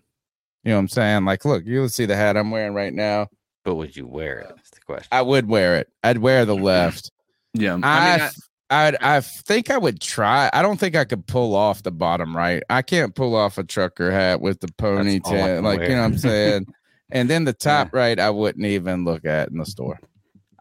You 0.65 0.71
know 0.71 0.77
what 0.77 0.81
I'm 0.81 0.89
saying? 0.89 1.25
Like 1.25 1.45
look, 1.45 1.65
you'll 1.65 1.89
see 1.89 2.07
the 2.07 2.17
hat 2.17 2.37
I'm 2.37 2.51
wearing 2.51 2.75
right 2.75 2.93
now. 2.93 3.29
But 3.65 3.75
would 3.77 3.97
you 3.97 4.07
wear 4.07 4.41
it? 4.41 4.53
That's 4.57 4.71
the 4.71 4.81
question. 4.81 5.09
I 5.13 5.23
would 5.23 5.49
wear 5.49 5.77
it. 5.77 5.89
I'd 6.03 6.19
wear 6.19 6.45
the 6.45 6.57
left. 6.57 7.11
Yeah. 7.55 7.75
I 7.75 7.75
I, 7.75 8.17
mean, 8.17 8.21
I- 8.27 8.31
I, 8.71 8.97
I 9.01 9.21
think 9.21 9.69
I 9.69 9.77
would 9.77 10.01
try. 10.01 10.49
I 10.53 10.63
don't 10.63 10.79
think 10.79 10.95
I 10.95 11.05
could 11.05 11.27
pull 11.27 11.57
off 11.57 11.83
the 11.83 11.91
bottom 11.91 12.37
right. 12.37 12.63
I 12.71 12.83
can't 12.83 13.15
pull 13.17 13.35
off 13.35 13.59
a 13.59 13.65
trucker 13.65 14.13
hat 14.13 14.41
with 14.41 14.61
the 14.61 14.69
ponytail. 14.69 15.23
can 15.25 15.65
Like, 15.65 15.81
you 15.81 15.89
know 15.89 16.03
what 16.03 16.05
I'm 16.05 16.19
saying? 16.19 16.67
and 17.11 17.29
then 17.29 17.45
the 17.45 17.53
top 17.53 17.93
right, 17.93 18.19
I 18.19 18.31
wouldn't 18.31 18.65
even 18.65 19.05
look 19.05 19.25
at 19.25 19.49
in 19.49 19.59
the 19.59 19.67
store. 19.67 19.99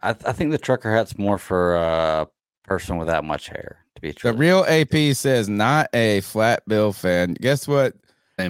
I, 0.02 0.10
I 0.10 0.32
think 0.32 0.50
the 0.50 0.58
trucker 0.58 0.92
hat's 0.92 1.18
more 1.18 1.38
for 1.38 1.76
a 1.76 2.26
person 2.64 2.96
with 2.96 3.06
that 3.06 3.22
much 3.22 3.48
hair. 3.48 3.84
To 3.94 4.00
be 4.00 4.12
true, 4.12 4.32
The 4.32 4.36
real 4.36 4.64
AP 4.66 5.14
says 5.14 5.48
not 5.48 5.88
a 5.94 6.20
flat 6.22 6.64
bill 6.66 6.92
fan. 6.92 7.34
Guess 7.34 7.68
what? 7.68 7.94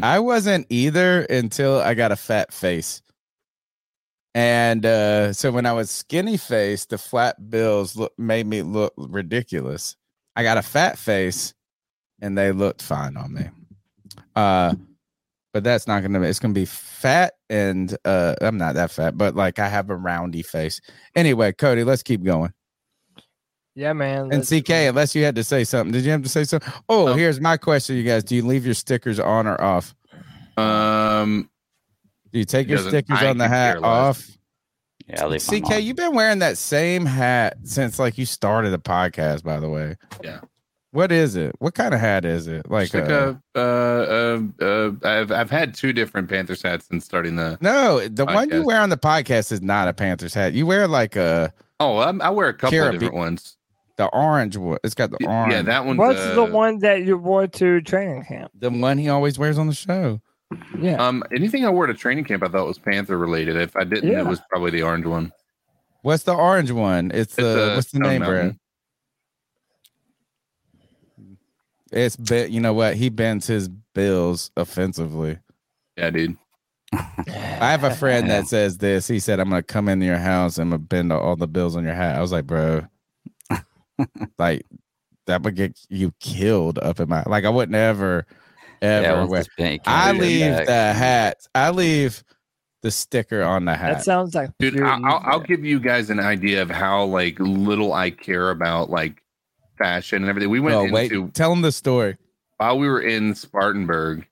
I 0.02 0.18
wasn't 0.18 0.66
either 0.70 1.22
until 1.22 1.80
I 1.80 1.94
got 1.94 2.12
a 2.12 2.16
fat 2.16 2.52
face. 2.52 3.02
And 4.34 4.86
uh, 4.86 5.32
so 5.32 5.50
when 5.50 5.66
I 5.66 5.72
was 5.72 5.90
skinny 5.90 6.36
faced, 6.36 6.90
the 6.90 6.98
flat 6.98 7.50
bills 7.50 7.96
look, 7.96 8.12
made 8.16 8.46
me 8.46 8.62
look 8.62 8.94
ridiculous. 8.96 9.96
I 10.36 10.42
got 10.42 10.58
a 10.58 10.62
fat 10.62 10.98
face 10.98 11.54
and 12.20 12.38
they 12.38 12.52
looked 12.52 12.82
fine 12.82 13.16
on 13.16 13.34
me. 13.34 13.48
Uh, 14.36 14.74
but 15.52 15.64
that's 15.64 15.88
not 15.88 16.02
gonna 16.02 16.20
be 16.20 16.26
it's 16.26 16.38
gonna 16.38 16.54
be 16.54 16.64
fat 16.64 17.34
and 17.48 17.96
uh 18.04 18.36
I'm 18.40 18.56
not 18.56 18.76
that 18.76 18.92
fat, 18.92 19.18
but 19.18 19.34
like 19.34 19.58
I 19.58 19.68
have 19.68 19.90
a 19.90 19.96
roundy 19.96 20.42
face. 20.42 20.80
Anyway, 21.16 21.52
Cody, 21.52 21.82
let's 21.82 22.04
keep 22.04 22.22
going. 22.22 22.52
Yeah, 23.80 23.94
man. 23.94 24.30
And 24.30 24.46
CK, 24.46 24.70
unless 24.70 25.14
you 25.14 25.24
had 25.24 25.34
to 25.36 25.42
say 25.42 25.64
something, 25.64 25.90
did 25.90 26.04
you 26.04 26.10
have 26.10 26.22
to 26.22 26.28
say 26.28 26.44
something? 26.44 26.70
Oh, 26.90 27.14
here's 27.14 27.40
my 27.40 27.56
question, 27.56 27.96
you 27.96 28.02
guys. 28.02 28.22
Do 28.22 28.36
you 28.36 28.44
leave 28.44 28.66
your 28.66 28.74
stickers 28.74 29.18
on 29.18 29.46
or 29.46 29.58
off? 29.58 29.94
Um, 30.58 31.48
do 32.30 32.40
you 32.40 32.44
take 32.44 32.68
your 32.68 32.76
stickers 32.76 33.22
I 33.22 33.30
on 33.30 33.38
the 33.38 33.48
hat 33.48 33.82
off? 33.82 34.28
Yeah, 35.06 35.24
I 35.24 35.28
leave 35.28 35.42
CK, 35.42 35.70
on. 35.70 35.82
you've 35.82 35.96
been 35.96 36.14
wearing 36.14 36.40
that 36.40 36.58
same 36.58 37.06
hat 37.06 37.56
since 37.62 37.98
like 37.98 38.18
you 38.18 38.26
started 38.26 38.68
the 38.68 38.78
podcast, 38.78 39.44
by 39.44 39.58
the 39.58 39.70
way. 39.70 39.96
Yeah. 40.22 40.40
What 40.90 41.10
is 41.10 41.34
it? 41.34 41.54
What 41.58 41.72
kind 41.72 41.94
of 41.94 42.00
hat 42.00 42.26
is 42.26 42.48
it? 42.48 42.70
Like, 42.70 42.92
Like, 42.92 43.04
like 43.04 43.12
uh, 43.12 43.34
a, 43.54 43.58
uh, 43.58 44.40
uh, 44.60 44.62
uh, 44.62 44.92
I've 45.04 45.32
I've 45.32 45.50
had 45.50 45.72
two 45.72 45.94
different 45.94 46.28
Panthers 46.28 46.62
hats 46.62 46.86
since 46.88 47.06
starting 47.06 47.36
the. 47.36 47.56
no, 47.62 48.06
the 48.06 48.26
one 48.26 48.50
you 48.50 48.62
wear 48.62 48.80
on 48.82 48.90
the 48.90 48.98
podcast 48.98 49.52
is 49.52 49.62
not 49.62 49.88
a 49.88 49.94
Panthers 49.94 50.34
hat. 50.34 50.52
You 50.52 50.66
wear 50.66 50.86
like 50.86 51.16
a 51.16 51.54
Oh, 51.80 51.98
I'm, 51.98 52.20
I 52.20 52.28
wear 52.28 52.48
a 52.48 52.54
couple 52.54 52.78
of 52.78 52.92
different 52.92 53.14
ones. 53.14 53.56
The 54.00 54.06
orange 54.14 54.56
one. 54.56 54.78
It's 54.82 54.94
got 54.94 55.10
the 55.10 55.26
orange. 55.26 55.52
Yeah, 55.52 55.62
that 55.62 55.84
one's. 55.84 55.98
What's 55.98 56.18
the 56.18 56.44
uh, 56.44 56.50
one 56.50 56.78
that 56.78 57.04
you 57.04 57.18
wore 57.18 57.46
to 57.46 57.82
training 57.82 58.24
camp? 58.24 58.50
The 58.58 58.70
one 58.70 58.96
he 58.96 59.10
always 59.10 59.38
wears 59.38 59.58
on 59.58 59.66
the 59.66 59.74
show. 59.74 60.20
Yeah. 60.78 60.94
Um, 60.96 61.22
anything 61.36 61.66
I 61.66 61.70
wore 61.70 61.86
to 61.86 61.92
training 61.92 62.24
camp, 62.24 62.42
I 62.42 62.48
thought 62.48 62.66
was 62.66 62.78
Panther 62.78 63.18
related. 63.18 63.56
If 63.56 63.76
I 63.76 63.84
didn't, 63.84 64.10
Yeah. 64.10 64.20
it 64.20 64.26
was 64.26 64.40
probably 64.50 64.70
the 64.70 64.82
orange 64.82 65.04
one. 65.04 65.32
What's 66.00 66.22
the 66.22 66.32
orange 66.34 66.70
one? 66.70 67.10
It's, 67.12 67.34
the 67.36 67.72
uh, 67.72 67.74
what's 67.76 67.90
the 67.92 67.98
Stone 67.98 68.08
name 68.08 68.20
Mountain. 68.22 68.38
brand? 68.40 68.58
It's 71.92 72.16
bit. 72.16 72.50
You 72.50 72.60
know 72.60 72.72
what? 72.72 72.94
He 72.96 73.10
bends 73.10 73.46
his 73.46 73.68
bills 73.68 74.50
offensively. 74.56 75.38
Yeah, 75.98 76.10
dude. 76.10 76.36
I 76.92 77.70
have 77.70 77.84
a 77.84 77.94
friend 77.94 78.30
that 78.30 78.46
says 78.46 78.78
this. 78.78 79.06
He 79.08 79.18
said, 79.18 79.40
"I'm 79.40 79.50
gonna 79.50 79.62
come 79.62 79.88
into 79.88 80.06
your 80.06 80.16
house 80.18 80.56
and 80.56 80.72
I'm 80.72 80.78
gonna 80.78 80.86
bend 80.88 81.12
all 81.12 81.36
the 81.36 81.46
bills 81.46 81.76
on 81.76 81.84
your 81.84 81.94
hat." 81.94 82.16
I 82.16 82.20
was 82.20 82.32
like, 82.32 82.46
"Bro, 82.46 82.86
like 84.38 84.64
that 85.26 85.42
would 85.42 85.56
get 85.56 85.78
you 85.88 86.12
killed 86.20 86.78
up 86.78 87.00
in 87.00 87.08
my 87.08 87.22
like. 87.26 87.44
I 87.44 87.48
would 87.50 87.70
never, 87.70 88.26
ever 88.82 89.18
once 89.20 89.30
wear. 89.30 89.40
it's 89.40 89.48
bent, 89.56 89.72
you 89.74 89.78
can't 89.80 89.88
I 89.88 90.12
leave 90.12 90.40
back. 90.40 90.66
the 90.66 90.92
hat. 90.98 91.36
I 91.54 91.70
leave 91.70 92.22
the 92.82 92.90
sticker 92.90 93.42
on 93.42 93.64
the 93.66 93.74
hat. 93.76 93.94
That 93.98 94.04
sounds 94.04 94.34
like 94.34 94.50
Dude, 94.58 94.80
I'll, 94.82 95.04
I'll. 95.04 95.22
I'll 95.24 95.40
give 95.40 95.64
you 95.64 95.78
guys 95.80 96.10
an 96.10 96.20
idea 96.20 96.62
of 96.62 96.70
how 96.70 97.04
like 97.04 97.38
little 97.38 97.92
I 97.92 98.10
care 98.10 98.50
about 98.50 98.90
like 98.90 99.22
fashion 99.78 100.22
and 100.22 100.28
everything. 100.30 100.50
We 100.50 100.60
went 100.60 100.92
wait, 100.92 101.12
into 101.12 101.30
tell 101.32 101.52
him 101.52 101.62
the 101.62 101.72
story. 101.72 102.16
while 102.58 102.78
we 102.78 102.88
were 102.88 103.00
in 103.00 103.34
Spartanburg. 103.34 104.26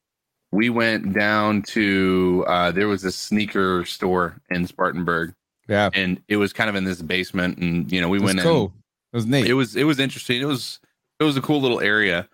We 0.50 0.70
went 0.70 1.12
down 1.12 1.60
to 1.74 2.42
uh, 2.48 2.70
there 2.72 2.88
was 2.88 3.04
a 3.04 3.12
sneaker 3.12 3.84
store 3.84 4.40
in 4.48 4.66
Spartanburg, 4.66 5.34
Yeah, 5.68 5.90
and 5.92 6.22
it 6.26 6.36
was 6.38 6.54
kind 6.54 6.70
of 6.70 6.76
in 6.76 6.84
this 6.84 7.02
basement, 7.02 7.58
and 7.58 7.92
you 7.92 8.00
know 8.00 8.08
we 8.08 8.16
it 8.16 8.24
went 8.24 8.40
cool. 8.40 8.72
in. 8.74 8.82
It 9.18 9.24
was 9.24 9.26
neat. 9.26 9.46
It 9.46 9.54
was 9.54 9.76
it 9.76 9.84
was 9.84 9.98
interesting. 9.98 10.40
It 10.40 10.46
was 10.46 10.80
it 11.20 11.24
was 11.24 11.36
a 11.36 11.42
cool 11.42 11.60
little 11.60 11.80
area. 11.80 12.28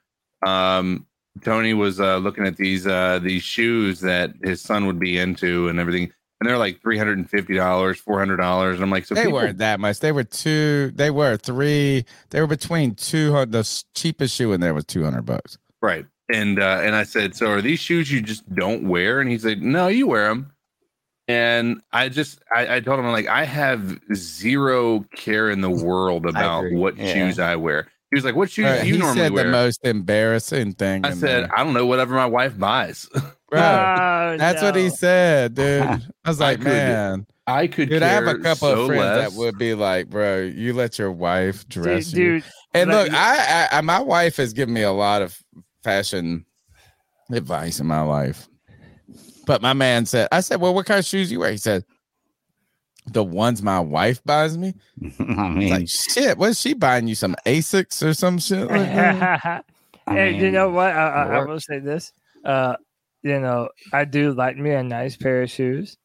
Um, 0.46 1.06
Tony 1.42 1.74
was 1.74 1.98
uh, 1.98 2.18
looking 2.18 2.46
at 2.46 2.56
these 2.56 2.86
uh, 2.86 3.18
these 3.22 3.42
shoes 3.42 4.00
that 4.00 4.34
his 4.42 4.60
son 4.60 4.86
would 4.86 4.98
be 4.98 5.18
into 5.18 5.68
and 5.68 5.80
everything, 5.80 6.12
and 6.40 6.48
they're 6.48 6.58
like 6.58 6.80
three 6.82 6.98
hundred 6.98 7.18
and 7.18 7.28
fifty 7.28 7.54
dollars, 7.54 7.98
four 7.98 8.18
hundred 8.18 8.36
dollars. 8.36 8.76
And 8.76 8.84
I'm 8.84 8.90
like, 8.90 9.06
so 9.06 9.14
they 9.14 9.22
people, 9.24 9.38
weren't 9.38 9.58
that 9.58 9.80
much. 9.80 10.00
They 10.00 10.12
were 10.12 10.24
two. 10.24 10.92
They 10.94 11.10
were 11.10 11.36
three. 11.36 12.04
They 12.30 12.40
were 12.40 12.46
between 12.46 12.94
two 12.94 13.32
hundred. 13.32 13.52
The 13.52 13.84
cheapest 13.94 14.36
shoe 14.36 14.52
in 14.52 14.60
there 14.60 14.74
was 14.74 14.84
two 14.84 15.02
hundred 15.02 15.22
bucks. 15.22 15.58
right? 15.84 16.06
And 16.32 16.58
uh, 16.58 16.80
and 16.82 16.96
I 16.96 17.04
said, 17.04 17.36
so 17.36 17.50
are 17.50 17.60
these 17.60 17.80
shoes 17.80 18.10
you 18.10 18.22
just 18.22 18.52
don't 18.54 18.88
wear? 18.88 19.20
And 19.20 19.30
he 19.30 19.38
said, 19.38 19.62
no, 19.62 19.88
you 19.88 20.06
wear 20.06 20.28
them. 20.28 20.52
And 21.26 21.80
I 21.92 22.08
just 22.10 22.40
I, 22.54 22.76
I 22.76 22.80
told 22.80 22.98
him 23.00 23.06
like 23.06 23.26
I 23.28 23.44
have 23.44 23.98
zero 24.14 25.00
care 25.16 25.50
in 25.50 25.60
the 25.62 25.70
world 25.84 26.26
about 26.26 26.70
what 26.72 26.96
Yeah. 26.96 27.12
shoes 27.12 27.38
I 27.38 27.56
wear. 27.56 27.88
He 28.10 28.16
was 28.16 28.24
like, 28.24 28.36
what 28.36 28.50
shoes 28.50 28.66
Uh, 28.66 28.82
do 28.82 28.88
you 28.88 28.98
normally 28.98 28.98
wear? 28.98 28.98
he 28.98 28.98
normally 28.98 29.20
said 29.22 29.32
wear? 29.32 29.44
the 29.44 29.50
most 29.50 29.80
embarrassing 29.84 30.72
thing. 30.74 31.04
I 31.04 31.10
said, 31.14 31.44
there. 31.44 31.58
I 31.58 31.64
don't 31.64 31.72
know, 31.72 31.86
whatever 31.86 32.14
my 32.14 32.26
wife 32.26 32.56
buys. 32.58 33.08
Bro, 33.50 33.60
Oh, 33.60 34.36
that's 34.38 34.62
what 34.62 34.76
he 34.76 34.88
said, 34.90 35.54
dude. 35.54 35.82
I 36.24 36.28
was 36.28 36.40
I 36.40 36.44
like, 36.50 36.58
could- 36.58 36.66
man. 36.66 37.26
I 37.46 37.66
could 37.66 37.90
Dude, 37.90 38.02
I 38.02 38.08
have 38.08 38.26
a 38.26 38.38
couple 38.38 38.68
so 38.70 38.80
of 38.82 38.86
friends 38.86 39.00
less. 39.02 39.30
that 39.32 39.38
would 39.38 39.58
be 39.58 39.74
like, 39.74 40.08
bro, 40.08 40.40
you 40.40 40.72
let 40.72 40.98
your 40.98 41.12
wife 41.12 41.68
dress 41.68 42.06
Dude, 42.06 42.16
you. 42.18 42.32
dude, 42.40 42.44
And 42.72 42.90
look, 42.90 43.12
I, 43.12 43.68
I, 43.70 43.78
I, 43.78 43.80
my 43.82 43.98
wife 44.00 44.38
has 44.38 44.54
given 44.54 44.72
me 44.72 44.80
a 44.80 44.92
lot 44.92 45.20
of 45.20 45.38
fashion 45.82 46.46
advice 47.30 47.80
in 47.80 47.86
my 47.86 48.00
life. 48.00 48.48
But 49.46 49.62
my 49.62 49.72
man 49.72 50.06
said, 50.06 50.28
I 50.32 50.40
said, 50.40 50.60
well, 50.60 50.74
what 50.74 50.86
kind 50.86 50.98
of 50.98 51.04
shoes 51.04 51.30
you 51.30 51.40
wear? 51.40 51.50
He 51.50 51.56
said, 51.56 51.84
the 53.06 53.22
ones 53.22 53.62
my 53.62 53.80
wife 53.80 54.22
buys 54.24 54.56
me. 54.56 54.74
I 55.02 55.24
I 55.34 55.48
mean, 55.50 55.70
like, 55.70 55.88
shit, 55.88 56.38
was 56.38 56.60
she 56.60 56.72
buying 56.72 57.06
you? 57.06 57.14
Some 57.14 57.36
Asics 57.46 58.02
or 58.02 58.14
some 58.14 58.38
shit 58.38 58.66
like 58.66 58.92
that? 58.94 59.64
hey, 60.08 60.36
you 60.36 60.50
know 60.50 60.70
what? 60.70 60.90
I, 60.90 61.08
I, 61.08 61.22
I 61.36 61.44
will 61.44 61.60
say 61.60 61.78
this. 61.78 62.12
Uh, 62.44 62.76
you 63.22 63.40
know, 63.40 63.68
I 63.92 64.04
do 64.04 64.32
like 64.32 64.56
me 64.56 64.70
a 64.72 64.82
nice 64.82 65.16
pair 65.16 65.42
of 65.42 65.50
shoes 65.50 65.96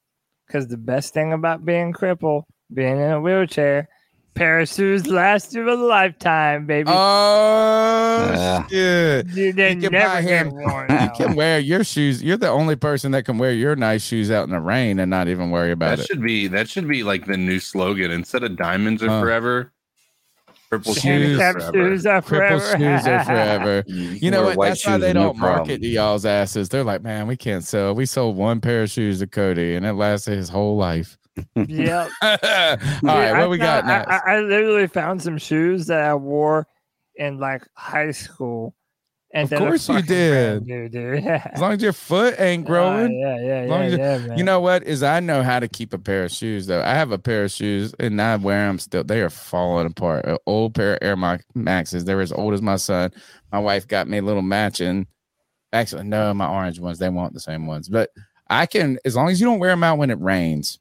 because 0.48 0.68
the 0.68 0.78
best 0.78 1.14
thing 1.14 1.34
about 1.34 1.66
being 1.66 1.92
crippled, 1.92 2.46
being 2.74 2.98
in 2.98 3.12
a 3.12 3.20
wheelchair, 3.20 3.90
Pair 4.36 4.60
of 4.62 5.08
last 5.08 5.54
you 5.54 5.70
a 5.70 5.74
lifetime, 5.76 6.66
baby. 6.66 6.90
Oh 6.90 8.32
Yeah. 8.34 8.68
shit! 8.68 9.28
you 9.28 9.52
they 9.54 9.76
can 9.76 9.92
never 9.92 10.08
buy 10.08 10.22
get 10.22 10.46
him- 10.46 10.60
You 10.60 11.10
can 11.18 11.36
wear 11.36 11.60
your 11.60 11.84
shoes. 11.84 12.24
You're 12.24 12.38
the 12.38 12.50
only 12.50 12.76
person 12.78 13.12
that 13.12 13.26
can 13.26 13.38
wear 13.38 13.52
your 13.52 13.76
nice 13.76 14.02
shoes 14.04 14.32
out 14.32 14.44
in 14.46 14.52
the 14.52 14.60
rain 14.62 15.00
and 15.00 15.10
not 15.10 15.28
even 15.28 15.52
worry 15.52 15.72
about 15.72 15.98
That 15.98 16.00
it. 16.00 16.08
should 16.08 16.22
be 16.22 16.48
that 16.48 16.70
should 16.70 16.88
be 16.88 17.04
like 17.04 17.26
the 17.26 17.36
new 17.38 17.60
slogan. 17.60 18.12
Instead 18.12 18.44
of 18.44 18.56
diamonds 18.56 19.04
are 19.04 19.10
Huh. 19.10 19.20
forever, 19.22 19.72
purple 20.70 20.94
Shoes 20.94 21.02
shoes, 21.02 21.40
Handicap 21.40 21.74
forever. 21.74 21.90
shoes 21.90 22.06
are 22.06 22.22
Cripple 22.22 22.28
forever. 22.28 22.78
shoes 22.78 23.08
are 23.08 23.24
forever. 23.26 23.84
You 23.88 24.04
You 24.22 24.32
know 24.32 24.44
what? 24.56 24.60
That's 24.70 24.86
why 24.86 24.98
they 24.98 25.12
don't 25.12 25.38
market 25.38 25.56
problem. 25.66 25.82
to 25.82 25.88
y'all's 25.88 26.26
asses. 26.26 26.70
They're 26.70 26.84
like, 26.86 27.02
man, 27.04 27.28
we 27.28 27.36
can't 27.36 27.64
sell. 27.66 27.94
We 27.94 28.06
sold 28.06 28.38
one 28.38 28.62
pair 28.62 28.84
of 28.84 28.90
shoes 28.90 29.20
to 29.20 29.28
Cody, 29.28 29.76
and 29.76 29.86
it 29.86 29.94
lasted 29.94 30.38
his 30.38 30.48
whole 30.48 30.78
life. 30.78 31.18
Yep. 31.56 32.10
All 32.22 32.38
right, 33.04 33.40
what 33.40 33.50
we 33.50 33.58
got 33.58 33.86
next? 33.86 34.08
I, 34.10 34.18
I, 34.18 34.36
I 34.36 34.40
literally 34.42 34.88
found 34.88 35.22
some 35.22 35.38
shoes 35.38 35.88
that 35.88 36.02
I 36.02 36.16
wore 36.16 36.68
in 37.16 37.40
like 37.40 37.68
high 37.76 38.12
school. 38.12 38.76
And 39.32 39.52
Of 39.54 39.60
course 39.60 39.88
you 39.88 40.02
did. 40.02 40.66
brand 40.66 40.92
dude. 40.92 41.24
Yeah. 41.24 41.52
As 41.54 41.62
long 41.62 41.74
as 41.74 41.84
your 41.84 41.94
foot 41.94 42.40
ain't 42.40 42.66
oh, 42.66 42.68
growing. 42.68 43.20
yeah, 43.20 43.40
yeah, 43.40 43.54
as 43.62 43.70
long 43.70 43.80
yeah, 43.82 43.86
as 43.86 43.92
you- 43.94 44.00
yeah, 44.00 44.18
man. 44.28 44.38
You 44.40 44.44
know 44.44 44.60
what? 44.60 44.84
Is 44.84 45.04
I 45.04 45.20
know 45.20 45.44
how 45.44 45.60
to 45.60 45.68
keep 45.68 45.94
a 45.94 46.00
pair 46.00 46.24
of 46.24 46.32
shoes 46.32 46.66
though. 46.66 46.82
I 46.82 46.96
have 46.96 47.12
a 47.12 47.20
pair 47.20 47.44
of 47.44 47.52
shoes 47.52 47.94
and 48.00 48.20
I 48.20 48.38
wear 48.38 48.68
them 48.68 48.80
still. 48.80 49.04
They 49.04 49.22
are 49.22 49.30
falling 49.30 49.86
apart. 49.86 50.26
An 50.26 50.38
old 50.48 50.74
pair 50.74 50.94
of 50.96 51.00
Air 51.04 51.16
Maxes. 51.54 52.06
They're 52.06 52.22
as 52.22 52.32
old 52.32 52.56
as 52.56 52.62
my 52.64 52.78
son. 52.78 53.12
My 53.52 53.60
wife 53.60 53.88
got 53.88 54.08
me 54.08 54.18
a 54.18 54.24
little 54.24 54.42
matching. 54.42 55.06
Actually, 55.74 56.06
no, 56.06 56.34
my 56.34 56.50
orange 56.50 56.80
ones. 56.80 56.98
They 56.98 57.10
want 57.10 57.34
the 57.36 57.40
same 57.40 57.68
ones. 57.68 57.88
But 57.88 58.10
I 58.50 58.66
can, 58.66 58.98
as 59.06 59.16
long 59.16 59.30
as 59.30 59.40
you 59.40 59.46
don't 59.46 59.60
wear 59.60 59.70
them 59.70 59.84
out 59.84 60.00
when 60.00 60.10
it 60.10 60.20
rains. 60.20 60.80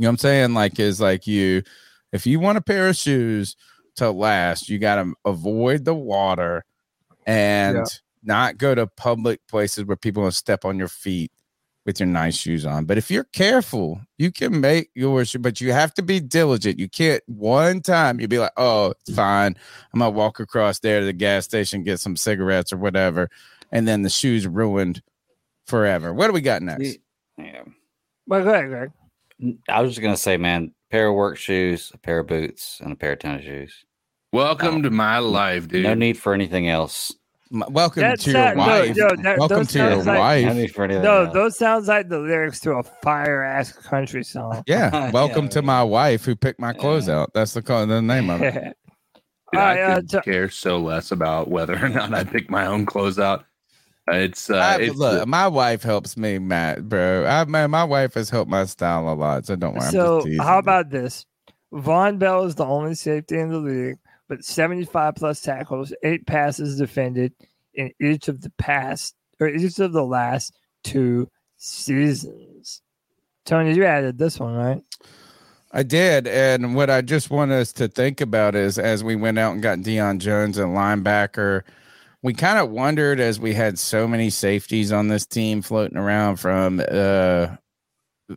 You 0.00 0.04
know 0.04 0.08
what 0.08 0.12
I'm 0.12 0.18
saying? 0.18 0.54
Like, 0.54 0.80
is 0.80 0.98
like 0.98 1.26
you, 1.26 1.62
if 2.10 2.26
you 2.26 2.40
want 2.40 2.56
a 2.56 2.62
pair 2.62 2.88
of 2.88 2.96
shoes 2.96 3.54
to 3.96 4.10
last, 4.10 4.70
you 4.70 4.78
got 4.78 4.94
to 4.94 5.12
avoid 5.26 5.84
the 5.84 5.94
water 5.94 6.64
and 7.26 7.76
Yeah. 7.76 7.84
not 8.22 8.56
go 8.56 8.74
to 8.74 8.86
public 8.86 9.46
places 9.46 9.84
where 9.84 9.98
people 9.98 10.22
will 10.22 10.30
step 10.30 10.64
on 10.64 10.78
your 10.78 10.88
feet 10.88 11.30
with 11.84 12.00
your 12.00 12.06
nice 12.06 12.34
shoes 12.34 12.64
on. 12.64 12.86
But 12.86 12.96
if 12.96 13.10
you're 13.10 13.24
careful, 13.24 14.00
you 14.16 14.32
can 14.32 14.58
make 14.62 14.88
your 14.94 15.22
shoe, 15.26 15.38
but 15.38 15.60
you 15.60 15.70
have 15.72 15.92
to 15.92 16.02
be 16.02 16.18
diligent. 16.18 16.78
You 16.78 16.88
can't 16.88 17.22
one 17.26 17.82
time 17.82 18.20
you 18.20 18.26
be 18.26 18.38
like, 18.38 18.52
oh, 18.56 18.94
it's 19.06 19.14
fine. 19.14 19.54
I'm 19.92 20.00
gonna 20.00 20.12
walk 20.12 20.40
across 20.40 20.78
there 20.78 21.00
to 21.00 21.04
the 21.06 21.12
gas 21.12 21.44
station, 21.44 21.82
get 21.84 22.00
some 22.00 22.16
cigarettes 22.16 22.72
or 22.72 22.78
whatever, 22.78 23.28
and 23.70 23.86
then 23.86 24.00
the 24.00 24.08
shoes 24.08 24.46
ruined 24.46 25.02
forever. 25.66 26.14
What 26.14 26.28
do 26.28 26.32
we 26.32 26.40
got 26.40 26.62
next? 26.62 26.96
Yeah. 27.36 27.64
Well, 28.26 28.44
go 28.44 28.50
ahead, 28.54 28.68
Greg. 28.68 28.90
I 29.68 29.80
was 29.82 29.90
just 29.92 30.02
gonna 30.02 30.16
say, 30.16 30.36
man, 30.36 30.72
pair 30.90 31.08
of 31.08 31.14
work 31.14 31.36
shoes, 31.36 31.90
a 31.94 31.98
pair 31.98 32.18
of 32.20 32.26
boots, 32.26 32.80
and 32.82 32.92
a 32.92 32.96
pair 32.96 33.12
of 33.12 33.18
tennis 33.20 33.44
shoes. 33.44 33.84
Welcome 34.32 34.82
to 34.82 34.90
my 34.90 35.18
life, 35.18 35.68
dude. 35.68 35.84
No 35.84 35.94
need 35.94 36.18
for 36.18 36.34
anything 36.34 36.68
else. 36.68 37.12
M- 37.52 37.64
Welcome 37.70 38.02
That 38.02 38.20
to 38.20 38.30
your 38.30 38.40
sound- 38.44 38.58
no, 38.58 38.66
wife. 38.66 38.96
yo, 38.96 39.08
that- 39.22 39.38
Welcome 39.38 39.56
those 39.58 39.68
to 39.72 39.78
your 39.78 39.90
sounds 39.92 40.06
like- 40.06 40.18
wife. 40.18 40.46
No 40.46 40.52
need 40.52 40.74
for 40.74 40.84
anything 40.84 41.02
No, 41.02 41.24
else. 41.24 41.34
those 41.34 41.58
sounds 41.58 41.88
like 41.88 42.08
the 42.08 42.18
lyrics 42.20 42.60
to 42.60 42.72
a 42.74 42.82
fire 42.82 43.42
ass 43.42 43.72
country 43.72 44.22
song. 44.22 44.62
Yeah, 44.68 45.10
welcome 45.12 45.48
to 45.48 45.62
my 45.62 45.82
wife 45.82 46.24
who 46.24 46.36
picked 46.36 46.60
my 46.60 46.72
clothes 46.72 47.08
out. 47.08 47.32
That's 47.34 47.54
the 47.54 47.62
call, 47.62 47.86
the 47.86 48.00
name 48.00 48.30
of 48.30 48.40
it. 48.42 48.54
Dude, 49.52 49.60
All 49.60 49.66
right, 49.66 49.78
I 49.80 49.82
uh, 49.82 49.96
could 49.96 50.08
to- 50.10 50.22
care 50.22 50.48
so 50.48 50.78
less 50.78 51.10
about 51.10 51.48
whether 51.48 51.74
or 51.84 51.88
not 51.88 52.14
I 52.14 52.22
pick 52.22 52.50
my 52.50 52.66
own 52.66 52.86
clothes 52.86 53.18
out. 53.18 53.44
It's 54.12 54.50
uh, 54.50 54.56
I- 54.56 54.76
it's 54.78 54.96
look, 54.96 55.26
my 55.28 55.48
wife 55.48 55.82
helps 55.82 56.16
me, 56.16 56.38
Matt, 56.38 56.88
bro. 56.88 57.26
I 57.26 57.44
man, 57.44 57.70
my 57.70 57.84
wife 57.84 58.14
has 58.14 58.30
helped 58.30 58.50
my 58.50 58.64
style 58.64 59.08
a 59.08 59.14
lot. 59.14 59.46
So 59.46 59.56
don't 59.56 59.74
worry. 59.74 59.86
I'm 59.86 59.92
So 59.92 60.26
how 60.40 60.58
about 60.58 60.90
this? 60.90 61.26
Vonn 61.72 62.18
Bell 62.18 62.44
is 62.44 62.54
the 62.56 62.64
only 62.64 62.94
safety 62.94 63.38
in 63.38 63.50
the 63.50 63.58
league, 63.58 63.98
but 64.28 64.44
75 64.44 65.14
plus 65.14 65.40
tackles, 65.40 65.92
eight 66.02 66.26
passes 66.26 66.78
defended 66.78 67.32
in 67.74 67.92
each 68.00 68.28
of 68.28 68.40
the 68.40 68.50
past 68.58 69.14
or 69.38 69.48
each 69.48 69.78
of 69.78 69.92
the 69.92 70.04
last 70.04 70.52
two 70.82 71.30
seasons. 71.56 72.82
Tony, 73.44 73.74
you 73.74 73.84
added 73.84 74.18
this 74.18 74.38
one, 74.40 74.54
right? 74.54 74.82
I 75.72 75.84
did, 75.84 76.26
and 76.26 76.74
what 76.74 76.90
I 76.90 77.00
just 77.00 77.30
want 77.30 77.52
us 77.52 77.72
to 77.74 77.86
think 77.86 78.20
about 78.20 78.56
is 78.56 78.76
as 78.76 79.04
we 79.04 79.14
went 79.14 79.38
out 79.38 79.52
and 79.52 79.62
got 79.62 79.78
Deion 79.78 80.18
Jones 80.18 80.58
and 80.58 80.76
linebacker, 80.76 81.62
we 82.22 82.34
kind 82.34 82.58
of 82.58 82.70
wondered 82.70 83.20
as 83.20 83.40
we 83.40 83.54
had 83.54 83.78
so 83.78 84.06
many 84.06 84.30
safeties 84.30 84.92
on 84.92 85.08
this 85.08 85.26
team 85.26 85.62
floating 85.62 85.96
around 85.96 86.36
from 86.36 86.82
uh, 86.90 87.48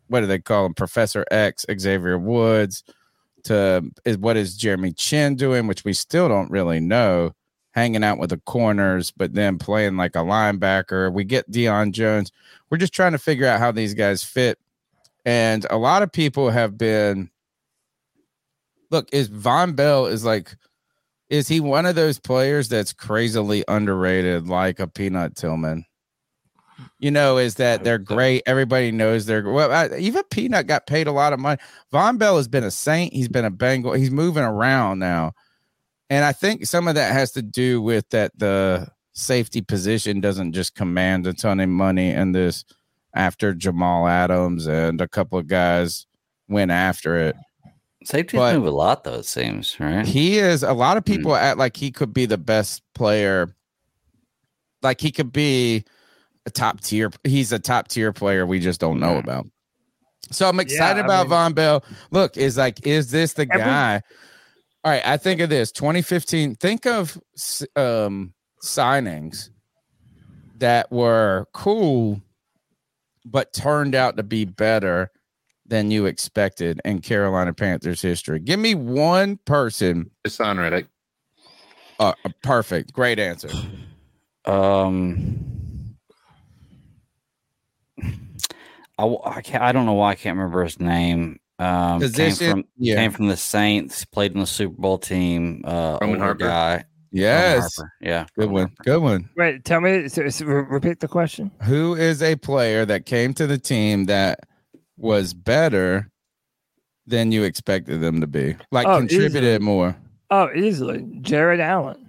what 0.07 0.21
do 0.21 0.25
they 0.25 0.39
call 0.39 0.65
him, 0.65 0.73
Professor 0.73 1.25
X, 1.31 1.65
Xavier 1.79 2.17
Woods, 2.17 2.83
to 3.43 3.83
is 4.05 4.17
what 4.17 4.37
is 4.37 4.55
Jeremy 4.55 4.93
Chinn 4.93 5.35
doing, 5.35 5.67
which 5.67 5.83
we 5.83 5.93
still 5.93 6.29
don't 6.29 6.51
really 6.51 6.79
know. 6.79 7.31
Hanging 7.71 8.03
out 8.03 8.19
with 8.19 8.29
the 8.29 8.37
corners, 8.37 9.09
but 9.09 9.33
then 9.33 9.57
playing 9.57 9.97
like 9.97 10.15
a 10.15 10.19
linebacker. 10.19 11.11
We 11.11 11.23
get 11.23 11.49
Deion 11.49 11.91
Jones. 11.91 12.31
We're 12.69 12.77
just 12.77 12.93
trying 12.93 13.13
to 13.13 13.17
figure 13.17 13.47
out 13.47 13.59
how 13.59 13.71
these 13.71 13.95
guys 13.95 14.23
fit. 14.23 14.59
And 15.25 15.65
a 15.71 15.77
lot 15.77 16.03
of 16.03 16.11
people 16.11 16.51
have 16.51 16.77
been 16.77 17.31
look, 18.91 19.09
is 19.11 19.27
Vonn 19.27 19.75
Bell 19.75 20.05
is 20.05 20.23
like, 20.23 20.55
is 21.33 21.47
he 21.47 21.59
one 21.59 21.87
of 21.87 21.95
those 21.95 22.19
players 22.19 22.69
that's 22.69 22.93
crazily 22.93 23.63
underrated 23.67 24.47
like 24.47 24.79
a 24.79 24.85
Peanut 24.85 25.35
Tillman? 25.35 25.83
You 26.99 27.09
know, 27.09 27.39
is 27.39 27.55
that 27.55 27.83
they're 27.83 27.97
great. 27.97 28.43
Everybody 28.45 28.91
knows 28.91 29.25
they're 29.25 29.41
well. 29.41 29.71
I, 29.71 29.97
even 29.97 30.21
Peanut 30.29 30.67
got 30.67 30.85
paid 30.85 31.07
a 31.07 31.11
lot 31.11 31.33
of 31.33 31.39
money. 31.39 31.59
Vonn 31.91 32.19
Bell 32.19 32.37
has 32.37 32.47
been 32.47 32.63
a 32.63 32.69
saint. 32.69 33.13
He's 33.13 33.29
been 33.29 33.45
a 33.45 33.49
Bengal. 33.49 33.93
He's 33.93 34.11
moving 34.11 34.43
around 34.43 34.99
now, 34.99 35.31
and 36.07 36.23
I 36.23 36.33
think 36.33 36.67
some 36.67 36.87
of 36.87 36.93
that 36.95 37.13
has 37.13 37.31
to 37.31 37.41
do 37.41 37.81
with 37.81 38.07
that 38.09 38.37
the 38.37 38.89
safety 39.13 39.61
position 39.61 40.21
doesn't 40.21 40.53
just 40.53 40.75
command 40.75 41.25
a 41.25 41.33
ton 41.33 41.59
of 41.59 41.69
money. 41.69 42.11
And 42.11 42.35
this 42.35 42.63
after 43.15 43.55
Jamal 43.55 44.07
Adams 44.07 44.67
and 44.67 45.01
a 45.01 45.07
couple 45.07 45.39
of 45.39 45.47
guys 45.47 46.05
went 46.47 46.69
after 46.69 47.17
it. 47.17 47.35
Safeties 48.05 48.37
But- 48.39 48.55
move 48.55 48.65
a 48.67 48.71
lot, 48.71 49.03
though. 49.03 49.15
It 49.15 49.25
seems 49.25 49.79
right. 49.79 50.05
He 50.05 50.37
is 50.39 50.63
a 50.63 50.73
lot 50.73 50.97
of 50.97 51.05
people 51.05 51.35
act 51.35 51.57
like 51.57 51.77
he 51.77 51.91
could 51.91 52.13
be 52.13 52.25
the 52.25 52.37
best 52.37 52.81
player. 52.95 53.55
Like 54.81 54.99
he 54.99 55.11
could 55.11 55.31
be 55.31 55.85
a 56.45 56.49
top 56.49 56.81
tier. 56.81 57.11
He's 57.23 57.51
a 57.53 57.59
top 57.59 57.87
tier 57.87 58.11
player 58.11 58.45
we 58.45 58.59
just 58.59 58.79
don't 58.81 58.99
know 58.99 59.17
about. 59.17 59.47
So 60.31 60.47
I'm 60.49 60.59
excited 60.59 61.01
I 61.01 61.05
about 61.05 61.29
mean- 61.29 61.37
Vonn 61.37 61.55
Bell. 61.55 61.83
Look, 62.11 62.37
is 62.37 62.57
like, 62.57 62.85
is 62.85 63.11
this 63.11 63.33
the 63.33 63.47
Every- 63.51 63.57
guy? 63.65 64.01
All 64.85 64.91
right, 64.91 65.01
I 65.05 65.15
think 65.15 65.39
of 65.39 65.49
this 65.49 65.71
2015. 65.71 66.55
Think 66.55 66.85
of 66.85 67.17
um 67.77 68.33
signings 68.61 69.49
that 70.57 70.91
were 70.91 71.45
cool, 71.53 72.21
but 73.25 73.53
turned 73.53 73.95
out 73.95 74.17
to 74.17 74.23
be 74.23 74.43
better 74.45 75.09
than 75.73 75.89
you 75.89 76.05
expected 76.05 76.79
in 76.85 76.99
Carolina 77.01 77.51
Panthers 77.51 77.99
history. 77.99 78.39
Give 78.39 78.59
me 78.59 78.75
one 78.75 79.37
person. 79.45 80.11
Haason 80.23 80.59
Reddick. 80.59 80.85
Uh, 81.99 82.13
perfect. 82.43 82.93
Great 82.93 83.17
answer. 83.17 83.49
Um, 84.45 85.95
I, 87.99 89.01
w- 89.01 89.19
I 89.25 89.41
can't. 89.41 89.63
I 89.63 89.71
don't 89.71 89.87
know 89.87 89.93
why 89.93 90.11
I 90.11 90.15
can't 90.15 90.37
remember 90.37 90.63
his 90.63 90.79
name. 90.79 91.39
Um, 91.57 91.99
came 91.99 92.01
Position- 92.01 92.51
from 92.51 92.63
yeah. 92.77 92.95
came 92.95 93.09
from 93.11 93.27
the 93.29 93.37
Saints. 93.37 94.05
Played 94.05 94.33
in 94.33 94.41
the 94.41 94.45
Super 94.45 94.79
Bowl 94.79 94.99
team. 94.99 95.63
Uh, 95.65 95.97
Roman 96.01 96.19
Harper. 96.19 96.45
guy. 96.45 96.71
Roman 96.73 96.85
Yes. 97.11 97.77
Harper, 97.77 97.91
Yeah. 97.99 98.25
Good 98.37 98.51
one. 98.51 98.71
Good 98.83 99.01
one. 99.01 99.27
Wait, 99.37 99.63
tell 99.65 99.81
me, 99.81 100.07
so, 100.07 100.29
so 100.29 100.45
repeat 100.45 100.99
the 100.99 101.07
question. 101.07 101.49
Who 101.63 101.95
is 101.95 102.21
a 102.21 102.35
player 102.35 102.85
that 102.85 103.07
came 103.07 103.33
to 103.35 103.47
the 103.47 103.57
team 103.57 104.05
that 104.05 104.39
was 104.97 105.33
better 105.33 106.09
than 107.07 107.31
you 107.31 107.43
expected 107.43 108.01
them 108.01 108.21
to 108.21 108.27
be? 108.27 108.55
Like 108.71 108.87
Oh, 108.87 108.99
contributed 108.99 109.43
easily. 109.43 109.59
more. 109.59 109.95
Oh, 110.29 110.49
easily. 110.53 111.05
Jared 111.21 111.59
Allen. 111.59 111.99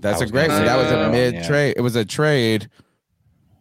That's 0.00 0.16
I 0.16 0.20
a 0.20 0.24
was 0.24 0.30
great 0.32 0.48
one. 0.48 0.64
That 0.64 0.76
was 0.76 0.90
a 0.90 0.96
one, 0.96 1.10
mid 1.12 1.34
yeah. 1.34 1.46
trade. 1.46 1.74
It 1.76 1.80
was 1.82 1.96
a 1.96 2.04
trade 2.04 2.68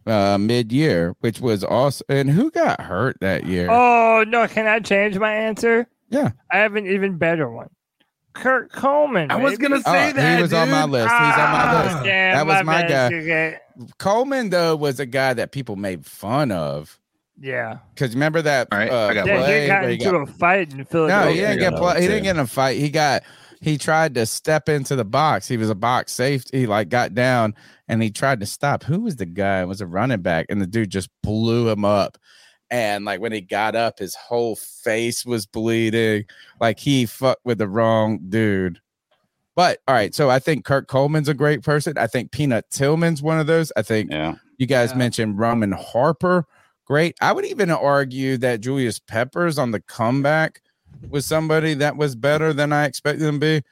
uh 0.07 0.37
mid 0.39 0.71
year, 0.71 1.15
which 1.19 1.39
was 1.41 1.63
awesome. 1.63 2.05
And 2.09 2.29
who 2.29 2.49
got 2.51 2.81
hurt 2.81 3.17
that 3.21 3.45
year? 3.45 3.67
Oh, 3.69 4.23
no. 4.27 4.47
Can 4.47 4.65
I 4.67 4.79
change 4.79 5.17
my 5.19 5.33
answer? 5.33 5.87
Yeah. 6.09 6.31
I 6.51 6.57
have 6.57 6.75
an 6.75 6.87
even 6.87 7.17
better 7.17 7.49
one. 7.49 7.69
Kurt 8.33 8.71
Coleman. 8.71 9.31
I 9.31 9.35
was 9.35 9.57
gonna 9.57 9.81
say 9.81 10.09
Oh, 10.09 10.13
that. 10.13 10.37
he 10.37 10.41
was 10.41 10.53
on 10.53 10.71
my 10.71 10.85
list. 10.85 11.09
He's 11.11 11.19
on 11.19 11.19
my 11.51 11.63
Ah, 11.65 11.81
list. 11.93 12.03
damn, 12.05 12.35
that 12.37 12.45
was 12.57 12.65
my 12.65 12.81
bad. 12.83 13.11
guy. 13.11 13.17
Okay. 13.17 13.57
Coleman 13.97 14.49
though 14.49 14.75
was 14.75 14.99
a 14.99 15.05
guy 15.05 15.33
that 15.33 15.51
people 15.51 15.75
made 15.75 16.05
fun 16.05 16.51
of. 16.51 16.99
Yeah. 17.41 17.79
Because 17.93 18.13
remember 18.13 18.41
that 18.41 18.67
All 18.71 18.77
right, 18.77 18.91
uh, 18.91 19.07
I 19.07 19.13
got 19.13 19.27
Yeah, 19.27 19.37
play 19.37 19.61
he 19.61 19.67
got 19.67 19.81
where 19.81 19.89
he 19.89 19.95
into 19.95 20.11
got 20.11 20.21
a 20.21 20.25
fight 20.27 20.71
in 20.71 20.77
No, 20.79 20.83
Philadelphia. 20.85 21.31
he 21.31 21.39
didn't 21.39 21.59
get 21.59 21.75
play, 21.75 22.01
he 22.01 22.07
didn't 22.07 22.23
get 22.23 22.35
in 22.35 22.39
a 22.41 22.47
fight. 22.47 22.77
He 22.77 22.89
got 22.89 23.23
he 23.61 23.77
tried 23.77 24.15
to 24.15 24.25
step 24.25 24.69
into 24.69 24.95
the 24.95 25.05
box. 25.05 25.47
He 25.47 25.57
was 25.57 25.69
a 25.69 25.75
box 25.75 26.13
safety. 26.13 26.59
He 26.59 26.67
like 26.67 26.89
got 26.89 27.13
down 27.13 27.53
and 27.87 28.01
he 28.01 28.09
tried 28.09 28.39
to 28.41 28.45
stop. 28.45 28.83
Who 28.83 29.01
was 29.01 29.17
the 29.17 29.25
guy? 29.25 29.61
It 29.61 29.67
was 29.67 29.81
a 29.81 29.87
running 29.87 30.21
back, 30.21 30.45
and 30.49 30.61
the 30.61 30.67
dude 30.67 30.89
just 30.91 31.09
blew 31.23 31.67
him 31.69 31.83
up. 31.85 32.17
and 32.71 33.03
like 33.05 33.19
when 33.19 33.31
he 33.31 33.41
got 33.41 33.75
up, 33.75 33.99
his 33.99 34.15
whole 34.15 34.55
face 34.55 35.25
was 35.25 35.45
bleeding. 35.45 36.25
Like 36.61 36.79
he 36.79 37.05
fucked 37.05 37.45
with 37.45 37.57
the 37.57 37.67
wrong 37.67 38.19
dude. 38.29 38.79
But 39.55 39.79
all 39.87 39.95
right, 39.95 40.13
so 40.15 40.29
I 40.29 40.39
think 40.39 40.63
Kirk 40.63 40.87
Coleman's 40.87 41.27
a 41.27 41.33
great 41.33 41.63
person. 41.63 41.97
I 41.97 42.07
think 42.07 42.31
Peanut 42.31 42.69
Tillman's 42.69 43.21
one 43.21 43.39
of 43.39 43.47
those. 43.47 43.73
I 43.75 43.81
think 43.81 44.11
yeah. 44.11 44.35
you 44.57 44.67
guys 44.67 44.95
mentioned 44.95 45.37
Roman 45.39 45.71
Harper. 45.73 46.45
Great. 46.89 47.15
I 47.21 47.31
would 47.33 47.45
even 47.45 47.69
argue 47.69 48.37
that 48.37 48.61
Julius 48.61 48.97
Peppers 48.99 49.59
on 49.59 49.69
the 49.71 49.79
comeback 49.81 50.61
was 51.09 51.25
somebody 51.25 51.75
that 51.75 51.95
was 51.97 52.15
better 52.15 52.51
than 52.51 52.73
I 52.73 52.85
expected 52.85 53.27
him 53.27 53.39
to 53.39 53.59
be. 53.61 53.65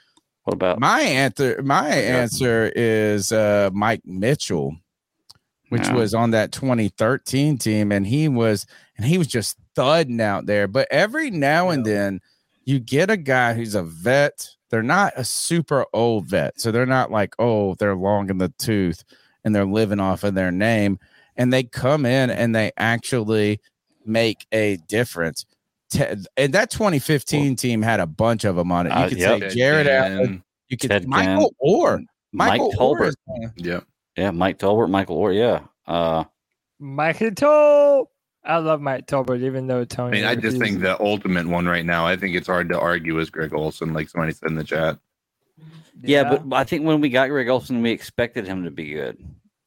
What 0.43 0.53
about 0.53 0.79
my 0.79 1.01
answer? 1.01 1.59
My 1.63 1.89
answer 1.89 2.71
is 2.75 3.31
uh, 3.31 3.71
Mike 3.73 4.01
Mitchell, 4.05 4.77
which 5.69 5.87
Yeah. 5.87 5.95
was 5.95 6.13
on 6.13 6.31
that 6.31 6.51
2013 6.51 7.57
team, 7.57 7.91
and 7.91 8.05
he 8.05 8.27
was 8.29 8.65
and 8.97 9.05
he 9.05 9.17
was 9.17 9.27
just 9.27 9.57
thudding 9.75 10.21
out 10.21 10.45
there. 10.45 10.67
But 10.67 10.87
every 10.91 11.31
now 11.31 11.69
and 11.69 11.85
then, 11.85 12.21
you 12.65 12.79
get 12.79 13.09
a 13.09 13.17
guy 13.17 13.53
who's 13.55 13.75
a 13.75 13.83
vet. 13.83 14.47
They're 14.69 14.83
not 14.83 15.13
a 15.15 15.23
super 15.23 15.85
old 15.91 16.27
vet, 16.27 16.61
so 16.61 16.71
they're 16.71 16.85
not 16.85 17.11
like 17.11 17.33
oh 17.39 17.73
they're 17.75 17.95
long 17.95 18.29
in 18.29 18.37
the 18.37 18.53
tooth 18.59 19.03
and 19.43 19.55
they're 19.55 19.65
living 19.65 19.99
off 19.99 20.23
of 20.23 20.33
their 20.35 20.51
name, 20.51 20.99
and 21.37 21.53
they 21.53 21.63
come 21.63 22.05
in 22.05 22.29
and 22.29 22.53
they 22.55 22.71
actually 22.77 23.59
make 24.05 24.45
a 24.51 24.77
difference. 24.87 25.45
Te- 25.89 26.03
and 26.35 26.53
that 26.53 26.69
2015 26.71 27.55
team 27.55 27.81
had 27.81 27.99
a 27.99 28.05
bunch 28.07 28.43
of 28.43 28.55
them 28.57 28.71
on 28.71 28.87
it. 28.87 28.89
You 28.89 28.95
Uh, 28.95 29.09
could 29.09 29.17
yep. 29.17 29.39
say 29.39 29.49
Jared 29.55 29.87
Ted 29.87 30.11
Allen. 30.11 30.25
Ginn. 30.25 30.43
You 30.69 30.77
could 30.77 30.89
Ted 30.89 31.07
Michael 31.07 31.43
Ginn. 31.49 31.55
Orr. 31.59 31.99
Mike 32.33 32.49
Michael 32.59 32.73
Oher 32.73 33.13
Tolbert. 33.29 33.51
Yeah. 33.55 33.79
Yeah, 34.17 34.31
Mike 34.31 34.57
Tolbert, 34.59 34.89
Michael 34.89 35.17
Oher. 35.21 35.35
Yeah. 35.35 35.61
Uh, 35.91 36.23
Mikey 36.79 37.31
Tol. 37.31 38.11
I 38.43 38.57
love 38.57 38.81
Mike 38.81 39.07
Tolbert, 39.07 39.41
even 39.43 39.67
though 39.67 39.81
I 39.81 39.85
Tony. 39.85 40.11
mean, 40.11 40.25
I 40.25 40.35
just 40.35 40.57
think 40.57 40.81
the 40.81 40.99
ultimate 41.01 41.47
one 41.47 41.65
right 41.65 41.85
now. 41.85 42.05
I 42.05 42.15
think 42.15 42.35
it's 42.35 42.47
hard 42.47 42.69
to 42.69 42.79
argue 42.79 43.19
is 43.19 43.29
Greg 43.29 43.53
Olsen, 43.53 43.93
like 43.93 44.09
somebody 44.09 44.33
said 44.33 44.49
in 44.49 44.55
the 44.55 44.63
chat. 44.63 44.97
yeah. 46.01 46.37
but 46.37 46.55
I 46.55 46.63
think 46.63 46.85
when 46.85 47.01
we 47.01 47.09
got 47.09 47.29
Greg 47.29 47.47
Olsen, 47.49 47.81
we 47.81 47.91
expected 47.91 48.45
him 48.47 48.63
to 48.65 48.71
be 48.71 48.93
good. 48.93 49.17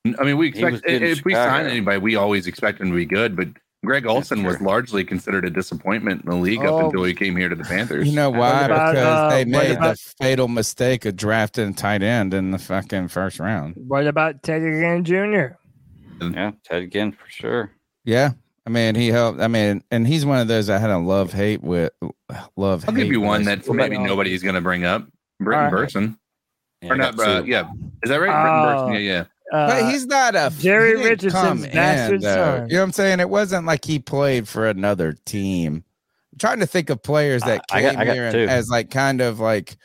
I 0.06 0.24
mean, 0.24 0.38
we 0.38 0.48
expect 0.48 0.82
if 0.86 1.24
we 1.24 1.34
sign 1.34 1.66
anybody, 1.66 1.98
we 1.98 2.16
always 2.16 2.46
expect 2.46 2.80
him 2.80 2.88
to 2.90 2.96
be 2.96 3.04
good. 3.04 3.36
But 3.36 3.48
Greg 3.84 4.06
Olsen 4.06 4.42
was 4.44 4.60
largely 4.60 5.04
considered 5.04 5.44
a 5.44 5.50
disappointment 5.50 6.22
in 6.24 6.30
the 6.30 6.36
league 6.36 6.60
Oh. 6.64 6.78
up 6.78 6.84
until 6.86 7.04
he 7.04 7.14
came 7.14 7.36
here 7.36 7.48
to 7.50 7.54
the 7.54 7.64
Panthers. 7.64 8.08
You 8.08 8.14
know 8.14 8.30
why? 8.30 8.64
about, 8.64 8.92
because 8.92 9.06
uh, 9.06 9.28
they 9.30 9.44
what 9.44 9.48
made 9.48 9.70
about- 9.76 9.96
the 9.98 10.14
fatal 10.20 10.48
mistake 10.48 11.04
of 11.04 11.16
drafting 11.16 11.74
tight 11.74 12.02
end 12.02 12.32
in 12.32 12.50
the 12.50 12.58
fucking 12.58 13.08
first 13.08 13.38
round. 13.38 13.74
What 13.76 14.06
about 14.06 14.42
Ted 14.42 14.62
Ginn 14.62 15.04
Jr.? 15.04 15.54
Yeah, 16.24 16.52
Ted 16.64 16.82
again 16.82 17.12
for 17.12 17.28
sure. 17.28 17.70
Yeah. 18.04 18.32
I 18.66 18.70
mean, 18.70 18.94
he 18.94 19.08
helped. 19.08 19.40
I 19.40 19.48
mean, 19.48 19.82
and 19.90 20.06
he's 20.06 20.24
one 20.26 20.38
of 20.38 20.48
those 20.48 20.68
I 20.70 20.78
had 20.78 20.90
a 20.90 20.98
love 20.98 21.32
hate 21.32 21.62
with. 21.62 21.92
Love. 22.56 22.84
I'll 22.88 22.94
give 22.94 23.04
hate 23.04 23.12
you 23.12 23.20
one 23.20 23.40
with. 23.40 23.46
that's 23.46 23.68
maybe 23.70 23.98
nobody's 23.98 24.42
going 24.42 24.54
to 24.54 24.60
bring 24.60 24.84
up. 24.84 25.06
Brenton 25.40 25.58
All 25.64 25.70
right. 25.70 25.70
Bersin. 25.70 26.18
Yeah, 26.82 26.92
or 26.92 26.96
not, 26.96 27.18
uh, 27.18 27.42
yeah. 27.46 27.70
Is 28.02 28.10
that 28.10 28.16
right? 28.20 28.26
Brenton 28.26 28.36
Oh. 28.36 28.86
Bersin. 28.86 28.92
Yeah, 29.02 29.12
yeah. 29.12 29.24
But 29.50 29.82
Uh, 29.82 29.88
he's 29.90 30.06
not 30.06 30.34
a 30.36 30.52
Jerry 30.58 30.90
he 30.90 30.94
didn't 30.96 31.10
Richardson's 31.10 31.32
come 31.42 31.64
in, 31.64 31.70
bastard 31.72 32.22
son. 32.22 32.68
You 32.68 32.74
know 32.74 32.80
what 32.80 32.84
I'm 32.86 32.92
saying? 32.92 33.20
It 33.20 33.28
wasn't 33.30 33.66
like 33.66 33.84
he 33.84 33.98
played 33.98 34.46
for 34.48 34.68
another 34.68 35.12
team. 35.24 35.84
I'm 36.32 36.38
trying 36.38 36.60
to 36.60 36.66
think 36.66 36.90
of 36.90 37.02
players 37.02 37.42
that 37.42 37.62
I- 37.70 37.78
I 37.78 37.82
came 37.82 37.94
got- 37.94 38.08
I 38.08 38.12
here 38.12 38.24
and- 38.26 38.50
as 38.50 38.68
like 38.68 38.90
kind 38.90 39.20
of 39.20 39.40
like 39.40 39.76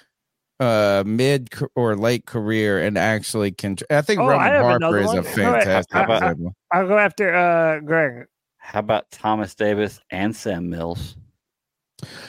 uh 0.59 1.03
mid 1.05 1.49
or 1.75 1.97
late 1.97 2.25
career 2.25 2.79
and 2.81 2.97
actually 2.97 3.51
can. 3.51 3.75
I 3.89 4.01
think 4.01 4.21
Oh, 4.21 4.27
Roman 4.27 4.47
have 4.47 4.63
Harper 4.81 4.97
is 4.99 5.11
a 5.11 5.13
Go 5.15 5.19
ahead. 5.19 5.35
fantastic 5.35 5.93
How 5.93 6.03
about- 6.05 6.37
I'll 6.71 6.87
go 6.87 6.97
after 6.97 7.33
uh, 7.35 7.79
Greg. 7.81 8.25
How 8.57 8.79
about 8.79 9.11
Thomas 9.11 9.53
Davis 9.53 9.99
and 10.11 10.35
Sam 10.35 10.69
Mills? 10.69 11.17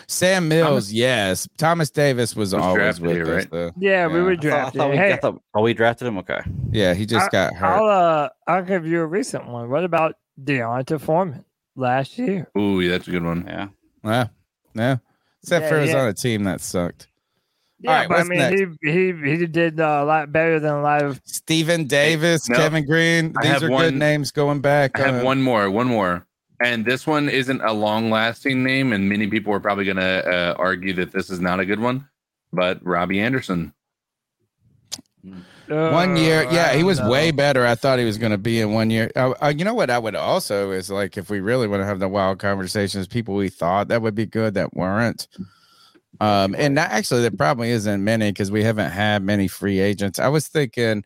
Sam 0.07 0.49
Mills, 0.49 0.93
yes. 0.93 1.49
Thomas 1.59 1.91
Davis 1.91 2.37
was, 2.37 2.55
Was 2.55 2.63
always 2.63 2.77
drafted 2.99 3.07
with 3.07 3.17
here, 3.17 3.25
us, 3.25 3.29
right? 3.31 3.51
though. 3.51 3.73
Yeah, 3.79 4.07
we 4.07 4.15
Yeah. 4.15 4.23
were 4.23 4.31
I 4.33 4.37
thought, 4.37 4.45
I 4.45 4.49
drafted. 4.49 4.79
thought 4.81 4.91
we, 4.91 4.97
hey, 4.97 5.13
I 5.13 5.17
thought, 5.17 5.43
oh, 5.55 5.63
we 5.63 5.75
drafted 5.75 6.09
him. 6.09 6.19
Okay. 6.19 6.41
Yeah, 6.71 6.95
he 6.95 7.05
just 7.07 7.27
I- 7.27 7.31
got 7.31 7.55
hurt. 7.55 7.67
I'll 7.67 7.87
uh, 7.89 8.29
I'll 8.47 8.65
give 8.65 8.87
you 8.87 9.01
a 9.01 9.07
recent 9.07 9.47
one. 9.49 9.69
What 9.69 9.85
about 9.85 10.15
D'Onta 10.43 11.01
Foreman 11.01 11.45
last 11.75 12.17
year? 12.19 12.49
Ooh, 12.57 12.87
that's 12.89 13.09
a 13.09 13.11
good 13.11 13.25
one. 13.25 13.45
Yeah. 13.47 13.69
Yeah, 14.05 14.27
yeah. 14.75 14.97
Except 15.43 15.65
Yeah, 15.65 15.69
for 15.69 15.75
he 15.77 15.81
was 15.83 15.91
yeah. 15.91 16.01
on 16.03 16.09
a 16.09 16.15
team 16.15 16.45
that 16.45 16.61
sucked. 16.61 17.09
Yeah, 17.81 17.91
All 17.91 17.97
right, 17.99 18.09
but 18.09 18.19
I 18.21 18.23
mean, 18.25 18.39
next? 18.39 18.61
he 18.83 18.91
he 18.91 19.37
he 19.39 19.47
did 19.47 19.81
uh, 19.81 20.01
a 20.03 20.05
lot 20.05 20.33
better 20.33 20.59
than 20.59 20.73
a 20.75 20.81
lot 20.81 21.03
of. 21.03 21.21
Stephen 21.25 21.85
Davis, 21.87 22.49
no. 22.49 22.57
Kevin 22.57 22.87
Greene. 22.87 23.35
These 23.43 23.51
have 23.51 23.63
are 23.65 23.69
good 23.69 23.95
names 23.95 24.31
going 24.31 24.61
back. 24.61 24.99
I 24.99 25.03
have 25.07 25.21
uh, 25.23 25.25
one 25.25 25.43
more, 25.43 25.71
one 25.71 25.87
more. 25.87 26.27
And 26.61 26.85
this 26.85 27.07
one 27.07 27.29
isn't 27.29 27.61
a 27.61 27.73
long 27.73 28.11
lasting 28.11 28.63
name, 28.63 28.93
and 28.93 29.09
many 29.09 29.27
people 29.27 29.53
are 29.53 29.61
probably 29.61 29.85
going 29.85 29.99
to 29.99 30.27
uh, 30.27 30.55
argue 30.59 30.95
that 30.95 31.13
this 31.13 31.29
is 31.29 31.41
not 31.41 31.61
a 31.61 31.67
good 31.67 31.81
one. 31.81 32.09
But 32.53 32.85
Robbie 32.85 33.21
Anderson. 33.21 33.75
One 35.69 36.17
year, 36.17 36.47
Uh, 36.47 36.53
yeah, 36.53 36.75
he 36.75 36.85
was 36.85 36.99
don't 36.99 37.11
way 37.11 37.33
better. 37.33 37.67
I 37.67 37.75
thought 37.75 37.99
he 37.99 38.05
was 38.05 38.19
going 38.19 38.31
to 38.31 38.39
be 38.39 38.61
in 38.61 38.73
one 38.73 38.89
year. 38.89 39.11
Uh, 39.17 39.35
uh, 39.43 39.53
you 39.57 39.65
know 39.65 39.75
what? 39.75 39.91
I 39.91 39.99
would 39.99 40.15
also 40.15 40.71
is 40.71 40.91
like 40.91 41.19
if 41.19 41.29
we 41.29 41.41
really 41.41 41.67
want 41.67 41.81
to 41.83 41.87
have 41.87 41.99
the 41.99 42.09
wild 42.09 42.39
conversations, 42.39 43.09
people 43.09 43.35
we 43.35 43.49
thought 43.49 43.89
that 43.89 44.01
would 44.01 44.15
be 44.15 44.27
good 44.27 44.55
that 44.55 44.75
weren't. 44.75 45.27
Um, 46.21 46.55
and 46.57 46.79
that 46.79 46.93
actually 46.93 47.23
there 47.23 47.31
probably 47.33 47.71
isn't 47.71 48.03
many 48.03 48.31
because 48.31 48.51
we 48.51 48.63
haven't 48.63 48.91
had 48.93 49.23
many 49.23 49.49
free 49.49 49.81
agents. 49.81 50.19
I 50.19 50.29
was 50.29 50.47
thinking, 50.49 51.05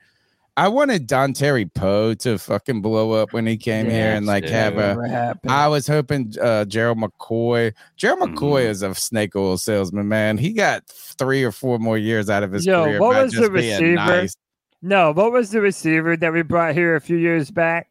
I 0.56 0.68
wanted 0.68 1.08
Dontari 1.08 1.72
Poe 1.72 2.14
to 2.14 2.36
fucking 2.38 2.82
blow 2.82 3.12
up 3.12 3.32
when 3.32 3.46
he 3.46 3.56
came 3.56 3.88
here 3.88 4.12
and 4.12 4.26
like 4.26 4.44
have 4.44 4.74
a. 4.74 4.88
Never 4.88 5.06
happened. 5.06 5.52
I 5.52 5.68
was 5.68 5.86
hoping 5.86 6.34
uh, 6.40 6.64
Gerald 6.66 6.98
McCoy. 6.98 7.72
Gerald 7.96 8.20
Mm-hmm. 8.20 8.34
McCoy 8.36 8.64
is 8.64 8.82
a 8.82 8.94
snake 8.94 9.34
oil 9.36 9.56
salesman, 9.56 10.08
man. 10.08 10.36
He 10.38 10.52
got 10.52 10.86
three 10.88 11.44
or 11.44 11.52
four 11.52 11.78
more 11.78 11.96
years 11.96 12.28
out 12.28 12.42
of 12.42 12.52
his 12.52 12.66
Yo, 12.66 12.84
career 12.84 13.00
what 13.00 13.14
by 13.14 13.22
was 13.22 13.32
the 13.32 13.40
just 13.40 13.52
being 13.52 13.72
receiver? 13.80 13.94
nice. 13.94 14.36
No, 14.82 15.12
what 15.12 15.32
was 15.32 15.50
the 15.50 15.60
receiver 15.60 16.16
that 16.16 16.32
we 16.32 16.42
brought 16.42 16.74
here 16.74 16.96
a 16.96 17.00
few 17.00 17.16
years 17.16 17.50
back? 17.50 17.88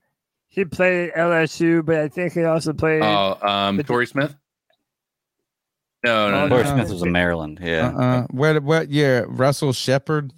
He 0.48 0.66
played 0.66 1.12
at 1.12 1.16
LSU, 1.18 1.86
but 1.86 1.98
I 1.98 2.08
think 2.08 2.34
he 2.34 2.44
also 2.44 2.74
played. 2.74 3.02
Oh, 3.04 3.38
um, 3.42 3.78
Torrey 3.84 4.08
Smith? 4.08 4.36
No, 6.04 6.32
no, 6.32 6.38
Oh, 6.38 6.48
no. 6.48 6.50
Torrey 6.50 6.64
no. 6.64 6.74
Smith 6.76 6.90
was 6.92 7.02
in 7.04 7.12
Maryland. 7.12 7.60
Yeah. 7.62 7.90
Uh-uh. 7.90 8.28
What 8.32 8.64
what 8.64 8.90
year? 8.90 9.26
Russell 9.28 9.74
Shepard. 9.74 10.34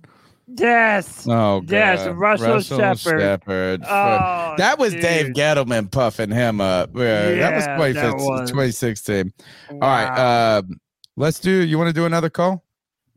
Yes. 0.57 1.27
Oh, 1.27 1.61
Yes, 1.67 2.05
God. 2.05 2.17
Russell 2.17 2.61
Shepard. 2.61 3.21
Shepard. 3.21 3.81
Oh, 3.87 4.55
that 4.57 4.79
was 4.79 4.93
dude. 4.93 5.01
Dave 5.01 5.27
Gettleman 5.33 5.91
puffing 5.91 6.31
him 6.31 6.61
up. 6.61 6.91
Yeah, 6.95 7.31
that 7.35 7.55
was 7.55 7.65
Yeah, 7.65 7.77
2015 7.77 7.93
that 7.93 8.15
was. 8.17 8.49
2016. 8.49 9.33
All 9.71 9.77
right. 9.79 10.57
Um, 10.57 10.79
let's 11.17 11.39
do. 11.39 11.51
You 11.51 11.77
want 11.77 11.89
to 11.89 11.93
do 11.93 12.05
another 12.05 12.29
call? 12.29 12.63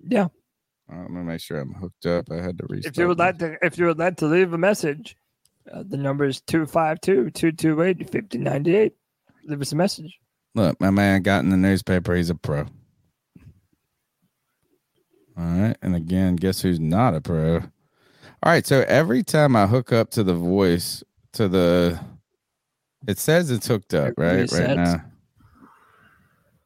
Yeah. 0.06 0.24
Uh, 0.92 0.96
I'm 0.96 1.06
gonna 1.08 1.24
make 1.24 1.40
sure 1.40 1.58
I'm 1.60 1.72
hooked 1.74 2.04
up. 2.06 2.26
I 2.30 2.36
had 2.36 2.58
to 2.58 2.66
restart. 2.68 2.94
If 2.94 2.98
you 2.98 3.08
would 3.08 3.18
like 3.18 3.38
to, 3.38 3.56
if 3.62 3.78
you 3.78 3.86
would 3.86 3.98
like 3.98 4.16
to 4.18 4.26
leave 4.26 4.52
a 4.52 4.58
message, 4.58 5.16
uh, 5.72 5.82
the 5.86 5.96
number 5.96 6.24
is 6.26 6.40
252-228-5098. 6.42 8.92
Leave 9.46 9.60
us 9.60 9.72
a 9.72 9.76
message. 9.76 10.18
Look, 10.54 10.80
my 10.80 10.90
man 10.90 11.22
got 11.22 11.42
in 11.42 11.50
the 11.50 11.56
newspaper. 11.56 12.14
He's 12.14 12.30
a 12.30 12.34
pro. 12.34 12.66
All 15.36 15.44
right. 15.44 15.76
And 15.82 15.94
again, 15.94 16.36
guess 16.36 16.62
who's 16.62 16.80
not 16.80 17.14
a 17.14 17.20
pro? 17.20 17.56
All 17.56 17.62
right. 18.44 18.66
So 18.66 18.84
every 18.86 19.22
time 19.22 19.56
I 19.56 19.66
hook 19.66 19.92
up 19.92 20.10
to 20.10 20.22
the 20.22 20.34
voice, 20.34 21.02
to 21.32 21.48
the, 21.48 22.00
it 23.06 23.18
says 23.18 23.50
it's 23.50 23.66
hooked 23.66 23.94
up, 23.94 24.14
right? 24.16 24.36
Right 24.36 24.48
resets. 24.48 24.76
now. 24.76 25.04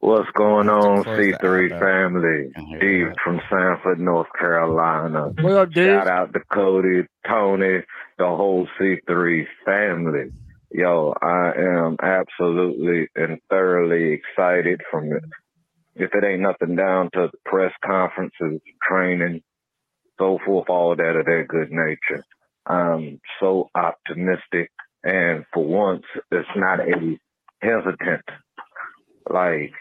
What's 0.01 0.29
going 0.31 0.69
on, 0.69 1.03
C3 1.03 1.77
family? 1.77 2.51
Steve 2.77 3.07
from 3.21 3.41
Sanford, 3.49 3.99
North 3.99 4.29
Carolina. 4.39 5.33
What 5.41 5.53
up, 5.53 5.71
dude? 5.71 5.87
Shout 5.89 6.07
out 6.07 6.33
to 6.33 6.39
Cody, 6.53 7.05
Tony, 7.27 7.83
the 8.17 8.25
whole 8.25 8.65
C3 8.79 9.45
family. 9.65 10.31
Yo, 10.71 11.13
I 11.21 11.51
am 11.57 11.97
absolutely 12.01 13.09
and 13.15 13.39
thoroughly 13.49 14.13
excited 14.13 14.81
from 14.89 15.11
it. 15.11 15.23
If 15.99 16.15
it 16.15 16.25
ain't 16.25 16.41
nothing 16.41 16.75
down 16.77 17.09
to 17.13 17.29
press 17.45 17.73
conferences, 17.85 18.61
training, 18.87 19.43
so 20.19 20.39
forth, 20.45 20.69
all 20.69 20.95
that 20.95 21.15
of 21.17 21.25
their 21.25 21.45
good 21.45 21.71
nature. 21.71 22.23
I'm 22.67 23.21
so 23.39 23.69
optimistic, 23.75 24.71
and 25.03 25.45
for 25.53 25.65
once, 25.65 26.03
it's 26.31 26.49
not 26.55 26.79
a 26.79 27.19
hesitant. 27.61 28.25
Like, 29.29 29.73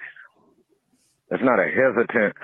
it's 1.31 1.43
not 1.45 1.61
a 1.61 1.69
hesitant 1.69 2.37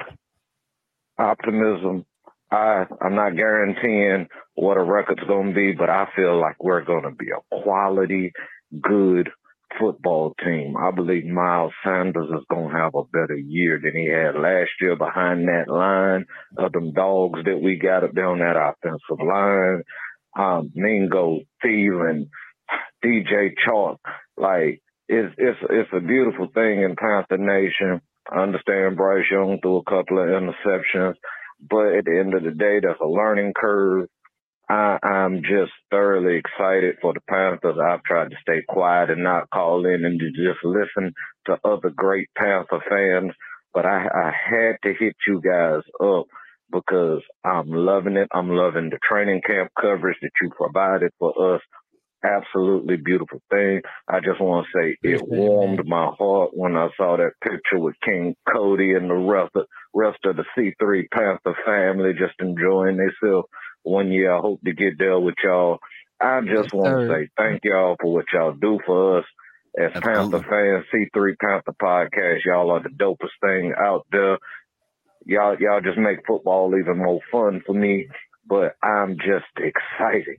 optimism. 1.19 2.07
I 2.51 2.87
I'm 3.01 3.15
not 3.15 3.37
guaranteeing 3.37 4.29
what 4.55 4.77
a 4.77 4.83
record's 4.83 5.25
gonna 5.27 5.53
be, 5.53 5.73
but 5.73 5.91
I 5.91 6.09
feel 6.17 6.39
like 6.41 6.63
we're 6.63 6.85
gonna 6.85 7.13
be 7.13 7.29
a 7.31 7.63
quality, 7.63 8.33
good 8.81 9.31
football 9.79 10.35
team. 10.45 10.77
I 10.77 10.91
believe 10.91 11.25
Miles 11.27 11.73
Sanders 11.85 12.29
is 12.31 12.45
gonna 12.51 12.77
have 12.77 12.95
a 12.95 13.05
better 13.05 13.37
year 13.37 13.81
than 13.83 13.95
he 13.95 14.07
had 14.09 14.41
last 14.41 14.71
year 14.81 14.97
behind 14.97 15.49
that 15.49 15.69
line 15.69 16.27
of 16.59 16.73
them 16.73 16.93
dogs 16.93 17.41
that 17.45 17.61
we 17.63 17.77
got 17.77 18.05
up 18.05 18.13
there 18.15 18.29
on 18.29 18.39
that 18.39 18.57
offensive 18.57 19.27
line. 19.27 19.83
Um, 20.37 20.73
Mingo, 20.75 21.41
Thielen, 21.65 22.29
DJ 23.05 23.55
Chark, 23.67 23.99
like 24.37 24.81
it's 25.09 25.35
it's 25.39 25.59
it's 25.71 25.91
a 25.93 26.01
beautiful 26.01 26.49
thing 26.55 26.83
in 26.83 26.97
Panther 26.97 27.39
Nation. 27.39 28.01
I 28.31 28.41
understand 28.43 28.97
Bryce 28.97 29.27
Young 29.31 29.59
threw 29.63 29.79
a 29.79 29.85
couple 29.85 30.19
of 30.19 30.29
interceptions, 30.29 31.15
but 31.69 31.95
at 31.95 32.05
the 32.07 32.19
end 32.19 32.35
of 32.35 32.43
the 32.43 32.53
day, 32.53 32.81
that's 32.81 33.01
a 33.01 33.07
learning 33.07 33.53
curve. 33.55 34.09
I, 34.69 34.99
I'm 35.03 35.43
just 35.43 35.73
thoroughly 35.91 36.37
excited 36.37 36.97
for 37.03 37.13
the 37.13 37.21
Panthers. 37.29 37.77
I've 37.83 38.03
tried 38.05 38.31
to 38.31 38.37
stay 38.41 38.63
quiet 38.67 39.11
and 39.11 39.23
not 39.23 39.51
call 39.51 39.85
in 39.87 40.05
and 40.05 40.19
to 40.19 40.31
just 40.31 40.65
listen 40.65 41.13
to 41.47 41.59
other 41.65 41.91
great 41.91 42.29
Panther 42.37 42.83
fans, 42.89 43.33
but 43.75 43.85
I, 43.85 44.07
I 44.07 44.33
had 44.33 44.77
to 44.85 44.95
hit 44.99 45.17
you 45.27 45.43
guys 45.43 45.83
up 46.03 46.27
because 46.73 47.21
I'm 47.45 47.69
loving 47.69 48.17
it. 48.17 48.29
I'm 48.33 48.51
loving 48.51 48.91
the 48.91 48.99
training 49.07 49.43
camp 49.47 49.71
coverage 49.81 50.19
that 50.23 50.31
you 50.41 50.51
provided 50.51 51.13
for 51.19 51.57
us. 51.57 51.61
Absolutely 52.25 52.97
beautiful 52.97 53.43
thing. 53.51 53.83
I 54.09 54.21
just 54.21 54.41
want 54.41 54.67
to 54.67 54.79
say 54.79 54.97
it 55.03 55.21
warmed 55.29 55.87
my 55.87 56.11
heart 56.19 56.53
when 56.55 56.75
I 56.75 56.89
saw 56.97 57.19
that 57.19 57.33
picture 57.43 57.79
with 57.79 57.97
King 58.03 58.35
Cody 58.51 58.95
and 58.95 59.11
the 59.11 59.15
rest 59.15 59.51
of, 59.55 59.67
rest 59.95 60.21
of 60.25 60.37
the 60.37 60.45
C3 60.57 61.05
Panther 61.13 61.55
family 61.67 62.15
just 62.15 62.35
enjoying 62.41 62.97
themselves. 62.97 63.47
One 63.85 64.11
year 64.11 64.35
I 64.35 64.41
hope 64.41 64.61
to 64.65 64.73
get 64.73 64.99
there 64.99 65.19
with 65.19 65.37
y'all. 65.43 65.79
I 66.21 66.41
just 66.41 66.73
want 66.73 67.01
to 67.01 67.09
say 67.09 67.29
thank 67.37 67.65
y'all 67.65 67.97
for 68.01 68.13
what 68.13 68.27
y'all 68.33 68.53
do 68.53 68.81
for 68.85 69.19
us 69.19 69.25
as 69.79 69.93
Panther 69.93 70.45
fans. 70.49 70.87
C3 70.93 71.39
Panther 71.39 71.75
podcast, 71.81 72.45
y'all 72.45 72.71
are 72.71 72.83
the 72.83 72.89
dopest 72.89 73.37
thing 73.41 73.73
out 73.79 74.07
there 74.11 74.39
y'all 75.25 75.57
y'all 75.59 75.81
just 75.81 75.99
make 75.99 76.27
football 76.27 76.77
even 76.79 76.99
more 76.99 77.21
fun 77.31 77.63
for 77.67 77.75
me. 77.75 78.09
But 78.47 78.77
I'm 78.83 79.17
just 79.17 79.47
excited, 79.57 80.37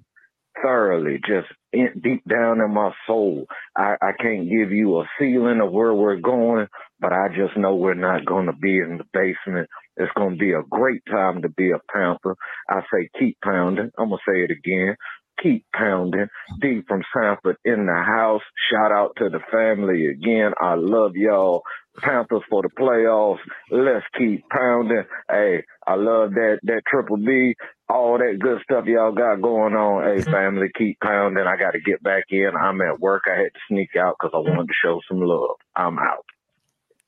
thoroughly, 0.62 1.20
just 1.28 1.48
in, 1.74 2.02
deep 2.04 2.24
down 2.28 2.62
in 2.62 2.72
my 2.72 2.92
soul. 3.08 3.48
I, 3.76 3.96
I 4.02 4.12
can't 4.20 4.50
give 4.50 4.72
you 4.72 4.98
a 5.00 5.10
feeling 5.18 5.60
of 5.60 5.72
where 5.72 5.94
we're 5.94 6.18
going, 6.18 6.68
but 7.00 7.14
I 7.14 7.30
just 7.30 7.58
know 7.58 7.76
we're 7.76 7.96
not 7.96 8.26
going 8.26 8.46
to 8.46 8.54
be 8.54 8.78
in 8.78 9.00
the 9.00 9.06
basement. 9.12 9.70
It's 9.98 10.12
going 10.16 10.32
to 10.32 10.38
be 10.38 10.52
a 10.52 10.64
great 10.70 11.02
time 11.10 11.42
to 11.42 11.50
be 11.50 11.72
a 11.72 11.80
Panther. 11.94 12.36
I 12.70 12.82
say 12.92 13.10
keep 13.20 13.38
pounding. 13.44 13.92
I'm 13.98 14.10
gonna 14.10 14.18
say 14.28 14.44
it 14.44 14.52
again. 14.52 14.96
Keep 15.42 15.66
pounding. 15.76 16.28
D 16.62 16.82
from 16.88 17.04
Sanford 17.14 17.58
in 17.66 17.86
the 17.86 18.04
house. 18.06 18.42
Shout 18.72 18.92
out 18.92 19.16
to 19.18 19.30
the 19.30 19.40
family 19.52 20.08
again. 20.08 20.54
I 20.62 20.76
love 20.76 21.16
y'all. 21.16 21.64
Panthers 21.98 22.42
for 22.50 22.62
the 22.62 22.70
playoffs. 22.70 23.40
Let's 23.72 24.06
keep 24.18 24.48
pounding. 24.50 25.04
Hey, 25.30 25.64
I 25.88 25.96
love 25.96 26.32
that 26.32 26.60
that 26.64 26.82
triple 26.90 27.18
B, 27.18 27.56
all 27.90 28.18
that 28.18 28.40
good 28.40 28.62
stuff 28.64 28.86
y'all 28.86 29.14
got 29.14 29.42
going 29.42 29.76
on. 29.76 30.04
Hey, 30.04 30.22
mm-hmm. 30.22 30.32
family, 30.32 30.68
keep 30.78 31.00
pounding. 31.02 31.46
I 31.46 31.58
got 31.58 31.72
to 31.72 31.80
get 31.80 32.04
back 32.04 32.26
in. 32.30 32.52
I'm 32.60 32.82
at 32.82 33.00
work. 33.00 33.24
I 33.28 33.38
had 33.38 33.54
to 33.54 33.60
sneak 33.70 33.96
out 33.98 34.16
because 34.20 34.32
I 34.34 34.40
wanted 34.40 34.68
to 34.68 34.74
show 34.84 35.00
some 35.08 35.22
love. 35.22 35.56
I'm 35.76 36.00
out. 36.00 36.26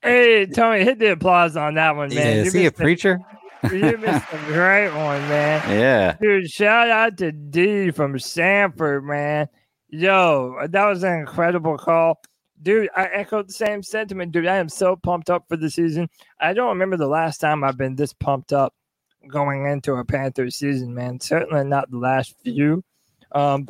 Hey, 0.08 0.46
Tony, 0.46 0.86
hit 0.86 1.00
the 1.00 1.12
applause 1.12 1.58
on 1.58 1.74
that 1.74 1.94
one, 1.98 2.08
man. 2.08 2.18
Yeah, 2.18 2.34
You 2.36 2.42
is 2.44 2.54
he 2.54 2.66
a 2.66 2.72
preacher? 2.72 3.20
you 3.72 3.98
missed 3.98 4.26
a 4.32 4.38
great 4.46 4.88
one, 4.88 5.20
man. 5.28 5.70
Yeah. 5.70 6.16
Dude, 6.22 6.50
shout 6.50 6.90
out 6.90 7.18
to 7.18 7.34
D 7.34 7.92
from 7.92 8.18
Sanford, 8.18 9.04
man. 9.04 9.50
Yo, 9.90 10.66
that 10.70 10.86
was 10.86 11.04
an 11.04 11.20
incredible 11.20 11.78
call. 11.78 12.22
Dude, 12.62 12.90
I 12.96 13.08
echo 13.08 13.44
the 13.44 13.52
same 13.52 13.84
sentiment, 13.84 14.32
dude. 14.32 14.48
I 14.48 14.56
am 14.56 14.70
so 14.70 14.96
pumped 14.96 15.30
up 15.30 15.44
for 15.50 15.58
the 15.58 15.70
season. 15.70 16.10
I 16.40 16.54
don't 16.54 16.70
remember 16.70 16.96
the 16.96 17.08
last 17.08 17.40
time 17.40 17.66
I've 17.66 17.78
been 17.78 17.98
this 17.98 18.14
pumped 18.14 18.54
up 18.54 18.74
going 19.28 19.66
into 19.66 19.96
a 19.96 20.06
Panthers 20.06 20.56
season, 20.56 20.94
man. 20.94 21.20
Certainly 21.20 21.66
not 21.66 21.92
the 21.92 21.98
last 21.98 22.34
few. 22.46 22.82
Um, 23.34 23.68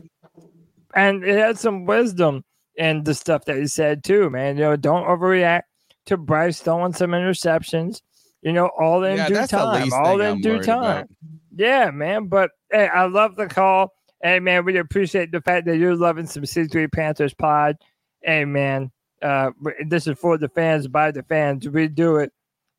and 0.93 1.23
it 1.23 1.39
had 1.39 1.57
some 1.57 1.85
wisdom 1.85 2.43
in 2.75 3.03
the 3.03 3.15
stuff 3.15 3.45
that 3.45 3.57
he 3.57 3.65
said 3.65 4.03
too, 4.03 4.29
man. 4.29 4.55
You 4.55 4.65
know, 4.65 4.75
don't 4.75 5.07
overreact 5.07 5.63
to 6.07 6.17
Bryce 6.17 6.59
throwing 6.59 6.93
some 6.93 7.11
interceptions. 7.11 8.01
You 8.41 8.53
know, 8.53 8.67
all 8.79 9.03
in 9.03 9.17
Yeah, 9.17 9.27
due 9.27 9.33
that's 9.35 9.51
the 9.51 9.57
time. 9.57 9.83
least 9.83 9.95
All 9.95 10.17
thing 10.17 10.19
in 10.19 10.25
I'm 10.33 10.41
due 10.41 10.59
time. 10.59 10.83
about. 10.83 11.07
Yeah, 11.55 11.91
man. 11.91 12.27
But 12.27 12.51
hey, 12.71 12.87
I 12.87 13.05
love 13.05 13.35
the 13.35 13.47
call. 13.47 13.93
Hey, 14.21 14.39
man, 14.39 14.65
we 14.65 14.77
appreciate 14.77 15.31
the 15.31 15.41
fact 15.41 15.65
that 15.67 15.77
you're 15.77 15.95
loving 15.95 16.27
some 16.27 16.43
C3 16.43 16.91
Panthers 16.91 17.33
pod. 17.33 17.77
Hey, 18.21 18.45
man, 18.45 18.91
uh, 19.21 19.51
this 19.87 20.07
is 20.07 20.17
for 20.19 20.37
the 20.37 20.49
fans, 20.49 20.87
by 20.87 21.11
the 21.11 21.23
fans. 21.23 21.67
We 21.67 21.87
do 21.87 22.17
it 22.17 22.31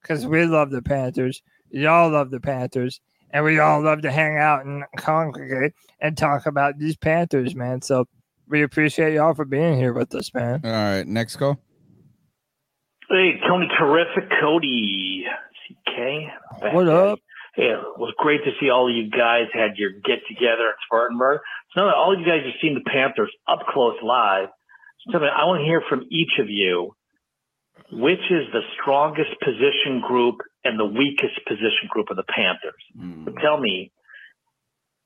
because 0.03 0.27
we 0.27 0.45
love 0.47 0.71
the 0.71 0.83
Panthers. 0.83 1.43
Y'all 1.71 2.11
love 2.11 2.31
the 2.31 2.41
Panthers. 2.41 3.01
And 3.31 3.45
we 3.45 3.59
all 3.59 3.83
love 3.83 4.03
to 4.03 4.11
hang 4.11 4.39
out 4.39 4.65
and 4.65 4.85
congregate 4.97 5.75
and 6.01 6.17
talk 6.17 6.47
about 6.47 6.79
these 6.79 6.97
Panthers, 6.97 7.55
man. 7.55 7.83
So 7.83 8.07
we 8.49 8.63
appreciate 8.63 9.15
y'all 9.15 9.35
for 9.35 9.45
being 9.45 9.77
here 9.77 9.93
with 9.93 10.15
us, 10.15 10.33
man. 10.33 10.61
All 10.65 10.71
right, 10.71 11.07
next 11.07 11.37
call. 11.37 11.59
Hey, 13.11 13.41
Tony, 13.49 13.69
terrific. 13.79 14.31
Cody, 14.41 15.25
CK. 15.67 16.61
back 16.61 16.75
What 16.75 16.89
up? 16.89 17.19
you. 17.57 17.65
Yeah, 17.65 17.81
it 17.81 17.99
was 17.99 18.15
great 18.19 18.45
to 18.45 18.53
see 18.61 18.71
all 18.71 18.89
of 18.89 18.95
you 18.95 19.11
guys 19.11 19.47
had 19.53 19.77
your 19.77 19.91
get 19.91 20.21
together 20.29 20.69
at 20.69 20.77
Spartanburg. 20.87 21.41
So 21.75 21.81
now 21.81 21.87
that 21.89 21.97
all 21.97 22.15
of 22.15 22.21
you 22.21 22.27
guys 22.27 22.45
have 22.45 22.55
seen 22.63 22.75
the 22.75 22.89
Panthers 22.89 23.33
up 23.49 23.61
close 23.69 23.97
live, 24.03 24.49
so 25.01 25.13
tell 25.13 25.21
me, 25.21 25.27
I 25.27 25.45
want 25.47 25.61
to 25.61 25.65
hear 25.65 25.83
from 25.89 26.05
each 26.11 26.39
of 26.39 26.49
you 26.49 26.95
which 27.93 28.21
is 28.31 28.45
the 28.53 28.61
strongest 28.81 29.31
position 29.41 30.03
group 30.07 30.37
and 30.65 30.79
the 30.79 30.85
weakest 30.85 31.41
position 31.47 31.89
group 31.89 32.11
of 32.11 32.17
the 32.17 32.25
Panthers. 32.25 32.83
So 33.25 33.33
tell 33.41 33.59
me, 33.59 33.93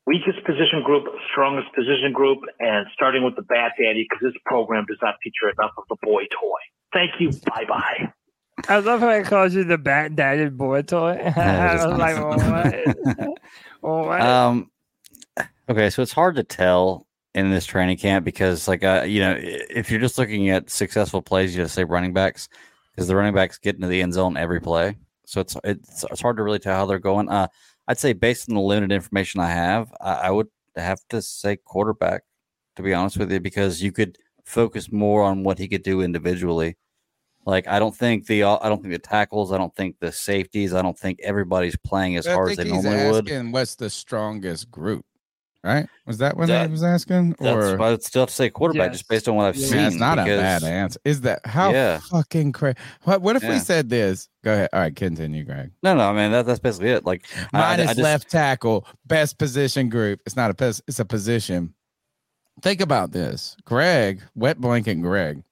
weakest 0.06 0.44
position 0.44 0.82
group, 0.84 1.04
strongest 1.30 1.74
position 1.74 2.12
group, 2.12 2.40
and 2.58 2.86
starting 2.92 3.24
with 3.24 3.36
the 3.36 3.42
Bat 3.42 3.72
Daddy, 3.78 4.06
because 4.08 4.32
this 4.32 4.40
program 4.46 4.84
does 4.88 4.98
not 5.02 5.16
feature 5.22 5.50
enough 5.50 5.72
of 5.78 5.84
the 5.88 5.96
boy 6.02 6.22
toy. 6.24 6.60
Thank 6.92 7.20
you. 7.20 7.30
Bye 7.46 7.64
bye. 7.68 8.12
I 8.68 8.78
love 8.78 9.00
how 9.00 9.16
he 9.16 9.22
calls 9.22 9.54
you 9.54 9.64
the 9.64 9.78
bat 9.78 10.14
daddy 10.14 10.48
boy 10.48 10.82
toy. 10.82 11.12
I 11.36 11.86
was 11.86 11.98
like, 11.98 12.22
what? 12.22 13.28
what? 13.80 14.20
Um, 14.20 14.70
okay, 15.68 15.90
so 15.90 16.02
it's 16.02 16.12
hard 16.12 16.36
to 16.36 16.44
tell 16.44 17.06
in 17.34 17.50
this 17.50 17.64
training 17.64 17.96
camp 17.96 18.24
because, 18.24 18.68
like, 18.68 18.84
uh, 18.84 19.04
you 19.06 19.20
know, 19.20 19.36
if 19.38 19.90
you're 19.90 20.00
just 20.00 20.18
looking 20.18 20.50
at 20.50 20.70
successful 20.70 21.22
plays, 21.22 21.56
you 21.56 21.62
just 21.62 21.74
say 21.74 21.84
running 21.84 22.12
backs 22.12 22.48
because 22.94 23.08
the 23.08 23.16
running 23.16 23.34
backs 23.34 23.58
get 23.58 23.74
into 23.74 23.88
the 23.88 24.02
end 24.02 24.12
zone 24.12 24.36
every 24.36 24.60
play. 24.60 24.96
So 25.24 25.40
it's 25.40 25.56
it's 25.64 26.04
it's 26.04 26.20
hard 26.20 26.36
to 26.36 26.42
really 26.42 26.58
tell 26.58 26.76
how 26.76 26.86
they're 26.86 26.98
going. 26.98 27.28
Uh, 27.28 27.48
I'd 27.88 27.98
say 27.98 28.12
based 28.12 28.48
on 28.48 28.54
the 28.54 28.60
limited 28.60 28.94
information 28.94 29.40
I 29.40 29.50
have, 29.50 29.92
I, 30.00 30.12
I 30.14 30.30
would 30.30 30.48
have 30.76 31.00
to 31.10 31.20
say 31.22 31.56
quarterback. 31.56 32.22
To 32.76 32.82
be 32.82 32.94
honest 32.94 33.18
with 33.18 33.30
you, 33.30 33.38
because 33.38 33.82
you 33.82 33.92
could 33.92 34.16
focus 34.44 34.90
more 34.90 35.22
on 35.22 35.42
what 35.42 35.58
he 35.58 35.68
could 35.68 35.82
do 35.82 36.00
individually. 36.00 36.76
Like 37.44 37.66
I 37.66 37.78
don't 37.78 37.94
think 37.94 38.26
the 38.26 38.44
I 38.44 38.68
don't 38.68 38.80
think 38.80 38.94
the 38.94 38.98
tackles, 38.98 39.52
I 39.52 39.58
don't 39.58 39.74
think 39.74 39.96
the 40.00 40.12
safeties, 40.12 40.72
I 40.72 40.80
don't 40.80 40.98
think 40.98 41.18
everybody's 41.22 41.76
playing 41.76 42.16
as 42.16 42.26
I 42.26 42.32
hard 42.32 42.52
as 42.52 42.56
they 42.56 42.64
normally 42.64 43.10
would. 43.10 43.28
And 43.28 43.52
what's 43.52 43.74
the 43.74 43.90
strongest 43.90 44.70
group, 44.70 45.04
right? 45.64 45.88
Was 46.06 46.18
that 46.18 46.36
what 46.36 46.48
That- 46.48 46.66
he 46.66 46.72
was 46.72 46.82
asking? 46.82 47.36
That's 47.38 47.54
Or 47.74 47.80
I'd 47.82 48.02
still 48.02 48.22
have 48.22 48.28
to 48.28 48.34
say 48.34 48.50
quarterback 48.50 48.92
just 48.92 49.08
based 49.08 49.28
on 49.28 49.36
what 49.36 49.46
I've 49.46 49.56
Yeah, 49.56 49.66
seen. 49.66 49.78
it's 49.80 49.96
not 49.96 50.18
a 50.18 50.24
bad 50.24 50.62
answer. 50.64 50.98
Is 51.04 51.20
that 51.22 51.40
how 51.46 51.72
Yeah. 51.72 52.00
fucking 52.10 52.52
crazy? 52.52 52.76
What, 53.04 53.22
what 53.22 53.36
if 53.36 53.42
we 53.44 53.58
said 53.58 53.88
this? 53.88 54.28
Go 54.44 54.52
ahead. 54.52 54.68
All 54.72 54.80
right, 54.80 54.94
continue, 54.94 55.44
Greg. 55.44 55.70
No, 55.82 55.94
no, 55.94 56.10
I 56.10 56.12
mean 56.12 56.32
that, 56.32 56.46
that's 56.46 56.58
basically 56.60 56.90
it. 56.90 57.04
Like 57.06 57.26
I- 57.52 57.58
I- 57.58 57.60
Minus 57.76 57.84
I 57.90 57.92
just- 57.92 58.00
left 58.02 58.30
tackle, 58.30 58.86
best 59.06 59.38
position 59.38 59.88
group. 59.88 60.20
It's 60.26 60.36
not 60.36 60.50
a 60.50 60.54
pos- 60.54 60.82
it's 60.88 60.98
a 60.98 61.04
position. 61.04 61.74
Think 62.60 62.80
about 62.80 63.12
this. 63.12 63.56
Greg, 63.64 64.20
wet 64.34 64.60
blanket 64.60 64.96
Greg, 65.00 65.42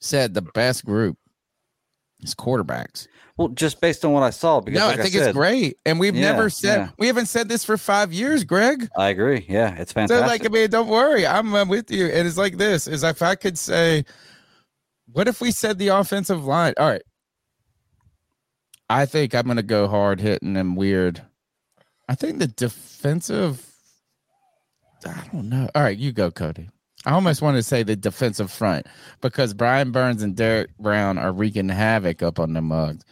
said 0.00 0.32
the 0.34 0.42
best 0.42 0.84
group 0.84 1.18
is 2.20 2.34
quarterbacks. 2.34 3.06
Well, 3.36 3.48
just 3.48 3.80
based 3.80 4.04
on 4.04 4.12
what 4.12 4.24
I 4.24 4.30
saw, 4.30 4.60
because 4.60 4.80
no, 4.80 4.86
like 4.88 4.98
I 4.98 5.02
think 5.02 5.14
said, 5.14 5.28
it's 5.28 5.36
great. 5.36 5.76
And 5.86 6.00
we've 6.00 6.14
Yeah, 6.14 6.32
never 6.32 6.50
said 6.50 6.76
yeah. 6.76 6.88
we 6.98 7.06
haven't 7.06 7.26
said 7.26 7.48
this 7.48 7.64
for 7.64 7.76
five 7.76 8.12
years, 8.12 8.42
Greg. 8.42 8.88
I 8.96 9.10
agree. 9.10 9.46
Yeah, 9.48 9.74
it's 9.76 9.92
So 9.92 9.94
fantastic. 9.94 10.26
like, 10.26 10.44
I 10.44 10.48
mean, 10.48 10.70
don't 10.70 10.88
worry, 10.88 11.24
I'm 11.26 11.54
uh, 11.54 11.64
with 11.64 11.90
you. 11.90 12.06
And 12.06 12.26
it's 12.26 12.36
like 12.36 12.56
this: 12.56 12.88
is 12.88 13.04
if 13.04 13.22
I 13.22 13.36
could 13.36 13.56
say, 13.56 14.04
what 15.12 15.28
if 15.28 15.40
we 15.40 15.52
said 15.52 15.78
the 15.78 15.88
offensive 15.88 16.44
line? 16.44 16.74
All 16.78 16.88
right, 16.88 17.02
I 18.90 19.06
think 19.06 19.34
I'm 19.34 19.46
gonna 19.46 19.62
go 19.62 19.86
hard 19.86 20.20
hitting 20.20 20.56
and 20.56 20.76
weird. 20.76 21.22
I 22.08 22.14
think 22.16 22.38
the 22.40 22.48
defensive. 22.48 23.64
I 25.06 25.28
don't 25.32 25.48
know. 25.48 25.68
All 25.76 25.82
right, 25.82 25.96
you 25.96 26.10
go, 26.10 26.32
Cody. 26.32 26.70
I 27.08 27.12
almost 27.12 27.40
want 27.40 27.56
to 27.56 27.62
say 27.62 27.82
the 27.84 27.96
defensive 27.96 28.52
front 28.52 28.86
because 29.22 29.54
Brian 29.54 29.92
Burns 29.92 30.22
and 30.22 30.36
Derrick 30.36 30.76
Brown 30.78 31.16
are 31.16 31.32
wreaking 31.32 31.70
havoc 31.70 32.22
up 32.22 32.38
on 32.38 32.52
the 32.52 32.60
mugs, 32.60 33.02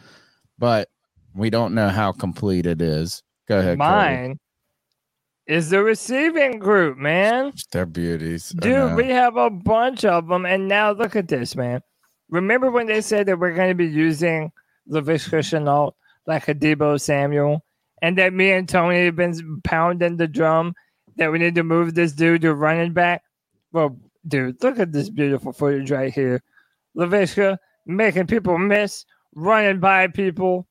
but 0.59 0.89
we 1.33 1.49
don't 1.49 1.73
know 1.73 1.89
how 1.89 2.11
complete 2.11 2.67
it 2.67 2.79
is. 2.79 3.23
Go 3.47 3.57
ahead, 3.57 3.79
Cody. 3.79 3.89
Mine 3.89 4.39
is 5.47 5.71
the 5.71 5.81
receiving 5.81 6.59
group, 6.59 6.99
man. 6.99 7.53
They're 7.71 7.87
beauties, 7.87 8.49
Dude, 8.49 8.93
we 8.93 9.07
have 9.07 9.35
a 9.35 9.49
bunch 9.49 10.05
of 10.05 10.27
them. 10.27 10.45
And 10.45 10.67
now 10.67 10.91
look 10.91 11.15
at 11.15 11.27
this, 11.27 11.55
man. 11.55 11.81
Remember 12.29 12.69
when 12.69 12.85
they 12.85 13.01
said 13.01 13.25
that 13.25 13.39
we're 13.39 13.55
going 13.55 13.69
to 13.69 13.73
be 13.73 13.87
using 13.87 14.51
Laviska 14.87 15.39
Shenault 15.39 15.93
like 16.27 16.47
a 16.47 16.53
Deebo 16.53 17.01
Samuel? 17.01 17.65
And 18.03 18.15
that 18.19 18.31
me 18.31 18.51
and 18.51 18.69
Tony 18.69 19.05
have 19.05 19.15
been 19.15 19.59
pounding 19.63 20.17
the 20.17 20.27
drum 20.27 20.75
that 21.15 21.31
we 21.31 21.39
need 21.39 21.55
to 21.55 21.63
move 21.63 21.95
this 21.95 22.11
dude 22.11 22.43
to 22.43 22.53
running 22.53 22.93
back? 22.93 23.23
Well, 23.71 23.97
dude, 24.27 24.63
look 24.63 24.79
at 24.79 24.91
this 24.91 25.09
beautiful 25.09 25.53
footage 25.53 25.91
right 25.91 26.13
here. 26.13 26.41
Laviska 26.95 27.57
making 27.85 28.27
people 28.27 28.57
miss, 28.57 29.05
running 29.35 29.79
by 29.79 30.07
people. 30.07 30.67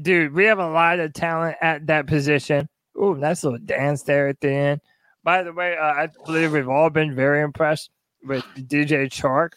Dude, 0.00 0.34
we 0.34 0.44
have 0.44 0.58
a 0.58 0.70
lot 0.70 0.98
of 1.00 1.12
talent 1.12 1.56
at 1.60 1.86
that 1.86 2.06
position. 2.06 2.68
Ooh, 3.00 3.16
nice 3.16 3.44
little 3.44 3.58
dance 3.58 4.02
there 4.02 4.28
at 4.28 4.40
the 4.40 4.50
end. 4.50 4.80
By 5.22 5.42
the 5.42 5.52
way, 5.52 5.76
uh, 5.76 5.84
I 5.84 6.08
believe 6.26 6.52
we've 6.52 6.68
all 6.68 6.90
been 6.90 7.14
very 7.14 7.42
impressed 7.42 7.90
with 8.24 8.44
DJ 8.56 9.06
Chark 9.08 9.50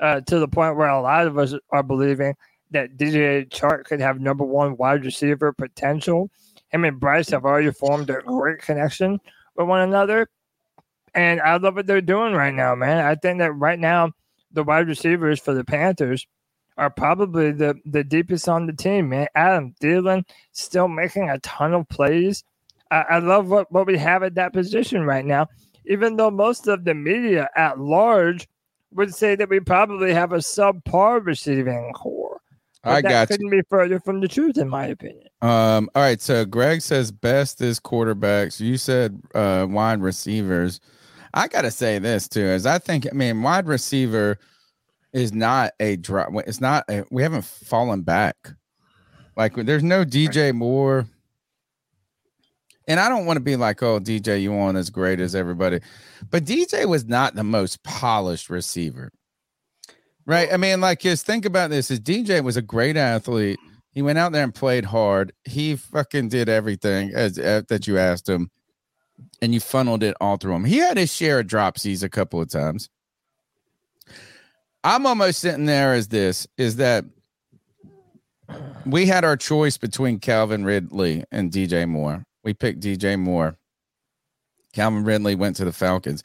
uh, 0.00 0.20
to 0.22 0.38
the 0.38 0.48
point 0.48 0.76
where 0.76 0.88
a 0.88 1.00
lot 1.02 1.26
of 1.26 1.38
us 1.38 1.54
are 1.70 1.82
believing 1.82 2.34
that 2.70 2.96
DJ 2.96 3.48
Chark 3.48 3.84
could 3.84 4.00
have 4.00 4.20
number 4.20 4.44
one 4.44 4.76
wide 4.76 5.04
receiver 5.04 5.52
potential. 5.52 6.30
Him 6.70 6.84
and 6.84 6.98
Bryce 6.98 7.28
have 7.30 7.44
already 7.44 7.70
formed 7.70 8.10
a 8.10 8.20
great 8.22 8.60
connection 8.60 9.20
with 9.56 9.68
one 9.68 9.82
another. 9.82 10.28
And 11.14 11.40
I 11.40 11.56
love 11.56 11.74
what 11.74 11.86
they're 11.86 12.00
doing 12.00 12.34
right 12.34 12.54
now, 12.54 12.74
man. 12.74 13.04
I 13.04 13.14
think 13.14 13.38
that 13.40 13.52
right 13.52 13.78
now, 13.78 14.12
the 14.52 14.64
wide 14.64 14.88
receivers 14.88 15.40
for 15.40 15.54
the 15.54 15.64
Panthers 15.64 16.26
are 16.76 16.90
probably 16.90 17.52
the, 17.52 17.74
the 17.84 18.04
deepest 18.04 18.48
on 18.48 18.66
the 18.66 18.72
team, 18.72 19.10
man. 19.10 19.26
Adam 19.34 19.74
Thielen 19.80 20.24
still 20.52 20.88
making 20.88 21.28
a 21.28 21.38
ton 21.40 21.74
of 21.74 21.88
plays. 21.88 22.44
I, 22.90 23.02
I 23.10 23.18
love 23.18 23.48
what, 23.48 23.70
what 23.70 23.86
we 23.86 23.98
have 23.98 24.22
at 24.22 24.34
that 24.36 24.52
position 24.52 25.04
right 25.04 25.24
now, 25.24 25.48
even 25.86 26.16
though 26.16 26.30
most 26.30 26.66
of 26.68 26.84
the 26.84 26.94
media 26.94 27.48
at 27.56 27.78
large 27.78 28.48
would 28.92 29.14
say 29.14 29.34
that 29.34 29.48
we 29.48 29.60
probably 29.60 30.12
have 30.12 30.32
a 30.32 30.38
subpar 30.38 31.24
receiving 31.24 31.92
core. 31.94 32.40
But 32.82 32.90
I 32.90 33.00
that 33.02 33.08
got 33.08 33.28
couldn't 33.28 33.50
be 33.50 33.62
further 33.70 34.00
from 34.00 34.20
the 34.20 34.28
truth, 34.28 34.58
in 34.58 34.68
my 34.68 34.86
opinion. 34.86 35.28
Um, 35.40 35.88
all 35.94 36.02
right. 36.02 36.20
So 36.20 36.44
Greg 36.44 36.82
says 36.82 37.12
best 37.12 37.60
is 37.60 37.78
quarterbacks. 37.78 38.58
You 38.58 38.76
said 38.76 39.22
uh 39.34 39.66
wide 39.70 40.02
receivers. 40.02 40.80
I 41.34 41.48
gotta 41.48 41.70
say 41.70 41.98
this 41.98 42.28
too, 42.28 42.40
is 42.40 42.66
I 42.66 42.78
think 42.78 43.06
I 43.10 43.14
mean 43.14 43.42
wide 43.42 43.66
receiver 43.66 44.38
is 45.12 45.32
not 45.32 45.72
a 45.80 45.96
drop. 45.96 46.30
It's 46.46 46.60
not. 46.60 46.84
A, 46.88 47.04
we 47.10 47.22
haven't 47.22 47.44
fallen 47.44 48.02
back. 48.02 48.36
Like 49.36 49.54
there's 49.54 49.82
no 49.82 50.04
DJ 50.04 50.52
Moore. 50.54 51.06
And 52.88 52.98
I 52.98 53.08
don't 53.08 53.26
want 53.26 53.36
to 53.36 53.42
be 53.42 53.54
like, 53.54 53.80
oh, 53.82 54.00
DJ, 54.00 54.42
you 54.42 54.52
weren't 54.52 54.76
as 54.76 54.90
great 54.90 55.20
as 55.20 55.36
everybody. 55.36 55.80
But 56.30 56.44
DJ 56.44 56.86
was 56.86 57.04
not 57.04 57.36
the 57.36 57.44
most 57.44 57.82
polished 57.84 58.50
receiver. 58.50 59.12
Right. 60.26 60.52
I 60.52 60.56
mean, 60.56 60.80
like, 60.80 61.00
just 61.00 61.24
think 61.24 61.44
about 61.44 61.70
this. 61.70 61.92
Is 61.92 62.00
DJ 62.00 62.42
was 62.42 62.56
a 62.56 62.62
great 62.62 62.96
athlete. 62.96 63.58
He 63.92 64.02
went 64.02 64.18
out 64.18 64.32
there 64.32 64.42
and 64.42 64.54
played 64.54 64.84
hard. 64.84 65.32
He 65.44 65.76
fucking 65.76 66.28
did 66.28 66.48
everything 66.48 67.12
as, 67.14 67.38
uh, 67.38 67.62
that 67.68 67.86
you 67.86 67.98
asked 67.98 68.28
him, 68.28 68.50
and 69.40 69.54
you 69.54 69.60
funneled 69.60 70.02
it 70.02 70.16
all 70.20 70.36
through 70.36 70.54
him. 70.54 70.64
He 70.64 70.78
had 70.78 70.96
his 70.96 71.12
share 71.12 71.40
of 71.40 71.46
dropsies 71.46 72.02
a 72.02 72.08
couple 72.08 72.40
of 72.40 72.48
times. 72.48 72.88
I'm 74.84 75.06
almost 75.06 75.38
sitting 75.38 75.66
there 75.66 75.94
as 75.94 76.08
this 76.08 76.46
is 76.56 76.76
that 76.76 77.04
we 78.84 79.06
had 79.06 79.24
our 79.24 79.36
choice 79.36 79.78
between 79.78 80.18
Calvin 80.18 80.64
Ridley 80.64 81.24
and 81.30 81.52
DJ 81.52 81.88
Moore. 81.88 82.24
We 82.42 82.52
picked 82.54 82.80
DJ 82.80 83.18
Moore. 83.18 83.56
Calvin 84.72 85.04
Ridley 85.04 85.34
went 85.34 85.56
to 85.56 85.64
the 85.64 85.72
Falcons. 85.72 86.22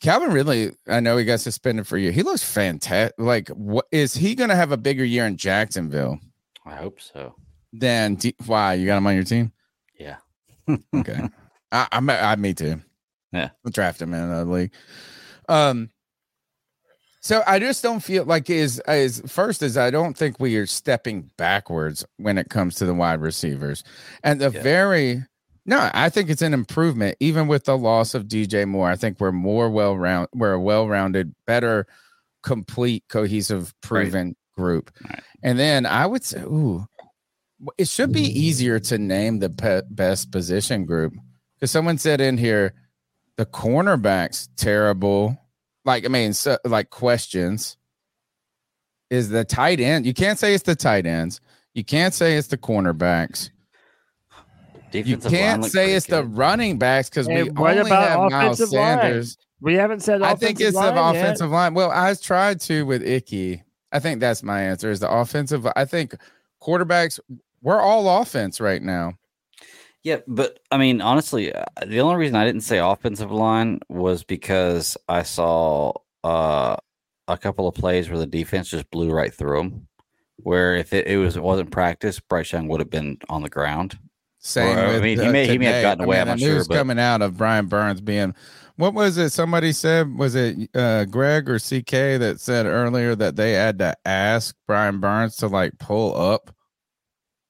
Calvin 0.00 0.32
Ridley, 0.32 0.72
I 0.88 1.00
know 1.00 1.16
he 1.16 1.24
got 1.24 1.40
suspended 1.40 1.86
for 1.86 1.96
a 1.96 2.00
year. 2.00 2.12
He 2.12 2.22
looks 2.22 2.42
fantastic. 2.42 3.14
Like, 3.18 3.48
what 3.50 3.86
is 3.92 4.14
he 4.14 4.34
going 4.34 4.50
to 4.50 4.56
have 4.56 4.72
a 4.72 4.76
bigger 4.76 5.04
year 5.04 5.24
in 5.26 5.36
Jacksonville 5.36 6.18
I 6.64 6.76
hope 6.76 7.00
so. 7.00 7.34
Then, 7.72 8.16
D- 8.16 8.36
why 8.46 8.74
you 8.74 8.86
got 8.86 8.98
him 8.98 9.06
on 9.06 9.14
your 9.14 9.24
team? 9.24 9.52
Yeah. 9.98 10.16
Okay, 10.94 11.28
I, 11.72 11.88
I'm, 11.90 12.08
I, 12.08 12.36
me 12.36 12.54
too. 12.54 12.80
Yeah, 13.32 13.50
I'll 13.64 13.72
draft 13.72 14.00
him 14.00 14.12
in 14.14 14.30
the 14.30 14.44
league. 14.44 14.72
Um, 15.48 15.90
so 17.22 17.42
I 17.46 17.58
just 17.60 17.82
don't 17.82 18.00
feel 18.00 18.24
like 18.24 18.50
is 18.50 18.82
is 18.86 19.22
first 19.26 19.62
is 19.62 19.76
I 19.78 19.90
don't 19.90 20.16
think 20.16 20.38
we 20.38 20.56
are 20.56 20.66
stepping 20.66 21.30
backwards 21.36 22.04
when 22.18 22.36
it 22.36 22.50
comes 22.50 22.74
to 22.76 22.84
the 22.84 22.94
wide 22.94 23.20
receivers, 23.20 23.84
and 24.22 24.40
the 24.40 24.50
very 24.50 25.24
no, 25.64 25.88
I 25.94 26.08
think 26.08 26.28
it's 26.28 26.42
an 26.42 26.52
improvement. 26.52 27.16
Even 27.20 27.46
with 27.46 27.64
the 27.64 27.78
loss 27.78 28.14
of 28.14 28.24
DJ 28.24 28.66
Moore. 28.66 28.90
I 28.90 28.96
think 28.96 29.20
we're 29.20 29.32
more 29.32 29.70
well 29.70 29.96
round, 29.96 30.28
we're 30.34 30.52
a 30.52 30.60
well 30.60 30.88
rounded, 30.88 31.32
better, 31.46 31.86
complete, 32.42 33.04
cohesive, 33.08 33.72
proven 33.82 34.34
group, 34.56 34.90
and 35.44 35.58
then 35.58 35.86
I 35.86 36.06
would 36.06 36.24
say, 36.24 36.40
ooh, 36.40 36.86
it 37.78 37.86
should 37.86 38.12
be 38.12 38.24
easier 38.24 38.80
to 38.80 38.98
name 38.98 39.38
the 39.38 39.50
pe- 39.50 39.82
best 39.88 40.32
position 40.32 40.84
group 40.86 41.14
because 41.62 41.70
someone 41.70 41.96
said 41.96 42.20
in 42.20 42.36
here 42.36 42.74
the 43.36 43.46
cornerbacks 43.46 44.48
terrible 44.56 45.38
like 45.84 46.04
i 46.04 46.08
mean 46.08 46.32
so, 46.32 46.58
like 46.64 46.90
questions 46.90 47.76
is 49.10 49.28
the 49.28 49.44
tight 49.44 49.78
end 49.78 50.04
you 50.04 50.12
can't 50.12 50.40
say 50.40 50.54
it's 50.54 50.64
the 50.64 50.74
tight 50.74 51.06
ends 51.06 51.40
you 51.72 51.84
can't 51.84 52.14
say 52.14 52.36
it's 52.36 52.48
the 52.48 52.58
cornerbacks 52.58 53.50
you 54.92 55.02
Defensive 55.16 55.32
line 55.32 55.40
can't 55.40 55.64
say 55.64 55.84
pretty 55.84 55.92
it's 55.92 56.06
the 56.06 56.24
running 56.24 56.78
backs 56.78 57.08
because 57.08 57.28
Hey, 57.28 57.44
we 57.44 57.50
what 57.50 57.78
only 57.78 57.90
about 57.90 58.08
have 58.08 58.30
Miles 58.30 58.60
offensive 58.60 58.78
line? 58.78 58.98
Sanders. 58.98 59.38
We 59.60 59.74
haven't 59.74 60.00
said 60.00 60.20
I 60.20 60.34
think 60.34 60.60
offensive 60.60 60.66
it's 60.66 60.76
the 60.76 60.92
line 60.92 61.14
yet. 61.14 61.24
offensive 61.24 61.50
line. 61.50 61.74
Well, 61.74 61.90
I 61.90 62.12
tried 62.14 62.60
to 62.62 62.84
with 62.84 63.02
Icky. 63.02 63.62
I 63.92 64.00
think 64.00 64.20
that's 64.20 64.42
my 64.42 64.60
answer. 64.60 64.90
Is 64.90 65.00
the 65.00 65.10
offensive? 65.10 65.66
I 65.76 65.84
think 65.86 66.14
quarterbacks. 66.60 67.18
We're 67.62 67.80
all 67.80 68.20
offense 68.20 68.60
right 68.60 68.82
now. 68.82 69.14
Yeah, 70.04 70.18
but 70.26 70.58
I 70.70 70.78
mean, 70.78 71.00
honestly, 71.00 71.52
uh, 71.52 71.64
the 71.86 72.00
only 72.00 72.16
reason 72.16 72.34
I 72.36 72.44
didn't 72.44 72.62
say 72.62 72.78
offensive 72.78 73.30
line 73.30 73.80
was 73.88 74.24
because 74.24 74.96
I 75.08 75.22
saw 75.22 75.92
uh, 76.24 76.76
a 77.28 77.38
couple 77.38 77.68
of 77.68 77.74
plays 77.74 78.08
where 78.08 78.18
the 78.18 78.26
defense 78.26 78.68
just 78.70 78.90
blew 78.90 79.10
right 79.10 79.32
through 79.32 79.58
them. 79.58 79.88
Where 80.38 80.74
if 80.74 80.92
it, 80.92 81.06
it 81.06 81.18
was 81.18 81.36
it 81.36 81.42
wasn't 81.42 81.70
practice, 81.70 82.18
Bryce 82.18 82.52
Young 82.52 82.66
would 82.68 82.80
have 82.80 82.90
been 82.90 83.18
on 83.28 83.42
the 83.42 83.48
ground. 83.48 83.96
Same 84.40 84.76
Or, 84.76 84.96
I 84.96 85.00
mean, 85.00 85.20
he 85.20 85.28
uh, 85.28 85.30
may 85.30 85.46
he 85.46 85.56
may 85.58 85.66
have 85.66 85.76
today. 85.76 85.82
gotten 85.82 86.00
I 86.00 86.04
away. 86.04 86.16
mean, 86.16 86.20
I'm 86.22 86.26
not 86.26 86.38
the 86.38 86.40
sure, 86.40 86.54
news 86.54 86.66
but 86.66 86.74
coming 86.74 86.98
out 86.98 87.22
of 87.22 87.36
Brian 87.36 87.66
Burns 87.66 88.00
being, 88.00 88.34
what 88.76 88.94
was 88.94 89.16
it? 89.18 89.30
Somebody 89.30 89.72
said 89.72 90.16
was 90.18 90.34
it 90.34 90.68
uh, 90.74 91.04
Greg 91.04 91.48
or 91.48 91.58
CK 91.60 92.18
that 92.18 92.36
said 92.40 92.66
earlier 92.66 93.14
that 93.14 93.36
they 93.36 93.52
had 93.52 93.78
to 93.78 93.94
ask 94.04 94.56
Brian 94.66 94.98
Burns 95.00 95.36
to 95.36 95.46
like 95.46 95.78
pull 95.78 96.16
up. 96.20 96.50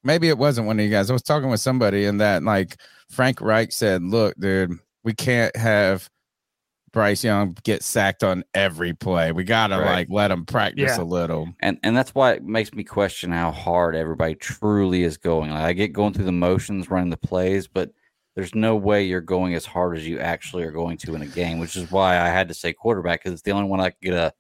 Maybe 0.05 0.29
it 0.29 0.39
wasn't 0.39 0.67
one 0.67 0.79
of 0.79 0.85
you 0.85 0.91
guys. 0.91 1.11
I 1.11 1.13
was 1.13 1.23
talking 1.23 1.49
with 1.51 1.61
somebody 1.61 2.07
and 2.07 2.21
that 2.21 2.43
like 2.43 2.77
Frank 3.11 3.41
Reich 3.41 3.73
said, 3.73 4.03
"Look, 4.03 4.35
dude, 4.39 4.73
we 5.05 5.13
can't 5.15 5.55
have." 5.57 6.09
Bryce 6.93 7.25
Young 7.25 7.57
get 7.65 7.83
sacked 7.83 8.23
on 8.23 8.45
every 8.53 8.93
play. 8.93 9.33
We 9.33 9.45
gotta 9.45 9.79
Right. 9.79 9.87
like 9.97 10.09
let 10.11 10.31
him 10.31 10.45
practice 10.45 10.99
Yeah. 10.99 11.03
a 11.03 11.05
little. 11.05 11.49
and 11.61 11.79
and 11.83 11.97
that's 11.97 12.15
why 12.15 12.33
it 12.33 12.45
makes 12.45 12.75
me 12.75 12.85
question 12.85 13.33
how 13.33 13.51
hard 13.51 13.97
everybody 13.97 14.35
truly 14.35 15.03
is 15.03 15.17
going. 15.17 15.51
Like 15.53 15.65
I 15.65 15.73
get 15.73 15.95
going 15.95 16.13
through 16.13 16.27
the 16.27 16.33
motions, 16.33 16.91
running 16.91 17.09
the 17.09 17.17
plays, 17.17 17.67
but 17.67 17.93
there's 18.37 18.55
no 18.55 18.77
way 18.77 19.05
you're 19.05 19.23
going 19.23 19.55
as 19.55 19.65
hard 19.65 19.97
as 19.97 20.07
you 20.07 20.19
actually 20.19 20.65
are 20.65 20.71
going 20.71 20.99
to 20.99 21.15
in 21.15 21.23
a 21.23 21.27
game, 21.27 21.59
which 21.59 21.77
is 21.77 21.91
why 21.91 22.21
I 22.21 22.29
had 22.29 22.49
to 22.49 22.55
say 22.55 22.75
quarterback 22.75 23.21
because 23.21 23.33
it's 23.33 23.43
the 23.43 23.53
only 23.53 23.71
one 23.71 23.81
I 23.81 23.89
could 23.89 24.01
get 24.03 24.13
a 24.15 24.35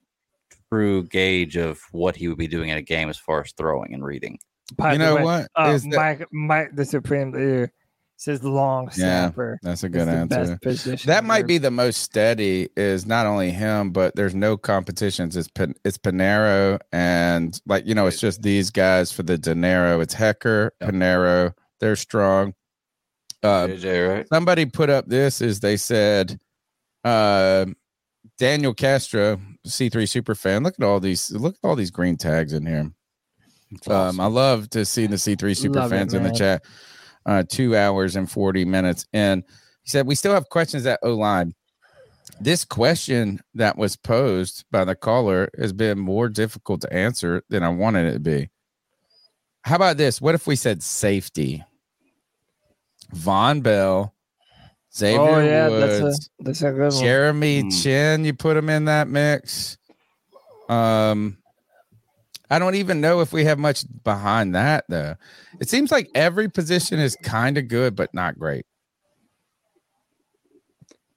true 0.70 1.04
gauge 1.04 1.56
of 1.56 1.80
what 1.92 2.16
he 2.16 2.28
would 2.28 2.36
be 2.38 2.48
doing 2.48 2.68
in 2.68 2.76
a 2.76 2.82
game 2.82 3.08
as 3.08 3.16
far 3.16 3.40
as 3.40 3.52
throwing 3.52 3.94
and 3.94 4.04
reading. 4.04 4.38
By 4.76 4.92
You 4.92 4.98
know 4.98 5.16
way, 5.16 5.22
what? 5.22 5.48
Uh, 5.54 5.72
that- 5.72 5.86
Mike, 5.86 6.26
Mike, 6.32 6.76
the 6.76 6.84
supreme 6.84 7.32
leader, 7.32 7.72
says 8.16 8.44
long 8.44 8.88
snapper. 8.90 9.58
that's 9.62 9.82
a 9.82 9.88
good 9.88 10.06
the 10.06 10.12
answer. 10.12 10.58
That 11.06 11.24
might 11.24 11.40
group. 11.40 11.48
be 11.48 11.58
the 11.58 11.72
most 11.72 12.02
steady. 12.02 12.68
Is 12.76 13.04
not 13.04 13.26
only 13.26 13.50
him, 13.50 13.90
but 13.90 14.14
there's 14.14 14.34
no 14.34 14.56
competitions. 14.56 15.36
It's 15.36 15.48
Pan- 15.48 15.74
it's 15.84 15.98
Pineiro 15.98 16.78
and 16.92 17.60
like 17.66 17.84
you 17.84 17.94
know, 17.94 18.06
it's 18.06 18.20
just 18.20 18.42
these 18.42 18.70
guys 18.70 19.10
for 19.10 19.24
the 19.24 19.36
dinero. 19.36 20.00
It's 20.00 20.14
Hekker, 20.14 20.70
Pineiro. 20.80 21.52
They're 21.80 21.96
strong. 21.96 22.54
Uh, 23.42 23.68
right? 23.68 24.28
Somebody 24.28 24.66
put 24.66 24.88
up 24.88 25.08
this 25.08 25.40
is 25.40 25.58
they 25.58 25.76
said, 25.76 26.38
uh, 27.02 27.66
Daniel 28.38 28.72
Castro, 28.72 29.40
C3 29.66 30.08
super 30.08 30.36
fan. 30.36 30.62
Look 30.62 30.74
at 30.78 30.84
all 30.84 31.00
these. 31.00 31.32
Look 31.32 31.56
at 31.56 31.66
all 31.66 31.74
these 31.74 31.90
green 31.90 32.16
tags 32.16 32.52
in 32.52 32.66
here. 32.66 32.92
Um, 33.88 34.20
I 34.20 34.26
love 34.26 34.70
to 34.70 34.84
see 34.84 35.06
the 35.06 35.16
C3 35.16 35.56
super 35.56 35.80
Love 35.80 35.92
it, 35.92 35.96
fans 35.96 36.14
in 36.14 36.22
the 36.22 36.30
chat. 36.32 36.64
Uh, 37.24 37.44
two 37.48 37.76
hours 37.76 38.16
and 38.16 38.30
40 38.30 38.64
minutes. 38.64 39.06
And 39.12 39.44
he 39.82 39.90
said, 39.90 40.06
We 40.06 40.14
still 40.14 40.34
have 40.34 40.48
questions 40.48 40.86
at 40.86 40.98
O 41.02 41.14
line. 41.14 41.54
This 42.40 42.64
question 42.64 43.40
that 43.54 43.76
was 43.78 43.96
posed 43.96 44.64
by 44.70 44.84
the 44.84 44.94
caller 44.96 45.48
has 45.58 45.72
been 45.72 45.98
more 45.98 46.28
difficult 46.28 46.80
to 46.80 46.92
answer 46.92 47.42
than 47.48 47.62
I 47.62 47.68
wanted 47.68 48.06
it 48.06 48.12
to 48.14 48.20
be. 48.20 48.50
How 49.62 49.76
about 49.76 49.96
this? 49.96 50.20
What 50.20 50.34
if 50.34 50.46
we 50.46 50.56
said 50.56 50.82
safety? 50.82 51.64
Vonn 53.14 53.62
Bell, 53.62 54.14
Xavier 54.94 55.20
oh 55.20 55.44
yeah, 55.44 55.68
Woods, 55.68 56.00
that's 56.00 56.26
a 56.26 56.44
that's 56.44 56.62
a 56.62 56.72
good 56.72 56.92
one. 56.92 57.02
Jeremy 57.02 57.60
Hmm. 57.60 57.68
Chinn, 57.70 58.24
you 58.24 58.34
put 58.34 58.56
him 58.56 58.68
in 58.70 58.86
that 58.86 59.06
mix. 59.08 59.76
Um, 60.68 61.36
I 62.52 62.58
don't 62.58 62.74
even 62.74 63.00
know 63.00 63.20
if 63.20 63.32
we 63.32 63.44
have 63.44 63.58
much 63.58 63.84
behind 64.04 64.54
that 64.54 64.84
though. 64.88 65.14
It 65.60 65.68
seems 65.70 65.90
like 65.90 66.10
every 66.14 66.48
position 66.50 66.98
is 66.98 67.16
kind 67.22 67.56
of 67.56 67.68
good, 67.68 67.96
but 67.96 68.12
not 68.12 68.38
great. 68.38 68.66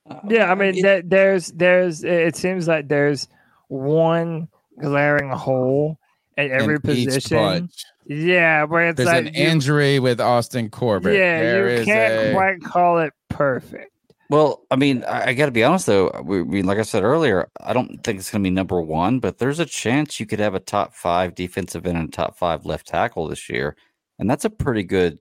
Uh, 0.09 0.19
yeah, 0.30 0.51
I 0.51 0.55
mean, 0.55 0.81
there, 0.81 1.01
there's 1.01 1.47
there's 1.47 2.03
it 2.03 2.35
seems 2.35 2.67
like 2.67 2.88
there's 2.88 3.27
one 3.67 4.47
glaring 4.80 5.30
hole 5.30 5.97
at 6.38 6.51
every 6.51 6.75
In 6.75 6.81
position. 6.81 7.69
Yeah, 8.07 8.65
where 8.65 8.89
it's 8.89 8.97
There's 8.97 9.07
like 9.07 9.25
an 9.27 9.33
you- 9.33 9.43
injury 9.45 9.99
with 9.99 10.22
Austin 10.22 10.69
Corbett. 10.69 11.15
Yeah, 11.15 11.41
There 11.41 11.69
you 11.69 11.75
is 11.80 11.85
can't 11.85 12.14
a- 12.30 12.33
quite 12.33 12.61
call 12.64 12.99
it 12.99 13.14
perfect. 13.30 13.91
Well, 14.29 14.65
I 14.71 14.75
mean, 14.75 15.03
I, 15.03 15.27
I 15.27 15.33
got 15.33 15.45
to 15.45 15.51
be 15.51 15.63
honest 15.63 15.85
though. 15.85 16.07
Uh, 16.09 16.21
we, 16.23 16.41
we, 16.41 16.61
like 16.63 16.79
I 16.79 16.83
said 16.83 17.03
earlier, 17.03 17.49
I 17.61 17.73
don't 17.73 18.03
think 18.03 18.19
it's 18.19 18.31
going 18.31 18.43
to 18.43 18.47
be 18.47 18.53
number 18.53 18.81
one, 18.81 19.19
but 19.19 19.37
there's 19.37 19.59
a 19.59 19.65
chance 19.65 20.19
you 20.19 20.25
could 20.25 20.39
have 20.39 20.55
a 20.55 20.59
top 20.59 20.95
five 20.95 21.35
defensive 21.35 21.85
end 21.85 21.97
and 21.97 22.09
a 22.09 22.11
top 22.11 22.37
five 22.37 22.65
left 22.65 22.87
tackle 22.87 23.27
this 23.27 23.49
year, 23.49 23.75
and 24.17 24.29
that's 24.29 24.45
a 24.45 24.49
pretty 24.49 24.83
good. 24.83 25.19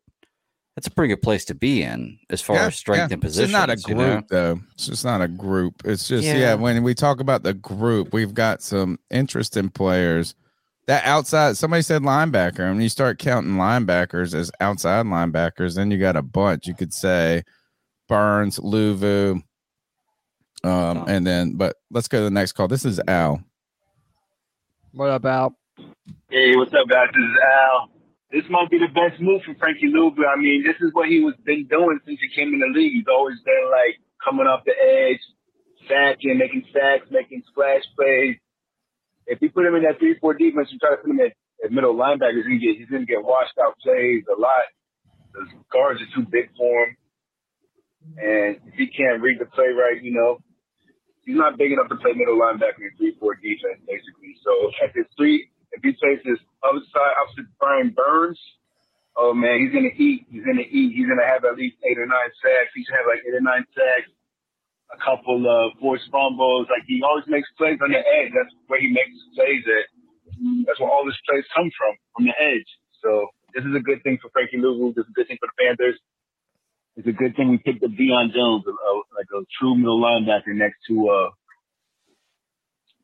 That's 0.77 0.89
a 0.89 0.91
pretty 0.91 1.15
good 1.15 1.23
place 1.23 1.45
to 1.45 1.55
be 1.55 1.85
in 1.85 2.19
as 2.31 2.43
far 2.43 2.57
Yeah, 2.57 2.67
as 2.67 2.75
strength 2.75 3.11
yeah. 3.11 3.15
and 3.15 3.23
position. 3.23 3.45
It's 3.45 3.53
not 3.53 3.71
a 3.71 3.77
group 3.77 4.27
though. 4.27 4.59
It's 4.73 4.87
just 4.89 5.05
not 5.05 5.23
a 5.23 5.29
group. 5.29 5.83
It's 5.85 6.09
just 6.09 6.25
yeah. 6.25 6.37
Yeah. 6.37 6.55
When 6.55 6.83
we 6.83 6.95
talk 6.95 7.21
about 7.21 7.45
the 7.45 7.55
group, 7.55 8.13
we've 8.13 8.35
got 8.35 8.61
some 8.61 8.99
interesting 9.09 9.69
players. 9.69 10.35
That 10.87 11.05
outside, 11.07 11.57
somebody 11.57 11.83
said 11.83 12.03
linebacker, 12.03 12.61
and 12.61 12.75
when 12.75 12.83
you 12.83 12.89
start 12.89 13.21
counting 13.21 13.53
linebackers 13.53 14.35
as 14.35 14.51
outside 14.61 15.07
linebackers, 15.07 15.77
then 15.77 15.93
you 15.93 15.99
got 15.99 16.17
a 16.17 16.23
bunch. 16.23 16.67
You 16.67 16.75
could 16.75 16.93
say 16.93 17.45
Burns, 18.09 18.59
Luvu, 18.59 19.43
um, 20.63 21.05
and 21.09 21.27
then. 21.27 21.55
But 21.55 21.77
let's 21.91 22.09
go 22.09 22.19
to 22.19 22.25
the 22.25 22.31
next 22.31 22.53
call. 22.53 22.69
This 22.69 22.85
is 22.85 23.01
Al. 23.07 23.43
What 24.93 25.11
about? 25.11 25.55
Hey, 26.31 26.57
what's 26.57 26.73
up, 26.73 26.89
guys? 26.89 27.09
This 27.15 27.25
is 27.25 27.37
Al. 27.43 27.91
This 28.31 28.45
might 28.51 28.71
be 28.71 28.79
the 28.79 28.89
best 28.89 29.21
move 29.21 29.43
for 29.47 29.55
Frankie 29.55 29.93
Luvu. 29.93 30.27
I 30.27 30.37
mean, 30.37 30.65
this 30.65 30.77
is 30.81 30.93
what 30.93 31.09
he 31.09 31.21
was 31.21 31.35
been 31.45 31.67
doing 31.67 32.01
since 32.07 32.19
he 32.21 32.29
came 32.35 32.53
in 32.53 32.61
the 32.61 32.67
league. 32.67 32.93
He's 32.93 33.07
always 33.09 33.39
been 33.45 33.71
like 33.71 34.01
coming 34.23 34.47
off 34.47 34.65
the 34.67 34.75
edge, 34.75 35.21
sacking, 35.89 36.39
making 36.39 36.65
sacks, 36.73 37.07
making 37.11 37.43
splash 37.49 37.83
plays. 37.97 38.37
If 39.27 39.41
you 39.41 39.51
put 39.51 39.67
him 39.67 39.77
in 39.77 39.83
that 39.85 39.99
three 39.99 40.19
four 40.19 40.35
defense, 40.35 40.69
you 40.71 40.79
try 40.79 40.91
to 40.91 40.97
put 40.97 41.11
him 41.11 41.21
at, 41.21 41.33
at 41.65 41.73
middle 41.73 41.95
linebacker, 41.95 42.37
he's 42.37 42.45
gonna 42.45 42.59
get 42.59 42.77
he's 42.77 42.91
gonna 42.91 43.07
get 43.07 43.23
washed 43.23 43.57
out 43.63 43.79
plays 43.79 44.25
a 44.27 44.41
lot. 44.41 44.67
The 45.33 45.47
guards 45.73 46.01
are 46.03 46.11
too 46.15 46.27
big 46.31 46.51
for 46.57 46.85
him, 46.85 46.97
and 48.19 48.61
if 48.67 48.75
he 48.75 48.87
can't 48.87 49.21
read 49.21 49.39
the 49.41 49.47
play 49.47 49.73
right, 49.75 50.03
you 50.03 50.13
know, 50.13 50.39
he's 51.25 51.37
not 51.37 51.59
big 51.59 51.73
enough 51.73 51.89
to 51.89 51.97
play 51.97 52.13
middle 52.13 52.39
linebacker 52.39 52.85
in 52.85 52.93
three 52.97 53.17
four 53.19 53.35
defense 53.35 53.81
basically. 53.89 54.37
So 54.45 54.53
at 54.85 54.93
this 54.95 55.09
three, 55.17 55.51
if 55.73 55.83
he 55.83 55.93
plays 55.99 56.21
this 56.25 56.41
other 56.63 56.85
side 56.93 57.15
opposite 57.19 57.51
Brian 57.59 57.91
Burns, 57.91 58.39
oh 59.17 59.35
man, 59.35 59.59
he's 59.61 59.73
gonna 59.75 59.95
eat. 59.97 60.27
He's 60.31 60.45
gonna 60.45 60.69
eat. 60.69 60.95
He's 60.95 61.09
gonna 61.09 61.27
have 61.27 61.45
at 61.45 61.57
least 61.59 61.81
eight 61.83 61.99
or 61.99 62.07
nine 62.07 62.31
sacks. 62.39 62.71
He 62.75 62.85
should 62.85 62.97
have 62.99 63.09
like 63.11 63.25
eight 63.27 63.35
or 63.35 63.43
nine 63.45 63.67
sacks, 63.75 64.11
a 64.95 64.99
couple 65.03 65.49
of 65.49 65.75
forced 65.81 66.07
fumbles. 66.13 66.69
Like 66.71 66.87
he 66.87 67.03
always 67.03 67.27
makes 67.27 67.49
plays 67.59 67.81
on 67.83 67.91
the 67.91 68.03
edge. 68.03 68.31
That's 68.31 68.53
where 68.69 68.81
he 68.81 68.93
makes 68.93 69.17
plays 69.35 69.65
at. 69.67 69.87
That's 70.67 70.79
where 70.79 70.91
all 70.91 71.07
his 71.07 71.19
plays 71.29 71.45
come 71.55 71.71
from, 71.79 71.95
from 72.15 72.25
the 72.27 72.37
edge. 72.39 72.67
So 73.03 73.29
this 73.55 73.63
is 73.63 73.75
a 73.75 73.83
good 73.83 74.03
thing 74.03 74.19
for 74.21 74.31
Frankie 74.35 74.59
Luvu. 74.59 74.95
This 74.95 75.07
is 75.07 75.13
a 75.15 75.17
good 75.17 75.29
thing 75.29 75.39
for 75.39 75.47
the 75.47 75.59
Panthers. 75.63 75.99
It's 76.97 77.07
a 77.09 77.13
good 77.13 77.35
thing 77.37 77.49
we 77.51 77.59
picked 77.59 77.83
up 77.83 77.91
Deion 77.91 78.33
Jones, 78.33 78.65
a, 78.67 78.71
a, 78.71 78.93
like 79.17 79.27
a 79.35 79.45
true 79.59 79.75
middle 79.77 80.01
linebacker 80.01 80.55
next 80.55 80.77
to 80.89 81.09
uh 81.09 81.31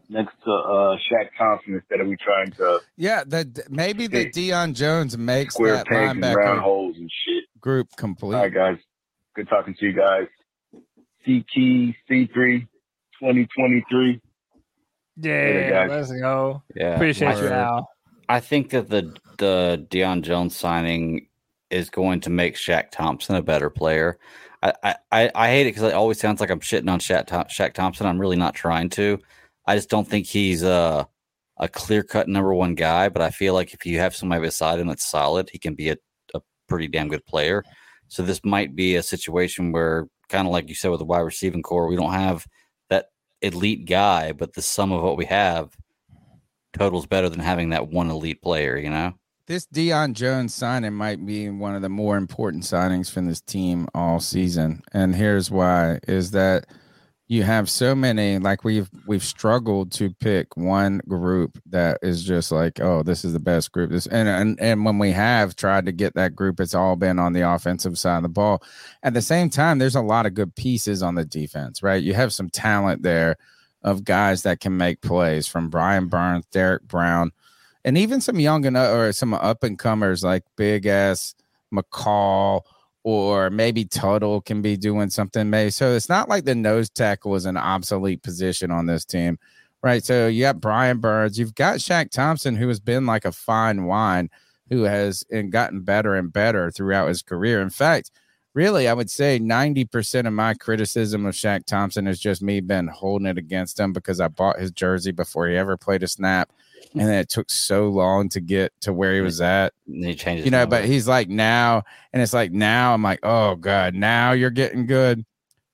next 0.08 0.34
to 0.44 0.50
uh 0.52 0.96
Shaq 1.10 1.28
Thompson 1.38 1.74
instead 1.74 2.00
of 2.00 2.06
we 2.06 2.16
trying 2.16 2.52
to 2.52 2.80
Yeah, 2.96 3.24
that 3.26 3.70
maybe 3.70 4.06
the 4.06 4.30
Deion 4.30 4.74
Jones 4.74 5.16
makes 5.18 5.54
square 5.54 5.76
that 5.76 5.86
pegs 5.86 6.12
and 6.12 6.22
round 6.22 6.36
linebacker 6.38 6.62
holes 6.62 6.96
and 6.98 7.10
shit. 7.10 7.44
group 7.60 7.88
complete. 7.96 8.36
All 8.36 8.42
right, 8.42 8.54
guys. 8.54 8.78
Good 9.34 9.48
talking 9.48 9.74
to 9.78 9.86
you 9.86 9.92
guys. 9.92 10.26
C 11.24 11.44
Key 11.52 11.94
C3 12.10 12.66
2023. 13.20 14.20
Yeah, 15.22 15.30
Later, 15.32 15.86
let's 15.90 16.12
go. 16.12 16.62
Yeah, 16.74 16.94
Appreciate 16.94 17.36
you, 17.38 17.48
I- 17.48 17.62
Al. 17.64 17.88
I 18.28 18.38
think 18.40 18.70
that 18.70 18.88
the 18.88 19.12
the 19.38 19.84
Deion 19.90 20.22
Jones 20.22 20.54
signing 20.56 21.26
is 21.70 21.90
going 21.90 22.20
to 22.20 22.30
make 22.30 22.56
Shaq 22.56 22.90
Thompson 22.90 23.36
a 23.36 23.42
better 23.42 23.70
player. 23.70 24.18
I 24.62 24.72
I, 25.12 25.30
I- 25.34 25.48
hate 25.48 25.62
it 25.62 25.74
because 25.74 25.84
it 25.84 25.94
always 25.94 26.18
sounds 26.20 26.40
like 26.40 26.50
I'm 26.50 26.60
shitting 26.60 26.90
on 26.90 27.00
Shaq, 27.00 27.26
Thom- 27.28 27.44
Shaq 27.44 27.72
Thompson. 27.74 28.06
I'm 28.06 28.20
really 28.20 28.36
not 28.36 28.54
trying 28.54 28.90
to. 28.90 29.18
I 29.66 29.76
just 29.76 29.88
don't 29.90 30.08
think 30.08 30.26
he's 30.26 30.62
a 30.62 31.08
a 31.58 31.68
clear 31.68 32.02
cut 32.02 32.28
number 32.28 32.54
one 32.54 32.74
guy. 32.74 33.08
But 33.08 33.22
I 33.22 33.30
feel 33.30 33.54
like 33.54 33.72
if 33.74 33.86
you 33.86 33.98
have 33.98 34.16
somebody 34.16 34.42
beside 34.42 34.78
him 34.80 34.88
that's 34.88 35.04
solid, 35.04 35.50
he 35.50 35.58
can 35.58 35.74
be 35.74 35.90
a, 35.90 35.96
a 36.34 36.40
pretty 36.68 36.88
damn 36.88 37.08
good 37.08 37.24
player. 37.26 37.64
So 38.08 38.22
this 38.22 38.40
might 38.44 38.74
be 38.74 38.96
a 38.96 39.02
situation 39.02 39.70
where, 39.72 40.08
kind 40.28 40.46
of 40.46 40.52
like 40.52 40.68
you 40.68 40.74
said 40.74 40.90
with 40.90 41.00
the 41.00 41.04
wide 41.06 41.20
receiving 41.20 41.62
core, 41.62 41.86
we 41.86 41.96
don't 41.96 42.12
have 42.12 42.46
that 42.88 43.06
elite 43.42 43.86
guy, 43.86 44.32
but 44.32 44.54
the 44.54 44.62
sum 44.62 44.90
of 44.92 45.02
what 45.02 45.16
we 45.16 45.26
have 45.26 45.76
totals 46.76 47.06
better 47.06 47.28
than 47.28 47.40
having 47.40 47.70
that 47.70 47.88
one 47.88 48.10
elite 48.10 48.42
player. 48.42 48.76
You 48.76 48.90
know. 48.90 49.14
This 49.50 49.66
Deion 49.66 50.12
Jones 50.12 50.54
signing 50.54 50.94
might 50.94 51.26
be 51.26 51.50
one 51.50 51.74
of 51.74 51.82
the 51.82 51.88
more 51.88 52.16
important 52.16 52.62
signings 52.62 53.10
from 53.10 53.26
this 53.26 53.40
team 53.40 53.88
all 53.96 54.20
season. 54.20 54.80
And 54.92 55.12
here's 55.12 55.50
why 55.50 55.98
is 56.06 56.30
that 56.30 56.66
you 57.26 57.42
have 57.42 57.68
so 57.68 57.96
many 57.96 58.38
like 58.38 58.62
we've 58.62 58.88
we've 59.08 59.24
struggled 59.24 59.90
to 59.94 60.14
pick 60.20 60.56
one 60.56 61.00
group 61.08 61.60
that 61.66 61.98
is 62.00 62.22
just 62.22 62.52
like, 62.52 62.78
oh, 62.78 63.02
this 63.02 63.24
is 63.24 63.32
the 63.32 63.40
best 63.40 63.72
group. 63.72 63.90
This 63.90 64.06
and 64.06 64.28
and, 64.28 64.60
and 64.60 64.84
when 64.84 65.00
we 65.00 65.10
have 65.10 65.56
tried 65.56 65.86
to 65.86 65.90
get 65.90 66.14
that 66.14 66.36
group, 66.36 66.60
it's 66.60 66.72
all 66.72 66.94
been 66.94 67.18
on 67.18 67.32
the 67.32 67.50
offensive 67.50 67.98
side 67.98 68.18
of 68.18 68.22
the 68.22 68.28
ball. 68.28 68.62
At 69.02 69.14
the 69.14 69.20
same 69.20 69.50
time, 69.50 69.80
there's 69.80 69.96
a 69.96 70.00
lot 70.00 70.26
of 70.26 70.34
good 70.34 70.54
pieces 70.54 71.02
on 71.02 71.16
the 71.16 71.24
defense, 71.24 71.82
right? 71.82 72.00
You 72.00 72.14
have 72.14 72.32
some 72.32 72.50
talent 72.50 73.02
there 73.02 73.34
of 73.82 74.04
guys 74.04 74.44
that 74.44 74.60
can 74.60 74.76
make 74.76 75.00
plays 75.00 75.48
from 75.48 75.70
Brian 75.70 76.06
Burns, 76.06 76.46
Derrick 76.52 76.84
Brown, 76.84 77.32
and 77.84 77.96
even 77.96 78.20
some 78.20 78.38
young 78.38 78.66
and 78.66 78.76
or 78.76 79.12
some 79.12 79.34
up 79.34 79.62
and 79.62 79.78
comers 79.78 80.22
like 80.22 80.44
big 80.56 80.86
ass 80.86 81.34
McCall 81.72 82.62
or 83.02 83.48
maybe 83.48 83.84
Tuttle 83.84 84.42
can 84.42 84.60
be 84.60 84.76
doing 84.76 85.08
something. 85.08 85.48
Maybe 85.48 85.70
so 85.70 85.94
it's 85.94 86.08
not 86.08 86.28
like 86.28 86.44
the 86.44 86.54
nose 86.54 86.90
tackle 86.90 87.34
is 87.34 87.46
an 87.46 87.56
obsolete 87.56 88.22
position 88.22 88.70
on 88.70 88.86
this 88.86 89.04
team, 89.04 89.38
right? 89.82 90.04
So 90.04 90.26
you 90.26 90.42
got 90.42 90.60
Brian 90.60 90.98
Burns, 90.98 91.38
you've 91.38 91.54
got 91.54 91.78
Shaq 91.78 92.10
Thompson, 92.10 92.56
who 92.56 92.68
has 92.68 92.80
been 92.80 93.06
like 93.06 93.24
a 93.24 93.32
fine 93.32 93.84
wine, 93.84 94.28
who 94.68 94.82
has 94.82 95.24
gotten 95.48 95.80
better 95.80 96.14
and 96.14 96.32
better 96.32 96.70
throughout 96.70 97.08
his 97.08 97.22
career. 97.22 97.62
In 97.62 97.70
fact, 97.70 98.10
really, 98.52 98.86
I 98.86 98.92
would 98.92 99.10
say 99.10 99.38
90% 99.40 100.26
of 100.26 100.32
my 100.34 100.52
criticism 100.54 101.24
of 101.24 101.34
Shaq 101.34 101.64
Thompson 101.64 102.06
is 102.06 102.20
just 102.20 102.42
me 102.42 102.60
been 102.60 102.88
holding 102.88 103.26
it 103.26 103.38
against 103.38 103.80
him 103.80 103.94
because 103.94 104.20
I 104.20 104.28
bought 104.28 104.60
his 104.60 104.72
jersey 104.72 105.12
before 105.12 105.48
he 105.48 105.56
ever 105.56 105.78
played 105.78 106.02
a 106.02 106.08
snap. 106.08 106.52
And 106.92 107.02
then 107.02 107.18
it 107.18 107.28
took 107.28 107.50
so 107.50 107.88
long 107.88 108.28
to 108.30 108.40
get 108.40 108.72
to 108.80 108.92
where 108.92 109.14
he 109.14 109.20
was 109.20 109.40
at. 109.40 109.72
And 109.86 110.04
he 110.04 110.14
changed. 110.14 110.44
You 110.44 110.50
know, 110.50 110.66
but 110.66 110.84
he's 110.84 111.06
like 111.06 111.28
now, 111.28 111.84
and 112.12 112.22
it's 112.22 112.32
like 112.32 112.52
now 112.52 112.94
I'm 112.94 113.02
like, 113.02 113.20
oh 113.22 113.54
God, 113.56 113.94
now 113.94 114.32
you're 114.32 114.50
getting 114.50 114.86
good. 114.86 115.24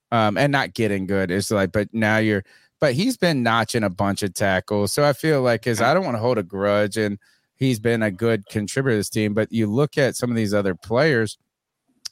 Um, 0.09 0.37
and 0.37 0.53
not 0.53 0.73
getting 0.73 1.05
good. 1.05 1.31
It's 1.31 1.51
like, 1.51 1.73
but 1.73 1.89
now 1.91 2.17
you're 2.17 2.43
but 2.79 2.93
he's 2.93 3.17
been 3.17 3.43
notching 3.43 3.83
a 3.83 3.89
bunch 3.89 4.23
of 4.23 4.33
tackles. 4.33 4.93
So 4.93 5.03
I 5.03 5.13
feel 5.13 5.41
like 5.41 5.67
is 5.67 5.81
I 5.81 5.93
don't 5.93 6.05
want 6.05 6.15
to 6.15 6.21
hold 6.21 6.37
a 6.37 6.43
grudge 6.43 6.97
and 6.97 7.17
he's 7.55 7.79
been 7.79 8.03
a 8.03 8.11
good 8.11 8.45
contributor 8.47 8.93
to 8.93 8.99
this 8.99 9.09
team. 9.09 9.33
But 9.33 9.51
you 9.51 9.67
look 9.67 9.97
at 9.97 10.15
some 10.15 10.29
of 10.29 10.35
these 10.35 10.53
other 10.53 10.75
players, 10.75 11.37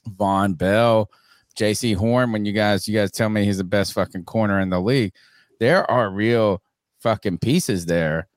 Vonn 0.08 0.58
Bell, 0.58 1.10
Jaycee 1.56 1.96
Horn, 1.96 2.32
when 2.32 2.44
you 2.44 2.52
guys 2.52 2.88
you 2.88 2.98
guys 2.98 3.10
tell 3.10 3.28
me 3.28 3.44
he's 3.44 3.58
the 3.58 3.64
best 3.64 3.92
fucking 3.92 4.24
corner 4.24 4.60
in 4.60 4.70
the 4.70 4.80
league, 4.80 5.12
there 5.60 5.88
are 5.90 6.10
real 6.10 6.62
fucking 7.00 7.38
pieces 7.38 7.86
there 7.86 8.28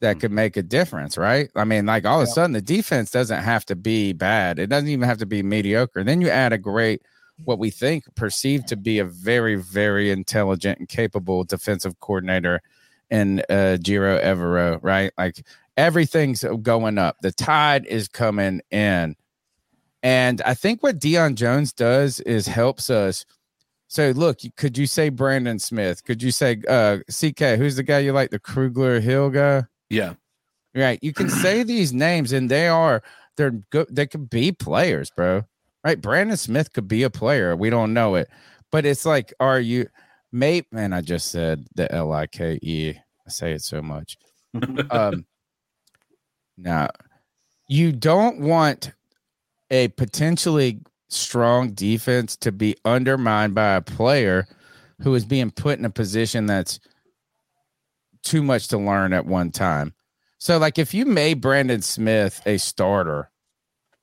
that 0.00 0.20
could 0.20 0.30
make 0.30 0.56
a 0.56 0.62
difference, 0.62 1.18
right? 1.18 1.50
I 1.56 1.64
mean, 1.64 1.86
like 1.86 2.04
all 2.04 2.20
of 2.20 2.24
a 2.24 2.30
sudden 2.30 2.52
the 2.52 2.62
defense 2.62 3.10
doesn't 3.10 3.42
have 3.42 3.64
to 3.66 3.76
be 3.76 4.12
bad. 4.12 4.58
It 4.58 4.68
doesn't 4.68 4.88
even 4.88 5.08
have 5.08 5.18
to 5.18 5.26
be 5.26 5.42
mediocre. 5.42 6.04
Then 6.04 6.20
you 6.20 6.28
add 6.28 6.52
a 6.52 6.58
great 6.58 7.02
what 7.44 7.58
we 7.58 7.70
think 7.70 8.04
perceived 8.16 8.66
to 8.68 8.76
be 8.76 8.98
a 8.98 9.04
very, 9.04 9.56
very 9.56 10.10
intelligent 10.10 10.78
and 10.78 10.88
capable 10.88 11.44
defensive 11.44 11.98
coordinator 12.00 12.60
in 13.10 13.40
uh 13.48 13.76
Ejiro 13.78 14.22
Evero, 14.22 14.78
right? 14.82 15.12
Like 15.16 15.44
everything's 15.76 16.44
going 16.62 16.98
up. 16.98 17.16
The 17.22 17.32
tide 17.32 17.86
is 17.86 18.08
coming 18.08 18.60
in. 18.70 19.16
And 20.02 20.42
I 20.42 20.54
think 20.54 20.82
what 20.82 21.00
Deion 21.00 21.34
Jones 21.34 21.72
does 21.72 22.20
is 22.20 22.46
helps 22.46 22.90
us. 22.90 23.24
So 23.88 24.10
look, 24.10 24.40
could 24.56 24.76
you 24.76 24.86
say 24.86 25.08
Brandon 25.08 25.58
Smith? 25.58 26.04
Could 26.04 26.22
you 26.22 26.30
say 26.30 26.60
uh 26.68 26.98
CK? 27.08 27.58
Who's 27.58 27.76
the 27.76 27.82
guy 27.82 28.00
you 28.00 28.12
like? 28.12 28.30
The 28.30 28.38
Grugier-Hill 28.38 29.30
guy? 29.30 29.64
Yeah. 29.90 30.14
Right. 30.74 30.98
You 31.02 31.12
can 31.12 31.30
say 31.30 31.62
these 31.62 31.92
names 31.92 32.32
and 32.32 32.50
they 32.50 32.68
are 32.68 33.02
they're 33.36 33.50
good. 33.70 33.88
They 33.90 34.06
could 34.06 34.28
be 34.30 34.52
players, 34.52 35.10
bro. 35.10 35.44
Right. 35.84 36.00
Brandon 36.00 36.36
Smith 36.36 36.72
could 36.72 36.88
be 36.88 37.02
a 37.02 37.10
player. 37.10 37.56
We 37.56 37.70
don't 37.70 37.94
know 37.94 38.14
it. 38.16 38.28
But 38.70 38.84
it's 38.84 39.06
like, 39.06 39.32
are 39.40 39.60
you 39.60 39.88
mate? 40.32 40.66
Man, 40.70 40.92
I 40.92 41.00
just 41.00 41.30
said 41.30 41.66
the 41.74 41.90
L 41.92 42.12
I 42.12 42.26
K 42.26 42.58
E. 42.62 42.94
I 43.26 43.30
say 43.30 43.52
it 43.52 43.62
so 43.62 43.82
much. 43.82 44.18
um 44.90 45.26
now 46.56 46.88
you 47.68 47.92
don't 47.92 48.40
want 48.40 48.92
a 49.70 49.88
potentially 49.88 50.80
strong 51.08 51.72
defense 51.72 52.36
to 52.36 52.52
be 52.52 52.76
undermined 52.84 53.54
by 53.54 53.74
a 53.74 53.80
player 53.82 54.46
who 55.00 55.14
is 55.14 55.24
being 55.24 55.50
put 55.50 55.78
in 55.78 55.84
a 55.84 55.90
position 55.90 56.46
that's 56.46 56.80
too 58.22 58.42
much 58.42 58.68
to 58.68 58.78
learn 58.78 59.12
at 59.12 59.26
one 59.26 59.50
time. 59.50 59.94
So, 60.38 60.58
like, 60.58 60.78
if 60.78 60.94
you 60.94 61.04
made 61.04 61.40
Brandon 61.40 61.82
Smith 61.82 62.40
a 62.46 62.58
starter, 62.58 63.30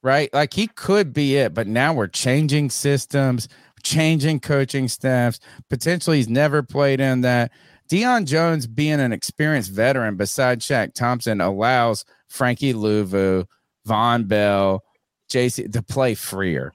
right? 0.04 0.34
Like, 0.34 0.54
he 0.54 0.68
could 0.68 1.14
be 1.14 1.38
it, 1.38 1.54
but 1.54 1.68
now 1.68 1.94
we're 1.94 2.08
changing 2.08 2.70
systems, 2.70 3.48
changing 3.84 4.42
coaching 4.42 4.88
staffs. 4.88 5.40
Potentially, 5.70 6.18
he's 6.18 6.30
never 6.30 6.62
played 6.62 7.00
in 7.00 7.22
that. 7.22 7.52
Deion 7.90 8.26
Jones, 8.26 8.68
being 8.68 9.00
an 9.00 9.14
experienced 9.14 9.72
veteran 9.72 10.18
beside 10.18 10.60
Shaq 10.60 10.94
Thompson, 10.94 11.40
allows 11.40 12.04
Frankie 12.28 12.74
Luvu, 12.74 13.46
Vonn 13.88 14.28
Bell, 14.28 14.84
Jaycee 15.30 15.72
to 15.72 15.82
play 15.82 16.16
freer. 16.16 16.74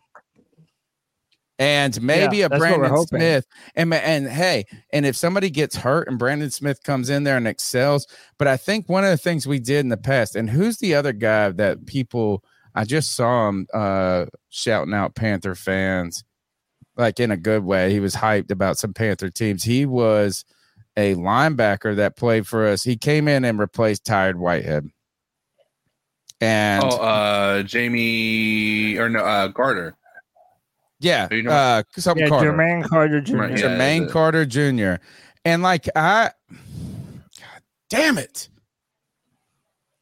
And 1.61 2.01
maybe 2.01 2.39
Yeah, 2.39 2.47
a 2.47 2.49
that's 2.49 2.59
Brandon. 2.59 3.07
Smith. 3.07 3.47
And, 3.75 3.93
and 3.93 4.27
hey, 4.27 4.65
and 4.95 5.05
if 5.05 5.15
somebody 5.15 5.51
gets 5.51 5.77
hurt 5.77 6.09
and 6.09 6.19
Brandon 6.19 6.51
Smith 6.51 6.83
comes 6.83 7.11
in 7.11 7.25
there 7.25 7.37
and 7.37 7.47
excels, 7.47 8.07
but 8.39 8.49
I 8.49 8.57
think 8.57 8.89
one 8.89 9.05
of 9.05 9.11
the 9.11 9.19
things 9.19 9.47
we 9.47 9.61
did 9.61 9.81
in 9.81 9.91
the 9.91 9.99
past, 9.99 10.37
and 10.37 10.49
who's 10.49 10.79
the 10.79 10.95
other 10.95 11.13
guy 11.13 11.51
that 11.51 11.85
people 11.85 12.43
I 12.75 12.85
just 12.85 13.13
saw 13.13 13.49
him 13.49 13.67
uh 13.75 14.27
shouting 14.49 14.95
out 14.95 15.15
Panther 15.15 15.55
fans, 15.55 16.25
like 16.97 17.21
in 17.21 17.31
a 17.31 17.37
good 17.37 17.63
way. 17.63 17.93
He 17.93 18.01
was 18.01 18.17
hyped 18.17 18.51
about 18.51 18.79
some 18.79 18.95
Panther 18.95 19.29
teams. 19.29 19.63
He 19.63 19.85
was 19.85 20.47
a 20.97 21.15
linebacker 21.15 21.97
that 21.97 22.17
played 22.17 22.47
for 22.47 22.67
us. 22.67 22.85
He 22.85 22.97
came 22.97 23.29
in 23.29 23.45
and 23.45 23.59
replaced 23.59 24.07
Tahir 24.07 24.35
Whitehead. 24.37 24.89
And 26.41 26.85
oh, 26.85 26.97
uh, 26.97 27.63
Jamie 27.65 28.97
or 28.97 29.11
no, 29.11 29.21
uh, 29.21 29.49
Gardner. 29.49 29.95
Yeah, 31.01 31.27
you 31.31 31.43
know- 31.43 31.51
uh, 31.51 31.83
some 31.97 32.17
Yeah, 32.19 32.29
Carter. 32.29 32.53
Jermaine 32.53 32.89
Carter 32.89 33.21
Jr. 33.21 33.37
Right, 33.37 33.51
yeah, 33.51 33.57
Jermaine 33.67 34.07
the- 34.07 34.13
Carter 34.13 34.47
Jr. 34.47 35.03
And 35.45 35.63
like 35.63 35.89
I, 35.97 36.31
God 36.51 37.63
damn 37.89 38.19
it, 38.19 38.49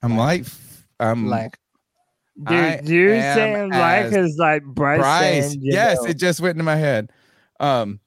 I'm 0.02 0.17
like, 0.17 0.47
I'm 1.01 1.27
Like, 1.28 1.59
dude, 2.36 2.49
I 2.57 2.81
you 2.85 3.12
am 3.12 3.36
saying 3.36 3.70
like 3.70 4.05
as 4.07 4.15
is 4.31 4.36
like 4.39 4.65
Bryce. 4.65 4.99
Bryce. 5.01 5.49
saying, 5.51 5.59
Yes, 5.62 5.99
know, 6.02 6.07
it 6.10 6.15
just 6.18 6.41
went 6.41 6.52
into 6.57 6.65
my 6.65 6.77
head. 6.77 7.10
Um, 7.60 8.01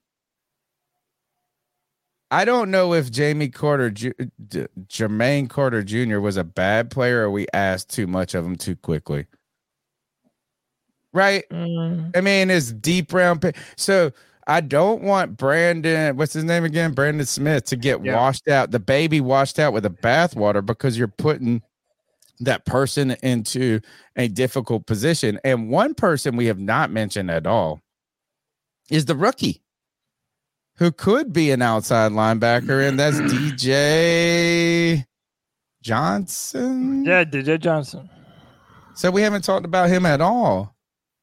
I 2.33 2.45
don't 2.45 2.71
know 2.71 2.93
if 2.93 3.11
Jamie 3.11 3.49
Carter, 3.49 3.89
Ju- 3.89 4.13
J- 4.47 4.67
Jermaine 4.87 5.49
Carter 5.49 5.83
Jr. 5.83 6.19
was 6.21 6.37
a 6.37 6.45
bad 6.45 6.89
player, 6.89 7.23
or 7.23 7.29
we 7.31 7.45
asked 7.53 7.89
too 7.89 8.07
much 8.07 8.33
of 8.35 8.45
him 8.45 8.55
too 8.55 8.77
quickly. 8.77 9.27
Right? 11.13 11.43
mm, 11.49 12.15
I 12.15 12.21
mean, 12.21 12.49
it's 12.49 12.71
deep 12.71 13.13
round. 13.13 13.41
pick. 13.41 13.57
So 13.75 14.11
I 14.47 14.61
don't 14.61 15.03
want 15.03 15.37
Brandon. 15.37 16.15
What's 16.15 16.33
his 16.33 16.43
name 16.43 16.63
again? 16.63 16.93
Brandon 16.93 17.25
Smith 17.25 17.65
to 17.65 17.75
get 17.75 18.03
Yeah. 18.03 18.15
washed 18.15 18.47
out, 18.47 18.71
the 18.71 18.79
baby 18.79 19.21
washed 19.21 19.59
out 19.59 19.73
with 19.73 19.85
a 19.85 19.89
bathwater 19.89 20.65
because 20.65 20.97
you're 20.97 21.07
putting 21.07 21.61
that 22.39 22.65
person 22.65 23.11
into 23.21 23.79
a 24.15 24.27
difficult 24.27 24.85
position. 24.87 25.39
And 25.43 25.69
one 25.69 25.93
person 25.93 26.35
we 26.37 26.47
have 26.47 26.59
not 26.59 26.89
mentioned 26.91 27.29
at 27.29 27.45
all 27.45 27.81
is 28.89 29.05
the 29.05 29.15
rookie 29.15 29.61
who 30.77 30.91
could 30.91 31.31
be 31.31 31.51
an 31.51 31.61
outside 31.61 32.11
linebacker, 32.11 32.87
and 32.87 32.97
that's 32.99 33.19
DJ 33.19 35.05
Johnson. 35.83 37.05
yeah, 37.05 37.23
DJ 37.23 37.59
Johnson. 37.59 38.09
So 38.95 39.11
we 39.11 39.21
haven't 39.21 39.43
talked 39.43 39.65
about 39.65 39.89
him 39.89 40.05
at 40.05 40.21
all. 40.21 40.75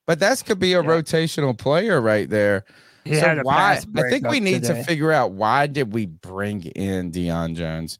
But 0.09 0.20
that 0.20 0.43
could 0.47 0.59
be 0.59 0.73
a 0.73 0.83
rotational 0.83 1.57
player 1.57 2.01
right 2.01 2.31
there. 2.31 2.65
He 3.05 3.20
so 3.20 3.41
why 3.43 3.78
I 3.95 4.11
think 4.11 4.27
we 4.27 4.41
need 4.41 4.62
today. 4.62 4.78
to 4.81 4.85
figure 4.85 5.12
out 5.12 5.33
why 5.33 5.67
did 5.67 5.93
we 5.93 6.07
bring 6.07 6.62
in 6.62 7.12
Deion 7.12 7.55
Jones? 7.55 7.99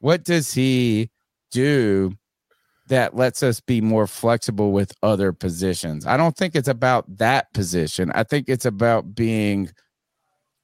What 0.00 0.24
does 0.24 0.54
he 0.54 1.10
do 1.50 2.16
that 2.88 3.14
lets 3.14 3.42
us 3.42 3.60
be 3.60 3.82
more 3.82 4.06
flexible 4.06 4.72
with 4.72 4.94
other 5.02 5.34
positions? 5.34 6.06
I 6.06 6.16
don't 6.16 6.34
think 6.34 6.56
it's 6.56 6.66
about 6.66 7.18
that 7.18 7.52
position. 7.52 8.10
I 8.14 8.22
think 8.22 8.48
it's 8.48 8.64
about 8.64 9.14
being 9.14 9.70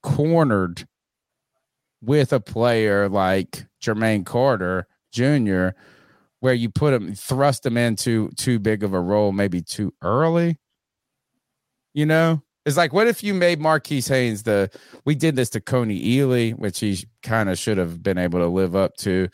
cornered 0.02 0.88
with 2.00 2.32
a 2.32 2.40
player 2.40 3.06
like 3.06 3.66
Jermaine 3.82 4.24
Carter 4.24 4.86
Jr., 5.12 5.78
where 6.38 6.54
you 6.54 6.70
put 6.70 6.94
him, 6.94 7.14
thrust 7.14 7.66
him 7.66 7.76
into 7.76 8.30
too 8.38 8.58
big 8.58 8.82
of 8.82 8.94
a 8.94 9.00
role, 9.00 9.30
maybe 9.32 9.60
too 9.60 9.92
early. 10.00 10.56
You 11.92 12.06
know, 12.06 12.42
it's 12.66 12.76
like, 12.76 12.92
what 12.92 13.06
if 13.06 13.24
you 13.24 13.34
made 13.34 13.60
Marquis 13.60 14.02
Haynes 14.02 14.42
the? 14.42 14.70
We 15.04 15.14
did 15.14 15.36
this 15.36 15.50
to 15.50 15.60
Kony 15.60 16.04
Ealy, 16.04 16.56
which 16.56 16.80
he 16.80 17.04
kind 17.22 17.48
of 17.48 17.58
should 17.58 17.78
have 17.78 18.02
been 18.02 18.18
able 18.18 18.38
to 18.40 18.46
live 18.46 18.76
up 18.76 18.96
to. 18.98 19.28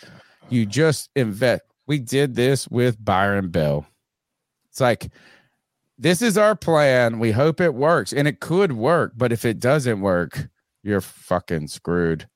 You 0.49 0.65
just 0.65 1.11
invest. 1.17 1.63
We 1.87 1.99
did 1.99 2.35
this 2.35 2.69
with 2.69 3.05
Byron 3.05 3.51
Bell. 3.51 3.87
It's 4.71 4.81
like, 4.81 5.11
this 5.99 6.23
is 6.23 6.37
our 6.39 6.55
plan. 6.55 7.19
We 7.19 7.33
hope 7.33 7.61
it 7.61 7.75
works, 7.75 8.13
and 8.13 8.29
it 8.29 8.41
could 8.41 8.73
work. 8.73 9.13
But 9.17 9.33
if 9.33 9.45
it 9.45 9.59
doesn't 9.59 10.01
work, 10.01 10.49
you're 10.83 11.01
fucking 11.01 11.69
screwed. 11.69 12.29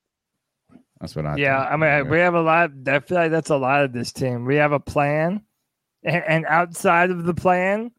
That's 1.01 1.17
what 1.17 1.27
I. 1.27 1.37
yeah. 1.37 1.61
I 1.61 1.77
mean, 1.77 2.11
we 2.11 2.19
have 2.19 2.35
a 2.35 2.43
lot. 2.43 2.71
I 2.87 3.01
feel 3.01 3.19
like 3.19 3.31
that's 3.31 3.51
a 3.51 3.57
lot 3.57 3.85
of 3.85 3.93
this 3.93 4.13
team. 4.13 4.45
We 4.45 4.57
have 4.57 4.73
a 4.73 4.81
plan, 4.81 5.43
and, 6.03 6.23
and 6.27 6.47
outside 6.47 7.11
of 7.11 7.25
the 7.25 7.35
plan, 7.35 7.91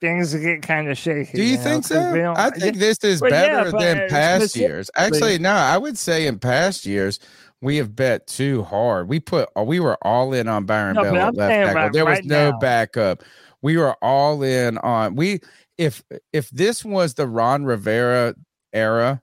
things 0.00 0.34
get 0.34 0.62
kind 0.62 0.88
of 0.88 0.96
shaky. 0.96 1.36
Do 1.38 1.42
you 1.42 1.56
know, 1.58 1.80
so? 1.80 2.34
I 2.36 2.50
think 2.50 2.76
this 2.76 2.98
is 3.02 3.20
yeah, 3.22 3.28
better 3.30 3.72
but, 3.72 3.80
than 3.80 3.98
uh, 4.02 4.06
past 4.08 4.56
years. 4.56 4.90
Actually, 4.96 5.38
no, 5.38 5.52
I 5.52 5.78
would 5.78 5.98
say 5.98 6.26
in 6.26 6.38
past 6.38 6.86
years 6.86 7.18
we 7.60 7.76
have 7.76 7.96
bet 7.96 8.26
too 8.26 8.62
hard. 8.62 9.08
We 9.08 9.20
put 9.20 9.48
we 9.56 9.80
were 9.80 9.98
all 10.02 10.32
in 10.32 10.48
on 10.48 10.64
Byron 10.64 10.94
No, 10.94 11.02
Bell 11.02 11.16
at 11.16 11.34
left 11.34 11.50
tackle. 11.50 11.74
right- 11.74 11.92
there 11.92 12.04
was 12.04 12.18
right 12.18 12.24
no 12.24 12.50
now. 12.50 12.58
backup. 12.58 13.24
We 13.62 13.76
were 13.76 13.96
all 14.02 14.42
in 14.42 14.78
on 14.78 15.16
we 15.16 15.40
if 15.76 16.02
if 16.32 16.50
this 16.50 16.84
was 16.84 17.14
the 17.14 17.26
Ron 17.26 17.64
Rivera 17.64 18.34
era, 18.72 19.20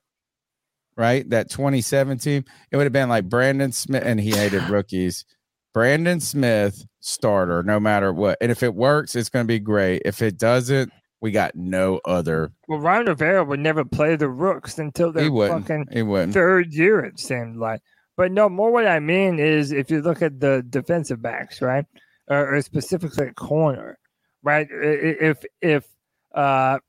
right? 0.98 1.30
That 1.30 1.50
2017, 1.50 2.44
it 2.72 2.78
would 2.78 2.84
have 2.84 2.94
been 2.94 3.10
like 3.10 3.30
Brandon 3.30 3.72
Smith, 3.72 4.04
and 4.06 4.20
he 4.20 4.32
hated 4.32 4.64
rookies. 4.70 5.26
Brandon 5.74 6.20
Smith 6.20 6.86
starter, 7.06 7.62
no 7.64 7.80
matter 7.80 8.12
what. 8.12 8.38
And 8.42 8.52
if 8.52 8.64
it 8.64 8.74
works, 8.74 9.16
it's 9.16 9.30
going 9.30 9.46
to 9.46 9.48
be 9.48 9.60
great. 9.60 10.02
If 10.06 10.22
it 10.22 10.38
doesn't, 10.38 10.92
we 11.22 11.32
got 11.32 11.56
no 11.56 12.02
other. 12.06 12.52
Well, 12.68 12.80
Ron 12.80 13.06
Rivera 13.06 13.44
would 13.44 13.60
never 13.60 13.86
play 13.86 14.16
the 14.16 14.28
Rooks 14.30 14.78
until 14.80 15.14
He 15.14 15.30
their 15.30 15.48
fucking 15.48 15.88
He 15.92 16.02
wouldn't. 16.02 16.34
third 16.34 16.74
year. 16.74 17.00
It 17.00 17.20
seemed 17.20 17.58
like, 17.58 17.82
but 18.18 18.32
no. 18.32 18.50
More 18.50 18.72
what 18.72 18.88
I 18.88 19.00
mean 19.00 19.40
is, 19.40 19.72
if 19.72 19.90
you 19.90 20.02
look 20.02 20.22
at 20.22 20.40
the 20.40 20.64
defensive 20.70 21.22
backs, 21.22 21.62
right, 21.62 21.86
or, 22.28 22.56
or 22.56 22.62
specifically 22.62 23.32
corner, 23.36 23.98
right, 24.44 24.68
if 24.72 25.44
if 25.62 25.86
uh, 26.34 26.80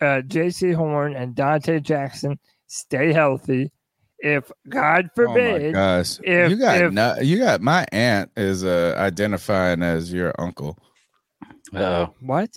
uh, 0.00 0.22
Jaycee 0.26 0.74
Horn 0.74 1.14
and 1.14 1.34
Donte 1.34 1.82
Jackson 1.82 2.38
stay 2.66 3.12
healthy, 3.12 3.70
if 4.18 4.50
God 4.68 5.10
Oh 5.18 5.22
my 5.22 5.26
forbid, 5.34 5.74
gosh, 5.74 6.18
if 6.22 6.50
you 6.50 6.56
got 6.56 6.80
if, 6.80 6.92
no, 6.92 7.16
you 7.20 7.38
got 7.38 7.60
my 7.60 7.86
aunt 7.92 8.30
is 8.36 8.64
uh, 8.64 8.94
identifying 8.98 9.82
as 9.82 10.12
your 10.12 10.34
uncle. 10.38 10.78
Oh, 11.74 12.14
what? 12.20 12.50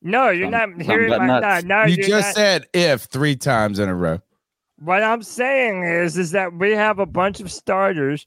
No, 0.00 0.30
you're 0.30 0.50
Some- 0.50 0.76
not 0.76 0.82
hearing 0.82 1.10
my. 1.10 1.40
No, 1.40 1.60
no, 1.60 1.84
you 1.86 1.96
just 1.98 2.28
not- 2.28 2.34
said 2.34 2.66
if 2.72 3.02
three 3.02 3.36
times 3.36 3.78
in 3.78 3.88
a 3.88 3.94
row. 3.94 4.20
What 4.78 5.02
I'm 5.04 5.22
saying 5.22 5.84
is, 5.84 6.18
is 6.18 6.32
that 6.32 6.52
we 6.54 6.72
have 6.72 6.98
a 6.98 7.06
bunch 7.06 7.38
of 7.40 7.52
starters 7.52 8.26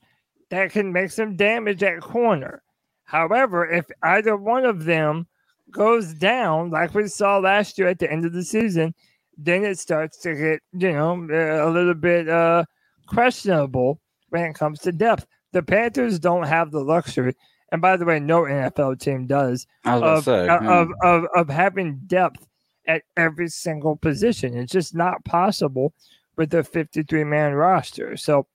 that 0.51 0.71
can 0.71 0.93
make 0.93 1.11
some 1.11 1.35
damage 1.35 1.83
at 1.83 1.99
corner. 1.99 2.61
However, 3.03 3.69
if 3.69 3.85
either 4.03 4.37
one 4.37 4.63
of 4.63 4.85
them 4.85 5.27
goes 5.71 6.13
down, 6.13 6.69
like 6.71 6.93
we 6.93 7.07
saw 7.07 7.39
last 7.39 7.77
year 7.77 7.89
at 7.89 7.99
the 7.99 8.09
end 8.09 8.23
of 8.23 8.31
the 8.31 8.43
season, 8.43 8.93
then 9.37 9.63
it 9.63 9.79
starts 9.79 10.17
to 10.19 10.35
get, 10.35 10.61
you 10.73 10.93
know, 10.93 11.13
a 11.13 11.69
little 11.69 11.93
bit 11.93 12.29
uh, 12.29 12.65
questionable 13.07 13.99
when 14.29 14.43
it 14.45 14.55
comes 14.55 14.79
to 14.81 14.91
depth. 14.91 15.25
The 15.51 15.63
Panthers 15.63 16.19
don't 16.19 16.43
have 16.43 16.71
the 16.71 16.83
luxury, 16.83 17.33
and 17.71 17.81
by 17.81 17.97
the 17.97 18.05
way, 18.05 18.19
no 18.19 18.41
NFL 18.41 18.99
team 18.99 19.27
does, 19.27 19.65
I 19.83 19.97
was 19.97 20.01
about 20.01 20.09
to 20.09 20.17
of, 20.17 20.23
say, 20.23 20.47
of, 20.47 20.61
hmm. 20.61 20.67
of, 20.67 20.89
of, 21.03 21.25
of 21.35 21.49
having 21.49 22.01
depth 22.07 22.45
at 22.87 23.03
every 23.17 23.47
single 23.47 23.95
position. 23.95 24.57
It's 24.57 24.71
just 24.71 24.95
not 24.95 25.23
possible 25.25 25.93
with 26.37 26.53
a 26.53 26.63
53 26.63 27.23
man 27.23 27.53
roster. 27.53 28.17
So, 28.17 28.47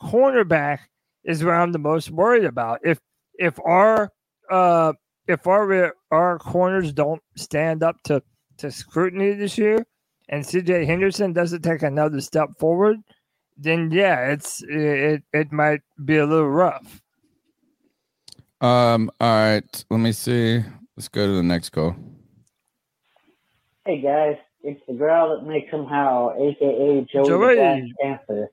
cornerback 0.00 0.80
is 1.24 1.42
where 1.42 1.54
I'm 1.54 1.72
the 1.72 1.78
most 1.78 2.10
worried 2.10 2.44
about. 2.44 2.80
If 2.84 3.00
if 3.34 3.58
our 3.64 4.10
uh 4.50 4.92
if 5.26 5.46
our 5.46 5.94
our 6.10 6.38
corners 6.38 6.92
don't 6.92 7.22
stand 7.36 7.82
up 7.82 7.96
to 8.04 8.22
to 8.58 8.70
scrutiny 8.70 9.32
this 9.32 9.58
year, 9.58 9.84
and 10.28 10.44
CJ 10.44 10.86
Henderson 10.86 11.32
doesn't 11.32 11.62
take 11.62 11.82
another 11.82 12.20
step 12.20 12.50
forward, 12.58 12.96
then 13.56 13.90
yeah, 13.90 14.30
it's 14.32 14.62
it 14.68 15.22
it 15.32 15.52
might 15.52 15.80
be 16.04 16.16
a 16.16 16.26
little 16.26 16.50
rough. 16.50 17.02
Um. 18.60 19.10
All 19.20 19.28
right. 19.34 19.84
Let 19.90 20.00
me 20.00 20.12
see. 20.12 20.62
Let's 20.96 21.08
go 21.08 21.26
to 21.26 21.32
the 21.32 21.42
next 21.42 21.70
call. 21.70 21.96
Hey 23.84 24.00
guys, 24.00 24.36
It's 24.62 24.80
the 24.88 24.94
girl 24.94 25.36
that 25.36 25.46
makes 25.46 25.70
him 25.70 25.84
howl, 25.84 26.32
aka 26.38 27.06
Joey, 27.12 27.28
Joey. 27.28 27.56
the 27.56 27.92
Panther. 28.00 28.48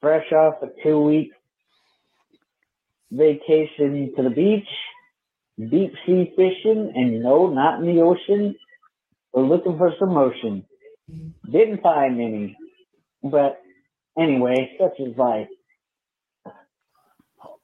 Fresh 0.00 0.30
off 0.32 0.62
a 0.62 0.68
two 0.84 1.00
week 1.00 1.32
vacation 3.10 4.12
to 4.16 4.22
the 4.22 4.30
beach, 4.30 4.68
deep 5.58 5.92
sea 6.04 6.32
fishing, 6.36 6.92
and 6.94 7.22
no, 7.22 7.48
not 7.48 7.80
in 7.80 7.86
the 7.86 8.02
ocean. 8.02 8.54
We're 9.32 9.42
looking 9.46 9.76
for 9.78 9.92
some 9.98 10.14
motion. 10.14 10.64
Didn't 11.50 11.82
find 11.82 12.20
any. 12.20 12.56
But 13.22 13.60
anyway, 14.18 14.76
such 14.80 14.98
is 14.98 15.16
life. 15.16 15.48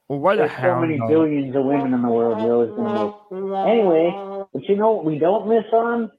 Well, 0.08 0.18
what 0.18 0.36
There's 0.36 0.50
so 0.60 0.78
many 0.80 0.98
dog. 0.98 1.08
billions 1.08 1.56
of 1.56 1.64
women 1.64 1.94
in 1.94 2.02
the 2.02 2.08
world. 2.08 2.40
You're 2.42 2.52
always 2.54 2.70
gonna 2.70 3.06
miss. 3.06 3.72
Anyway, 3.72 4.44
but 4.52 4.68
you 4.68 4.76
know 4.76 4.92
what 4.92 5.04
we 5.04 5.18
don't 5.18 5.48
miss 5.48 5.64
on? 5.72 6.10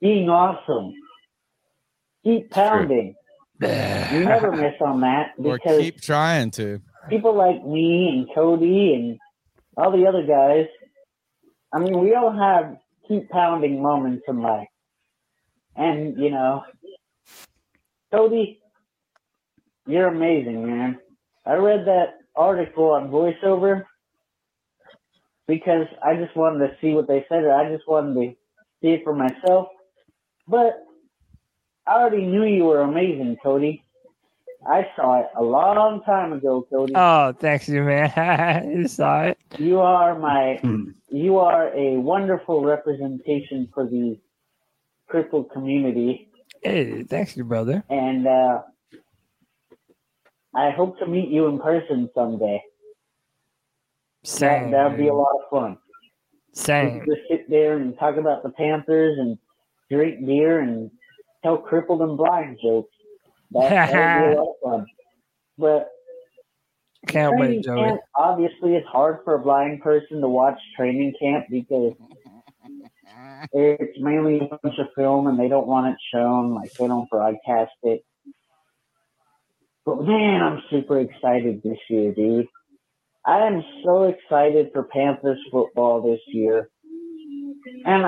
Being 0.00 0.28
awesome. 0.28 0.92
Keep 2.24 2.50
pounding. 2.50 3.14
You 3.60 3.68
never 4.24 4.52
miss 4.52 4.74
on 4.80 5.00
that 5.00 5.32
Or 5.38 5.56
because 5.56 5.80
keep 5.80 6.00
trying 6.00 6.50
to. 6.52 6.80
people 7.08 7.34
like 7.36 7.64
me 7.64 8.08
and 8.08 8.28
Cody 8.34 8.94
and 8.94 9.18
all 9.76 9.90
the 9.90 10.06
other 10.06 10.24
guys, 10.24 10.66
I 11.72 11.78
mean, 11.80 11.98
we 12.00 12.14
all 12.14 12.30
have 12.32 12.76
keep 13.08 13.28
pounding 13.30 13.82
moments 13.82 14.24
in 14.28 14.40
life. 14.42 14.67
And, 15.78 16.18
you 16.18 16.30
know, 16.30 16.64
Cody, 18.12 18.60
you're 19.86 20.08
amazing, 20.08 20.66
man. 20.66 20.98
I 21.46 21.54
read 21.54 21.86
that 21.86 22.18
article 22.34 22.90
on 22.90 23.10
voiceover 23.10 23.84
because 25.46 25.86
I 26.04 26.16
just 26.16 26.36
wanted 26.36 26.66
to 26.66 26.76
see 26.80 26.94
what 26.94 27.06
they 27.06 27.24
said, 27.28 27.44
or 27.44 27.52
I 27.54 27.72
just 27.72 27.86
wanted 27.86 28.14
to 28.14 28.36
see 28.82 28.88
it 28.88 29.04
for 29.04 29.14
myself. 29.14 29.68
But 30.48 30.84
I 31.86 32.00
already 32.00 32.26
knew 32.26 32.44
you 32.44 32.64
were 32.64 32.82
amazing, 32.82 33.36
Cody. 33.40 33.84
I 34.68 34.84
saw 34.96 35.20
it 35.20 35.26
a 35.36 35.42
long 35.42 36.02
time 36.02 36.32
ago, 36.32 36.66
Cody. 36.68 36.92
Oh, 36.96 37.32
thanks 37.38 37.68
you, 37.68 37.84
man. 37.84 38.68
you 38.76 38.88
saw 38.88 39.22
it. 39.22 39.38
You 39.56 39.78
are 39.78 40.18
my, 40.18 40.58
hmm. 40.60 40.90
you 41.08 41.38
are 41.38 41.68
a 41.72 41.98
wonderful 41.98 42.64
representation 42.64 43.68
for 43.72 43.86
the 43.86 44.18
crippled 45.08 45.50
community, 45.50 46.30
Hey, 46.62 47.02
thanks 47.04 47.36
your 47.36 47.46
brother. 47.46 47.84
and 47.88 48.26
uh, 48.26 48.62
I 50.54 50.70
hope 50.70 50.98
to 50.98 51.06
meet 51.06 51.28
you 51.28 51.46
in 51.46 51.58
person 51.60 52.08
someday. 52.14 52.62
Same. 54.24 54.70
That 54.72 54.90
would 54.90 54.98
be 54.98 55.08
a 55.08 55.14
lot 55.14 55.30
of 55.36 55.50
fun. 55.50 55.78
Same. 56.52 57.04
Just 57.06 57.20
sit 57.30 57.48
there 57.48 57.76
and 57.76 57.96
talk 57.98 58.16
about 58.16 58.42
the 58.42 58.50
Panthers 58.50 59.16
and 59.18 59.38
drink 59.90 60.24
beer 60.26 60.60
and 60.60 60.90
tell 61.44 61.58
crippled 61.58 62.00
and 62.02 62.16
blind 62.16 62.58
jokes. 62.62 62.94
That, 63.52 63.70
that 63.70 63.92
would 63.92 64.32
be 64.32 64.36
a 64.36 64.40
lot 64.40 64.48
of 64.48 64.54
fun. 64.64 64.86
But 65.56 65.90
Can't 67.06 67.38
wait, 67.38 67.62
Joey. 67.62 67.80
camp, 67.84 68.00
obviously, 68.16 68.74
it's 68.74 68.86
hard 68.88 69.18
for 69.24 69.34
a 69.34 69.38
blind 69.38 69.80
person 69.82 70.20
to 70.20 70.28
watch 70.28 70.58
training 70.76 71.14
camp 71.20 71.46
because 71.50 71.92
it's 73.52 73.98
mainly 74.00 74.40
a 74.40 74.58
bunch 74.62 74.78
of 74.78 74.86
film 74.96 75.26
and 75.26 75.38
they 75.38 75.48
don't 75.48 75.66
want 75.66 75.88
it 75.88 75.96
shown, 76.12 76.54
like 76.54 76.72
they 76.74 76.86
don't 76.86 77.08
broadcast 77.10 77.72
it. 77.82 78.02
But 79.84 80.04
man, 80.04 80.42
I'm 80.42 80.62
super 80.70 81.00
excited 81.00 81.62
this 81.62 81.78
year, 81.88 82.12
dude. 82.12 82.46
I 83.24 83.46
am 83.46 83.62
so 83.84 84.04
excited 84.04 84.70
for 84.72 84.84
Panthers 84.84 85.38
football 85.50 86.02
this 86.02 86.20
year. 86.28 86.68
And 87.84 88.06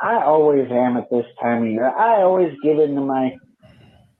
I 0.00 0.22
always 0.22 0.70
am 0.70 0.96
at 0.96 1.10
this 1.10 1.26
time 1.40 1.62
of 1.62 1.68
year. 1.70 1.88
I 1.88 2.22
always 2.22 2.56
give 2.62 2.78
into 2.78 3.00
my, 3.00 3.36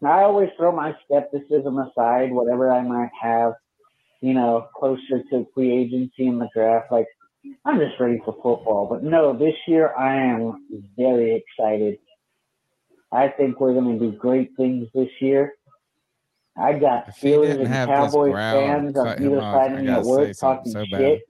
I 0.03 0.23
always 0.23 0.51
throw 0.57 0.73
my 0.73 0.95
skepticism 1.05 1.79
aside, 1.79 2.33
whatever 2.33 2.71
I 2.71 2.83
might 2.83 3.11
have, 3.21 3.55
you 4.21 4.35
know, 4.35 4.69
closer 4.77 5.23
to 5.31 5.47
free 5.55 5.73
agency 5.73 6.27
and 6.27 6.41
the 6.41 6.49
draft. 6.55 6.91
Like, 6.91 7.07
I'm 7.65 7.79
just 7.79 7.99
ready 8.01 8.21
for 8.25 8.33
football. 8.35 8.87
But 8.91 9.03
no, 9.03 9.37
this 9.37 9.55
year 9.67 9.95
I 9.97 10.17
am 10.17 10.67
very 10.97 11.35
excited. 11.45 11.99
I 13.13 13.29
think 13.29 13.61
we're 13.61 13.75
going 13.75 13.99
to 13.99 14.11
do 14.11 14.17
great 14.17 14.51
things 14.57 14.89
this 14.95 15.09
year. 15.21 15.55
I 16.57 16.73
got 16.79 17.09
If 17.09 17.17
he 17.17 17.29
Steelers 17.29 17.61
and 17.65 17.69
Cowboys 17.89 18.33
fans 18.35 18.97
on 18.97 19.07
cut 19.07 19.19
him 19.19 19.27
either 19.29 19.41
off. 19.43 19.55
side 19.55 19.73
of 19.73 19.85
me 19.85 19.89
at 19.91 20.03
work 20.03 20.37
talking 20.37 20.73
so 20.73 20.85
bad. 20.91 21.01
shit, 21.01 21.23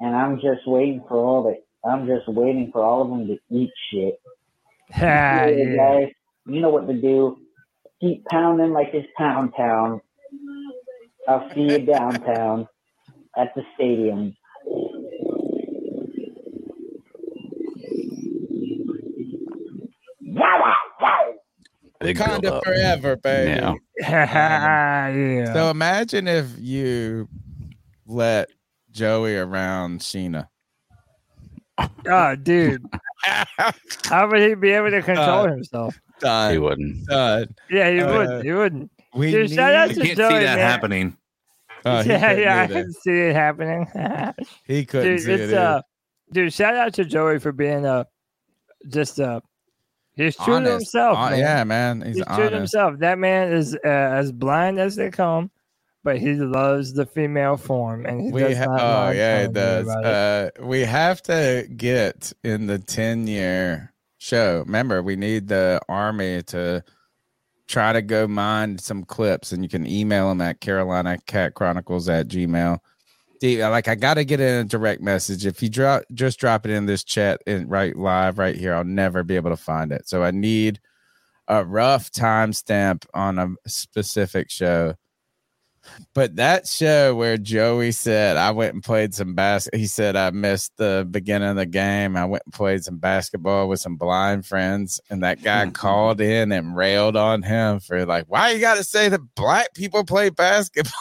and 0.00 0.14
I'm 0.14 0.36
just 0.36 0.66
waiting 0.66 1.02
for 1.08 1.16
all 1.16 1.42
the. 1.42 1.56
I'm 1.88 2.06
just 2.06 2.28
waiting 2.28 2.70
for 2.72 2.82
all 2.82 3.02
of 3.02 3.08
them 3.10 3.26
to 3.28 3.38
eat 3.50 3.70
shit. 3.92 4.20
Ah, 4.96 5.00
Yeah, 5.00 5.46
yeah. 5.48 5.76
guys, 5.76 6.08
you 6.46 6.60
know 6.60 6.68
what 6.70 6.86
to 6.86 6.94
do. 6.94 7.38
Keep 8.00 8.26
pounding 8.26 8.72
like 8.72 8.90
it's 8.92 9.08
Pound 9.18 9.52
Town. 9.56 10.00
I'll 11.26 11.50
see 11.54 11.62
you 11.62 11.78
downtown 11.86 12.68
at 13.36 13.54
the 13.56 13.62
stadium. 13.74 14.36
Wow, 20.20 20.60
wow, 20.60 20.74
wow. 21.00 21.34
Big 21.82 21.93
Wakanda 22.04 22.40
build-up. 22.42 22.64
forever, 22.64 23.16
baby. 23.16 23.50
Yeah. 23.60 23.74
yeah. 23.98 25.52
So 25.52 25.70
imagine 25.70 26.28
if 26.28 26.46
you 26.58 27.28
let 28.06 28.50
Joey 28.90 29.36
around 29.36 30.00
Sheena. 30.00 30.48
Oh, 32.06 32.36
dude. 32.36 32.84
How 34.04 34.28
would 34.28 34.40
he 34.40 34.54
be 34.54 34.70
able 34.70 34.90
to 34.90 35.02
control 35.02 35.46
Uh, 35.46 35.48
himself? 35.48 35.98
Done. 36.20 36.52
He 36.52 36.58
wouldn't. 36.58 37.06
Done. 37.06 37.54
Yeah, 37.70 37.90
he 37.90 38.00
uh, 38.00 38.12
would. 38.16 38.44
He 38.44 38.52
wouldn't. 38.52 38.90
We 39.14 39.30
Dude, 39.30 39.50
shout 39.50 39.74
out 39.74 39.90
I 39.90 39.94
to 39.94 40.00
can't 40.02 40.16
Joey, 40.16 40.28
see 40.28 40.38
that 40.44 40.56
man. 40.56 40.58
happening. 40.58 41.16
Oh, 41.84 42.02
he 42.02 42.08
yeah, 42.10 42.28
couldn't 42.28 42.42
yeah, 42.42 42.62
I 42.62 42.66
can 42.66 42.92
see 42.92 43.10
it 43.12 43.34
happening. 43.34 43.86
He 44.64 44.84
couldn't 44.86 45.08
dude, 45.16 45.20
see 45.22 45.32
it 45.32 45.40
it's 45.40 45.52
either. 45.52 45.60
uh, 45.62 45.82
dude, 46.32 46.52
shout 46.52 46.74
out 46.74 46.94
to 46.94 47.04
Joey 47.04 47.38
for 47.38 47.52
being 47.52 47.84
uh, 47.86 48.04
just 48.88 49.20
uh, 49.20 49.40
he's 50.16 50.36
true 50.36 50.62
to 50.62 50.72
himself. 50.72 51.18
Man. 51.18 51.38
yeah, 51.38 51.64
man, 51.64 52.02
he's 52.02 52.24
true 52.34 52.50
to 52.50 52.56
himself. 52.56 52.98
That 52.98 53.18
man 53.18 53.52
is 53.52 53.74
uh, 53.74 53.88
as 53.88 54.32
blind 54.32 54.78
as 54.78 54.96
they 54.96 55.10
come, 55.10 55.50
but 56.02 56.18
he 56.18 56.34
loves 56.34 56.92
the 56.92 57.06
female 57.06 57.56
form, 57.56 58.06
and 58.06 58.20
he 58.20 58.30
We 58.32 58.40
does 58.42 58.58
ha- 58.58 58.64
not 58.66 59.08
oh 59.08 59.10
yeah, 59.12 59.42
you 59.42 59.48
does. 59.48 59.88
Uh, 59.88 60.50
we 60.60 60.80
have 60.80 61.22
to 61.22 61.66
get 61.76 62.32
in 62.42 62.66
the 62.66 62.78
ten 62.78 63.26
year 63.26 63.92
show. 64.18 64.60
Remember, 64.60 65.02
we 65.02 65.16
need 65.16 65.48
the 65.48 65.80
army 65.88 66.42
to 66.44 66.82
try 67.66 67.92
to 67.92 68.02
go 68.02 68.26
mine 68.26 68.78
some 68.78 69.04
clips, 69.04 69.52
and 69.52 69.62
you 69.62 69.68
can 69.68 69.86
email 69.86 70.28
them 70.28 70.40
at 70.40 70.60
Carolina 70.60 71.18
Cat 71.26 71.54
Chronicles 71.54 72.08
at 72.08 72.28
Gmail. 72.28 72.78
Like 73.44 73.88
I 73.88 73.94
got 73.94 74.14
to 74.14 74.24
get 74.24 74.40
in 74.40 74.60
a 74.60 74.64
direct 74.64 75.02
message. 75.02 75.44
If 75.44 75.62
you 75.62 75.68
drop, 75.68 76.04
just 76.14 76.38
drop 76.38 76.64
it 76.64 76.70
in 76.70 76.86
this 76.86 77.04
chat 77.04 77.42
and 77.46 77.70
right 77.70 77.94
live 77.94 78.38
right 78.38 78.56
here. 78.56 78.74
I'll 78.74 78.84
never 78.84 79.22
be 79.22 79.36
able 79.36 79.50
to 79.50 79.56
find 79.56 79.92
it. 79.92 80.08
So 80.08 80.22
I 80.22 80.30
need 80.30 80.80
a 81.46 81.64
rough 81.64 82.10
timestamp 82.10 83.04
on 83.12 83.38
a 83.38 83.54
specific 83.66 84.50
show. 84.50 84.94
But 86.14 86.36
that 86.36 86.66
show 86.66 87.14
where 87.14 87.36
Joey 87.36 87.92
said 87.92 88.38
I 88.38 88.52
went 88.52 88.72
and 88.72 88.82
played 88.82 89.12
some 89.12 89.34
basket, 89.34 89.78
he 89.78 89.86
said 89.86 90.16
I 90.16 90.30
missed 90.30 90.72
the 90.78 91.06
beginning 91.10 91.50
of 91.50 91.56
the 91.56 91.66
game. 91.66 92.16
I 92.16 92.24
went 92.24 92.44
and 92.46 92.54
played 92.54 92.82
some 92.82 92.96
basketball 92.96 93.68
with 93.68 93.80
some 93.80 93.96
blind 93.96 94.46
friends, 94.46 95.02
and 95.10 95.22
that 95.22 95.42
guy 95.42 95.66
hmm. 95.66 95.72
called 95.72 96.22
in 96.22 96.52
and 96.52 96.74
railed 96.74 97.16
on 97.16 97.42
him 97.42 97.80
for 97.80 98.06
like, 98.06 98.24
why 98.28 98.52
you 98.52 98.60
got 98.60 98.78
to 98.78 98.84
say 98.84 99.10
that 99.10 99.34
black 99.34 99.74
people 99.74 100.04
play 100.04 100.30
basketball? 100.30 100.92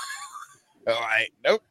like, 0.86 1.32
nope. 1.46 1.64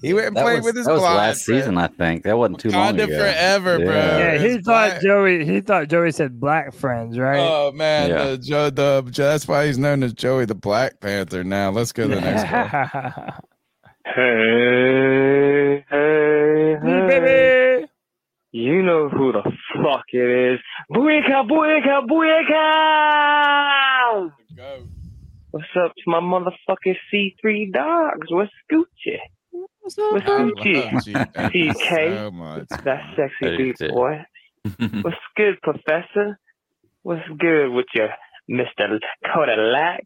He 0.00 0.14
went 0.14 0.28
and 0.28 0.36
That 0.36 0.42
played 0.42 0.56
was, 0.58 0.64
with 0.66 0.76
his 0.76 0.86
that 0.86 0.92
was 0.92 1.00
blind 1.02 1.16
last 1.16 1.44
friend. 1.44 1.60
season, 1.60 1.78
I 1.78 1.86
think. 1.88 2.22
That 2.24 2.36
wasn't 2.38 2.60
too 2.60 2.70
long 2.70 2.94
ago. 2.98 3.06
forever, 3.06 3.78
bro. 3.78 3.94
Yeah, 3.94 4.38
he 4.38 4.46
It's 4.46 4.64
thought 4.66 4.90
black- 4.90 5.02
Joey. 5.02 5.44
He 5.44 5.60
thought 5.60 5.88
Joey 5.88 6.10
said 6.12 6.40
black 6.40 6.72
friends, 6.74 7.18
right? 7.18 7.38
Oh 7.40 7.70
man, 7.72 8.10
Yeah. 8.10 8.24
the 8.30 8.38
Joe 8.38 8.70
the 8.70 9.02
that's 9.14 9.46
why 9.46 9.66
he's 9.66 9.78
known 9.78 10.02
as 10.02 10.12
Joey 10.12 10.44
the 10.46 10.54
Black 10.54 11.00
Panther. 11.00 11.44
Now 11.44 11.70
let's 11.70 11.92
go 11.92 12.08
to 12.08 12.14
the 12.14 12.20
next 12.20 12.50
one. 12.50 12.64
Hey, 14.04 15.84
hey, 15.88 16.76
hey. 16.82 17.20
baby. 17.20 17.86
You 18.54 18.82
know 18.82 19.08
who 19.08 19.32
the 19.32 19.42
fuck 19.82 20.04
it 20.12 20.52
is. 20.54 20.60
Booyaka, 20.90 21.48
booyaka, 21.48 22.06
booyaka! 22.06 22.62
What's 25.52 25.66
up 25.82 25.92
to 25.94 26.02
my 26.06 26.20
motherfucking 26.20 26.96
C3 27.12 27.72
dogs? 27.72 28.26
What's 28.30 28.52
Gucci? 28.70 29.16
What's 29.82 29.98
I 29.98 30.02
love 30.12 30.52
Gucci? 30.54 31.06
you 31.06 31.24
thank 31.34 31.54
you 31.54 31.72
TK. 31.72 32.16
so 32.16 32.30
much. 32.30 32.68
That 32.84 33.02
sexy 33.16 33.32
Hey, 33.40 33.56
beat 33.56 33.78
boy. 33.90 34.24
What's 35.02 35.16
good, 35.36 35.60
Professor? 35.62 36.38
What's 37.02 37.26
good 37.38 37.70
with 37.70 37.86
you, 37.94 38.06
Mr. 38.50 38.98
Kodak? 39.34 40.04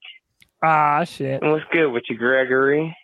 Ah, 0.62 1.05
shit. 1.05 1.42
And 1.42 1.52
what's 1.52 1.64
good 1.70 1.90
with 1.90 2.05
you, 2.08 2.16
Gregory? 2.16 2.96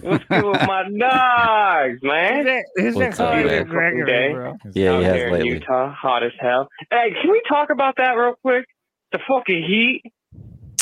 What's 0.00 0.24
good 0.24 0.44
with 0.44 0.62
my 0.62 0.84
dogs, 0.98 1.98
man? 2.02 2.62
He's 2.76 2.94
been 2.94 2.94
What's 2.94 3.18
up, 3.20 3.26
calling 3.32 3.48
you 3.48 3.64
Gregory, 3.64 4.04
Day. 4.06 4.32
bro. 4.32 4.56
Yeah, 4.74 4.98
he 4.98 5.04
has 5.04 5.14
here 5.16 5.26
in 5.26 5.32
lately. 5.32 5.48
Utah, 5.50 5.92
hot 5.92 6.22
as 6.22 6.30
hell. 6.38 6.68
Hey, 6.90 7.10
can 7.20 7.32
we 7.32 7.42
talk 7.48 7.70
about 7.70 7.96
that 7.96 8.12
real 8.12 8.34
quick? 8.42 8.64
The 9.10 9.18
fucking 9.26 9.64
heat. 9.66 10.02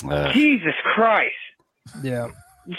Uh, 0.07 0.33
Jesus 0.35 0.75
Christ. 0.94 1.33
Yeah. 2.03 2.28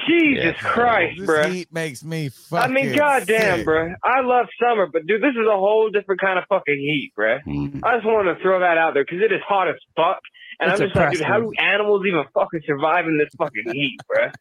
Jesus 0.07 0.55
Christ, 0.59 1.17
bro. 1.25 1.37
This 1.37 1.45
bro. 1.45 1.51
heat 1.51 1.73
makes 1.73 2.03
me 2.03 2.29
fucking. 2.29 2.71
I 2.71 2.73
mean, 2.73 2.95
goddamn, 2.95 3.57
sick. 3.57 3.65
bro. 3.65 3.93
I 4.03 4.21
love 4.21 4.47
summer, 4.61 4.87
but 4.91 5.05
dude, 5.05 5.21
this 5.21 5.31
is 5.31 5.47
a 5.47 5.57
whole 5.57 5.89
different 5.89 6.21
kind 6.21 6.39
of 6.39 6.45
fucking 6.49 6.77
heat, 6.77 7.11
bro. 7.15 7.39
mm, 7.39 7.79
I 7.83 7.97
just 7.97 8.05
wanted 8.05 8.35
to 8.35 8.41
throw 8.41 8.59
that 8.59 8.77
out 8.77 8.93
there 8.93 9.03
because 9.03 9.21
it 9.21 9.31
is 9.31 9.41
hot 9.47 9.67
as 9.67 9.75
fuck. 9.95 10.19
And 10.59 10.71
It's 10.71 10.81
I'm 10.81 10.87
just 10.87 10.95
like, 10.95 11.11
dude, 11.11 11.21
how 11.21 11.39
do 11.39 11.51
animals 11.59 12.05
even 12.07 12.23
fucking 12.33 12.61
survive 12.65 13.07
in 13.07 13.17
this 13.17 13.29
fucking 13.37 13.73
heat, 13.73 13.99
bro? 14.07 14.31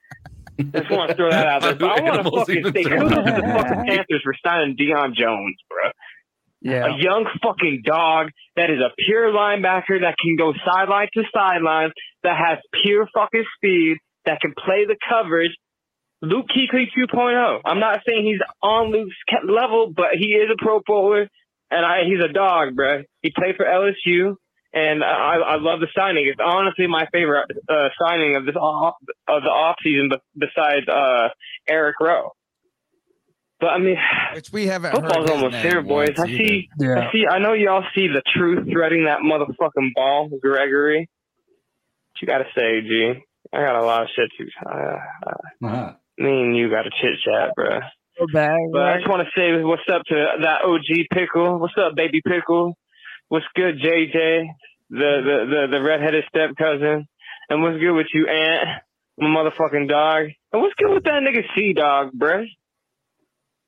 Just 0.73 0.91
want 0.91 1.11
to 1.11 1.17
throw 1.17 1.31
that 1.31 1.47
out 1.47 1.63
there. 1.63 1.75
But 1.75 2.01
I 2.01 2.03
want 2.03 2.25
to 2.25 2.31
fucking 2.31 2.59
even 2.59 2.73
say, 2.73 2.85
kudos 2.85 3.11
to 3.11 3.17
the 3.17 3.43
fucking 3.43 3.85
Panthers 3.87 4.23
for 4.23 4.35
signing 4.47 4.77
Deion 4.77 5.15
Jones, 5.15 5.57
bro. 5.69 5.91
Yeah. 6.61 6.87
A 6.87 6.99
young 6.99 7.27
fucking 7.43 7.83
dog 7.85 8.29
that 8.57 8.71
is 8.71 8.79
a 8.79 8.91
pure 8.99 9.31
linebacker 9.33 10.01
that 10.01 10.17
can 10.19 10.37
go 10.37 10.55
sideline 10.65 11.09
to 11.15 11.25
sideline, 11.35 11.91
that 12.23 12.39
has 12.39 12.59
pure 12.83 13.07
fucking 13.13 13.45
speed, 13.57 13.99
that 14.27 14.41
can 14.41 14.55
play 14.57 14.85
the 14.87 14.97
coverage. 15.09 15.53
Luke 16.23 16.47
Kuechly 16.49 16.87
2.0. 16.97 17.61
I'm 17.65 17.81
not 17.81 18.01
saying 18.07 18.25
he's 18.25 18.41
on 18.63 18.91
Luke's 18.91 19.15
level, 19.47 19.93
but 19.95 20.17
he 20.19 20.29
is 20.29 20.49
a 20.51 20.57
pro 20.63 20.81
bowler, 20.87 21.29
and 21.71 21.85
I, 21.85 22.05
he's 22.07 22.25
a 22.25 22.33
dog, 22.33 22.75
bro. 22.75 23.03
He 23.21 23.31
played 23.31 23.57
for 23.57 23.67
LSU, 23.67 24.37
and 24.73 25.05
I, 25.05 25.37
I 25.37 25.57
love 25.57 25.81
the 25.81 25.89
signing. 25.95 26.27
It's 26.27 26.41
honestly 26.43 26.87
my 26.87 27.07
favorite 27.13 27.51
uh, 27.69 27.89
signing 28.03 28.37
of 28.37 28.47
this 28.47 28.57
off, 28.57 28.95
of 29.29 29.43
the 29.43 29.51
off 29.51 29.77
season, 29.83 30.11
besides 30.37 30.89
uh, 30.89 31.29
Eric 31.69 31.97
Rowe. 32.01 32.31
But 33.61 33.69
I 33.69 33.79
mean, 33.79 33.97
Which 34.35 34.53
we 34.53 34.67
haven't 34.67 34.93
football's 34.93 35.23
his 35.23 35.31
almost 35.31 35.53
name 35.53 35.63
here, 35.63 35.83
boys. 35.83 36.09
once 36.19 36.21
I 36.21 36.27
see, 36.27 36.69
either. 36.81 36.99
I 36.99 37.13
see. 37.13 37.25
I 37.31 37.39
know 37.39 37.53
y'all 37.53 37.85
see 37.95 38.09
the 38.09 38.23
truth 38.35 38.67
threading 38.71 39.05
that 39.05 39.21
motherfucking 39.21 39.91
ball, 39.95 40.29
Gregory. 40.41 41.01
What 41.01 42.21
you 42.21 42.27
gotta 42.27 42.45
say, 42.57 42.81
G? 42.83 43.25
I 43.55 43.61
got 43.61 43.77
a 43.77 43.85
lot 43.85 44.03
of 44.03 44.09
shit 44.17 44.31
to. 44.39 44.69
Uh, 44.69 44.99
uh, 45.67 45.93
me 46.19 46.43
and 46.43 46.57
you 46.57 46.71
got 46.71 46.87
a 46.87 46.91
chit 46.91 47.19
chat, 47.25 47.55
bro. 47.55 47.81
Go 48.19 48.27
back, 48.33 48.59
But 48.73 48.83
I 48.83 48.97
just 48.99 49.09
want 49.09 49.23
to 49.27 49.31
say 49.41 49.63
what's 49.63 49.83
up 49.93 50.03
to 50.09 50.27
that 50.43 50.63
OG 50.65 51.07
pickle. 51.13 51.59
What's 51.59 51.75
up, 51.79 51.95
baby 51.97 52.21
pickle? 52.27 52.77
What's 53.29 53.47
good, 53.55 53.79
JJ? 53.81 54.45
The 54.91 54.99
the 54.99 55.47
the, 55.51 55.67
the 55.79 55.83
redheaded 55.83 56.25
step 56.29 56.51
cousin. 56.57 57.07
And 57.49 57.63
what's 57.63 57.79
good 57.79 57.93
with 57.93 58.07
you, 58.15 58.27
Aunt? 58.29 58.69
My 59.19 59.27
motherfucking 59.29 59.89
dog. 59.89 60.27
And 60.53 60.63
what's 60.63 60.75
good 60.77 60.93
with 60.93 61.05
that 61.05 61.23
nigga 61.23 61.43
C 61.55 61.73
dog, 61.73 62.11
bruh? 62.17 62.45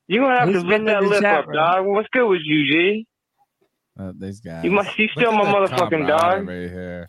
You 0.08 0.20
gonna 0.20 0.38
have 0.38 0.48
He's 0.48 0.62
to 0.62 0.68
been 0.68 0.84
lift 0.84 1.00
that 1.00 1.02
lip 1.08 1.22
chat, 1.22 1.38
up, 1.40 1.44
bro. 1.46 1.54
dog. 1.54 1.86
What's 1.86 2.08
good 2.12 2.28
with 2.28 2.42
you, 2.44 2.64
G? 2.64 3.06
Uh, 3.98 4.12
these 4.18 4.40
guys. 4.40 4.64
You 4.64 4.70
must 4.70 4.96
you 4.98 5.08
still 5.08 5.32
my 5.32 5.40
at 5.40 5.70
that 5.70 5.78
motherfucking 5.78 6.06
dog. 6.06 6.20
camaraderie 6.40 6.68
here. 6.68 7.08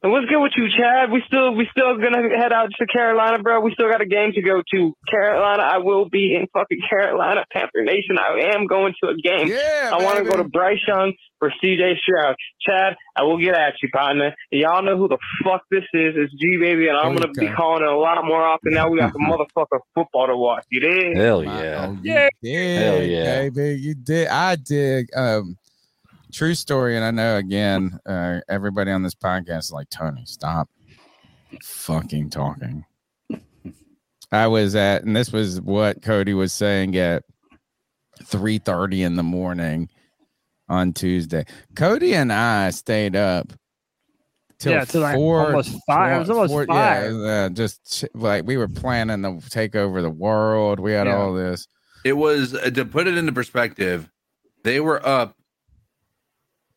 And 0.00 0.12
what's 0.12 0.26
good 0.26 0.40
with 0.40 0.52
you, 0.56 0.68
Chad? 0.70 1.10
We 1.10 1.22
still 1.26 1.54
we 1.56 1.66
still 1.72 1.96
gonna 1.98 2.28
head 2.38 2.52
out 2.52 2.68
to 2.78 2.86
Carolina, 2.86 3.42
bro. 3.42 3.58
We 3.60 3.72
still 3.74 3.90
got 3.90 4.00
a 4.00 4.06
game 4.06 4.30
to 4.32 4.42
go 4.42 4.62
to. 4.72 4.94
Carolina, 5.10 5.60
I 5.64 5.78
will 5.78 6.08
be 6.08 6.36
in 6.36 6.46
fucking 6.52 6.78
Carolina, 6.88 7.44
Panther 7.52 7.82
Nation. 7.82 8.16
I 8.16 8.54
am 8.54 8.66
going 8.68 8.94
to 9.02 9.10
a 9.10 9.16
game. 9.16 9.48
Yeah, 9.48 9.90
I 9.92 10.00
want 10.04 10.18
to 10.18 10.24
go 10.24 10.36
to 10.36 10.44
Bryce 10.44 10.78
Young 10.86 11.14
for 11.40 11.52
CJ 11.62 11.98
Stroud. 11.98 12.36
Chad, 12.60 12.94
I 13.16 13.24
will 13.24 13.38
get 13.38 13.56
at 13.56 13.74
you, 13.82 13.88
partner. 13.92 14.36
Y'all 14.52 14.84
know 14.84 14.96
who 14.96 15.08
the 15.08 15.18
fuck 15.42 15.62
this 15.68 15.82
is. 15.92 16.14
It's 16.16 16.32
G 16.40 16.58
baby, 16.60 16.86
and 16.86 16.96
I'm 16.96 17.16
gonna 17.16 17.32
be 17.32 17.48
calling 17.48 17.82
it 17.82 17.88
a 17.88 17.96
lot 17.98 18.24
more 18.24 18.40
often 18.44 18.74
now. 18.74 18.88
We 18.88 19.00
got 19.00 19.12
the 19.12 19.18
motherfucker 19.18 19.80
football 19.96 20.28
to 20.28 20.36
watch. 20.36 20.64
You 20.70 20.78
did? 20.78 21.16
Hell 21.16 21.42
My- 21.42 21.60
yeah. 21.64 21.86
oh, 21.88 21.92
you 22.00 22.12
Yeah. 22.12 22.28
did, 22.40 22.82
Hell 22.82 23.02
yeah. 23.02 23.48
baby. 23.48 23.80
You 23.80 23.94
did. 23.96 24.28
I 24.28 24.54
did. 24.54 25.10
Um, 25.16 25.56
true 26.32 26.54
story. 26.54 26.96
And 26.96 27.04
I 27.04 27.10
know 27.10 27.36
again, 27.36 27.98
uh, 28.06 28.40
everybody 28.48 28.90
on 28.90 29.02
this 29.02 29.14
podcast 29.14 29.58
is 29.58 29.72
like, 29.72 29.88
Tony, 29.90 30.24
stop 30.26 30.68
fucking 31.62 32.30
talking. 32.30 32.84
I 34.30 34.46
was 34.46 34.74
at, 34.76 35.04
and 35.04 35.16
this 35.16 35.32
was 35.32 35.60
what 35.60 36.02
Cody 36.02 36.34
was 36.34 36.52
saying 36.52 36.96
at 36.96 37.24
3:30 38.24 39.02
in 39.04 39.16
the 39.16 39.22
morning 39.22 39.88
on 40.68 40.92
Tuesday. 40.92 41.44
Cody 41.74 42.14
and 42.14 42.30
I 42.30 42.68
stayed 42.70 43.16
up 43.16 43.52
till 44.58 44.72
Yeah, 44.72 44.84
till 44.84 45.00
like 45.00 45.14
four, 45.14 45.46
almost 45.46 45.74
five. 45.86 46.16
It 46.16 46.18
was 46.20 46.30
almost 46.30 46.52
four- 46.52 46.66
five. 46.66 47.12
Yeah, 47.14 47.28
uh, 47.46 47.48
just 47.48 48.04
like 48.14 48.44
we 48.46 48.58
were 48.58 48.68
planning 48.68 49.22
to 49.22 49.48
take 49.48 49.74
over 49.74 50.02
the 50.02 50.10
world. 50.10 50.78
We 50.78 50.92
had 50.92 51.06
Yeah. 51.06 51.16
all 51.16 51.32
this. 51.32 51.66
It 52.04 52.12
was 52.18 52.54
uh, 52.54 52.68
to 52.68 52.84
put 52.84 53.06
it 53.06 53.16
into 53.16 53.32
perspective. 53.32 54.10
They 54.62 54.78
were 54.80 55.04
up 55.06 55.36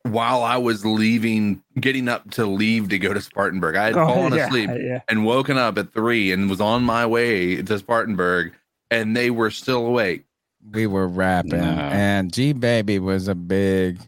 while 0.04 0.44
I 0.44 0.58
was 0.58 0.86
leaving, 0.86 1.64
getting 1.80 2.08
up 2.08 2.30
to 2.32 2.46
leave 2.46 2.90
to 2.90 3.00
go 3.00 3.14
to 3.14 3.22
Spartanburg. 3.22 3.76
I 3.76 3.86
had 3.86 3.98
Oh, 3.98 4.06
fallen 4.08 4.34
yeah, 4.34 4.48
asleep 4.48 4.70
yeah. 4.80 5.02
and 5.08 5.26
woken 5.26 5.58
up 5.58 5.78
at 5.78 5.94
three 5.94 6.32
and 6.32 6.50
was 6.50 6.60
on 6.62 6.84
my 6.84 7.06
way 7.06 7.62
to 7.62 7.80
Spartanburg, 7.80 8.54
and 8.90 9.16
they 9.16 9.30
were 9.32 9.52
still 9.52 9.86
awake. 9.86 10.26
we 10.74 10.86
were 10.88 11.08
rapping, 11.08 11.52
No. 11.60 11.66
and 11.66 12.32
G 12.32 12.54
Baby 12.54 13.00
was 13.00 13.28
a 13.28 13.34
big 13.36 14.00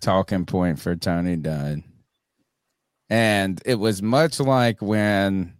talking 0.00 0.44
point 0.44 0.78
for 0.80 0.96
Tony 0.96 1.36
Dunn. 1.36 1.84
And 3.10 3.60
it 3.64 3.76
was 3.76 4.02
much 4.02 4.40
like 4.40 4.80
when 4.82 5.52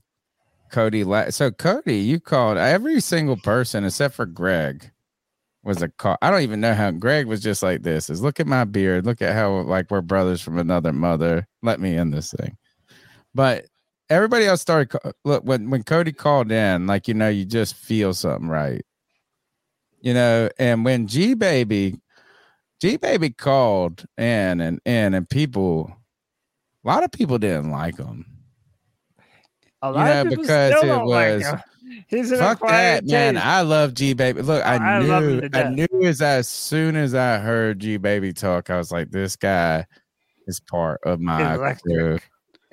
Cody. 0.72 1.04
La- 1.04 1.30
so 1.30 1.50
Cody, 1.50 1.98
you 1.98 2.18
called 2.18 2.56
every 2.58 3.00
single 3.00 3.36
person 3.36 3.84
except 3.84 4.14
for 4.14 4.26
Greg 4.26 4.90
was 5.64 5.82
a 5.82 5.88
call. 5.88 6.16
I 6.22 6.30
don't 6.30 6.42
even 6.42 6.60
know 6.60 6.74
how 6.74 6.90
Greg 6.92 7.26
was 7.26 7.40
just 7.40 7.62
like 7.62 7.82
this. 7.82 8.10
Is 8.10 8.22
look 8.22 8.38
at 8.38 8.46
my 8.46 8.64
beard. 8.64 9.06
Look 9.06 9.22
at 9.22 9.34
how 9.34 9.62
like 9.62 9.90
we're 9.90 10.02
brothers 10.02 10.40
from 10.40 10.58
another 10.58 10.92
mother. 10.92 11.46
Let 11.62 11.80
me 11.80 11.96
in 11.96 12.10
this 12.10 12.32
thing. 12.32 12.56
But 13.34 13.66
everybody 14.10 14.46
else 14.46 14.60
started. 14.60 14.96
Look 15.24 15.42
when 15.44 15.70
when 15.70 15.82
Cody 15.82 16.12
called 16.12 16.52
in, 16.52 16.86
like 16.86 17.08
you 17.08 17.14
know, 17.14 17.28
you 17.28 17.44
just 17.44 17.74
feel 17.74 18.14
something 18.14 18.48
right 18.48 18.84
you 20.04 20.12
know 20.14 20.48
and 20.58 20.84
when 20.84 21.08
g 21.08 21.34
baby 21.34 21.98
g 22.80 22.96
baby 22.96 23.30
called 23.30 24.04
in 24.18 24.60
and 24.60 24.78
in 24.84 25.14
and 25.14 25.28
people 25.28 25.90
a 26.84 26.88
lot 26.88 27.02
of 27.02 27.10
people 27.10 27.38
didn't 27.38 27.70
like 27.70 27.96
him 27.96 28.24
A 29.82 29.88
you 29.88 29.94
lot 29.94 30.04
know 30.04 30.20
of 30.20 30.28
people 30.28 30.42
because 30.44 30.72
it 30.72 30.86
like 30.86 31.06
was 31.06 31.46
him. 31.46 31.60
He's 32.08 32.30
an 32.30 32.38
fuck 32.38 32.60
that 32.60 33.02
acquired 33.02 33.10
man 33.10 33.36
i 33.36 33.60
love 33.60 33.94
g 33.94 34.14
baby 34.14 34.42
look 34.42 34.64
i, 34.64 34.76
I 34.76 34.98
knew 35.00 35.48
i 35.52 35.68
knew 35.68 35.86
as 36.04 36.20
as 36.20 36.48
soon 36.48 36.96
as 36.96 37.14
i 37.14 37.38
heard 37.38 37.78
g 37.78 37.96
baby 37.96 38.32
talk 38.32 38.70
i 38.70 38.76
was 38.76 38.90
like 38.90 39.10
this 39.10 39.36
guy 39.36 39.86
is 40.46 40.60
part 40.60 41.00
of 41.04 41.20
my 41.20 41.54
electric. 41.54 41.82
crew 41.82 42.18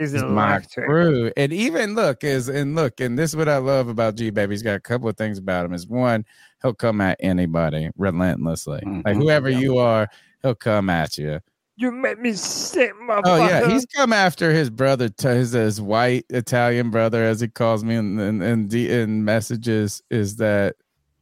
He's 0.02 0.16
is 0.16 0.24
my 0.24 0.56
electric. 0.56 0.88
crew. 0.88 1.32
And 1.38 1.54
even 1.54 1.94
look 1.94 2.24
is 2.24 2.50
and 2.50 2.76
look, 2.76 3.00
and 3.00 3.20
this 3.20 3.30
is 3.32 3.36
what 3.38 3.48
I 3.48 3.58
love 3.58 3.88
about 3.88 4.16
G 4.16 4.32
Baby. 4.32 4.54
He's 4.56 4.64
got 4.64 4.74
a 4.74 4.80
couple 4.80 5.08
of 5.08 5.16
things 5.16 5.38
about 5.38 5.64
him. 5.64 5.74
Is 5.74 5.86
one, 5.86 6.26
he'll 6.64 6.74
come 6.74 7.02
at 7.02 7.18
anybody 7.20 7.88
relentlessly. 7.98 8.82
Like 8.84 9.06
Mhm. 9.06 9.22
whoever 9.22 9.48
you 9.48 9.78
are, 9.78 10.10
he'll 10.42 10.56
come 10.56 10.90
at 10.90 11.20
you. 11.20 11.40
You 11.78 11.92
make 11.92 12.20
me 12.20 12.34
sick, 12.34 12.94
motherfucker. 12.96 13.22
Oh 13.26 13.36
yeah, 13.38 13.68
he's 13.68 13.86
come 13.86 14.14
after 14.14 14.52
his 14.52 14.70
brother, 14.70 15.10
t- 15.10 15.28
his, 15.28 15.54
his 15.54 15.82
white 15.82 16.26
Italian 16.30 16.92
brother, 16.92 17.24
as 17.24 17.42
he 17.42 17.48
calls 17.48 17.84
me 17.84 17.96
and 17.96 18.20
in, 18.20 18.42
in, 18.42 18.68
D, 18.68 19.06
messages. 19.06 20.02
Is 20.12 20.36
that 20.36 20.76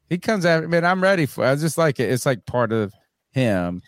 he 0.09 0.17
comes 0.17 0.45
after? 0.45 0.67
Man, 0.67 0.83
I'm 0.83 1.01
ready 1.01 1.25
for. 1.25 1.45
I 1.45 1.55
just 1.55 1.77
like 1.77 1.99
it. 1.99 2.11
It's 2.11 2.25
like 2.25 2.45
part 2.45 2.71
of 2.73 2.93
him, 3.31 3.81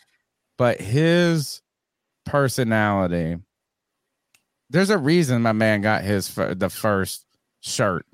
but 0.57 0.79
his 0.79 1.61
personality. 2.25 3.37
There's 4.69 4.91
a 4.91 4.97
reason 4.97 5.41
my 5.41 5.51
man 5.51 5.81
got 5.81 6.03
his 6.03 6.33
the 6.33 6.69
first 6.69 7.25
shirt 7.59 8.05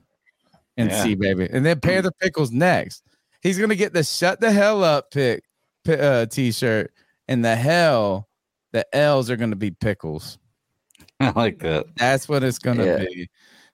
in 0.77 0.87
Yeah. 0.87 1.03
C 1.03 1.15
baby, 1.15 1.47
and 1.51 1.65
then 1.65 1.79
Panther 1.79 2.11
Pickles 2.19 2.51
next. 2.51 3.03
He's 3.41 3.59
gonna 3.59 3.75
get 3.75 3.93
the 3.93 4.03
shut 4.03 4.39
the 4.39 4.51
hell 4.51 4.83
up 4.83 5.11
pick 5.11 5.43
uh, 5.87 6.25
t-shirt, 6.25 6.91
and 7.27 7.45
the 7.45 7.55
hell 7.55 8.26
the 8.77 8.95
L's 8.95 9.31
are 9.31 9.35
gonna 9.35 9.55
be 9.55 9.71
pickles. 9.71 10.37
I 11.19 11.31
like 11.31 11.59
that. 11.59 11.87
That's 11.95 12.29
what 12.29 12.43
it's 12.43 12.59
gonna 12.59 12.85
Yeah. 12.85 12.97
be. 12.97 13.27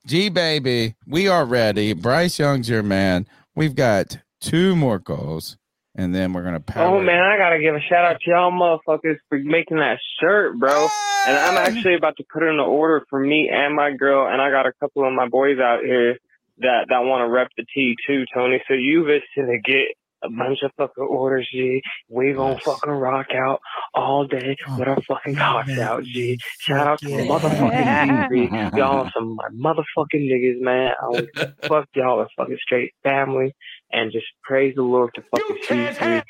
G 0.05 0.29
baby, 0.29 0.95
we 1.05 1.27
are 1.27 1.43
ready. 1.43 1.91
Bryce 1.93 2.39
Young's 2.39 2.69
your 2.69 2.83
man. 2.83 3.27
We've 3.53 3.75
got 3.75 4.17
two 4.39 4.77
more 4.77 4.99
goals, 4.99 5.57
and 5.95 6.15
then 6.15 6.31
we're 6.31 6.43
gonna 6.43 6.61
power. 6.61 6.87
Oh 6.87 7.01
man, 7.01 7.21
I 7.21 7.37
gotta 7.37 7.59
give 7.59 7.75
a 7.75 7.81
shout 7.81 8.05
out 8.05 8.21
to 8.21 8.31
y'all 8.31 8.51
motherfuckers 8.51 9.17
for 9.27 9.37
making 9.39 9.77
that 9.79 9.99
shirt, 10.21 10.57
bro. 10.57 10.87
And 11.27 11.37
I'm 11.37 11.57
ah! 11.57 11.65
actually 11.67 11.95
about 11.95 12.15
to 12.17 12.23
put 12.31 12.43
in 12.43 12.53
an 12.53 12.59
order 12.61 13.05
for 13.09 13.19
me 13.19 13.49
and 13.49 13.75
my 13.75 13.91
girl, 13.91 14.31
and 14.31 14.41
I 14.41 14.51
got 14.51 14.67
a 14.67 14.73
couple 14.79 15.05
of 15.05 15.13
my 15.13 15.27
boys 15.27 15.59
out 15.59 15.83
here 15.83 16.17
that 16.59 16.85
that 16.87 16.99
want 16.99 17.27
to 17.27 17.29
rep 17.29 17.49
the 17.57 17.65
T 17.73 17.97
too, 18.07 18.23
Tony. 18.33 18.63
So 18.69 18.73
you 18.73 19.05
just 19.05 19.25
to 19.35 19.59
get 19.59 19.87
a 20.23 20.29
bunch 20.29 20.59
of 20.63 20.71
fucking 20.77 21.03
orders, 21.03 21.47
G. 21.51 21.81
We 22.09 22.33
gonna 22.33 22.59
fucking 22.59 22.91
rock 22.91 23.27
out 23.33 23.59
all 23.93 24.25
day 24.25 24.55
oh, 24.67 24.79
with 24.79 24.87
our 24.87 25.01
fucking 25.01 25.35
cocks 25.35 25.67
man. 25.67 25.79
out, 25.79 26.03
G. 26.03 26.37
Shout 26.59 26.87
out 26.87 26.99
to 26.99 27.09
yeah. 27.09 27.25
motherfucking 27.25 28.29
G, 28.73 28.77
Y'all 28.77 29.09
some 29.13 29.35
my 29.35 29.73
motherfucking 29.73 30.29
niggas, 30.29 30.61
man. 30.61 30.91
I 31.01 31.05
was, 31.07 31.27
fuck 31.63 31.87
y'all 31.95 32.21
a 32.21 32.27
fucking 32.37 32.57
straight 32.61 32.93
family 33.03 33.53
and 33.91 34.11
just 34.11 34.25
praise 34.43 34.75
the 34.75 34.83
Lord 34.83 35.11
to 35.15 35.23
fucking 35.23 35.57
see 35.63 35.99
G. 35.99 36.21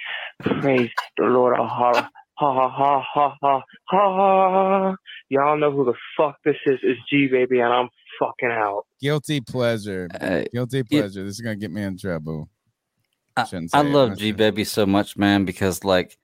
Praise 0.62 0.90
the 1.18 1.26
Lord 1.26 1.60
of 1.60 1.68
horror. 1.68 2.10
Ha 2.36 2.52
ha 2.52 2.70
ha 2.70 3.04
ha 3.14 3.36
ha 3.42 3.62
ha 3.90 4.16
ha. 4.16 4.96
Y'all 5.30 5.58
know 5.58 5.72
who 5.72 5.86
the 5.86 5.94
fuck 6.18 6.36
this 6.44 6.56
is. 6.66 6.80
It's 6.82 7.00
G 7.10 7.28
baby, 7.28 7.60
and 7.60 7.72
I'm 7.72 7.90
fucking 8.20 8.50
out. 8.52 8.86
Guilty 9.00 9.40
pleasure. 9.42 10.08
Uh, 10.20 10.44
Guilty 10.52 10.84
pleasure. 10.84 11.22
It, 11.22 11.26
this 11.26 11.36
is 11.36 11.42
gonna 11.42 11.56
get 11.56 11.72
me 11.72 11.84
in 11.84 11.98
trouble. 11.98 12.50
Shouldn't 13.50 13.72
I 13.74 13.82
love 13.82 14.18
G 14.18 14.32
Baby 14.32 14.64
so 14.64 14.86
much, 14.86 15.18
man, 15.18 15.46
because 15.46 15.84
like 15.84 16.18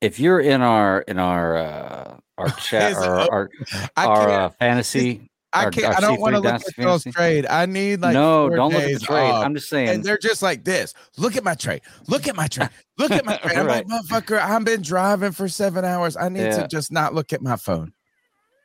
if 0.00 0.18
you're 0.20 0.40
in 0.40 0.62
our 0.62 1.00
in 1.02 1.18
our 1.18 1.56
uh 1.56 2.16
our 2.38 2.48
chat 2.60 2.94
or 2.96 3.32
our 3.32 3.50
our 3.96 4.30
uh, 4.30 4.48
fantasy 4.50 5.30
I 5.52 5.70
can't. 5.70 5.86
our 5.86 5.94
I 5.94 6.00
don't 6.00 6.20
want 6.20 6.34
to 6.34 6.40
look 6.40 6.54
at 6.54 6.76
y'all's 6.78 7.04
trade. 7.04 7.46
I 7.46 7.64
need 7.66 8.00
like 8.02 8.12
No, 8.14 8.50
don't 8.50 8.72
look 8.74 8.82
at 8.82 8.92
the 8.92 8.98
trade. 9.00 9.30
off. 9.30 9.44
I'm 9.44 9.54
just 9.54 9.68
saying- 9.70 9.88
and 9.88 10.04
they're 10.04 10.18
just 10.18 10.42
like 10.42 10.64
this. 10.64 10.92
Look 11.16 11.36
at 11.36 11.44
my 11.44 11.54
trade. 11.54 11.80
Look 12.08 12.28
at 12.28 12.36
my 12.36 12.46
trade. 12.48 12.68
Look 12.98 13.10
at 13.10 13.24
my 13.24 13.36
trade. 13.42 13.56
I'm 13.56 13.66
like, 13.66 13.86
motherfucker, 13.86 14.38
I've 14.38 14.64
been 14.66 14.82
driving 14.82 15.32
for 15.32 15.48
seven 15.48 15.84
hours. 15.84 16.16
I 16.16 16.28
need 16.28 16.40
Yeah. 16.42 16.62
to 16.62 16.68
just 16.68 16.92
not 16.92 17.14
look 17.14 17.32
at 17.32 17.40
my 17.40 17.56
phone. 17.56 17.92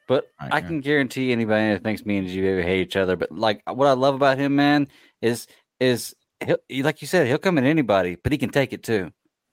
But 0.07 0.25
I 0.39 0.59
can 0.59 0.81
guarantee 0.81 1.31
anybody 1.31 1.69
that 1.73 1.83
thinks 1.83 2.05
me 2.05 2.17
and 2.17 2.27
G 2.27 2.41
Baby 2.41 2.63
hate 2.63 2.81
each 2.81 2.97
other. 2.97 3.15
But 3.15 3.31
like 3.31 3.61
what 3.71 3.87
I 3.87 3.93
love 3.93 4.15
about 4.15 4.37
him, 4.37 4.55
man, 4.57 4.89
is 5.21 5.47
is 5.79 6.13
he'll, 6.45 6.83
like 6.83 7.01
you 7.01 7.07
said, 7.07 7.27
he'll 7.27 7.37
come 7.37 7.57
at 7.57 7.63
anybody, 7.63 8.15
but 8.21 8.31
he 8.31 8.37
can 8.37 8.49
take 8.49 8.73
it 8.73 8.83
too. 8.83 9.11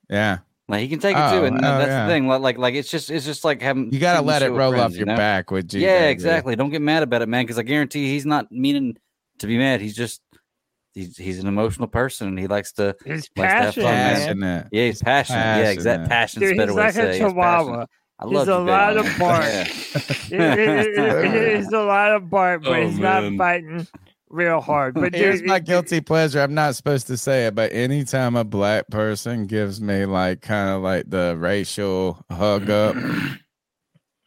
Yeah. 0.09 0.39
Like 0.69 0.81
he 0.83 0.89
can 0.89 0.99
take 0.99 1.17
it 1.17 1.21
Oh, 1.21 1.41
too, 1.41 1.45
and 1.47 1.57
oh, 1.59 1.61
that's 1.61 1.89
yeah. 1.89 2.07
the 2.07 2.13
thing. 2.13 2.27
Like, 2.29 2.43
like, 2.43 2.59
like 2.59 2.75
it's 2.75 2.91
just, 2.91 3.11
it's 3.11 3.25
just 3.25 3.43
like 3.45 3.63
having. 3.63 3.91
You 3.93 3.99
gotta 4.01 4.21
let 4.21 4.43
it 4.43 4.51
roll 4.51 4.73
friends, 4.73 4.85
off 4.85 4.93
you 4.93 4.99
your 4.99 5.07
know? 5.07 5.17
back 5.17 5.51
with 5.51 5.69
G. 5.69 5.81
Yeah, 5.81 6.09
exactly. 6.09 6.57
Don't 6.57 6.71
get 6.71 6.83
mad 6.83 7.03
about 7.03 7.23
it, 7.23 7.29
man, 7.29 7.45
because 7.45 7.59
I 7.59 7.63
guarantee 7.63 8.09
he's 8.09 8.27
not 8.27 8.53
meaning 8.53 8.97
to 9.39 9.47
be 9.47 9.57
mad. 9.57 9.81
He's 9.81 9.97
just, 9.97 10.21
he's, 10.93 11.17
he's 11.17 11.39
an 11.39 11.47
emotional 11.47 11.89
person, 11.89 12.29
and 12.29 12.39
he 12.39 12.47
likes 12.47 12.73
to, 12.73 12.95
He's 13.05 13.31
likes 13.35 13.35
to 13.35 13.47
have 13.47 13.75
fun, 13.75 13.85
man. 13.85 14.15
Passionate. 14.17 14.67
Yeah, 14.73 14.85
he's 14.87 15.03
passionate. 15.03 15.39
Yeah, 15.39 15.71
exact. 15.71 16.09
Passionate. 16.09 16.09
Passion's 16.11 16.43
a 16.43 16.49
Dude, 16.49 16.57
better 16.59 16.71
he's 16.73 16.77
way 16.77 16.83
like 16.85 16.95
to 16.95 17.01
a 17.01 17.03
say. 17.03 17.09
it. 17.09 17.13
He's 17.13 17.21
chihuahua. 17.33 17.65
passionate. 17.65 17.89
I 18.21 18.25
He's 18.27 18.49
a 18.49 18.59
lot 18.59 18.97
of 18.99 19.19
bark. 19.19 19.45
He's 20.27 21.73
a 21.73 21.83
lot 21.83 22.13
of 22.13 22.29
bark, 22.31 22.63
but 22.65 22.73
Oh, 22.73 22.87
he's 22.87 22.99
man. 22.99 23.37
not 23.37 23.39
fighting 23.39 23.87
real 24.31 24.61
hard. 24.61 24.95
But 24.95 25.15
Here's 25.15 25.41
dude, 25.41 25.49
my 25.49 25.59
guilty 25.59 26.01
pleasure. 26.01 26.41
I'm 26.41 26.55
not 26.55 26.77
supposed 26.77 27.07
to 27.09 27.17
say 27.17 27.47
it, 27.47 27.55
but 27.55 27.73
anytime 27.73 28.37
a 28.37 28.45
black 28.45 28.89
person 28.89 29.47
gives 29.47 29.81
me 29.81 30.07
like 30.07 30.43
kind 30.43 30.71
of 30.71 30.83
like 30.83 31.09
the 31.09 31.37
racial 31.39 32.25
hug 32.31 32.71
up, 32.71 32.97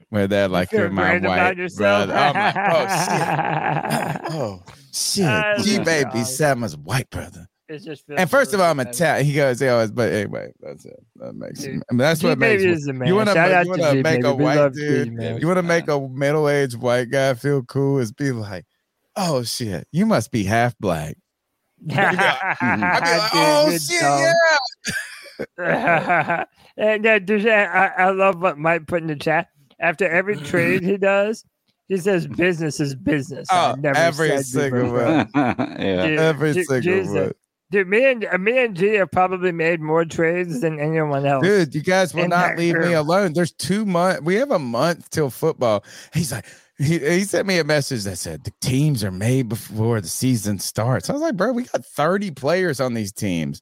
where 0.09 0.27
they're 0.27 0.47
like, 0.47 0.71
"You're 0.71 0.89
my 0.89 1.19
great 1.19 1.23
white 1.23 1.75
brother," 1.75 2.13
I'm 2.13 2.33
like, 2.33 2.55
"Oh 4.31 4.61
shit, 4.93 5.23
oh 5.25 5.63
shit, 5.63 5.77
love 5.77 5.85
baby, 5.85 6.09
God. 6.13 6.23
Selma's 6.23 6.77
white 6.77 7.09
brother." 7.09 7.47
It 7.71 7.79
just 7.83 8.03
And 8.17 8.29
first 8.29 8.53
of 8.53 8.59
all, 8.59 8.69
I'm 8.69 8.77
better. 8.77 8.89
Italian. 8.89 9.25
He 9.25 9.33
goes, 9.33 9.61
he 9.61 9.67
always, 9.69 9.91
but 9.91 10.11
anyway, 10.11 10.51
that's 10.59 10.83
it. 10.83 10.99
That 11.15 11.35
makes 11.35 11.63
him. 11.63 11.81
I 11.89 11.93
mean, 11.93 11.99
that's 11.99 12.21
what 12.21 12.37
makes 12.37 12.63
you 12.63 13.15
want 13.15 13.29
to 13.29 13.33
Shout 13.33 13.51
out 13.51 13.65
you 13.65 13.75
to 13.75 13.81
want 13.81 13.93
to 13.93 14.03
make 14.03 14.25
a. 14.25 14.35
White 14.35 14.73
dude. 14.73 15.41
You 15.41 15.47
want 15.47 15.57
to 15.57 15.63
make 15.63 15.87
a 15.87 15.97
middle 16.09 16.49
aged 16.49 16.75
white 16.75 17.09
guy 17.09 17.33
feel 17.33 17.63
cool. 17.63 17.99
Is 17.99 18.11
be 18.11 18.33
like, 18.33 18.65
oh 19.15 19.43
shit, 19.43 19.87
you 19.91 20.05
must 20.05 20.31
be 20.31 20.43
half 20.43 20.77
black. 20.79 21.15
I'd 21.89 22.11
be 22.11 22.17
like, 22.17 23.31
oh 23.33 23.69
Dude, 23.71 23.81
shit, 23.81 24.01
dumb. 24.01 24.33
yeah. 25.57 26.43
and 26.77 27.05
uh, 27.05 27.19
dude, 27.19 27.47
I, 27.47 27.87
I 27.97 28.09
love 28.11 28.41
what 28.41 28.57
Mike 28.57 28.87
put 28.87 29.01
in 29.01 29.07
the 29.07 29.15
chat. 29.15 29.47
After 29.79 30.07
every 30.07 30.35
trade 30.35 30.83
he 30.83 30.97
does, 30.97 31.43
he 31.87 31.97
says 31.97 32.27
business 32.27 32.79
is 32.79 32.93
business. 32.95 33.47
I 33.51 33.71
Oh, 33.71 33.75
never 33.75 33.97
every 33.97 34.29
said 34.29 34.45
single 34.45 34.83
before. 34.83 35.05
one. 35.05 35.29
yeah, 35.35 36.05
Dude, 36.07 36.19
every 36.19 36.53
dude, 36.53 36.65
single 36.67 36.81
Jesus. 36.81 37.13
one. 37.15 37.31
Dude, 37.71 37.87
me 37.87 38.05
and 38.11 38.25
uh, 38.25 38.37
me 38.37 38.63
and 38.63 38.75
G 38.75 38.95
have 38.95 39.11
probably 39.11 39.51
made 39.51 39.79
more 39.79 40.05
trades 40.05 40.59
than 40.61 40.79
anyone 40.79 41.25
else. 41.25 41.43
Dude, 41.43 41.73
you 41.73 41.81
guys 41.81 42.13
will 42.13 42.25
in 42.25 42.29
not 42.29 42.49
that 42.49 42.57
leave 42.59 42.75
me 42.77 42.93
alone. 42.93 43.33
There's 43.33 43.53
two 43.53 43.85
months. 43.85 44.21
We 44.21 44.35
have 44.35 44.51
a 44.51 44.59
month 44.59 45.09
till 45.09 45.29
football. 45.29 45.83
He's 46.13 46.31
like, 46.33 46.45
he, 46.81 46.99
he 46.99 47.23
sent 47.23 47.47
me 47.47 47.59
a 47.59 47.63
message 47.63 48.03
that 48.03 48.17
said 48.17 48.43
the 48.43 48.53
teams 48.61 49.03
are 49.03 49.11
made 49.11 49.49
before 49.49 50.01
the 50.01 50.07
season 50.07 50.59
starts. 50.59 51.09
I 51.09 51.13
was 51.13 51.21
like, 51.21 51.37
bro, 51.37 51.51
we 51.51 51.63
got 51.63 51.85
30 51.85 52.31
players 52.31 52.79
on 52.79 52.93
these 52.93 53.11
teams. 53.11 53.61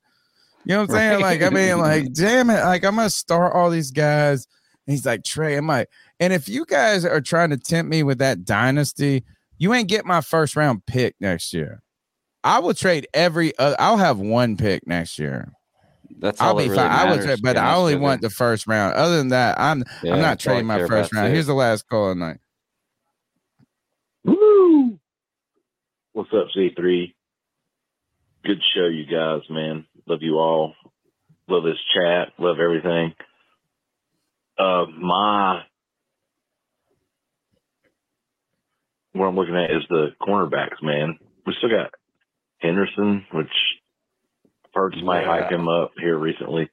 You 0.66 0.76
know 0.76 0.82
what 0.82 0.92
I'm 0.92 0.96
saying? 0.96 1.22
Like, 1.22 1.42
I 1.42 1.50
mean, 1.50 1.78
like, 1.80 2.14
damn 2.14 2.50
it. 2.50 2.64
Like, 2.64 2.86
I'm 2.86 2.96
gonna 2.96 3.10
start 3.10 3.56
all 3.56 3.70
these 3.70 3.92
guys. 3.92 4.48
And 4.88 4.94
he's 4.94 5.06
like, 5.06 5.24
Trey, 5.24 5.56
I'm 5.56 5.68
like, 5.68 5.90
and 6.20 6.34
if 6.34 6.48
you 6.48 6.66
guys 6.66 7.06
are 7.06 7.22
trying 7.22 7.50
to 7.50 7.58
tempt 7.58 7.90
me 7.90 8.04
with 8.04 8.20
that 8.20 8.46
dynasty, 8.46 9.24
you 9.58 9.74
ain't 9.74 9.90
get 9.90 10.06
my 10.06 10.22
first 10.22 10.56
round 10.56 10.86
pick 10.86 11.16
next 11.20 11.54
year. 11.54 11.82
I 12.44 12.60
will 12.60 12.74
trade 12.74 13.08
every. 13.14 13.58
Uh, 13.58 13.76
I'll 13.80 13.98
have 13.98 14.20
one 14.20 14.56
pick 14.56 14.88
next 14.88 15.20
year. 15.20 15.52
That's 16.20 16.40
I'll 16.40 16.56
be 16.56 16.66
really 16.66 16.76
fine. 16.76 16.92
I 16.92 17.06
matters, 17.06 17.26
trade, 17.26 17.40
but 17.42 17.58
I 17.58 17.76
only 17.76 17.96
want 17.96 18.22
the 18.22 18.30
first 18.30 18.68
round. 18.68 18.96
Other 18.96 19.18
than 19.18 19.30
that, 19.30 19.60
I'm 19.60 19.84
Yeah, 20.04 20.14
I'm 20.14 20.22
not 20.22 20.40
that's 20.40 20.48
all 20.48 20.52
I 20.52 20.56
trading 20.56 20.68
my 20.68 20.88
first 20.88 21.14
round. 21.14 21.34
Here's 21.34 21.48
the 21.48 21.54
last 21.54 21.88
call 21.88 22.12
of 22.12 22.18
night. 22.18 22.38
Woo! 24.30 25.00
What's 26.14 26.30
up, 26.34 26.48
C3? 26.56 27.14
Good 28.46 28.60
show, 28.76 28.86
you 28.86 29.06
guys, 29.06 29.42
man. 29.50 29.86
Love 30.08 30.20
you 30.22 30.36
all. 30.36 30.74
Love 31.48 31.64
this 31.64 31.80
chat. 31.96 32.34
Love 32.38 32.58
everything. 32.60 33.14
Uh, 34.58 34.86
my 34.96 35.62
what 39.14 39.26
I'm 39.26 39.36
looking 39.36 39.56
at 39.56 39.72
is 39.72 39.84
the 39.90 40.10
cornerbacks, 40.22 40.84
man. 40.84 41.18
We 41.46 41.56
still 41.58 41.70
got 41.70 41.92
Henderson, 42.60 43.26
which 43.34 43.48
Perks 44.74 44.98
might 45.04 45.26
hype 45.26 45.52
him 45.52 45.68
up 45.68 45.92
here 46.00 46.18
recently. 46.18 46.70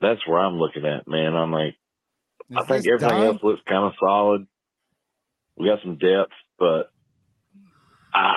That's 0.00 0.20
where 0.26 0.38
I'm 0.38 0.58
looking 0.58 0.86
at, 0.86 1.08
man. 1.08 1.34
I'm 1.34 1.50
like, 1.50 1.74
I 2.56 2.64
think 2.64 2.86
everything 2.86 3.08
Don? 3.08 3.26
else 3.26 3.42
looks 3.42 3.62
kind 3.68 3.84
of 3.84 3.92
solid. 3.98 4.46
We 5.56 5.68
got 5.68 5.80
some 5.82 5.98
depth, 5.98 6.32
but 6.62 6.92
I 8.14 8.36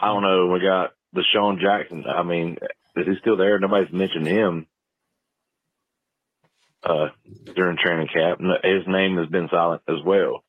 I 0.00 0.06
don't 0.06 0.22
know. 0.22 0.48
We 0.48 0.58
got 0.58 0.90
Deshaun 1.14 1.60
Jackson. 1.60 2.04
I 2.04 2.24
mean, 2.24 2.58
is 2.96 3.06
he 3.06 3.12
still 3.20 3.36
there? 3.36 3.60
Nobody's 3.60 3.92
mentioned 3.92 4.26
him 4.26 4.66
uh, 6.82 7.10
during 7.54 7.78
training 7.78 8.08
camp. 8.12 8.40
His 8.64 8.82
name 8.88 9.18
has 9.18 9.28
been 9.28 9.48
silent 9.52 9.82
as 9.88 10.02
well. 10.04 10.42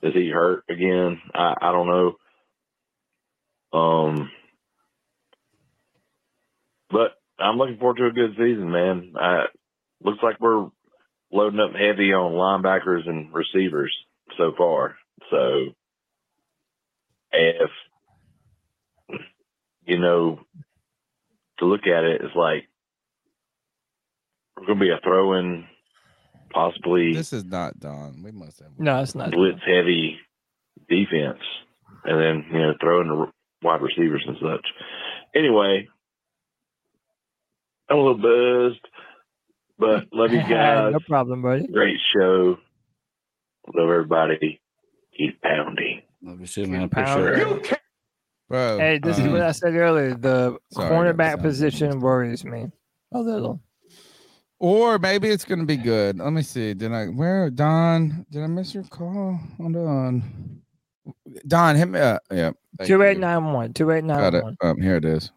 Is 0.00 0.14
he 0.14 0.30
hurt 0.30 0.62
again? 0.70 1.20
I, 1.34 1.54
I 1.60 1.72
don't 1.72 1.88
know. 3.72 3.76
Um, 3.76 4.30
but 6.88 7.16
I'm 7.40 7.56
looking 7.56 7.78
forward 7.78 7.96
to 7.96 8.06
a 8.06 8.12
good 8.12 8.36
season, 8.36 8.70
man. 8.70 9.14
I, 9.20 9.46
looks 10.04 10.22
like 10.22 10.38
we're 10.38 10.68
loading 11.32 11.58
up 11.58 11.72
heavy 11.72 12.12
on 12.12 12.32
linebackers 12.34 13.08
and 13.08 13.34
receivers 13.34 13.92
so 14.38 14.52
far. 14.56 14.94
So 15.32 15.74
if 17.34 17.70
you 19.84 19.98
know 19.98 20.40
to 21.58 21.64
look 21.66 21.86
at 21.86 22.04
it, 22.04 22.20
it's 22.22 22.34
like 22.36 22.64
we're 24.56 24.66
gonna 24.66 24.80
be 24.80 24.90
a 24.90 25.00
throw 25.02 25.34
in 25.34 25.64
possibly 26.52 27.12
This 27.12 27.32
is 27.32 27.44
not 27.44 27.78
Don. 27.80 28.22
We 28.22 28.30
must 28.32 28.60
have. 28.60 28.70
No, 28.78 29.00
it's 29.00 29.14
not. 29.14 29.32
blitz 29.32 29.60
heavy 29.66 30.18
defense 30.88 31.40
and 32.04 32.20
then 32.20 32.44
you 32.52 32.58
know 32.60 32.74
throw 32.80 33.00
in 33.00 33.08
the 33.08 33.26
wide 33.62 33.80
receivers 33.82 34.24
and 34.26 34.36
such. 34.40 34.66
Anyway, 35.34 35.88
I'm 37.90 37.96
a 37.98 38.00
little 38.00 38.18
buzzed, 38.70 38.86
but 39.78 40.04
love 40.12 40.32
you 40.32 40.38
guys. 40.48 40.92
no 40.92 41.00
problem, 41.08 41.42
buddy. 41.42 41.66
Great 41.66 41.98
show. 42.14 42.56
Love 43.74 43.88
everybody. 43.90 44.60
Keep 45.16 45.40
pounding. 45.42 46.02
Love 46.24 46.40
you 46.40 46.46
too, 46.46 46.66
man. 46.66 46.88
Pound. 46.88 47.22
Appreciate 47.22 47.72
it. 47.72 47.80
Bro, 48.48 48.78
Hey, 48.78 48.98
this 48.98 49.18
is 49.18 49.26
uh, 49.26 49.30
what 49.30 49.42
I 49.42 49.52
said 49.52 49.74
earlier. 49.74 50.14
The 50.14 50.56
Sorry, 50.72 50.90
cornerback 50.90 51.42
position 51.42 52.00
worries 52.00 52.44
me 52.44 52.66
a 53.12 53.20
little. 53.20 53.60
Or 54.58 54.98
maybe 54.98 55.28
it's 55.28 55.44
gonna 55.44 55.66
be 55.66 55.76
good. 55.76 56.18
Let 56.18 56.32
me 56.32 56.40
see. 56.42 56.72
Did 56.72 56.92
I 56.92 57.06
where 57.06 57.50
Don? 57.50 58.24
Did 58.30 58.42
I 58.42 58.46
miss 58.46 58.72
your 58.74 58.84
call? 58.84 59.38
Hold 59.58 59.76
on. 59.76 60.62
Don, 61.46 61.76
hit 61.76 61.88
me 61.88 62.00
up. 62.00 62.22
Yeah. 62.30 62.52
thank 62.78 62.88
Two 62.88 63.02
eight 63.02 63.14
you. 63.14 63.20
nine 63.20 63.52
one. 63.52 63.74
Two 63.74 63.90
eight 63.90 64.06
Got 64.06 64.34
it. 64.34 64.44
Um, 64.62 64.80
here 64.80 64.96
it 64.96 65.04
is. 65.04 65.30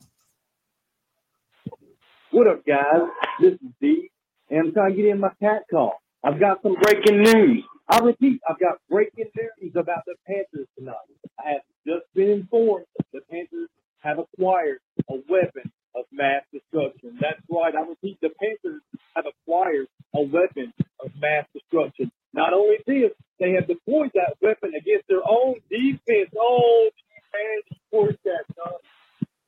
What 2.31 2.47
up, 2.47 2.65
guys? 2.65 3.01
This 3.41 3.53
is 3.53 3.59
D, 3.81 4.09
and 4.49 4.67
I'm 4.67 4.73
trying 4.73 4.91
to 4.91 4.95
get 4.95 5.05
in 5.07 5.19
my 5.19 5.31
cat 5.41 5.63
call. 5.69 6.01
I've 6.23 6.39
got 6.39 6.61
some 6.61 6.75
breaking 6.81 7.23
news. 7.23 7.63
I 7.89 7.99
repeat, 7.99 8.41
I've 8.49 8.59
got 8.59 8.79
breaking 8.89 9.27
news 9.61 9.73
about 9.75 10.03
the 10.07 10.15
Panthers 10.27 10.67
tonight. 10.77 10.95
I 11.39 11.51
have 11.51 11.61
just 11.87 12.05
been 12.15 12.29
informed 12.31 12.85
the 13.13 13.21
Panthers 13.31 13.69
have 13.99 14.19
acquired 14.19 14.79
a 15.09 15.15
weapon 15.29 15.71
of 15.95 16.05
mass 16.11 16.43
destruction. 16.53 17.17
That's 17.21 17.41
right, 17.51 17.73
I'm 17.75 17.89
repeat, 17.89 18.19
the 18.21 18.31
Panthers 18.41 18.81
have 19.15 19.25
acquired 19.27 19.87
a 20.15 20.21
weapon 20.21 20.73
of 21.03 21.11
mass 21.21 21.45
destruction. 21.53 22.11
Not 22.33 22.53
only 22.53 22.77
this, 22.87 23.11
they 23.39 23.53
have 23.53 23.67
deployed 23.67 24.11
that 24.15 24.35
weapon 24.41 24.73
against 24.75 25.07
their 25.09 25.23
own 25.27 25.55
defense. 25.69 26.31
Oh, 26.39 26.89
man, 27.33 27.61
support 27.73 28.19
that. 28.25 28.45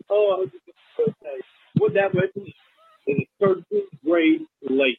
Oh, 0.10 0.48
I 0.48 1.06
say, 1.24 1.42
what 1.78 1.94
that 1.96 2.16
weapon 2.16 2.44
is, 2.48 2.54
is 3.08 3.28
a 3.42 3.46
13th 3.46 3.90
grade 4.06 4.42
laser. 4.64 4.98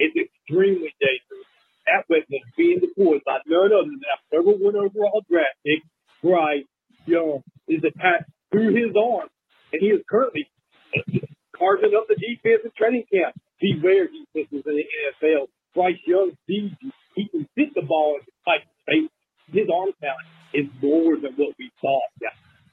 It's 0.00 0.16
extremely 0.16 0.94
dangerous. 1.00 1.47
That 1.88 2.04
is 2.28 2.42
being 2.56 2.80
deployed 2.80 3.22
by 3.24 3.38
none 3.46 3.72
other 3.72 3.88
than 3.88 4.00
our 4.04 4.42
number 4.44 4.52
one 4.64 4.76
overall 4.76 5.22
draft 5.30 5.56
pick, 5.64 5.82
Bryce 6.22 6.64
Young, 7.06 7.42
is 7.68 7.82
attached 7.84 8.28
through 8.52 8.74
his 8.74 8.94
arm, 8.96 9.28
and 9.72 9.80
he 9.80 9.88
is 9.88 10.02
currently 10.08 10.48
carving 11.56 11.94
up 11.96 12.06
the 12.08 12.16
defense 12.16 12.62
in 12.64 12.70
training 12.76 13.04
camp. 13.12 13.34
Beware 13.60 14.06
defenses 14.08 14.62
in 14.66 14.76
the 14.76 14.84
NFL. 15.22 15.48
Bryce 15.74 15.98
Young 16.06 16.32
sees 16.46 16.72
you. 16.80 16.90
He 17.14 17.28
can 17.28 17.48
hit 17.56 17.74
the 17.74 17.82
ball 17.82 18.18
in 18.20 18.26
tight 18.44 18.62
space. 18.82 19.10
His 19.52 19.66
arm 19.72 19.90
talent 20.00 20.28
is 20.54 20.66
more 20.82 21.16
than 21.16 21.32
what 21.34 21.54
we 21.58 21.70
thought. 21.80 22.02
Yeah. 22.22 22.28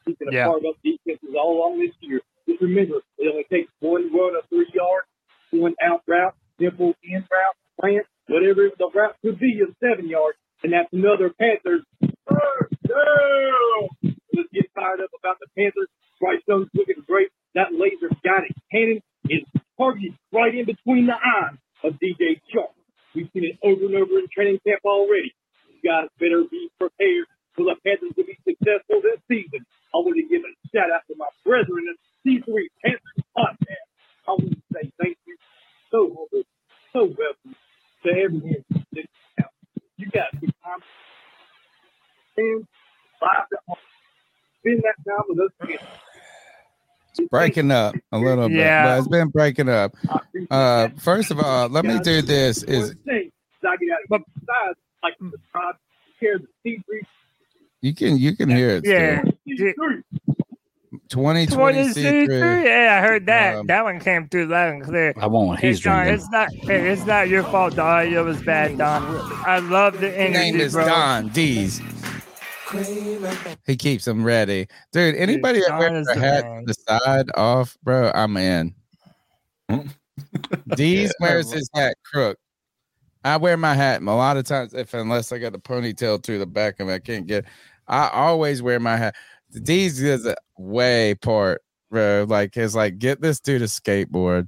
He's 0.05 0.15
going 0.17 0.31
to 0.31 0.37
Yeah. 0.37 0.45
carve 0.45 0.65
up 0.69 0.75
defenses 0.83 1.33
all 1.35 1.57
along 1.57 1.79
this 1.79 1.95
year. 2.01 2.21
Just 2.47 2.61
remember, 2.61 3.01
it 3.17 3.27
only 3.27 3.45
takes 3.45 3.71
one 3.79 4.13
run 4.13 4.35
of 4.35 4.47
three 4.49 4.69
yards, 4.73 5.07
one 5.51 5.73
out 5.81 6.03
route, 6.07 6.35
simple 6.59 6.93
in 7.03 7.25
route, 7.31 7.55
plant, 7.81 8.05
whatever 8.27 8.69
the 8.77 8.89
route 8.93 9.15
could 9.21 9.39
be, 9.39 9.61
is 9.61 9.69
seven 9.79 10.09
yards, 10.09 10.37
and 10.63 10.73
that's 10.73 10.91
another 10.91 11.31
Panthers. 11.39 11.83
first 12.01 12.75
down. 12.87 14.13
Let's 14.33 14.49
get 14.53 14.69
fired 14.73 15.01
up 15.01 15.11
about 15.17 15.37
the 15.39 15.47
Panthers. 15.57 15.89
Bryce 16.19 16.41
Young's 16.47 16.69
looking 16.73 17.03
great. 17.07 17.29
That 17.55 17.71
laser 17.71 18.09
got 18.23 18.43
guided 18.43 18.55
cannon 18.71 18.99
is 19.29 19.43
targeted 19.77 20.15
right 20.31 20.53
in 20.53 20.65
between 20.65 21.07
the 21.07 21.15
eyes 21.15 21.57
of 21.83 21.93
DJ 21.99 22.39
Chark. 22.51 22.75
We've 23.13 23.29
seen 23.33 23.45
it 23.45 23.57
over 23.63 23.85
and 23.85 23.95
over 23.95 24.19
in 24.19 24.27
training 24.33 24.59
camp 24.67 24.81
already. 24.83 25.31
You 25.71 25.79
guys 25.83 26.09
better 26.19 26.43
be 26.49 26.69
prepared 26.79 27.27
for 27.55 27.63
the 27.63 27.75
Panthers 27.85 28.15
to 28.15 28.23
be 28.23 28.35
successful 28.43 28.99
this 28.99 29.19
season. 29.31 29.63
I 29.93 30.03
want 30.03 30.19
to 30.19 30.27
give 30.27 30.43
a 30.43 30.51
shout 30.75 30.91
out 30.91 31.03
to 31.07 31.15
my 31.15 31.31
brethren 31.45 31.87
the 31.87 31.95
C3 32.27 32.43
Panthers 32.83 33.23
podcast. 33.37 33.87
I 34.27 34.31
want 34.31 34.51
to 34.51 34.61
say 34.73 34.91
thank 34.99 35.17
you 35.25 35.37
so 35.91 36.27
so 36.91 37.05
welcome 37.05 37.55
to 38.05 38.11
everyone. 38.11 38.65
that's 38.93 39.07
out. 39.41 39.49
You 39.97 40.07
guys 40.07 40.25
good 40.39 40.53
time. 40.63 40.79
And 42.37 42.67
live 43.21 43.45
at 43.51 43.59
home. 43.67 43.77
Spend 44.59 44.83
that 44.83 44.95
time 45.09 45.23
with 45.29 45.39
us 45.39 45.51
together. 45.61 47.29
breaking 47.29 47.71
up 47.71 47.95
a 48.11 48.17
little 48.17 48.49
bit, 48.49 48.57
Yeah. 48.57 48.85
but 48.85 48.99
it's 48.99 49.07
been 49.07 49.29
breaking 49.29 49.69
up. 49.69 49.93
Uh, 50.51 50.89
first 50.97 51.31
of 51.31 51.39
all, 51.39 51.69
let 51.69 51.85
me 51.85 51.99
do 51.99 52.21
this. 52.21 52.63
Is 52.63 52.93
Thing, 53.05 53.31
I 53.67 53.77
get 53.77 53.89
out 53.91 54.19
of 54.19 54.23
size, 54.45 54.75
like 55.03 55.13
subscribe, 55.17 55.75
share 56.19 56.39
the 56.39 56.47
C3 56.65 57.01
you 57.81 57.93
can 57.93 58.17
you 58.17 58.35
can 58.35 58.49
hear 58.49 58.69
it. 58.71 58.85
Yeah. 58.85 59.21
Still. 61.09 61.21
20, 61.23 61.47
23. 61.47 62.39
Yeah, 62.65 62.99
I 63.01 63.05
heard 63.07 63.25
that. 63.27 63.55
Um, 63.55 63.67
that 63.67 63.83
one 63.83 63.99
came 63.99 64.27
through 64.27 64.47
loud 64.47 64.73
and 64.73 64.83
clear. 64.83 65.13
I 65.17 65.27
want 65.27 65.59
he's 65.59 65.77
It's 65.77 65.85
not, 65.85 66.07
it's 66.07 66.29
not. 66.29 66.49
hey, 66.63 66.91
It's 66.91 67.05
not 67.05 67.29
your 67.29 67.43
fault. 67.43 67.75
The 67.75 67.81
audio 67.81 68.23
was 68.23 68.41
bad, 68.43 68.77
Don. 68.77 69.03
I 69.45 69.59
love 69.59 69.99
the 69.99 70.17
energy, 70.17 70.51
name 70.51 70.55
is 70.59 70.73
bro. 70.73 70.85
Don 70.85 71.29
D's. 71.29 71.81
He 73.65 73.75
keeps 73.77 74.05
them 74.05 74.23
ready, 74.23 74.67
dude. 74.91 75.15
Anybody 75.15 75.59
that 75.59 75.69
Don 75.69 75.79
wears 75.79 76.07
is 76.07 76.11
a 76.15 76.19
the 76.19 76.25
hat 76.25 76.43
man. 76.45 76.65
the 76.65 76.73
side 76.73 77.29
off, 77.35 77.77
bro, 77.83 78.11
I'm 78.13 78.35
in. 78.37 78.73
D's 80.75 81.13
wears 81.19 81.51
his 81.51 81.69
hat 81.73 81.95
crook. 82.03 82.37
I 83.23 83.37
wear 83.37 83.57
my 83.57 83.73
hat 83.73 84.01
a 84.01 84.05
lot 84.05 84.37
of 84.37 84.45
times 84.45 84.73
if 84.73 84.93
unless 84.93 85.31
I 85.31 85.39
got 85.39 85.53
the 85.53 85.59
ponytail 85.59 86.21
to 86.23 86.37
the 86.37 86.45
back 86.45 86.79
of 86.79 86.89
it, 86.89 86.93
I 86.93 86.99
can't 86.99 87.25
get. 87.27 87.45
I 87.87 88.09
always 88.09 88.61
wear 88.61 88.79
my 88.79 88.97
hat. 88.97 89.15
D's 89.63 90.01
is 90.01 90.25
a 90.25 90.35
way 90.57 91.15
part, 91.15 91.61
bro. 91.89 92.25
Like 92.27 92.55
it's 92.57 92.75
like 92.75 92.99
get 92.99 93.21
this 93.21 93.39
dude 93.39 93.61
a 93.61 93.65
skateboard. 93.65 94.47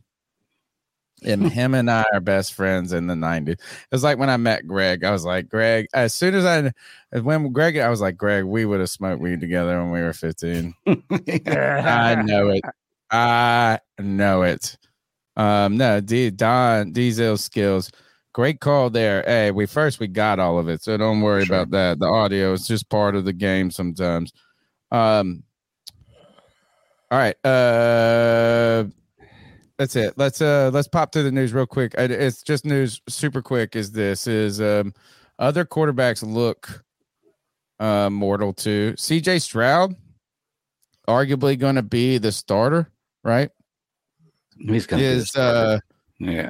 And 1.24 1.52
him 1.52 1.74
and 1.74 1.90
I 1.90 2.06
are 2.14 2.20
best 2.20 2.54
friends 2.54 2.94
in 2.94 3.08
the 3.08 3.16
90s. 3.16 3.50
It 3.50 3.60
was 3.92 4.04
like 4.04 4.20
when 4.20 4.30
I 4.30 4.38
met 4.38 4.68
Greg. 4.68 5.04
I 5.04 5.12
was 5.12 5.26
like, 5.26 5.50
Greg, 5.50 5.88
as 5.94 6.14
soon 6.14 6.36
as 6.36 6.46
I 6.46 6.72
when 7.20 7.52
Greg, 7.52 7.78
I 7.78 7.90
was 7.90 8.02
like, 8.02 8.18
Greg, 8.18 8.44
we 8.46 8.66
would 8.66 8.80
have 8.80 8.90
smoked 8.90 9.22
weed 9.22 9.42
together 9.42 9.82
when 9.82 9.92
we 9.92 10.02
were 10.02 10.14
15. 10.14 10.76
I 10.88 12.22
know 12.24 12.50
it. 12.50 12.62
I 13.10 13.80
know 14.00 14.44
it. 14.44 14.78
Um, 15.38 15.78
no, 15.78 16.02
D 16.02 16.32
Don 16.32 16.92
Diesel 16.92 17.38
skills. 17.38 17.92
Great 18.34 18.60
call 18.60 18.90
there. 18.90 19.24
Hey, 19.26 19.52
we 19.52 19.66
first 19.66 20.00
we 20.00 20.08
got 20.08 20.40
all 20.40 20.60
of 20.60 20.68
it, 20.68 20.84
so 20.84 20.98
don't 20.98 21.22
worry 21.22 21.44
about 21.44 21.72
that. 21.72 22.00
The 22.00 22.06
audio 22.08 22.54
is 22.54 22.68
just 22.68 22.90
part 22.90 23.16
of 23.16 23.26
the 23.26 23.34
game 23.34 23.72
sometimes. 23.72 24.32
Um 24.92 25.44
all 27.12 27.18
right. 27.20 27.36
Uh 27.46 28.86
that's 29.78 29.96
it. 29.96 30.14
Let's 30.18 30.42
uh 30.42 30.72
let's 30.74 30.88
pop 30.88 31.12
through 31.14 31.24
the 31.24 31.32
news 31.32 31.54
real 31.54 31.66
quick. 31.68 31.94
It's 31.98 32.42
just 32.42 32.66
news 32.66 33.02
super 33.08 33.42
quick 33.42 33.76
is 33.76 33.92
this 33.92 34.28
is 34.28 34.60
um 34.62 34.94
other 35.40 35.66
quarterbacks 35.66 36.24
look 36.24 36.84
uh 37.80 38.10
mortal 38.10 38.54
too. 38.54 38.94
CJ 38.98 39.42
Stroud 39.42 39.96
arguably 41.08 41.58
going 41.58 41.76
to 41.76 41.82
be 41.84 42.18
the 42.18 42.32
starter, 42.32 42.92
right? 43.24 43.50
He's 44.58 44.88
gonna 44.88 45.02
be 45.04 45.08
the 45.08 45.14
is 45.14 45.28
starter. 45.30 45.58
uh 45.58 45.80
yeah. 46.20 46.50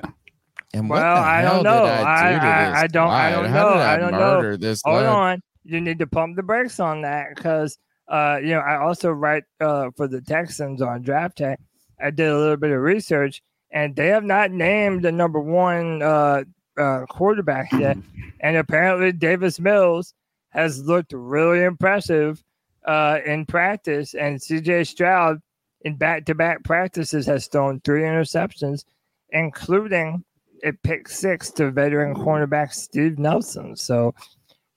and 0.74 0.90
what 0.90 1.02
Well, 1.02 1.16
the 1.16 1.22
I 1.22 1.42
hell 1.42 1.62
don't 1.62 1.64
know. 1.64 1.84
did 1.84 1.92
I, 1.92 2.30
I, 2.30 2.34
do 2.34 2.40
to 2.40 2.46
I, 2.46 2.70
this 2.70 2.78
I 2.84 2.88
don't. 2.88 3.10
I 3.10 3.32
don't 3.32 3.52
know. 3.52 3.68
I 3.68 3.98
don't 3.98 4.12
know. 4.12 4.56
this 4.58 4.82
Hold 4.86 5.04
lad? 5.04 5.06
on. 5.08 5.42
You 5.66 5.82
need 5.82 6.00
to 6.00 6.08
pump 6.08 6.38
the 6.38 6.44
brakes 6.44 6.80
on 6.80 7.02
that 7.02 7.36
because, 7.36 7.78
uh, 8.08 8.40
you 8.42 8.50
know, 8.50 8.60
I 8.60 8.78
also 8.78 9.12
write 9.12 9.44
uh 9.60 9.92
for 9.96 10.08
the 10.08 10.22
Texans 10.22 10.82
on 10.82 11.02
Draft 11.02 11.38
Tech. 11.38 11.60
I 12.02 12.12
did 12.12 12.30
a 12.30 12.38
little 12.38 12.58
bit 12.58 12.72
of 12.72 12.82
research, 12.82 13.42
and 13.72 13.96
they 13.96 14.08
have 14.08 14.24
not 14.24 14.52
named 14.52 15.04
the 15.04 15.12
number 15.12 15.40
one 15.40 16.02
uh, 16.02 16.44
uh 16.78 17.06
quarterback 17.08 17.72
yet. 17.74 17.98
and 18.40 18.58
apparently, 18.58 19.12
Davis 19.12 19.60
Mills 19.60 20.14
has 20.50 20.84
looked 20.84 21.14
really 21.14 21.64
impressive 21.64 22.44
uh 22.86 23.20
in 23.26 23.46
practice, 23.46 24.14
and 24.14 24.40
CJ 24.40 24.88
Stroud 24.88 25.42
in 25.82 25.96
back-to-back 25.96 26.64
practices 26.64 27.26
has 27.26 27.48
thrown 27.48 27.80
three 27.82 28.02
interceptions, 28.02 28.84
including 29.30 30.24
a 30.64 30.72
pick 30.72 31.08
six 31.08 31.52
to 31.52 31.72
veteran 31.72 32.16
cornerback 32.16 32.74
Steve 32.74 33.20
Nelson. 33.20 33.76
So 33.76 34.14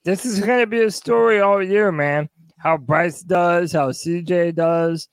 this 0.03 0.25
is 0.25 0.39
going 0.39 0.59
to 0.59 0.67
be 0.67 0.81
a 0.81 0.91
story 0.91 1.41
all 1.41 1.63
year, 1.63 1.91
man. 1.91 2.29
How 2.61 2.77
Bryce 2.77 3.21
does, 3.21 3.71
how 3.71 3.89
CJ 3.89 4.55
does, 4.55 5.07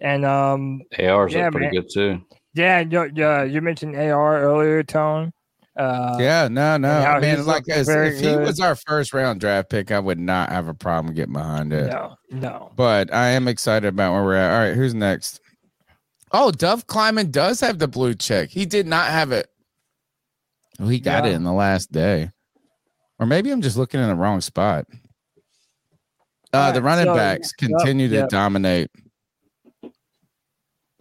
and 0.00 0.24
um, 0.24 0.82
AR's 0.98 1.32
yeah, 1.32 1.44
look 1.46 1.52
pretty 1.52 1.66
man. 1.66 1.74
good 1.74 1.90
too. 1.92 2.22
Yeah, 2.54 2.80
you, 2.80 3.10
you, 3.14 3.42
you 3.54 3.60
mentioned 3.62 3.96
AR 3.96 4.42
earlier, 4.42 4.82
Tone. 4.82 5.32
Uh, 5.76 6.16
Yeah, 6.20 6.48
no, 6.48 6.76
no. 6.76 6.88
and 6.88 7.04
how 7.04 7.12
I 7.16 7.20
mean, 7.20 7.46
like 7.46 7.66
looking 7.66 7.74
as, 7.74 7.86
very 7.86 8.08
if 8.08 8.16
he 8.16 8.22
good. 8.22 8.40
was 8.46 8.60
our 8.60 8.74
first 8.74 9.14
round 9.14 9.40
draft 9.40 9.70
pick, 9.70 9.90
I 9.90 9.98
would 9.98 10.18
not 10.18 10.50
have 10.50 10.68
a 10.68 10.74
problem 10.74 11.14
getting 11.14 11.32
behind 11.32 11.72
it. 11.72 11.90
No, 11.90 12.14
no. 12.30 12.70
But 12.76 13.12
I 13.12 13.28
am 13.30 13.48
excited 13.48 13.88
about 13.88 14.12
where 14.12 14.22
we're 14.22 14.34
at. 14.34 14.52
All 14.52 14.68
right, 14.68 14.76
who's 14.76 14.94
next? 14.94 15.40
Oh, 16.30 16.50
Dov 16.50 16.86
Kleiman 16.86 17.30
does 17.30 17.60
have 17.60 17.78
the 17.78 17.88
blue 17.88 18.14
check. 18.14 18.50
He 18.50 18.64
did 18.66 18.86
not 18.86 19.08
have 19.08 19.32
it. 19.32 19.48
Oh, 20.78 20.88
he 20.88 21.00
got 21.00 21.26
it 21.26 21.32
in 21.32 21.42
the 21.42 21.52
last 21.52 21.90
day. 21.90 22.30
Or 23.18 23.26
maybe 23.26 23.50
I'm 23.50 23.62
just 23.62 23.76
looking 23.76 24.00
in 24.00 24.08
the 24.08 24.14
wrong 24.14 24.40
spot. 24.40 24.86
Uh, 26.54 26.58
All 26.58 26.72
the 26.72 26.82
running 26.82 27.06
so- 27.06 27.14
backs 27.14 27.52
Yep, 27.60 27.70
continue 27.70 28.08
to 28.08 28.14
yep. 28.16 28.28
dominate. 28.28 28.90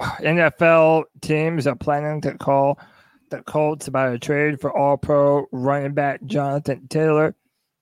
NFL 0.02 1.04
teams 1.22 1.68
are 1.68 1.76
planning 1.76 2.22
to 2.22 2.38
call 2.38 2.80
the 3.30 3.42
Colts 3.44 3.88
about 3.88 4.14
a 4.14 4.20
trade 4.20 4.60
for 4.60 4.76
All 4.76 4.98
Pro 4.98 5.46
running 5.52 5.94
back 5.94 6.24
Jonathan 6.26 6.88
Taylor. 6.88 7.36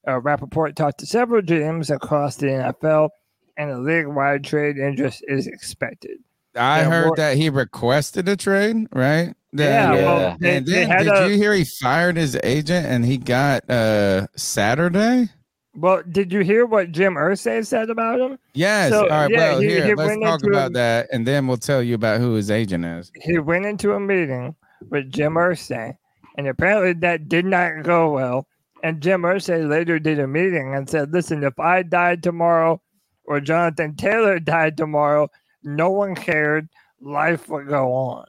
Uh, 0.08 0.20
Rapoport 0.20 0.76
talked 0.76 1.00
to 1.00 1.06
several 1.06 1.42
GMs 1.42 1.94
across 1.94 2.36
the 2.38 2.48
NFL, 2.48 3.10
and 3.58 3.70
a 3.72 3.78
league 3.80 4.08
wide 4.08 4.44
trade 4.44 4.78
interest 4.78 5.24
is 5.28 5.48
expected. 5.48 6.18
I 6.56 6.80
Yeah, 6.80 6.90
heard 6.90 7.06
more- 7.08 7.16
that 7.18 7.38
he 7.38 7.50
requested 7.50 8.28
a 8.28 8.36
trade, 8.36 8.88
right? 8.94 9.34
Yeah, 9.52 9.94
Then- 9.94 10.06
well, 10.06 10.38
they- 10.40 10.58
and 10.58 10.66
they 10.66 10.72
then 10.72 10.90
had 10.90 11.04
did 11.04 11.14
a- 11.14 11.30
you 11.30 11.36
hear 11.38 11.54
he 11.54 11.64
fired 11.64 12.18
his 12.18 12.38
agent 12.44 12.86
and 12.86 13.06
he 13.06 13.18
got 13.18 13.68
uh 13.70 14.28
Saturday? 14.36 15.30
Well, 15.76 16.02
did 16.10 16.34
you 16.34 16.40
hear 16.42 16.66
what 16.66 16.92
Jim 16.92 17.14
Irsay 17.16 17.66
said 17.66 17.90
about 17.90 18.20
him? 18.20 18.38
Yes. 18.54 18.90
So, 18.90 19.04
All 19.04 19.08
right. 19.10 19.30
yeah, 19.30 19.38
well, 19.38 19.60
he- 19.60 19.68
here 19.70 19.86
he 19.86 19.94
let's 19.96 20.20
talk 20.20 20.42
into 20.42 20.48
a- 20.48 20.50
about 20.52 20.74
that, 20.74 21.08
and 21.12 21.26
then 21.28 21.48
we'll 21.48 21.58
tell 21.58 21.82
you 21.84 21.96
about 21.96 22.20
who 22.20 22.34
his 22.34 22.50
agent 22.52 22.84
is. 22.86 23.12
He 23.22 23.38
went 23.40 23.66
into 23.66 23.94
a 23.94 24.00
meeting 24.00 24.56
with 24.90 25.12
Jim 25.12 25.36
Irsay, 25.36 25.96
and 26.38 26.48
apparently 26.48 26.94
that 26.94 27.30
did 27.30 27.46
not 27.46 27.84
go 27.84 28.12
well. 28.12 28.48
And 28.84 29.02
Jim 29.02 29.22
Irsay 29.22 29.70
later 29.70 30.00
did 30.00 30.20
a 30.20 30.28
meeting 30.28 30.74
and 30.74 30.90
said, 30.90 31.12
"Listen, 31.14 31.44
if 31.44 31.60
I 31.60 31.84
died 31.84 32.24
tomorrow, 32.24 32.82
or 33.26 33.40
Jonathan 33.40 33.96
Taylor 33.96 34.40
died 34.40 34.76
tomorrow, 34.78 35.30
no 35.64 35.92
one 35.92 36.16
cared. 36.16 36.68
Life 37.02 37.48
would 37.50 37.68
go 37.68 37.94
on." 37.94 38.26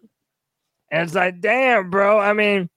And 0.92 1.04
it's 1.04 1.14
like, 1.14 1.40
damn, 1.40 1.88
bro. 1.88 2.18
I 2.18 2.32
mean, 2.32 2.68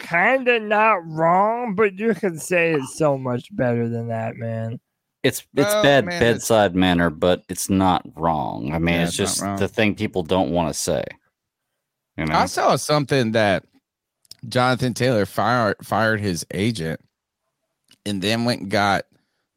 kind 0.00 0.48
of 0.48 0.62
not 0.62 1.06
wrong, 1.06 1.74
but 1.74 1.98
you 1.98 2.14
can 2.14 2.38
say 2.38 2.72
it's 2.72 2.96
so 2.96 3.16
much 3.16 3.54
better 3.54 3.88
than 3.88 4.08
that, 4.08 4.36
man. 4.36 4.80
It's 5.22 5.40
it's 5.54 5.72
Well, 5.74 5.82
bad 5.82 6.06
man, 6.06 6.14
it's- 6.14 6.32
bedside 6.34 6.74
manner, 6.74 7.10
but 7.10 7.44
it's 7.48 7.68
not 7.70 8.02
wrong. 8.16 8.72
I 8.72 8.78
mean, 8.78 8.94
Yeah, 8.96 9.02
it's 9.02 9.18
it's 9.20 9.40
just 9.40 9.58
the 9.58 9.68
thing 9.68 9.94
people 9.94 10.22
don't 10.22 10.50
want 10.50 10.72
to 10.72 10.78
say. 10.78 11.04
You 12.16 12.24
know, 12.26 12.34
I 12.34 12.46
saw 12.46 12.76
something 12.76 13.32
that 13.32 13.64
Jonathan 14.48 14.94
Taylor 14.94 15.26
fired 15.26 15.76
fired 15.84 16.20
his 16.20 16.44
agent, 16.52 17.00
and 18.06 18.22
then 18.22 18.44
went 18.46 18.62
and 18.62 18.70
got 18.70 19.04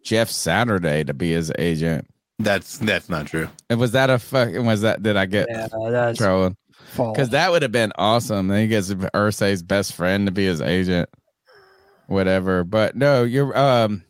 Jeff 0.03 0.29
Saturday 0.29 1.03
to 1.05 1.13
be 1.13 1.31
his 1.31 1.51
agent. 1.57 2.07
That's 2.39 2.77
that's 2.79 3.07
not 3.09 3.27
true. 3.27 3.47
And 3.69 3.79
was 3.79 3.91
that 3.93 4.09
a 4.09 4.19
fuck? 4.19 4.49
Was 4.53 4.81
that 4.81 5.01
did 5.01 5.15
I 5.15 5.25
get 5.25 5.47
Yeah, 5.49 5.67
that's 5.89 6.17
trolling? 6.17 6.57
Because 7.13 7.29
that 7.29 7.51
would 7.51 7.61
have 7.61 7.71
been 7.71 7.91
awesome. 7.97 8.47
Then 8.47 8.61
he 8.61 8.67
gets 8.67 8.89
Irsay's 8.89 9.63
best 9.63 9.93
friend 9.93 10.27
to 10.27 10.31
be 10.31 10.45
his 10.45 10.61
agent, 10.61 11.09
whatever. 12.07 12.63
But 12.63 12.95
no, 12.95 13.23
you're 13.23 13.57
um. 13.57 14.03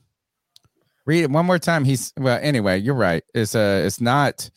Read 1.05 1.23
it 1.23 1.31
one 1.31 1.45
more 1.45 1.59
time. 1.59 1.83
He's 1.83 2.13
well. 2.17 2.39
Anyway, 2.41 2.79
you're 2.79 2.95
right. 2.95 3.23
It's 3.33 3.55
uh, 3.55 3.83
it's 3.85 3.99
not. 3.99 4.49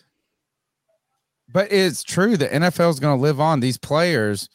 But 1.52 1.72
it's 1.72 2.02
true. 2.02 2.36
The 2.36 2.48
NFL 2.48 2.90
is 2.90 3.00
going 3.00 3.16
to 3.16 3.22
live 3.22 3.40
on. 3.40 3.60
These 3.60 3.78
players, 3.78 4.48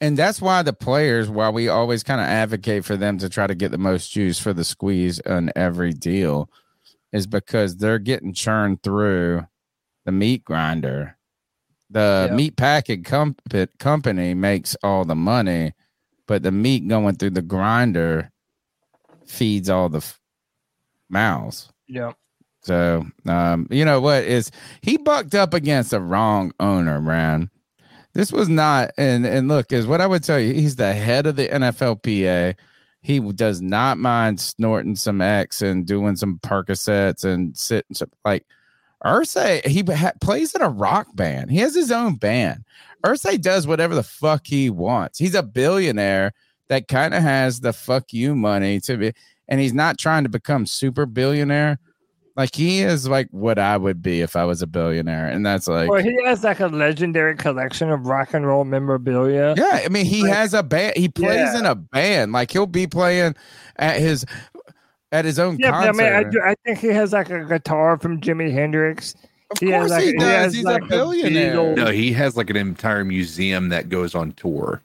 and 0.00 0.16
that's 0.16 0.40
why 0.40 0.62
the 0.62 0.72
players, 0.72 1.28
while 1.28 1.52
we 1.52 1.68
always 1.68 2.02
kind 2.02 2.20
of 2.20 2.26
advocate 2.26 2.84
for 2.84 2.96
them 2.96 3.18
to 3.18 3.28
try 3.28 3.46
to 3.46 3.54
get 3.54 3.70
the 3.70 3.78
most 3.78 4.12
juice 4.12 4.38
for 4.38 4.52
the 4.52 4.64
squeeze 4.64 5.20
on 5.22 5.50
every 5.56 5.92
deal, 5.92 6.50
is 7.12 7.26
because 7.26 7.76
they're 7.76 7.98
getting 7.98 8.32
churned 8.32 8.82
through 8.82 9.46
the 10.04 10.12
meat 10.12 10.44
grinder. 10.44 11.16
The 11.94 12.26
Yeah. 12.28 12.36
meat 12.36 12.56
packing 12.56 13.04
comp- 13.04 13.40
company 13.78 14.34
makes 14.34 14.76
all 14.82 15.04
the 15.04 15.14
money, 15.14 15.72
but 16.26 16.42
the 16.42 16.52
meat 16.52 16.86
going 16.88 17.14
through 17.14 17.30
the 17.30 17.40
grinder 17.42 18.30
feeds 19.26 19.70
all 19.70 19.88
the 19.88 19.98
f- 19.98 20.20
mouths. 21.08 21.70
Yep. 21.88 22.16
So, 22.62 23.06
um, 23.26 23.68
you 23.70 23.84
know 23.84 24.00
what 24.00 24.24
is 24.24 24.50
he 24.82 24.96
bucked 24.96 25.34
up 25.34 25.54
against 25.54 25.90
the 25.92 26.00
wrong 26.00 26.52
owner, 26.60 27.00
man. 27.00 27.50
This 28.14 28.32
was 28.32 28.48
not, 28.48 28.90
and 28.98 29.24
and 29.26 29.48
look, 29.48 29.70
is 29.72 29.86
what 29.86 30.00
I 30.00 30.06
would 30.06 30.24
tell 30.24 30.38
you. 30.40 30.52
He's 30.54 30.76
the 30.76 30.94
head 30.94 31.26
of 31.26 31.36
the 31.36 31.46
NFLPA. 31.48 32.54
He 33.02 33.20
does 33.20 33.60
not 33.60 33.98
mind 33.98 34.40
snorting 34.40 34.96
some 34.96 35.20
X 35.20 35.62
and 35.62 35.84
doing 35.86 36.16
some 36.16 36.38
Percocets 36.42 37.24
and 37.24 37.56
sitting 37.56 37.94
some 37.94 38.10
like 38.24 38.46
Irsay. 39.04 39.64
He 39.66 39.82
ha- 39.92 40.12
plays 40.20 40.54
in 40.54 40.62
a 40.62 40.68
rock 40.68 41.08
band. 41.14 41.50
He 41.50 41.58
has 41.58 41.74
his 41.74 41.90
own 41.92 42.16
band. 42.16 42.64
Irsay 43.04 43.40
does 43.40 43.66
whatever 43.66 43.94
the 43.94 44.02
fuck 44.02 44.46
he 44.46 44.70
wants. 44.70 45.18
He's 45.18 45.34
a 45.34 45.42
billionaire 45.42 46.32
that 46.68 46.88
kind 46.88 47.12
of 47.12 47.22
has 47.22 47.60
the 47.60 47.72
fuck 47.74 48.12
you 48.14 48.34
money 48.34 48.80
to 48.80 48.96
be, 48.96 49.12
and 49.48 49.60
he's 49.60 49.74
not 49.74 49.98
trying 49.98 50.22
to 50.22 50.30
become 50.30 50.64
super 50.64 51.04
billionaire. 51.04 51.78
Like 52.36 52.54
he 52.54 52.80
is 52.80 53.06
like 53.06 53.28
what 53.30 53.60
I 53.60 53.76
would 53.76 54.02
be 54.02 54.20
if 54.22 54.34
I 54.34 54.44
was 54.44 54.60
a 54.62 54.66
billionaire, 54.66 55.26
and 55.28 55.44
that's 55.46 55.68
like 55.68 55.88
Well, 55.88 56.02
he 56.02 56.16
has 56.24 56.42
like 56.42 56.58
a 56.60 56.66
legendary 56.66 57.36
collection 57.36 57.90
of 57.90 58.06
rock 58.06 58.32
and 58.34 58.44
roll 58.46 58.64
memorabilia. 58.64 59.54
yeah, 59.56 59.82
I 59.84 59.88
mean, 59.88 60.06
he 60.06 60.26
has 60.28 60.52
a 60.54 60.62
band. 60.64 60.96
He 60.96 61.08
plays 61.08 61.36
Yeah. 61.52 61.58
in 61.60 61.66
a 61.66 61.74
band. 61.76 62.32
Like 62.32 62.50
he'll 62.50 62.66
be 62.66 62.86
playing 62.88 63.36
at 63.76 64.00
his 64.00 64.24
at 65.14 65.24
his 65.24 65.38
own 65.38 65.56
Yeah, 65.58 65.70
but 65.70 65.88
I 65.88 65.92
mean, 65.92 66.12
I, 66.12 66.22
do, 66.24 66.40
I 66.44 66.54
think 66.64 66.78
he 66.78 66.88
has 66.88 67.12
like 67.12 67.30
a 67.30 67.44
guitar 67.44 67.96
from 67.98 68.20
Jimi 68.20 68.52
Hendrix. 68.52 69.14
Of 69.50 69.60
course 69.60 69.96
he 70.02 70.12
does. 70.18 70.52
He's 70.54 70.64
a 70.66 70.80
billionaire. 70.88 71.54
Beatle- 71.54 71.76
No, 71.76 71.86
he 71.92 72.12
has 72.12 72.36
like 72.36 72.50
an 72.50 72.56
entire 72.56 73.04
museum 73.04 73.68
that 73.68 73.88
goes 73.88 74.14
on 74.14 74.32
tour. 74.32 74.82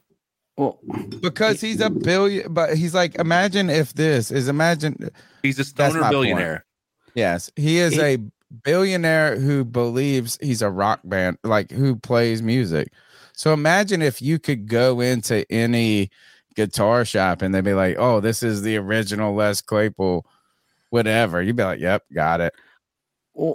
Well, 0.56 0.78
because 1.20 1.60
he's 1.60 1.80
a 1.80 1.90
billion. 1.90 2.52
But 2.52 2.76
he's 2.76 2.94
like, 2.94 3.16
imagine 3.16 3.68
if 3.70 3.94
this 3.94 4.30
is 4.30 4.46
imagine. 4.46 5.10
He's 5.42 5.56
a 5.56 5.58
That's 5.58 5.70
stoner 5.70 5.94
my 5.94 6.00
point. 6.02 6.10
billionaire. 6.12 6.64
Yes, 7.14 7.50
he 7.56 7.78
is 7.78 7.94
He- 7.94 8.00
a 8.00 8.18
billionaire 8.64 9.38
who 9.40 9.64
believes 9.64 10.38
he's 10.40 10.62
a 10.62 10.70
rock 10.70 11.00
band, 11.04 11.38
like 11.42 11.70
who 11.70 11.96
plays 11.96 12.42
music. 12.42 12.92
So 13.32 13.52
imagine 13.52 14.02
if 14.02 14.20
you 14.20 14.38
could 14.38 14.68
go 14.68 15.00
into 15.00 15.50
any 15.50 16.10
guitar 16.66 17.04
shop 17.04 17.42
and 17.42 17.54
they'd 17.54 17.64
be 17.64 17.74
like, 17.74 17.96
"Oh, 17.98 18.20
this 18.20 18.42
is 18.42 18.62
the 18.62 18.76
original 18.76 19.34
Les 19.34 19.60
Claypool, 19.60 20.26
whatever." 20.90 21.42
You'd 21.42 21.56
be 21.56 21.64
like, 21.64 21.80
"Yep, 21.80 22.04
got 22.12 22.40
it." 22.40 22.54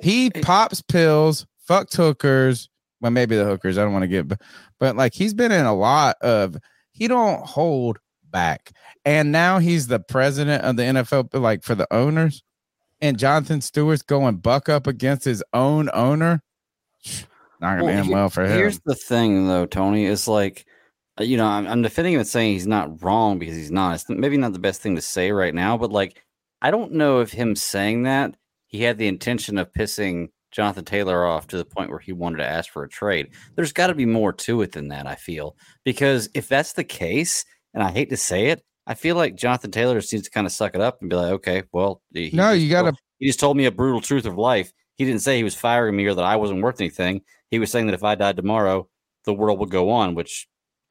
he 0.01 0.29
pops 0.29 0.81
pills, 0.81 1.45
fucks 1.69 1.95
hookers. 1.95 2.69
Well, 3.01 3.11
maybe 3.11 3.35
the 3.35 3.45
hookers. 3.45 3.77
I 3.77 3.83
don't 3.83 3.93
want 3.93 4.03
to 4.03 4.07
get, 4.07 4.27
but, 4.27 4.41
but 4.79 4.95
like 4.95 5.13
he's 5.13 5.33
been 5.33 5.51
in 5.51 5.65
a 5.65 5.75
lot 5.75 6.15
of. 6.21 6.57
He 6.91 7.07
don't 7.07 7.45
hold 7.45 7.99
back, 8.31 8.71
and 9.03 9.31
now 9.31 9.59
he's 9.59 9.87
the 9.87 9.99
president 9.99 10.63
of 10.63 10.77
the 10.77 10.83
NFL, 10.83 11.33
like 11.39 11.63
for 11.63 11.75
the 11.75 11.91
owners. 11.93 12.43
And 13.01 13.19
Jonathan 13.19 13.59
Stewart's 13.59 14.01
going 14.01 14.37
buck 14.37 14.69
up 14.69 14.87
against 14.87 15.25
his 15.25 15.43
own 15.53 15.89
owner. 15.93 16.41
Not 17.59 17.79
gonna 17.79 17.91
end 17.91 18.07
he- 18.07 18.13
well 18.13 18.29
for 18.29 18.45
him. 18.45 18.51
Here's 18.51 18.79
the 18.85 18.95
thing, 18.95 19.47
though, 19.47 19.65
Tony. 19.65 20.05
Is 20.05 20.27
like, 20.27 20.65
Uh, 21.19 21.23
you 21.23 21.37
know, 21.37 21.45
I'm, 21.47 21.65
I'm 21.67 21.81
defending 21.81 22.13
him 22.13 22.19
and 22.19 22.27
saying 22.27 22.53
he's 22.53 22.67
not 22.67 23.03
wrong 23.03 23.39
because 23.39 23.55
he's 23.55 23.71
not. 23.71 23.95
It's 23.95 24.09
maybe 24.09 24.37
not 24.37 24.53
the 24.53 24.59
best 24.59 24.81
thing 24.81 24.95
to 24.95 25.01
say 25.01 25.31
right 25.31 25.53
now, 25.53 25.77
but 25.77 25.91
like, 25.91 26.21
I 26.61 26.71
don't 26.71 26.93
know 26.93 27.19
if 27.21 27.31
him 27.31 27.55
saying 27.55 28.03
that 28.03 28.35
he 28.67 28.83
had 28.83 28.97
the 28.97 29.07
intention 29.07 29.57
of 29.57 29.71
pissing 29.71 30.29
Jonathan 30.51 30.85
Taylor 30.85 31.25
off 31.25 31.47
to 31.47 31.57
the 31.57 31.65
point 31.65 31.89
where 31.89 31.99
he 31.99 32.11
wanted 32.13 32.37
to 32.37 32.47
ask 32.47 32.71
for 32.71 32.83
a 32.83 32.89
trade. 32.89 33.29
There's 33.55 33.73
got 33.73 33.87
to 33.87 33.93
be 33.95 34.05
more 34.05 34.33
to 34.33 34.61
it 34.61 34.71
than 34.71 34.87
that. 34.89 35.05
I 35.07 35.15
feel 35.15 35.55
because 35.83 36.29
if 36.33 36.47
that's 36.47 36.73
the 36.73 36.83
case, 36.83 37.45
and 37.73 37.83
I 37.83 37.91
hate 37.91 38.09
to 38.09 38.17
say 38.17 38.47
it, 38.47 38.63
I 38.87 38.93
feel 38.93 39.15
like 39.15 39.35
Jonathan 39.35 39.71
Taylor 39.71 39.99
just 39.99 40.13
needs 40.13 40.25
to 40.25 40.31
kind 40.31 40.47
of 40.47 40.53
suck 40.53 40.75
it 40.75 40.81
up 40.81 40.97
and 41.01 41.09
be 41.09 41.15
like, 41.15 41.31
okay, 41.33 41.63
well, 41.73 42.01
he 42.13 42.29
No, 42.33 42.51
you 42.51 42.69
gotta- 42.69 42.87
He 43.19 43.27
just 43.27 43.39
told 43.39 43.57
me 43.57 43.65
a 43.65 43.71
brutal 43.71 44.01
truth 44.01 44.25
of 44.25 44.37
life. 44.37 44.71
He 44.95 45.05
didn't 45.05 45.21
say 45.21 45.37
he 45.37 45.43
was 45.43 45.55
firing 45.55 45.95
me 45.95 46.05
or 46.05 46.13
that 46.13 46.23
I 46.25 46.35
wasn't 46.37 46.61
worth 46.61 46.79
anything. 46.79 47.21
He 47.51 47.59
was 47.59 47.71
saying 47.71 47.87
that 47.87 47.93
if 47.93 48.03
I 48.03 48.15
died 48.15 48.37
tomorrow, 48.37 48.87
the 49.25 49.33
world 49.33 49.59
would 49.59 49.71
go 49.71 49.89
on. 49.89 50.15
Which 50.15 50.47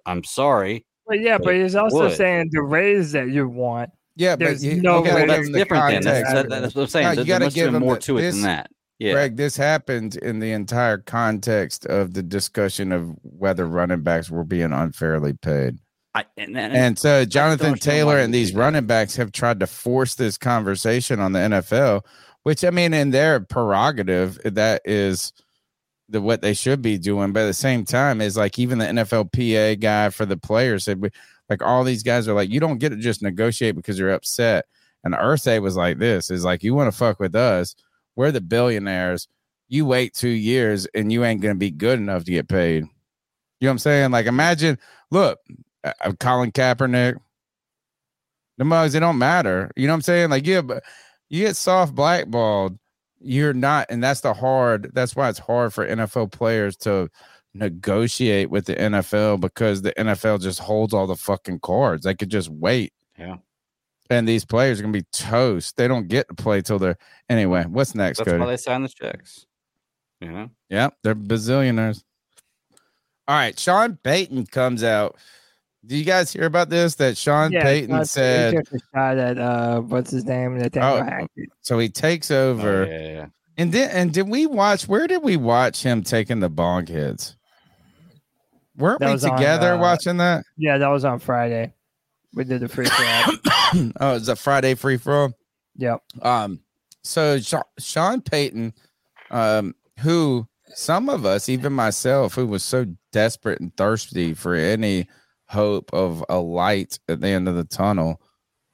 I'm 0.06 0.24
sorry. 0.24 0.84
But 1.06 1.20
yeah, 1.20 1.38
but 1.38 1.54
he's 1.54 1.74
also 1.76 2.04
would. 2.08 2.16
saying 2.16 2.50
the 2.52 2.62
raise 2.62 3.12
that 3.12 3.28
you 3.28 3.48
want. 3.48 3.90
Yeah, 4.16 4.36
but 4.36 4.60
you- 4.60 4.80
no 4.80 4.98
you 4.98 5.04
gotta 5.04 5.14
way 5.16 5.20
give 5.26 5.28
that's 5.28 5.50
different 5.50 5.90
then. 5.90 6.02
That's, 6.02 6.32
that- 6.32 6.48
that's 6.48 6.74
what 6.74 6.82
I'm 6.82 6.88
saying. 6.88 7.04
No, 7.06 7.10
you 7.12 7.16
there 7.16 7.24
gotta 7.26 7.44
must 7.46 7.56
give 7.56 7.72
been 7.72 7.80
more 7.82 7.94
the- 7.96 8.00
to 8.02 8.18
it 8.18 8.22
this- 8.22 8.34
than 8.36 8.44
that. 8.44 8.70
Yeah. 9.00 9.12
Greg, 9.12 9.36
this 9.36 9.56
happened 9.56 10.14
in 10.16 10.38
the 10.38 10.52
entire 10.52 10.98
context 10.98 11.84
of 11.86 12.14
the 12.14 12.22
discussion 12.22 12.92
of 12.92 13.10
whether 13.22 13.66
running 13.66 14.02
backs 14.02 14.30
were 14.30 14.44
being 14.44 14.72
unfairly 14.72 15.32
paid. 15.32 15.78
I, 16.14 16.24
and, 16.36 16.56
and, 16.56 16.72
And 16.72 16.98
so 16.98 17.24
Jonathan 17.24 17.74
Taylor 17.74 18.18
and 18.18 18.32
these 18.32 18.54
running 18.54 18.86
backs 18.86 19.16
have 19.16 19.32
tried 19.32 19.58
to 19.60 19.66
force 19.66 20.14
this 20.14 20.38
conversation 20.38 21.18
on 21.18 21.32
the 21.32 21.40
NFL, 21.40 22.02
which 22.44 22.64
I 22.64 22.70
mean, 22.70 22.94
in 22.94 23.10
their 23.10 23.40
prerogative, 23.40 24.38
that 24.44 24.80
is 24.84 25.32
the 26.14 26.20
what 26.22 26.40
they 26.40 26.54
should 26.54 26.80
be 26.80 26.96
doing. 26.96 27.32
But 27.32 27.42
at 27.42 27.46
the 27.46 27.54
same 27.54 27.84
time, 27.84 28.20
is 28.20 28.36
like 28.36 28.58
even 28.58 28.78
the 28.78 28.86
NFLPA 28.86 29.80
guy 29.80 30.08
for 30.08 30.24
the 30.24 30.36
players 30.36 30.84
said, 30.84 31.02
like 31.50 31.62
all 31.62 31.84
these 31.84 32.02
guys 32.02 32.26
are 32.26 32.34
like, 32.34 32.48
you 32.48 32.60
don't 32.60 32.78
get 32.78 32.90
to 32.90 32.96
just 32.96 33.20
negotiate 33.20 33.76
because 33.76 33.98
you're 33.98 34.12
upset. 34.12 34.64
And 35.02 35.12
Irsay 35.12 35.60
was 35.60 35.76
like, 35.76 35.98
this 35.98 36.30
is 36.30 36.44
like, 36.44 36.62
you 36.62 36.72
want 36.74 36.90
to 36.90 36.96
fuck 36.96 37.20
with 37.20 37.34
us? 37.34 37.74
We're 38.16 38.30
the 38.30 38.40
billionaires. 38.40 39.28
You 39.68 39.84
wait 39.84 40.14
two 40.14 40.28
years 40.28 40.86
and 40.94 41.12
you 41.12 41.24
ain't 41.24 41.42
gonna 41.42 41.56
be 41.56 41.70
good 41.70 41.98
enough 41.98 42.24
to 42.24 42.30
get 42.30 42.48
paid. 42.48 42.84
You 43.60 43.66
know 43.66 43.70
what 43.70 43.72
I'm 43.72 43.78
saying? 43.78 44.10
Like, 44.12 44.26
imagine, 44.26 44.78
look, 45.10 45.40
uh, 45.82 45.92
uh, 46.00 46.12
Colin 46.20 46.52
Kaepernick, 46.52 47.16
the 48.56 48.64
mugs, 48.64 48.94
it 48.94 49.00
don't 49.00 49.18
matter. 49.18 49.70
You 49.76 49.86
know 49.86 49.92
what 49.92 49.96
I'm 49.96 50.02
saying? 50.02 50.30
Like, 50.30 50.46
yeah, 50.46 50.60
but 50.60 50.84
you 51.28 51.46
get 51.46 51.56
soft 51.56 51.94
blackballed, 51.94 52.78
you're 53.24 53.54
not, 53.54 53.86
and 53.88 54.02
that's 54.02 54.20
the 54.20 54.34
hard. 54.34 54.90
That's 54.94 55.16
why 55.16 55.28
it's 55.28 55.38
hard 55.38 55.72
for 55.72 55.86
NFL 55.86 56.32
players 56.32 56.76
to 56.78 57.08
negotiate 57.54 58.50
with 58.50 58.66
the 58.66 58.74
NFL 58.74 59.40
because 59.40 59.82
the 59.82 59.92
NFL 59.92 60.40
just 60.40 60.58
holds 60.58 60.92
all 60.92 61.06
the 61.06 61.16
fucking 61.16 61.60
cards. 61.60 62.04
They 62.04 62.14
could 62.14 62.30
just 62.30 62.48
wait. 62.50 62.92
Yeah. 63.18 63.36
And 64.10 64.28
these 64.28 64.44
players 64.44 64.78
are 64.78 64.82
gonna 64.82 64.92
be 64.92 65.06
toast. 65.12 65.76
They 65.76 65.88
don't 65.88 66.08
get 66.08 66.28
to 66.28 66.34
play 66.34 66.60
till 66.60 66.78
they're 66.78 66.98
anyway. 67.28 67.64
What's 67.64 67.94
next, 67.94 68.18
That's 68.18 68.30
Cody? 68.30 68.40
why 68.40 68.46
they 68.46 68.56
sign 68.56 68.82
the 68.82 68.88
checks. 68.88 69.46
You 70.20 70.30
know. 70.30 70.50
Yeah, 70.68 70.90
they're 71.02 71.14
bazillionaires. 71.14 72.02
All 73.26 73.36
right, 73.36 73.58
Sean 73.58 73.98
Payton 74.02 74.46
comes 74.46 74.84
out. 74.84 75.16
Do 75.86 75.96
you 75.96 76.04
guys 76.04 76.32
hear 76.32 76.44
about 76.44 76.70
this? 76.70 76.94
That 76.96 77.16
Sean 77.16 77.52
Yeah, 77.52 77.62
Payton 77.62 77.94
uh, 77.94 78.04
said, 78.04 78.54
took 78.54 78.72
a 78.72 78.78
shot 78.94 79.18
at 79.18 79.38
uh, 79.38 79.80
what's 79.80 80.10
his 80.10 80.24
name? 80.24 80.56
Nathaniel 80.56 80.94
Oh, 80.94 81.02
Hackett. 81.02 81.50
so 81.60 81.78
he 81.78 81.88
takes 81.88 82.30
over. 82.30 82.84
Oh, 82.84 82.86
yeah, 82.90 83.00
yeah. 83.12 83.26
And 83.56 83.72
then, 83.72 83.90
and 83.90 84.12
did 84.12 84.28
we 84.28 84.46
watch? 84.46 84.88
Where 84.88 85.06
did 85.06 85.22
we 85.22 85.36
watch 85.36 85.82
him 85.82 86.02
taking 86.02 86.40
the 86.40 86.48
bong 86.48 86.86
hits? 86.86 87.36
Weren't 88.76 89.00
That 89.00 89.06
we 89.06 89.12
was 89.12 89.24
on, 89.24 89.36
together 89.36 89.74
uh, 89.74 89.78
watching 89.78 90.16
that? 90.16 90.44
Yeah, 90.56 90.78
that 90.78 90.88
was 90.88 91.04
on 91.04 91.18
Friday. 91.20 91.72
We 92.32 92.44
did 92.44 92.60
the 92.60 92.68
free 92.68 92.86
throw. 92.86 93.90
oh, 94.00 94.16
it's 94.16 94.28
a 94.28 94.34
Friday 94.34 94.74
free 94.74 94.96
for 94.96 95.14
all. 95.14 95.32
Yep. 95.76 96.02
Um, 96.22 96.60
so 97.02 97.38
Sean 97.78 98.20
Payton, 98.22 98.74
um, 99.30 99.74
who 100.00 100.48
some 100.74 101.08
of 101.08 101.24
us, 101.24 101.48
even 101.48 101.72
myself, 101.72 102.34
who 102.34 102.46
was 102.46 102.64
so 102.64 102.86
desperate 103.12 103.60
and 103.60 103.76
thirsty 103.76 104.34
for 104.34 104.54
any 104.54 105.06
hope 105.48 105.92
of 105.92 106.24
a 106.28 106.38
light 106.38 106.98
at 107.08 107.20
the 107.20 107.28
end 107.28 107.48
of 107.48 107.54
the 107.54 107.64
tunnel, 107.64 108.20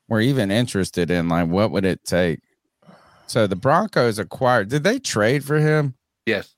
were 0.09 0.21
even 0.21 0.51
interested 0.51 1.11
in 1.11 1.29
like 1.29 1.49
what 1.49 1.71
would 1.71 1.85
it 1.85 2.05
take. 2.05 2.41
So 3.27 3.47
the 3.47 3.57
Broncos 3.57 4.19
acquired. 4.19 4.69
Did 4.69 4.83
they 4.83 4.99
trade 4.99 5.45
for 5.45 5.59
him? 5.59 5.95
Yes. 6.27 6.55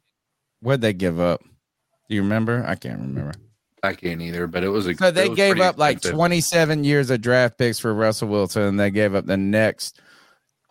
What'd 0.60 0.80
they 0.80 0.94
give 0.94 1.20
up? 1.20 1.42
Do 2.08 2.14
you 2.14 2.22
remember? 2.22 2.64
I 2.66 2.76
can't 2.76 3.00
remember. 3.00 3.34
I 3.82 3.94
can't 3.94 4.22
either, 4.22 4.46
but 4.46 4.62
it 4.62 4.68
was 4.68 4.86
a 4.86 4.94
So 4.94 5.10
they 5.10 5.28
gave 5.28 5.60
up 5.60 5.76
like 5.76 6.00
27 6.00 6.84
years 6.84 7.10
of 7.10 7.20
draft 7.20 7.58
picks 7.58 7.78
for 7.78 7.92
Russell 7.92 8.28
Wilson, 8.28 8.62
and 8.62 8.80
they 8.80 8.90
gave 8.90 9.14
up 9.14 9.26
the 9.26 9.36
next 9.36 10.00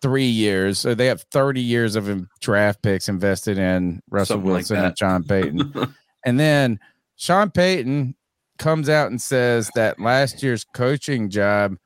three 0.00 0.26
years. 0.26 0.78
So 0.78 0.94
they 0.94 1.06
have 1.06 1.22
30 1.30 1.60
years 1.60 1.94
of 1.94 2.26
draft 2.40 2.82
picks 2.82 3.08
invested 3.08 3.58
in 3.58 4.02
Russell 4.10 4.36
Something 4.36 4.50
like 4.50 4.56
Wilson 4.56 4.76
and 4.78 4.86
that. 4.86 4.96
John 4.96 5.24
Payton. 5.24 5.94
and 6.24 6.40
then 6.40 6.80
Sean 7.16 7.50
Payton 7.50 8.16
comes 8.62 8.88
out 8.88 9.10
and 9.10 9.20
says 9.20 9.70
that 9.74 9.98
last 9.98 10.40
year's 10.40 10.64
coaching 10.72 11.28
job 11.28 11.76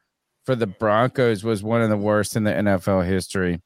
for 0.44 0.54
the 0.54 0.66
Broncos 0.66 1.42
was 1.42 1.62
one 1.62 1.80
of 1.80 1.88
the 1.88 1.96
worst 1.96 2.36
in 2.36 2.44
the 2.44 2.52
NFL 2.52 3.06
history. 3.06 3.62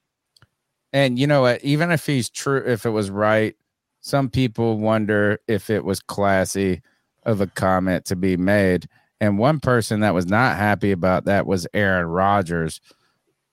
And 0.93 1.19
you 1.19 1.27
know 1.27 1.43
what? 1.43 1.65
Even 1.65 1.91
if 1.91 2.07
he's 2.07 2.31
true, 2.31 2.63
if 2.65 2.87
it 2.87 2.91
was 2.91 3.11
right, 3.11 3.57
some 4.01 4.31
people 4.31 4.79
wonder 4.79 5.41
if 5.49 5.71
it 5.71 5.85
was 5.85 5.99
classy 5.99 6.83
of 7.25 7.41
a 7.41 7.49
comment 7.49 8.05
to 8.07 8.17
be 8.17 8.37
made. 8.37 8.89
And 9.21 9.39
one 9.39 9.59
person 9.59 10.01
that 10.01 10.15
was 10.15 10.27
not 10.27 10.57
happy 10.57 10.93
about 10.93 11.25
that 11.25 11.47
was 11.47 11.67
Aaron 11.75 12.07
Rodgers, 12.07 12.81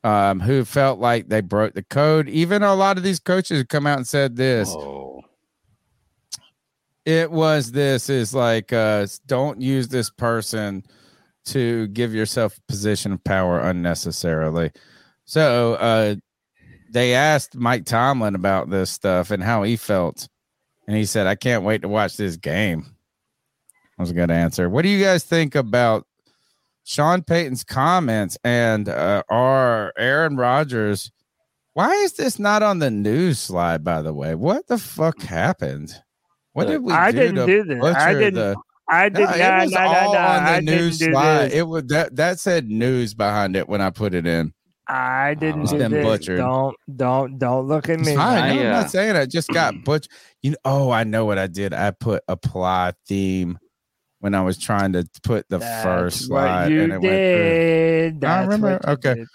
um, 0.03 0.40
who 0.40 0.66
felt 0.66 1.00
like 1.00 1.30
they 1.30 1.42
broke 1.42 1.74
the 1.74 1.84
code. 1.84 2.30
Even 2.30 2.61
a 2.61 2.76
lot 2.76 2.98
of 2.98 3.03
these 3.03 3.19
coaches 3.19 3.66
come 3.68 3.88
out 3.88 3.98
and 3.98 4.08
said 4.08 4.36
this. 4.36 4.74
It 7.08 7.32
was 7.32 7.72
this 7.72 8.10
is 8.10 8.34
like 8.34 8.74
uh 8.74 9.08
don't 9.27 9.61
use 9.61 9.88
this 9.88 10.10
person 10.10 10.84
to 11.45 11.88
give 11.88 12.14
yourself 12.14 12.58
a 12.58 12.61
position 12.69 13.14
of 13.14 13.24
power 13.24 13.61
unnecessarily. 13.61 14.72
So 15.24 15.76
uh 15.76 16.16
they 16.92 17.14
asked 17.14 17.56
Mike 17.56 17.86
Tomlin 17.86 18.36
about 18.36 18.69
this 18.69 18.92
stuff 18.92 19.32
and 19.32 19.42
how 19.42 19.64
he 19.64 19.77
felt. 19.77 20.27
And 20.86 20.98
he 20.98 21.06
said, 21.06 21.27
I 21.27 21.36
can't 21.36 21.64
wait 21.64 21.82
to 21.84 21.88
watch 21.88 22.18
this 22.18 22.36
game. 22.36 22.82
That 22.82 24.03
was 24.03 24.11
a 24.11 24.14
good 24.14 24.30
answer. 24.30 24.69
What 24.69 24.82
do 24.82 24.90
you 24.90 25.02
guys 25.02 25.24
think 25.24 25.56
about 25.56 26.06
Sean 26.84 27.24
Payton's 27.24 27.64
comments 27.64 28.38
and 28.44 28.90
uh, 28.90 29.24
our 29.30 29.94
Aaron 29.98 30.36
Rodgers? 30.36 31.10
Why 31.72 31.94
is 31.94 32.14
this 32.14 32.38
not 32.38 32.64
on 32.64 32.80
the 32.80 32.92
news 32.92 33.40
slide, 33.40 33.86
by 33.86 34.02
the 34.02 34.14
way? 34.14 34.36
What 34.36 34.68
the 34.68 34.77
fuck 34.77 35.22
happened? 35.22 36.02
What 36.58 36.68
did 36.68 36.82
we 36.82 36.92
I 36.92 37.11
do 37.11 37.19
didn't 37.19 37.36
to 37.36 37.45
do 37.45 37.64
this. 37.66 37.95
I 37.95 38.14
didn't- 38.14 38.34
the- 38.34 38.56
I 38.90 39.10
did 39.10 39.19
No, 39.19 39.26
not. 39.26 39.38
it 39.38 39.64
was 39.66 39.72
no, 39.74 39.80
no, 39.80 39.88
all 39.88 40.14
no, 40.14 40.19
on 40.19 40.44
the 40.45 40.50
I 40.50 40.60
news 40.61 41.00
slide. 41.03 41.52
It 41.52 41.68
was 41.68 41.84
that 41.88 42.16
that 42.16 42.40
said 42.40 42.68
news 42.69 43.14
behind 43.14 43.56
it 43.58 43.68
when 43.69 43.82
I 43.82 43.90
put 43.90 44.14
it 44.14 44.26
in. 44.26 44.53
I 44.88 45.34
didn't 45.34 45.64
It's 45.64 45.72
do 45.74 45.77
this. 45.90 46.03
butchered. 46.06 46.38
Don't 46.38 46.76
don't 46.95 47.38
don't 47.38 47.68
look 47.68 47.90
at 47.90 48.00
It's 48.00 48.08
me. 48.10 48.16
fine. 48.16 48.50
No, 48.50 48.56
man. 48.56 48.66
I'm 48.68 48.72
not 48.72 48.90
saying 48.90 49.16
I 49.18 49.26
just 49.26 49.50
got 49.50 49.74
butch. 49.84 50.08
You 50.42 50.52
know, 50.52 50.58
oh, 50.66 50.90
I 50.92 51.03
know 51.03 51.26
what 51.26 51.38
I 51.38 51.48
did. 51.48 51.74
I 51.74 51.92
put 51.92 52.24
apply 52.30 52.94
theme 53.08 53.60
when 54.19 54.34
I 54.34 54.42
was 54.42 54.58
trying 54.58 54.94
to 54.94 55.06
put 55.22 55.48
the 55.50 55.58
That's 55.60 55.84
first 55.84 56.32
what 56.32 56.44
slide, 56.44 56.72
you 56.72 56.84
and 56.84 56.94
it 56.94 57.02
went 57.02 57.03
through. 57.03 58.19
did. 58.22 58.24
I 58.24 58.42
remember. 58.44 58.80
what 58.82 58.88
you 58.88 58.94
Okay. 59.11 59.26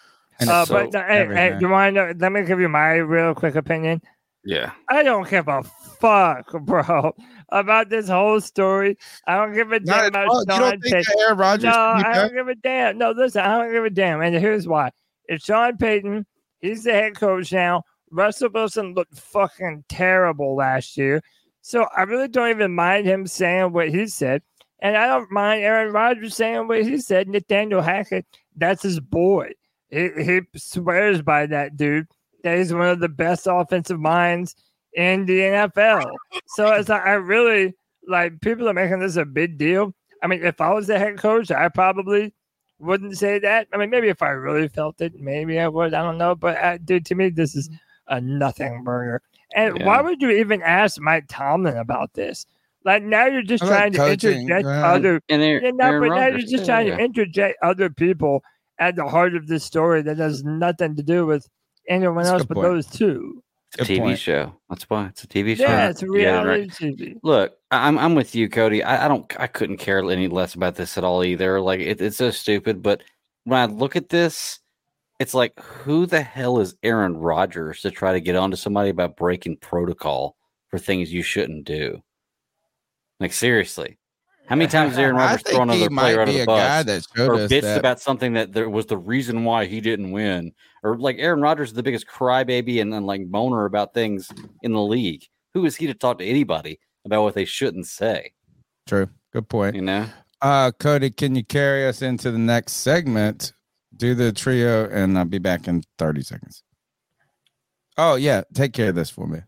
And 0.40 0.48
Uh, 0.50 0.62
it's 0.62 0.70
but 0.70 0.94
hey, 0.94 1.26
hey, 1.30 1.56
do 1.58 1.66
you 1.66 1.70
want 1.70 1.94
to? 1.96 2.16
Let 2.18 2.32
me 2.32 2.42
give 2.44 2.58
you 2.58 2.70
my 2.70 2.94
real 2.94 3.34
quick 3.34 3.54
opinion. 3.54 4.00
Yeah. 4.44 4.70
I 4.88 5.02
don't 5.02 5.28
give 5.28 5.46
a 5.46 5.62
fuck, 6.02 6.50
bro, 6.64 7.14
about 7.50 7.88
this 7.88 8.08
whole 8.08 8.40
story. 8.40 8.98
I 9.26 9.36
don't 9.36 9.54
give 9.54 9.72
a 9.72 9.80
damn 9.80 10.06
about 10.06 10.28
all. 10.28 10.40
You 10.40 10.46
don't 10.46 10.58
Sean 10.58 10.80
think 10.80 10.94
Payton. 10.94 11.14
Aaron 11.20 11.38
Rodgers 11.38 11.64
No, 11.64 11.70
I 11.72 12.14
don't 12.14 12.34
give 12.34 12.48
a 12.48 12.54
damn. 12.56 12.98
No, 12.98 13.12
listen, 13.12 13.42
I 13.42 13.58
don't 13.58 13.72
give 13.72 13.84
a 13.84 13.90
damn. 13.90 14.20
And 14.20 14.34
here's 14.34 14.66
why. 14.66 14.90
It's 15.28 15.44
Sean 15.44 15.76
Payton. 15.76 16.26
He's 16.60 16.84
the 16.84 16.92
head 16.92 17.14
coach 17.14 17.52
now. 17.52 17.84
Russell 18.10 18.50
Wilson 18.52 18.94
looked 18.94 19.16
fucking 19.16 19.84
terrible 19.88 20.56
last 20.56 20.96
year. 20.96 21.22
So 21.62 21.86
I 21.96 22.02
really 22.02 22.28
don't 22.28 22.50
even 22.50 22.74
mind 22.74 23.06
him 23.06 23.26
saying 23.26 23.72
what 23.72 23.88
he 23.88 24.08
said. 24.08 24.42
And 24.80 24.96
I 24.96 25.06
don't 25.06 25.30
mind 25.30 25.62
Aaron 25.62 25.92
Rodgers 25.92 26.34
saying 26.34 26.66
what 26.66 26.82
he 26.82 26.98
said. 26.98 27.28
Nathaniel 27.28 27.80
Hackett, 27.80 28.26
that's 28.56 28.82
his 28.82 28.98
boy. 28.98 29.52
He, 29.90 30.10
he 30.20 30.40
swears 30.56 31.22
by 31.22 31.46
that 31.46 31.76
dude 31.76 32.08
that 32.42 32.58
he's 32.58 32.74
one 32.74 32.88
of 32.88 32.98
the 32.98 33.08
best 33.08 33.46
offensive 33.48 34.00
minds 34.00 34.56
in 34.94 35.26
the 35.26 35.40
NFL. 35.40 36.10
So 36.46 36.72
it's 36.72 36.88
like 36.88 37.02
I 37.02 37.12
really 37.14 37.74
like 38.06 38.40
people 38.40 38.68
are 38.68 38.74
making 38.74 39.00
this 39.00 39.16
a 39.16 39.24
big 39.24 39.58
deal. 39.58 39.94
I 40.22 40.26
mean, 40.26 40.44
if 40.44 40.60
I 40.60 40.72
was 40.72 40.86
the 40.86 40.98
head 40.98 41.18
coach, 41.18 41.50
I 41.50 41.68
probably 41.68 42.32
wouldn't 42.78 43.16
say 43.18 43.38
that. 43.40 43.68
I 43.72 43.76
mean, 43.76 43.90
maybe 43.90 44.08
if 44.08 44.22
I 44.22 44.28
really 44.30 44.68
felt 44.68 45.00
it, 45.00 45.14
maybe 45.16 45.58
I 45.58 45.68
would. 45.68 45.94
I 45.94 46.02
don't 46.02 46.18
know. 46.18 46.34
But 46.34 46.56
uh, 46.58 46.78
dude, 46.78 47.06
to 47.06 47.14
me, 47.14 47.30
this 47.30 47.54
is 47.56 47.70
a 48.08 48.20
nothing 48.20 48.82
burger. 48.84 49.22
And 49.54 49.78
Yeah. 49.78 49.86
why 49.86 50.00
would 50.00 50.20
you 50.22 50.30
even 50.30 50.62
ask 50.62 51.00
Mike 51.00 51.24
Tomlin 51.28 51.76
about 51.76 52.12
this? 52.14 52.46
Like 52.84 53.02
now 53.04 53.26
you're 53.26 53.42
just 53.42 53.62
I 53.62 53.66
like 53.66 53.92
trying 53.94 54.18
to 54.18 54.32
interject 54.32 54.64
man. 54.66 54.84
other 54.84 55.20
And 55.28 55.42
Aaron- 55.42 55.64
yeah, 55.64 55.70
no, 55.72 55.84
Aaron 55.86 56.08
but 56.08 56.14
now 56.16 56.26
you're 56.28 56.38
just 56.40 56.52
yeah, 56.54 56.64
trying 56.64 56.86
yeah. 56.88 56.96
to 56.96 57.04
interject 57.04 57.58
other 57.62 57.88
people 57.90 58.42
at 58.80 58.96
the 58.96 59.06
heart 59.06 59.36
of 59.36 59.46
this 59.46 59.62
story 59.62 60.02
that 60.02 60.18
has 60.18 60.42
nothing 60.42 60.96
to 60.96 61.02
do 61.04 61.24
with 61.26 61.48
anyone 61.88 62.24
That's 62.24 62.30
else 62.32 62.44
but 62.44 62.54
point. 62.56 62.66
those 62.66 62.86
two. 62.86 63.42
It's 63.78 63.88
a 63.88 63.92
TV 63.92 64.16
show. 64.16 64.54
That's 64.68 64.84
why 64.90 65.06
it's 65.06 65.24
a 65.24 65.26
TV 65.26 65.56
show. 65.56 65.62
Yeah, 65.64 65.88
it's 65.88 66.02
a 66.02 66.06
Yeah, 66.06 66.42
reality 66.42 66.48
right. 66.48 66.70
TV. 66.70 67.16
Look, 67.22 67.56
I'm 67.70 67.98
I'm 67.98 68.14
with 68.14 68.34
you, 68.34 68.48
Cody. 68.48 68.82
I, 68.82 69.06
I 69.06 69.08
don't 69.08 69.24
I 69.40 69.46
couldn't 69.46 69.78
care 69.78 69.98
any 69.98 70.28
less 70.28 70.54
about 70.54 70.74
this 70.74 70.98
at 70.98 71.04
all 71.04 71.24
either. 71.24 71.60
Like 71.60 71.80
it, 71.80 72.00
it's 72.00 72.18
so 72.18 72.30
stupid. 72.30 72.82
But 72.82 73.02
when 73.44 73.58
I 73.58 73.64
look 73.66 73.96
at 73.96 74.10
this, 74.10 74.60
it's 75.18 75.32
like 75.34 75.58
who 75.58 76.04
the 76.04 76.20
hell 76.22 76.60
is 76.60 76.74
Aaron 76.82 77.16
Rodgers 77.16 77.80
to 77.82 77.90
try 77.90 78.12
to 78.12 78.20
get 78.20 78.36
onto 78.36 78.56
somebody 78.56 78.90
about 78.90 79.16
breaking 79.16 79.56
protocol 79.58 80.36
for 80.68 80.78
things 80.78 81.12
you 81.12 81.22
shouldn't 81.22 81.64
do? 81.64 82.02
Like 83.20 83.32
seriously. 83.32 83.98
How 84.52 84.56
many 84.56 84.68
times 84.68 84.98
Aaron 84.98 85.16
Rodgers 85.16 85.40
thrown 85.44 85.70
another 85.70 85.88
player 85.88 86.20
out 86.20 86.28
of 86.28 86.34
the 86.34 86.44
bus 86.44 86.86
or 87.18 87.36
bitched 87.48 87.62
that- 87.62 87.78
about 87.78 88.00
something 88.00 88.34
that 88.34 88.52
there 88.52 88.68
was 88.68 88.84
the 88.84 88.98
reason 88.98 89.44
why 89.44 89.64
he 89.64 89.80
didn't 89.80 90.10
win? 90.10 90.52
Or 90.82 90.98
like 90.98 91.16
Aaron 91.18 91.40
Rodgers 91.40 91.70
is 91.70 91.74
the 91.74 91.82
biggest 91.82 92.06
crybaby 92.06 92.82
and 92.82 92.92
then 92.92 93.06
like 93.06 93.22
moaner 93.22 93.64
about 93.64 93.94
things 93.94 94.30
in 94.60 94.74
the 94.74 94.82
league. 94.82 95.24
Who 95.54 95.64
is 95.64 95.76
he 95.76 95.86
to 95.86 95.94
talk 95.94 96.18
to 96.18 96.26
anybody 96.26 96.80
about 97.06 97.22
what 97.22 97.32
they 97.32 97.46
shouldn't 97.46 97.86
say? 97.86 98.32
True. 98.86 99.08
Good 99.32 99.48
point. 99.48 99.74
You 99.74 99.80
know? 99.80 100.04
Uh, 100.42 100.70
Cody, 100.78 101.08
can 101.08 101.34
you 101.34 101.44
carry 101.44 101.86
us 101.86 102.02
into 102.02 102.30
the 102.30 102.38
next 102.38 102.72
segment? 102.74 103.54
Do 103.96 104.14
the 104.14 104.32
trio, 104.32 104.86
and 104.90 105.16
I'll 105.16 105.24
be 105.24 105.38
back 105.38 105.66
in 105.66 105.82
30 105.96 106.20
seconds. 106.24 106.62
Oh, 107.96 108.16
yeah. 108.16 108.42
Take 108.52 108.74
care 108.74 108.90
of 108.90 108.96
this 108.96 109.08
for 109.08 109.26
me. 109.26 109.38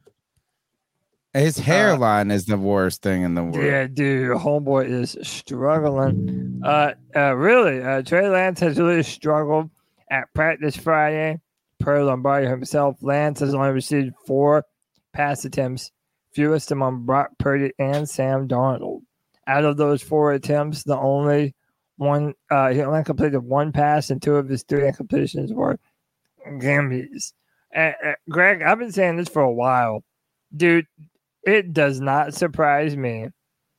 His 1.34 1.58
hairline 1.58 2.30
is 2.30 2.46
the 2.46 2.56
worst 2.56 3.02
thing 3.02 3.22
in 3.22 3.34
the 3.34 3.42
world. 3.42 3.56
Yeah, 3.56 3.88
dude, 3.88 4.36
homeboy 4.36 4.88
is 4.88 5.18
struggling. 5.22 6.60
Uh, 6.64 6.92
uh, 7.14 7.34
really, 7.34 7.82
uh, 7.82 8.02
Trey 8.02 8.28
Lance 8.28 8.60
has 8.60 8.78
really 8.78 9.02
struggled 9.02 9.68
at 10.08 10.32
practice 10.32 10.76
Friday. 10.76 11.40
Per 11.80 12.04
Lombardi 12.04 12.46
himself, 12.46 12.96
Lance 13.02 13.40
has 13.40 13.52
only 13.52 13.70
received 13.70 14.14
four 14.24 14.64
pass 15.12 15.44
attempts, 15.44 15.90
fewest 16.32 16.70
among 16.70 17.04
Brock 17.04 17.30
Purdy 17.38 17.72
and 17.80 18.08
Sam 18.08 18.46
Darnold. 18.46 19.00
Out 19.48 19.64
of 19.64 19.76
those 19.76 20.02
four 20.02 20.32
attempts, 20.32 20.84
the 20.84 20.96
only 20.96 21.54
one 21.96 22.34
uh, 22.48 22.70
he 22.70 22.80
only 22.80 23.02
completed 23.02 23.40
one 23.40 23.72
pass, 23.72 24.08
and 24.10 24.22
two 24.22 24.36
of 24.36 24.48
his 24.48 24.62
three 24.62 24.82
incompletions 24.82 25.52
were 25.52 25.78
gimmies. 26.46 27.32
Uh, 27.74 27.92
uh, 28.06 28.14
Greg, 28.30 28.62
I've 28.62 28.78
been 28.78 28.92
saying 28.92 29.16
this 29.16 29.28
for 29.28 29.42
a 29.42 29.52
while, 29.52 30.04
dude. 30.56 30.86
It 31.46 31.72
does 31.72 32.00
not 32.00 32.34
surprise 32.34 32.96
me 32.96 33.28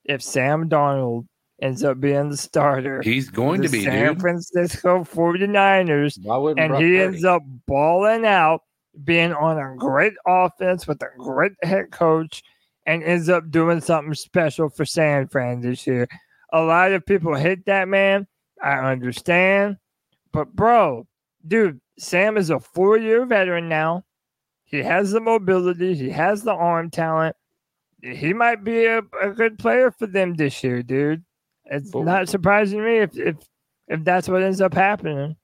if 0.03 0.21
Sam 0.21 0.69
Darnold 0.69 1.25
ends 1.61 1.83
up 1.83 1.99
being 1.99 2.29
the 2.29 2.37
starter. 2.37 3.01
He's 3.01 3.29
going 3.29 3.61
for 3.61 3.67
to 3.67 3.71
be, 3.71 3.77
the 3.79 3.83
San 3.85 4.13
dude. 4.13 4.21
Francisco 4.21 5.03
49ers, 5.03 6.17
and 6.57 6.73
he 6.75 6.81
Purdy? 6.81 6.99
ends 6.99 7.23
up 7.25 7.41
balling 7.65 8.25
out, 8.25 8.61
being 9.03 9.33
on 9.33 9.57
a 9.57 9.75
great 9.77 10.13
offense 10.27 10.85
with 10.87 11.01
a 11.01 11.09
great 11.17 11.53
head 11.63 11.91
coach, 11.91 12.43
and 12.85 13.03
ends 13.03 13.29
up 13.29 13.49
doing 13.49 13.81
something 13.81 14.13
special 14.13 14.69
for 14.69 14.85
San 14.85 15.27
Fran 15.27 15.61
this 15.61 15.87
year. 15.87 16.07
A 16.53 16.61
lot 16.61 16.91
of 16.91 17.05
people 17.05 17.33
hate 17.35 17.65
that 17.65 17.87
man. 17.87 18.27
I 18.61 18.91
understand. 18.91 19.77
But, 20.31 20.55
bro, 20.55 21.07
dude, 21.47 21.79
Sam 21.97 22.37
is 22.37 22.49
a 22.49 22.59
four 22.59 22.97
year 22.97 23.25
veteran 23.25 23.69
now. 23.69 24.03
He 24.65 24.79
has 24.79 25.11
the 25.11 25.21
mobility, 25.21 25.95
he 25.95 26.09
has 26.09 26.43
the 26.43 26.53
arm 26.53 26.89
talent. 26.89 27.35
He 28.13 28.33
might 28.33 28.63
be 28.63 28.85
a, 28.85 29.01
a 29.21 29.31
good 29.31 29.57
player 29.57 29.91
for 29.91 30.05
them 30.07 30.35
this 30.35 30.63
year, 30.63 30.83
dude. 30.83 31.23
It's 31.65 31.93
not 31.95 32.29
surprising 32.29 32.83
me 32.83 32.97
if, 32.97 33.17
if 33.17 33.35
if 33.87 34.03
that's 34.03 34.27
what 34.29 34.43
ends 34.43 34.61
up 34.61 34.73
happening. 34.73 35.35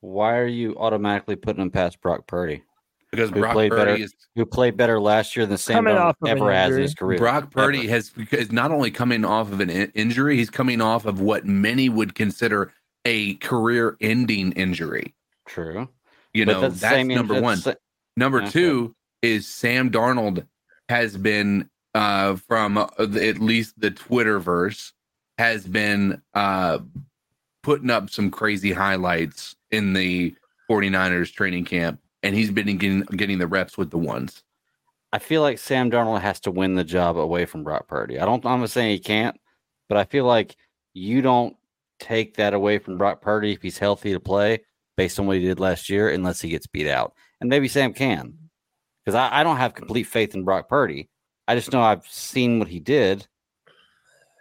Why 0.00 0.36
are 0.36 0.46
you 0.46 0.76
automatically 0.76 1.36
putting 1.36 1.62
him 1.62 1.70
past 1.70 2.00
Brock 2.00 2.26
Purdy? 2.26 2.62
because 3.10 3.30
who 3.30 3.40
Brock 3.40 3.52
played 3.52 3.70
Purdy 3.70 3.92
better, 3.92 4.02
is 4.02 4.14
who 4.34 4.44
played 4.44 4.76
better 4.76 4.98
last 5.00 5.36
year 5.36 5.46
than 5.46 5.56
Sam 5.56 5.86
off 5.86 6.16
of 6.20 6.28
ever 6.28 6.52
has 6.52 6.74
in 6.74 6.82
his 6.82 6.94
career. 6.94 7.16
Brock 7.16 7.50
Purdy 7.50 7.80
Ever. 7.84 7.88
has 7.90 8.12
is 8.32 8.50
not 8.52 8.72
only 8.72 8.90
coming 8.90 9.24
off 9.24 9.52
of 9.52 9.60
an 9.60 9.70
in- 9.70 9.92
injury, 9.94 10.36
he's 10.36 10.50
coming 10.50 10.80
off 10.80 11.06
of 11.06 11.20
what 11.20 11.46
many 11.46 11.88
would 11.88 12.14
consider 12.16 12.72
a 13.04 13.34
career-ending 13.34 14.52
injury. 14.52 15.14
True. 15.46 15.88
You 16.32 16.44
But 16.46 16.52
know, 16.52 16.60
that's 16.62 16.80
that's, 16.80 16.92
the 16.92 16.96
same 16.98 17.10
in- 17.10 17.16
number 17.16 17.34
that's 17.34 17.42
one. 17.44 17.58
the- 17.60 17.78
Number 18.16 18.42
Okay. 18.42 18.50
two 18.50 18.94
is 19.22 19.46
Sam 19.48 19.90
Darnold 19.90 20.46
has 20.88 21.16
been 21.16 21.68
uh, 21.94 22.36
from 22.36 22.78
uh, 22.78 22.86
at 22.98 23.38
least 23.38 23.78
the 23.80 23.90
Twitterverse 23.90 24.92
has 25.38 25.66
been 25.66 26.20
uh, 26.34 26.78
putting 27.62 27.90
up 27.90 28.10
some 28.10 28.30
crazy 28.30 28.72
highlights 28.72 29.56
in 29.70 29.92
the 29.92 30.34
49ers 30.70 31.32
training 31.32 31.64
camp, 31.64 32.00
and 32.22 32.34
he's 32.34 32.50
been 32.50 32.76
getting 32.76 33.00
getting 33.02 33.38
the 33.38 33.46
reps 33.46 33.76
with 33.78 33.90
the 33.90 33.98
ones. 33.98 34.42
I 35.12 35.18
feel 35.18 35.42
like 35.42 35.58
Sam 35.58 35.90
Darnold 35.90 36.20
has 36.22 36.40
to 36.40 36.50
win 36.50 36.74
the 36.74 36.84
job 36.84 37.16
away 37.16 37.44
from 37.44 37.62
Brock 37.62 37.86
Purdy. 37.86 38.18
I 38.18 38.24
don't. 38.24 38.44
I'm 38.44 38.60
not 38.60 38.70
saying 38.70 38.90
he 38.90 38.98
can't, 38.98 39.38
but 39.88 39.96
I 39.96 40.04
feel 40.04 40.24
like 40.24 40.56
you 40.92 41.22
don't 41.22 41.56
take 42.00 42.36
that 42.36 42.54
away 42.54 42.78
from 42.78 42.98
Brock 42.98 43.20
Purdy 43.20 43.52
if 43.52 43.62
he's 43.62 43.78
healthy 43.78 44.12
to 44.12 44.20
play 44.20 44.60
based 44.96 45.18
on 45.18 45.26
what 45.26 45.36
he 45.36 45.42
did 45.44 45.60
last 45.60 45.88
year, 45.88 46.08
unless 46.10 46.40
he 46.40 46.48
gets 46.48 46.66
beat 46.66 46.88
out. 46.88 47.14
And 47.40 47.50
maybe 47.50 47.68
Sam 47.68 47.92
can, 47.92 48.34
because 49.04 49.14
I, 49.14 49.40
I 49.40 49.42
don't 49.42 49.56
have 49.56 49.74
complete 49.74 50.04
faith 50.04 50.34
in 50.34 50.44
Brock 50.44 50.68
Purdy. 50.68 51.08
I 51.46 51.54
just 51.54 51.72
know 51.72 51.82
I've 51.82 52.06
seen 52.06 52.58
what 52.58 52.68
he 52.68 52.80
did, 52.80 53.26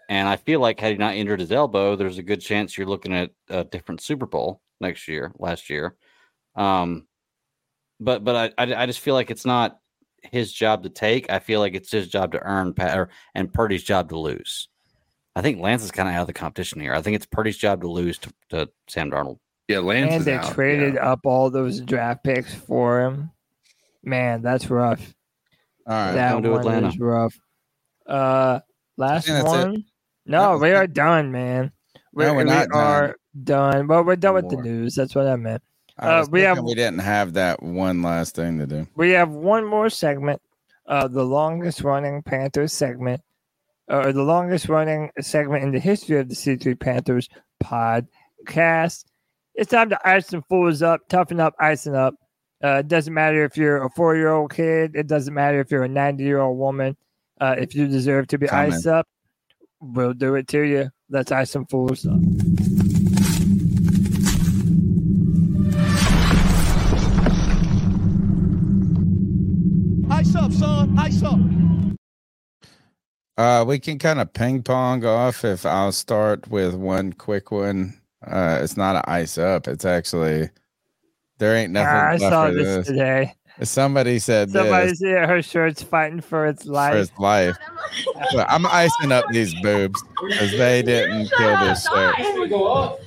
and 0.10 0.28
I 0.28 0.36
feel 0.38 0.60
like 0.60 0.80
had 0.80 0.92
he 0.92 0.98
not 0.98 1.16
injured 1.16 1.40
his 1.40 1.52
elbow, 1.52 1.96
there's 1.96 2.18
a 2.18 2.24
good 2.24 2.42
chance 2.42 2.78
you're 2.78 2.88
looking 2.88 3.14
at 3.14 3.32
a 3.50 3.64
different 3.64 4.02
Super 4.02 4.26
Bowl 4.26 4.62
next 4.80 5.08
year, 5.08 5.34
last 5.38 5.70
year. 5.70 5.96
Um, 6.56 7.08
but 8.00 8.24
but 8.24 8.54
I, 8.58 8.66
I 8.66 8.84
I 8.84 8.86
just 8.86 9.00
feel 9.00 9.16
like 9.16 9.32
it's 9.32 9.46
not 9.46 9.80
his 10.32 10.52
job 10.52 10.84
to 10.84 10.90
take. 10.90 11.30
I 11.32 11.40
feel 11.40 11.60
like 11.60 11.74
it's 11.74 11.92
his 11.92 12.08
job 12.08 12.32
to 12.32 12.40
earn, 12.40 12.74
pa- 12.74 12.96
or, 12.96 13.10
and 13.36 13.52
Purdy's 13.54 13.84
job 13.84 14.10
to 14.10 14.20
lose. 14.20 14.70
I 15.36 15.42
think 15.42 15.60
Lance 15.60 15.84
is 15.84 15.92
kind 15.92 16.08
of 16.08 16.16
out 16.16 16.22
of 16.22 16.28
the 16.28 16.34
competition 16.34 16.80
here. 16.80 16.94
I 16.94 17.02
think 17.02 17.16
it's 17.16 17.26
Purdy's 17.26 17.58
job 17.58 17.82
to 17.82 17.88
lose 17.88 18.20
to, 18.20 18.34
to 18.50 18.70
Sam 18.88 19.10
Darnold. 19.10 19.40
Yeah, 19.68 19.80
Lance 19.80 20.14
and 20.14 20.26
they 20.26 20.38
traded 20.54 20.98
up 20.98 21.22
all 21.26 21.50
those 21.50 21.82
draft 21.82 22.24
picks 22.24 22.54
for 22.54 23.02
him. 23.02 23.32
Man, 24.04 24.42
that's 24.42 24.70
rough. 24.70 25.14
All 25.86 25.94
right, 25.94 26.14
that 26.14 26.32
going 26.32 26.44
to 26.44 26.50
one 26.52 26.60
Atlanta. 26.60 26.88
is 26.88 27.00
rough. 27.00 27.38
Uh, 28.08 28.60
last 28.98 29.26
think 29.26 29.44
that's 29.44 29.54
it. 29.56 29.68
one. 29.68 29.86
No, 30.26 30.58
we 30.58 30.72
are 30.72 30.88
done, 30.88 31.32
man. 31.32 31.72
We, 32.14 32.26
No, 32.26 32.34
we're 32.36 32.44
not 32.46 32.70
done. 32.70 32.80
are 32.82 33.16
done. 33.44 33.88
Well, 33.88 34.04
we're 34.04 34.16
done 34.16 34.36
with 34.36 34.50
the 34.50 34.58
news. 34.58 34.96
That's 34.96 35.16
what 35.16 35.28
I 35.28 35.36
meant. 35.36 35.62
I 35.98 36.20
Uh, 36.20 36.26
we 36.30 36.42
have 36.42 36.64
we 36.64 36.76
didn't 36.76 37.00
have 37.00 37.34
that 37.34 37.62
one 37.62 38.02
last 38.02 38.36
thing 38.36 38.60
to 38.60 38.66
do. 38.66 38.88
we 38.96 39.12
have 39.12 39.30
one 39.30 39.66
more 39.66 39.90
segment, 39.90 40.42
uh, 40.88 41.08
the 41.08 41.24
longest 41.26 41.82
running 41.82 42.24
Panthers 42.24 42.74
segment, 42.74 43.22
or 43.88 44.12
the 44.12 44.24
longest 44.24 44.70
running 44.70 45.12
segment 45.20 45.64
in 45.64 45.72
the 45.72 45.80
history 45.80 46.20
of 46.20 46.30
the 46.30 46.36
C3 46.36 46.80
Panthers 46.80 47.30
podcast. 47.64 49.06
It's 49.56 49.70
time 49.70 49.90
to 49.90 50.00
ice 50.08 50.28
some 50.28 50.44
fools 50.50 50.82
up, 50.82 51.02
toughen 51.10 51.40
up, 51.40 51.54
icing 51.60 51.96
up. 51.96 52.16
Uh, 52.64 52.78
it 52.78 52.88
doesn't 52.88 53.14
matter 53.14 53.44
if 53.44 53.58
you're 53.58 53.84
a 53.84 53.90
four 53.90 54.16
year 54.16 54.32
old 54.32 54.54
kid, 54.54 54.96
it 54.96 55.08
doesn't 55.08 55.34
matter 55.34 55.60
if 55.60 55.70
you're 55.70 55.84
a 55.84 55.90
90 55.90 56.24
year 56.24 56.40
old 56.40 56.58
woman. 56.58 56.96
Uh, 57.42 57.56
if 57.58 57.76
you 57.76 57.88
deserve 57.88 58.28
to 58.28 58.38
be 58.38 58.48
Comment. 58.48 58.74
iced 58.74 58.88
up, 58.88 59.06
we'll 59.82 60.14
do 60.14 60.36
it 60.36 60.48
to 60.48 60.62
you. 60.62 60.90
Let's 61.10 61.32
ice 61.32 61.52
some 61.52 61.66
fools 61.66 62.06
up. 62.06 62.20
Ice 70.10 70.36
up, 70.36 70.54
son. 70.54 70.98
Ice 70.98 71.22
up. 71.24 71.40
Uh, 73.36 73.66
we 73.68 73.78
can 73.80 74.00
kind 74.00 74.22
of 74.22 74.32
ping 74.32 74.64
pong 74.64 75.04
off 75.04 75.44
if 75.44 75.66
I'll 75.66 75.92
start 75.92 76.48
with 76.48 76.76
one 76.76 77.12
quick 77.12 77.52
one. 77.52 78.00
Uh, 78.26 78.60
it's 78.62 78.78
not 78.78 78.96
an 78.96 79.02
ice 79.06 79.38
up. 79.38 79.68
It's 79.68 79.84
actually 79.84 80.50
there 81.40 81.56
ain't 81.56 81.72
nothing. 81.72 81.88
Ah, 81.90 82.08
I 82.08 82.12
left 82.12 82.22
saw 82.22 82.48
for 82.48 82.54
this 82.54 82.88
today. 82.88 83.34
Somebody 83.62 84.18
said 84.20 84.50
Somebody 84.50 84.90
this 84.90 85.00
said 85.00 85.30
her 85.30 85.42
shirt's 85.42 85.84
fighting 85.84 86.22
for 86.22 86.48
its 86.48 86.66
life. 86.66 86.92
for 86.92 87.22
life. 87.22 87.56
his 87.56 88.08
life. 88.08 88.28
But 88.34 88.50
I'm 88.50 88.66
icing 88.66 89.12
up 89.12 89.26
these 89.30 89.54
boobs 89.62 90.02
because 90.28 90.52
they 90.52 90.82
didn't 90.82 91.30
kill 91.38 91.60
this 91.60 91.86
shirt. 91.88 92.16
we 92.40 92.48
go. 92.48 92.98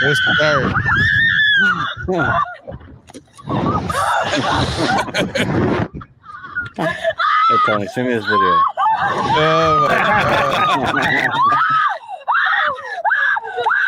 This 0.00 0.18
shirt. 0.38 0.72
Hey 6.76 7.56
Tony, 7.66 7.86
send 7.88 8.08
me 8.08 8.14
this 8.14 8.24
video. 8.24 8.60
Oh. 8.94 9.88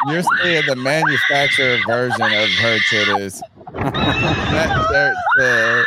You're 0.09 0.23
seeing 0.43 0.67
the 0.67 0.77
manufacturer 0.77 1.79
version 1.87 2.23
of 2.23 2.51
her 2.61 2.79
titties. 2.91 3.41
that 3.73 4.87
shirt 4.91 5.17
said, 5.39 5.85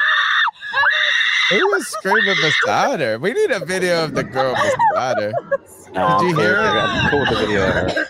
Who 1.60 1.68
was 1.68 1.88
screaming 1.88 2.36
beside 2.42 3.00
her? 3.00 3.20
We 3.20 3.34
need 3.34 3.52
a 3.52 3.64
video 3.66 4.04
of 4.04 4.16
the 4.16 4.24
girl 4.24 4.56
beside 4.56 5.18
her. 5.22 5.34
No, 5.94 6.18
Did 6.20 6.30
you 6.32 6.36
hear 6.38 6.58
with 6.58 6.74
the- 6.74 7.02
it? 7.06 7.10
Cool 7.12 7.26
the 7.26 7.36
video 7.46 7.68
of 7.68 7.74
her. 7.92 8.06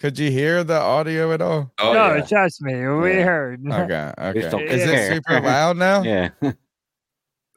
Could 0.00 0.18
you 0.18 0.30
hear 0.30 0.64
the 0.64 0.78
audio 0.78 1.32
at 1.32 1.40
all? 1.40 1.70
Oh, 1.78 1.92
no, 1.94 2.14
yeah. 2.16 2.24
trust 2.26 2.60
me, 2.60 2.74
we 2.74 3.14
heard. 3.20 3.64
Okay, 3.66 4.12
okay. 4.18 4.64
Is 4.68 4.82
it 4.84 5.14
super 5.14 5.40
loud 5.40 5.76
now? 5.78 6.02
Yeah. 6.02 6.28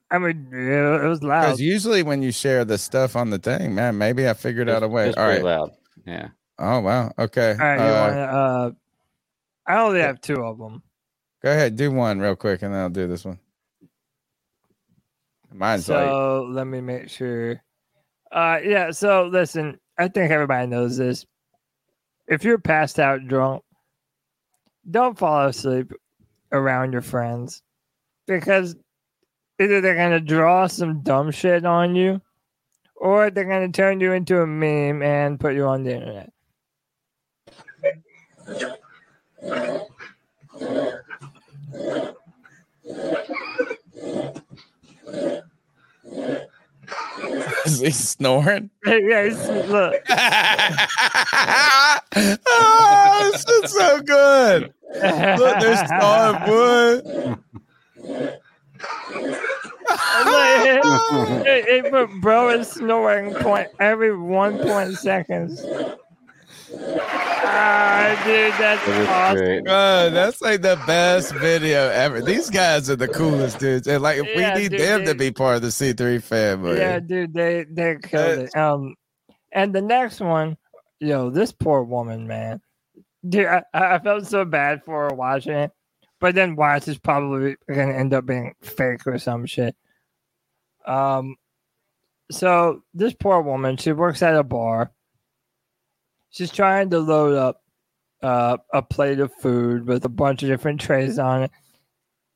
I 0.09 0.17
mean, 0.19 0.47
it 0.51 1.03
it 1.03 1.07
was 1.07 1.21
loud. 1.21 1.41
Because 1.41 1.61
usually 1.61 2.03
when 2.03 2.21
you 2.21 2.31
share 2.31 2.63
the 2.63 2.77
stuff 2.77 3.15
on 3.15 3.29
the 3.29 3.39
thing, 3.39 3.75
man, 3.75 3.97
maybe 3.97 4.27
I 4.27 4.33
figured 4.33 4.69
out 4.69 4.83
a 4.83 4.87
way. 4.87 5.09
It's 5.09 5.17
All 5.17 5.25
pretty 5.25 5.43
loud. 5.43 5.71
Yeah. 6.05 6.29
Oh 6.59 6.79
wow. 6.79 7.11
Okay. 7.19 7.51
All 7.51 7.57
right, 7.57 7.79
Uh, 7.79 8.09
wanna, 8.09 8.21
uh, 8.21 8.71
I 9.67 9.79
only 9.79 9.99
have 9.99 10.21
two 10.21 10.43
of 10.43 10.57
them. 10.57 10.81
Go 11.43 11.51
ahead, 11.51 11.75
do 11.75 11.91
one 11.91 12.19
real 12.19 12.35
quick, 12.35 12.61
and 12.61 12.73
then 12.73 12.81
I'll 12.81 12.89
do 12.89 13.07
this 13.07 13.25
one. 13.25 13.39
Mine's 15.53 15.87
like 15.89 16.09
So 16.09 16.47
let 16.49 16.65
me 16.65 16.81
make 16.81 17.09
sure. 17.09 17.61
Uh, 18.31 18.59
yeah. 18.63 18.91
So 18.91 19.29
listen, 19.31 19.77
I 19.97 20.07
think 20.07 20.31
everybody 20.31 20.67
knows 20.67 20.97
this. 20.97 21.25
If 22.27 22.43
you're 22.43 22.59
passed 22.59 22.99
out 22.99 23.27
drunk, 23.27 23.63
don't 24.89 25.17
fall 25.17 25.47
asleep 25.47 25.91
around 26.51 26.93
your 26.93 27.01
friends 27.01 27.61
because 28.25 28.75
either 29.59 29.81
they're 29.81 29.95
gonna 29.95 30.19
draw 30.19 30.67
some 30.67 31.01
dumb 31.01 31.31
shit 31.31 31.65
on 31.65 31.95
you, 31.95 32.21
or 32.95 33.29
they're 33.29 33.45
gonna 33.45 33.71
turn 33.71 33.99
you 33.99 34.13
into 34.13 34.41
a 34.41 34.47
meme 34.47 35.01
and 35.01 35.39
put 35.39 35.55
you 35.55 35.65
on 35.65 35.83
the 35.83 35.93
internet. 35.93 36.31
is 47.65 47.79
he 47.79 47.91
snoring? 47.91 48.69
yeah, 48.85 49.21
it's, 49.21 49.47
look. 49.69 49.95
oh, 52.47 53.29
this 53.31 53.45
is 53.45 53.71
so 53.71 54.01
good. 54.01 54.73
Look, 54.93 55.59
there's 55.59 55.79
Star 55.79 56.45
Boy. 56.45 57.35
Like, 59.89 60.81
it, 61.45 61.85
it, 61.85 61.91
but 61.91 62.09
bro 62.21 62.49
is 62.49 62.69
snoring 62.69 63.33
point 63.35 63.69
every 63.79 64.17
one 64.17 64.57
point 64.59 64.97
seconds. 64.97 65.63
Ah, 66.79 68.21
dude, 68.25 68.53
that's 68.59 69.07
awesome. 69.07 69.63
Bro, 69.63 70.09
that's 70.13 70.41
like 70.41 70.61
the 70.61 70.79
best 70.85 71.33
video 71.35 71.89
ever. 71.89 72.21
These 72.21 72.49
guys 72.49 72.89
are 72.89 72.95
the 72.95 73.07
coolest 73.07 73.59
dudes. 73.59 73.87
And 73.87 74.03
like, 74.03 74.17
Yeah, 74.17 74.55
we 74.55 74.61
need 74.61 74.71
dude, 74.71 74.81
them 74.81 75.05
to 75.05 75.15
be 75.15 75.31
part 75.31 75.57
of 75.57 75.61
the 75.61 75.69
C3 75.69 76.21
family. 76.21 76.77
Yeah, 76.77 76.99
dude, 76.99 77.33
they 77.33 77.65
they 77.69 77.97
killed 78.03 78.39
it. 78.39 78.55
Um, 78.55 78.95
and 79.53 79.73
the 79.73 79.81
next 79.81 80.19
one, 80.19 80.57
yo, 80.99 81.29
this 81.29 81.51
poor 81.51 81.83
woman, 81.83 82.27
man, 82.27 82.61
dude, 83.27 83.47
I, 83.47 83.63
I 83.73 83.99
felt 83.99 84.27
so 84.27 84.43
bad 84.45 84.83
for 84.83 85.09
her 85.09 85.15
watching 85.15 85.53
it, 85.53 85.71
but 86.19 86.35
then 86.35 86.55
watch 86.55 86.87
is 86.87 86.97
probably 86.97 87.55
gonna 87.67 87.93
end 87.93 88.13
up 88.13 88.25
being 88.25 88.55
fake 88.61 89.05
or 89.05 89.17
some 89.17 89.45
shit. 89.45 89.75
Um, 90.85 91.35
so 92.31 92.83
this 92.93 93.13
poor 93.13 93.41
woman, 93.41 93.77
she 93.77 93.91
works 93.91 94.21
at 94.21 94.35
a 94.35 94.43
bar. 94.43 94.91
She's 96.29 96.51
trying 96.51 96.89
to 96.91 96.99
load 96.99 97.35
up 97.35 97.63
uh, 98.21 98.57
a 98.73 98.81
plate 98.81 99.19
of 99.19 99.33
food 99.33 99.87
with 99.87 100.05
a 100.05 100.09
bunch 100.09 100.43
of 100.43 100.49
different 100.49 100.81
trays 100.81 101.19
on 101.19 101.43
it, 101.43 101.51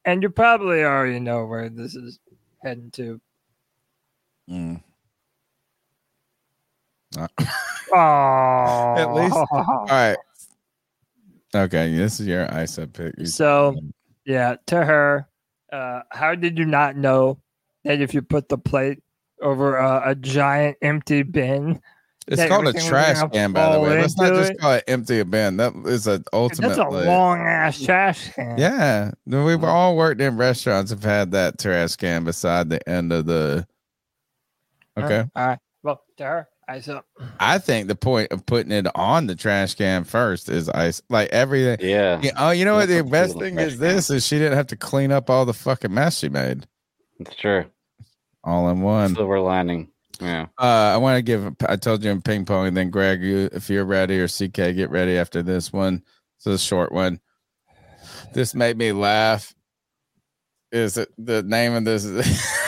and 0.05 0.23
you 0.23 0.29
probably 0.29 0.83
already 0.83 1.19
know 1.19 1.45
where 1.45 1.69
this 1.69 1.95
is 1.95 2.19
heading 2.63 2.91
to. 2.91 3.21
Mm. 4.49 4.81
Uh, 7.27 7.27
Oh, 7.93 8.95
At 8.97 9.13
least. 9.13 9.35
All 9.51 9.85
right. 9.89 10.17
Okay, 11.53 11.95
this 11.95 12.19
is 12.19 12.27
your 12.27 12.43
up 12.43 12.93
pick. 12.93 13.27
So, 13.27 13.75
yeah, 14.25 14.55
to 14.67 14.85
her, 14.85 15.27
uh, 15.71 16.01
how 16.09 16.35
did 16.35 16.57
you 16.57 16.65
not 16.65 16.95
know 16.95 17.39
that 17.83 18.01
if 18.01 18.13
you 18.13 18.21
put 18.21 18.49
the 18.49 18.57
plate 18.57 18.99
over 19.41 19.77
a, 19.77 20.11
a 20.11 20.15
giant 20.15 20.77
empty 20.81 21.23
bin, 21.23 21.81
It's 22.27 22.45
called 22.45 22.67
a 22.67 22.73
trash 22.73 23.17
can, 23.31 23.51
by 23.51 23.73
the 23.73 23.79
way. 23.81 23.99
Let's 23.99 24.15
not 24.15 24.33
just 24.33 24.51
it? 24.51 24.59
call 24.59 24.73
it 24.73 24.83
empty 24.87 25.19
a 25.19 25.25
bin. 25.25 25.57
That 25.57 25.73
is 25.85 26.07
an 26.07 26.23
ultimate. 26.31 26.69
That's 26.69 26.79
a 26.79 26.87
long 26.87 27.39
ass 27.39 27.81
trash 27.81 28.31
can. 28.33 28.57
Yeah, 28.57 29.11
we've 29.25 29.63
all 29.63 29.97
worked 29.97 30.21
in 30.21 30.37
restaurants. 30.37 30.91
Have 30.91 31.03
had 31.03 31.31
that 31.31 31.59
trash 31.59 31.95
can 31.95 32.23
beside 32.23 32.69
the 32.69 32.87
end 32.87 33.11
of 33.11 33.25
the. 33.25 33.67
Okay, 34.97 35.25
All 35.35 35.47
right. 35.47 35.59
Well, 35.83 36.03
to 36.17 36.23
her, 36.23 36.47
ice 36.67 36.87
up. 36.87 37.05
I 37.39 37.57
think 37.57 37.87
the 37.87 37.95
point 37.95 38.31
of 38.31 38.45
putting 38.45 38.71
it 38.71 38.87
on 38.95 39.27
the 39.27 39.35
trash 39.35 39.75
can 39.75 40.03
first 40.03 40.49
is 40.49 40.69
ice, 40.69 41.01
like 41.09 41.29
everything. 41.29 41.77
Yeah. 41.81 42.19
Yeah, 42.21 42.31
oh, 42.37 42.51
you 42.51 42.65
know 42.65 42.75
what? 42.75 42.87
The 42.87 43.03
best 43.03 43.37
thing 43.37 43.55
trash 43.55 43.67
is 43.67 43.79
this: 43.79 44.09
is 44.09 44.25
she 44.25 44.37
didn't 44.37 44.57
have 44.57 44.67
to 44.67 44.75
clean 44.75 45.11
up 45.11 45.29
all 45.29 45.45
the 45.45 45.53
fucking 45.53 45.93
mess 45.93 46.19
she 46.19 46.29
made. 46.29 46.67
It's 47.19 47.35
true. 47.35 47.65
All 48.43 48.69
in 48.69 48.81
one. 48.81 49.15
Silver 49.15 49.39
lining. 49.39 49.89
Yeah. 50.19 50.47
Uh, 50.57 50.93
I 50.93 50.97
want 50.97 51.17
to 51.17 51.21
give. 51.21 51.55
I 51.67 51.75
told 51.75 52.03
you 52.03 52.11
in 52.11 52.21
ping 52.21 52.45
pong, 52.45 52.67
and 52.67 52.77
then 52.77 52.89
Greg, 52.89 53.21
you, 53.21 53.49
if 53.51 53.69
you're 53.69 53.85
ready, 53.85 54.19
or 54.19 54.27
CK, 54.27 54.53
get 54.53 54.89
ready 54.89 55.17
after 55.17 55.41
this 55.41 55.73
one. 55.73 56.03
It's 56.37 56.45
a 56.45 56.57
short 56.57 56.91
one. 56.91 57.19
This 58.33 58.55
made 58.55 58.77
me 58.77 58.91
laugh. 58.91 59.53
Is 60.71 60.97
it 60.97 61.09
the 61.17 61.43
name 61.43 61.73
of 61.73 61.85
this? 61.85 62.05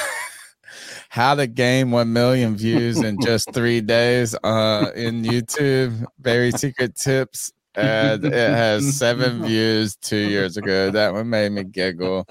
How 1.14 1.35
to 1.35 1.45
gain 1.45 1.92
one 1.92 2.11
million 2.11 2.56
views 2.56 3.00
in 3.00 3.22
just 3.22 3.51
three 3.53 3.82
days 3.82 4.33
uh, 4.43 4.90
in 4.95 5.22
YouTube. 5.22 6.03
Very 6.19 6.50
secret 6.50 6.95
tips, 6.95 7.51
and 7.75 8.25
it 8.25 8.33
has 8.33 8.98
seven 8.98 9.45
views 9.45 9.95
two 9.95 10.17
years 10.17 10.58
ago. 10.58 10.90
That 10.90 11.14
one 11.14 11.30
made 11.30 11.51
me 11.51 11.66
giggle. 11.66 12.25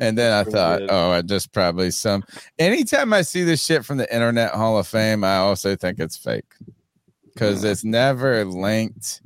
And 0.00 0.16
then 0.16 0.32
I 0.32 0.50
thought, 0.50 0.80
oh, 0.88 1.10
I 1.10 1.20
just 1.20 1.52
probably 1.52 1.90
some. 1.90 2.24
Anytime 2.58 3.12
I 3.12 3.20
see 3.20 3.42
this 3.42 3.62
shit 3.62 3.84
from 3.84 3.98
the 3.98 4.10
Internet 4.10 4.52
Hall 4.52 4.78
of 4.78 4.86
Fame, 4.86 5.22
I 5.22 5.36
also 5.36 5.76
think 5.76 5.98
it's 5.98 6.16
fake 6.16 6.50
because 7.34 7.62
it's 7.62 7.84
never 7.84 8.42
linked. 8.46 9.20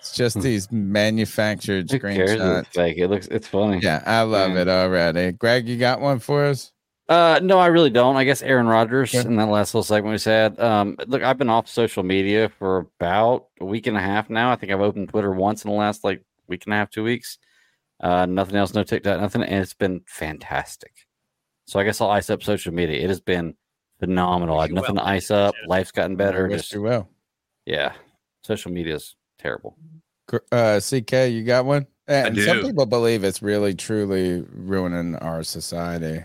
It's 0.00 0.14
just 0.14 0.38
these 0.42 0.70
manufactured 0.70 1.90
Who 1.90 1.98
cares 1.98 2.30
screenshots. 2.32 2.60
it's 2.60 2.68
fake? 2.76 2.98
It 2.98 3.08
looks 3.08 3.26
it's 3.28 3.46
funny. 3.46 3.78
Yeah, 3.80 4.02
I 4.04 4.20
love 4.20 4.52
Yeah. 4.52 4.60
it 4.60 4.68
already. 4.68 5.32
Greg, 5.32 5.66
you 5.66 5.78
got 5.78 6.02
one 6.02 6.18
for 6.18 6.44
us? 6.44 6.71
Uh, 7.08 7.40
no, 7.42 7.58
I 7.58 7.66
really 7.66 7.90
don't. 7.90 8.16
I 8.16 8.24
guess 8.24 8.42
Aaron 8.42 8.66
Rodgers 8.66 9.14
in 9.14 9.36
that 9.36 9.48
last 9.48 9.74
little 9.74 9.82
segment 9.82 10.12
we 10.12 10.18
said. 10.18 10.58
Um, 10.58 10.96
look, 11.06 11.22
I've 11.22 11.36
been 11.36 11.50
off 11.50 11.68
social 11.68 12.02
media 12.02 12.48
for 12.48 12.88
about 13.00 13.48
a 13.60 13.64
week 13.64 13.86
and 13.86 13.96
a 13.96 14.00
half 14.00 14.30
now. 14.30 14.52
I 14.52 14.56
think 14.56 14.72
I've 14.72 14.80
opened 14.80 15.08
Twitter 15.08 15.32
once 15.32 15.64
in 15.64 15.70
the 15.70 15.76
last 15.76 16.04
like 16.04 16.22
week 16.46 16.64
and 16.64 16.74
a 16.74 16.76
half, 16.76 16.90
two 16.90 17.04
weeks. 17.04 17.38
Uh, 18.00 18.26
nothing 18.26 18.56
else, 18.56 18.74
no 18.74 18.82
TikTok, 18.82 19.20
nothing, 19.20 19.42
and 19.42 19.62
it's 19.62 19.74
been 19.74 20.00
fantastic. 20.06 20.92
So 21.66 21.78
I 21.78 21.84
guess 21.84 22.00
I'll 22.00 22.10
ice 22.10 22.30
up 22.30 22.42
social 22.42 22.72
media. 22.72 23.02
It 23.02 23.08
has 23.08 23.20
been 23.20 23.54
phenomenal. 24.00 24.58
I 24.58 24.62
have 24.62 24.72
nothing 24.72 24.96
to 24.96 25.06
ice 25.06 25.30
up. 25.30 25.54
Life's 25.66 25.92
gotten 25.92 26.16
better. 26.16 26.48
Just, 26.48 26.72
you 26.72 26.82
well. 26.82 27.08
yeah, 27.66 27.92
social 28.42 28.72
media 28.72 28.96
is 28.96 29.16
terrible. 29.38 29.76
Uh, 30.50 30.80
CK, 30.80 31.30
you 31.30 31.44
got 31.44 31.64
one? 31.64 31.86
And 32.08 32.36
some 32.36 32.58
do. 32.58 32.66
people 32.66 32.86
believe 32.86 33.22
it's 33.22 33.42
really, 33.42 33.74
truly 33.74 34.44
ruining 34.52 35.14
our 35.16 35.42
society. 35.42 36.24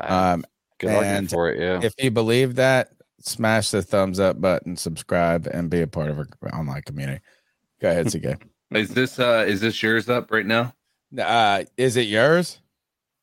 Um, 0.00 0.44
good 0.78 0.90
and 0.90 1.30
for 1.30 1.50
it, 1.50 1.60
yeah. 1.60 1.80
If 1.82 1.94
you 1.98 2.10
believe 2.10 2.54
that, 2.56 2.90
smash 3.20 3.70
the 3.70 3.82
thumbs 3.82 4.20
up 4.20 4.40
button, 4.40 4.76
subscribe, 4.76 5.46
and 5.46 5.70
be 5.70 5.80
a 5.82 5.86
part 5.86 6.10
of 6.10 6.18
our 6.18 6.26
online 6.52 6.82
community. 6.82 7.20
Go 7.80 7.90
ahead, 7.90 8.06
CK. 8.08 8.42
Is 8.72 8.88
this 8.90 9.20
uh 9.20 9.44
is 9.46 9.60
this 9.60 9.80
yours 9.80 10.08
up 10.08 10.32
right 10.32 10.44
now? 10.44 10.74
Uh, 11.16 11.62
is 11.76 11.96
it 11.96 12.08
yours? 12.08 12.58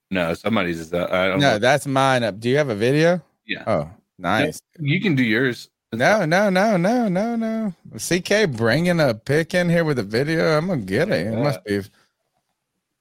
No, 0.09 0.33
somebody's 0.35 0.79
is 0.79 0.93
up. 0.93 1.11
I 1.11 1.27
don't 1.27 1.41
No, 1.41 1.51
know. 1.53 1.59
that's 1.59 1.85
mine 1.85 2.23
up. 2.23 2.39
Do 2.39 2.47
you 2.49 2.55
have 2.57 2.69
a 2.69 2.75
video? 2.75 3.21
Yeah. 3.45 3.63
Oh, 3.67 3.89
nice. 4.17 4.61
You 4.79 5.01
can 5.01 5.15
do 5.15 5.23
yours. 5.23 5.69
No, 5.91 6.23
no, 6.23 6.49
no, 6.49 6.77
no, 6.77 7.09
no, 7.09 7.35
no. 7.35 7.73
CK 7.97 8.51
bringing 8.55 9.01
a 9.01 9.13
pick 9.13 9.53
in 9.53 9.69
here 9.69 9.83
with 9.83 9.99
a 9.99 10.03
video. 10.03 10.57
I'm 10.57 10.67
gonna 10.67 10.81
get 10.81 11.09
it. 11.09 11.27
It 11.27 11.37
must 11.37 11.63
be. 11.65 11.81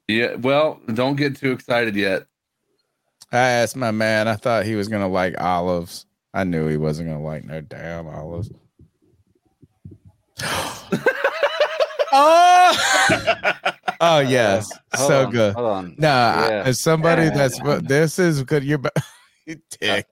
Yeah, 0.09 0.35
well, 0.35 0.81
don't 0.93 1.15
get 1.17 1.37
too 1.37 1.53
excited 1.53 1.95
yet. 1.95 2.27
I 3.33 3.39
asked 3.39 3.77
my 3.77 3.91
man. 3.91 4.29
I 4.29 4.37
thought 4.37 4.67
he 4.67 4.75
was 4.75 4.89
gonna 4.89 5.09
like 5.09 5.41
olives. 5.41 6.07
I 6.35 6.45
knew 6.45 6.69
he 6.69 6.77
wasn't 6.77 7.09
gonna 7.09 7.23
like 7.23 7.45
no 7.45 7.61
damn 7.61 8.07
olives. 8.07 8.51
oh, 12.13 13.53
oh 14.01 14.19
yes, 14.21 14.71
Hold 14.95 15.09
so 15.09 15.25
on, 15.27 15.31
good. 15.33 15.55
hold 15.55 15.67
on. 15.67 15.95
No, 15.99 16.09
I- 16.11 16.51
as 16.67 16.81
somebody 16.81 17.29
that's 17.31 17.61
what 17.63 17.87
this 17.89 18.19
is 18.19 18.43
good. 18.43 18.65
You're 18.65 18.81
you 19.47 19.57
dick. 19.81 20.07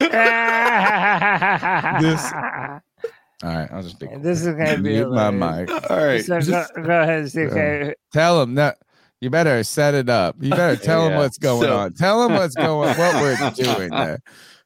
This. 0.00 0.10
All 3.44 3.48
right, 3.48 3.68
I'll 3.72 3.82
just 3.82 3.98
be. 3.98 4.06
This 4.18 4.42
is 4.46 4.54
gonna 4.54 4.78
be 4.78 5.04
my 5.04 5.30
mic. 5.30 5.68
All 5.90 5.96
right, 5.96 6.24
So 6.24 6.40
go, 6.40 6.64
go 6.82 7.02
ahead, 7.02 7.28
CK. 7.30 7.56
Uh, 7.56 7.92
tell 8.12 8.40
him 8.40 8.54
that 8.54 8.78
you 9.22 9.30
better 9.30 9.62
set 9.64 9.94
it 9.94 10.08
up. 10.10 10.36
You 10.40 10.50
better 10.50 10.76
tell 10.84 11.06
him 11.06 11.12
Yeah. 11.12 11.18
what's 11.18 11.38
going 11.38 11.62
So- 11.62 11.76
on. 11.76 11.92
Tell 11.94 12.22
them 12.26 12.36
what's 12.36 12.54
going 12.56 12.90
on 12.90 12.98
what 12.98 13.14
we're 13.22 13.50
doing 13.52 13.90
there. 13.90 14.18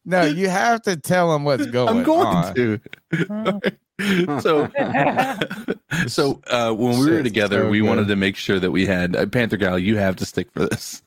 No, 0.04 0.22
you 0.24 0.48
have 0.48 0.82
to 0.82 0.96
tell 0.96 1.30
them 1.32 1.44
what's 1.44 1.66
going 1.78 1.88
I'm 1.98 2.02
going 2.02 2.26
on. 2.26 2.54
to. 2.54 2.80
so 4.40 4.68
so 6.06 6.40
uh 6.48 6.70
when 6.72 6.98
we 6.98 7.10
were 7.10 7.22
together 7.22 7.62
so 7.62 7.70
we 7.70 7.80
good. 7.80 7.88
wanted 7.88 8.08
to 8.08 8.16
make 8.16 8.36
sure 8.36 8.60
that 8.60 8.70
we 8.70 8.84
had 8.84 9.16
uh, 9.16 9.24
panther 9.24 9.56
gal 9.56 9.78
you 9.78 9.96
have 9.96 10.14
to 10.16 10.26
stick 10.26 10.48
for 10.52 10.66
this 10.66 11.02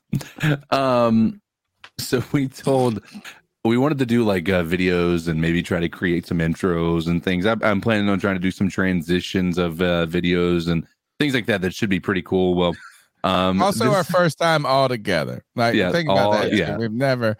um 0.71 1.39
so 1.99 2.23
we 2.31 2.47
told 2.47 2.99
we 3.63 3.77
wanted 3.77 3.99
to 3.99 4.07
do 4.07 4.23
like 4.23 4.49
uh, 4.49 4.63
videos 4.63 5.27
and 5.27 5.39
maybe 5.39 5.61
try 5.61 5.79
to 5.79 5.87
create 5.89 6.25
some 6.25 6.39
intros 6.39 7.05
and 7.07 7.23
things 7.23 7.45
I'm, 7.45 7.61
I'm 7.63 7.79
planning 7.79 8.09
on 8.09 8.19
trying 8.19 8.35
to 8.35 8.39
do 8.41 8.49
some 8.51 8.69
transitions 8.69 9.59
of 9.59 9.81
uh, 9.83 10.07
videos 10.07 10.67
and 10.67 10.83
things 11.19 11.35
like 11.35 11.45
that 11.45 11.61
that 11.61 11.75
should 11.75 11.89
be 11.91 11.99
pretty 11.99 12.23
cool 12.23 12.55
well 12.55 12.75
um 13.23 13.61
Also, 13.61 13.85
this- 13.85 13.93
our 13.93 14.03
first 14.03 14.37
time 14.37 14.65
all 14.65 14.87
together. 14.89 15.43
Like, 15.55 15.75
Yeah, 15.75 15.91
think 15.91 16.09
about 16.09 16.17
all- 16.25 16.31
that. 16.33 16.53
yeah. 16.53 16.77
We've 16.77 16.91
never. 16.91 17.37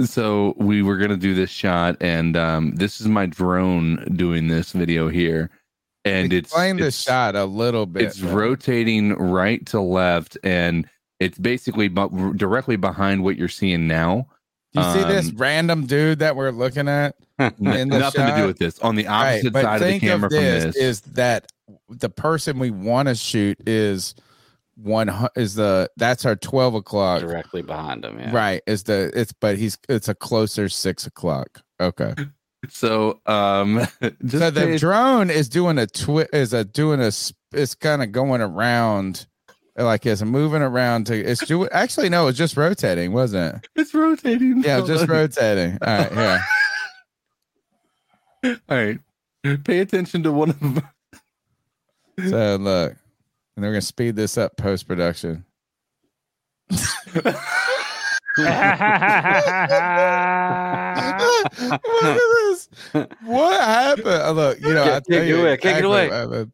so 0.00 0.54
we 0.58 0.82
were 0.82 0.96
gonna 0.96 1.16
do 1.16 1.34
this 1.34 1.50
shot 1.50 1.96
and 2.00 2.36
um 2.36 2.74
this 2.74 3.00
is 3.00 3.06
my 3.06 3.26
drone 3.26 4.04
doing 4.16 4.48
this 4.48 4.72
video 4.72 5.08
here 5.08 5.50
and 6.04 6.32
it's 6.32 6.48
Explain 6.48 6.76
the 6.76 6.88
it's- 6.88 7.00
shot 7.00 7.36
a 7.36 7.44
little 7.44 7.86
bit. 7.86 8.02
it's 8.02 8.20
man. 8.20 8.34
rotating 8.34 9.12
right 9.14 9.64
to 9.66 9.80
left 9.80 10.36
and 10.42 10.88
it's 11.20 11.38
basically 11.38 11.86
bu- 11.86 12.34
directly 12.34 12.74
behind 12.74 13.22
what 13.22 13.36
you're 13.36 13.48
seeing 13.48 13.86
now 13.86 14.26
Do 14.74 14.80
you 14.80 14.92
see 14.94 15.04
this 15.04 15.28
Um, 15.28 15.36
random 15.36 15.86
dude 15.86 16.18
that 16.18 16.34
we're 16.34 16.50
looking 16.50 16.88
at? 16.88 17.14
the 17.38 17.52
nothing 17.86 18.26
to 18.26 18.34
do 18.36 18.46
with 18.48 18.58
this 18.58 18.80
on 18.80 18.96
the 18.96 19.04
Right, 19.04 19.34
opposite 19.36 19.52
but 19.52 19.62
side 19.62 19.80
of 19.82 19.86
the 19.88 20.00
camera 20.00 20.28
from 20.28 20.40
this 20.40 20.64
this 20.64 20.76
is 20.76 21.00
that 21.12 21.46
the 21.88 22.10
person 22.10 22.58
we 22.58 22.70
want 22.70 23.06
to 23.06 23.14
shoot 23.14 23.56
is 23.64 24.16
one 24.76 25.10
is 25.36 25.54
the 25.54 25.90
that's 25.96 26.24
our 26.24 26.36
twelve 26.36 26.74
o'clock. 26.74 27.20
Directly 27.20 27.62
behind 27.62 28.04
him. 28.04 28.18
Yeah. 28.18 28.34
Right, 28.34 28.62
is 28.66 28.84
the 28.84 29.10
it's 29.14 29.32
but 29.32 29.56
he's 29.58 29.78
it's 29.88 30.08
a 30.08 30.14
closer 30.14 30.68
six 30.68 31.06
o'clock. 31.06 31.60
Okay, 31.80 32.14
so 32.68 33.20
um 33.26 33.86
just 34.24 34.38
so 34.38 34.50
the 34.50 34.60
pay- 34.60 34.78
drone 34.78 35.30
is 35.30 35.48
doing 35.48 35.78
a 35.78 35.86
twit 35.86 36.30
is 36.32 36.52
a 36.52 36.64
doing 36.64 37.00
a 37.00 37.10
sp- 37.12 37.36
it's 37.52 37.74
kind 37.74 38.02
of 38.02 38.10
going 38.12 38.40
around 38.40 39.26
like 39.76 40.06
it's 40.06 40.22
moving 40.22 40.62
around 40.62 41.06
to 41.08 41.14
it's 41.20 41.44
doing 41.46 41.68
actually 41.72 42.08
no 42.08 42.28
it's 42.28 42.38
just 42.38 42.56
rotating 42.56 43.12
wasn't 43.12 43.56
it? 43.56 43.68
It's 43.74 43.92
rotating. 43.94 44.62
Yeah 44.62 44.80
just 44.86 45.08
rotating. 45.08 45.78
All 45.82 45.98
right 45.98 46.12
yeah 46.12 46.42
all 48.44 48.76
right. 48.76 48.98
Pay 49.64 49.78
attention 49.80 50.22
to 50.22 50.32
one 50.32 50.50
of 50.50 50.60
them 50.60 50.82
So 52.28 52.56
look, 52.56 52.94
and 53.56 53.64
they're 53.64 53.72
gonna 53.72 53.80
speed 53.80 54.16
this 54.16 54.36
up 54.38 54.56
post 54.56 54.88
production. 54.88 55.44
what 56.70 57.26
is 62.16 62.68
this? 62.92 63.08
What 63.22 63.60
happened? 63.60 64.06
Oh, 64.06 64.32
look, 64.32 64.60
you 64.60 64.74
know, 64.74 64.84
Kick- 64.84 64.92
I 64.92 65.00
kick 65.00 65.28
it 65.28 65.38
away, 65.38 65.56
kick 65.56 65.76
it 65.76 65.84
away. 65.84 66.10
Oh, 66.12 66.46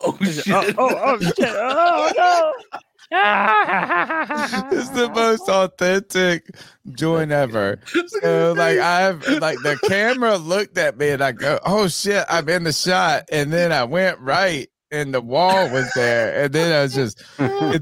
oh 0.00 0.24
shit 0.24 0.48
oh, 0.48 0.72
oh, 0.78 0.94
oh, 1.04 1.18
shit. 1.20 1.34
Oh, 1.40 2.12
no. 2.16 2.78
It's 3.10 4.90
the 4.90 5.10
most 5.14 5.48
authentic 5.48 6.50
joint 6.92 7.32
ever. 7.32 7.80
So 8.22 8.52
like 8.56 8.78
I've 8.78 9.26
like 9.40 9.58
the 9.62 9.78
camera 9.88 10.36
looked 10.36 10.76
at 10.78 10.98
me 10.98 11.10
and 11.10 11.22
I 11.22 11.32
go, 11.32 11.58
oh 11.64 11.88
shit, 11.88 12.24
I'm 12.28 12.48
in 12.48 12.64
the 12.64 12.72
shot, 12.72 13.24
and 13.32 13.52
then 13.52 13.72
I 13.72 13.84
went 13.84 14.18
right 14.20 14.68
and 14.90 15.12
the 15.12 15.20
wall 15.20 15.70
was 15.70 15.90
there, 15.94 16.44
and 16.44 16.52
then 16.52 16.72
I 16.72 16.82
was 16.82 16.94
just, 16.94 17.22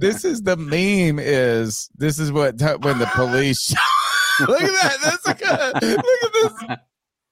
this 0.01 0.25
is 0.25 0.43
the 0.43 0.57
meme 0.57 1.19
is 1.21 1.89
this 1.97 2.19
is 2.19 2.33
what 2.33 2.61
when 2.83 2.99
the 2.99 3.11
police. 3.15 3.73
look 4.41 4.63
at 4.63 4.69
that, 4.83 4.97
that's 5.03 5.29
a 5.29 5.35
good. 5.35 5.97
Look 5.97 6.23
at 6.25 6.33
this. 6.33 6.79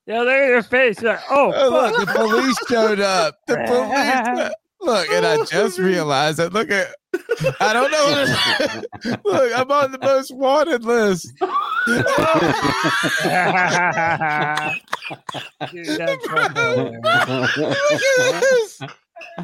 Yeah, 0.07 0.21
look 0.21 0.29
at 0.29 0.49
your 0.49 0.63
face. 0.63 1.01
You're 1.01 1.13
like, 1.13 1.23
oh, 1.31 1.53
Oh, 1.57 1.71
look, 1.71 2.07
the 2.07 2.13
police 2.13 2.59
showed 2.69 3.01
up. 3.01 3.39
The 3.47 3.57
police. 3.67 4.51
Look, 4.85 5.09
and 5.09 5.25
I 5.25 5.45
just 5.47 5.79
realized 5.79 6.39
that. 6.39 6.53
Look 6.53 6.71
at. 6.71 6.89
I 7.61 7.73
don't 7.73 7.91
know. 7.91 9.17
What 9.23 9.25
look, 9.25 9.59
I'm 9.59 9.71
on 9.71 9.93
the 9.93 9.99
most 9.99 10.35
wanted 10.35 10.85
list. 10.85 11.33
Dude, 15.73 15.99
that's 15.99 16.27
fucking. 16.27 17.01
Look 17.03 18.03
at 18.19 18.41
this. 18.41 18.81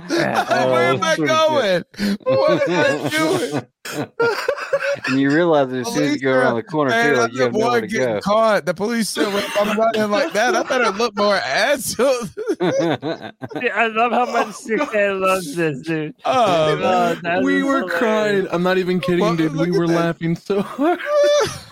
Where 0.08 0.92
am 0.92 1.02
I 1.02 1.16
going? 1.16 1.84
What 2.24 2.68
am 2.68 3.04
I 3.04 3.08
doing? 3.08 3.66
and 5.06 5.20
you 5.20 5.30
realize 5.30 5.68
that 5.70 5.78
as 5.80 5.92
soon 5.92 6.04
as 6.04 6.14
you 6.14 6.20
go 6.20 6.32
around 6.32 6.56
the 6.56 6.62
corner, 6.62 6.90
Man, 6.90 7.14
too, 7.14 7.20
like 7.20 7.32
you 7.32 7.38
the 7.38 7.44
have 7.44 7.52
nowhere 7.54 7.80
to 7.80 7.86
getting 7.86 8.14
go. 8.16 8.20
caught. 8.20 8.66
The 8.66 8.74
police 8.74 9.08
said, 9.08 9.26
well, 9.28 9.38
if 9.38 9.56
I'm 9.60 9.78
running 9.78 10.10
like 10.10 10.32
that, 10.32 10.54
I 10.54 10.62
better 10.62 10.90
look 10.90 11.16
more 11.16 11.36
asshole. 11.36 12.14
Dude, 12.60 13.70
I 13.72 13.86
love 13.88 14.12
how 14.12 14.26
much 14.26 14.48
oh, 14.48 14.50
Sick 14.52 14.80
loves 14.94 15.54
this, 15.56 15.80
dude. 15.82 16.14
Oh, 16.24 16.78
Oh, 16.82 17.14
that 17.22 17.42
we 17.42 17.62
were 17.62 17.80
hilarious. 17.80 17.98
crying. 17.98 18.48
I'm 18.50 18.62
not 18.62 18.78
even 18.78 19.00
kidding, 19.00 19.20
Well, 19.20 19.36
dude. 19.36 19.54
We 19.54 19.70
were 19.70 19.86
that. 19.86 19.94
laughing 19.94 20.36
so 20.36 20.62
hard. 20.62 20.98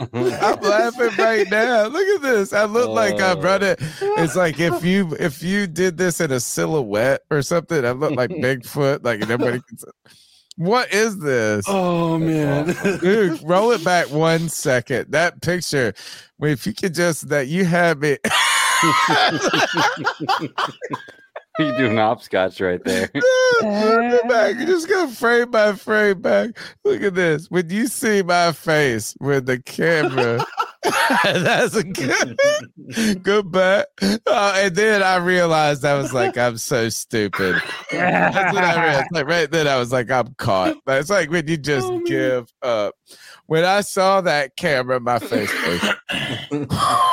I'm 0.01 0.61
laughing 0.61 1.11
right 1.19 1.47
now. 1.51 1.87
Look 1.87 2.07
at 2.17 2.23
this. 2.23 2.53
I 2.53 2.65
look 2.65 2.89
like 2.91 3.21
I'm 3.21 3.39
Oh. 3.39 3.43
running. 3.43 3.77
It's 4.01 4.37
like 4.37 4.59
if 4.61 4.73
oh. 4.75 4.81
you 4.81 5.17
if 5.21 5.43
you 5.43 5.67
did 5.67 5.97
this 5.99 6.21
in 6.21 6.31
a 6.33 6.41
silhouette 6.41 7.23
or 7.31 7.43
something, 7.43 7.85
I 7.85 7.91
look 7.93 8.13
like 8.13 8.31
Bigfoot. 8.31 9.05
Like 9.05 9.21
nobody 9.29 9.61
can. 9.69 9.79
What 10.59 10.93
is 10.93 11.21
this? 11.21 11.65
Oh 11.69 12.19
man, 12.19 12.75
Dude, 13.01 13.41
roll 13.45 13.71
it 13.71 13.85
back 13.85 14.11
one 14.11 14.49
second. 14.49 15.13
That 15.13 15.41
picture, 15.41 15.95
well, 16.41 16.51
if 16.51 16.67
you 16.67 16.75
could 16.75 16.95
just 16.95 17.29
that 17.29 17.47
you 17.47 17.65
have 17.65 18.03
it. 18.03 18.21
you 21.61 21.77
doing 21.77 21.97
hopscotch 21.97 22.61
right 22.61 22.83
there. 22.85 23.09
Look 23.15 23.23
it 23.63 24.29
back. 24.29 24.59
You 24.59 24.67
just 24.67 24.89
go 24.89 25.07
frame 25.07 25.53
by 25.53 25.75
frame 25.75 26.23
back. 26.23 26.59
Look 26.85 27.03
at 27.03 27.15
this. 27.15 27.49
When 27.49 27.71
you 27.71 27.87
see 27.87 28.23
my 28.23 28.51
face 28.51 29.15
with 29.21 29.47
the 29.47 29.63
camera, 29.63 30.45
that's 31.25 31.75
a 31.75 31.85
good, 31.85 32.39
good 33.23 33.51
bet. 33.51 33.89
Uh, 34.27 34.55
and 34.57 34.75
then 34.75 35.03
I 35.03 35.17
realized 35.17 35.85
I 35.85 35.95
was 35.95 36.13
like, 36.13 36.37
I'm 36.37 36.59
so 36.59 36.89
stupid. 36.89 37.57
That's 37.91 38.55
what 38.55 38.65
I 38.65 38.85
realized. 38.85 39.09
Like 39.13 39.27
right 39.27 39.51
then, 39.51 39.67
I 39.67 39.77
was 39.77 39.93
like, 39.93 40.11
I'm 40.11 40.35
caught. 40.35 40.77
But 40.85 41.01
it's 41.01 41.11
like 41.11 41.31
when 41.31 41.47
you 41.49 41.57
just 41.57 41.91
give 42.07 42.53
up. 42.63 42.95
When 43.47 43.65
I 43.65 43.81
saw 43.81 44.21
that 44.23 44.57
camera, 44.57 45.01
my 45.01 45.19
face 45.19 45.53
was. 45.67 45.95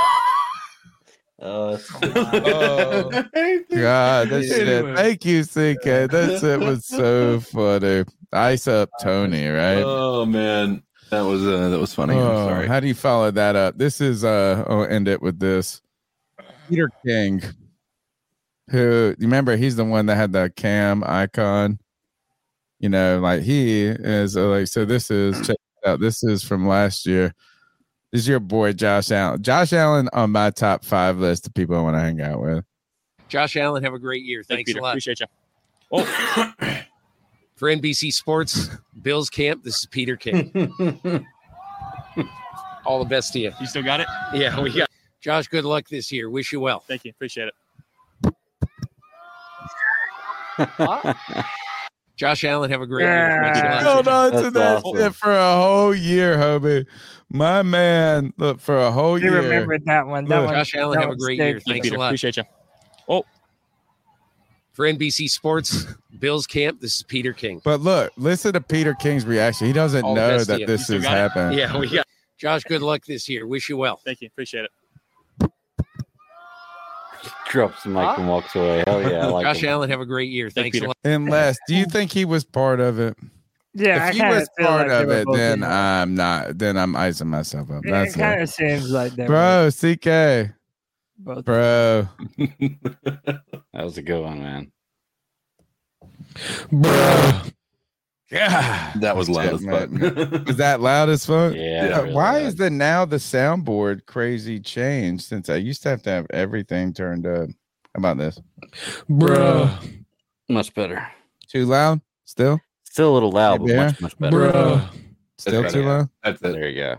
Oh, 1.42 1.72
that's 1.72 1.92
Oh, 2.02 3.10
God, 3.12 4.30
that 4.30 4.45
shit. 4.48 4.68
Anyway. 4.68 4.95
Thank 4.95 5.26
you, 5.26 5.44
CK. 5.44 6.10
That 6.10 6.40
shit 6.42 6.60
was 6.60 6.86
so 6.86 7.40
funny. 7.40 8.06
Ice 8.32 8.68
up 8.68 8.90
Tony, 9.02 9.48
right? 9.48 9.84
Oh 9.86 10.26
man, 10.26 10.82
that 11.09 11.22
was 11.22 11.45
uh, 11.45 11.69
that 11.69 11.80
was 11.80 11.93
funny. 11.93 12.16
Oh, 12.16 12.30
I'm 12.30 12.48
sorry. 12.50 12.67
How 12.67 12.80
do 12.80 12.88
you 12.88 12.93
follow 12.93 13.32
that 13.32 13.56
up? 13.56 13.77
This 13.77 14.01
is 14.01 14.24
uh 14.24 14.64
I'll 14.67 14.85
end 14.85 15.08
it 15.08 15.22
with 15.22 15.40
this. 15.40 15.82
Peter 16.69 16.90
King. 17.06 17.42
Who 18.72 19.16
you 19.19 19.27
remember 19.27 19.56
he's 19.56 19.75
the 19.75 19.85
one 19.85 20.08
that 20.08 20.16
had 20.16 20.32
the 20.32 20.51
cam 20.56 21.03
icon. 21.06 21.80
You 22.80 22.90
know, 22.90 23.19
like 23.19 23.43
he 23.43 23.84
is 23.84 24.35
uh, 24.35 24.48
like 24.48 24.67
so 24.67 24.85
this 24.85 25.11
is 25.11 25.45
check 25.45 25.58
out. 25.85 26.00
This 26.00 26.24
is 26.24 26.43
from 26.43 26.67
last 26.67 27.06
year. 27.06 27.34
This 28.11 28.22
is 28.22 28.27
your 28.27 28.40
boy 28.40 28.74
Josh 28.74 29.11
Allen. 29.11 29.42
Josh 29.43 29.74
Allen 29.74 30.09
on 30.14 30.32
my 30.32 30.50
top 30.50 30.84
five 30.84 31.17
list 31.17 31.48
of 31.48 31.53
people 31.53 31.75
I 31.75 31.82
want 31.82 31.95
to 31.95 32.00
hang 32.00 32.22
out 32.22 32.42
with. 32.42 32.66
Josh 33.27 33.58
Allen, 33.58 33.84
have 33.84 33.93
a 33.93 34.00
great 34.00 34.24
year. 34.24 34.43
Thanks 34.43 34.69
Peter. 34.69 34.80
a 34.80 34.84
lot. 34.84 34.92
Appreciate 34.92 35.19
you. 35.19 35.25
Oh, 35.92 36.53
For 37.56 37.69
NBC 37.69 38.11
Sports, 38.11 38.69
Bills 39.01 39.30
Camp, 39.30 39.64
this 39.64 39.80
is 39.80 39.85
Peter 39.85 40.17
King. 40.17 40.51
All 42.85 43.00
the 43.00 43.06
best 43.09 43.32
to 43.34 43.40
you. 43.40 43.51
you 43.59 43.66
still 43.66 43.82
got 43.84 44.01
it? 44.01 44.08
Yeah, 44.34 44.59
we 44.61 44.74
got 44.74 44.90
Josh. 45.22 45.48
Good 45.48 45.64
luck 45.66 45.88
this 45.88 46.11
year. 46.11 46.30
Wish 46.30 46.51
you 46.51 46.59
well. 46.59 46.82
Thank 46.82 47.06
you. 47.06 47.11
Appreciate 47.11 47.48
it. 47.48 47.53
Josh 52.17 52.43
Allen, 52.45 52.72
have 52.72 52.82
a 52.82 52.88
great 52.88 53.03
year. 53.06 53.42
Thanks 53.43 53.59
a 53.59 53.64
lot. 53.64 53.84
Hold 53.84 54.08
on 54.08 54.43
to 54.43 54.51
that 54.51 54.84
awesome. 54.84 54.98
shit 54.98 55.16
for 55.16 55.32
a 55.32 55.56
whole 55.56 55.95
year, 55.95 56.38
Hobie. 56.38 56.85
My 57.30 57.61
man, 57.64 58.34
look 58.38 58.59
for 58.61 58.77
a 58.77 58.92
whole 58.92 59.17
You 59.19 59.32
year. 59.32 59.42
remembered 59.42 59.84
that 59.85 60.06
one. 60.08 60.25
That 60.25 60.40
Look. 60.40 60.45
one 60.48 60.56
Josh 60.56 60.75
Allen, 60.75 60.95
that 61.00 61.06
have 61.06 61.11
a 61.14 61.17
great 61.17 61.38
year. 61.40 61.59
Thanks 61.59 61.88
a 61.88 61.90
Peter. 61.90 61.98
lot. 61.98 62.08
Appreciate 62.08 62.38
you. 62.38 62.43
Oh, 63.09 63.25
For 64.76 64.84
NBC 64.86 65.30
Sports, 65.30 65.86
Bills 66.20 66.45
Camp, 66.45 66.82
this 66.82 66.98
is 66.98 67.04
Peter 67.04 67.32
King. 67.32 67.62
But 67.64 67.80
look, 67.80 68.12
listen 68.18 68.52
to 68.54 68.62
Peter 68.62 68.94
King's 68.94 69.26
reaction. 69.26 69.68
He 69.68 69.74
doesn't 69.74 70.04
All 70.04 70.14
know 70.16 70.44
that 70.44 70.60
you. 70.60 70.66
this 70.68 70.82
You 70.82 70.84
still 70.84 70.98
is 70.98 71.04
got 71.04 71.14
happening. 71.14 71.58
Yeah, 71.58 71.78
we 71.78 71.90
got 71.90 72.06
Josh. 72.38 72.64
Good 72.66 72.82
luck 72.82 73.06
this 73.06 73.30
year. 73.30 73.48
Wish 73.48 73.70
you 73.70 73.78
well. 73.78 74.02
thank 74.04 74.20
you. 74.20 74.28
Appreciate 74.28 74.66
it. 74.66 75.52
Drops 77.50 77.84
the 77.84 77.90
mic 77.90 78.18
and 78.18 78.28
walks 78.28 78.54
away. 78.56 78.84
Hell 78.86 79.02
yeah. 79.02 79.20
I 79.20 79.26
like 79.28 79.45
Josh 79.45 79.64
him. 79.64 79.70
Allen, 79.70 79.90
have 79.90 80.02
a 80.02 80.06
great 80.06 80.30
year. 80.30 80.50
Thank 80.50 80.74
Thanks 80.74 80.78
a 80.78 80.80
Peter. 80.82 80.88
lot. 80.88 80.98
Unless, 81.06 81.58
do 81.70 81.76
you 81.76 81.86
think 81.90 82.12
he 82.12 82.26
was 82.26 82.44
part 82.44 82.82
of 82.82 83.00
it? 83.00 83.16
Yeah, 83.74 84.04
I 84.06 84.08
if 84.10 84.14
he 84.14 84.20
kinda 84.20 84.36
was 84.36 84.50
part 84.60 84.88
like 84.90 85.04
of 85.04 85.10
it, 85.10 85.28
then 85.34 85.60
in. 85.60 85.64
I'm 85.64 86.16
not. 86.16 86.58
Then 86.58 86.78
I'm 86.78 86.95
icing 86.95 87.28
myself 87.28 87.72
up. 87.72 87.86
It 87.86 88.14
kind 88.14 88.42
of 88.42 88.50
seems 88.50 88.90
like 88.92 89.14
that. 89.16 89.28
Bro, 89.28 89.70
CK, 89.72 90.54
Both. 91.18 91.45
bro, 91.45 92.08
That 92.38 93.42
was 93.74 93.98
a 93.98 94.02
good 94.02 94.22
one, 94.24 94.40
man. 94.44 94.72
bro. 96.72 97.42
Yeah, 98.32 98.92
That 98.98 99.16
was 99.16 99.30
loud 99.30 99.53
as 99.53 99.64
fuck. 99.64 99.90
Is 100.50 100.58
that 100.58 100.82
loud 100.82 101.10
as 101.10 101.26
fuck? 101.26 101.53
Yeah, 101.53 101.92
Uh, 101.94 102.02
really 102.02 102.14
Why 102.16 102.34
loud. 102.40 102.42
is 102.44 102.56
the 102.56 102.69
now 102.69 103.06
the 103.06 103.18
soundboard 103.18 104.06
crazy 104.08 104.60
change? 104.60 105.22
Since 105.22 105.50
I 105.50 105.56
used 105.58 105.84
to 105.84 105.90
have 105.90 106.02
to 106.03 106.10
have 106.10 106.26
everything 106.32 106.92
turned 106.94 107.27
up. 107.27 107.50
How 107.50 108.00
about 108.00 108.18
this? 108.18 108.42
Bro. 109.08 109.69
Much 110.50 110.74
better. 110.74 111.08
Too 111.48 111.66
loud? 111.66 112.02
Still? 112.26 112.60
Still 112.84 113.11
a 113.11 113.14
little 113.14 113.32
loud, 113.32 113.60
but 113.66 113.76
much, 113.76 114.02
much 114.02 114.18
better. 114.18 114.52
Bro. 114.52 114.82
Still 115.38 115.61
That's 115.61 115.74
too 115.74 115.84
loud? 115.84 116.10
That's 116.24 116.42
it. 116.42 116.52
There 116.53 116.68
you 116.69 116.82
go. 116.82 116.98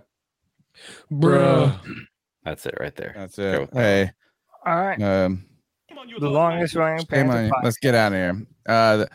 Bro. 1.10 1.72
That's 2.46 2.64
it 2.64 2.74
right 2.78 2.94
there. 2.94 3.12
That's 3.16 3.36
it. 3.40 3.60
with 3.60 3.70
that. 3.72 3.80
Hey, 3.80 4.10
All 4.64 4.80
right. 4.80 5.02
um, 5.02 5.44
The 6.20 6.30
longest 6.30 6.76
running 6.76 7.00
Shame 7.00 7.06
Panther 7.28 7.54
on 7.56 7.62
Let's 7.64 7.76
get 7.78 7.94
out 7.96 8.12
of 8.12 8.18
here. 8.18 8.46
Uh, 8.68 8.96
the- 8.98 9.08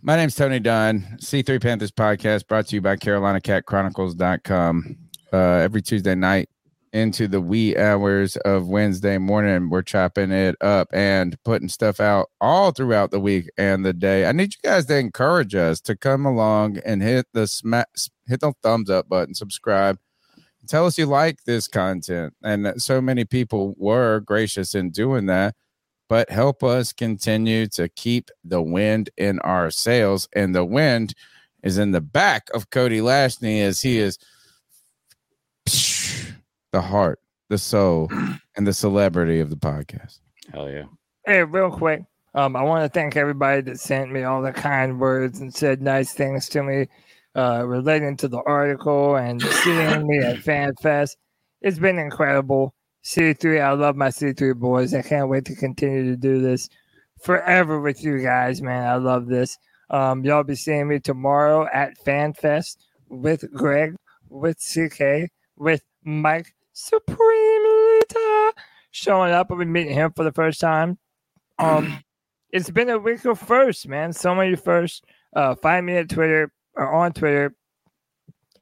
my 0.00 0.14
name's 0.16 0.36
Tony 0.36 0.60
Dunn, 0.60 1.16
C3 1.20 1.60
Panthers 1.60 1.90
podcast 1.90 2.46
brought 2.46 2.68
to 2.68 2.76
you 2.76 2.80
by 2.82 2.94
CarolinaCatChronicles.com. 2.96 4.96
Uh, 5.32 5.36
every 5.36 5.82
Tuesday 5.82 6.14
night 6.14 6.48
into 6.92 7.26
the 7.26 7.40
wee 7.40 7.76
hours 7.76 8.36
of 8.36 8.68
Wednesday 8.68 9.18
morning, 9.18 9.68
we're 9.70 9.82
chopping 9.82 10.30
it 10.30 10.54
up 10.60 10.86
and 10.92 11.36
putting 11.44 11.68
stuff 11.68 11.98
out 11.98 12.28
all 12.40 12.70
throughout 12.70 13.10
the 13.10 13.18
week 13.18 13.50
and 13.58 13.84
the 13.84 13.92
day. 13.92 14.26
I 14.26 14.30
need 14.32 14.52
you 14.54 14.60
guys 14.70 14.86
to 14.86 14.96
encourage 14.98 15.56
us 15.56 15.80
to 15.80 15.96
come 15.96 16.24
along 16.26 16.78
and 16.86 17.02
hit 17.02 17.26
the 17.32 17.48
smack, 17.48 17.88
hit 18.28 18.38
the 18.40 18.52
thumbs 18.62 18.88
up 18.90 19.08
button, 19.08 19.34
subscribe, 19.34 19.98
tell 20.68 20.86
us 20.86 20.98
you 20.98 21.06
like 21.06 21.44
this 21.44 21.68
content. 21.68 22.34
And 22.42 22.80
so 22.82 23.00
many 23.00 23.24
people 23.24 23.74
were 23.78 24.20
gracious 24.20 24.74
in 24.74 24.90
doing 24.90 25.26
that 25.26 25.54
but 26.08 26.30
help 26.30 26.62
us 26.62 26.92
continue 26.92 27.66
to 27.66 27.88
keep 27.88 28.30
the 28.44 28.62
wind 28.62 29.10
in 29.16 29.38
our 29.40 29.70
sails. 29.70 30.28
And 30.32 30.54
the 30.54 30.64
wind 30.64 31.14
is 31.62 31.78
in 31.78 31.92
the 31.92 32.00
back 32.00 32.48
of 32.54 32.70
Cody 32.70 33.00
Lashney 33.00 33.62
as 33.62 33.80
he 33.80 33.98
is 33.98 34.18
the 36.72 36.80
heart, 36.80 37.20
the 37.48 37.58
soul, 37.58 38.10
and 38.56 38.66
the 38.66 38.74
celebrity 38.74 39.40
of 39.40 39.50
the 39.50 39.56
podcast. 39.56 40.20
Hell 40.52 40.70
yeah. 40.70 40.84
Hey, 41.26 41.42
real 41.42 41.70
quick. 41.70 42.02
Um, 42.34 42.56
I 42.56 42.62
want 42.62 42.84
to 42.84 42.88
thank 42.88 43.16
everybody 43.16 43.62
that 43.62 43.78
sent 43.78 44.10
me 44.10 44.24
all 44.24 44.42
the 44.42 44.52
kind 44.52 44.98
words 44.98 45.40
and 45.40 45.54
said 45.54 45.80
nice 45.80 46.12
things 46.12 46.48
to 46.50 46.62
me 46.64 46.88
uh, 47.36 47.64
relating 47.66 48.16
to 48.18 48.28
the 48.28 48.42
article 48.46 49.16
and 49.16 49.42
seeing 49.42 50.06
me 50.06 50.18
at 50.18 50.36
FanFest. 50.44 51.16
It's 51.60 51.78
been 51.78 51.98
incredible. 51.98 52.74
C3, 53.04 53.62
I 53.62 53.72
love 53.72 53.96
my 53.96 54.08
C3 54.08 54.54
boys. 54.56 54.94
I 54.94 55.02
can't 55.02 55.28
wait 55.28 55.44
to 55.46 55.54
continue 55.54 56.10
to 56.10 56.16
do 56.16 56.40
this 56.40 56.68
forever 57.22 57.80
with 57.80 58.02
you 58.02 58.18
guys, 58.20 58.62
man. 58.62 58.86
I 58.86 58.96
love 58.96 59.26
this. 59.26 59.58
Um, 59.90 60.24
y'all 60.24 60.42
be 60.42 60.54
seeing 60.54 60.88
me 60.88 61.00
tomorrow 61.00 61.68
at 61.72 61.98
FanFest 62.04 62.76
with 63.08 63.44
Greg, 63.52 63.94
with 64.28 64.58
CK, 64.58 65.30
with 65.56 65.82
Mike 66.02 66.54
Supreme 66.72 67.18
Lita 67.20 68.52
showing 68.90 69.32
up. 69.32 69.48
I'll 69.50 69.58
be 69.58 69.64
meeting 69.64 69.94
him 69.94 70.12
for 70.14 70.24
the 70.24 70.32
first 70.32 70.60
time. 70.60 70.98
Um, 71.58 72.02
it's 72.50 72.70
been 72.70 72.88
a 72.88 72.98
week 72.98 73.24
of 73.24 73.38
firsts, 73.38 73.86
man. 73.86 74.12
So 74.12 74.34
many 74.34 74.56
firsts. 74.56 75.02
Uh, 75.34 75.54
find 75.56 75.84
me 75.84 75.96
at 75.96 76.08
Twitter 76.08 76.52
or 76.76 76.92
on 76.92 77.12
Twitter 77.12 77.54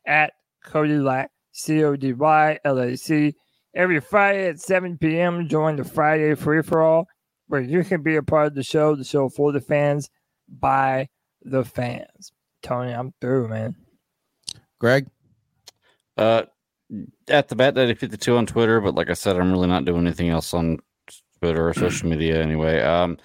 at 0.06 0.32
Cody 0.64 0.98
Lac, 0.98 1.30
C 1.52 1.84
O 1.84 1.96
D 1.96 2.12
Y 2.12 2.58
L 2.64 2.78
A 2.78 2.96
C. 2.96 3.34
Every 3.74 4.00
Friday 4.00 4.48
at 4.48 4.60
7 4.60 4.98
p.m., 4.98 5.48
join 5.48 5.76
the 5.76 5.84
Friday 5.84 6.34
Free 6.34 6.62
for 6.62 6.82
All, 6.82 7.08
where 7.48 7.62
you 7.62 7.82
can 7.84 8.02
be 8.02 8.16
a 8.16 8.22
part 8.22 8.48
of 8.48 8.54
the 8.54 8.62
show, 8.62 8.94
the 8.94 9.04
show 9.04 9.30
for 9.30 9.50
the 9.50 9.62
fans, 9.62 10.10
by 10.46 11.08
the 11.42 11.64
fans. 11.64 12.32
Tony, 12.62 12.92
I'm 12.92 13.14
through, 13.20 13.48
man. 13.48 13.74
Greg? 14.78 15.08
Uh, 16.18 16.42
at 17.28 17.48
the 17.48 17.56
Bat 17.56 17.74
Daddy 17.74 17.94
52 17.94 18.36
on 18.36 18.46
Twitter, 18.46 18.80
but 18.80 18.94
like 18.94 19.08
I 19.08 19.14
said, 19.14 19.36
I'm 19.36 19.50
really 19.50 19.68
not 19.68 19.86
doing 19.86 20.06
anything 20.06 20.28
else 20.28 20.52
on 20.52 20.78
Twitter 21.40 21.68
or 21.68 21.74
social 21.74 22.08
media 22.08 22.42
anyway. 22.42 22.80
Um, 22.82 23.16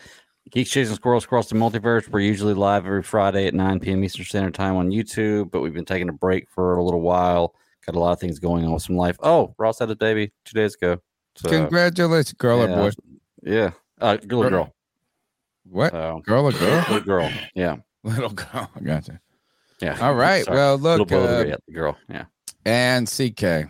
Geeks 0.51 0.69
Chasing 0.69 0.95
Squirrels 0.95 1.25
Across 1.25 1.49
the 1.49 1.55
Multiverse. 1.55 2.07
We're 2.09 2.21
usually 2.21 2.53
live 2.53 2.85
every 2.85 3.03
Friday 3.03 3.47
at 3.47 3.53
9 3.53 3.79
p.m. 3.79 4.03
Eastern 4.03 4.25
Standard 4.25 4.53
Time 4.53 4.75
on 4.75 4.89
YouTube, 4.89 5.51
but 5.51 5.61
we've 5.61 5.73
been 5.73 5.85
taking 5.85 6.09
a 6.09 6.13
break 6.13 6.49
for 6.49 6.77
a 6.77 6.83
little 6.83 7.01
while. 7.01 7.53
Got 7.85 7.95
a 7.95 7.99
lot 7.99 8.13
of 8.13 8.19
things 8.19 8.39
going 8.39 8.65
on 8.65 8.71
with 8.71 8.83
some 8.83 8.95
life. 8.95 9.17
Oh, 9.21 9.53
Ross 9.57 9.79
had 9.79 9.89
a 9.89 9.95
baby 9.95 10.31
two 10.45 10.57
days 10.57 10.75
ago. 10.75 11.01
So, 11.35 11.49
Congratulations, 11.49 12.33
girl 12.33 12.61
or 12.61 12.69
yeah, 12.69 12.75
boy? 12.75 12.91
Yeah. 13.43 13.71
Uh, 13.99 14.17
girl 14.17 14.43
or 14.43 14.49
Girl. 14.49 14.75
What? 15.69 15.91
So, 15.91 16.21
girl 16.25 16.45
or 16.45 16.51
girl? 16.53 16.85
Little 16.87 16.99
girl. 17.01 17.31
Yeah. 17.53 17.77
Little 18.03 18.29
girl. 18.29 18.71
Gotcha. 18.81 19.19
Yeah. 19.81 19.97
All 19.99 20.15
right. 20.15 20.45
Sorry. 20.45 20.55
Well, 20.55 20.77
look. 20.77 21.11
Little 21.11 21.27
uh, 21.27 21.43
the 21.43 21.73
girl. 21.73 21.97
Yeah. 22.09 22.25
And 22.65 23.07
CK. 23.07 23.69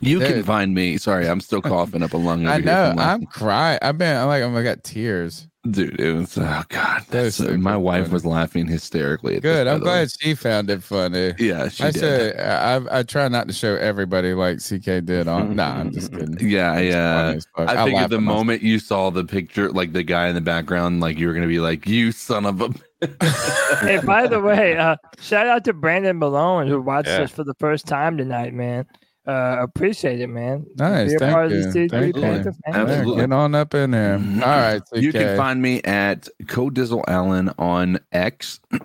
You 0.00 0.18
can 0.20 0.42
find 0.42 0.74
me. 0.74 0.96
Sorry, 0.98 1.28
I'm 1.28 1.40
still 1.40 1.62
coughing 1.62 2.02
up 2.02 2.12
a 2.12 2.16
lung. 2.16 2.46
I 2.46 2.54
over 2.54 2.62
here 2.62 2.72
know. 2.72 2.90
from 2.90 2.98
I'm 2.98 3.26
crying. 3.26 3.78
I've 3.82 3.98
been. 3.98 4.16
I'm 4.16 4.26
like. 4.28 4.42
I'm. 4.42 4.54
I 4.56 4.62
got 4.62 4.82
tears. 4.84 5.48
dude. 5.70 5.98
It 6.00 6.12
was 6.12 6.36
oh 6.36 6.62
god. 6.68 7.04
That's 7.08 7.36
That's, 7.36 7.36
so 7.36 7.56
my 7.56 7.76
wife 7.76 8.02
funny. 8.04 8.12
was 8.12 8.26
laughing 8.26 8.66
hysterically. 8.66 9.36
At 9.36 9.42
Good. 9.42 9.66
This, 9.66 9.72
I'm 9.72 9.78
by 9.80 9.84
the 9.84 9.90
way. 9.90 9.90
glad 10.00 10.10
she 10.20 10.34
found 10.34 10.68
it 10.70 10.82
funny. 10.82 11.32
Yeah, 11.38 11.68
she 11.68 11.84
I 11.84 11.90
did. 11.90 12.00
say 12.00 12.36
I, 12.38 12.98
I 12.98 13.02
try 13.02 13.28
not 13.28 13.46
to 13.48 13.54
show 13.54 13.76
everybody 13.76 14.34
like 14.34 14.58
CK 14.58 15.04
did 15.04 15.26
on. 15.28 15.56
nah, 15.56 15.76
I'm 15.80 15.90
just 15.92 16.12
kidding. 16.16 16.36
Yeah, 16.50 16.72
I, 16.72 16.80
It's 16.80 16.94
funny 16.94 17.36
as 17.36 17.46
fuck. 17.56 17.68
I 17.68 17.82
I 17.82 17.84
figured 17.86 17.94
laugh 18.02 18.10
the 18.10 18.16
at 18.16 18.22
myself. 18.22 18.38
moment 18.38 18.62
you 18.62 18.78
saw 18.78 19.10
the 19.10 19.24
picture, 19.24 19.70
like 19.70 19.92
the 19.92 20.02
guy 20.02 20.28
in 20.28 20.34
the 20.34 20.40
background, 20.42 21.00
like 21.00 21.18
you 21.18 21.28
were 21.28 21.34
gonna 21.34 21.46
be 21.46 21.60
like, 21.60 21.86
"You 21.86 22.12
son 22.12 22.44
of 22.46 22.60
a." 22.60 22.68
hey, 23.80 24.00
by 24.04 24.26
the 24.26 24.40
way, 24.40 24.76
uh, 24.76 24.96
shout 25.20 25.46
out 25.46 25.64
to 25.64 25.72
Brandon 25.72 26.18
Malone 26.18 26.66
who 26.68 26.80
watched 26.80 27.08
Yeah. 27.08 27.22
us 27.22 27.30
for 27.30 27.44
the 27.44 27.54
first 27.54 27.86
time 27.86 28.16
tonight, 28.16 28.54
man. 28.54 28.86
Uh, 29.26 29.56
appreciate 29.60 30.20
it, 30.20 30.26
man. 30.26 30.66
Nice. 30.76 31.10
Be 31.10 31.14
a 31.14 31.18
Thank 31.18 31.32
part 31.32 31.46
of 31.46 31.52
you. 31.52 31.62
the 31.72 31.78
C3 31.78 31.90
Thank 31.90 32.16
you. 32.16 32.22
Panther. 32.22 32.54
Absolutely. 32.66 33.16
Get 33.22 33.32
on 33.32 33.54
up 33.54 33.74
in 33.74 33.90
there. 33.92 34.14
All 34.16 34.20
right. 34.40 34.82
CK. 34.82 34.96
You 35.00 35.12
can 35.12 35.36
find 35.36 35.62
me 35.62 35.80
at 35.82 36.28
Codizzle 36.44 37.04
Allen 37.08 37.50
on 37.58 37.98
X. 38.12 38.60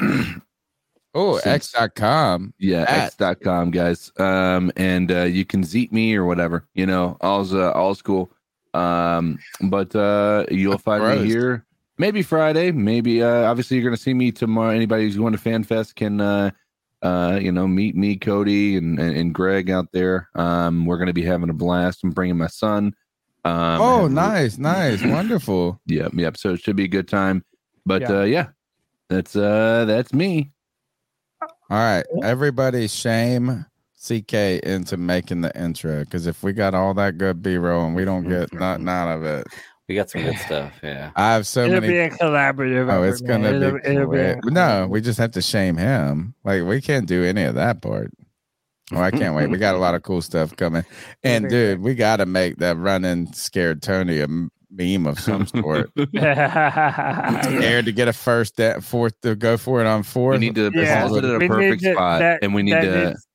Oh, 1.16 1.40
Since- 1.40 1.74
X.com. 1.74 2.53
Yeah, 2.59 2.84
At- 2.84 3.19
x.com, 3.19 3.72
guys. 3.72 4.11
Um, 4.19 4.72
and 4.77 5.11
uh, 5.11 5.24
you 5.24 5.43
can 5.43 5.64
zeet 5.64 5.92
me 5.92 6.14
or 6.16 6.24
whatever, 6.26 6.68
you 6.76 6.85
know, 6.85 7.18
all's 7.19 7.51
uh, 7.51 7.72
all's 7.72 8.03
cool. 8.03 8.32
Um, 8.76 9.40
but 9.59 9.95
uh, 9.95 10.45
you'll 10.51 10.77
find 10.77 11.01
Gross. 11.01 11.22
me 11.22 11.27
here 11.27 11.66
maybe 11.98 12.22
Friday, 12.22 12.72
maybe 12.72 13.22
uh, 13.24 13.50
obviously 13.50 13.77
you're 13.77 13.84
gonna 13.84 13.98
see 13.98 14.14
me 14.14 14.32
tomorrow. 14.32 14.69
Anybody 14.69 15.03
who's 15.03 15.18
going 15.18 15.34
to 15.34 15.40
FanFest 15.40 15.95
can 15.95 16.22
uh, 16.22 16.51
uh, 17.02 17.40
you 17.42 17.52
know, 17.52 17.68
meet 17.68 17.95
me, 17.95 18.16
Cody, 18.18 18.76
and, 18.78 19.00
and 19.00 19.16
and 19.16 19.34
Greg 19.34 19.69
out 19.69 19.88
there. 19.92 20.30
Um, 20.36 20.86
we're 20.86 20.98
gonna 20.98 21.14
be 21.14 21.24
having 21.24 21.50
a 21.50 21.53
blast. 21.53 22.03
I'm 22.03 22.11
bringing 22.11 22.38
my 22.38 22.48
son. 22.48 22.94
Um, 23.45 23.82
oh, 23.82 24.02
have- 24.03 24.11
nice, 24.11 24.58
nice, 24.58 25.03
wonderful. 25.03 25.80
Yep, 25.88 26.14
yep. 26.16 26.38
So 26.38 26.53
it 26.53 26.61
should 26.61 26.76
be 26.76 26.84
a 26.86 26.90
good 26.90 27.08
time. 27.08 27.44
But 27.86 28.02
Yeah. 28.02 28.19
uh, 28.19 28.24
yeah, 28.24 28.48
that's 29.10 29.36
uh, 29.36 29.86
that's 29.86 30.14
me. 30.14 30.52
All 31.42 31.50
right, 31.78 32.06
everybody, 32.24 32.88
shame 32.88 33.66
CK 34.02 34.34
into 34.64 34.98
making 34.98 35.42
the 35.42 35.56
intro 35.61 36.00
because 36.03 36.26
if 36.26 36.42
we 36.42 36.52
got 36.53 36.74
all 36.74 36.94
that 36.95 37.18
good 37.18 37.42
B 37.42 37.58
roll 37.58 37.86
and 37.86 37.95
we 37.95 38.06
don't 38.06 38.28
get 38.28 38.52
nothing 38.53 38.88
out 38.90 39.10
of 39.14 39.24
it, 39.24 39.48
We 39.90 39.95
got 39.95 40.09
some 40.09 40.22
good 40.24 40.38
stuff. 40.45 40.72
Yeah. 40.82 41.11
I 41.16 41.34
have 41.34 41.45
so 41.48 41.64
It'll 41.66 41.82
many. 41.82 41.88
be 41.93 41.98
a 41.98 42.09
collaborative. 42.11 42.90
Oh, 42.93 43.03
it's 43.03 43.19
gonna 43.22 43.50
be. 43.51 43.58
It'll, 43.58 43.80
it'll 43.84 44.11
be 44.11 44.19
a- 44.19 44.40
no, 44.45 44.88
we 44.90 45.01
just 45.01 45.18
have 45.19 45.32
to 45.32 45.42
shame 45.42 45.76
him. 45.76 46.35
Like 46.45 46.64
we 46.64 46.80
can't 46.80 47.08
do 47.08 47.24
any 47.26 47.43
of 47.43 47.56
that 47.56 47.82
part. 47.82 48.11
Oh, 48.93 49.01
I 49.01 49.11
can't 49.11 49.35
wait. 49.35 49.50
We 49.50 49.58
got 49.58 49.76
a 49.76 49.80
lot 49.80 49.95
of 49.95 50.03
cool 50.03 50.22
stuff 50.22 50.56
coming. 50.56 50.85
And 51.24 51.50
dude, 51.50 51.82
we 51.82 51.95
got 51.95 52.18
to 52.18 52.26
make 52.26 52.58
that 52.58 52.77
running 52.77 53.34
scared 53.34 53.82
Tony 53.84 54.19
a 54.19 54.24
m- 54.24 54.50
meme 54.72 55.06
of 55.06 55.19
some 55.19 55.45
sort. 55.48 55.92
Scared 56.14 57.85
to 57.85 57.92
get 57.92 58.08
a 58.08 58.14
first, 58.14 58.56
that 58.58 58.84
fourth 58.84 59.14
to 59.22 59.35
go 59.35 59.58
for 59.58 59.82
it 59.82 59.85
on 59.88 60.03
fourth. 60.03 60.40
We 60.40 60.45
need 60.48 60.56
to 60.56 60.72
Yeah. 60.74 61.01
pause 61.08 61.18
it 61.18 61.24
at 61.24 61.35
a 61.35 61.38
We 61.40 61.48
perfect 61.48 61.84
to- 61.84 61.93
spot, 61.93 62.19
that- 62.19 62.40
and 62.43 62.53
we 62.53 62.64
need 62.64 62.82
to. 62.82 63.06
needs- 63.09 63.27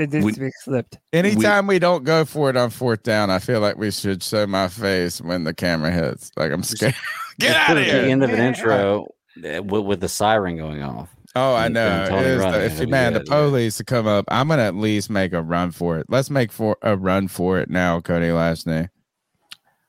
It 0.00 0.12
needs 0.12 0.24
we- 0.24 0.32
to 0.32 0.40
be 0.40 0.50
slipped. 0.62 0.98
Anytime 1.12 1.66
we, 1.66 1.78
don't 1.78 2.04
go 2.04 2.24
for 2.24 2.48
it 2.50 2.56
on 2.56 2.70
fourth 2.70 3.02
down, 3.02 3.30
I 3.30 3.38
feel 3.38 3.60
like 3.60 3.76
we 3.76 3.90
should 3.90 4.22
show 4.22 4.46
my 4.46 4.68
face 4.68 5.20
when 5.20 5.44
the 5.44 5.52
camera 5.54 5.90
hits. 5.90 6.30
Like 6.36 6.52
I'm 6.52 6.62
scared. 6.62 6.94
Get 7.38 7.54
out 7.56 7.76
of 7.76 7.82
it 7.82 7.88
at 7.88 7.94
here. 7.94 8.02
The 8.02 8.10
end 8.10 8.22
of 8.24 8.30
an 8.30 8.36
Yeah. 8.36 8.48
intro 8.48 9.04
uh, 9.44 9.62
with, 9.62 9.84
with 9.84 10.00
the 10.00 10.08
siren 10.08 10.56
going 10.56 10.82
off. 10.82 11.14
Oh, 11.36 11.54
I 11.54 11.68
know. 11.68 11.86
and 11.86 12.08
Tony 12.10 12.22
It 12.22 12.26
is, 12.26 12.40
running, 12.40 12.60
if 12.62 12.80
you 12.80 12.86
be 12.86 12.90
man, 12.90 13.12
the 13.12 13.20
good, 13.20 13.28
yeah. 13.28 13.34
police 13.42 13.76
to 13.76 13.84
come 13.84 14.06
up, 14.06 14.24
I'm 14.28 14.48
gonna 14.48 14.62
at 14.62 14.74
least 14.74 15.10
make 15.10 15.32
a 15.32 15.40
run 15.42 15.70
for 15.70 15.98
it. 15.98 16.06
Let's 16.08 16.28
make 16.30 16.50
for 16.50 16.76
a 16.82 16.96
run 16.96 17.28
for 17.28 17.58
it 17.60 17.70
now, 17.70 18.00
Cody 18.00 18.26
Lashney. 18.28 18.88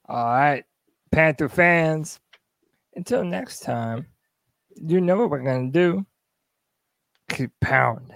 All 0.07 0.25
right, 0.25 0.63
Panther 1.11 1.49
fans. 1.49 2.19
Until 2.95 3.23
next 3.23 3.61
time, 3.61 4.05
you 4.75 5.01
know 5.01 5.17
what 5.17 5.29
we're 5.31 5.41
gonna 5.43 5.71
do. 5.71 6.05
Keep 7.29 7.51
pounding. 7.61 8.15